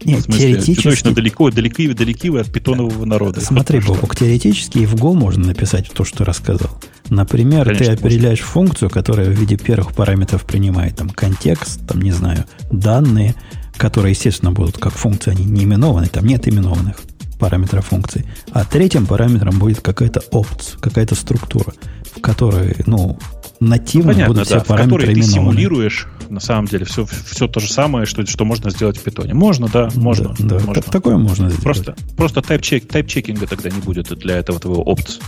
Нет, 0.04 0.20
в 0.20 0.22
смысле, 0.24 0.42
теоретически... 0.42 0.74
Чудовищно 0.74 1.12
далеко, 1.12 1.50
далеки, 1.50 1.88
далеки 1.94 2.28
вы 2.28 2.40
от 2.40 2.52
питонового 2.52 3.06
народа. 3.06 3.40
Смотри, 3.40 3.80
Бобок, 3.80 4.14
теоретически 4.14 4.80
и 4.80 4.86
в 4.86 4.94
Go 4.96 5.14
можно 5.14 5.46
написать 5.46 5.90
то, 5.90 6.04
что 6.04 6.26
рассказал. 6.26 6.78
Например, 7.08 7.64
Конечно, 7.64 7.86
ты 7.86 7.92
определяешь 7.92 8.40
можно. 8.40 8.52
функцию, 8.52 8.90
которая 8.90 9.30
в 9.30 9.32
виде 9.32 9.56
первых 9.56 9.94
параметров 9.94 10.44
принимает 10.44 10.96
там 10.96 11.08
контекст, 11.08 11.86
там, 11.86 12.02
не 12.02 12.12
знаю, 12.12 12.44
данные, 12.70 13.34
которые, 13.78 14.10
естественно, 14.10 14.52
будут 14.52 14.76
как 14.76 14.92
функции, 14.92 15.30
они 15.30 15.46
не 15.46 15.64
именованы, 15.64 16.08
там 16.08 16.26
нет 16.26 16.46
именованных 16.46 16.96
параметра 17.38 17.80
функции. 17.80 18.24
А 18.52 18.64
третьим 18.64 19.06
параметром 19.06 19.58
будет 19.58 19.80
какая-то 19.80 20.22
опция, 20.30 20.78
какая-то 20.78 21.14
структура, 21.14 21.72
в 22.16 22.20
которой, 22.20 22.76
ну, 22.86 23.18
нативно 23.60 24.12
Понятно, 24.12 24.34
будут 24.34 24.48
да, 24.48 24.58
все 24.60 24.66
параметры 24.66 24.96
в 24.96 25.00
которой 25.00 25.14
ты 25.14 25.22
симулируешь, 25.22 26.08
на 26.28 26.40
самом 26.40 26.66
деле, 26.66 26.84
все, 26.84 27.06
все 27.06 27.46
то 27.48 27.60
же 27.60 27.72
самое, 27.72 28.06
что, 28.06 28.26
что 28.26 28.44
можно 28.44 28.70
сделать 28.70 28.98
в 28.98 29.02
питоне. 29.02 29.34
Можно, 29.34 29.68
да, 29.68 29.90
можно. 29.94 30.34
Да, 30.38 30.58
да, 30.58 30.64
можно. 30.66 30.74
так- 30.74 30.90
такое 30.90 31.16
можно 31.16 31.48
сделать. 31.48 31.62
Просто, 31.62 31.96
просто 32.16 32.40
тайп-чек, 32.42 32.86
тайп-чекинга 32.86 33.46
тогда 33.46 33.70
не 33.70 33.80
будет 33.80 34.08
для 34.18 34.36
этого 34.36 34.58
твоего 34.58 34.82
опт. 34.82 35.20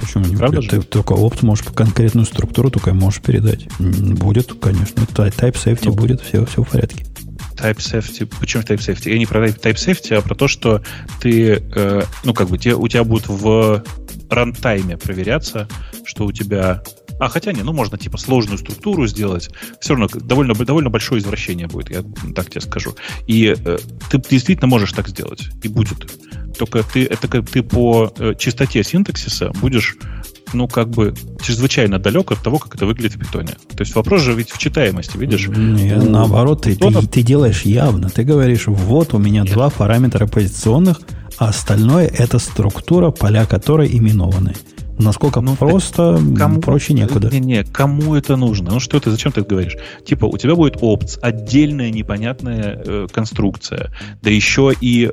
Почему 0.00 0.24
не 0.26 0.36
Правда 0.36 0.56
будет? 0.56 0.70
же? 0.70 0.80
Ты 0.80 0.82
только 0.82 1.12
опт 1.12 1.42
можешь 1.42 1.64
конкретную 1.64 2.26
структуру 2.26 2.70
только 2.70 2.92
можешь 2.94 3.20
передать. 3.20 3.68
Будет, 3.78 4.52
конечно. 4.60 5.00
Type 5.02 5.54
safety 5.54 5.86
Ну. 5.86 5.92
будет, 5.94 6.20
все, 6.20 6.44
все 6.46 6.62
в 6.62 6.68
порядке. 6.68 7.04
Type 7.56 7.78
safety. 7.78 8.26
Почему 8.40 8.62
type 8.62 8.78
safety? 8.78 9.10
Я 9.10 9.18
не 9.18 9.26
про 9.26 9.46
type 9.48 9.74
safety, 9.74 10.14
а 10.14 10.22
про 10.22 10.34
то, 10.34 10.48
что 10.48 10.82
ты, 11.20 11.62
э, 11.74 12.02
ну, 12.24 12.34
как 12.34 12.48
бы, 12.48 12.58
те, 12.58 12.74
у 12.74 12.88
тебя 12.88 13.04
будут 13.04 13.28
в 13.28 13.82
рантайме 14.30 14.96
проверяться, 14.96 15.68
что 16.04 16.24
у 16.24 16.32
тебя... 16.32 16.82
А, 17.20 17.28
хотя 17.28 17.52
не, 17.52 17.62
ну, 17.62 17.72
можно, 17.72 17.96
типа, 17.96 18.18
сложную 18.18 18.58
структуру 18.58 19.06
сделать. 19.06 19.50
Все 19.80 19.94
равно 19.94 20.08
довольно, 20.12 20.54
довольно 20.54 20.90
большое 20.90 21.20
извращение 21.20 21.66
будет, 21.66 21.90
я 21.90 22.02
так 22.34 22.50
тебе 22.50 22.60
скажу. 22.60 22.94
И 23.26 23.54
э, 23.56 23.78
ты 24.10 24.18
действительно 24.18 24.66
можешь 24.66 24.92
так 24.92 25.08
сделать. 25.08 25.48
И 25.62 25.68
будет. 25.68 26.10
Только 26.58 26.82
ты, 26.82 27.04
это 27.04 27.28
как 27.28 27.48
ты 27.48 27.62
по 27.62 28.12
э, 28.18 28.34
чистоте 28.38 28.82
синтаксиса 28.82 29.50
будешь 29.60 29.96
ну, 30.52 30.68
как 30.68 30.88
бы 30.90 31.14
чрезвычайно 31.42 31.98
далек 31.98 32.30
от 32.30 32.38
того, 32.42 32.58
как 32.58 32.74
это 32.76 32.86
выглядит 32.86 33.16
в 33.16 33.18
питоне. 33.18 33.54
То 33.70 33.80
есть 33.80 33.94
вопрос 33.94 34.22
же 34.22 34.34
ведь 34.34 34.50
в 34.50 34.58
читаемости, 34.58 35.16
видишь? 35.16 35.48
Не, 35.48 35.96
У 35.96 36.10
наоборот, 36.10 36.62
ты, 36.62 36.76
ты, 36.76 37.06
ты 37.08 37.22
делаешь 37.22 37.62
явно. 37.62 38.08
Ты 38.08 38.22
говоришь, 38.22 38.66
вот 38.66 39.14
у 39.14 39.18
меня 39.18 39.42
Нет. 39.42 39.52
два 39.52 39.70
параметра 39.70 40.26
позиционных, 40.26 41.00
а 41.38 41.48
остальное 41.48 42.06
это 42.06 42.38
структура, 42.38 43.10
поля 43.10 43.46
которой 43.46 43.88
именованы. 43.96 44.54
Насколько 44.98 45.40
Ну, 45.40 45.56
просто, 45.56 46.20
Кому, 46.36 46.60
проще 46.60 46.92
некуда. 46.94 47.28
Не-не, 47.30 47.64
кому 47.64 48.14
это 48.14 48.36
нужно? 48.36 48.70
Ну 48.72 48.80
что 48.80 49.00
ты, 49.00 49.10
зачем 49.10 49.32
ты 49.32 49.40
это 49.40 49.50
говоришь? 49.50 49.76
Типа, 50.06 50.26
у 50.26 50.36
тебя 50.38 50.54
будет 50.54 50.76
опц, 50.80 51.18
отдельная 51.20 51.90
непонятная 51.90 52.80
э, 52.84 53.06
конструкция, 53.12 53.90
да 54.22 54.30
еще 54.30 54.72
и 54.80 55.06
э, 55.06 55.10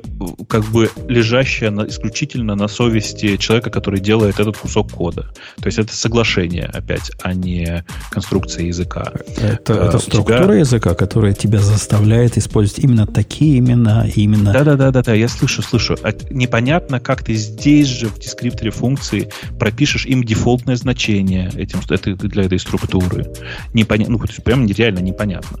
как 0.48 0.64
бы 0.66 0.90
лежащая 1.08 1.70
на- 1.70 1.88
исключительно 1.88 2.54
на 2.54 2.68
совести 2.68 3.36
человека, 3.36 3.70
который 3.70 4.00
делает 4.00 4.38
этот 4.40 4.56
кусок 4.56 4.92
кода. 4.92 5.30
То 5.60 5.66
есть 5.66 5.78
это 5.78 5.94
соглашение 5.96 6.64
опять, 6.72 7.10
а 7.22 7.34
не 7.34 7.84
конструкция 8.10 8.66
языка. 8.66 9.12
Это, 9.36 9.82
А, 9.84 9.88
это 9.88 9.98
структура 9.98 10.44
тебя- 10.44 10.54
языка, 10.54 10.94
которая 10.94 11.32
тебя 11.32 11.58
заставляет 11.58 12.38
использовать 12.38 12.84
именно 12.84 13.06
такие 13.06 13.58
имена, 13.58 14.06
именно 14.14 14.52
Да-да-да-да, 14.52 15.12
я 15.14 15.28
слышу, 15.28 15.62
слышу. 15.62 15.96
А 16.02 16.12
непонятно, 16.30 17.00
как 17.00 17.24
ты 17.24 17.34
здесь 17.34 17.88
же 17.88 18.06
в 18.08 18.18
дескрипторе 18.18 18.70
функции 18.70 19.28
пропишешь 19.72 20.04
им 20.04 20.22
дефолтное 20.22 20.76
значение 20.76 21.50
этим, 21.56 21.80
это 21.88 22.14
для 22.14 22.44
этой 22.44 22.58
структуры. 22.58 23.26
Непонятно, 23.72 24.12
ну, 24.12 24.18
то 24.18 24.28
есть 24.28 24.44
прям 24.44 24.66
нереально 24.66 24.98
непонятно. 24.98 25.58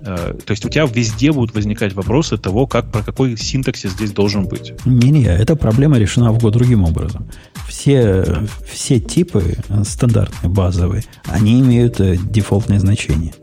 Э, 0.00 0.34
То 0.44 0.50
есть 0.50 0.64
у 0.64 0.68
тебя 0.68 0.86
везде 0.86 1.30
будут 1.30 1.54
возникать 1.54 1.92
вопросы 1.92 2.36
того, 2.36 2.66
как, 2.66 2.90
про 2.90 3.02
какой 3.02 3.36
синтаксис 3.36 3.92
здесь 3.92 4.10
должен 4.10 4.46
быть. 4.46 4.72
Не-не, 4.84 5.26
эта 5.26 5.54
проблема 5.54 5.98
решена 5.98 6.32
в 6.32 6.40
год 6.40 6.52
другим 6.52 6.82
образом. 6.82 7.28
Все, 7.68 8.24
все 8.68 8.98
типы 8.98 9.54
стандартные, 9.84 10.50
базовые, 10.50 11.04
они 11.26 11.60
имеют 11.60 12.00
э, 12.00 12.16
дефолтное 12.16 12.80
значение. 12.80 13.34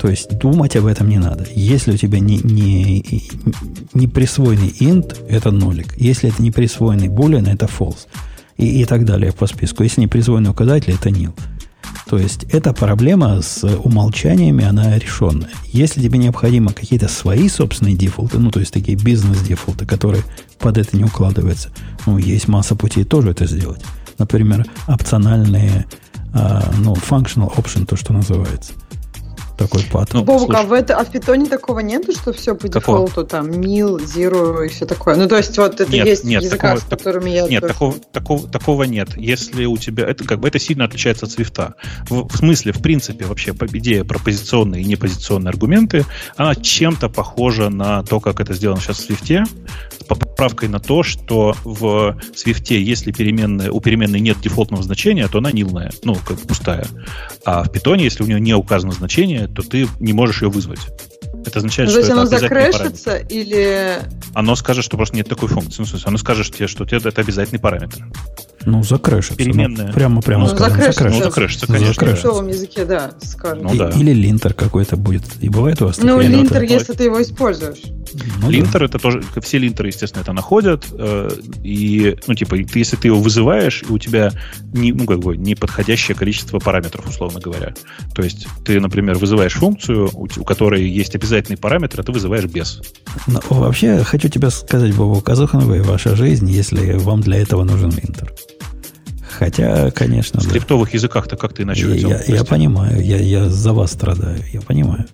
То 0.00 0.08
есть 0.08 0.38
думать 0.38 0.76
об 0.76 0.86
этом 0.86 1.10
не 1.10 1.18
надо. 1.18 1.46
Если 1.54 1.92
у 1.92 1.96
тебя 1.96 2.20
не, 2.20 2.38
не, 2.38 3.22
не 3.92 4.08
присвоенный 4.08 4.72
int, 4.80 5.14
это 5.28 5.50
нолик. 5.50 5.94
Если 5.98 6.30
это 6.30 6.42
не 6.42 6.50
присвоенный 6.50 7.08
boolean, 7.08 7.52
это 7.52 7.66
false. 7.66 8.06
И, 8.56 8.82
и 8.82 8.84
так 8.84 9.04
далее 9.04 9.32
по 9.32 9.46
списку. 9.46 9.82
Если 9.82 10.00
не 10.00 10.06
присвоенный 10.06 10.50
указатель, 10.50 10.94
это 10.94 11.10
nil. 11.10 11.34
То 12.08 12.18
есть 12.18 12.44
эта 12.44 12.72
проблема 12.72 13.42
с 13.42 13.64
умолчаниями, 13.64 14.64
она 14.64 14.96
решенная. 14.96 15.50
Если 15.66 16.00
тебе 16.00 16.18
необходимо 16.18 16.72
какие-то 16.72 17.08
свои 17.08 17.48
собственные 17.48 17.96
дефолты, 17.96 18.38
ну, 18.38 18.50
то 18.50 18.60
есть 18.60 18.72
такие 18.72 18.96
бизнес-дефолты, 18.96 19.86
которые 19.86 20.22
под 20.58 20.78
это 20.78 20.96
не 20.96 21.02
укладываются, 21.02 21.70
ну, 22.06 22.16
есть 22.16 22.46
масса 22.46 22.76
путей 22.76 23.04
тоже 23.04 23.30
это 23.30 23.46
сделать. 23.46 23.82
Например, 24.18 24.64
опциональные, 24.86 25.86
а, 26.32 26.72
ну, 26.78 26.94
functional 26.94 27.52
option, 27.56 27.86
то, 27.86 27.96
что 27.96 28.12
называется. 28.12 28.72
Такой 29.56 29.82
паттерн. 29.90 30.18
Ну, 30.20 30.24
Бобук, 30.24 30.54
а 30.54 30.62
в, 30.62 30.72
это, 30.72 30.96
а 30.98 31.04
в 31.04 31.10
питоне 31.10 31.46
такого 31.46 31.78
нету, 31.80 32.12
что 32.12 32.34
все 32.34 32.54
по 32.54 32.68
Какого? 32.68 33.06
дефолту, 33.08 33.26
там, 33.26 33.46
mil, 33.50 33.96
zero 34.04 34.66
и 34.66 34.68
все 34.68 34.84
такое? 34.84 35.16
Ну, 35.16 35.28
то 35.28 35.36
есть, 35.38 35.56
вот 35.56 35.80
это 35.80 35.90
Нет, 35.90 36.06
есть 36.06 36.24
нет, 36.24 36.42
в 36.42 36.44
языках, 36.44 36.80
такого- 36.80 36.86
с 36.86 36.90
которыми 36.90 37.30
я... 37.30 37.48
Нет, 37.48 37.62
тоже- 37.62 37.72
такого, 37.72 37.94
такого, 38.12 38.48
такого 38.48 38.82
нет. 38.82 39.16
Если 39.16 39.64
у 39.64 39.78
тебя... 39.78 40.04
Это 40.06 40.24
как 40.24 40.40
бы 40.40 40.48
это 40.48 40.58
сильно 40.58 40.84
отличается 40.84 41.24
от 41.24 41.32
свифта. 41.32 41.74
В, 42.10 42.28
в 42.28 42.36
смысле, 42.36 42.72
в 42.72 42.82
принципе, 42.82 43.24
вообще 43.24 43.54
по- 43.54 43.66
идея 43.66 44.04
про 44.04 44.18
позиционные 44.18 44.82
и 44.82 44.84
непозиционные 44.84 45.50
аргументы, 45.50 46.04
она 46.36 46.54
чем-то 46.54 47.08
похожа 47.08 47.70
на 47.70 48.02
то, 48.02 48.20
как 48.20 48.40
это 48.40 48.52
сделано 48.52 48.80
сейчас 48.82 48.98
в 48.98 49.06
свифте, 49.06 49.44
с 49.98 50.04
поправкой 50.04 50.68
на 50.68 50.80
то, 50.80 51.02
что 51.02 51.54
в 51.64 52.18
свифте, 52.34 52.82
если 52.82 53.10
переменная, 53.10 53.70
у 53.70 53.80
переменной 53.80 54.20
нет 54.20 54.38
дефолтного 54.40 54.82
значения, 54.82 55.26
то 55.28 55.38
она 55.38 55.50
нилная, 55.50 55.92
ну, 56.04 56.14
как 56.14 56.38
бы 56.38 56.46
пустая. 56.46 56.86
А 57.46 57.64
в 57.64 57.72
питоне, 57.72 58.04
если 58.04 58.22
у 58.22 58.26
нее 58.26 58.38
не 58.38 58.52
указано 58.52 58.92
значение, 58.92 59.45
то 59.48 59.62
ты 59.62 59.88
не 60.00 60.12
можешь 60.12 60.42
ее 60.42 60.48
вызвать. 60.48 60.80
Это 61.44 61.58
означает, 61.58 61.88
Ну, 61.88 61.92
что 61.92 62.00
то 62.00 62.06
есть 62.06 62.10
это 62.10 62.20
оно 62.20 62.26
закрэшится 62.26 63.16
или... 63.16 63.98
Оно 64.34 64.56
скажет, 64.56 64.84
что 64.84 64.96
просто 64.96 65.16
нет 65.16 65.28
такой 65.28 65.48
функции. 65.48 65.78
Ну, 65.78 65.84
в 65.84 65.88
смысле, 65.88 66.08
оно 66.08 66.18
скажет 66.18 66.54
тебе, 66.54 66.66
что 66.66 66.84
это 66.84 67.20
обязательный 67.20 67.60
параметр. 67.60 68.04
Ну, 68.66 68.82
закрэшится. 68.82 69.36
Переменная. 69.36 69.86
Ну, 69.86 69.92
прямо, 69.92 70.20
прямо 70.20 70.48
Ну, 70.48 70.48
скажем, 70.56 70.76
закрэшится. 70.76 71.08
Ну, 71.08 71.22
закрэшится, 71.22 71.66
конечно. 71.66 71.86
В 71.92 71.94
Закрэшится. 71.94 72.22
текстовом 72.22 72.48
языке, 72.48 72.84
да, 72.84 73.12
скажем. 73.22 73.62
Ну, 73.64 73.74
И- 73.74 73.78
да. 73.78 73.90
Или 73.90 74.12
линтер 74.12 74.54
какой-то 74.54 74.96
будет. 74.96 75.22
И 75.40 75.48
бывает 75.48 75.80
у 75.82 75.86
вас 75.86 75.98
Ну, 75.98 76.20
линтер, 76.20 76.60
ноты? 76.62 76.72
если 76.74 76.92
ты 76.92 77.04
его 77.04 77.22
используешь. 77.22 77.78
Ну 78.40 78.42
да. 78.42 78.48
Линтер 78.48 78.84
это 78.84 78.98
тоже, 78.98 79.22
все 79.42 79.58
линтеры, 79.58 79.88
естественно, 79.88 80.22
это 80.22 80.32
находят, 80.32 80.86
э, 80.92 81.28
и, 81.62 82.16
ну, 82.26 82.34
типа, 82.34 82.56
ты, 82.56 82.78
если 82.78 82.96
ты 82.96 83.08
его 83.08 83.20
вызываешь, 83.20 83.82
и 83.88 83.92
у 83.92 83.98
тебя 83.98 84.32
не, 84.72 84.92
ну, 84.92 85.06
как 85.06 85.18
бы, 85.20 85.36
неподходящее 85.36 86.16
количество 86.16 86.58
параметров, 86.58 87.06
условно 87.08 87.40
говоря. 87.40 87.74
То 88.14 88.22
есть 88.22 88.46
ты, 88.64 88.80
например, 88.80 89.18
вызываешь 89.18 89.54
функцию, 89.54 90.08
у, 90.12 90.26
которой 90.44 90.88
есть 90.88 91.14
обязательный 91.14 91.56
параметр, 91.58 92.00
а 92.00 92.02
ты 92.02 92.12
вызываешь 92.12 92.44
без. 92.46 92.80
Но 93.26 93.40
вообще, 93.50 94.02
хочу 94.02 94.28
тебе 94.28 94.50
сказать, 94.50 94.94
Бобу, 94.94 95.20
казухановая 95.20 95.82
ваша 95.82 96.16
жизнь, 96.16 96.48
если 96.48 96.94
вам 96.98 97.20
для 97.20 97.38
этого 97.38 97.64
нужен 97.64 97.90
линтер. 97.90 98.32
Хотя, 99.38 99.90
конечно, 99.90 100.40
В 100.40 100.44
да. 100.44 100.48
скриптовых 100.48 100.94
языках-то 100.94 101.36
как-то 101.36 101.62
иначе 101.62 101.82
я, 101.82 101.88
хотел. 101.92 102.10
я, 102.10 102.22
я 102.36 102.44
понимаю, 102.44 103.04
я, 103.04 103.18
я 103.18 103.48
за 103.50 103.72
вас 103.74 103.92
страдаю, 103.92 104.38
я 104.52 104.62
понимаю. 104.62 105.04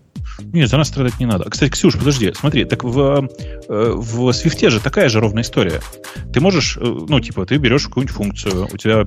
Нет, 0.53 0.69
за 0.69 0.77
нас 0.77 0.89
страдать 0.89 1.19
не 1.19 1.27
надо. 1.27 1.49
Кстати, 1.49 1.70
Ксюш, 1.70 1.97
подожди, 1.99 2.33
смотри, 2.39 2.65
так 2.65 2.85
в, 2.85 3.29
э, 3.69 3.93
в 3.95 4.33
Свифте 4.33 4.70
же 4.70 4.81
такая 4.81 5.09
же 5.09 5.20
ровная 5.20 5.43
история. 5.43 5.81
Ты 6.32 6.40
можешь, 6.40 6.77
э, 6.77 6.81
ну, 6.85 7.21
типа, 7.21 7.47
ты 7.47 7.56
берешь 7.56 7.85
какую-нибудь 7.87 8.14
функцию, 8.14 8.69
у 8.72 8.77
тебя, 8.77 9.06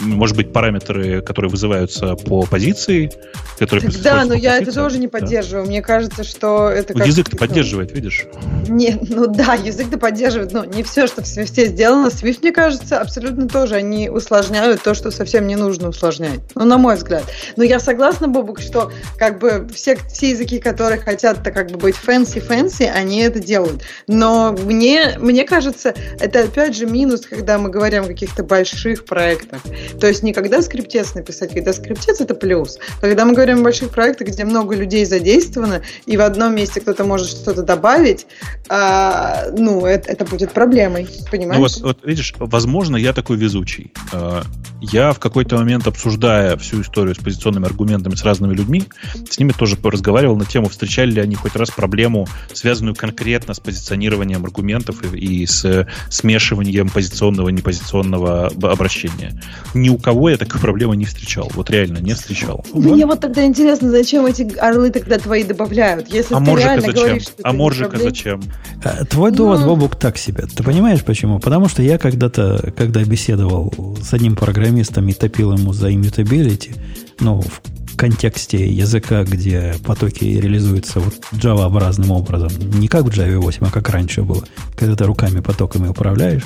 может 0.00 0.36
быть, 0.36 0.52
параметры, 0.52 1.20
которые 1.22 1.50
вызываются 1.50 2.14
по 2.14 2.42
позиции, 2.44 3.10
которые 3.58 3.90
Так 3.90 4.02
да, 4.02 4.24
но 4.24 4.34
я 4.34 4.56
это 4.56 4.66
позиции. 4.66 4.80
тоже 4.80 4.98
не 4.98 5.06
Да. 5.08 5.18
поддерживаю. 5.18 5.66
Мне 5.66 5.82
кажется, 5.82 6.22
что 6.24 6.68
это 6.68 6.94
как... 6.94 7.06
Язык-то 7.06 7.32
ну, 7.34 7.38
поддерживает, 7.38 7.92
видишь? 7.92 8.26
Нет, 8.68 9.00
ну 9.08 9.26
да, 9.26 9.54
язык-то 9.54 9.98
поддерживает, 9.98 10.52
но 10.52 10.64
не 10.64 10.82
все, 10.84 11.06
что 11.06 11.22
в 11.22 11.26
Свифте 11.26 11.66
сделано. 11.66 12.08
Swift, 12.08 12.38
мне 12.42 12.52
кажется, 12.52 13.00
абсолютно 13.00 13.48
тоже. 13.48 13.74
Они 13.74 14.08
усложняют 14.08 14.82
то, 14.82 14.94
что 14.94 15.10
совсем 15.10 15.46
не 15.46 15.56
нужно 15.56 15.88
усложнять. 15.88 16.40
Ну, 16.54 16.64
на 16.64 16.78
мой 16.78 16.94
взгляд. 16.96 17.24
Но 17.56 17.64
я 17.64 17.80
согласна, 17.80 18.28
Бобук, 18.28 18.60
что 18.60 18.92
как 19.16 19.40
бы 19.40 19.66
все, 19.74 19.96
все 20.08 20.30
языки, 20.30 20.58
которые 20.68 21.00
хотят-то 21.00 21.50
как 21.50 21.70
бы 21.70 21.78
быть 21.78 21.96
fancy-fancy, 21.96 22.86
они 22.86 23.20
это 23.20 23.40
делают. 23.40 23.82
Но 24.06 24.52
мне, 24.52 25.16
мне 25.18 25.44
кажется, 25.44 25.94
это 26.20 26.44
опять 26.44 26.76
же 26.76 26.84
минус, 26.84 27.22
когда 27.22 27.56
мы 27.56 27.70
говорим 27.70 28.04
о 28.04 28.06
каких-то 28.06 28.42
больших 28.42 29.06
проектах. 29.06 29.62
То 29.98 30.06
есть 30.06 30.22
не 30.22 30.34
когда 30.34 30.60
скриптец 30.60 31.14
написать, 31.14 31.54
когда 31.54 31.72
скриптец 31.72 32.20
это 32.20 32.34
плюс. 32.34 32.78
Когда 33.00 33.24
мы 33.24 33.32
говорим 33.32 33.60
о 33.60 33.62
больших 33.62 33.90
проектах, 33.90 34.28
где 34.28 34.44
много 34.44 34.74
людей 34.76 35.06
задействовано, 35.06 35.80
и 36.04 36.16
в 36.18 36.20
одном 36.20 36.54
месте 36.54 36.80
кто-то 36.82 37.04
может 37.04 37.28
что-то 37.28 37.62
добавить, 37.62 38.26
а, 38.68 39.46
ну, 39.56 39.86
это, 39.86 40.10
это 40.10 40.26
будет 40.26 40.52
проблемой, 40.52 41.08
понимаешь? 41.30 41.78
Ну, 41.78 41.86
вот, 41.86 41.96
вот 41.96 42.06
видишь, 42.06 42.34
возможно, 42.38 42.96
я 42.96 43.12
такой 43.14 43.38
везучий. 43.38 43.92
Э, 44.12 44.42
Я 44.80 45.12
в 45.12 45.18
какой-то 45.18 45.56
момент, 45.56 45.86
обсуждая 45.86 46.56
всю 46.56 46.82
историю 46.82 47.14
с 47.14 47.18
позиционными 47.18 47.66
аргументами 47.66 48.14
с 48.14 48.22
разными 48.22 48.54
людьми, 48.54 48.84
с 49.28 49.38
ними 49.38 49.52
тоже 49.52 49.76
разговаривал 49.82 50.36
на 50.36 50.44
тему, 50.44 50.57
встречали 50.66 51.12
ли 51.12 51.20
они 51.20 51.34
хоть 51.34 51.54
раз 51.54 51.70
проблему, 51.70 52.26
связанную 52.52 52.94
конкретно 52.94 53.54
с 53.54 53.60
позиционированием 53.60 54.44
аргументов 54.44 55.04
и, 55.04 55.42
и 55.42 55.46
с 55.46 55.86
смешиванием 56.08 56.88
позиционного 56.88 57.50
и 57.50 57.52
непозиционного 57.52 58.46
обращения. 58.62 59.40
Ни 59.74 59.88
у 59.88 59.98
кого 59.98 60.30
я 60.30 60.36
такой 60.36 60.60
проблемы 60.60 60.96
не 60.96 61.04
встречал. 61.04 61.50
Вот 61.54 61.70
реально 61.70 61.98
не 61.98 62.14
встречал. 62.14 62.64
Мне 62.72 63.06
вот 63.06 63.20
тогда 63.20 63.44
интересно, 63.44 63.90
зачем 63.90 64.26
эти 64.26 64.56
орлы 64.58 64.90
тогда 64.90 65.18
твои 65.18 65.44
добавляют? 65.44 66.12
Если 66.12 66.34
а 66.34 66.40
моржика 66.40 66.80
зачем? 66.80 66.94
Говоришь, 66.94 67.22
что 67.22 67.34
а 67.42 67.52
моржика 67.52 67.98
зачем? 67.98 68.42
А, 68.82 69.04
твой 69.04 69.30
довод, 69.30 69.60
ну... 69.60 69.66
Бобук, 69.66 69.96
так 69.96 70.18
себе. 70.18 70.44
Ты 70.46 70.62
понимаешь 70.62 71.04
почему? 71.04 71.38
Потому 71.38 71.68
что 71.68 71.82
я 71.82 71.98
когда-то, 71.98 72.72
когда 72.76 73.02
беседовал 73.04 73.96
с 74.02 74.12
одним 74.12 74.36
программистом 74.36 75.08
и 75.08 75.12
топил 75.12 75.52
ему 75.52 75.72
за 75.72 75.90
immutability, 75.90 76.74
ну, 77.20 77.40
в 77.40 77.96
контексте 77.96 78.70
языка, 78.70 79.24
где 79.24 79.74
потоки 79.84 80.24
реализуются 80.24 81.00
вот 81.00 81.14
Java-образным 81.32 82.10
образом, 82.10 82.52
не 82.78 82.88
как 82.88 83.04
в 83.04 83.08
Java 83.08 83.38
8, 83.38 83.66
а 83.66 83.70
как 83.70 83.88
раньше 83.90 84.22
было, 84.22 84.44
когда 84.76 84.94
ты 84.96 85.04
руками 85.04 85.40
потоками 85.40 85.88
управляешь, 85.88 86.44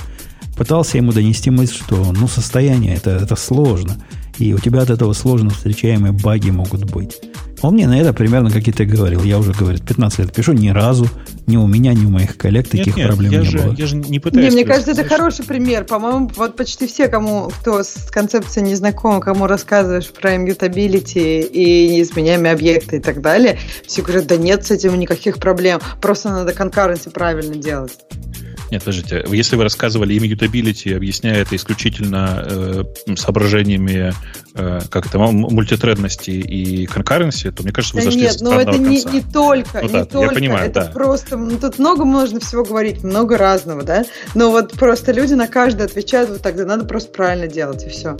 пытался 0.56 0.96
ему 0.96 1.12
донести 1.12 1.50
мысль, 1.50 1.74
что 1.74 2.12
ну, 2.12 2.28
состояние 2.28 2.94
это, 2.94 3.10
это 3.10 3.36
сложно, 3.36 3.96
и 4.38 4.54
у 4.54 4.58
тебя 4.58 4.82
от 4.82 4.90
этого 4.90 5.12
сложно 5.12 5.50
встречаемые 5.50 6.12
баги 6.12 6.50
могут 6.50 6.90
быть. 6.90 7.20
Он 7.62 7.74
мне 7.74 7.86
на 7.86 7.98
это 7.98 8.12
примерно, 8.12 8.50
как 8.50 8.66
и 8.66 8.72
ты 8.72 8.84
говорил, 8.84 9.22
я 9.22 9.38
уже, 9.38 9.52
говорит, 9.52 9.84
15 9.84 10.18
лет 10.18 10.32
пишу, 10.32 10.52
ни 10.52 10.68
разу 10.68 11.08
ни 11.46 11.56
у 11.56 11.66
меня, 11.66 11.92
ни 11.92 12.04
у 12.04 12.10
моих 12.10 12.36
коллег 12.36 12.68
таких 12.68 12.96
нет, 12.96 13.06
проблем 13.08 13.32
я 13.32 13.40
не 13.40 13.44
же, 13.44 13.58
было. 13.58 13.74
Я 13.74 13.86
же 13.86 13.96
не 13.96 14.18
пытаюсь... 14.18 14.48
Не, 14.48 14.54
мне 14.54 14.64
кажется, 14.64 14.92
это 14.92 15.04
хороший 15.04 15.44
пример. 15.44 15.84
По-моему, 15.84 16.30
вот 16.36 16.56
почти 16.56 16.86
все, 16.86 17.08
кому, 17.08 17.50
кто 17.60 17.82
с 17.82 18.10
концепцией 18.10 18.66
не 18.66 18.74
знаком, 18.74 19.20
кому 19.20 19.46
рассказываешь 19.46 20.10
про 20.10 20.34
immutability 20.34 21.42
и 21.42 21.88
неизменяемые 21.90 22.52
объекты 22.52 22.96
и 22.96 23.00
так 23.00 23.20
далее, 23.20 23.58
все 23.86 24.02
говорят, 24.02 24.26
да 24.26 24.36
нет 24.36 24.66
с 24.66 24.70
этим 24.70 24.98
никаких 24.98 25.38
проблем, 25.38 25.80
просто 26.00 26.30
надо 26.30 26.52
конкуренции 26.52 27.10
правильно 27.10 27.54
делать. 27.54 27.98
Нет, 28.72 28.84
подождите, 28.84 29.22
если 29.28 29.56
вы 29.56 29.64
рассказывали 29.64 30.16
immutability, 30.16 30.96
объясняя 30.96 31.42
это 31.42 31.54
исключительно 31.56 32.42
э, 32.42 32.84
соображениями 33.16 34.14
э, 34.54 34.80
как 34.88 35.04
это, 35.04 35.18
мультитредности 35.18 36.30
и 36.30 36.86
конкуренции, 36.86 37.50
то 37.50 37.64
мне 37.64 37.70
кажется, 37.70 37.94
вы 37.94 38.02
да 38.02 38.10
зашли 38.10 38.22
нет, 38.22 38.40
но 38.40 38.58
это 38.58 38.78
не, 38.78 39.04
не 39.04 39.20
только, 39.20 39.82
ну, 39.82 39.88
не 39.88 39.92
да, 39.92 40.04
только. 40.06 40.28
Я 40.32 40.40
понимаю, 40.40 40.70
это 40.70 40.84
да. 40.86 40.90
просто, 40.90 41.36
ну, 41.36 41.58
тут 41.58 41.78
много 41.78 42.06
можно 42.06 42.40
всего 42.40 42.64
говорить, 42.64 43.04
много 43.04 43.36
разного, 43.36 43.82
да, 43.82 44.06
но 44.34 44.50
вот 44.50 44.72
просто 44.72 45.12
люди 45.12 45.34
на 45.34 45.48
каждый 45.48 45.84
отвечают 45.84 46.30
вот 46.30 46.40
так, 46.40 46.56
да 46.56 46.64
надо 46.64 46.86
просто 46.86 47.12
правильно 47.12 47.48
делать, 47.48 47.84
и 47.84 47.90
все. 47.90 48.16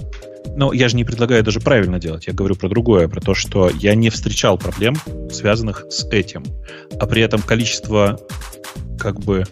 Но 0.55 0.75
я 0.75 0.91
же 0.91 0.97
не 0.97 1.05
предлагаю 1.05 1.43
даже 1.43 1.61
правильно 1.61 1.99
делать. 1.99 2.27
Я 2.27 2.35
говорю 2.35 2.57
про 2.57 2.69
другое, 2.69 3.09
про 3.09 3.23
то, 3.23 3.33
что 3.33 3.71
я 3.71 3.95
не 3.95 4.11
встречал 4.11 4.59
проблем, 4.59 4.97
связанных 5.31 5.87
с 5.89 6.05
этим. 6.11 6.45
А 7.01 7.07
при 7.07 7.23
этом 7.23 7.41
количество 7.41 8.21
как 9.03 9.19
бы 9.19 9.43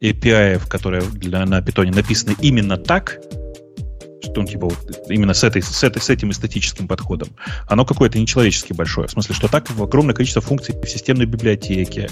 API, 0.00 0.66
которые 0.68 1.02
для, 1.02 1.44
на 1.44 1.60
питоне 1.60 1.92
написаны 1.92 2.34
именно 2.40 2.78
так, 2.78 3.20
что 4.22 4.40
он 4.40 4.46
типа 4.46 4.68
вот 4.68 5.02
именно 5.08 5.34
с, 5.34 5.44
этой, 5.44 5.62
с, 5.62 5.84
этой, 5.84 6.00
с 6.00 6.10
этим 6.10 6.30
эстетическим 6.30 6.88
подходом, 6.88 7.28
оно 7.66 7.84
какое-то 7.84 8.18
нечеловечески 8.18 8.72
большое. 8.72 9.08
В 9.08 9.10
смысле, 9.10 9.34
что 9.34 9.48
так 9.48 9.68
огромное 9.78 10.14
количество 10.14 10.42
функций 10.42 10.74
в 10.74 10.88
системной 10.88 11.26
библиотеке, 11.26 12.08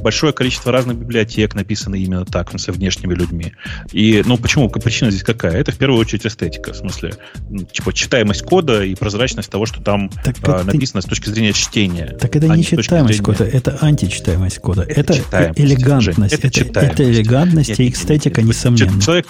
большое 0.00 0.32
количество 0.32 0.72
разных 0.72 0.96
библиотек 0.96 1.54
написаны 1.54 1.98
именно 1.98 2.24
так, 2.24 2.48
в 2.48 2.50
смысле, 2.50 2.74
внешними 2.74 3.14
людьми. 3.14 3.52
И, 3.92 4.22
ну, 4.24 4.38
почему? 4.38 4.68
Причина 4.68 5.10
здесь 5.10 5.24
какая? 5.24 5.52
Это 5.52 5.72
в 5.72 5.76
первую 5.76 6.00
очередь 6.00 6.26
эстетика, 6.26 6.72
в 6.72 6.76
смысле, 6.76 7.14
ну, 7.50 7.64
типа, 7.64 7.92
читаемость 7.92 8.42
кода 8.42 8.82
и 8.84 8.94
прозрачность 8.94 9.50
того, 9.50 9.66
что 9.66 9.82
там 9.82 10.10
так 10.24 10.36
а, 10.42 10.62
написано 10.64 11.00
ты... 11.00 11.06
с 11.06 11.10
точки 11.10 11.28
зрения 11.28 11.52
чтения. 11.52 12.16
Так 12.20 12.36
это 12.36 12.52
а 12.52 12.56
не 12.56 12.64
читаемость 12.64 13.18
зрения... 13.18 13.24
кода, 13.24 13.44
это 13.44 13.78
античитаемость 13.80 14.58
кода. 14.58 14.82
Это, 14.82 15.14
это 15.14 15.52
элегантность. 15.56 16.16
Жень, 16.16 16.24
это, 16.26 16.60
это, 16.60 16.80
это 16.80 17.10
элегантность 17.10 17.70
нет, 17.70 17.80
и 17.80 17.90
эстетика, 17.90 18.40
нет, 18.40 18.50
несомненно. 18.50 19.00
Человек, 19.00 19.26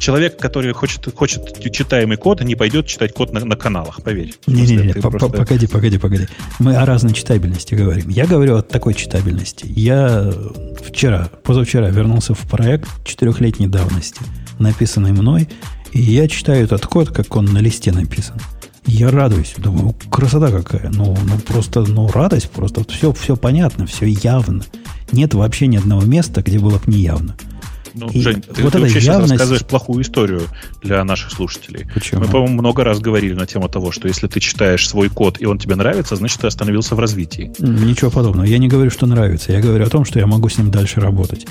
человек, 0.00 0.38
который 0.38 0.72
хочет, 0.72 1.14
хочет 1.14 1.72
читаемый 1.72 2.16
код, 2.16 2.42
не 2.42 2.56
пойдет 2.56 2.86
читать 2.86 3.12
код 3.12 3.32
на, 3.32 3.44
на 3.44 3.54
каналах, 3.54 4.02
поверь. 4.02 4.34
Не-не-не, 4.46 4.94
просто... 4.94 5.28
погоди, 5.28 5.66
погоди, 5.66 5.98
погоди. 5.98 6.26
Мы 6.58 6.74
о 6.74 6.84
разной 6.84 7.12
читабельности 7.12 7.74
говорим. 7.74 8.08
Я 8.08 8.26
говорю 8.26 8.56
о 8.56 8.62
такой 8.62 8.94
читабельности. 8.94 9.66
Я 9.68 10.32
вчера, 10.82 11.28
позавчера 11.44 11.90
вернулся 11.90 12.34
в 12.34 12.40
проект 12.48 12.88
четырехлетней 13.04 13.68
давности, 13.68 14.22
написанный 14.58 15.12
мной, 15.12 15.48
и 15.92 16.00
я 16.00 16.26
читаю 16.26 16.64
этот 16.64 16.86
код, 16.86 17.10
как 17.10 17.36
он 17.36 17.44
на 17.44 17.58
листе 17.58 17.92
написан. 17.92 18.36
Я 18.86 19.10
радуюсь, 19.10 19.54
думаю, 19.58 19.94
красота 20.10 20.50
какая. 20.50 20.90
Ну, 20.90 21.16
ну 21.24 21.38
просто, 21.46 21.82
ну, 21.82 22.08
радость, 22.08 22.50
просто 22.50 22.82
все, 22.88 23.12
все 23.12 23.36
понятно, 23.36 23.86
все 23.86 24.06
явно. 24.06 24.64
Нет 25.12 25.34
вообще 25.34 25.66
ни 25.66 25.76
одного 25.76 26.02
места, 26.02 26.42
где 26.42 26.58
было 26.58 26.78
бы 26.78 26.90
неявно. 26.90 27.36
явно. 27.36 27.49
Ну, 27.94 28.08
и 28.08 28.20
Жень, 28.20 28.42
ты, 28.42 28.62
вот 28.62 28.72
ты 28.72 28.78
вообще 28.78 28.98
явность... 29.00 29.00
сейчас 29.00 29.30
рассказываешь 29.30 29.64
плохую 29.64 30.02
историю 30.02 30.42
для 30.82 31.02
наших 31.04 31.32
слушателей. 31.32 31.86
Почему? 31.92 32.20
Мы, 32.20 32.26
по-моему, 32.26 32.54
много 32.54 32.84
раз 32.84 33.00
говорили 33.00 33.34
на 33.34 33.46
тему 33.46 33.68
того, 33.68 33.92
что 33.92 34.08
если 34.08 34.26
ты 34.26 34.40
читаешь 34.40 34.88
свой 34.88 35.08
код, 35.08 35.40
и 35.40 35.46
он 35.46 35.58
тебе 35.58 35.74
нравится, 35.74 36.16
значит, 36.16 36.40
ты 36.40 36.46
остановился 36.46 36.94
в 36.94 37.00
развитии. 37.00 37.52
Ничего 37.58 38.10
подобного. 38.10 38.46
Я 38.46 38.58
не 38.58 38.68
говорю, 38.68 38.90
что 38.90 39.06
нравится. 39.06 39.52
Я 39.52 39.60
говорю 39.60 39.84
о 39.84 39.90
том, 39.90 40.04
что 40.04 40.18
я 40.18 40.26
могу 40.26 40.48
с 40.48 40.58
ним 40.58 40.70
дальше 40.70 41.00
работать. 41.00 41.46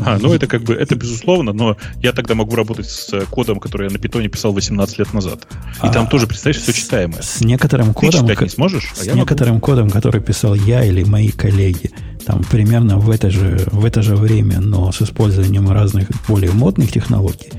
А, 0.00 0.18
ну 0.20 0.32
это 0.34 0.46
как 0.46 0.62
бы, 0.62 0.74
это 0.74 0.96
безусловно, 0.96 1.52
но 1.52 1.76
я 2.00 2.12
тогда 2.12 2.34
могу 2.34 2.56
работать 2.56 2.86
с 2.86 3.26
кодом, 3.30 3.60
который 3.60 3.88
я 3.88 3.92
на 3.92 3.98
питоне 3.98 4.28
писал 4.28 4.52
18 4.52 4.98
лет 4.98 5.12
назад. 5.12 5.46
И 5.82 5.86
а, 5.86 5.90
там 5.90 6.08
тоже, 6.08 6.26
представляешь, 6.26 6.62
все 6.62 6.72
читаемое. 6.72 7.22
С 7.22 7.40
некоторым 7.40 7.94
кодом... 7.94 8.26
Ты 8.26 8.36
не 8.42 8.48
сможешь, 8.48 8.92
а 8.98 9.04
С 9.04 9.14
некоторым 9.14 9.54
могу. 9.54 9.66
кодом, 9.66 9.90
который 9.90 10.20
писал 10.20 10.54
я 10.54 10.84
или 10.84 11.04
мои 11.04 11.28
коллеги, 11.28 11.92
там 12.26 12.42
примерно 12.42 12.98
в 12.98 13.10
это 13.10 13.30
же, 13.30 13.68
в 13.70 13.84
это 13.84 14.02
же 14.02 14.16
время, 14.16 14.60
но 14.60 14.90
с 14.90 15.02
использованием 15.02 15.70
разных 15.70 16.08
более 16.26 16.52
модных 16.52 16.90
технологий, 16.90 17.50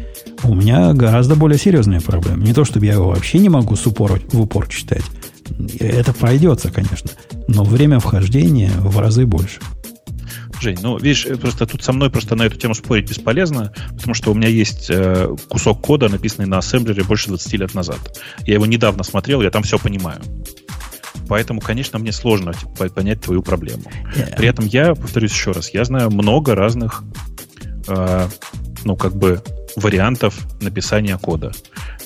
у 0.44 0.54
меня 0.54 0.94
гораздо 0.94 1.36
более 1.36 1.58
серьезные 1.58 2.02
проблемы. 2.02 2.44
Не 2.44 2.54
то, 2.54 2.66
чтобы 2.66 2.86
я 2.86 2.94
его 2.94 3.10
вообще 3.10 3.40
не 3.40 3.50
могу 3.50 3.76
с 3.76 3.86
упор, 3.88 4.20
в 4.32 4.42
упор 4.42 4.68
читать. 4.68 5.04
Это 5.80 6.14
пройдется, 6.14 6.72
конечно. 6.72 7.12
Но 7.48 7.64
время 7.64 8.00
вхождения 8.00 8.72
в 8.80 9.00
разы 9.00 9.26
больше. 9.26 9.60
Жень, 10.62 10.78
ну, 10.82 10.98
видишь, 10.98 11.26
э, 11.26 11.36
просто 11.36 11.66
тут 11.66 11.84
со 11.84 11.94
мной 11.94 12.10
просто 12.10 12.36
на 12.36 12.44
эту 12.44 12.58
тему 12.58 12.74
спорить 12.74 13.10
бесполезно, 13.10 13.74
потому 13.94 14.14
что 14.14 14.32
у 14.32 14.34
меня 14.34 14.48
есть 14.48 14.88
э, 14.90 15.36
кусок 15.50 15.82
кода, 15.82 16.10
написанный 16.10 16.48
на 16.48 16.60
ассемблере 16.60 17.04
больше 17.04 17.28
20 17.28 17.54
лет 17.54 17.74
назад. 17.74 18.00
Я 18.46 18.56
его 18.56 18.66
недавно 18.66 19.04
смотрел, 19.04 19.42
я 19.42 19.52
там 19.52 19.64
все 19.64 19.78
понимаю. 19.78 20.22
Поэтому, 21.28 21.60
конечно, 21.60 22.00
мне 22.00 22.12
сложно 22.12 22.54
типа, 22.54 22.90
понять 22.90 23.22
твою 23.22 23.42
проблему. 23.42 23.84
Yeah. 24.16 24.38
При 24.38 24.48
этом 24.48 24.66
я, 24.66 24.94
повторюсь 24.94 25.32
еще 25.32 25.52
раз, 25.52 25.74
я 25.74 25.84
знаю 25.84 26.12
много 26.12 26.56
разных, 26.56 27.04
э, 27.88 28.28
ну, 28.84 28.96
как 28.96 29.16
бы, 29.16 29.42
вариантов 29.76 30.36
написания 30.62 31.18
кода. 31.18 31.52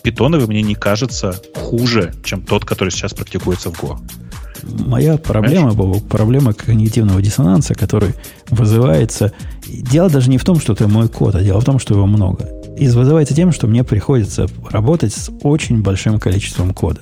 Питоновый 0.02 0.48
мне 0.48 0.62
не 0.62 0.76
кажется 0.76 1.40
хуже, 1.56 2.14
чем 2.24 2.42
тот, 2.42 2.66
который 2.66 2.90
сейчас 2.90 3.14
практикуется 3.14 3.72
в 3.72 3.82
Go. 3.82 4.00
Моя 4.64 5.18
проблема, 5.18 5.74
Бобок, 5.74 6.08
проблема 6.08 6.54
когнитивного 6.54 7.22
диссонанса, 7.22 7.76
который 7.76 8.14
вызывается... 8.50 9.32
Дело 9.68 10.10
даже 10.10 10.30
не 10.30 10.38
в 10.38 10.44
том, 10.44 10.60
что 10.60 10.74
это 10.74 10.88
мой 10.88 11.10
код, 11.10 11.36
а 11.36 11.44
дело 11.44 11.62
в 11.62 11.66
том, 11.66 11.80
что 11.80 11.94
его 11.94 12.06
много. 12.06 12.50
И 12.78 12.88
вызывается 12.88 13.36
тем, 13.36 13.52
что 13.52 13.68
мне 13.68 13.84
приходится 13.84 14.48
работать 14.70 15.14
с 15.14 15.30
очень 15.44 15.82
большим 15.82 16.20
количеством 16.20 16.74
кода, 16.74 17.02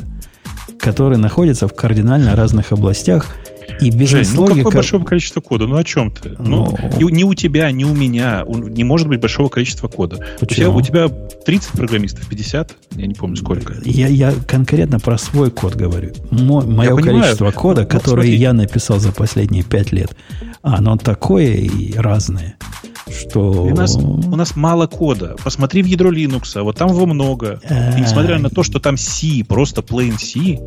который 0.80 1.18
находится 1.18 1.68
в 1.68 1.74
кардинально 1.74 2.36
разных 2.36 2.72
областях– 2.72 3.28
и 3.80 3.90
бизнес-логика... 3.92 4.56
ну 4.56 4.64
какое 4.64 4.76
большое 4.76 5.06
количество 5.06 5.42
кода? 5.42 5.68
Ну 5.68 5.76
о 5.76 5.84
чем 5.84 6.12
ты? 6.12 6.36
Ну, 6.40 6.78
ну, 7.00 7.10
ни 7.10 7.24
у 7.24 7.34
тебя, 7.34 7.72
ни 7.72 7.84
у 7.84 7.94
меня 7.94 8.44
не 8.48 8.84
может 8.84 9.08
быть 9.08 9.20
большого 9.20 9.50
количества 9.50 9.88
кода. 9.88 10.26
Почему? 10.40 10.76
У 10.76 10.82
тебя, 10.82 11.08
у 11.08 11.10
тебя 11.10 11.16
30 11.46 11.72
программистов, 11.72 12.28
50? 12.28 12.76
Я 12.96 13.08
не 13.08 13.14
помню 13.14 13.36
сколько. 13.38 13.76
Я, 13.84 14.08
я 14.08 14.34
конкретно 14.48 15.00
про 15.00 15.18
свой 15.18 15.52
код 15.52 15.76
говорю. 15.76 16.14
Мо, 16.32 16.62
мое 16.62 16.90
я 16.90 16.96
количество 16.96 17.46
понимаю. 17.46 17.54
кода, 17.54 17.82
ну, 17.82 17.88
которое 17.88 18.24
смотри. 18.24 18.36
я 18.36 18.54
написал 18.54 19.00
за 19.00 19.12
последние 19.12 19.64
5 19.64 19.92
лет, 19.92 20.16
оно 20.62 20.98
такое 20.98 21.54
и 21.54 21.94
разное 21.94 22.58
что... 23.12 23.52
У 23.52 23.76
нас, 23.76 23.96
у 23.96 24.36
нас 24.36 24.56
мало 24.56 24.88
кода. 24.88 25.36
Посмотри 25.44 25.82
в 25.82 25.86
ядро 25.86 26.12
Linux, 26.12 26.62
вот 26.62 26.78
там 26.78 26.90
его 26.90 27.06
много. 27.06 27.60
И 27.98 28.02
несмотря 28.02 28.40
на 28.40 28.50
то, 28.50 28.64
что 28.64 28.80
там 28.80 28.98
C, 28.98 29.44
просто 29.48 29.82
plain 29.82 30.18
C, 30.18 30.60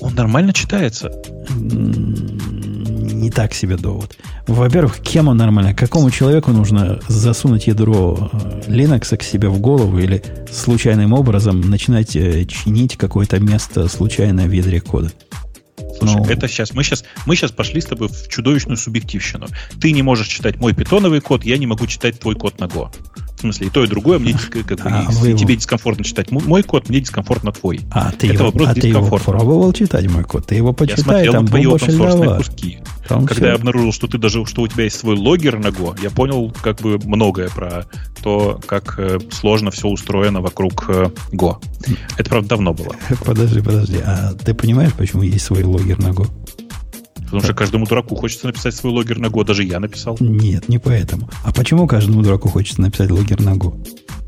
он 0.00 0.14
нормально 0.14 0.52
читается. 0.52 1.10
Не 1.58 3.30
так 3.30 3.52
себе 3.52 3.76
довод. 3.76 4.16
Во-первых, 4.46 4.98
кем 4.98 5.28
он 5.28 5.36
нормально? 5.36 5.74
Какому 5.74 6.10
человеку 6.10 6.52
нужно 6.52 7.00
засунуть 7.08 7.66
ядро 7.66 8.30
э, 8.32 8.62
Linux 8.68 9.16
к 9.16 9.22
себе 9.22 9.48
в 9.48 9.60
голову 9.60 9.98
или 9.98 10.22
случайным 10.50 11.12
образом 11.12 11.60
начинать 11.60 12.14
э, 12.16 12.44
чинить 12.44 12.96
какое-то 12.96 13.40
место 13.40 13.88
случайно 13.88 14.44
в 14.44 14.52
ядре 14.52 14.80
кода? 14.80 15.10
Слушай, 15.98 16.16
ну... 16.16 16.24
это 16.24 16.48
сейчас 16.48 16.72
мы 16.72 16.84
сейчас 16.84 17.04
мы 17.26 17.36
сейчас 17.36 17.52
пошли 17.52 17.80
с 17.80 17.86
тобой 17.86 18.08
в 18.08 18.28
чудовищную 18.28 18.76
субъективщину. 18.76 19.46
Ты 19.80 19.92
не 19.92 20.02
можешь 20.02 20.28
читать 20.28 20.56
мой 20.56 20.74
питоновый 20.74 21.20
код, 21.20 21.44
я 21.44 21.58
не 21.58 21.66
могу 21.66 21.86
читать 21.86 22.18
твой 22.20 22.34
код 22.34 22.60
на 22.60 22.64
Go. 22.64 22.90
В 23.36 23.40
смысле, 23.40 23.68
и 23.68 23.70
то, 23.70 23.84
и 23.84 23.86
другое 23.86 24.18
мне 24.18 24.32
как 24.32 24.80
а 24.84 25.06
тебе 25.12 25.30
его... 25.30 25.54
дискомфортно 25.54 26.02
читать 26.02 26.32
мой 26.32 26.62
код, 26.64 26.88
мне 26.88 27.00
дискомфортно 27.00 27.52
твой. 27.52 27.80
А 27.92 28.10
ты, 28.10 28.32
Это 28.32 28.44
его, 28.44 28.66
а 28.66 28.74
ты 28.74 28.88
его 28.88 29.16
пробовал 29.16 29.72
читать, 29.72 30.08
мой 30.10 30.24
код? 30.24 30.46
Ты 30.46 30.56
его 30.56 30.72
почитай, 30.72 30.98
я 30.98 31.04
смотрел 31.04 31.32
там 31.34 31.46
твои 31.46 31.64
open 31.64 32.36
куски. 32.36 32.78
Там 33.08 33.24
Когда 33.24 33.34
все... 33.34 33.46
я 33.46 33.54
обнаружил, 33.54 33.92
что 33.92 34.06
ты 34.06 34.18
даже, 34.18 34.44
что 34.44 34.62
у 34.62 34.68
тебя 34.68 34.84
есть 34.84 34.98
свой 34.98 35.16
логер 35.16 35.58
на 35.58 35.68
Go, 35.68 35.98
я 36.02 36.10
понял 36.10 36.54
как 36.62 36.80
бы 36.82 36.98
многое 36.98 37.48
про 37.48 37.86
то, 38.22 38.60
как 38.66 38.98
э, 38.98 39.18
сложно 39.30 39.70
все 39.70 39.88
устроено 39.88 40.42
вокруг 40.42 40.84
э, 40.90 41.10
Go. 41.32 41.56
Это, 42.18 42.28
правда, 42.28 42.50
давно 42.50 42.74
было. 42.74 42.94
Подожди, 43.24 43.62
подожди. 43.62 43.98
А 44.04 44.34
ты 44.34 44.52
понимаешь, 44.52 44.92
почему 44.92 45.22
есть 45.22 45.46
свой 45.46 45.62
логер 45.62 45.98
на 45.98 46.08
Go? 46.08 46.28
Потому 47.28 47.42
что 47.42 47.54
каждому 47.54 47.86
дураку 47.86 48.16
хочется 48.16 48.46
написать 48.46 48.74
свой 48.74 48.92
логер 48.92 49.18
на 49.18 49.26
Go. 49.26 49.44
Даже 49.44 49.62
я 49.62 49.80
написал. 49.80 50.16
Нет, 50.18 50.68
не 50.68 50.78
поэтому. 50.78 51.28
А 51.44 51.52
почему 51.52 51.86
каждому 51.86 52.22
дураку 52.22 52.48
хочется 52.48 52.80
написать 52.80 53.10
логер 53.10 53.40
на 53.40 53.50
Go? 53.50 53.76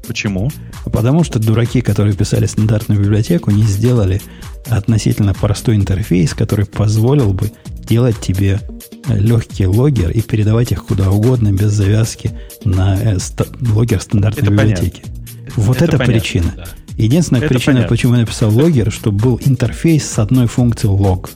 Почему? 0.06 0.50
Потому 0.84 1.24
что 1.24 1.38
дураки, 1.38 1.80
которые 1.80 2.14
писали 2.14 2.46
стандартную 2.46 3.00
библиотеку, 3.00 3.50
не 3.50 3.62
сделали 3.62 4.20
относительно 4.66 5.34
простой 5.34 5.76
интерфейс, 5.76 6.34
который 6.34 6.66
позволил 6.66 7.32
бы 7.32 7.50
делать 7.88 8.20
тебе 8.20 8.60
э, 9.06 9.18
легкий 9.18 9.66
логер 9.66 10.10
и 10.10 10.20
передавать 10.20 10.72
их 10.72 10.84
куда 10.84 11.10
угодно 11.10 11.52
без 11.52 11.72
завязки 11.72 12.32
на 12.64 13.00
э, 13.00 13.18
ста- 13.18 13.46
логер 13.60 14.00
стандартной 14.00 14.42
это 14.42 14.50
библиотеки. 14.50 15.00
Понятно. 15.00 15.62
Вот 15.62 15.76
это, 15.76 15.84
это 15.84 15.98
понятно, 15.98 16.20
причина. 16.20 16.54
Да. 16.56 16.64
Единственная 16.96 17.40
это 17.42 17.54
причина, 17.54 17.74
понятно. 17.76 17.88
почему 17.88 18.14
я 18.14 18.20
написал 18.20 18.50
логер, 18.50 18.92
чтобы 18.92 19.18
был 19.18 19.40
интерфейс 19.44 20.04
с 20.08 20.18
одной 20.18 20.46
функцией 20.46 20.94
log. 20.94 21.30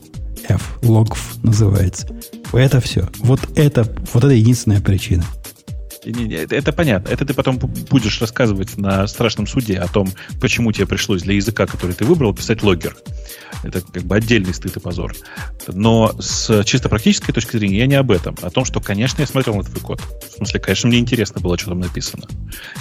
F, 0.48 0.78
logf 0.82 1.18
называется. 1.42 2.08
Это 2.52 2.80
все. 2.80 3.08
Вот 3.18 3.40
это, 3.56 3.84
вот 4.12 4.24
это 4.24 4.32
единственная 4.34 4.80
причина. 4.80 5.24
Не, 6.04 6.24
не, 6.24 6.34
это, 6.34 6.54
это 6.54 6.72
понятно. 6.72 7.08
Это 7.08 7.24
ты 7.24 7.34
потом 7.34 7.58
будешь 7.58 8.20
рассказывать 8.20 8.76
на 8.76 9.06
страшном 9.06 9.46
суде 9.46 9.78
о 9.78 9.88
том, 9.88 10.12
почему 10.40 10.70
тебе 10.72 10.86
пришлось 10.86 11.22
для 11.22 11.34
языка, 11.34 11.66
который 11.66 11.94
ты 11.94 12.04
выбрал, 12.04 12.34
писать 12.34 12.62
логер. 12.62 12.96
Это 13.62 13.80
как 13.80 14.02
бы 14.02 14.16
отдельный 14.16 14.52
стыд 14.52 14.76
и 14.76 14.80
позор. 14.80 15.14
Но 15.68 16.14
с 16.20 16.62
чисто 16.64 16.88
практической 16.90 17.32
точки 17.32 17.56
зрения 17.56 17.78
я 17.78 17.86
не 17.86 17.94
об 17.94 18.10
этом. 18.10 18.36
О 18.42 18.50
том, 18.50 18.64
что, 18.66 18.80
конечно, 18.80 19.22
я 19.22 19.26
смотрел 19.26 19.56
на 19.56 19.62
твой 19.62 19.80
код. 19.80 20.00
В 20.00 20.36
смысле, 20.36 20.60
конечно, 20.60 20.88
мне 20.88 20.98
интересно 20.98 21.40
было, 21.40 21.56
что 21.56 21.70
там 21.70 21.80
написано. 21.80 22.26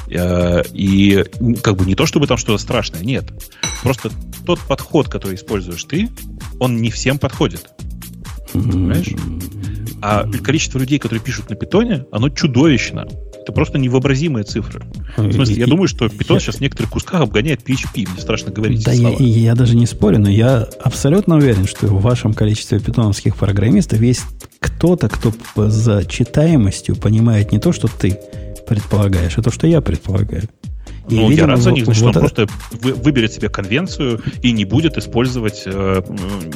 И 0.10 1.24
как 1.62 1.78
бы 1.78 1.86
не 1.86 1.96
то, 1.96 2.06
чтобы 2.06 2.28
там 2.28 2.38
что-то 2.38 2.62
страшное, 2.62 3.02
нет. 3.02 3.26
Просто 3.82 4.12
тот 4.46 4.60
подход, 4.60 5.08
который 5.08 5.36
используешь 5.36 5.84
ты, 5.86 6.10
он 6.60 6.82
не 6.82 6.92
всем 6.92 7.18
подходит. 7.18 7.70
Понимаешь? 8.52 9.14
А 10.04 10.28
количество 10.44 10.80
людей, 10.80 11.00
которые 11.00 11.24
пишут 11.24 11.50
на 11.50 11.56
питоне, 11.56 12.06
оно 12.12 12.30
чудовищно. 12.30 13.08
Это 13.42 13.54
просто 13.54 13.78
невообразимые 13.78 14.44
цифры. 14.44 14.86
В 15.16 15.32
смысле, 15.32 15.56
я 15.56 15.66
думаю, 15.66 15.88
что 15.88 16.06
Python 16.06 16.40
сейчас 16.40 16.56
в 16.56 16.62
некоторых 16.62 16.92
кусках 16.92 17.22
обгоняет 17.22 17.62
PHP. 17.62 18.10
Мне 18.10 18.22
страшно 18.22 18.52
говорить. 18.52 18.84
Да, 18.84 18.92
я, 18.92 19.10
я 19.18 19.56
даже 19.56 19.78
не 19.78 19.86
спорю, 19.86 20.20
но 20.20 20.30
я 20.30 20.68
абсолютно 20.84 21.38
уверен, 21.38 21.66
что 21.68 21.88
в 21.88 22.02
вашем 22.02 22.34
количестве 22.34 22.80
питоновских 22.80 23.38
программистов 23.38 24.02
есть 24.02 24.24
кто-то, 24.60 25.08
кто 25.08 25.34
за 25.70 26.04
читаемостью 26.06 26.98
понимает 26.98 27.52
не 27.54 27.60
то, 27.60 27.72
что 27.72 27.88
ты 27.88 28.20
предполагаешь, 28.68 29.38
а 29.38 29.42
то, 29.42 29.52
что 29.52 29.68
я 29.68 29.80
предполагаю. 29.82 30.44
И, 31.10 31.16
ну, 31.16 31.30
видимо, 31.30 31.48
я 31.48 31.54
рад 31.54 31.62
за 31.62 31.72
них, 31.72 31.86
значит, 31.86 32.04
вот 32.04 32.16
он 32.16 32.26
это... 32.26 32.46
просто 32.46 32.48
выберет 32.72 33.34
себе 33.34 33.50
конвенцию 33.50 34.22
и 34.42 34.52
не 34.52 34.64
будет 34.64 34.98
использовать 34.98 35.64
э, 35.66 36.02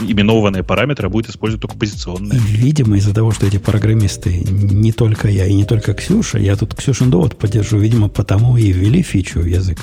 именованные 0.08 0.64
параметры, 0.64 1.08
а 1.08 1.10
будет 1.10 1.30
использовать 1.30 1.62
только 1.62 1.78
позиционные. 1.78 2.40
Видимо, 2.40 2.98
из-за 2.98 3.14
того, 3.14 3.32
что 3.32 3.46
эти 3.46 3.58
программисты, 3.58 4.34
не 4.34 4.94
только 4.94 5.28
я 5.28 5.46
и 5.46 5.54
не 5.54 5.66
только 5.66 5.94
Ксюша, 5.94 6.38
я 6.40 6.56
тут 6.56 6.76
Ксюшин 6.76 7.10
довод 7.10 7.38
поддержу, 7.38 7.78
видимо, 7.78 8.08
потому 8.08 8.56
и 8.58 8.72
ввели 8.72 9.02
фичу 9.02 9.42
в 9.42 9.46
язык. 9.46 9.80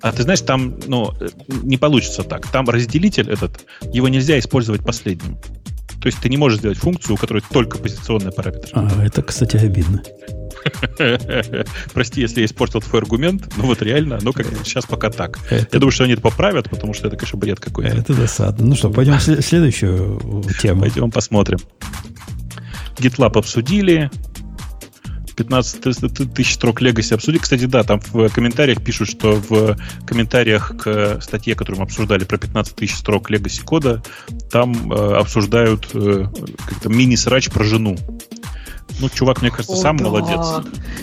А 0.00 0.12
ты 0.12 0.22
знаешь, 0.22 0.42
там 0.42 0.78
ну, 0.86 1.12
не 1.62 1.76
получится 1.76 2.24
так. 2.24 2.46
Там 2.48 2.68
разделитель 2.68 3.30
этот, 3.30 3.64
его 3.92 4.08
нельзя 4.08 4.38
использовать 4.38 4.84
последним. 4.84 5.38
То 6.04 6.08
есть 6.08 6.18
ты 6.20 6.28
не 6.28 6.36
можешь 6.36 6.58
сделать 6.58 6.76
функцию, 6.76 7.14
у 7.14 7.16
которой 7.16 7.42
только 7.50 7.78
позиционные 7.78 8.30
параметры. 8.30 8.68
А, 8.74 9.02
это, 9.02 9.22
кстати, 9.22 9.56
обидно. 9.56 10.02
Прости, 11.92 12.20
если 12.20 12.40
я 12.40 12.46
испортил 12.46 12.80
твой 12.80 13.02
аргумент, 13.02 13.52
но 13.56 13.64
вот 13.64 13.82
реально, 13.82 14.18
ну 14.22 14.32
как 14.32 14.46
сейчас 14.64 14.86
пока 14.86 15.10
так. 15.10 15.38
Это... 15.50 15.68
Я 15.72 15.78
думаю, 15.78 15.92
что 15.92 16.04
они 16.04 16.14
это 16.14 16.22
поправят, 16.22 16.70
потому 16.70 16.94
что 16.94 17.08
это, 17.08 17.16
конечно, 17.16 17.38
бред 17.38 17.60
какой-то. 17.60 17.96
Это 17.96 18.14
досадно. 18.14 18.66
Ну 18.66 18.74
что, 18.74 18.90
пойдем 18.90 19.18
в 19.18 19.22
следующую 19.22 20.44
тему. 20.60 20.82
Пойдем 20.82 21.10
посмотрим. 21.10 21.58
GitLab 22.96 23.38
обсудили, 23.38 24.10
15 25.34 26.34
тысяч 26.34 26.54
строк 26.54 26.80
Legacy 26.80 27.14
обсудили. 27.14 27.40
Кстати, 27.40 27.64
да, 27.66 27.82
там 27.82 28.00
в 28.00 28.28
комментариях 28.30 28.82
пишут, 28.82 29.08
что 29.08 29.34
в 29.48 29.76
комментариях 30.06 30.76
к 30.76 31.20
статье, 31.20 31.54
которую 31.54 31.80
мы 31.80 31.84
обсуждали 31.84 32.24
про 32.24 32.38
15 32.38 32.76
тысяч 32.76 32.94
строк 32.96 33.30
Legacy 33.30 33.62
кода, 33.64 34.02
там 34.50 34.92
э, 34.92 35.16
обсуждают 35.16 35.88
э, 35.94 36.26
как-то 36.66 36.88
мини-срач 36.88 37.50
про 37.50 37.64
жену. 37.64 37.96
Ну, 39.00 39.08
чувак, 39.08 39.42
мне 39.42 39.50
кажется, 39.50 39.72
О, 39.72 39.76
сам 39.76 39.96
да. 39.96 40.04
молодец. 40.04 40.46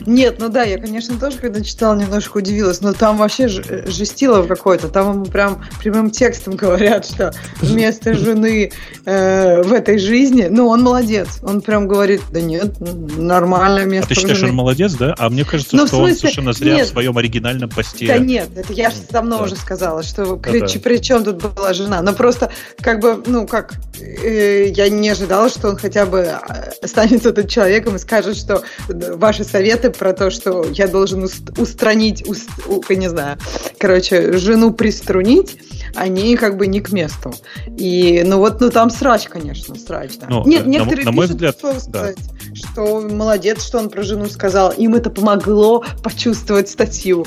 Нет, 0.05 0.37
ну 0.39 0.49
да, 0.49 0.63
я, 0.63 0.77
конечно, 0.77 1.19
тоже, 1.19 1.37
когда 1.37 1.61
читала, 1.61 1.95
немножко 1.95 2.37
удивилась, 2.37 2.81
но 2.81 2.93
там 2.93 3.17
вообще 3.17 3.47
жестило 3.47 4.43
какое-то. 4.43 4.87
Там 4.87 5.11
ему 5.11 5.25
прям 5.25 5.63
прямым 5.79 6.09
текстом 6.09 6.55
говорят, 6.55 7.05
что 7.05 7.33
вместо 7.61 8.13
жены 8.13 8.71
э, 9.05 9.61
в 9.63 9.73
этой 9.73 9.97
жизни, 9.99 10.47
ну, 10.49 10.67
он 10.67 10.83
молодец. 10.83 11.39
Он 11.43 11.61
прям 11.61 11.87
говорит, 11.87 12.21
да 12.31 12.41
нет, 12.41 12.79
нормальное 12.79 13.85
место. 13.85 14.07
А 14.07 14.09
ты 14.09 14.15
считаешь, 14.15 14.37
жены. 14.37 14.51
он 14.51 14.55
молодец, 14.55 14.93
да? 14.93 15.13
А 15.17 15.29
мне 15.29 15.43
кажется, 15.43 15.75
ну, 15.75 15.87
что 15.87 15.97
смысле, 15.97 16.13
он 16.13 16.17
совершенно 16.19 16.53
зря 16.53 16.75
нет. 16.75 16.87
в 16.87 16.91
своем 16.91 17.17
оригинальном 17.17 17.69
посте. 17.69 18.07
Да 18.07 18.17
нет, 18.17 18.49
это 18.55 18.71
я 18.73 18.89
же 18.89 18.97
давно 19.09 19.37
да. 19.37 19.43
уже 19.43 19.55
сказала, 19.55 20.01
что 20.03 20.35
да, 20.35 20.49
при, 20.49 20.59
да. 20.61 20.67
при 20.81 20.97
чем 20.97 21.23
тут 21.23 21.41
была 21.41 21.73
жена. 21.73 22.01
Но 22.01 22.13
просто, 22.13 22.51
как 22.79 22.99
бы, 23.01 23.21
ну, 23.25 23.45
как, 23.45 23.73
э, 23.99 24.69
я 24.69 24.89
не 24.89 25.09
ожидала, 25.09 25.49
что 25.49 25.69
он 25.69 25.77
хотя 25.77 26.05
бы 26.05 26.19
э, 26.19 26.87
станет 26.87 27.25
этот 27.25 27.49
человек, 27.49 27.80
человеком 27.81 27.95
и 27.95 27.99
скажет, 27.99 28.37
что 28.37 28.63
ваши 28.87 29.43
советы 29.43 29.89
про 29.91 30.13
то, 30.13 30.29
что 30.29 30.65
я 30.71 30.87
должен 30.87 31.27
устранить, 31.57 32.27
уст, 32.27 32.49
не 32.89 33.09
знаю, 33.09 33.37
короче, 33.79 34.37
жену 34.37 34.71
приструнить, 34.71 35.57
они 35.95 36.35
как 36.37 36.57
бы 36.57 36.67
не 36.67 36.79
к 36.79 36.91
месту. 36.91 37.33
И, 37.77 38.23
ну 38.25 38.37
вот, 38.37 38.61
ну 38.61 38.69
там 38.69 38.89
срач, 38.89 39.27
конечно, 39.27 39.75
срач, 39.75 40.11
да. 40.19 40.27
Ну, 40.29 40.47
Нет, 40.47 40.65
некоторые 40.65 41.05
на, 41.05 41.11
на 41.11 41.15
мой 41.15 41.25
пишут, 41.25 41.35
взгляд, 41.37 41.57
что, 41.57 41.79
сказать, 41.79 42.17
да. 42.17 42.55
что 42.55 43.01
молодец, 43.01 43.65
что 43.65 43.79
он 43.79 43.89
про 43.89 44.03
жену 44.03 44.27
сказал. 44.27 44.71
Им 44.71 44.95
это 44.95 45.09
помогло 45.09 45.83
почувствовать 46.03 46.69
статью. 46.69 47.25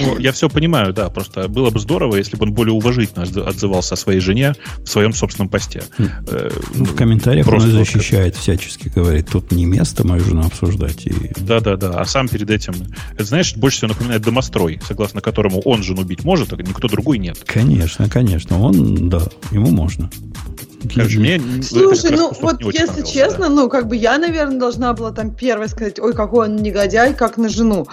Ну, 0.00 0.18
я 0.18 0.32
все 0.32 0.48
понимаю, 0.48 0.92
да, 0.92 1.10
просто 1.10 1.48
было 1.48 1.70
бы 1.70 1.80
здорово, 1.80 2.16
если 2.16 2.36
бы 2.36 2.44
он 2.46 2.52
более 2.52 2.72
уважительно 2.72 3.24
отзывался 3.24 3.94
о 3.94 3.96
своей 3.96 4.20
жене 4.20 4.54
в 4.78 4.86
своем 4.86 5.12
собственном 5.12 5.48
посте. 5.48 5.82
Хм. 5.98 6.08
Э, 6.28 6.50
ну, 6.74 6.84
в 6.84 6.94
комментариях 6.94 7.48
он 7.48 7.60
защищает 7.60 8.36
всячески, 8.36 8.88
говорит, 8.88 9.28
тут 9.30 9.50
не 9.58 9.66
место 9.66 10.06
мою 10.06 10.24
жену 10.24 10.46
обсуждать. 10.46 11.06
И... 11.06 11.12
Да, 11.36 11.60
да, 11.60 11.76
да. 11.76 12.00
А 12.00 12.04
сам 12.04 12.28
перед 12.28 12.48
этим, 12.50 12.74
это 13.14 13.24
знаешь, 13.24 13.56
больше 13.56 13.78
всего 13.78 13.88
напоминает 13.88 14.22
домострой, 14.22 14.80
согласно 14.86 15.20
которому 15.20 15.60
он 15.60 15.82
жену 15.82 16.04
бить 16.04 16.24
может, 16.24 16.52
а 16.52 16.56
никто 16.56 16.88
другой 16.88 17.18
нет. 17.18 17.38
Конечно, 17.44 18.08
конечно. 18.08 18.60
Он, 18.60 19.08
да, 19.08 19.22
ему 19.50 19.70
можно. 19.70 20.10
Короче, 20.94 21.18
мне 21.18 21.40
Слушай, 21.62 22.12
ну 22.12 22.32
вот 22.40 22.62
если 22.72 23.02
честно, 23.02 23.48
да. 23.48 23.48
ну 23.48 23.68
как 23.68 23.88
бы 23.88 23.96
я, 23.96 24.16
наверное, 24.18 24.58
должна 24.58 24.92
была 24.92 25.10
там 25.10 25.34
первой 25.34 25.68
сказать, 25.68 25.98
ой, 25.98 26.14
какой 26.14 26.48
он 26.48 26.56
негодяй, 26.56 27.14
как 27.14 27.36
на 27.36 27.48
жену. 27.48 27.86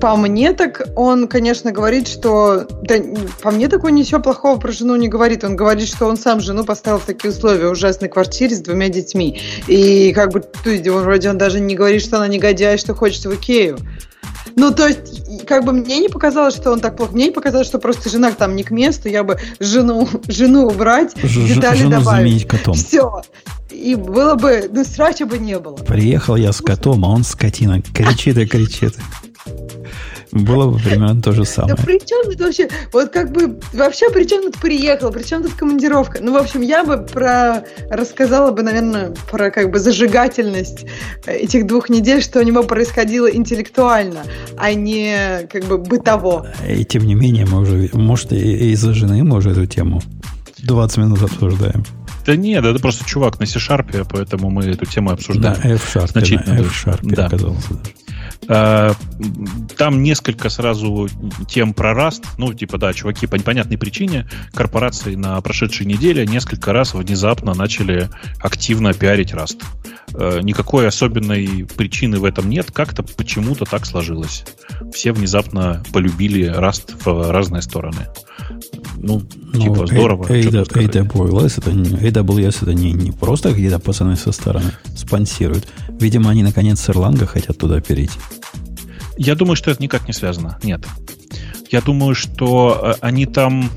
По 0.00 0.16
мне 0.16 0.52
так 0.52 0.82
он, 0.96 1.28
конечно, 1.28 1.72
говорит, 1.72 2.06
что... 2.06 2.66
Да, 2.82 2.96
по 3.40 3.50
мне 3.50 3.68
так 3.68 3.84
он 3.84 3.94
ничего 3.94 4.20
плохого 4.20 4.58
про 4.58 4.70
жену 4.70 4.96
не 4.96 5.08
говорит. 5.08 5.44
Он 5.44 5.56
говорит, 5.56 5.88
что 5.88 6.06
он 6.06 6.18
сам 6.18 6.40
жену 6.40 6.64
поставил 6.64 6.98
в 6.98 7.06
такие 7.06 7.30
условия 7.30 7.68
ужасной 7.68 8.10
квартире 8.10 8.54
с 8.54 8.60
двумя 8.60 8.90
детьми. 8.90 9.40
И 9.66 10.12
как 10.12 10.32
бы, 10.32 10.40
то 10.40 10.68
есть, 10.68 10.86
он, 10.86 11.04
вроде 11.04 11.30
он 11.30 11.38
даже 11.38 11.60
не 11.60 11.74
говорит, 11.74 12.02
что 12.02 12.18
она 12.18 12.28
негодяй, 12.28 12.76
что 12.76 12.94
хочет 12.94 13.24
в 13.24 13.34
Икею. 13.34 13.78
Ну, 14.58 14.72
то 14.72 14.88
есть, 14.88 15.46
как 15.46 15.64
бы 15.64 15.72
мне 15.72 16.00
не 16.00 16.08
показалось, 16.08 16.54
что 16.54 16.72
он 16.72 16.80
так 16.80 16.96
плохо. 16.96 17.12
Мне 17.14 17.26
не 17.26 17.30
показалось, 17.30 17.66
что 17.68 17.78
просто 17.78 18.10
жена 18.10 18.32
там 18.32 18.56
не 18.56 18.64
к 18.64 18.70
месту. 18.72 19.08
Я 19.08 19.22
бы 19.22 19.38
жену, 19.60 20.08
жену 20.28 20.66
убрать, 20.66 21.12
Ж- 21.22 21.54
детали 21.54 21.78
жену 21.78 21.90
добавить. 21.90 22.18
заменить 22.18 22.48
котом. 22.48 22.74
Все. 22.74 23.22
И 23.70 23.94
было 23.94 24.34
бы, 24.34 24.68
ну, 24.72 24.84
срача 24.84 25.26
бы 25.26 25.38
не 25.38 25.58
было. 25.58 25.76
Приехал 25.76 26.34
я 26.36 26.52
с 26.52 26.60
котом, 26.60 27.04
а 27.04 27.08
он 27.10 27.22
скотина. 27.22 27.80
Кричит 27.82 28.36
и 28.38 28.46
кричит. 28.46 28.96
Было 30.32 30.70
бы 30.70 30.78
примерно 30.78 31.20
то 31.22 31.32
же 31.32 31.44
самое. 31.44 31.76
Да 31.76 31.82
при 31.82 31.98
чем 31.98 32.24
тут 32.24 32.40
вообще? 32.40 32.68
Вот 32.92 33.10
как 33.10 33.32
бы 33.32 33.58
вообще 33.72 34.10
при 34.10 34.24
чем 34.24 34.42
тут 34.42 34.58
приехал, 34.58 35.10
при 35.10 35.22
чем 35.22 35.42
тут 35.42 35.54
командировка? 35.54 36.18
Ну, 36.22 36.32
в 36.32 36.36
общем, 36.36 36.60
я 36.60 36.84
бы 36.84 36.98
про 36.98 37.64
рассказала 37.90 38.50
бы, 38.50 38.62
наверное, 38.62 39.14
про 39.30 39.50
как 39.50 39.70
бы 39.70 39.78
зажигательность 39.78 40.86
этих 41.26 41.66
двух 41.66 41.88
недель, 41.88 42.22
что 42.22 42.40
у 42.40 42.42
него 42.42 42.62
происходило 42.62 43.26
интеллектуально, 43.26 44.24
а 44.56 44.72
не 44.74 45.46
как 45.50 45.64
бы 45.64 45.78
бытово. 45.78 46.48
И 46.68 46.84
тем 46.84 47.06
не 47.06 47.14
менее, 47.14 47.46
мы 47.46 47.60
уже, 47.60 47.90
может, 47.94 48.32
и 48.32 48.72
из-за 48.72 48.92
жены 48.92 49.24
мы 49.24 49.38
уже 49.38 49.50
эту 49.50 49.66
тему 49.66 50.02
20 50.58 50.98
минут 50.98 51.22
обсуждаем. 51.22 51.84
Да 52.28 52.36
нет, 52.36 52.62
это 52.62 52.78
просто 52.78 53.06
чувак 53.06 53.40
на 53.40 53.46
C-Sharp, 53.46 54.06
поэтому 54.10 54.50
мы 54.50 54.66
эту 54.66 54.84
тему 54.84 55.12
обсуждаем. 55.12 55.56
Да, 55.62 55.68
F-Sharp, 55.70 56.08
Значительно 56.08 56.60
F-Sharp 56.60 56.98
да. 57.02 57.24
оказался 57.24 57.72
даже. 57.72 57.90
Э, 58.48 58.92
там 59.78 60.02
несколько 60.02 60.50
сразу 60.50 61.08
тем 61.48 61.72
про 61.72 61.92
Rust. 61.92 62.24
Ну, 62.36 62.52
типа, 62.52 62.76
да, 62.76 62.92
чуваки, 62.92 63.26
по 63.26 63.36
непонятной 63.36 63.78
причине 63.78 64.28
корпорации 64.52 65.14
на 65.14 65.40
прошедшей 65.40 65.86
неделе 65.86 66.26
несколько 66.26 66.74
раз 66.74 66.92
внезапно 66.92 67.54
начали 67.54 68.10
активно 68.42 68.92
пиарить 68.92 69.32
Rust. 69.32 69.62
Э, 70.12 70.40
никакой 70.42 70.86
особенной 70.86 71.66
причины 71.78 72.18
в 72.18 72.26
этом 72.26 72.50
нет. 72.50 72.70
Как-то 72.70 73.02
почему-то 73.02 73.64
так 73.64 73.86
сложилось. 73.86 74.44
Все 74.92 75.12
внезапно 75.12 75.82
полюбили 75.94 76.54
Rust 76.54 76.94
в 77.02 77.32
разные 77.32 77.62
стороны. 77.62 78.06
Ну, 79.00 79.22
ну 79.52 79.60
типа, 79.60 79.86
здорово. 79.86 80.24
AWS 80.24 81.54
это, 81.58 81.70
AWS 81.70 82.58
это 82.62 82.74
не, 82.74 82.92
не 82.92 83.12
просто 83.12 83.50
какие-то 83.50 83.78
пацаны 83.78 84.16
со 84.16 84.32
стороны 84.32 84.72
спонсируют. 84.96 85.68
Видимо, 85.88 86.30
они 86.30 86.42
наконец 86.42 86.80
с 86.80 86.88
Erlang 86.88 87.24
хотят 87.26 87.58
туда 87.58 87.80
перейти. 87.80 88.18
Я 89.16 89.34
думаю, 89.34 89.56
что 89.56 89.70
это 89.70 89.82
никак 89.82 90.06
не 90.06 90.14
связано. 90.14 90.58
Нет. 90.62 90.86
Я 91.70 91.80
думаю, 91.80 92.14
что 92.14 92.80
э, 92.82 92.94
они 93.00 93.26
там... 93.26 93.70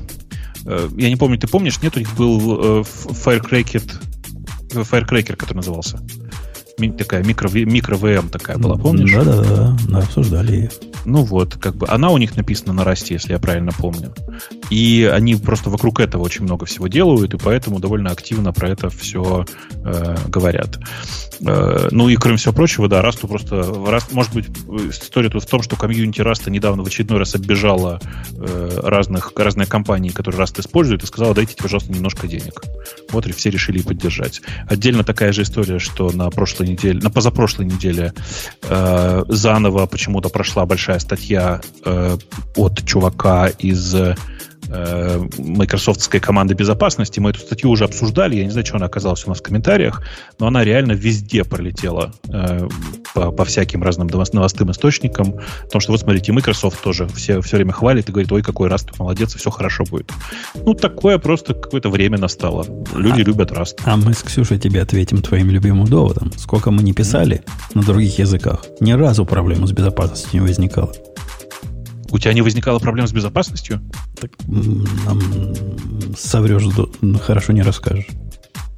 Э, 0.64 0.88
я 0.96 1.08
не 1.08 1.16
помню, 1.16 1.38
ты 1.38 1.46
помнишь, 1.46 1.82
нет, 1.82 1.96
у 1.96 1.98
них 1.98 2.14
был 2.16 2.80
э, 2.80 2.82
Firecracker, 2.82 3.82
Firecracker, 4.70 5.36
который 5.36 5.58
назывался. 5.58 6.00
Такая 6.90 7.22
микро, 7.24 7.48
микро 7.48 7.96
VM 7.96 8.28
такая 8.28 8.58
была, 8.58 8.76
помнишь? 8.76 9.12
Да-да-да, 9.12 9.76
да, 9.88 9.98
обсуждали 9.98 10.52
ее. 10.52 10.70
Ну 11.04 11.24
вот, 11.24 11.54
как 11.54 11.74
бы 11.76 11.86
она 11.88 12.10
у 12.10 12.18
них 12.18 12.36
написана 12.36 12.72
на 12.72 12.84
Rust 12.84 13.04
е, 13.04 13.14
если 13.14 13.32
я 13.32 13.38
правильно 13.38 13.72
помню. 13.76 14.14
И 14.70 15.08
они 15.12 15.34
просто 15.36 15.70
вокруг 15.70 16.00
этого 16.00 16.22
очень 16.22 16.44
много 16.44 16.66
всего 16.66 16.88
делают, 16.88 17.34
и 17.34 17.38
поэтому 17.38 17.80
довольно 17.80 18.10
активно 18.10 18.52
про 18.52 18.68
это 18.68 18.88
все 18.88 19.44
э, 19.84 20.16
говорят. 20.28 20.78
Э, 21.46 21.88
ну 21.90 22.08
и 22.08 22.16
кроме 22.16 22.36
всего 22.36 22.52
прочего, 22.52 22.88
да, 22.88 23.02
Rust 23.02 23.23
у 23.23 23.28
просто... 23.28 23.56
Rust, 23.56 24.06
может 24.12 24.32
быть, 24.32 24.46
история 24.90 25.28
тут 25.28 25.44
в 25.44 25.46
том, 25.46 25.62
что 25.62 25.76
комьюнити 25.76 26.20
Rust 26.20 26.44
а 26.44 26.50
недавно 26.50 26.82
в 26.82 26.86
очередной 26.86 27.18
раз 27.18 27.34
оббежала 27.34 28.00
э, 28.36 28.80
разных, 28.82 29.32
разные 29.36 29.66
компании, 29.66 30.10
которые 30.10 30.38
Rust 30.38 30.58
используют, 30.58 31.02
и 31.02 31.06
сказала, 31.06 31.34
дайте, 31.34 31.56
пожалуйста, 31.56 31.92
немножко 31.92 32.26
денег. 32.26 32.62
Вот 33.10 33.26
и 33.26 33.32
все 33.32 33.50
решили 33.50 33.82
поддержать. 33.82 34.40
Отдельно 34.68 35.04
такая 35.04 35.32
же 35.32 35.42
история, 35.42 35.78
что 35.78 36.10
на 36.12 36.30
прошлой 36.30 36.68
неделе, 36.68 37.00
на 37.00 37.10
позапрошлой 37.10 37.66
неделе 37.66 38.12
э, 38.62 39.24
заново 39.28 39.86
почему-то 39.86 40.28
прошла 40.28 40.66
большая 40.66 40.98
статья 40.98 41.60
э, 41.84 42.16
от 42.56 42.84
чувака 42.84 43.48
из 43.48 43.94
майкрософтской 44.68 46.20
команды 46.20 46.54
безопасности. 46.54 47.20
Мы 47.20 47.30
эту 47.30 47.40
статью 47.40 47.70
уже 47.70 47.84
обсуждали. 47.84 48.36
Я 48.36 48.44
не 48.44 48.50
знаю, 48.50 48.66
что 48.66 48.76
она 48.76 48.86
оказалась 48.86 49.24
у 49.26 49.28
нас 49.28 49.40
в 49.40 49.42
комментариях, 49.42 50.02
но 50.38 50.46
она 50.46 50.64
реально 50.64 50.92
везде 50.92 51.44
пролетела 51.44 52.12
э, 52.28 52.68
по, 53.14 53.32
по 53.32 53.44
всяким 53.44 53.82
разным 53.82 54.08
новостным 54.08 54.70
источникам. 54.70 55.34
Потому 55.64 55.80
что 55.80 55.92
вот 55.92 56.00
смотрите, 56.00 56.32
Microsoft 56.32 56.82
тоже 56.82 57.06
все, 57.08 57.40
все 57.40 57.56
время 57.56 57.72
хвалит 57.72 58.08
и 58.08 58.12
говорит, 58.12 58.32
ой, 58.32 58.42
какой 58.42 58.68
Rust 58.68 58.88
молодец, 58.98 59.34
и 59.34 59.38
все 59.38 59.50
хорошо 59.50 59.84
будет. 59.84 60.10
Ну, 60.64 60.74
такое 60.74 61.18
просто 61.18 61.54
какое-то 61.54 61.90
время 61.90 62.18
настало. 62.18 62.64
Люди 62.94 63.20
а, 63.20 63.24
любят 63.24 63.50
Rust. 63.50 63.80
А 63.84 63.96
мы 63.96 64.14
с 64.14 64.22
Ксюшей 64.22 64.58
тебе 64.58 64.82
ответим 64.82 65.22
твоим 65.22 65.50
любимым 65.50 65.86
доводом. 65.86 66.32
Сколько 66.36 66.70
мы 66.70 66.82
не 66.82 66.92
писали 66.92 67.42
на 67.74 67.82
других 67.82 68.18
языках, 68.18 68.64
ни 68.80 68.92
разу 68.92 69.26
проблема 69.26 69.66
с 69.66 69.72
безопасностью 69.72 70.40
не 70.40 70.40
возникала. 70.40 70.92
У 72.12 72.18
тебя 72.18 72.34
не 72.34 72.42
возникало 72.42 72.78
проблем 72.78 73.06
с 73.06 73.12
безопасностью? 73.12 73.80
Так 74.20 74.32
нам 74.46 75.18
соврешь, 76.14 76.64
хорошо 77.22 77.54
не 77.54 77.62
расскажешь. 77.62 78.06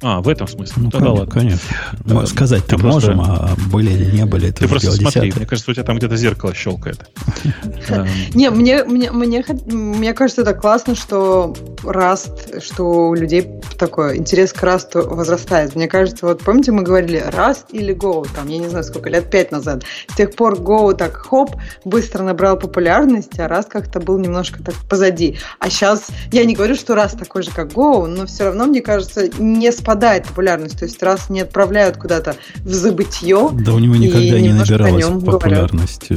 А, 0.07 0.21
в 0.21 0.29
этом 0.29 0.47
смысле. 0.47 0.83
Ну, 0.83 0.91
Тогда 0.91 1.25
конечно, 1.25 1.31
конечно. 1.31 1.69
Мы 2.05 2.21
а, 2.21 2.25
сказать-то 2.27 2.77
можем, 2.77 3.15
просто... 3.15 3.33
а 3.33 3.55
были 3.71 3.89
или 3.89 4.11
не 4.11 4.25
были, 4.25 4.49
это 4.49 4.59
Ты 4.59 4.67
просто 4.67 4.91
смотри, 4.91 5.33
мне 5.35 5.47
кажется, 5.47 5.71
у 5.71 5.73
тебя 5.73 5.83
там 5.83 5.97
где-то 5.97 6.15
зеркало 6.15 6.53
щелкает. 6.53 7.09
Эм. 7.89 8.07
Не, 8.35 8.51
мне, 8.51 8.83
мне, 8.83 9.09
мне, 9.11 9.43
мне 9.65 10.13
кажется, 10.13 10.43
это 10.43 10.53
классно, 10.53 10.93
что 10.93 11.55
Rust, 11.83 12.61
что 12.63 13.09
у 13.09 13.15
людей 13.15 13.49
такой 13.79 14.17
интерес 14.17 14.53
к 14.53 14.61
Rust 14.61 14.93
у 14.93 15.01
возрастает. 15.09 15.75
Мне 15.75 15.87
кажется, 15.87 16.27
вот 16.27 16.43
помните, 16.43 16.71
мы 16.71 16.83
говорили 16.83 17.23
Rust 17.35 17.65
или 17.71 17.95
Go, 17.95 18.27
там, 18.35 18.47
я 18.47 18.59
не 18.59 18.69
знаю, 18.69 18.83
сколько, 18.83 19.09
лет 19.09 19.31
пять 19.31 19.51
назад. 19.51 19.85
С 20.07 20.15
тех 20.15 20.35
пор 20.35 20.53
Go 20.59 20.93
так 20.93 21.17
хоп, 21.17 21.55
быстро 21.83 22.21
набрал 22.21 22.59
популярность, 22.59 23.39
а 23.39 23.47
Rust 23.47 23.69
как-то 23.69 23.99
был 23.99 24.19
немножко 24.19 24.61
так 24.61 24.75
позади. 24.87 25.39
А 25.57 25.71
сейчас, 25.71 26.09
я 26.31 26.45
не 26.45 26.53
говорю, 26.53 26.75
что 26.75 26.93
Rust 26.93 27.17
такой 27.17 27.41
же, 27.41 27.49
как 27.49 27.71
Go, 27.71 28.05
но 28.05 28.27
все 28.27 28.43
равно, 28.43 28.67
мне 28.67 28.81
кажется, 28.81 29.29
не 29.39 29.71
спадает 29.71 29.94
популярность. 30.27 30.79
То 30.79 30.85
есть 30.85 31.01
Rust 31.03 31.29
не 31.29 31.41
отправляют 31.41 31.97
куда-то 31.97 32.35
в 32.57 32.73
забытье. 32.73 33.49
Да 33.53 33.73
у 33.73 33.79
него 33.79 33.95
никогда 33.95 34.39
не 34.39 34.53
набиралась 34.53 35.05
популярность. 35.23 36.09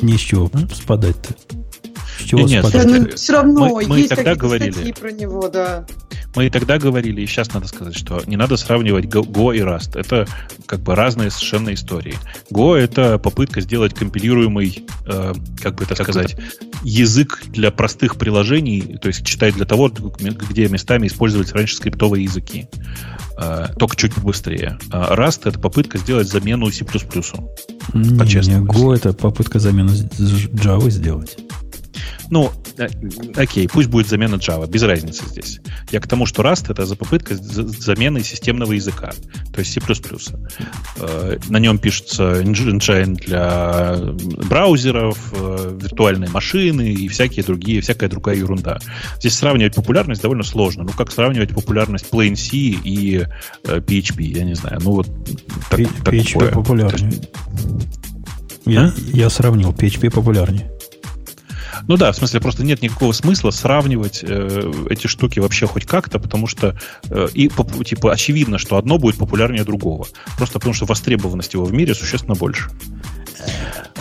Не 0.00 0.16
с 0.16 0.20
чего 0.20 0.50
спадать-то. 0.72 1.34
С 2.18 2.24
чего 2.24 2.42
нет, 2.42 2.64
спадать? 2.64 2.86
Нет, 2.86 3.18
все 3.18 3.32
равно 3.34 3.68
мы, 3.68 3.86
мы 3.86 3.98
есть 3.98 4.08
тогда 4.10 4.34
говорили 4.34 4.92
про 4.92 5.12
него, 5.12 5.48
да. 5.48 5.86
Мы 6.36 6.46
и 6.46 6.50
тогда 6.50 6.78
говорили, 6.78 7.22
и 7.22 7.26
сейчас 7.26 7.52
надо 7.54 7.66
сказать, 7.66 7.96
что 7.96 8.22
не 8.26 8.36
надо 8.36 8.58
сравнивать 8.58 9.06
Go 9.06 9.56
и 9.56 9.60
Rust. 9.60 9.98
Это 9.98 10.28
как 10.66 10.80
бы 10.80 10.94
разные 10.94 11.30
совершенно 11.30 11.72
истории. 11.72 12.14
Go— 12.52 12.76
это 12.76 13.18
попытка 13.18 13.62
сделать 13.62 13.94
компилируемый, 13.94 14.84
э, 15.06 15.32
как 15.62 15.76
бы 15.76 15.84
это 15.84 15.94
как 15.94 16.04
сказать, 16.04 16.34
это? 16.34 16.42
язык 16.82 17.42
для 17.46 17.70
простых 17.70 18.16
приложений, 18.16 18.98
то 19.00 19.08
есть 19.08 19.24
читать 19.24 19.54
для 19.54 19.64
того, 19.64 19.88
где 19.88 20.68
местами 20.68 21.06
использовались 21.06 21.52
раньше 21.52 21.76
скриптовые 21.76 22.24
языки. 22.24 22.68
Э, 23.38 23.68
только 23.78 23.96
чуть 23.96 24.18
быстрее. 24.18 24.78
А 24.90 25.14
Rust— 25.14 25.40
это 25.44 25.58
попытка 25.58 25.98
сделать 25.98 26.28
замену 26.28 26.70
C++. 26.70 26.84
Не, 27.94 28.66
Go— 28.66 28.94
это 28.96 29.12
попытка 29.14 29.58
замены 29.58 29.90
Java 29.90 30.90
сделать. 30.90 31.38
Ну, 32.30 32.52
э, 32.78 32.88
окей, 33.36 33.68
пусть 33.68 33.88
будет 33.88 34.08
замена 34.08 34.36
Java, 34.36 34.68
без 34.68 34.82
разницы 34.82 35.24
здесь. 35.26 35.60
Я 35.90 36.00
к 36.00 36.06
тому, 36.06 36.26
что 36.26 36.42
Rust 36.42 36.70
это 36.70 36.86
за 36.86 36.96
попытка 36.96 37.34
замены 37.34 38.22
системного 38.22 38.72
языка, 38.72 39.12
то 39.52 39.60
есть 39.60 39.72
C++. 39.72 39.80
Э, 40.96 41.38
на 41.48 41.58
нем 41.58 41.78
пишется 41.78 42.42
engine 42.42 43.14
для 43.14 43.96
браузеров, 44.48 45.18
э, 45.32 45.78
виртуальные 45.80 46.30
машины 46.30 46.92
и 46.92 47.08
всякие 47.08 47.44
другие, 47.44 47.80
всякая 47.80 48.08
другая 48.08 48.36
ерунда. 48.36 48.78
Здесь 49.18 49.34
сравнивать 49.34 49.74
популярность 49.74 50.22
довольно 50.22 50.44
сложно. 50.44 50.84
Ну, 50.84 50.90
как 50.90 51.12
сравнивать 51.12 51.54
популярность 51.54 52.06
Plain 52.10 52.36
C 52.36 52.56
и 52.56 53.26
PHP, 53.64 54.22
я 54.22 54.44
не 54.44 54.54
знаю. 54.54 54.80
Ну, 54.82 54.92
вот 54.92 55.08
так, 55.70 55.80
PHP 55.80 56.32
такое. 56.32 56.50
популярнее. 56.52 57.12
Я, 58.64 58.86
а? 58.86 58.92
я 59.12 59.30
сравнил, 59.30 59.70
PHP 59.70 60.10
популярнее. 60.10 60.75
Ну 61.88 61.96
да, 61.96 62.12
в 62.12 62.16
смысле, 62.16 62.40
просто 62.40 62.64
нет 62.64 62.82
никакого 62.82 63.12
смысла 63.12 63.50
сравнивать 63.50 64.20
э, 64.22 64.72
эти 64.90 65.06
штуки 65.06 65.38
вообще 65.38 65.66
хоть 65.66 65.86
как-то, 65.86 66.18
потому 66.18 66.46
что 66.46 66.76
э, 67.10 67.28
и 67.34 67.50
типа 67.84 68.12
очевидно, 68.12 68.58
что 68.58 68.76
одно 68.76 68.98
будет 68.98 69.16
популярнее 69.16 69.64
другого. 69.64 70.06
Просто 70.36 70.58
потому 70.58 70.74
что 70.74 70.86
востребованность 70.86 71.54
его 71.54 71.64
в 71.64 71.72
мире 71.72 71.94
существенно 71.94 72.34
больше. 72.34 72.70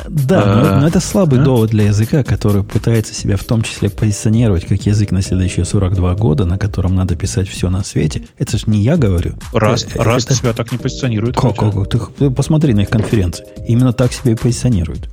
Да, 0.08 0.44
а, 0.44 0.76
но, 0.76 0.82
но 0.82 0.88
это 0.88 1.00
слабый 1.00 1.40
а? 1.40 1.44
довод 1.44 1.72
для 1.72 1.86
языка, 1.86 2.24
который 2.24 2.64
пытается 2.64 3.14
себя 3.14 3.38
в 3.38 3.44
том 3.44 3.62
числе 3.62 3.90
позиционировать 3.90 4.66
как 4.66 4.82
язык 4.86 5.12
на 5.12 5.22
следующие 5.22 5.66
42 5.66 6.16
года, 6.16 6.46
на 6.46 6.58
котором 6.58 6.96
надо 6.96 7.16
писать 7.16 7.48
все 7.48 7.70
на 7.70 7.84
свете. 7.84 8.28
Это 8.38 8.58
же 8.58 8.66
не 8.68 8.82
я 8.82 8.98
говорю. 8.98 9.34
Раз, 9.54 9.88
раз 9.96 10.26
это... 10.26 10.36
себя 10.36 10.54
так 10.54 10.72
не 10.72 10.78
позиционирует. 10.78 11.36
Как, 11.36 11.56
как, 11.56 12.14
ты 12.14 12.30
посмотри 12.30 12.74
на 12.74 12.82
их 12.82 12.90
конференции. 12.90 13.46
Именно 13.68 13.94
так 13.94 14.14
себя 14.14 14.34
и 14.34 14.36
позиционируют. 14.36 15.10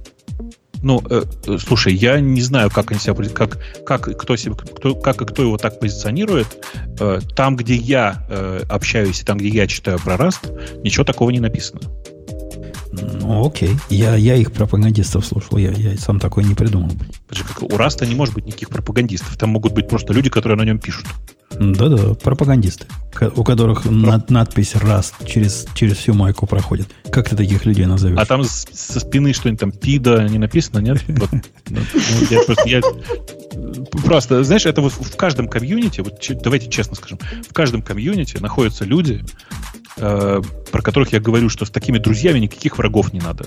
Ну, 0.82 1.02
э, 1.08 1.22
слушай, 1.58 1.94
я 1.94 2.20
не 2.20 2.42
знаю, 2.42 2.70
как 2.70 2.90
они 2.90 3.00
себя 3.00 3.14
как, 3.32 3.58
как, 3.84 4.18
кто 4.18 4.36
себе, 4.36 4.54
кто, 4.54 4.94
как 4.94 5.22
и 5.22 5.24
кто 5.24 5.42
его 5.42 5.56
так 5.56 5.78
позиционирует. 5.78 6.46
Э, 6.98 7.20
там, 7.36 7.56
где 7.56 7.74
я 7.74 8.26
э, 8.28 8.62
общаюсь 8.68 9.20
и 9.20 9.24
там, 9.24 9.38
где 9.38 9.48
я 9.48 9.66
читаю 9.66 9.98
про 9.98 10.14
Rust, 10.14 10.82
ничего 10.82 11.04
такого 11.04 11.30
не 11.30 11.40
написано. 11.40 11.80
Ну, 12.92 13.46
окей. 13.46 13.76
Я, 13.88 14.16
я 14.16 14.36
их 14.36 14.52
пропагандистов 14.52 15.24
слушал, 15.24 15.58
я, 15.58 15.70
я 15.72 15.96
сам 15.96 16.20
такой 16.20 16.44
не 16.44 16.54
придумал. 16.54 16.92
Как 17.28 17.62
у 17.62 17.76
Раста 17.76 18.06
не 18.06 18.14
может 18.14 18.34
быть 18.34 18.46
никаких 18.46 18.68
пропагандистов. 18.68 19.36
Там 19.36 19.50
могут 19.50 19.72
быть 19.72 19.88
просто 19.88 20.12
люди, 20.12 20.28
которые 20.28 20.58
на 20.58 20.64
нем 20.64 20.78
пишут. 20.78 21.06
Да-да, 21.58 22.14
пропагандисты, 22.14 22.86
у 23.36 23.44
которых 23.44 23.84
над, 23.84 24.30
надпись 24.30 24.74
«Раст» 24.74 25.14
через, 25.26 25.66
через 25.74 25.98
всю 25.98 26.14
майку 26.14 26.46
проходит. 26.46 26.88
Как 27.10 27.28
ты 27.28 27.36
таких 27.36 27.66
людей 27.66 27.86
назовешь? 27.86 28.18
А 28.18 28.24
там 28.24 28.42
со 28.44 29.00
спины 29.00 29.32
что-нибудь 29.32 29.60
там 29.60 29.72
«Пида» 29.72 30.26
не 30.28 30.38
написано, 30.38 30.78
нет? 30.78 31.02
Ну, 33.54 33.84
просто, 33.84 34.42
знаешь, 34.44 34.64
это 34.64 34.80
вот 34.80 34.92
в 34.92 35.16
каждом 35.16 35.46
комьюнити, 35.46 36.00
вот 36.00 36.14
давайте 36.42 36.70
честно 36.70 36.96
скажем, 36.96 37.18
в 37.48 37.52
каждом 37.52 37.82
комьюнити 37.82 38.38
находятся 38.38 38.86
люди, 38.86 39.24
э, 39.96 40.42
про 40.70 40.82
которых 40.82 41.12
я 41.12 41.20
говорю, 41.20 41.48
что 41.48 41.64
с 41.64 41.70
такими 41.70 41.98
друзьями 41.98 42.38
никаких 42.38 42.78
врагов 42.78 43.12
не 43.12 43.20
надо. 43.20 43.46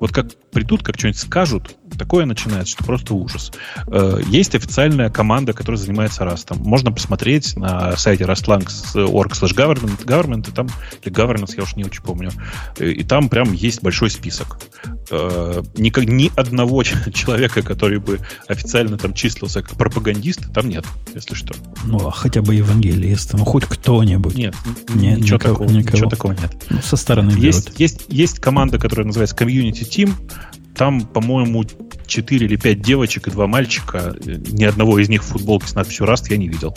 Вот 0.00 0.12
как 0.12 0.26
придут, 0.50 0.82
как 0.82 0.98
что-нибудь 0.98 1.20
скажут, 1.20 1.76
такое 1.98 2.24
начинается, 2.24 2.72
что 2.72 2.84
просто 2.84 3.14
ужас. 3.14 3.52
Э, 3.86 4.20
есть 4.26 4.54
официальная 4.54 5.10
команда, 5.10 5.52
которая 5.52 5.78
занимается 5.78 6.24
растом. 6.24 6.58
Можно 6.60 6.90
посмотреть 6.90 7.54
на 7.56 7.96
сайте 7.96 8.24
rustlang.org 8.24 9.32
slash 9.32 9.54
government, 9.54 10.04
government, 10.04 10.48
и 10.48 10.52
там, 10.52 10.68
или 11.02 11.14
governance, 11.14 11.54
я 11.56 11.62
уж 11.62 11.76
не 11.76 11.84
очень 11.84 12.02
помню, 12.02 12.30
э, 12.78 12.90
и 12.90 13.04
там 13.04 13.28
прям 13.28 13.52
есть 13.52 13.82
большой 13.82 14.10
список. 14.10 14.58
э, 15.10 15.62
ни, 15.76 15.92
ни 16.06 16.30
одного 16.34 16.82
человека, 17.12 17.62
который 17.62 17.98
бы 17.98 18.20
официально 18.48 18.96
там 18.96 19.12
числился 19.12 19.62
как 19.62 19.76
пропагандист, 19.76 20.52
там 20.52 20.68
нет, 20.68 20.86
если 21.14 21.34
что. 21.34 21.54
Ну, 21.84 22.08
а 22.08 22.10
хотя 22.10 22.40
бы 22.40 22.54
евангелист, 22.54 23.34
ну, 23.34 23.44
хоть 23.44 23.64
кто-нибудь. 23.64 24.34
Нет, 24.34 24.54
нет 24.94 25.18
ничего, 25.18 25.36
никого, 25.36 25.54
такого, 25.54 25.68
никого. 25.68 25.96
ничего 25.96 26.10
такого 26.10 26.32
нет. 26.32 26.52
Ну, 26.70 26.80
со 26.80 26.96
стороны 26.96 27.32
есть, 27.32 27.66
берут. 27.66 27.80
есть, 27.80 28.06
есть 28.08 28.38
команда, 28.38 28.78
которая 28.78 29.06
называется 29.06 29.36
Community 29.36 29.89
Team, 29.90 30.14
там, 30.74 31.02
по-моему, 31.02 31.64
4 32.06 32.46
или 32.46 32.56
5 32.56 32.80
девочек 32.80 33.28
и 33.28 33.30
2 33.30 33.46
мальчика. 33.46 34.14
Ни 34.24 34.64
одного 34.64 34.98
из 34.98 35.08
них 35.08 35.22
в 35.22 35.26
футболке 35.26 35.68
с 35.68 35.74
надписью 35.74 36.06
«Раст» 36.06 36.30
я 36.30 36.36
не 36.36 36.48
видел. 36.48 36.76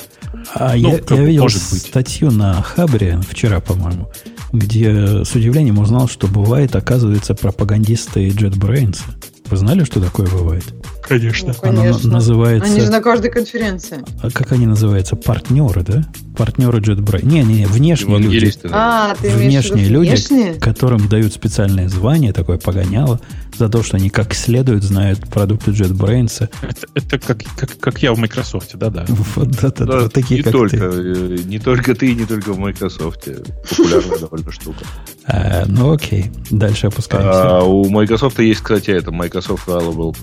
А 0.53 0.75
ну, 0.75 0.89
я, 0.89 0.99
я 1.09 1.23
видел 1.23 1.49
статью 1.49 2.31
на 2.31 2.61
Хабре 2.61 3.19
вчера, 3.29 3.59
по-моему, 3.59 4.09
где 4.51 5.23
с 5.23 5.33
удивлением 5.35 5.79
узнал, 5.79 6.07
что 6.07 6.27
бывает, 6.27 6.75
оказывается, 6.75 7.33
пропагандисты 7.33 8.27
JetBrains. 8.27 8.99
Вы 9.45 9.57
знали, 9.57 9.83
что 9.83 10.01
такое 10.01 10.27
бывает? 10.27 10.73
Конечно. 11.07 11.49
Ну, 11.49 11.59
конечно. 11.59 11.99
Она 12.03 12.13
называется... 12.15 12.71
Они 12.71 12.81
же 12.81 12.89
на 12.89 13.01
каждой 13.01 13.29
конференции. 13.29 14.03
А 14.21 14.29
как 14.31 14.51
они 14.51 14.65
называются? 14.65 15.15
Партнеры, 15.15 15.83
да? 15.83 16.03
Партнеры 16.37 16.79
JetBrains. 16.79 17.25
Не, 17.25 17.43
не, 17.43 17.53
не, 17.59 17.65
внешние 17.65 18.17
люди. 18.19 18.51
А, 18.71 19.15
ты 19.15 19.29
внешние 19.29 19.85
люди, 19.85 20.09
внешние? 20.09 20.53
которым 20.55 21.07
дают 21.07 21.33
специальное 21.33 21.89
звание, 21.89 22.33
такое 22.33 22.57
погоняло, 22.57 23.19
за 23.57 23.69
то, 23.69 23.83
что 23.83 23.97
они 23.97 24.09
как 24.09 24.33
следует 24.33 24.83
знают 24.83 25.19
продукты 25.29 25.71
JetBrains. 25.71 26.49
Это, 26.61 26.87
это 26.95 27.19
как, 27.19 27.43
как, 27.55 27.77
как 27.79 28.01
я 28.01 28.13
в 28.13 28.17
Microsoft, 28.17 28.75
да-да. 28.75 29.05
Вот, 29.35 29.49
да, 29.49 29.69
да, 29.69 29.85
да, 29.85 30.09
такие, 30.09 30.37
не 30.37 30.43
как 30.43 30.51
только, 30.51 30.77
ты. 30.77 30.83
Э, 30.83 31.37
не 31.45 31.59
только 31.59 31.95
ты, 31.95 32.13
не 32.13 32.25
только 32.25 32.53
в 32.53 32.59
Microsoft. 32.59 33.27
Популярная 33.69 34.19
довольно 34.21 34.51
штука. 34.51 34.85
А, 35.25 35.63
ну 35.67 35.93
окей, 35.93 36.31
дальше 36.49 36.87
опускаемся. 36.87 37.59
А, 37.59 37.63
у 37.63 37.89
Microsoft 37.89 38.39
есть, 38.39 38.61
кстати, 38.61 38.91
это 38.91 39.11
Microsoft 39.11 39.67
Valuable, 39.67 40.15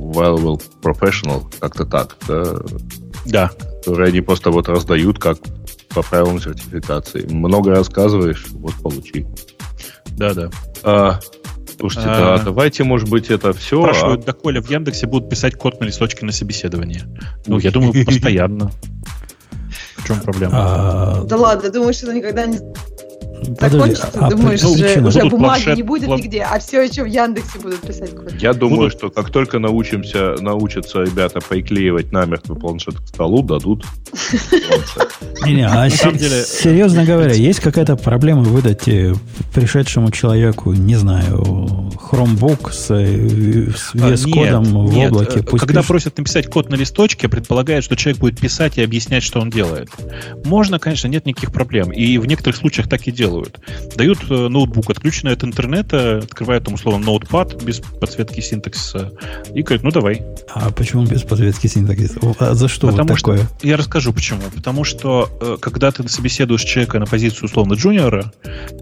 Valuable 0.00 0.60
Professional, 0.82 1.44
как-то 1.58 1.84
так, 1.84 2.16
да? 2.26 2.54
Да. 3.26 3.50
Которые 3.78 4.08
они 4.08 4.20
просто 4.20 4.50
вот 4.50 4.68
раздают 4.68 5.18
как 5.18 5.38
по 5.90 6.02
правилам 6.02 6.40
сертификации. 6.40 7.26
Много 7.26 7.70
рассказываешь, 7.70 8.46
вот 8.52 8.74
получи. 8.82 9.26
Да-да. 10.16 10.50
А, 10.82 11.20
Слушайте, 11.78 12.08
а, 12.10 12.36
да, 12.36 12.44
давайте, 12.44 12.84
может 12.84 13.08
быть, 13.08 13.30
это 13.30 13.52
все. 13.52 13.80
Спрашивают, 13.80 14.22
а... 14.22 14.26
доколе 14.26 14.60
в 14.60 14.68
Яндексе 14.70 15.06
будут 15.06 15.30
писать 15.30 15.54
код 15.54 15.80
на 15.80 15.86
листочке 15.86 16.26
на 16.26 16.32
собеседование. 16.32 17.04
Ну, 17.46 17.58
я 17.58 17.70
думаю, 17.70 18.04
постоянно. 18.06 18.70
В 19.96 20.06
чем 20.06 20.20
проблема? 20.20 20.52
А, 20.54 21.24
да 21.24 21.36
ладно, 21.36 21.70
думаешь, 21.70 21.96
что 21.96 22.12
никогда 22.12 22.46
не 22.46 22.58
закончится, 23.42 24.10
а, 24.14 24.30
думаешь, 24.30 24.62
ну, 24.62 24.72
уже, 24.72 25.00
уже 25.00 25.24
бумаги 25.24 25.38
планшет, 25.38 25.76
не 25.76 25.82
будет 25.82 26.06
план... 26.06 26.20
нигде, 26.20 26.42
а 26.42 26.58
все 26.58 26.82
еще 26.82 27.02
в 27.04 27.06
Яндексе 27.06 27.58
будут 27.58 27.80
писать 27.80 28.14
код. 28.14 28.32
Я 28.40 28.52
думаю, 28.52 28.76
будут... 28.76 28.92
что 28.92 29.10
как 29.10 29.30
только 29.30 29.58
научимся, 29.58 30.36
научатся 30.40 31.02
ребята 31.02 31.40
приклеивать 31.40 32.12
намертво 32.12 32.54
планшет 32.54 32.98
к 32.98 33.08
столу, 33.08 33.42
дадут 33.42 33.84
Не-не, 35.46 35.66
а 35.66 35.88
серьезно 35.90 37.04
говоря, 37.04 37.32
есть 37.32 37.60
какая-то 37.60 37.96
проблема 37.96 38.42
выдать 38.42 38.88
э, 38.88 39.14
пришедшему 39.54 40.10
человеку, 40.10 40.72
не 40.72 40.96
знаю, 40.96 41.90
хромбук 42.00 42.72
с 42.72 42.90
VS-кодом 42.90 44.76
а, 44.76 44.80
в 44.82 44.98
облаке? 44.98 45.40
Э, 45.40 45.56
когда 45.56 45.82
просят 45.82 46.18
написать 46.18 46.48
код 46.48 46.70
на 46.70 46.74
листочке, 46.74 47.28
предполагают, 47.28 47.84
что 47.84 47.96
человек 47.96 48.20
будет 48.20 48.38
писать 48.38 48.78
и 48.78 48.82
объяснять, 48.82 49.22
что 49.22 49.40
он 49.40 49.50
делает. 49.50 49.90
Можно, 50.44 50.78
конечно, 50.78 51.08
нет 51.08 51.26
никаких 51.26 51.52
проблем. 51.52 51.90
И 51.92 52.18
в 52.18 52.26
некоторых 52.26 52.56
случаях 52.56 52.88
так 52.88 53.06
и 53.06 53.12
делают 53.12 53.29
делают. 53.30 53.60
Дают 53.96 54.18
э, 54.28 54.48
ноутбук, 54.48 54.90
отключенный 54.90 55.32
от 55.32 55.44
интернета, 55.44 56.18
открывают 56.18 56.64
там 56.64 56.74
условно 56.74 57.06
ноутпад 57.06 57.62
без 57.62 57.80
подсветки 57.80 58.40
синтаксиса 58.40 59.12
и 59.54 59.62
говорят, 59.62 59.84
ну 59.84 59.90
давай. 59.90 60.22
А 60.54 60.70
почему 60.70 61.04
без 61.04 61.22
подсветки 61.22 61.66
синтаксиса? 61.66 62.18
А 62.38 62.54
за 62.54 62.68
что 62.68 62.88
Потому 62.88 63.10
вот 63.10 63.18
такое? 63.18 63.38
Что, 63.38 63.66
я 63.66 63.76
расскажу 63.76 64.12
почему. 64.12 64.42
Потому 64.54 64.84
что 64.84 65.28
э, 65.40 65.56
когда 65.60 65.90
ты 65.92 66.08
собеседуешь 66.08 66.62
человека 66.62 66.98
на 66.98 67.06
позицию 67.06 67.44
условно 67.44 67.74
джуниора, 67.74 68.32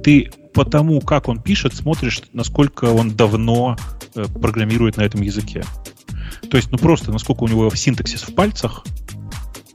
ты 0.03 0.31
по 0.55 0.65
тому, 0.65 1.01
как 1.01 1.29
он 1.29 1.41
пишет, 1.41 1.75
смотришь, 1.75 2.23
насколько 2.33 2.87
он 2.87 3.15
давно 3.15 3.77
э, 4.15 4.25
программирует 4.41 4.97
на 4.97 5.03
этом 5.03 5.21
языке. 5.21 5.65
То 6.51 6.57
есть, 6.57 6.71
ну 6.71 6.79
просто, 6.79 7.13
насколько 7.13 7.45
у 7.45 7.49
него 7.49 7.71
синтаксис 7.75 8.23
в 8.23 8.35
пальцах, 8.35 8.85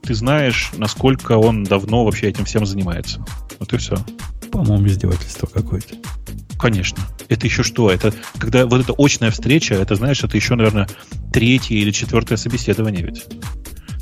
ты 0.02 0.14
знаешь, 0.14 0.70
насколько 0.76 1.38
он 1.38 1.64
давно 1.64 2.04
вообще 2.04 2.28
этим 2.28 2.44
всем 2.44 2.66
занимается. 2.66 3.24
Вот 3.58 3.72
и 3.72 3.78
все 3.78 3.96
по-моему, 4.54 4.86
издевательство 4.86 5.46
какое-то. 5.46 5.96
Конечно. 6.60 7.02
Это 7.28 7.44
еще 7.48 7.64
что? 7.64 7.90
Это 7.90 8.14
когда 8.38 8.66
вот 8.66 8.80
эта 8.80 8.94
очная 8.96 9.32
встреча, 9.32 9.74
это, 9.74 9.96
знаешь, 9.96 10.22
это 10.22 10.36
еще, 10.36 10.54
наверное, 10.54 10.88
третье 11.32 11.74
или 11.74 11.90
четвертое 11.90 12.36
собеседование 12.36 13.04
ведь. 13.04 13.24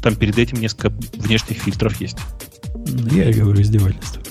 Там 0.02 0.14
перед 0.14 0.38
этим 0.38 0.60
несколько 0.60 0.90
внешних 1.14 1.56
фильтров 1.56 1.98
есть. 2.02 2.18
Я 3.10 3.30
и 3.30 3.32
говорю 3.32 3.62
издевательство. 3.62 4.22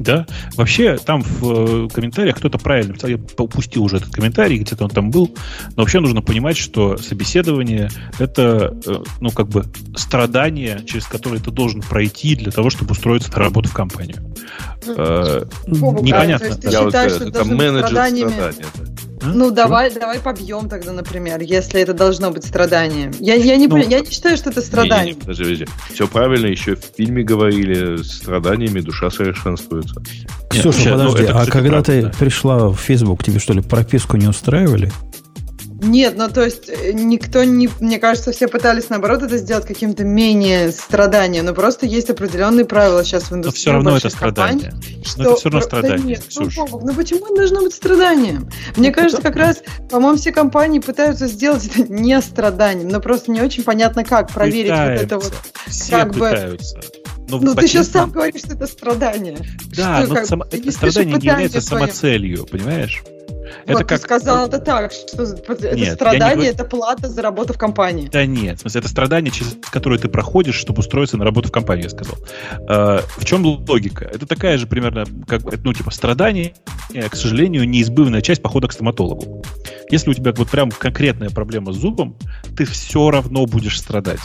Да, 0.00 0.26
вообще 0.56 0.96
там 0.96 1.22
в 1.22 1.84
э, 1.84 1.88
комментариях 1.90 2.36
кто-то 2.36 2.58
правильно 2.58 2.88
написал, 2.88 3.10
я 3.10 3.18
упустил 3.36 3.84
уже 3.84 3.98
этот 3.98 4.10
комментарий, 4.10 4.56
где-то 4.58 4.84
он 4.84 4.90
там 4.90 5.10
был, 5.10 5.36
но 5.76 5.82
вообще 5.82 6.00
нужно 6.00 6.22
понимать, 6.22 6.56
что 6.56 6.96
собеседование 6.96 7.90
это, 8.18 8.74
э, 8.86 8.94
ну, 9.20 9.30
как 9.30 9.48
бы 9.48 9.64
страдание, 9.96 10.82
через 10.86 11.06
которое 11.06 11.38
ты 11.38 11.50
должен 11.50 11.82
пройти 11.82 12.34
для 12.34 12.50
того, 12.50 12.70
чтобы 12.70 12.92
устроиться 12.92 13.30
на 13.30 13.38
работу 13.38 13.68
в 13.68 13.74
компанию. 13.74 14.16
Э, 14.86 15.44
непонятно. 15.66 16.56
ты 16.56 16.70
считаешь, 16.70 17.12
что 17.12 17.24
это 17.24 17.44
менеджер 17.44 17.88
страдания. 17.88 18.54
Ну, 19.22 19.50
давай, 19.50 19.92
давай 19.92 20.18
побьем 20.18 20.68
тогда, 20.68 20.92
например, 20.92 21.40
если 21.40 21.80
это 21.80 21.92
должно 21.92 22.30
быть 22.30 22.44
страданием. 22.44 23.12
Я, 23.20 23.34
я, 23.34 23.56
не, 23.56 23.66
ну, 23.66 23.76
я 23.76 24.00
не 24.00 24.10
считаю, 24.10 24.36
что 24.36 24.50
это 24.50 24.62
страдание. 24.62 25.12
Не, 25.12 25.12
не, 25.12 25.20
подожди, 25.20 25.42
подожди. 25.44 25.66
Все 25.92 26.06
правильно, 26.06 26.46
еще 26.46 26.76
в 26.76 26.84
фильме 26.96 27.22
говорили, 27.22 28.02
страданиями 28.02 28.80
душа 28.80 29.10
совершенствуется. 29.10 30.02
Ксюша, 30.50 30.92
подожди, 30.92 31.26
ну, 31.28 31.38
а 31.38 31.46
когда 31.46 31.82
ты 31.82 32.10
пришла 32.18 32.68
в 32.68 32.76
Facebook, 32.76 33.22
тебе 33.22 33.38
что 33.38 33.52
ли 33.52 33.60
прописку 33.60 34.16
не 34.16 34.26
устраивали? 34.26 34.90
Нет, 35.82 36.14
ну 36.16 36.28
то 36.28 36.44
есть 36.44 36.68
э, 36.68 36.92
никто 36.92 37.42
не, 37.42 37.68
мне 37.80 37.98
кажется, 37.98 38.32
все 38.32 38.48
пытались 38.48 38.90
наоборот 38.90 39.22
это 39.22 39.38
сделать 39.38 39.66
каким-то 39.66 40.04
менее 40.04 40.72
страданием, 40.72 41.46
но 41.46 41.54
просто 41.54 41.86
есть 41.86 42.10
определенные 42.10 42.66
правила 42.66 43.02
сейчас 43.02 43.30
в 43.30 43.34
индустрии. 43.34 43.50
Но 43.50 43.52
все 43.52 43.72
равно 43.72 43.96
это 43.96 44.10
страдание. 44.10 44.72
Что... 45.04 45.22
Но 45.22 45.30
это 45.30 45.36
все 45.36 45.48
равно 45.48 45.60
страдание. 45.62 45.98
Да 45.98 46.04
нет, 46.04 46.22
ну, 46.36 46.80
ну 46.82 46.94
почему 46.94 47.26
это 47.26 47.34
должно 47.34 47.60
быть 47.62 47.72
страданием? 47.72 48.50
Мне 48.76 48.90
ну, 48.90 48.94
кажется, 48.94 49.22
как 49.22 49.36
раз, 49.36 49.62
по-моему, 49.88 50.18
все 50.18 50.32
компании 50.32 50.80
пытаются 50.80 51.26
сделать 51.26 51.66
это 51.66 51.90
не 51.90 52.20
страданием, 52.20 52.88
но 52.88 53.00
просто 53.00 53.30
не 53.30 53.40
очень 53.40 53.62
понятно, 53.62 54.04
как 54.04 54.32
проверить 54.32 54.70
пытаются. 54.70 54.92
вот 54.92 55.06
это 55.06 55.18
вот. 55.18 55.34
Все 55.66 55.92
как 55.92 56.12
пытаются. 56.12 56.76
Бы... 56.76 56.82
Но 57.28 57.38
ну, 57.38 57.54
ты 57.54 57.68
сейчас 57.68 57.88
сам 57.88 58.10
говоришь, 58.10 58.42
что 58.42 58.54
это 58.54 58.66
страдание. 58.66 59.38
Да, 59.76 60.02
что, 60.02 60.14
но 60.14 60.24
само... 60.26 60.44
это 60.50 60.72
страдание 60.72 61.16
не 61.16 61.26
является 61.26 61.60
самоцелью, 61.60 62.44
понимаешь? 62.46 63.02
Это 63.64 63.72
вот 63.72 63.88
как... 63.88 63.98
ты 63.98 64.04
сказал 64.04 64.46
это 64.46 64.58
так, 64.58 64.92
что 64.92 65.22
это 65.22 65.76
нет, 65.76 65.94
страдание, 65.94 66.48
не... 66.48 66.52
это 66.52 66.64
плата 66.64 67.08
за 67.08 67.22
работу 67.22 67.52
в 67.54 67.58
компании. 67.58 68.08
Да 68.08 68.26
нет, 68.26 68.58
в 68.58 68.60
смысле, 68.62 68.80
это 68.80 68.88
страдание, 68.88 69.30
через 69.30 69.56
которое 69.70 69.98
ты 69.98 70.08
проходишь, 70.08 70.56
чтобы 70.56 70.80
устроиться 70.80 71.16
на 71.16 71.24
работу 71.24 71.48
в 71.48 71.52
компанию, 71.52 71.84
я 71.84 71.90
сказал. 71.90 72.16
Э, 72.68 73.00
в 73.16 73.24
чем 73.24 73.44
логика? 73.44 74.04
Это 74.04 74.26
такая 74.26 74.58
же 74.58 74.66
примерно, 74.66 75.04
как, 75.26 75.42
ну, 75.64 75.72
типа, 75.72 75.90
страдание, 75.90 76.54
к 77.10 77.14
сожалению, 77.16 77.68
неизбывная 77.68 78.20
часть 78.22 78.42
похода 78.42 78.68
к 78.68 78.72
стоматологу. 78.72 79.42
Если 79.90 80.10
у 80.10 80.14
тебя 80.14 80.32
вот 80.32 80.48
прям 80.48 80.70
конкретная 80.70 81.30
проблема 81.30 81.72
с 81.72 81.76
зубом, 81.76 82.16
ты 82.56 82.64
все 82.64 83.10
равно 83.10 83.46
будешь 83.46 83.78
страдать. 83.78 84.20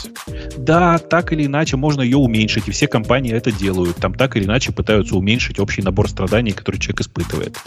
Да, 0.56 0.98
так 0.98 1.32
или 1.32 1.46
иначе 1.46 1.76
можно 1.76 2.02
ее 2.02 2.18
уменьшить, 2.18 2.68
и 2.68 2.70
все 2.70 2.86
компании 2.86 3.32
это 3.32 3.50
делают. 3.50 3.96
Там 3.96 4.14
так 4.14 4.36
или 4.36 4.44
иначе 4.44 4.72
пытаются 4.72 5.16
уменьшить 5.16 5.58
общий 5.58 5.82
набор 5.82 6.08
страданий, 6.08 6.52
который 6.52 6.78
человек 6.78 7.00
испытывает. 7.00 7.58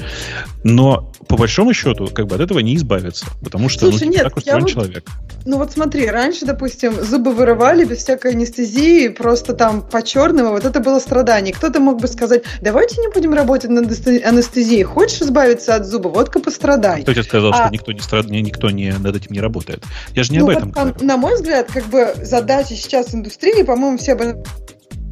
Но 0.64 1.12
по 1.28 1.36
большому 1.36 1.49
счету, 1.74 2.08
как 2.14 2.28
бы 2.28 2.36
от 2.36 2.42
этого 2.42 2.60
не 2.60 2.76
избавиться, 2.76 3.26
потому 3.44 3.70
что 3.70 3.90
Слушай, 3.90 4.06
ну, 4.06 4.14
нет, 4.14 4.24
так 4.24 4.38
устроен 4.38 4.62
вот, 4.62 4.70
человек. 4.70 5.06
Ну 5.46 5.58
вот 5.58 5.72
смотри, 5.72 6.08
раньше, 6.08 6.46
допустим, 6.46 6.94
зубы 7.04 7.34
вырывали 7.34 7.86
без 7.86 8.00
всякой 8.00 8.34
анестезии, 8.34 9.08
просто 9.08 9.54
там 9.54 9.82
по-черному, 9.82 10.52
вот 10.52 10.66
это 10.66 10.80
было 10.80 11.00
страдание. 11.00 11.54
Кто-то 11.54 11.80
мог 11.80 12.02
бы 12.02 12.08
сказать, 12.08 12.44
давайте 12.62 13.02
не 13.02 13.10
будем 13.10 13.34
работать 13.34 13.70
над 13.70 13.86
анестезией, 13.86 14.84
хочешь 14.84 15.22
избавиться 15.22 15.76
от 15.76 15.86
зуба, 15.86 16.10
вот-ка 16.10 16.40
пострадай. 16.40 17.02
Кто 17.04 17.14
тебе 17.14 17.24
сказал, 17.24 17.52
а... 17.52 17.56
что 17.56 17.70
никто, 17.70 17.92
не 17.92 18.00
страд... 18.00 18.26
никто 18.30 18.70
не 18.70 18.92
над 18.92 19.16
этим 19.16 19.32
не 19.32 19.42
работает? 19.42 19.84
Я 20.14 20.24
же 20.24 20.32
не 20.32 20.40
ну, 20.40 20.46
об 20.46 20.50
этом 20.52 20.72
вот, 20.72 20.76
говорю. 20.76 21.06
На 21.06 21.18
мой 21.18 21.36
взгляд, 21.36 21.72
как 21.72 21.86
бы 21.86 22.14
задача 22.22 22.76
сейчас 22.76 23.14
индустрии, 23.14 23.64
по-моему, 23.64 23.98
все 23.98 24.14
об 24.14 24.22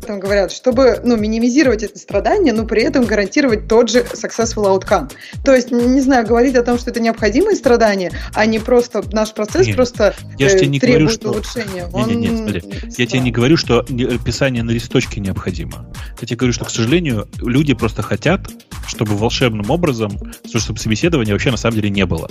этом 0.08 0.20
говорят, 0.20 0.52
чтобы 0.52 1.02
ну, 1.04 1.18
минимизировать 1.18 1.84
это 1.84 2.00
страдание, 2.00 2.54
но 2.54 2.66
при 2.66 2.82
этом 2.82 3.06
гарантировать 3.06 3.68
тот 3.68 3.90
же 3.90 4.00
successful 4.00 4.64
outcome. 4.66 5.12
То 5.44 5.54
есть, 5.54 5.72
не 5.72 6.00
знаю, 6.00 6.26
говорить 6.26 6.56
о 6.56 6.64
том, 6.64 6.80
что 6.80 6.92
это 6.92 7.02
необходимое 7.02 7.56
страдание, 7.56 8.12
а 8.34 8.46
не 8.46 8.60
просто 8.60 9.04
наш 9.12 9.34
процесс 9.34 9.68
нет, 9.68 9.76
просто 9.76 10.16
я 10.38 10.48
э, 10.48 10.66
не 10.66 10.80
требует 10.80 11.22
говорю, 11.22 11.40
улучшения. 11.40 11.88
Что... 11.90 12.06
Нет, 12.06 12.08
нет, 12.08 12.32
нет, 12.32 12.64
смотри. 12.64 12.94
Я 12.98 13.06
тебе 13.06 13.20
не 13.20 13.32
говорю, 13.32 13.58
что 13.58 13.84
писание 13.84 14.64
на 14.64 14.72
листочке 14.72 15.20
необходимо. 15.20 15.94
Я 16.22 16.28
тебе 16.28 16.38
говорю, 16.38 16.54
что, 16.54 16.66
к 16.66 16.70
сожалению, 16.70 17.28
люди 17.42 17.74
просто 17.74 18.02
хотят, 18.02 18.48
чтобы 18.88 19.16
волшебным 19.18 19.70
образом, 19.70 20.12
чтобы 20.46 20.80
собеседования 20.80 21.34
вообще 21.34 21.52
на 21.52 21.58
самом 21.58 21.76
деле 21.76 21.90
не 21.90 22.06
было. 22.06 22.30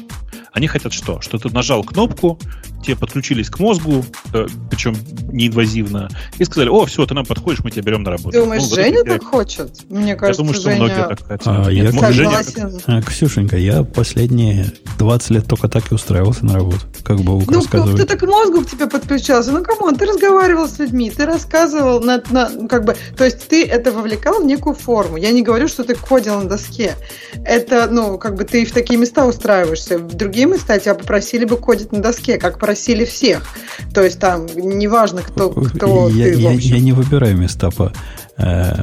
Они 0.52 0.66
хотят 0.66 0.94
что? 0.94 1.20
Что 1.20 1.38
ты 1.38 1.50
нажал 1.50 1.84
кнопку, 1.84 2.38
те 2.82 2.96
подключились 2.96 3.50
к 3.50 3.58
мозгу, 3.58 4.04
э, 4.32 4.46
причем 4.70 4.96
неинвазивно, 5.32 6.08
и 6.38 6.44
сказали, 6.44 6.68
о, 6.68 6.86
все, 6.86 7.04
ты 7.04 7.14
нам 7.14 7.26
подходишь, 7.26 7.62
мы 7.66 7.72
тебя 7.72 7.82
берем 7.82 8.04
на 8.04 8.12
работу. 8.12 8.30
Думаешь, 8.30 8.62
ну, 8.62 8.76
Женя 8.76 9.02
так 9.02 9.24
хочет? 9.24 9.90
Мне 9.90 10.14
кажется, 10.14 10.42
я 10.42 10.46
думаю, 10.46 10.54
что 10.54 10.70
Женя... 10.70 10.84
многие 10.84 11.08
так 11.08 11.26
хотят. 11.26 11.46
А, 11.46 11.72
Нет, 11.72 11.94
я... 11.94 12.12
Женя... 12.12 12.38
А, 12.86 13.02
Ксюшенька, 13.02 13.56
я 13.56 13.82
последние 13.82 14.72
20 14.98 15.30
лет 15.30 15.46
только 15.46 15.68
так 15.68 15.90
и 15.90 15.94
устраивался 15.94 16.46
на 16.46 16.54
работу, 16.54 16.78
как 17.02 17.18
бы 17.18 17.42
Ну, 17.44 17.62
как 17.64 17.96
ты 17.96 18.04
так 18.04 18.22
мозгу 18.22 18.60
к 18.60 18.70
тебе 18.70 18.86
подключался? 18.86 19.50
Ну, 19.50 19.64
come 19.64 19.82
on, 19.82 19.96
ты 19.96 20.04
разговаривал 20.04 20.68
с 20.68 20.78
людьми, 20.78 21.10
ты 21.10 21.26
рассказывал, 21.26 22.00
на, 22.00 22.22
на, 22.30 22.68
как 22.68 22.84
бы, 22.84 22.94
то 23.16 23.24
есть 23.24 23.48
ты 23.48 23.64
это 23.64 23.90
вовлекал 23.90 24.40
в 24.40 24.46
некую 24.46 24.76
форму. 24.76 25.16
Я 25.16 25.32
не 25.32 25.42
говорю, 25.42 25.66
что 25.66 25.82
ты 25.82 25.96
кодил 25.96 26.40
на 26.40 26.48
доске. 26.48 26.94
Это, 27.44 27.88
ну, 27.90 28.16
как 28.16 28.36
бы 28.36 28.44
ты 28.44 28.64
в 28.64 28.70
такие 28.70 28.96
места 28.96 29.26
устраиваешься. 29.26 29.98
В 29.98 30.14
другие 30.14 30.46
места 30.46 30.78
тебя 30.78 30.94
попросили 30.94 31.44
бы 31.44 31.56
кодить 31.56 31.90
на 31.90 32.00
доске, 32.00 32.38
как 32.38 32.60
просили 32.60 33.04
всех. 33.04 33.44
То 33.92 34.04
есть 34.04 34.20
там, 34.20 34.46
неважно, 34.54 35.22
кто, 35.22 35.50
кто 35.50 36.08
я, 36.10 36.26
ты, 36.26 36.34
я, 36.38 36.52
я 36.52 36.78
не 36.78 36.92
выбираю 36.92 37.36
места 37.36 37.55
по, 37.58 37.92
э, 38.36 38.82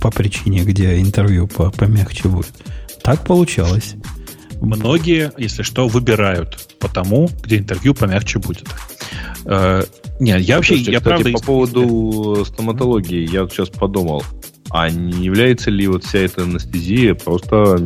по 0.00 0.10
причине, 0.10 0.60
где 0.60 1.00
интервью 1.00 1.46
по, 1.46 1.70
помягче 1.70 2.28
будет. 2.28 2.52
Так 3.02 3.24
получалось. 3.24 3.94
Многие, 4.60 5.32
если 5.38 5.62
что, 5.62 5.88
выбирают 5.88 6.76
по 6.78 6.88
тому, 6.88 7.28
где 7.42 7.58
интервью 7.58 7.94
помягче 7.94 8.38
будет. 8.38 8.68
Э, 9.44 9.82
не, 10.20 10.38
я 10.38 10.56
вообще, 10.56 10.74
Слушайте, 10.74 10.92
я 10.92 10.98
кстати, 10.98 11.22
правда... 11.22 11.38
по 11.38 11.44
поводу 11.44 12.44
стоматологии, 12.44 13.28
я 13.28 13.42
вот 13.42 13.52
сейчас 13.52 13.70
подумал, 13.70 14.22
а 14.70 14.88
не 14.88 15.24
является 15.24 15.70
ли 15.70 15.86
вот 15.86 16.04
вся 16.04 16.20
эта 16.20 16.44
анестезия 16.44 17.14
просто 17.14 17.78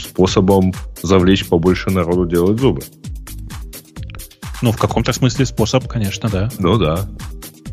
способом 0.00 0.74
завлечь 1.02 1.46
побольше 1.46 1.90
народу 1.90 2.26
делать 2.26 2.60
зубы? 2.60 2.82
Ну, 4.62 4.70
в 4.72 4.76
каком-то 4.76 5.12
смысле 5.12 5.46
способ, 5.46 5.88
конечно, 5.88 6.28
да. 6.28 6.50
Ну 6.58 6.76
да. 6.76 7.08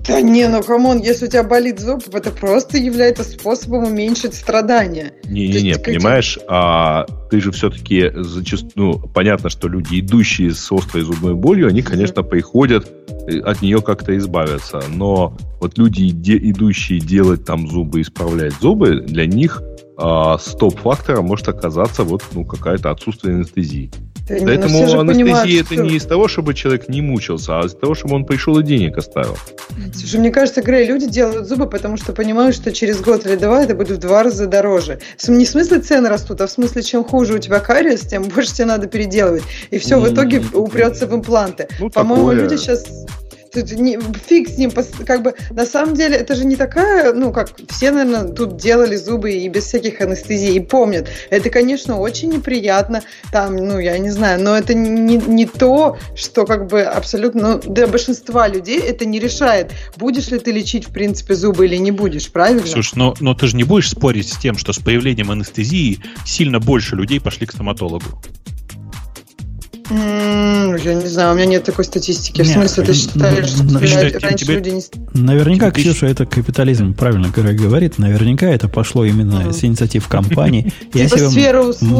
Да 0.09 0.21
не, 0.21 0.47
ну 0.47 0.63
come 0.64 0.83
on, 0.83 0.98
если 0.99 1.27
у 1.27 1.29
тебя 1.29 1.43
болит 1.43 1.79
зуб, 1.79 2.03
это 2.11 2.31
просто 2.31 2.77
является 2.77 3.23
способом 3.23 3.83
уменьшить 3.83 4.33
страдания. 4.33 5.13
Не-не-не, 5.25 5.75
понимаешь, 5.75 6.39
а, 6.47 7.05
ты 7.29 7.39
же 7.39 7.51
все-таки 7.51 8.11
зачастую, 8.15 8.71
ну, 8.75 8.99
понятно, 8.99 9.49
что 9.49 9.67
люди, 9.67 9.99
идущие 9.99 10.51
с 10.51 10.71
острой 10.71 11.03
зубной 11.03 11.35
болью, 11.35 11.67
они, 11.67 11.83
конечно, 11.83 12.23
приходят 12.23 12.91
э, 13.27 13.39
от 13.39 13.61
нее 13.61 13.83
как-то 13.83 14.17
избавиться. 14.17 14.81
Но 14.89 15.38
вот 15.59 15.77
люди, 15.77 16.09
идущие 16.09 16.99
делать 16.99 17.45
там 17.45 17.67
зубы, 17.67 18.01
исправлять 18.01 18.53
зубы, 18.59 19.01
для 19.01 19.27
них 19.27 19.61
а, 19.95 20.39
стоп-фактором 20.39 21.25
может 21.25 21.49
оказаться 21.49 22.03
вот 22.03 22.23
ну, 22.31 22.45
какая-то 22.45 22.89
отсутствие 22.89 23.35
анестезии. 23.35 23.91
Да 24.30 24.35
Поэтому 24.45 24.85
ну, 24.85 24.99
анестезия 24.99 25.24
понимают, 25.24 25.49
это 25.49 25.74
что... 25.74 25.83
не 25.83 25.95
из 25.95 26.06
того, 26.06 26.27
чтобы 26.27 26.53
человек 26.53 26.88
не 26.88 27.01
мучился, 27.01 27.59
а 27.59 27.66
из 27.66 27.74
того, 27.74 27.95
чтобы 27.95 28.16
он 28.16 28.25
пришел 28.25 28.59
и 28.59 28.64
денег 28.64 28.98
оставил. 28.98 29.38
Слушай, 29.93 30.19
мне 30.19 30.30
кажется, 30.30 30.61
Грей, 30.61 30.85
люди 30.85 31.08
делают 31.08 31.48
зубы, 31.48 31.67
потому 31.67 31.98
что 31.98 32.14
понимают, 32.14 32.56
что 32.56 32.72
через 32.72 33.01
год 33.01 33.25
или 33.25 33.35
два 33.35 33.64
это 33.64 33.74
будет 33.74 33.98
в 33.98 33.99
два 33.99 34.24
раза 34.24 34.45
дороже. 34.45 34.99
Не 35.27 35.45
в 35.45 35.49
смысле 35.49 35.80
цены 35.80 36.09
растут, 36.09 36.41
а 36.41 36.48
в 36.48 36.51
смысле, 36.51 36.83
чем 36.83 37.03
хуже 37.03 37.35
у 37.35 37.40
тебя 37.40 37.59
кариес, 37.59 38.01
тем 38.01 38.24
больше 38.35 38.53
тебе 38.53 38.66
надо 38.66 38.88
переделывать. 38.88 39.43
И 39.72 39.80
все 39.80 39.99
в 39.99 40.14
итоге 40.14 40.43
упрется 40.53 41.08
в 41.08 41.16
импланты. 41.16 41.67
Ну, 41.80 41.90
По-моему, 41.90 42.32
люди 42.32 42.56
сейчас 42.56 42.85
Тут 43.51 43.71
не, 43.71 43.97
фиг 44.27 44.49
с 44.49 44.57
ним, 44.57 44.71
как 45.05 45.23
бы, 45.23 45.33
на 45.49 45.65
самом 45.65 45.95
деле, 45.95 46.15
это 46.15 46.35
же 46.35 46.45
не 46.45 46.55
такая, 46.55 47.13
ну, 47.13 47.31
как 47.31 47.49
все, 47.69 47.91
наверное, 47.91 48.31
тут 48.31 48.57
делали 48.57 48.95
зубы 48.95 49.31
и 49.31 49.47
без 49.49 49.65
всяких 49.65 50.01
анестезий, 50.01 50.55
и 50.55 50.59
помнят. 50.59 51.07
Это, 51.29 51.49
конечно, 51.49 51.99
очень 51.99 52.29
неприятно, 52.29 53.01
там, 53.31 53.55
ну, 53.55 53.79
я 53.79 53.97
не 53.97 54.11
знаю, 54.11 54.41
но 54.41 54.55
это 54.55 54.73
не, 54.73 55.17
не 55.17 55.45
то, 55.45 55.97
что, 56.15 56.45
как 56.45 56.67
бы, 56.67 56.81
абсолютно, 56.81 57.55
ну, 57.55 57.73
для 57.73 57.87
большинства 57.87 58.47
людей 58.47 58.79
это 58.79 59.05
не 59.05 59.19
решает, 59.19 59.71
будешь 59.97 60.29
ли 60.29 60.39
ты 60.39 60.51
лечить, 60.51 60.87
в 60.87 60.91
принципе, 60.91 61.33
зубы 61.33 61.65
или 61.65 61.77
не 61.77 61.91
будешь, 61.91 62.31
правильно? 62.31 62.65
Слушай, 62.67 62.93
но, 62.97 63.15
но 63.19 63.33
ты 63.33 63.47
же 63.47 63.55
не 63.55 63.63
будешь 63.63 63.89
спорить 63.89 64.31
с 64.31 64.37
тем, 64.37 64.57
что 64.57 64.73
с 64.73 64.79
появлением 64.79 65.31
анестезии 65.31 65.99
сильно 66.25 66.59
больше 66.59 66.95
людей 66.95 67.19
пошли 67.19 67.47
к 67.47 67.51
стоматологу. 67.51 68.05
Я 69.90 70.93
не 70.93 71.08
знаю, 71.08 71.34
у 71.34 71.35
меня 71.35 71.48
нет 71.48 71.64
такой 71.64 71.84
статистики. 71.85 72.43
В 72.43 72.48
смысле, 72.48 72.84
ты 72.84 72.93
считаешь, 72.93 73.48
что 73.48 74.19
раньше 74.19 74.45
люди 74.51 74.69
не... 74.69 74.82
Наверняка, 75.19 75.72
Ксюша, 75.72 76.06
это 76.06 76.26
капитализм, 76.26 76.93
правильно 76.93 77.30
говорит. 77.30 77.98
Наверняка 77.98 78.48
это 78.48 78.68
пошло 78.68 79.03
именно 79.03 79.51
с 79.51 79.64
инициатив 79.64 80.08
компании. 80.08 80.72
Я 80.93 81.08
типа 81.08 81.30
себе 81.30 81.53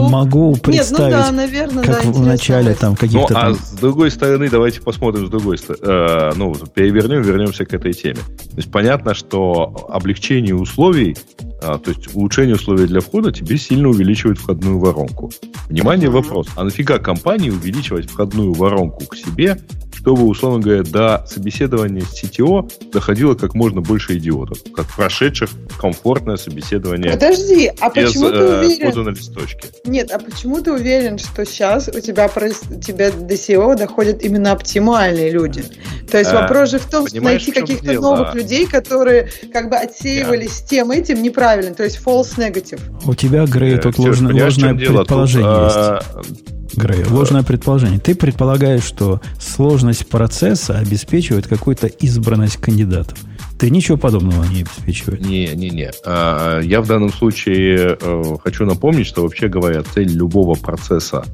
могу 0.09 0.51
ну 0.51 0.56
представить, 0.58 1.85
как 1.85 2.06
в 2.06 2.26
начале 2.26 2.76
там 2.76 2.95
каких-то... 2.95 3.34
Ну, 3.34 3.40
а 3.40 3.53
с 3.53 3.72
другой 3.72 4.11
стороны, 4.11 4.50
давайте 4.50 4.82
посмотрим 4.82 5.27
с 5.27 5.30
другой 5.30 5.58
стороны. 5.58 5.84
Э, 5.84 6.32
ну, 6.35 6.56
перевернем, 6.74 7.22
вернемся 7.22 7.66
к 7.66 7.74
этой 7.74 7.93
теме. 7.93 8.16
То 8.16 8.58
есть 8.58 8.72
понятно, 8.72 9.14
что 9.14 9.88
облегчение 9.90 10.56
условий 10.56 11.18
а, 11.61 11.77
то 11.77 11.91
есть 11.91 12.15
улучшение 12.15 12.55
условий 12.55 12.88
для 12.88 12.99
входа 13.01 13.31
тебе 13.31 13.57
сильно 13.57 13.89
увеличивает 13.89 14.38
входную 14.38 14.79
воронку. 14.79 15.31
Внимание, 15.69 16.09
вопрос. 16.09 16.47
А 16.55 16.63
нафига 16.63 16.99
компании 16.99 17.49
увеличивать 17.49 18.09
входную 18.09 18.53
воронку 18.53 19.05
к 19.05 19.15
себе, 19.15 19.59
чтобы, 19.99 20.25
условно 20.25 20.59
говоря, 20.59 20.83
до 20.83 21.25
собеседования 21.27 22.01
с 22.01 22.23
CTO 22.23 22.71
доходило 22.91 23.35
как 23.35 23.53
можно 23.53 23.81
больше 23.81 24.17
идиотов, 24.17 24.59
как 24.73 24.87
прошедших 24.87 25.49
комфортное 25.77 26.37
собеседование. 26.37 27.11
Подожди, 27.11 27.71
а 27.79 27.89
без, 27.89 28.13
почему 28.13 28.29
ты 28.29 28.37
э, 28.37 28.59
уверен? 28.59 29.03
на 29.03 29.09
листочке. 29.09 29.67
Нет, 29.85 30.11
а 30.11 30.19
почему 30.19 30.61
ты 30.61 30.71
уверен, 30.71 31.17
что 31.17 31.45
сейчас 31.45 31.89
у 31.89 31.99
тебя, 31.99 32.29
тебя 32.29 33.11
до 33.11 33.33
SEO 33.33 33.75
доходят 33.75 34.23
именно 34.23 34.53
оптимальные 34.53 35.31
люди? 35.31 35.65
То 36.09 36.17
есть 36.17 36.31
а, 36.31 36.41
вопрос 36.41 36.71
же 36.71 36.79
в 36.79 36.85
том, 36.85 37.07
что 37.07 37.21
найти 37.21 37.51
каких-то 37.51 37.93
новых 37.93 38.33
людей, 38.35 38.67
которые 38.67 39.29
как 39.51 39.69
бы 39.69 39.75
отсеивались 39.75 40.61
yeah. 40.61 40.69
тем 40.69 40.91
этим 40.91 41.21
неправильно, 41.21 41.75
то 41.75 41.83
есть 41.83 41.99
false 42.03 42.37
negative. 42.37 42.79
У 43.05 43.13
тебя, 43.15 43.45
Грей, 43.45 43.77
тут 43.77 43.97
ложное, 43.99 44.33
ложное 44.33 44.73
предположение 44.73 45.49
а, 45.49 46.01
есть. 46.23 46.49
Грей, 46.80 47.03
ложное 47.03 47.43
предположение. 47.43 47.99
Ты 47.99 48.16
предполагаешь, 48.16 48.83
что 48.83 49.19
сложность 49.38 50.08
процесса 50.08 50.77
обеспечивает 50.77 51.45
какую-то 51.45 51.88
избранность 51.88 52.56
кандидатов. 52.56 53.17
Ты 53.59 53.69
ничего 53.69 53.98
подобного 53.98 54.45
не 54.45 54.61
обеспечиваешь. 54.61 55.19
Не, 55.19 55.48
не, 55.56 55.69
не. 55.69 55.91
А, 56.06 56.61
я 56.61 56.80
в 56.80 56.88
данном 56.88 57.11
случае 57.11 57.98
э, 57.99 58.24
хочу 58.41 58.66
напомнить, 58.66 59.08
что 59.08 59.24
вообще 59.24 59.49
говоря, 59.49 59.83
цель 59.83 60.09
любого 60.09 60.56
процесса, 60.56 61.25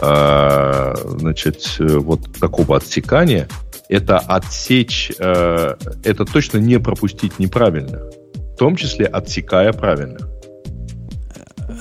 а, 0.00 0.96
значит, 1.04 1.76
э, 1.78 1.86
вот 1.86 2.20
такого 2.40 2.76
отсекания, 2.76 3.48
это 3.88 4.18
отсечь, 4.18 5.12
э, 5.20 5.76
это 6.02 6.24
точно 6.24 6.58
не 6.58 6.80
пропустить 6.80 7.38
неправильных, 7.38 8.02
в 8.54 8.56
том 8.58 8.74
числе 8.74 9.06
отсекая 9.06 9.72
правильных 9.72 10.28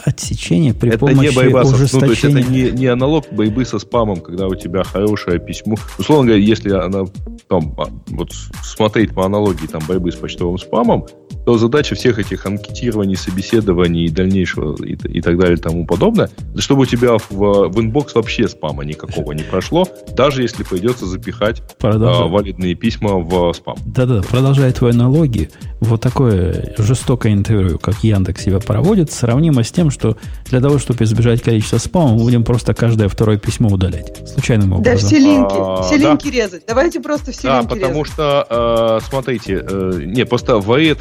отсечение 0.06 0.74
при 0.74 0.90
это 0.90 1.00
помощи 1.00 1.30
не 1.30 1.36
байбасов, 1.36 1.76
ужесточения. 1.76 2.08
Ну, 2.08 2.08
то 2.08 2.12
есть 2.12 2.24
это 2.24 2.52
не, 2.52 2.72
не 2.72 2.88
аналог 2.88 3.26
борьбы 3.32 3.66
со 3.66 3.80
спамом, 3.80 4.22
когда 4.22 4.48
у 4.48 4.56
тебя 4.56 4.84
хорошее 4.84 5.40
письмо. 5.40 5.76
Условно 5.98 6.28
говоря, 6.28 6.44
если 6.44 6.72
она 6.72 7.06
там, 7.48 7.74
а, 7.78 7.88
вот 8.08 8.32
смотреть 8.64 9.14
по 9.14 9.26
аналогии 9.26 9.68
там, 9.68 9.82
борьбы 9.88 10.12
с 10.12 10.16
почтовым 10.16 10.58
спамом, 10.58 11.06
то 11.46 11.58
задача 11.58 11.96
всех 11.96 12.20
этих 12.20 12.46
анкетирований, 12.46 13.16
собеседований 13.16 14.06
и 14.06 14.10
дальнейшего 14.10 14.76
и, 14.84 14.94
и 14.94 15.22
так 15.22 15.38
далее 15.38 15.58
и 15.58 15.60
тому 15.60 15.86
подобное, 15.86 16.30
чтобы 16.58 16.84
у 16.84 16.86
тебя 16.86 17.18
в, 17.18 17.70
в 17.70 17.80
inbox 17.80 18.14
вообще 18.16 18.48
спама 18.48 18.86
никакого 18.86 19.32
не 19.32 19.44
прошло, 19.44 19.88
даже 20.16 20.44
если 20.44 20.64
придется 20.64 21.06
запихать 21.06 21.64
а, 21.82 22.28
валидные 22.28 22.76
письма 22.76 23.18
в 23.18 23.54
спам. 23.54 23.78
Да-да, 23.86 24.22
продолжая 24.22 24.72
твою 24.74 24.94
аналогию, 24.94 25.50
вот 25.80 26.02
такое 26.02 26.76
жестокое 26.78 27.34
интервью, 27.34 27.80
как 27.80 28.04
Яндекс 28.04 28.44
себя 28.44 28.60
проводит, 28.60 29.12
сравнимо 29.12 29.64
с 29.64 29.72
тем, 29.72 29.89
что 29.90 30.18
для 30.46 30.62
того, 30.62 30.80
чтобы 30.80 31.04
избежать 31.04 31.42
количества 31.42 31.78
спама, 31.78 32.14
мы 32.14 32.24
будем 32.24 32.44
просто 32.44 32.74
каждое 32.74 33.08
второе 33.10 33.38
письмо 33.38 33.70
удалять. 33.70 34.22
Случайным 34.28 34.74
образом. 34.74 34.84
Да, 34.84 34.98
все 34.98 35.20
линки, 35.20 35.56
а, 35.58 35.82
все 35.84 35.98
линки 35.98 36.26
да. 36.26 36.32
резать. 36.32 36.64
Давайте 36.68 37.00
просто 37.00 37.32
все 37.32 37.44
да, 37.44 37.60
линки 37.60 37.74
потому 37.74 38.04
резать. 38.04 38.14
что, 38.14 39.00
э, 39.02 39.06
смотрите, 39.08 39.66
э, 39.68 40.02
не, 40.06 40.26
просто 40.26 40.58
вейт 40.60 41.00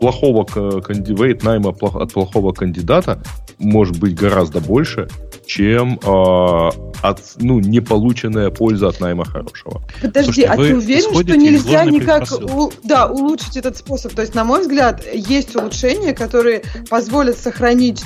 плохого 0.00 0.46
вейт 0.88 1.42
найма 1.42 1.70
от 1.70 2.12
плохого 2.12 2.52
кандидата 2.52 3.22
может 3.58 3.98
быть 3.98 4.14
гораздо 4.14 4.60
больше, 4.60 5.08
чем 5.46 5.98
э, 5.98 6.70
от, 7.02 7.20
ну, 7.38 7.58
неполученная 7.58 8.50
польза 8.50 8.88
от 8.88 9.00
найма 9.00 9.24
хорошего. 9.24 9.82
Подожди, 10.00 10.46
Слушайте, 10.46 10.48
а 10.48 10.56
ты 10.56 10.76
уверен, 10.76 11.14
что 11.14 11.36
нельзя 11.36 11.84
никак 11.84 12.30
у, 12.30 12.70
да, 12.84 13.06
улучшить 13.06 13.56
этот 13.56 13.76
способ? 13.76 14.12
То 14.12 14.22
есть, 14.22 14.34
на 14.34 14.44
мой 14.44 14.60
взгляд, 14.60 15.02
есть 15.12 15.56
улучшения, 15.56 16.12
которые 16.12 16.62
позволят 16.88 17.38
сохранить 17.38 17.57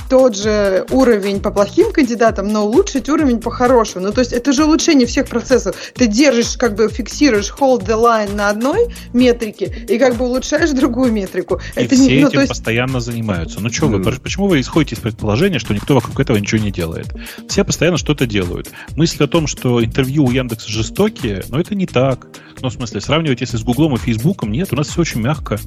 тот 0.09 0.37
же 0.37 0.87
уровень 0.91 1.41
по 1.41 1.51
плохим 1.51 1.93
кандидатам, 1.93 2.49
но 2.49 2.67
улучшить 2.67 3.09
уровень 3.09 3.41
по 3.41 3.51
хорошим. 3.51 4.03
Ну, 4.03 4.13
то 4.13 4.21
есть, 4.21 4.33
это 4.33 4.53
же 4.53 4.65
улучшение 4.65 5.07
всех 5.07 5.29
процессов. 5.29 5.77
Ты 5.95 6.07
держишь, 6.07 6.57
как 6.57 6.75
бы 6.75 6.89
фиксируешь 6.89 7.53
hold 7.59 7.87
the 7.87 8.01
line 8.01 8.35
на 8.35 8.49
одной 8.49 8.89
метрике 9.13 9.73
и 9.89 9.99
как 9.99 10.17
бы 10.17 10.25
улучшаешь 10.25 10.71
другую 10.71 11.13
метрику. 11.13 11.61
И 11.77 11.81
это 11.81 11.95
все 11.95 12.17
не, 12.17 12.23
ну, 12.23 12.29
этим 12.29 12.41
есть... 12.41 12.49
постоянно 12.51 13.01
занимаются. 13.01 13.61
Ну, 13.61 13.71
что 13.71 13.87
mm. 13.87 14.03
вы, 14.03 14.13
почему 14.19 14.49
вы 14.49 14.61
исходите 14.61 14.97
из 14.97 15.01
предположения, 15.01 15.59
что 15.59 15.75
никто 15.75 15.95
вокруг 15.95 16.19
этого 16.21 16.37
ничего 16.37 16.63
не 16.63 16.71
делает? 16.71 17.09
Все 17.49 17.65
постоянно 17.65 17.99
что-то 17.99 18.27
делают. 18.27 18.71
Мысль 18.97 19.23
о 19.25 19.27
том, 19.27 19.47
что 19.47 19.83
интервью 19.85 20.25
у 20.25 20.31
Яндекса 20.31 20.71
жестокие, 20.71 21.45
но 21.49 21.61
это 21.61 21.75
не 21.75 21.87
так. 21.87 22.27
Ну, 22.63 22.69
в 22.69 22.73
смысле, 22.73 23.01
сравнивать 23.01 23.41
если 23.41 23.57
с 23.57 23.65
Гуглом 23.65 23.97
и 23.97 23.99
Фейсбуком, 23.99 24.53
нет, 24.53 24.73
у 24.73 24.77
нас 24.77 24.87
все 24.87 25.01
очень 25.01 25.21
мягко. 25.21 25.59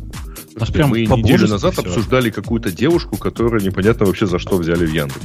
У 0.56 0.59
нас 0.61 0.72
прям 0.72 0.91
Мы 0.91 1.01
неделю 1.01 1.49
назад 1.49 1.74
все. 1.74 1.82
обсуждали 1.82 2.30
какую-то 2.30 2.72
девушку, 2.72 3.17
которую 3.17 3.61
непонятно 3.61 4.06
вообще 4.06 4.27
за 4.27 4.40
что 4.40 4.56
взяли 4.56 4.85
в 4.85 4.93
Яндекс. 4.93 5.19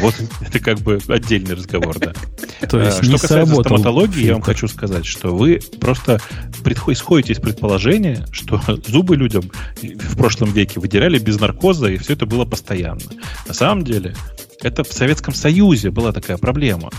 Вот 0.00 0.14
это 0.40 0.58
как 0.58 0.80
бы 0.80 0.98
отдельный 1.06 1.54
разговор, 1.54 1.96
да. 2.00 2.12
То 2.68 2.80
есть 2.80 3.04
что 3.04 3.12
касается 3.12 3.54
стоматологии, 3.54 4.24
я 4.24 4.32
вам 4.32 4.42
хочу 4.42 4.66
сказать, 4.66 5.06
что 5.06 5.36
вы 5.36 5.60
просто 5.80 6.20
исходите 6.88 7.32
из 7.32 7.38
предположения, 7.38 8.26
что 8.32 8.60
зубы 8.88 9.14
людям 9.14 9.48
в 9.80 10.16
прошлом 10.16 10.52
веке 10.52 10.80
выделяли 10.80 11.20
без 11.20 11.38
наркоза, 11.38 11.86
и 11.92 11.96
все 11.98 12.14
это 12.14 12.26
было 12.26 12.44
постоянно. 12.44 13.02
На 13.46 13.54
самом 13.54 13.84
деле, 13.84 14.16
это 14.62 14.82
в 14.82 14.92
Советском 14.92 15.32
Союзе 15.32 15.92
была 15.92 16.10
такая 16.10 16.38
проблема 16.38 16.90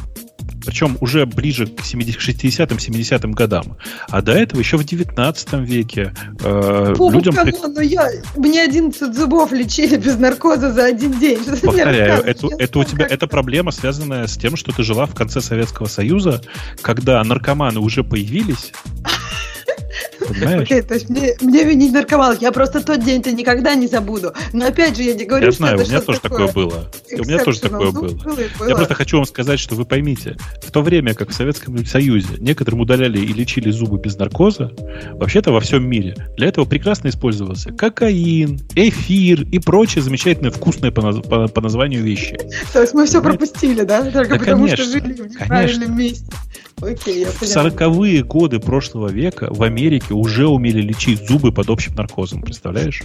причем 0.67 0.97
уже 0.99 1.25
ближе 1.25 1.65
к 1.65 1.79
60-м, 1.79 2.77
70-м 2.77 3.31
годам. 3.31 3.77
А 4.09 4.21
до 4.21 4.33
этого 4.33 4.59
еще 4.59 4.75
в 4.75 4.83
19 4.83 5.53
веке 5.65 6.13
э, 6.43 6.93
Фу, 6.97 7.09
людям... 7.09 7.33
Кому? 7.33 7.51
Но 7.61 7.67
ну 7.69 7.79
я, 7.79 8.09
мне 8.35 8.63
11 8.63 9.15
зубов 9.15 9.53
лечили 9.53 9.95
без 9.95 10.17
наркоза 10.17 10.73
за 10.73 10.83
один 10.83 11.17
день. 11.17 11.39
Что 11.57 11.67
Повторяю, 11.67 12.21
это, 12.21 12.49
это 12.59 12.79
у 12.79 12.83
тебя 12.83 13.05
это 13.05 13.27
проблема, 13.27 13.71
связанная 13.71 14.27
с 14.27 14.35
тем, 14.35 14.57
что 14.57 14.73
ты 14.73 14.83
жила 14.83 15.05
в 15.05 15.15
конце 15.15 15.39
Советского 15.39 15.85
Союза, 15.85 16.41
когда 16.81 17.23
наркоманы 17.23 17.79
уже 17.79 18.03
появились, 18.03 18.73
Понимаешь? 20.19 20.63
Окей, 20.63 20.81
то 20.81 20.93
есть 20.93 21.09
мне, 21.09 21.35
мне 21.41 21.63
винить 21.63 21.93
наркоманов. 21.93 22.41
Я 22.41 22.51
просто 22.51 22.83
тот 22.83 23.03
день-то 23.03 23.31
никогда 23.31 23.75
не 23.75 23.87
забуду. 23.87 24.33
Но 24.53 24.65
опять 24.65 24.95
же, 24.95 25.03
я 25.03 25.13
не 25.13 25.25
говорю, 25.25 25.45
я 25.45 25.51
что 25.51 25.57
знаю, 25.57 25.77
у 25.77 25.81
меня 25.81 26.01
тоже 26.01 26.19
такое 26.19 26.51
было. 26.51 26.91
У 27.11 27.23
меня 27.23 27.43
тоже 27.43 27.61
такое 27.61 27.91
было. 27.91 28.09
было. 28.09 28.67
Я 28.67 28.75
просто 28.75 28.93
хочу 28.93 29.17
вам 29.17 29.25
сказать, 29.25 29.59
что 29.59 29.75
вы 29.75 29.85
поймите, 29.85 30.37
в 30.63 30.71
то 30.71 30.81
время, 30.81 31.13
как 31.13 31.29
в 31.29 31.33
Советском 31.33 31.85
Союзе 31.85 32.35
некоторым 32.39 32.81
удаляли 32.81 33.19
и 33.19 33.33
лечили 33.33 33.71
зубы 33.71 33.99
без 33.99 34.17
наркоза, 34.17 34.71
вообще-то 35.13 35.51
во 35.51 35.59
всем 35.59 35.87
мире 35.87 36.15
для 36.35 36.47
этого 36.47 36.65
прекрасно 36.65 37.09
использовался 37.09 37.71
кокаин, 37.71 38.59
эфир 38.75 39.41
и 39.41 39.59
прочие 39.59 40.03
замечательные 40.03 40.51
вкусные 40.51 40.91
по, 40.91 41.13
по, 41.21 41.47
по 41.47 41.61
названию 41.61 42.03
вещи. 42.03 42.37
То 42.73 42.81
есть 42.81 42.93
мы 42.93 43.05
все 43.05 43.21
пропустили, 43.21 43.83
да? 43.83 44.03
Только 44.03 44.33
да, 44.33 44.39
потому 44.39 44.65
конечно, 44.65 44.83
что 44.83 44.91
жили 44.93 45.13
в 45.13 45.31
неправильном 45.31 45.87
конечно. 45.87 45.93
месте. 45.93 46.25
Окей, 46.79 47.21
я 47.21 47.31
в 47.31 47.43
сороковые 47.43 48.23
годы 48.23 48.59
прошлого 48.59 49.07
века 49.07 49.47
в 49.49 49.63
Америке 49.63 50.13
уже 50.13 50.47
умели 50.47 50.79
лечить 50.79 51.27
зубы 51.27 51.51
под 51.51 51.71
общим 51.71 51.95
наркозом, 51.95 52.43
представляешь? 52.43 53.01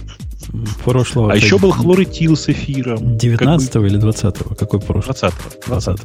Прошлого. 0.83 1.31
А 1.31 1.35
еще 1.35 1.57
был 1.57 1.71
хлорэтил 1.71 2.37
с 2.37 2.49
эфиром. 2.49 3.17
19 3.17 3.75
или 3.75 3.97
20 3.97 4.35
Какой 4.59 4.79
прошлый? 4.79 5.15
20 5.15 5.33
20 5.65 5.99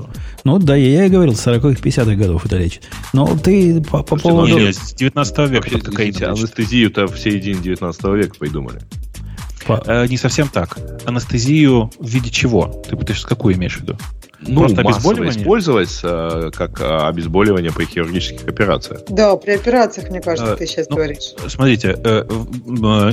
Ну 0.44 0.58
да, 0.58 0.76
я, 0.76 0.88
я 0.88 1.04
и 1.04 1.08
говорил, 1.10 1.34
40-х, 1.34 1.82
50-х 1.82 2.14
годов 2.14 2.46
это 2.46 2.56
лечит. 2.56 2.88
Но 3.12 3.36
ты 3.36 3.82
по, 3.82 4.02
по 4.02 4.18
Слушайте, 4.18 4.30
поводу... 4.30 4.58
Ну, 4.58 4.58
нет, 4.60 4.76
с 4.76 4.94
19 4.94 5.38
века 5.50 5.70
под 5.70 5.82
кокаин 5.82 6.24
Анестезию-то 6.24 7.06
в 7.06 7.18
середине 7.18 7.60
19 7.60 8.04
века 8.04 8.34
придумали. 8.38 8.80
По... 9.66 9.82
Э, 9.86 10.06
не 10.06 10.16
совсем 10.16 10.48
так. 10.48 10.78
Анестезию 11.04 11.90
в 11.98 12.08
виде 12.08 12.30
чего? 12.30 12.82
Ты, 12.88 12.96
ты 12.96 13.14
какую 13.26 13.56
имеешь 13.56 13.76
в 13.76 13.82
виду? 13.82 13.98
Ну, 14.48 14.60
Просто 14.60 14.80
обезболивание? 14.80 15.40
использовать 15.40 16.00
э, 16.02 16.50
как 16.54 16.80
э, 16.80 16.84
обезболивание 16.84 17.72
при 17.72 17.84
хирургических 17.84 18.46
операциях. 18.48 19.02
Да, 19.08 19.36
при 19.36 19.52
операциях, 19.52 20.10
мне 20.10 20.20
кажется, 20.20 20.54
а, 20.54 20.56
ты 20.56 20.66
сейчас 20.66 20.88
ну, 20.88 20.96
говоришь. 20.96 21.34
Смотрите, 21.46 21.96
э, 22.02 22.24
э, 22.26 23.12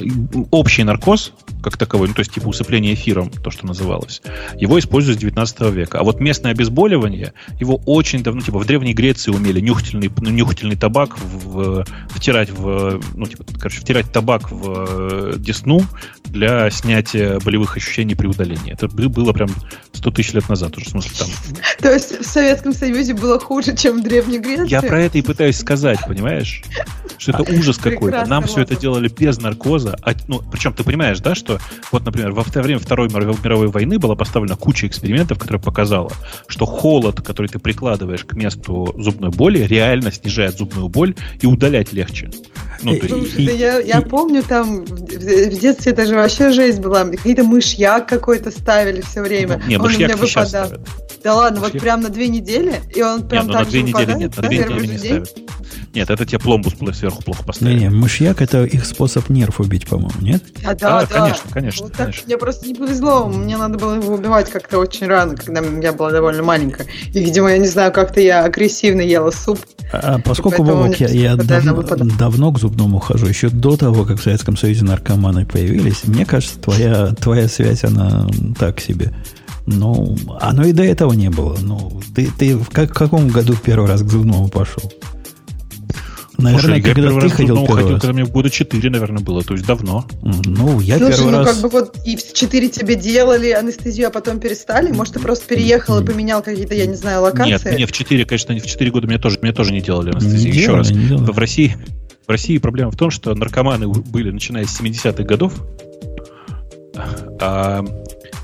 общий 0.52 0.84
наркоз, 0.84 1.34
как 1.62 1.78
таковой, 1.78 2.08
ну, 2.08 2.14
то 2.14 2.22
есть 2.22 2.34
типа 2.34 2.48
усыпление 2.48 2.94
эфиром, 2.94 3.30
то, 3.30 3.52
что 3.52 3.66
называлось, 3.66 4.22
его 4.56 4.80
используют 4.80 5.18
с 5.18 5.22
19 5.22 5.62
века. 5.72 6.00
А 6.00 6.04
вот 6.04 6.20
местное 6.20 6.52
обезболивание, 6.52 7.34
его 7.60 7.82
очень 7.86 8.24
давно, 8.24 8.42
типа 8.42 8.60
в 8.60 8.66
Древней 8.66 8.94
Греции 8.94 9.32
умели 9.32 9.60
нюхательный, 9.60 10.12
ну, 10.18 10.30
нюхательный 10.30 10.76
табак 10.76 11.18
в, 11.18 11.48
в, 11.48 11.86
втирать 12.10 12.50
в, 12.50 13.02
ну, 13.16 13.26
типа, 13.26 13.46
короче, 13.58 13.82
втирать 13.82 14.12
табак 14.12 14.52
в 14.52 14.88
э, 14.90 15.34
десну 15.38 15.84
для 16.26 16.70
снятия 16.70 17.40
болевых 17.40 17.78
ощущений 17.78 18.16
при 18.16 18.28
удалении. 18.28 18.74
Это 18.74 18.88
было 18.88 19.34
прям 19.34 19.50
100 19.94 20.12
тысяч 20.12 20.34
лет 20.34 20.48
назад 20.50 20.78
уже, 20.78 20.88
в 20.88 20.90
смысле 20.90 21.12
там. 21.26 21.56
То 21.82 21.94
есть 21.94 22.20
в 22.20 22.26
Советском 22.26 22.74
Союзе 22.74 23.14
было 23.14 23.40
хуже, 23.40 23.76
чем 23.76 24.02
в 24.02 24.04
Древней 24.04 24.40
Греции? 24.40 24.70
Я 24.70 24.82
про 24.82 25.02
это 25.02 25.18
и 25.18 25.22
пытаюсь 25.22 25.58
сказать, 25.58 26.00
понимаешь? 26.08 26.64
Что 27.18 27.32
это 27.32 27.44
ужас 27.58 27.78
какой-то. 27.78 28.26
Нам 28.26 28.44
все 28.44 28.62
это 28.62 28.76
делали 28.76 29.08
без 29.08 29.40
наркоза. 29.40 29.98
А, 30.02 30.14
ну, 30.28 30.42
причем 30.52 30.74
ты 30.74 30.84
понимаешь, 30.84 31.20
да, 31.20 31.36
что 31.36 31.60
вот, 31.92 32.06
например, 32.06 32.32
во 32.32 32.44
время 32.44 32.80
Второй 32.80 33.10
мировой 33.10 33.68
войны 33.68 34.00
была 34.00 34.16
поставлена 34.16 34.56
куча 34.56 34.88
экспериментов, 34.88 35.40
которые 35.40 35.62
показала, 35.62 36.12
что 36.48 36.66
холод, 36.66 37.22
который 37.22 37.48
ты 37.48 37.60
прикладываешь 37.60 38.26
к 38.26 38.34
месту 38.34 38.94
зубной 38.98 39.32
боли, 39.32 39.60
реально 39.60 40.12
снижает 40.12 40.58
зубную 40.58 40.90
боль 40.90 41.16
и 41.42 41.46
удалять 41.46 41.94
легче. 41.94 42.30
Ну, 42.84 42.94
и, 42.94 43.44
я, 43.44 44.02
помню 44.02 44.44
там 44.44 44.86
в, 44.86 44.90
в 44.90 45.60
детстве 45.60 45.92
это 45.92 46.06
же 46.06 46.16
вообще 46.16 46.52
жизнь 46.52 46.82
была. 46.82 47.06
Какие-то 47.06 47.44
мышьяк 47.44 48.08
какой-то 48.08 48.52
ставили 48.52 49.02
все 49.02 49.22
время. 49.22 49.62
Не, 49.68 49.78
он 49.78 49.86
у 49.86 49.90
меня 49.90 50.16
выпадал. 50.16 50.72
Да 51.26 51.34
ладно, 51.34 51.60
вот 51.60 51.72
прям 51.72 52.02
на 52.02 52.10
две 52.10 52.28
недели, 52.28 52.84
и 52.94 53.02
он 53.02 53.28
прям 53.28 53.48
нет, 53.48 53.48
ну, 53.48 53.54
так 53.54 53.66
на 53.66 53.72
две 53.72 53.82
недели 53.82 54.14
нет, 54.14 54.38
на 54.38 54.44
две 54.48 54.58
недели 54.60 54.86
не 54.86 54.98
ставят. 55.00 55.38
Нет, 55.96 56.10
это 56.12 56.24
тебе 56.24 56.38
пломбус 56.38 56.76
сверху 56.94 57.24
плохо 57.24 57.44
поставили. 57.44 57.80
Не, 57.80 57.84
не, 57.86 57.90
мышьяк 57.90 58.44
это 58.44 58.64
их 58.64 58.86
способ 58.86 59.28
нерв 59.30 59.60
убить, 59.60 59.88
по-моему, 59.88 60.22
нет? 60.22 60.44
А, 60.64 60.76
да, 60.76 61.00
а, 61.00 61.02
да. 61.02 61.08
Конечно, 61.08 61.50
конечно, 61.52 61.86
вот 61.86 61.96
конечно. 61.96 62.22
мне 62.28 62.38
просто 62.38 62.68
не 62.68 62.76
повезло, 62.76 63.28
мне 63.28 63.58
надо 63.58 63.80
было 63.80 63.96
его 63.96 64.14
убивать 64.14 64.52
как-то 64.52 64.78
очень 64.78 65.08
рано, 65.08 65.36
когда 65.36 65.62
я 65.62 65.94
была 65.94 66.12
довольно 66.12 66.44
маленькая. 66.44 66.86
И, 67.12 67.20
видимо, 67.20 67.50
я 67.50 67.58
не 67.58 67.68
знаю, 67.68 67.92
как-то 67.92 68.22
я 68.22 68.44
агрессивно 68.44 69.02
ела 69.02 69.32
суп. 69.32 69.58
А, 69.92 70.20
поскольку, 70.20 70.64
Бобок, 70.64 71.00
я, 71.00 71.08
я 71.08 71.36
давно, 71.38 71.82
давно 71.82 72.52
к 72.52 72.60
зубному 72.60 73.00
хожу, 73.00 73.26
еще 73.26 73.50
до 73.50 73.78
того, 73.78 74.06
как 74.06 74.20
в 74.20 74.22
Советском 74.22 74.58
Союзе 74.58 74.86
наркоманы 74.86 75.48
появились, 75.48 76.04
мне 76.04 76.24
кажется, 76.24 76.60
твоя, 76.60 77.16
твоя 77.20 77.48
связь, 77.48 77.84
она 77.84 78.28
так 78.60 78.80
себе. 78.80 79.12
Ну, 79.68 80.16
оно 80.40 80.66
и 80.66 80.72
до 80.72 80.84
этого 80.84 81.14
не 81.14 81.30
было. 81.30 81.58
Ну, 81.60 82.02
ты, 82.14 82.30
ты 82.38 82.56
в, 82.56 82.70
как, 82.70 82.92
в 82.92 82.94
каком 82.94 83.28
году 83.30 83.56
первый 83.56 83.88
раз 83.88 84.04
к 84.04 84.10
зубному 84.10 84.48
пошел? 84.48 84.92
Наверное, 86.38 86.82
Слушай, 86.82 86.82
когда 86.82 87.10
я 87.12 87.20
ты 87.20 87.30
ходил 87.30 87.56
первый 87.56 87.76
ходил, 87.76 87.92
раз. 87.94 88.02
когда 88.02 88.14
мне 88.14 88.26
года 88.26 88.50
4, 88.50 88.90
наверное, 88.90 89.24
было, 89.24 89.42
то 89.42 89.54
есть 89.54 89.66
давно. 89.66 90.06
Ну, 90.22 90.80
я 90.82 90.98
Слушай, 90.98 91.16
первый 91.18 91.32
ну, 91.32 91.38
раз... 91.38 91.48
как 91.48 91.62
бы 91.62 91.70
вот 91.70 91.98
и 92.06 92.18
в 92.18 92.34
4 92.34 92.70
тебе 92.70 92.96
делали 92.96 93.52
анестезию, 93.52 94.08
а 94.08 94.10
потом 94.10 94.40
перестали? 94.40 94.92
Может, 94.92 95.14
ты 95.14 95.20
просто 95.22 95.48
переехал 95.48 96.00
и 96.00 96.06
поменял 96.06 96.42
какие-то, 96.42 96.76
я 96.76 96.88
не 96.88 96.96
знаю, 96.96 97.22
локации? 97.22 97.52
Нет, 97.52 97.66
мне 97.66 97.86
в 97.86 97.92
4, 97.92 98.26
конечно, 98.26 98.56
в 98.56 98.66
4 98.66 98.92
года 98.92 99.08
мне 99.08 99.18
тоже, 99.18 99.40
мне 99.42 99.54
тоже 99.54 99.72
не 99.72 99.82
делали 99.82 100.12
анестезию. 100.12 100.52
Не 100.52 100.58
Еще 100.58 100.66
делали, 100.66 100.78
раз. 100.80 100.92
Не 100.92 101.08
делали. 101.08 101.32
В 101.32 101.40
России, 101.40 101.78
в 102.28 102.30
России 102.30 102.58
проблема 102.58 102.92
в 102.92 102.98
том, 102.98 103.12
что 103.12 103.34
наркоманы 103.34 103.88
были, 103.88 104.32
начиная 104.32 104.66
с 104.66 104.80
70-х 104.80 105.24
годов, 105.24 105.54
а 107.40 107.86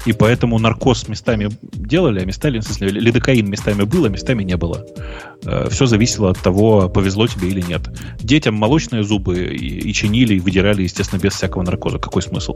и 0.05 0.13
поэтому 0.13 0.57
наркоз 0.59 1.07
местами 1.07 1.49
делали, 1.61 2.21
а 2.21 2.25
местами, 2.25 2.59
в 2.59 2.63
смысле, 2.63 2.89
лидокаин 2.89 3.49
местами 3.49 3.83
было, 3.83 4.07
местами 4.07 4.43
не 4.43 4.57
было. 4.57 4.85
Э, 5.45 5.67
Все 5.69 5.85
зависело 5.85 6.29
от 6.31 6.39
того, 6.39 6.89
повезло 6.89 7.27
тебе 7.27 7.49
или 7.49 7.61
нет. 7.61 7.81
Детям 8.19 8.55
молочные 8.55 9.03
зубы 9.03 9.45
и, 9.45 9.89
и 9.89 9.93
чинили, 9.93 10.35
и 10.35 10.39
выдирали, 10.39 10.83
естественно, 10.83 11.19
без 11.19 11.33
всякого 11.33 11.63
наркоза. 11.63 11.99
Какой 11.99 12.21
смысл? 12.21 12.55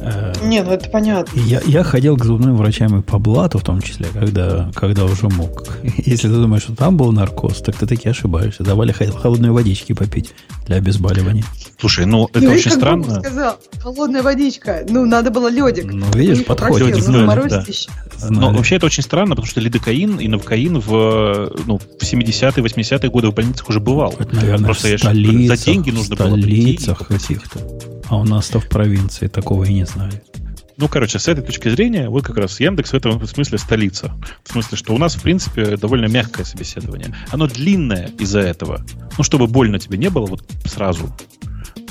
Э, 0.00 0.32
не, 0.44 0.62
ну 0.62 0.70
это 0.70 0.88
понятно. 0.90 1.38
Я, 1.38 1.60
я 1.64 1.82
ходил 1.82 2.16
к 2.16 2.24
зубным 2.24 2.56
врачам 2.56 2.98
и 2.98 3.02
по 3.02 3.18
блату, 3.18 3.58
в 3.58 3.62
том 3.62 3.80
числе, 3.80 4.06
когда, 4.12 4.70
когда 4.74 5.04
уже 5.04 5.28
мог. 5.28 5.66
Если 5.82 6.28
ты 6.28 6.34
думаешь, 6.34 6.62
что 6.62 6.74
там 6.74 6.96
был 6.96 7.12
наркоз, 7.12 7.60
так 7.60 7.76
ты 7.76 7.86
таки 7.86 8.08
ошибаешься. 8.08 8.64
Давали 8.64 8.92
холодной 8.92 9.50
водички 9.50 9.92
попить 9.92 10.34
для 10.66 10.76
обезболивания. 10.76 11.44
Слушай, 11.78 12.06
ну 12.06 12.28
это 12.32 12.40
ну, 12.40 12.52
очень 12.52 12.70
как 12.70 12.72
странно. 12.74 13.20
сказал, 13.20 13.58
холодная 13.80 14.22
водичка. 14.22 14.84
Ну, 14.88 15.04
надо 15.06 15.30
было 15.30 15.48
ледик. 15.48 15.92
Ну, 15.92 16.06
видишь, 16.14 16.44
подходит. 16.44 17.06
Ну, 17.08 17.26
да. 17.48 17.64
Но 18.30 18.52
вообще 18.52 18.76
это 18.76 18.86
очень 18.86 19.02
странно, 19.02 19.30
потому 19.30 19.46
что 19.46 19.60
лидокаин 19.60 20.18
и 20.18 20.28
навкаин 20.28 20.78
в, 20.78 21.52
ну, 21.66 21.78
в 21.78 22.02
70-е, 22.02 22.64
80-е 22.64 23.10
годы 23.10 23.28
в 23.28 23.34
больницах 23.34 23.68
уже 23.68 23.80
бывал. 23.80 24.14
Это, 24.18 24.34
наверное, 24.34 24.66
Просто 24.66 24.96
в 24.96 25.00
столицах, 25.00 25.58
за 25.58 25.64
деньги 25.64 25.90
нужно 25.90 26.16
было 26.16 26.34
прийти. 26.36 26.86
каких-то. 27.08 27.58
А 28.08 28.16
у 28.16 28.24
нас-то 28.24 28.60
в 28.60 28.68
провинции 28.68 29.26
такого 29.26 29.64
и 29.64 29.72
не 29.72 29.81
знали. 29.86 30.22
Ну, 30.76 30.88
короче, 30.88 31.18
с 31.18 31.28
этой 31.28 31.44
точки 31.44 31.68
зрения, 31.68 32.08
вот 32.08 32.24
как 32.24 32.38
раз 32.38 32.58
Яндекс 32.58 32.90
в 32.90 32.94
этом 32.94 33.24
смысле 33.26 33.58
столица. 33.58 34.12
В 34.44 34.52
смысле, 34.52 34.76
что 34.78 34.94
у 34.94 34.98
нас, 34.98 35.14
в 35.14 35.22
принципе, 35.22 35.76
довольно 35.76 36.06
мягкое 36.06 36.44
собеседование. 36.44 37.14
Оно 37.30 37.46
длинное 37.46 38.10
из-за 38.18 38.40
этого. 38.40 38.84
Ну, 39.16 39.22
чтобы 39.22 39.46
больно 39.46 39.78
тебе 39.78 39.98
не 39.98 40.10
было 40.10 40.26
вот 40.26 40.44
сразу. 40.64 41.14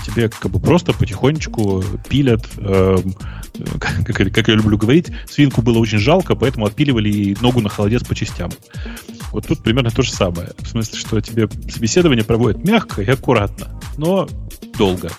Тебе 0.05 0.29
как 0.29 0.51
бы 0.51 0.59
просто 0.59 0.93
потихонечку 0.93 1.83
пилят, 2.09 2.45
э, 2.57 2.97
как, 3.79 4.33
как 4.33 4.47
я 4.47 4.55
люблю 4.55 4.77
говорить, 4.77 5.11
свинку 5.29 5.61
было 5.61 5.77
очень 5.77 5.99
жалко, 5.99 6.35
поэтому 6.35 6.65
отпиливали 6.65 7.09
ей 7.09 7.37
ногу 7.39 7.61
на 7.61 7.69
холодец 7.69 8.03
по 8.03 8.15
частям. 8.15 8.51
Вот 9.31 9.47
тут 9.47 9.63
примерно 9.63 9.91
то 9.91 10.01
же 10.01 10.11
самое. 10.11 10.49
В 10.57 10.67
смысле, 10.67 10.99
что 10.99 11.21
тебе 11.21 11.47
собеседование 11.69 12.25
проводят 12.25 12.63
мягко 12.63 13.01
и 13.03 13.09
аккуратно, 13.09 13.79
но 13.97 14.27
долго. 14.77 15.11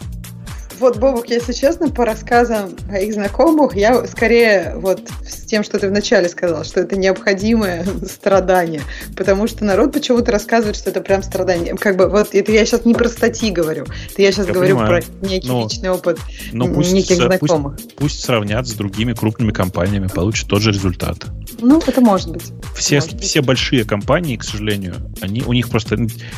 Вот, 0.82 0.98
Бобок, 0.98 1.28
если 1.28 1.52
честно, 1.52 1.88
по 1.88 2.04
рассказам 2.04 2.76
моих 2.88 3.14
знакомых, 3.14 3.76
я 3.76 4.04
скорее 4.06 4.74
вот 4.76 5.00
с 5.24 5.46
тем, 5.46 5.62
что 5.62 5.78
ты 5.78 5.88
вначале 5.88 6.28
сказал, 6.28 6.64
что 6.64 6.80
это 6.80 6.98
необходимое 6.98 7.86
страдание, 8.08 8.82
потому 9.16 9.46
что 9.46 9.64
народ 9.64 9.92
почему-то 9.92 10.32
рассказывает, 10.32 10.74
что 10.76 10.90
это 10.90 11.00
прям 11.00 11.22
страдание. 11.22 11.76
Как 11.76 11.96
бы 11.96 12.08
вот 12.08 12.34
это 12.34 12.50
я 12.52 12.66
сейчас 12.66 12.84
не 12.84 12.94
про 12.94 13.08
статьи 13.08 13.52
говорю, 13.52 13.86
это 14.10 14.22
я 14.22 14.32
сейчас 14.32 14.48
я 14.48 14.54
говорю 14.54 14.76
понимаю. 14.76 15.02
про 15.02 15.28
некий 15.28 15.48
но, 15.48 15.62
личный 15.62 15.90
опыт 15.90 16.18
но 16.52 16.66
пусть, 16.66 16.92
неких 16.92 17.16
знакомых. 17.16 17.76
Пусть, 17.76 17.96
пусть 17.96 18.24
сравнят 18.24 18.66
с 18.66 18.72
другими 18.72 19.12
крупными 19.12 19.52
компаниями, 19.52 20.08
получат 20.08 20.48
тот 20.48 20.62
же 20.62 20.72
результат. 20.72 21.26
Ну, 21.62 21.80
это 21.86 22.00
может 22.00 22.30
быть. 22.30 22.52
Все, 22.74 22.96
может 22.96 23.14
быть. 23.14 23.24
все 23.24 23.40
большие 23.40 23.84
компании, 23.84 24.36
к 24.36 24.42
сожалению, 24.42 24.96
они, 25.20 25.42
у 25.42 25.52
них 25.52 25.68
просто... 25.68 25.96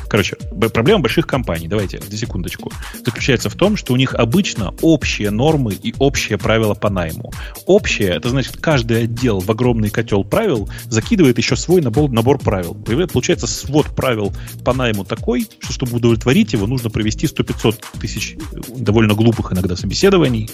Короче, 0.09 0.36
проблема 0.73 1.01
больших 1.01 1.27
компаний, 1.27 1.67
давайте, 1.67 2.01
за 2.07 2.17
секундочку, 2.17 2.70
заключается 3.05 3.49
в 3.49 3.55
том, 3.55 3.77
что 3.77 3.94
у 3.94 3.97
них 3.97 4.15
обычно 4.15 4.75
общие 4.83 5.31
нормы 5.31 5.73
и 5.73 5.94
общие 5.99 6.36
правила 6.36 6.75
по 6.75 6.91
найму. 6.91 7.33
Общее, 7.65 8.11
это 8.11 8.28
значит, 8.28 8.59
каждый 8.59 9.05
отдел 9.05 9.41
в 9.41 9.51
огромный 9.51 9.89
котел 9.89 10.25
правил 10.25 10.69
закидывает 10.91 11.39
еще 11.39 11.57
свой 11.57 11.81
набор, 11.81 12.11
набор 12.11 12.39
правил. 12.39 12.75
Получается 12.75 13.47
свод 13.47 13.86
правил 13.97 14.33
по 14.62 14.75
найму 14.75 15.05
такой, 15.05 15.49
что 15.61 15.73
чтобы 15.73 15.97
удовлетворить 15.97 16.53
его, 16.53 16.67
нужно 16.67 16.91
провести 16.91 17.27
100-500 17.27 17.83
тысяч 17.99 18.36
довольно 18.77 19.15
глупых 19.15 19.53
иногда 19.55 19.75
собеседований. 19.75 20.51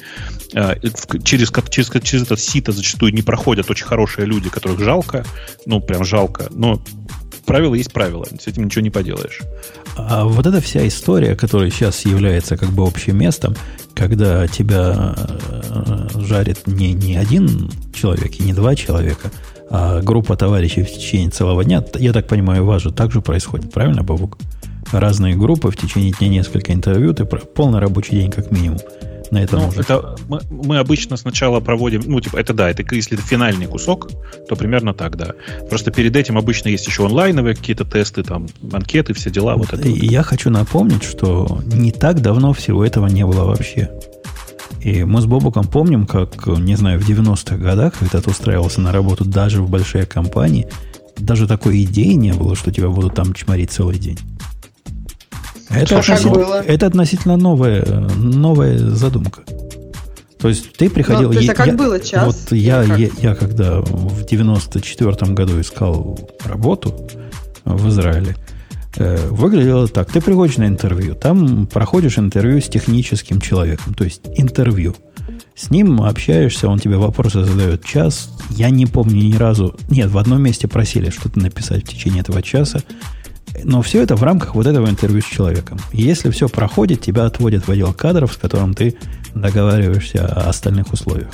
А, 0.55 0.77
через, 1.25 1.51
через, 1.51 1.91
через 2.03 2.23
это 2.23 2.37
сито 2.37 2.71
зачастую 2.73 3.13
не 3.13 3.23
проходят 3.23 3.69
очень 3.71 3.87
хорошие 3.87 4.27
люди, 4.27 4.49
которых 4.61 4.81
жалко, 4.81 5.25
ну, 5.67 5.81
прям 5.81 6.05
жалко, 6.05 6.49
но 6.51 6.81
правила 7.47 7.75
есть 7.75 7.93
правила, 7.93 8.27
с 8.39 8.47
этим 8.47 8.65
ничего 8.65 8.83
не 8.83 8.91
поделаешь. 8.91 9.41
А 9.97 10.25
вот 10.25 10.47
эта 10.47 10.61
вся 10.61 10.87
история, 10.87 11.35
которая 11.35 11.71
сейчас 11.71 12.05
является 12.05 12.57
как 12.57 12.69
бы 12.69 12.87
общим 12.87 13.19
местом, 13.19 13.57
когда 13.95 14.47
тебя 14.47 15.15
э, 15.17 16.09
жарит 16.15 16.67
не, 16.67 16.93
не 16.93 17.17
один 17.17 17.71
человек 17.93 18.39
и 18.39 18.45
не 18.45 18.53
два 18.53 18.77
человека, 18.77 19.31
а 19.69 20.01
группа 20.01 20.37
товарищей 20.37 20.83
в 20.83 20.91
течение 20.93 21.31
целого 21.31 21.65
дня, 21.65 21.83
я 21.95 22.13
так 22.13 22.29
понимаю, 22.29 22.63
у 22.63 22.67
вас 22.67 22.83
же 22.83 22.93
так 22.93 23.13
же 23.13 23.21
происходит, 23.21 23.73
правильно, 23.73 24.03
Бабук? 24.03 24.39
Разные 24.93 25.37
группы 25.37 25.71
в 25.71 25.77
течение 25.77 26.13
дня 26.13 26.29
несколько 26.29 26.73
интервью, 26.73 27.15
ты 27.15 27.25
полный 27.25 27.81
рабочий 27.81 28.13
день 28.13 28.31
как 28.31 28.51
минимум 28.51 28.79
на 29.31 29.39
этом 29.39 29.61
ну, 29.61 29.69
уже? 29.69 29.81
Это 29.81 30.17
мы, 30.29 30.41
мы 30.51 30.79
обычно 30.79 31.17
сначала 31.17 31.61
проводим, 31.61 32.03
ну, 32.07 32.21
типа, 32.21 32.37
это 32.37 32.53
да, 32.53 32.71
это 32.71 32.83
если 32.95 33.17
это 33.17 33.27
финальный 33.27 33.67
кусок, 33.67 34.11
то 34.49 34.57
примерно 34.57 34.95
так, 34.95 35.17
да. 35.17 35.33
Просто 35.69 35.91
перед 35.91 36.17
этим 36.17 36.39
обычно 36.39 36.69
есть 36.69 36.87
еще 36.87 37.07
онлайновые 37.07 37.55
какие-то 37.55 37.85
тесты, 37.85 38.23
там, 38.23 38.47
анкеты, 38.73 39.15
все 39.15 39.31
дела. 39.31 39.57
Вот 39.57 39.73
это 39.73 39.89
Я 39.89 40.21
вот. 40.21 40.27
хочу 40.29 40.51
напомнить, 40.51 41.05
что 41.05 41.61
не 41.67 41.93
так 41.93 42.21
давно 42.21 42.53
всего 42.53 42.85
этого 42.85 43.07
не 43.07 43.25
было 43.25 43.45
вообще. 43.45 43.91
И 44.81 45.05
мы 45.05 45.21
с 45.21 45.27
Бобуком 45.27 45.67
помним, 45.67 46.07
как, 46.07 46.47
не 46.47 46.75
знаю, 46.75 46.99
в 47.01 47.09
90-х 47.09 47.57
годах, 47.57 47.95
когда 47.99 48.21
ты 48.21 48.31
устраивался 48.31 48.81
на 48.81 48.93
работу 48.93 49.25
даже 49.25 49.63
в 49.63 49.69
большие 49.69 50.07
компании, 50.07 50.69
даже 51.19 51.47
такой 51.47 51.83
идеи 51.83 52.15
не 52.15 52.33
было, 52.33 52.57
что 52.57 52.73
тебя 52.73 52.89
будут 52.89 53.15
там 53.15 53.35
чморить 53.35 53.71
целый 53.71 53.99
день. 53.99 54.19
Это, 55.71 55.99
относительно, 55.99 56.63
это 56.67 56.87
относительно 56.87 57.37
новая, 57.37 57.85
новая 58.17 58.79
задумка. 58.79 59.43
То 60.41 60.49
есть 60.49 60.73
ты 60.73 60.89
приходил... 60.89 61.29
Ну, 61.29 61.35
то 61.35 61.39
есть, 61.39 61.49
я, 61.49 61.53
а 61.53 61.57
как 61.57 61.67
я, 61.67 61.73
было, 61.75 62.01
час? 62.01 62.27
Вот 62.27 62.57
я, 62.57 62.83
я, 62.83 63.11
я 63.21 63.35
когда 63.35 63.81
в 63.81 64.25
94 64.25 65.33
году 65.33 65.61
искал 65.61 66.19
работу 66.45 67.09
в 67.65 67.89
Израиле, 67.89 68.37
э, 68.97 69.29
выглядело 69.29 69.87
так. 69.87 70.11
Ты 70.11 70.21
приходишь 70.23 70.57
на 70.57 70.67
интервью, 70.67 71.15
там 71.15 71.67
проходишь 71.67 72.19
интервью 72.19 72.61
с 72.61 72.69
техническим 72.69 73.41
человеком, 73.41 73.93
то 73.95 74.05
есть 74.05 74.23
интервью. 74.37 74.97
С 75.55 75.71
ним 75.71 76.01
общаешься, 76.01 76.69
он 76.69 76.79
тебе 76.79 76.97
вопросы 76.97 77.45
задает 77.45 77.85
час. 77.85 78.31
Я 78.49 78.71
не 78.71 78.87
помню 78.87 79.23
ни 79.23 79.37
разу... 79.37 79.77
Нет, 79.91 80.11
в 80.11 80.17
одном 80.17 80.41
месте 80.43 80.69
просили 80.69 81.11
что-то 81.11 81.39
написать 81.39 81.85
в 81.85 81.89
течение 81.89 82.23
этого 82.23 82.41
часа. 82.41 82.81
Но 83.65 83.83
все 83.83 84.03
это 84.03 84.17
в 84.17 84.23
рамках 84.23 84.55
вот 84.55 84.67
этого 84.67 84.89
интервью 84.89 85.23
с 85.23 85.27
человеком. 85.27 85.79
Если 85.93 86.31
все 86.31 86.49
проходит, 86.49 87.01
тебя 87.01 87.27
отводят 87.27 87.67
в 87.67 87.71
отдел 87.71 87.93
кадров, 87.93 88.33
с 88.33 88.37
которым 88.37 88.75
ты 88.75 88.97
договариваешься 89.35 90.27
о 90.27 90.49
остальных 90.49 90.93
условиях. 90.93 91.31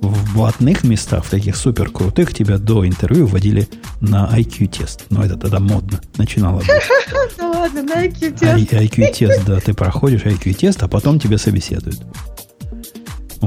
В 0.00 0.34
блатных 0.34 0.82
местах, 0.82 1.26
в 1.26 1.30
таких 1.30 1.56
супер 1.56 1.90
крутых, 1.90 2.32
тебя 2.32 2.56
до 2.56 2.86
интервью 2.86 3.26
вводили 3.26 3.68
на 4.00 4.30
IQ-тест. 4.32 5.06
Но 5.10 5.22
это 5.22 5.36
тогда 5.36 5.60
модно. 5.60 6.00
Начинало 6.16 6.58
быть. 6.58 6.68
Да 7.36 7.48
ладно, 7.50 7.82
на 7.82 8.06
IQ-тест. 8.06 8.72
IQ-тест, 8.72 9.44
да. 9.44 9.60
Ты 9.60 9.74
проходишь 9.74 10.22
IQ-тест, 10.22 10.82
а 10.82 10.88
потом 10.88 11.18
тебя 11.18 11.36
собеседуют. 11.38 12.00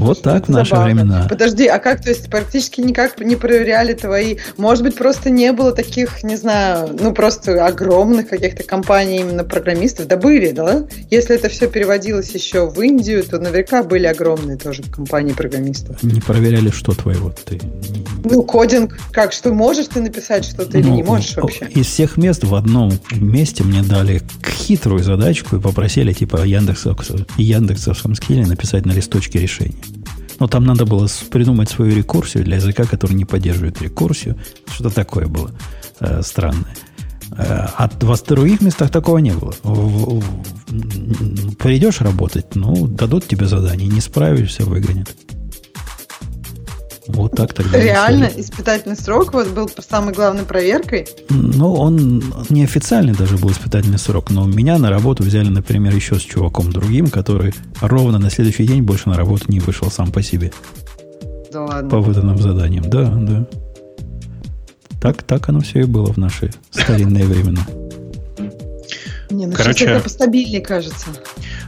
Вот 0.04 0.22
так 0.22 0.48
в 0.48 0.50
наши 0.50 0.72
Забавно. 0.72 0.94
времена. 0.94 1.28
Подожди, 1.30 1.68
а 1.68 1.80
как, 1.80 2.02
то 2.02 2.10
есть 2.10 2.30
практически 2.30 2.82
никак 2.82 3.20
не 3.20 3.36
проверяли 3.36 3.94
твои... 3.94 4.38
Может 4.58 4.84
быть, 4.84 4.96
просто 4.96 5.30
не 5.30 5.52
было 5.52 5.72
таких, 5.72 6.24
не 6.24 6.36
знаю, 6.36 6.90
ну 7.00 7.14
просто 7.14 7.66
огромных 7.66 8.30
каких-то 8.30 8.64
компаний 8.64 9.22
именно 9.22 9.44
программистов? 9.44 10.08
Да 10.08 10.18
были, 10.18 10.52
да? 10.52 10.86
Если 11.10 11.36
это 11.36 11.50
все 11.50 11.68
переводилось 11.68 12.32
еще 12.32 12.70
в 12.70 12.82
Индию, 12.82 13.24
то 13.24 13.40
наверняка 13.40 13.84
были 13.84 14.06
огромные 14.06 14.58
тоже 14.58 14.84
компании 14.84 15.34
программистов. 15.34 16.02
Не 16.04 16.22
проверяли, 16.22 16.70
что 16.70 16.94
твоего 16.94 17.34
ты... 17.46 17.60
Ну, 18.24 18.44
кодинг, 18.44 18.98
как, 19.12 19.34
что 19.34 19.54
можешь 19.54 19.88
ты 19.88 20.02
написать 20.02 20.46
что-то 20.46 20.78
ну, 20.78 20.80
или 20.80 20.90
не 20.90 21.04
можешь 21.04 21.36
вообще? 21.36 21.66
Из 21.66 21.88
всех 21.88 22.18
мест 22.18 22.44
в 22.44 22.56
одном 22.56 22.92
месте 23.12 23.64
мне 23.64 23.82
дали 23.82 24.22
хитрую 24.46 25.04
задачку 25.04 25.58
и 25.58 25.60
попросили 25.60 26.14
типа 26.14 26.44
Яндексовском, 26.46 27.26
Яндексовском 27.38 28.16
скилле 28.16 28.46
написать 28.46 28.86
на 28.86 28.92
листочке 28.92 29.40
решение. 29.40 29.76
Но 30.40 30.48
там 30.48 30.64
надо 30.66 30.86
было 30.86 31.08
придумать 31.30 31.70
свою 31.70 31.96
рекурсию 31.96 32.44
для 32.44 32.58
языка, 32.58 32.86
который 32.86 33.14
не 33.14 33.26
поддерживает 33.26 33.82
рекурсию. 33.82 34.38
Что-то 34.68 34.94
такое 34.94 35.28
было 35.28 35.52
э, 36.00 36.22
странное. 36.24 36.76
Э, 37.38 37.68
а 37.78 37.90
в 37.90 38.24
других 38.24 38.62
местах 38.62 38.92
такого 38.92 39.20
не 39.20 39.32
было. 39.32 39.54
В, 39.64 40.20
в, 40.20 41.56
придешь 41.56 42.02
работать, 42.02 42.56
ну, 42.56 42.88
дадут 42.88 43.28
тебе 43.28 43.48
задание, 43.48 43.88
не 43.88 44.02
справишься, 44.02 44.66
выгонят. 44.66 45.16
Вот 47.08 47.36
так 47.36 47.54
тогда. 47.54 47.80
Реально 47.80 48.30
испытательный 48.36 48.96
срок 48.96 49.34
вот 49.34 49.50
был 49.50 49.70
самой 49.88 50.14
главной 50.14 50.44
проверкой? 50.44 51.08
Ну, 51.30 51.74
он 51.74 52.24
неофициальный 52.50 53.14
даже 53.14 53.38
был 53.38 53.52
испытательный 53.52 54.00
срок, 54.00 54.30
но 54.30 54.46
меня 54.46 54.78
на 54.78 54.90
работу 54.90 55.24
взяли, 55.24 55.50
например, 55.50 55.94
еще 55.94 56.16
с 56.16 56.22
чуваком 56.22 56.72
другим, 56.72 57.08
который 57.08 57.54
ровно 57.82 58.20
на 58.20 58.30
следующий 58.30 58.66
день 58.66 58.84
больше 58.84 59.10
на 59.10 59.16
работу 59.16 59.46
не 59.50 59.60
вышел 59.60 59.92
сам 59.92 60.12
по 60.12 60.22
себе. 60.22 60.52
Да 61.52 61.64
ладно. 61.64 61.90
По 61.90 62.00
выданным 62.00 62.38
заданиям, 62.38 62.90
да, 62.90 63.06
да. 63.06 63.48
Так, 65.02 65.24
так 65.24 65.50
оно 65.50 65.60
все 65.60 65.82
и 65.82 65.84
было 65.84 66.14
в 66.14 66.18
наши 66.18 66.52
старинные 66.72 67.26
времена. 67.26 67.60
Не, 69.34 69.48
ну 69.48 69.54
Короче, 69.54 69.80
сейчас 69.80 69.90
это 69.90 70.04
постабильнее 70.04 70.62
кажется. 70.62 71.08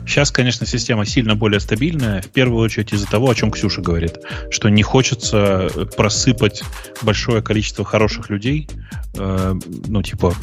Сейчас, 0.06 0.30
конечно, 0.30 0.68
система 0.68 1.06
сильно 1.06 1.35
более 1.35 1.60
стабильная, 1.60 2.22
в 2.22 2.27
первую 2.27 2.64
очередь 2.64 2.94
из-за 2.94 3.08
того, 3.08 3.30
о 3.30 3.35
чем 3.35 3.50
Ксюша 3.50 3.82
говорит, 3.82 4.19
что 4.52 4.69
не 4.69 4.84
хочется 4.84 5.68
просыпать 5.98 6.64
большое 7.02 7.42
количество 7.42 7.84
хороших 7.84 8.30
людей, 8.30 8.69
э, 9.16 9.56
ну, 9.88 10.03
типа, 10.03 10.35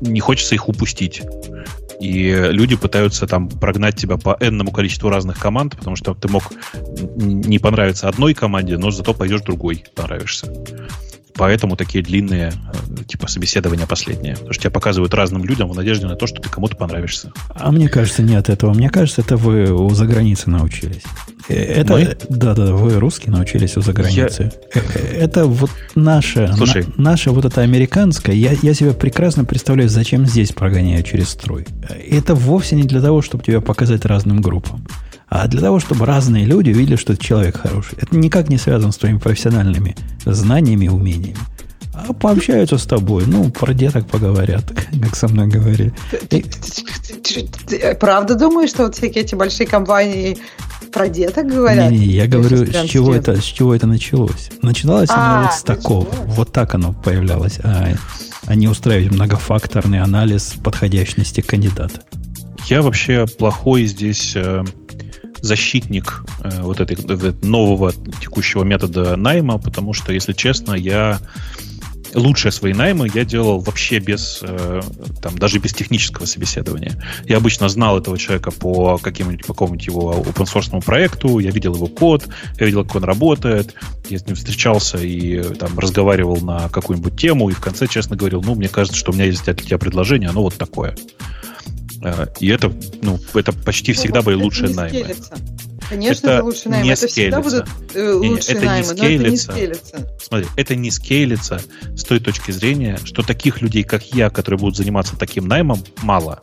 не 0.00 0.20
хочется 0.20 0.54
их 0.54 0.68
упустить. 0.68 1.22
И 2.00 2.30
люди 2.50 2.74
пытаются 2.74 3.26
там 3.26 3.48
прогнать 3.48 3.96
тебя 3.96 4.16
по 4.16 4.36
энному 4.40 4.72
количеству 4.72 5.10
разных 5.10 5.38
команд, 5.38 5.76
потому 5.76 5.94
что 5.94 6.14
ты 6.14 6.28
мог 6.28 6.44
не 7.16 7.58
понравиться 7.58 8.08
одной 8.08 8.34
команде, 8.34 8.78
но 8.78 8.90
зато 8.90 9.12
пойдешь 9.12 9.42
другой, 9.42 9.84
понравишься. 9.94 10.52
Поэтому 11.36 11.76
такие 11.76 12.02
длинные, 12.02 12.52
э, 12.52 13.04
типа, 13.04 13.26
собеседования 13.26 13.86
последние. 13.86 14.34
Потому 14.34 14.52
что 14.52 14.62
тебя 14.62 14.70
показывают 14.70 15.14
разным 15.14 15.44
людям 15.44 15.68
в 15.68 15.74
надежде 15.74 16.06
на 16.06 16.14
то, 16.14 16.26
что 16.26 16.40
ты 16.40 16.48
кому-то 16.48 16.76
понравишься. 16.76 17.32
А 17.50 17.72
мне 17.72 17.88
кажется, 17.88 18.22
не 18.22 18.36
от 18.36 18.48
этого. 18.48 18.72
Мне 18.72 18.88
кажется, 18.88 19.20
это 19.20 19.36
вы 19.36 19.72
у 19.72 19.90
заграницы 19.90 20.50
научились. 20.50 21.02
Э, 21.48 21.54
это, 21.54 21.94
Мы? 21.94 22.16
да, 22.28 22.54
да, 22.54 22.72
вы 22.72 22.98
русские 23.00 23.32
научились 23.32 23.76
у 23.76 23.80
заграницы. 23.80 24.52
Я... 24.74 24.80
Э, 24.80 25.16
это 25.18 25.46
вот 25.46 25.70
наше, 25.96 26.52
Слушай. 26.56 26.86
на, 26.96 27.10
наше 27.10 27.30
вот 27.30 27.44
это 27.44 27.62
американское. 27.62 28.34
Я, 28.34 28.52
я 28.62 28.72
себе 28.72 28.92
прекрасно 28.92 29.44
представляю, 29.44 29.88
зачем 29.88 30.26
здесь 30.26 30.52
прогоняют 30.52 31.06
через 31.06 31.30
строй. 31.30 31.66
Это 32.10 32.34
вовсе 32.34 32.76
не 32.76 32.84
для 32.84 33.00
того, 33.00 33.22
чтобы 33.22 33.42
тебя 33.42 33.60
показать 33.60 34.04
разным 34.04 34.40
группам 34.40 34.86
а 35.28 35.48
для 35.48 35.60
того, 35.60 35.80
чтобы 35.80 36.06
разные 36.06 36.44
люди 36.44 36.70
увидели, 36.70 36.96
что 36.96 37.12
это 37.12 37.22
человек 37.24 37.60
хороший. 37.60 37.98
Это 38.00 38.16
никак 38.16 38.48
не 38.48 38.58
связано 38.58 38.92
с 38.92 38.96
твоими 38.96 39.18
профессиональными 39.18 39.96
знаниями 40.24 40.86
и 40.86 40.88
умениями. 40.88 41.38
А 41.94 42.12
пообщаются 42.12 42.76
с 42.76 42.86
тобой, 42.86 43.24
ну, 43.26 43.50
про 43.50 43.72
деток 43.72 44.06
поговорят, 44.08 44.64
как 45.02 45.14
со 45.14 45.28
мной 45.28 45.46
говорили. 45.46 45.94
Ты, 46.28 46.44
правда 47.98 48.34
думаешь, 48.34 48.70
что 48.70 48.84
вот 48.84 48.96
всякие 48.96 49.24
эти 49.24 49.34
большие 49.34 49.66
компании 49.66 50.38
про 50.92 51.08
деток 51.08 51.46
говорят? 51.46 51.90
Не, 51.90 51.98
не, 51.98 52.06
я 52.06 52.26
говорю, 52.26 52.66
с 52.66 52.84
чего, 52.88 53.14
это, 53.14 53.40
с 53.40 53.44
чего 53.44 53.74
это 53.74 53.86
началось. 53.86 54.50
Начиналось 54.62 55.10
а, 55.10 55.38
оно 55.38 55.46
вот 55.46 55.54
с 55.54 55.62
такого. 55.62 56.08
Вот 56.26 56.52
так 56.52 56.74
оно 56.74 56.92
появлялось. 56.92 57.60
А, 57.62 57.94
а 58.46 58.54
не 58.54 58.68
устраивать 58.68 59.12
многофакторный 59.12 60.00
анализ 60.00 60.54
подходящности 60.62 61.40
кандидата. 61.40 62.02
Я 62.66 62.82
вообще 62.82 63.26
плохой 63.26 63.84
здесь 63.86 64.32
э, 64.34 64.64
защитник 65.44 66.24
э, 66.42 66.62
вот 66.62 66.80
этой, 66.80 66.96
нового 67.42 67.92
текущего 68.20 68.64
метода 68.64 69.16
найма, 69.16 69.58
потому 69.58 69.92
что, 69.92 70.12
если 70.12 70.32
честно, 70.32 70.74
я 70.74 71.20
лучшие 72.14 72.52
свои 72.52 72.72
наймы 72.72 73.10
я 73.12 73.24
делал 73.24 73.58
вообще 73.58 73.98
без, 73.98 74.38
э, 74.42 74.80
там, 75.20 75.36
даже 75.36 75.58
без 75.58 75.74
технического 75.74 76.26
собеседования. 76.26 77.02
Я 77.26 77.38
обычно 77.38 77.68
знал 77.68 77.98
этого 77.98 78.16
человека 78.18 78.50
по 78.52 78.98
каким-нибудь, 78.98 79.46
по 79.46 79.52
какому-нибудь 79.52 79.86
его 79.86 80.14
open 80.14 80.46
source 80.46 80.84
проекту, 80.84 81.38
я 81.40 81.50
видел 81.50 81.74
его 81.74 81.88
код, 81.88 82.26
я 82.58 82.66
видел, 82.66 82.84
как 82.84 82.96
он 82.96 83.04
работает, 83.04 83.74
я 84.08 84.18
с 84.18 84.26
ним 84.26 84.36
встречался 84.36 84.98
и 84.98 85.42
там 85.54 85.78
разговаривал 85.78 86.40
на 86.40 86.68
какую-нибудь 86.68 87.16
тему, 87.20 87.50
и 87.50 87.52
в 87.52 87.60
конце 87.60 87.86
честно 87.86 88.16
говорил, 88.16 88.42
ну, 88.42 88.54
мне 88.54 88.68
кажется, 88.68 88.98
что 88.98 89.12
у 89.12 89.14
меня 89.14 89.26
есть 89.26 89.44
для 89.44 89.54
тебя 89.54 89.78
предложение, 89.78 90.30
оно 90.30 90.42
вот 90.42 90.54
такое. 90.54 90.96
Э, 92.04 92.26
и 92.38 92.48
это, 92.48 92.72
ну, 93.02 93.18
это 93.32 93.52
почти 93.52 93.92
ну, 93.92 93.98
всегда 93.98 94.22
были 94.22 94.36
лучшие 94.36 94.74
наймы. 94.74 95.00
Скелется. 95.00 95.34
Конечно, 95.88 96.26
это, 96.26 96.36
это 96.36 96.44
лучше 96.44 96.68
найм. 96.68 96.88
Это 96.88 97.06
всегда 97.06 97.40
будут 97.40 97.68
э, 97.94 98.12
лучшие 98.12 98.58
не, 98.58 98.64
наймы, 98.64 98.94
не 98.94 99.00
но 99.00 99.06
это 99.06 99.30
не 99.30 99.36
скейлится. 99.36 100.16
Смотри, 100.20 100.46
это 100.56 100.76
не 100.76 100.90
скейлится 100.90 101.60
с 101.94 102.04
той 102.04 102.20
точки 102.20 102.50
зрения, 102.50 102.98
что 103.04 103.22
таких 103.22 103.60
людей, 103.60 103.84
как 103.84 104.02
я, 104.06 104.30
которые 104.30 104.58
будут 104.58 104.76
заниматься 104.76 105.16
таким 105.16 105.46
наймом, 105.46 105.82
мало. 106.02 106.40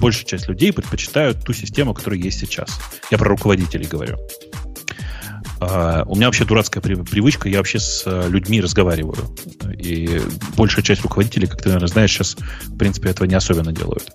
Большая 0.00 0.24
часть 0.24 0.48
людей 0.48 0.72
предпочитают 0.72 1.44
ту 1.44 1.52
систему, 1.52 1.94
которая 1.94 2.20
есть 2.20 2.38
сейчас. 2.38 2.68
Я 3.10 3.18
про 3.18 3.28
руководителей 3.28 3.86
говорю. 3.86 4.18
Uh, 5.58 6.04
у 6.06 6.16
меня 6.16 6.26
вообще 6.26 6.44
дурацкая 6.44 6.82
привычка, 6.82 7.48
я 7.48 7.58
вообще 7.58 7.78
с 7.78 8.06
uh, 8.06 8.28
людьми 8.28 8.60
разговариваю. 8.60 9.16
И 9.78 10.20
большая 10.56 10.84
часть 10.84 11.02
руководителей, 11.02 11.46
как 11.46 11.62
ты, 11.62 11.68
наверное, 11.68 11.88
знаешь, 11.88 12.12
сейчас, 12.12 12.36
в 12.64 12.76
принципе, 12.76 13.08
этого 13.08 13.26
не 13.26 13.34
особенно 13.34 13.72
делают. 13.72 14.12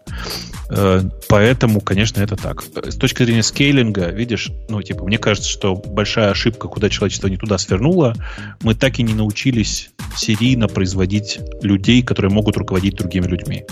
Uh, 0.70 1.11
поэтому, 1.30 1.82
конечно, 1.82 2.22
это 2.22 2.36
так. 2.36 2.64
С 2.84 2.95
точки 2.95 3.24
зрения 3.24 3.42
скейлинга, 3.42 4.11
видишь, 4.11 4.52
ну, 4.70 4.82
типа, 4.84 5.03
мне 5.03 5.18
кажется, 5.18 5.50
что 5.50 5.76
большая 5.76 6.30
ошибка, 6.30 6.68
куда 6.68 6.90
человечество 6.90 7.28
не 7.28 7.38
туда 7.38 7.58
свернуло, 7.58 8.16
мы 8.61 8.76
так 8.76 9.00
и 9.00 9.03
не 9.03 9.16
научились 9.16 9.90
серийно 10.16 10.68
производить 10.68 11.40
людей, 11.64 12.03
которые 12.03 12.32
могут 12.32 12.58
руководить 12.58 12.95
другими 12.95 13.26
людьми 13.26 13.66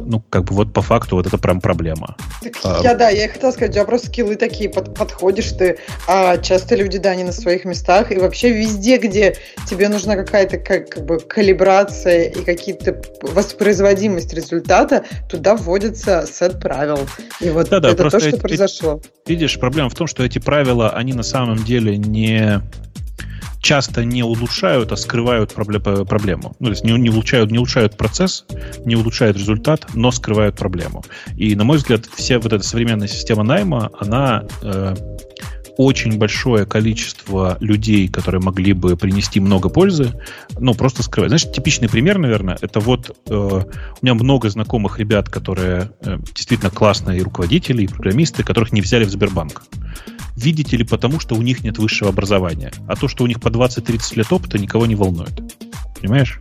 ну, 0.00 0.22
как 0.30 0.44
бы 0.44 0.54
вот 0.54 0.72
по 0.72 0.82
факту 0.82 1.16
вот 1.16 1.26
это 1.26 1.38
прям 1.38 1.60
проблема. 1.60 2.16
Так 2.42 2.52
а, 2.64 2.80
я, 2.82 2.94
да, 2.94 3.08
я 3.08 3.26
и 3.26 3.28
хотела 3.28 3.50
сказать, 3.50 3.70
у 3.70 3.74
тебя 3.74 3.84
просто 3.84 4.08
скиллы 4.08 4.36
такие, 4.36 4.70
под, 4.70 4.94
подходишь 4.94 5.52
ты, 5.52 5.78
а 6.06 6.38
часто 6.38 6.76
люди, 6.76 6.98
да, 6.98 7.14
не 7.14 7.24
на 7.24 7.32
своих 7.32 7.64
местах, 7.64 8.12
и 8.12 8.18
вообще 8.18 8.50
везде, 8.50 8.98
где 8.98 9.36
тебе 9.68 9.88
нужна 9.88 10.16
какая-то 10.16 10.58
как, 10.58 10.90
как 10.90 11.04
бы 11.04 11.18
калибрация 11.18 12.24
и 12.24 12.44
какие-то 12.44 13.00
воспроизводимость 13.22 14.32
результата, 14.34 15.04
туда 15.28 15.56
вводится 15.56 16.26
сет 16.30 16.60
правил. 16.60 17.00
И 17.40 17.50
вот 17.50 17.68
да, 17.68 17.80
да, 17.80 17.90
это 17.90 18.10
то, 18.10 18.18
что 18.18 18.28
эти, 18.28 18.38
произошло. 18.38 19.00
Видишь, 19.26 19.58
проблема 19.58 19.88
в 19.88 19.94
том, 19.94 20.06
что 20.06 20.24
эти 20.24 20.38
правила, 20.38 20.90
они 20.90 21.12
на 21.12 21.22
самом 21.22 21.64
деле 21.64 21.96
не 21.96 22.60
часто 23.62 24.04
не 24.04 24.22
улучшают, 24.22 24.92
а 24.92 24.96
скрывают 24.96 25.54
проблему. 25.54 26.54
Ну, 26.58 26.66
то 26.66 26.72
есть 26.72 26.84
не, 26.84 26.92
не, 26.92 27.08
улучшают, 27.10 27.50
не 27.50 27.58
улучшают 27.58 27.96
процесс, 27.96 28.44
не 28.84 28.96
улучшают 28.96 29.36
результат, 29.36 29.86
но 29.94 30.10
скрывают 30.10 30.56
проблему. 30.56 31.04
И, 31.36 31.54
на 31.54 31.64
мой 31.64 31.78
взгляд, 31.78 32.06
вся 32.14 32.38
вот 32.38 32.52
эта 32.52 32.64
современная 32.64 33.08
система 33.08 33.44
найма, 33.44 33.90
она 33.98 34.44
э, 34.62 34.94
очень 35.76 36.18
большое 36.18 36.66
количество 36.66 37.56
людей, 37.60 38.08
которые 38.08 38.40
могли 38.40 38.72
бы 38.72 38.96
принести 38.96 39.40
много 39.40 39.68
пользы, 39.68 40.12
ну, 40.58 40.74
просто 40.74 41.02
скрывать. 41.02 41.30
Знаешь, 41.30 41.50
типичный 41.50 41.88
пример, 41.88 42.18
наверное, 42.18 42.58
это 42.60 42.80
вот 42.80 43.16
э, 43.28 43.32
у 43.32 43.64
меня 44.02 44.14
много 44.14 44.50
знакомых 44.50 44.98
ребят, 44.98 45.28
которые 45.28 45.92
э, 46.00 46.18
действительно 46.34 46.70
классные 46.70 47.22
руководители, 47.22 47.84
и 47.84 47.86
программисты, 47.86 48.42
которых 48.42 48.72
не 48.72 48.80
взяли 48.80 49.04
в 49.04 49.10
Сбербанк 49.10 49.62
видите 50.36 50.76
ли, 50.76 50.84
потому 50.84 51.20
что 51.20 51.34
у 51.34 51.42
них 51.42 51.62
нет 51.62 51.78
высшего 51.78 52.10
образования. 52.10 52.72
А 52.86 52.96
то, 52.96 53.08
что 53.08 53.24
у 53.24 53.26
них 53.26 53.40
по 53.40 53.48
20-30 53.48 54.16
лет 54.16 54.32
опыта, 54.32 54.58
никого 54.58 54.86
не 54.86 54.94
волнует. 54.94 55.32
Понимаешь? 56.00 56.40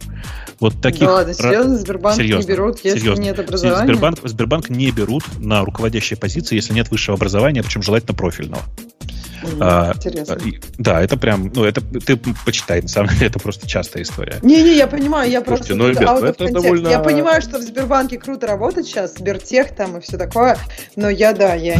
Вот 0.59 0.81
таких... 0.81 1.01
Да 1.01 1.13
ладно, 1.13 1.33
серьезно, 1.33 1.77
Сбербанк 1.77 2.17
серьезно, 2.17 2.41
не 2.41 2.55
берут, 2.55 2.79
если 2.83 2.99
серьезно. 2.99 3.21
нет 3.21 3.39
образования? 3.39 3.85
Сбербанк, 3.85 4.19
Сбербанк 4.23 4.69
не 4.69 4.91
берут 4.91 5.23
на 5.39 5.63
руководящие 5.63 6.17
позиции, 6.17 6.55
если 6.55 6.73
нет 6.73 6.89
высшего 6.89 7.15
образования, 7.15 7.61
причем 7.61 7.83
желательно 7.83 8.15
профильного. 8.15 8.63
А, 9.59 9.93
Интересно. 9.95 10.37
да, 10.77 11.01
это 11.01 11.17
прям, 11.17 11.51
ну, 11.53 11.63
это 11.63 11.81
ты 11.81 12.19
почитай, 12.45 12.81
на 12.81 12.87
самом 12.87 13.09
деле, 13.09 13.27
это 13.27 13.39
просто 13.39 13.67
частая 13.67 14.03
история. 14.03 14.37
Не-не, 14.41 14.75
я 14.75 14.87
понимаю, 14.87 15.29
я 15.29 15.43
Слушайте, 15.43 15.73
просто... 15.73 15.75
Ну, 15.75 15.89
ребят, 15.89 16.23
это 16.23 16.51
довольно... 16.51 16.87
Я 16.87 16.99
понимаю, 16.99 17.41
что 17.41 17.59
в 17.59 17.61
Сбербанке 17.61 18.17
круто 18.17 18.47
работать 18.47 18.85
сейчас, 18.85 19.15
Сбертех 19.15 19.75
там 19.75 19.97
и 19.97 20.01
все 20.01 20.17
такое, 20.17 20.57
но 20.95 21.09
я, 21.09 21.33
да, 21.33 21.55
я... 21.55 21.79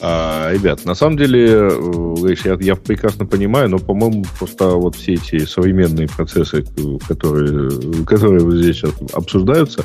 А, 0.00 0.52
ребят, 0.52 0.84
на 0.84 0.94
самом 0.94 1.16
деле, 1.16 1.70
э, 1.70 2.34
я, 2.44 2.56
я 2.60 2.76
прекрасно 2.76 3.26
понимаю, 3.26 3.70
но, 3.70 3.78
по-моему, 3.78 4.24
просто 4.38 4.70
вот 4.70 4.96
все 4.96 5.14
эти 5.14 5.44
современные 5.44 6.08
процессы, 6.08 6.64
которые, 7.08 8.04
которые 8.04 8.40
здесь 8.62 8.76
сейчас 8.76 8.92
обсуждаются, 9.12 9.84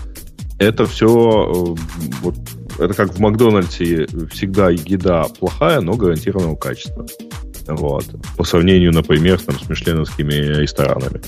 это 0.58 0.85
все 0.85 1.08
э, 1.08 1.75
вот, 2.22 2.35
это 2.77 2.93
как 2.93 3.14
в 3.14 3.19
Макдональдсе 3.19 4.07
всегда 4.31 4.69
еда 4.69 5.25
плохая, 5.39 5.81
но 5.81 5.93
гарантированного 5.95 6.56
качества. 6.56 7.06
Вот. 7.67 8.06
По 8.38 8.43
сравнению, 8.43 8.93
например, 8.93 9.39
там, 9.39 9.59
с 9.59 9.69
мишленовскими 9.69 10.33
ресторанами. 10.33 11.22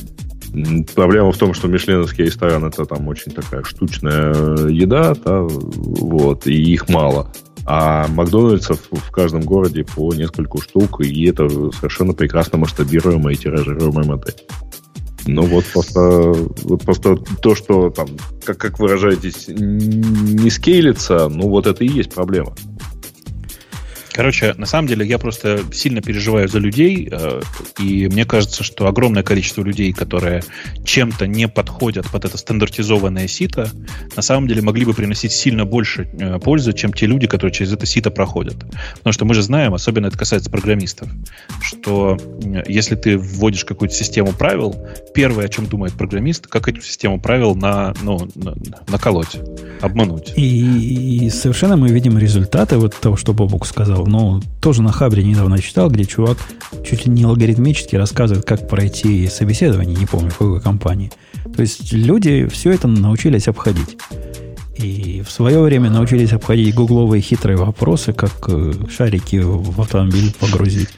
Проблема 0.95 1.32
в 1.32 1.38
том, 1.38 1.53
что 1.53 1.68
мишленовский 1.68 2.26
ресторан 2.26 2.66
это 2.66 2.86
там 2.86 3.08
очень 3.08 3.32
такая 3.32 3.64
штучная 3.64 4.34
еда, 4.68 5.14
да, 5.24 5.44
вот, 5.44 6.45
и 6.45 6.74
их 6.74 6.90
мало. 6.90 7.32
А 7.66 8.08
Макдональдсов 8.08 8.80
в 8.92 9.11
каждом 9.11 9.42
городе 9.42 9.86
по 9.86 10.14
нескольку 10.14 10.60
штук, 10.60 11.02
и 11.02 11.26
это 11.26 11.48
совершенно 11.72 12.14
прекрасно 12.14 12.58
масштабируемая 12.58 13.34
и 13.34 13.38
тиражируемая 13.38 14.06
модель. 14.06 14.36
Ну 15.25 15.43
вот 15.43 15.66
просто, 15.66 16.00
вот 16.64 16.82
просто 16.83 17.16
то, 17.16 17.56
что 17.56 17.90
там, 17.90 18.08
как, 18.43 18.58
как 18.58 18.80
выражаетесь, 18.80 19.48
не 19.48 20.50
скейлится, 20.50 21.30
ну 21.30 21.48
вот 21.50 21.67
это 21.67 21.83
и 21.83 21.88
есть 21.88 22.14
проблема. 22.14 22.53
Короче, 24.14 24.54
на 24.58 24.66
самом 24.66 24.88
деле 24.88 25.06
я 25.06 25.18
просто 25.18 25.62
сильно 25.72 26.02
переживаю 26.02 26.48
за 26.48 26.60
людей, 26.60 27.08
э, 27.10 27.42
и 27.80 28.08
мне 28.08 28.26
кажется, 28.26 28.64
что 28.64 28.88
огромное 28.88 29.24
количество 29.24 29.64
людей, 29.64 29.94
которые 29.94 30.44
чем-то 30.84 31.28
не 31.28 31.48
подходят 31.48 32.10
под 32.12 32.26
это 32.26 32.38
стандартизованное 32.38 33.28
сито, 33.28 33.70
на 34.16 34.22
самом 34.22 34.48
деле 34.48 34.62
могли 34.62 34.86
бы 34.86 34.94
приносить 34.94 35.32
сильно 35.32 35.66
больше 35.66 36.10
э, 36.20 36.40
пользы, 36.40 36.74
чем 36.74 36.92
те 36.92 37.06
люди, 37.06 37.28
которые 37.28 37.54
через 37.54 37.72
это 37.72 37.86
сито 37.86 38.12
проходят. 38.12 38.58
Потому 38.96 39.14
что 39.14 39.26
мы 39.26 39.34
же 39.34 39.44
знаем, 39.44 39.74
особенно 39.74 40.08
это 40.08 40.18
касается 40.18 40.50
программистов, 40.50 41.10
что 41.62 42.18
э, 42.44 42.64
если 42.68 42.96
ты 42.96 43.18
вводишь 43.18 43.64
какую-то 43.64 43.96
систему 43.96 44.34
правил, 44.34 44.76
первое, 45.14 45.46
о 45.46 45.50
чем 45.50 45.68
думает 45.68 45.94
программист, 45.94 46.48
как 46.48 46.68
эту 46.68 46.82
систему 46.82 47.20
правил 47.20 47.56
на, 47.56 47.94
ну, 48.02 48.28
на, 48.36 48.56
наколоть, 48.90 49.38
обмануть. 49.80 50.34
И, 50.36 51.26
и 51.26 51.30
совершенно 51.30 51.78
мы 51.78 51.88
видим 51.90 52.18
результаты 52.18 52.78
вот 52.78 53.00
того, 53.00 53.16
что 53.16 53.34
Бобук 53.34 53.66
сказал 53.66 54.01
читал, 54.02 54.06
ну, 54.08 54.42
тоже 54.60 54.82
на 54.82 54.92
Хабре 54.92 55.24
недавно 55.24 55.60
читал, 55.60 55.90
где 55.90 56.06
чувак 56.06 56.38
чуть 56.86 57.06
ли 57.06 57.12
не 57.12 57.24
алгоритмически 57.24 57.96
рассказывает, 57.96 58.46
как 58.46 58.68
пройти 58.68 59.28
собеседование, 59.28 59.96
не 59.96 60.06
помню, 60.06 60.30
в 60.30 60.38
какой 60.38 60.62
компании. 60.62 61.12
То 61.56 61.62
есть 61.62 61.92
люди 61.94 62.48
все 62.48 62.72
это 62.72 62.88
научились 62.88 63.48
обходить. 63.48 63.98
И 64.78 65.22
в 65.26 65.32
свое 65.32 65.62
время 65.62 65.90
научились 65.90 66.34
обходить 66.34 66.74
гугловые 66.74 67.22
хитрые 67.22 67.58
вопросы, 67.58 68.14
как 68.14 68.32
э, 68.48 68.74
шарики 68.90 69.36
в 69.44 69.80
автомобиль 69.80 70.34
погрузить. 70.40 70.90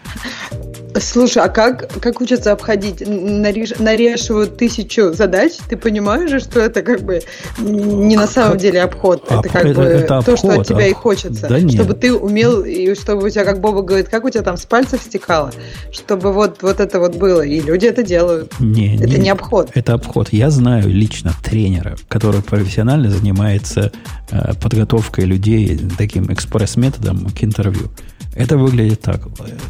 Слушай, 1.00 1.44
а 1.44 1.50
как, 1.50 1.92
как 2.02 2.22
учатся 2.22 2.52
обходить? 2.52 3.04
Нареш, 3.08 3.78
нарешивают 3.80 4.58
тысячу 4.58 5.14
задач, 5.14 5.54
ты 5.68 5.78
понимаешь 5.78 6.30
же, 6.30 6.40
что 6.40 6.60
это 6.60 6.82
как 6.82 7.02
бы 7.02 7.22
не 7.58 8.16
на 8.16 8.28
самом 8.28 8.58
деле 8.58 8.82
обход. 8.82 9.24
Это 9.30 9.50
как 9.50 9.66
это, 9.66 9.74
бы 9.74 9.84
это 9.84 10.08
то, 10.08 10.18
обход, 10.18 10.38
что 10.38 10.52
от 10.52 10.68
тебя 10.68 10.86
а... 10.86 10.88
и 10.88 10.94
хочется. 10.94 11.48
Да 11.48 11.60
чтобы 11.70 11.94
ты 11.94 12.14
умел, 12.14 12.64
и 12.64 12.94
чтобы 12.96 13.26
у 13.26 13.30
тебя, 13.30 13.46
как 13.46 13.62
Боба 13.62 13.82
говорит, 13.82 14.10
как 14.10 14.26
у 14.26 14.30
тебя 14.30 14.44
там 14.44 14.58
с 14.58 14.66
пальцев 14.66 15.02
стекало, 15.02 15.52
чтобы 15.92 16.32
вот, 16.32 16.62
вот 16.62 16.80
это 16.80 17.00
вот 17.00 17.16
было. 17.16 17.42
И 17.42 17.60
люди 17.62 17.86
это 17.86 18.04
делают. 18.04 18.54
Не, 18.60 18.96
это 18.96 19.08
не, 19.08 19.18
не 19.18 19.30
обход. 19.30 19.72
Это 19.74 19.94
обход. 19.94 20.30
Я 20.32 20.50
знаю 20.50 20.90
лично 20.90 21.34
тренера, 21.44 21.96
который 22.08 22.42
профессионально 22.42 23.10
занимается 23.10 23.92
э, 24.32 24.54
подготовкой 24.62 25.26
людей 25.26 25.80
таким 25.98 26.32
экспресс-методом 26.32 27.30
к 27.30 27.44
интервью. 27.44 27.90
Это 28.36 28.58
выглядит 28.58 29.02
так. 29.02 29.22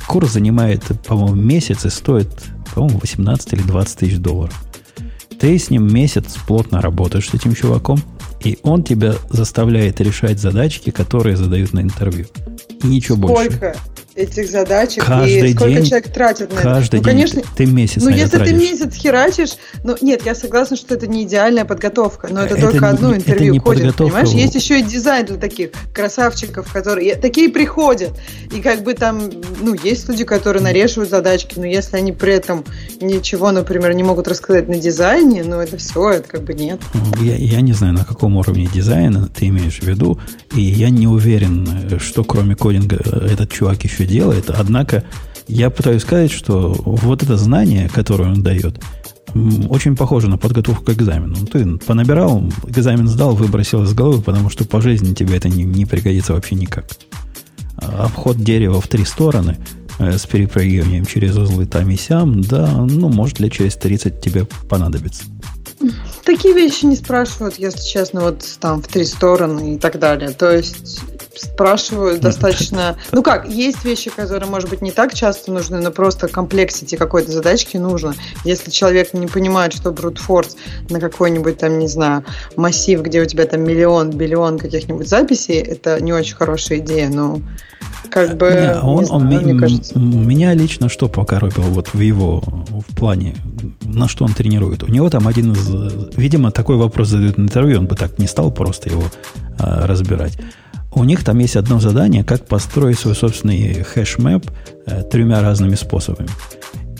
Курс 0.08 0.32
занимает, 0.32 0.84
по-моему, 1.06 1.36
месяц 1.36 1.86
и 1.86 1.90
стоит, 1.90 2.30
по-моему, 2.74 3.00
18 3.00 3.54
или 3.54 3.62
20 3.62 3.98
тысяч 3.98 4.18
долларов. 4.18 4.64
Ты 5.40 5.58
с 5.58 5.70
ним 5.70 5.94
месяц 5.94 6.38
плотно 6.48 6.82
работаешь 6.82 7.30
с 7.30 7.34
этим 7.34 7.54
чуваком, 7.54 8.02
и 8.44 8.58
он 8.64 8.84
тебя 8.84 9.16
заставляет 9.30 10.00
решать 10.00 10.40
задачки, 10.40 10.90
которые 10.90 11.36
задают 11.36 11.74
на 11.74 11.82
интервью. 11.82 12.28
И 12.82 12.88
ничего 12.88 13.28
Сколько? 13.28 13.60
больше. 13.60 13.76
Этих 14.16 14.50
задачек 14.50 15.04
каждый 15.04 15.50
и 15.50 15.54
сколько 15.54 15.74
день, 15.74 15.86
человек 15.86 16.14
тратит 16.14 16.54
на 16.54 16.62
каждый 16.62 16.98
это. 16.98 16.98
Ну, 16.98 17.04
конечно, 17.04 17.42
ты 17.56 17.66
месяц 17.66 18.04
Ну, 18.04 18.10
если 18.10 18.38
тратишь. 18.38 18.54
ты 18.54 18.60
месяц 18.60 18.96
херачишь, 18.96 19.56
ну, 19.84 19.96
нет, 20.02 20.26
я 20.26 20.36
согласна, 20.36 20.78
что 20.78 20.94
это 20.94 21.08
не 21.08 21.24
идеальная 21.24 21.66
подготовка, 21.66 22.28
но 22.30 22.42
это, 22.44 22.56
это 22.56 22.70
только 22.70 22.86
не, 22.86 22.92
одно 22.92 23.16
интервью 23.16 23.60
ходит, 23.62 23.96
понимаешь? 23.96 24.30
Есть 24.30 24.56
еще 24.56 24.80
и 24.80 24.84
дизайн 24.84 25.26
для 25.26 25.38
таких 25.38 25.72
красавчиков, 25.94 26.72
которые... 26.72 27.16
Такие 27.16 27.50
приходят, 27.50 28.12
и 28.52 28.62
как 28.62 28.84
бы 28.84 28.94
там, 28.94 29.32
ну, 29.62 29.76
есть 29.84 30.08
люди, 30.08 30.24
которые 30.24 30.62
нарешивают 30.62 31.10
задачки, 31.10 31.58
но 31.58 31.66
если 31.66 31.98
они 31.98 32.12
при 32.12 32.34
этом 32.34 32.64
ничего, 33.02 33.52
например, 33.52 33.94
не 33.94 34.04
могут 34.04 34.28
рассказать 34.28 34.68
на 34.68 34.78
дизайне, 34.78 35.44
ну, 35.44 35.60
это 35.60 35.78
все, 35.78 36.12
это 36.12 36.28
как 36.28 36.44
бы 36.44 36.54
нет. 36.54 36.80
Я, 37.20 37.36
я 37.36 37.62
не 37.62 37.74
знаю, 37.74 37.94
на 37.94 38.06
каком 38.06 38.36
уровне 38.36 38.70
дизайна 38.72 39.28
ты 39.28 39.48
имеешь 39.48 39.80
в 39.80 39.84
виду, 39.84 40.20
и 40.56 40.62
я 40.62 40.90
не 40.90 41.08
уверен, 41.08 42.00
что 42.00 42.24
кроме 42.24 42.56
кодинга 42.56 42.98
этот 42.98 43.52
чувак 43.52 43.84
еще 43.84 44.03
делает, 44.06 44.50
однако 44.50 45.04
я 45.48 45.70
пытаюсь 45.70 46.04
сказать, 46.04 46.32
что 46.32 46.74
вот 46.86 47.24
это 47.24 47.38
знание, 47.38 47.90
которое 47.90 48.32
он 48.32 48.44
дает, 48.44 48.80
очень 49.70 49.96
похоже 49.96 50.30
на 50.30 50.38
подготовку 50.38 50.84
к 50.86 50.90
экзамену. 50.90 51.36
Ты 51.48 51.78
понабирал, 51.78 52.44
экзамен 52.68 53.08
сдал, 53.08 53.36
выбросил 53.36 53.84
из 53.84 53.94
головы, 53.94 54.22
потому 54.22 54.50
что 54.50 54.66
по 54.66 54.80
жизни 54.80 55.14
тебе 55.14 55.38
это 55.38 55.50
не, 55.50 55.64
не 55.64 55.86
пригодится 55.86 56.34
вообще 56.34 56.56
никак. 56.56 56.86
Обход 57.78 58.38
дерева 58.38 58.80
в 58.80 58.88
три 58.88 59.04
стороны 59.04 59.58
э, 59.98 60.18
с 60.18 60.26
перепрыгиванием 60.28 61.06
через 61.06 61.36
узлы 61.36 61.66
там 61.66 61.90
и 61.90 61.98
сям, 61.98 62.42
да, 62.42 62.72
ну, 62.72 63.10
может, 63.10 63.40
лет 63.40 63.52
через 63.52 63.76
30 63.76 64.22
тебе 64.22 64.46
понадобится. 64.70 65.24
Такие 66.24 66.54
вещи 66.54 66.86
не 66.86 66.96
спрашивают, 66.96 67.56
если 67.58 67.82
честно, 67.82 68.22
вот 68.22 68.46
там 68.60 68.82
в 68.82 68.88
три 68.88 69.04
стороны 69.04 69.76
и 69.76 69.78
так 69.78 70.00
далее. 70.00 70.30
То 70.30 70.52
есть 70.52 71.02
спрашивают 71.36 72.22
достаточно... 72.22 72.98
Ну 73.12 73.24
как, 73.24 73.48
есть 73.48 73.84
вещи, 73.84 74.10
которые, 74.10 74.50
может 74.50 74.70
быть, 74.70 74.82
не 74.82 74.92
так 74.92 75.14
часто 75.14 75.52
нужны, 75.52 75.80
но 75.80 75.92
просто 75.92 76.28
комплексити 76.28 76.96
какой-то 76.96 77.32
задачки 77.32 77.78
нужно. 77.78 78.14
Если 78.44 78.72
человек 78.72 79.14
не 79.14 79.28
понимает, 79.28 79.74
что 79.74 79.90
force 79.90 80.56
на 80.90 81.00
какой-нибудь 81.00 81.58
там, 81.58 81.80
не 81.80 81.88
знаю, 81.88 82.24
массив, 82.56 83.02
где 83.02 83.22
у 83.22 83.26
тебя 83.26 83.46
там 83.46 83.62
миллион, 83.62 84.12
биллион 84.12 84.60
каких-нибудь 84.60 85.08
записей, 85.08 85.60
это 85.60 86.02
не 86.02 86.14
очень 86.14 86.36
хорошая 86.36 86.80
идея, 86.80 87.10
но 87.10 87.42
как 88.10 88.38
бы... 88.38 88.52
Не, 88.52 88.80
он, 88.80 89.00
не 89.00 89.06
знаю, 89.06 89.22
он, 89.22 89.28
мне 89.28 89.60
кажется. 89.60 89.98
Меня 89.98 90.54
лично 90.54 90.90
что 90.90 91.08
покоробило 91.08 91.64
вот 91.64 91.94
в 91.94 92.00
его 92.00 92.42
в 92.42 92.96
плане, 92.96 93.36
на 93.82 94.08
что 94.08 94.26
он 94.26 94.34
тренирует. 94.34 94.84
У 94.84 94.88
него 94.88 95.10
там 95.10 95.28
один 95.28 95.54
из... 95.54 96.14
Видимо, 96.16 96.52
такой 96.52 96.78
вопрос 96.78 97.10
задают 97.10 97.38
на 97.38 97.44
интервью, 97.44 97.80
он 97.80 97.88
бы 97.88 97.96
так 97.96 98.20
не 98.20 98.28
стал 98.28 98.52
просто 98.52 98.90
его 98.90 99.04
а, 99.58 99.88
разбирать. 99.88 100.38
У 100.96 101.04
них 101.04 101.24
там 101.24 101.40
есть 101.40 101.56
одно 101.56 101.80
задание, 101.80 102.24
как 102.24 102.46
построить 102.46 103.00
свой 103.00 103.16
собственный 103.16 103.84
хэш-мэп 103.84 104.50
э, 104.86 105.04
тремя 105.04 105.42
разными 105.42 105.76
способами. 105.76 106.30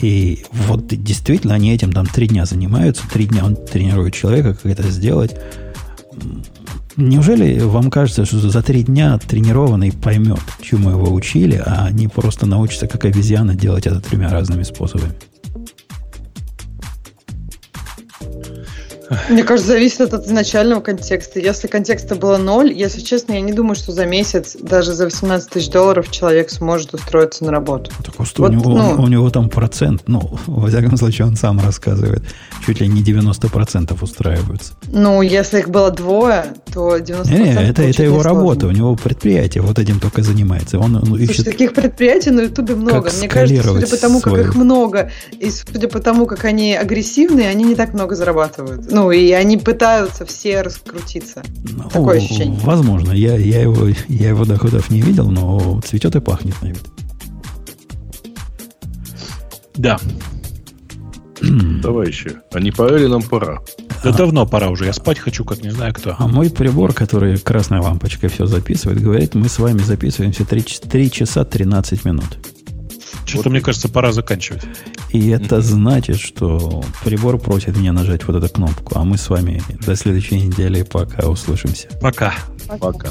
И 0.00 0.44
вот 0.52 0.88
действительно 0.88 1.54
они 1.54 1.72
этим 1.72 1.92
там 1.92 2.06
три 2.06 2.26
дня 2.26 2.44
занимаются, 2.44 3.04
три 3.10 3.26
дня 3.26 3.44
он 3.44 3.56
тренирует 3.56 4.14
человека, 4.14 4.54
как 4.54 4.66
это 4.66 4.82
сделать. 4.90 5.34
Неужели 6.96 7.58
вам 7.60 7.90
кажется, 7.90 8.24
что 8.24 8.38
за 8.38 8.62
три 8.62 8.82
дня 8.82 9.18
тренированный 9.18 9.92
поймет, 9.92 10.40
чему 10.60 10.90
его 10.90 11.12
учили, 11.12 11.62
а 11.64 11.90
не 11.90 12.08
просто 12.08 12.46
научится, 12.46 12.86
как 12.86 13.04
обезьяна, 13.04 13.54
делать 13.54 13.86
это 13.86 14.00
тремя 14.00 14.30
разными 14.30 14.62
способами? 14.62 15.12
Мне 19.28 19.42
кажется, 19.42 19.72
зависит 19.72 20.00
от 20.00 20.26
изначального 20.26 20.80
контекста. 20.80 21.40
Если 21.40 21.66
контекста 21.66 22.14
было 22.14 22.36
ноль, 22.36 22.72
если 22.72 23.00
честно, 23.00 23.34
я 23.34 23.40
не 23.40 23.52
думаю, 23.52 23.74
что 23.74 23.92
за 23.92 24.06
месяц, 24.06 24.56
даже 24.60 24.92
за 24.94 25.04
18 25.04 25.50
тысяч 25.50 25.68
долларов 25.68 26.10
человек 26.10 26.50
сможет 26.50 26.94
устроиться 26.94 27.44
на 27.44 27.52
работу. 27.52 27.90
Так 28.04 28.18
вот, 28.18 28.28
вот 28.36 28.50
у, 28.50 28.52
него, 28.52 28.70
ну, 28.70 29.02
у 29.02 29.06
него 29.06 29.30
там 29.30 29.48
процент, 29.48 30.02
ну, 30.06 30.38
во 30.46 30.68
всяком 30.68 30.96
случае, 30.96 31.26
он 31.26 31.36
сам 31.36 31.60
рассказывает, 31.60 32.22
чуть 32.66 32.80
ли 32.80 32.88
не 32.88 33.02
90% 33.02 33.96
устраиваются. 34.00 34.74
Ну, 34.86 35.22
если 35.22 35.60
их 35.60 35.68
было 35.68 35.90
двое, 35.90 36.54
то 36.72 36.96
90% 36.96 37.30
Не, 37.30 37.38
не 37.38 37.68
это, 37.68 37.82
это 37.82 38.02
его 38.02 38.22
сложно. 38.22 38.30
работа, 38.30 38.66
у 38.66 38.70
него 38.70 38.96
предприятие 38.96 39.62
вот 39.62 39.78
этим 39.78 40.00
только 40.00 40.22
занимается. 40.22 40.78
Он, 40.78 40.96
он 40.96 41.06
Слушай, 41.06 41.24
ищет... 41.24 41.44
таких 41.44 41.74
предприятий 41.74 42.30
на 42.30 42.42
Ютубе 42.42 42.74
много. 42.74 43.10
Мне 43.18 43.28
кажется, 43.28 43.62
судя 43.62 43.86
по 43.86 43.96
тому, 43.96 44.20
свой... 44.20 44.38
как 44.38 44.46
их 44.46 44.54
много, 44.54 45.10
и 45.38 45.50
судя 45.50 45.88
по 45.88 46.00
тому, 46.00 46.26
как 46.26 46.44
они 46.44 46.74
агрессивные, 46.74 47.48
они 47.48 47.64
не 47.64 47.74
так 47.74 47.94
много 47.94 48.14
зарабатывают. 48.14 48.93
Ну, 48.94 49.10
и 49.10 49.32
они 49.32 49.56
пытаются 49.56 50.24
все 50.24 50.62
раскрутиться. 50.62 51.42
Ну, 51.68 51.88
Такое 51.88 52.18
ощущение. 52.18 52.60
Возможно. 52.60 53.10
Я, 53.10 53.36
я, 53.36 53.60
его, 53.60 53.88
я 54.06 54.28
его 54.28 54.44
доходов 54.44 54.88
не 54.88 55.00
видел, 55.00 55.32
но 55.32 55.80
цветет 55.80 56.14
и 56.14 56.20
пахнет 56.20 56.54
на 56.62 56.68
вид. 56.68 56.82
Да. 59.74 59.98
Товарищи, 61.82 62.36
а 62.52 62.60
не 62.60 62.70
пора 62.70 62.98
ли 62.98 63.08
нам 63.08 63.22
пора? 63.22 63.58
Да 64.04 64.10
а, 64.10 64.12
давно 64.12 64.46
пора 64.46 64.70
уже. 64.70 64.84
Я 64.84 64.92
спать 64.92 65.18
хочу, 65.18 65.44
как 65.44 65.60
не 65.60 65.70
знаю 65.70 65.92
кто. 65.92 66.14
А 66.16 66.28
мой 66.28 66.48
прибор, 66.48 66.92
который 66.92 67.36
красной 67.38 67.80
лампочкой 67.80 68.28
все 68.28 68.46
записывает, 68.46 69.02
говорит, 69.02 69.34
мы 69.34 69.48
с 69.48 69.58
вами 69.58 69.80
записываемся 69.80 70.44
3, 70.44 70.62
3 70.88 71.10
часа 71.10 71.44
13 71.44 72.04
минут. 72.04 72.38
Что-то, 73.26 73.48
вот. 73.48 73.50
мне 73.50 73.60
кажется, 73.60 73.88
пора 73.88 74.12
заканчивать. 74.12 74.62
И 75.14 75.28
это 75.28 75.60
значит, 75.60 76.18
что 76.18 76.82
прибор 77.04 77.38
просит 77.38 77.76
меня 77.76 77.92
нажать 77.92 78.26
вот 78.26 78.34
эту 78.34 78.52
кнопку. 78.52 78.98
А 78.98 79.04
мы 79.04 79.16
с 79.16 79.30
вами 79.30 79.62
до 79.86 79.94
следующей 79.94 80.40
недели 80.40 80.82
пока 80.82 81.28
услышимся. 81.28 81.86
Пока. 82.00 82.34
Пока. 82.80 83.10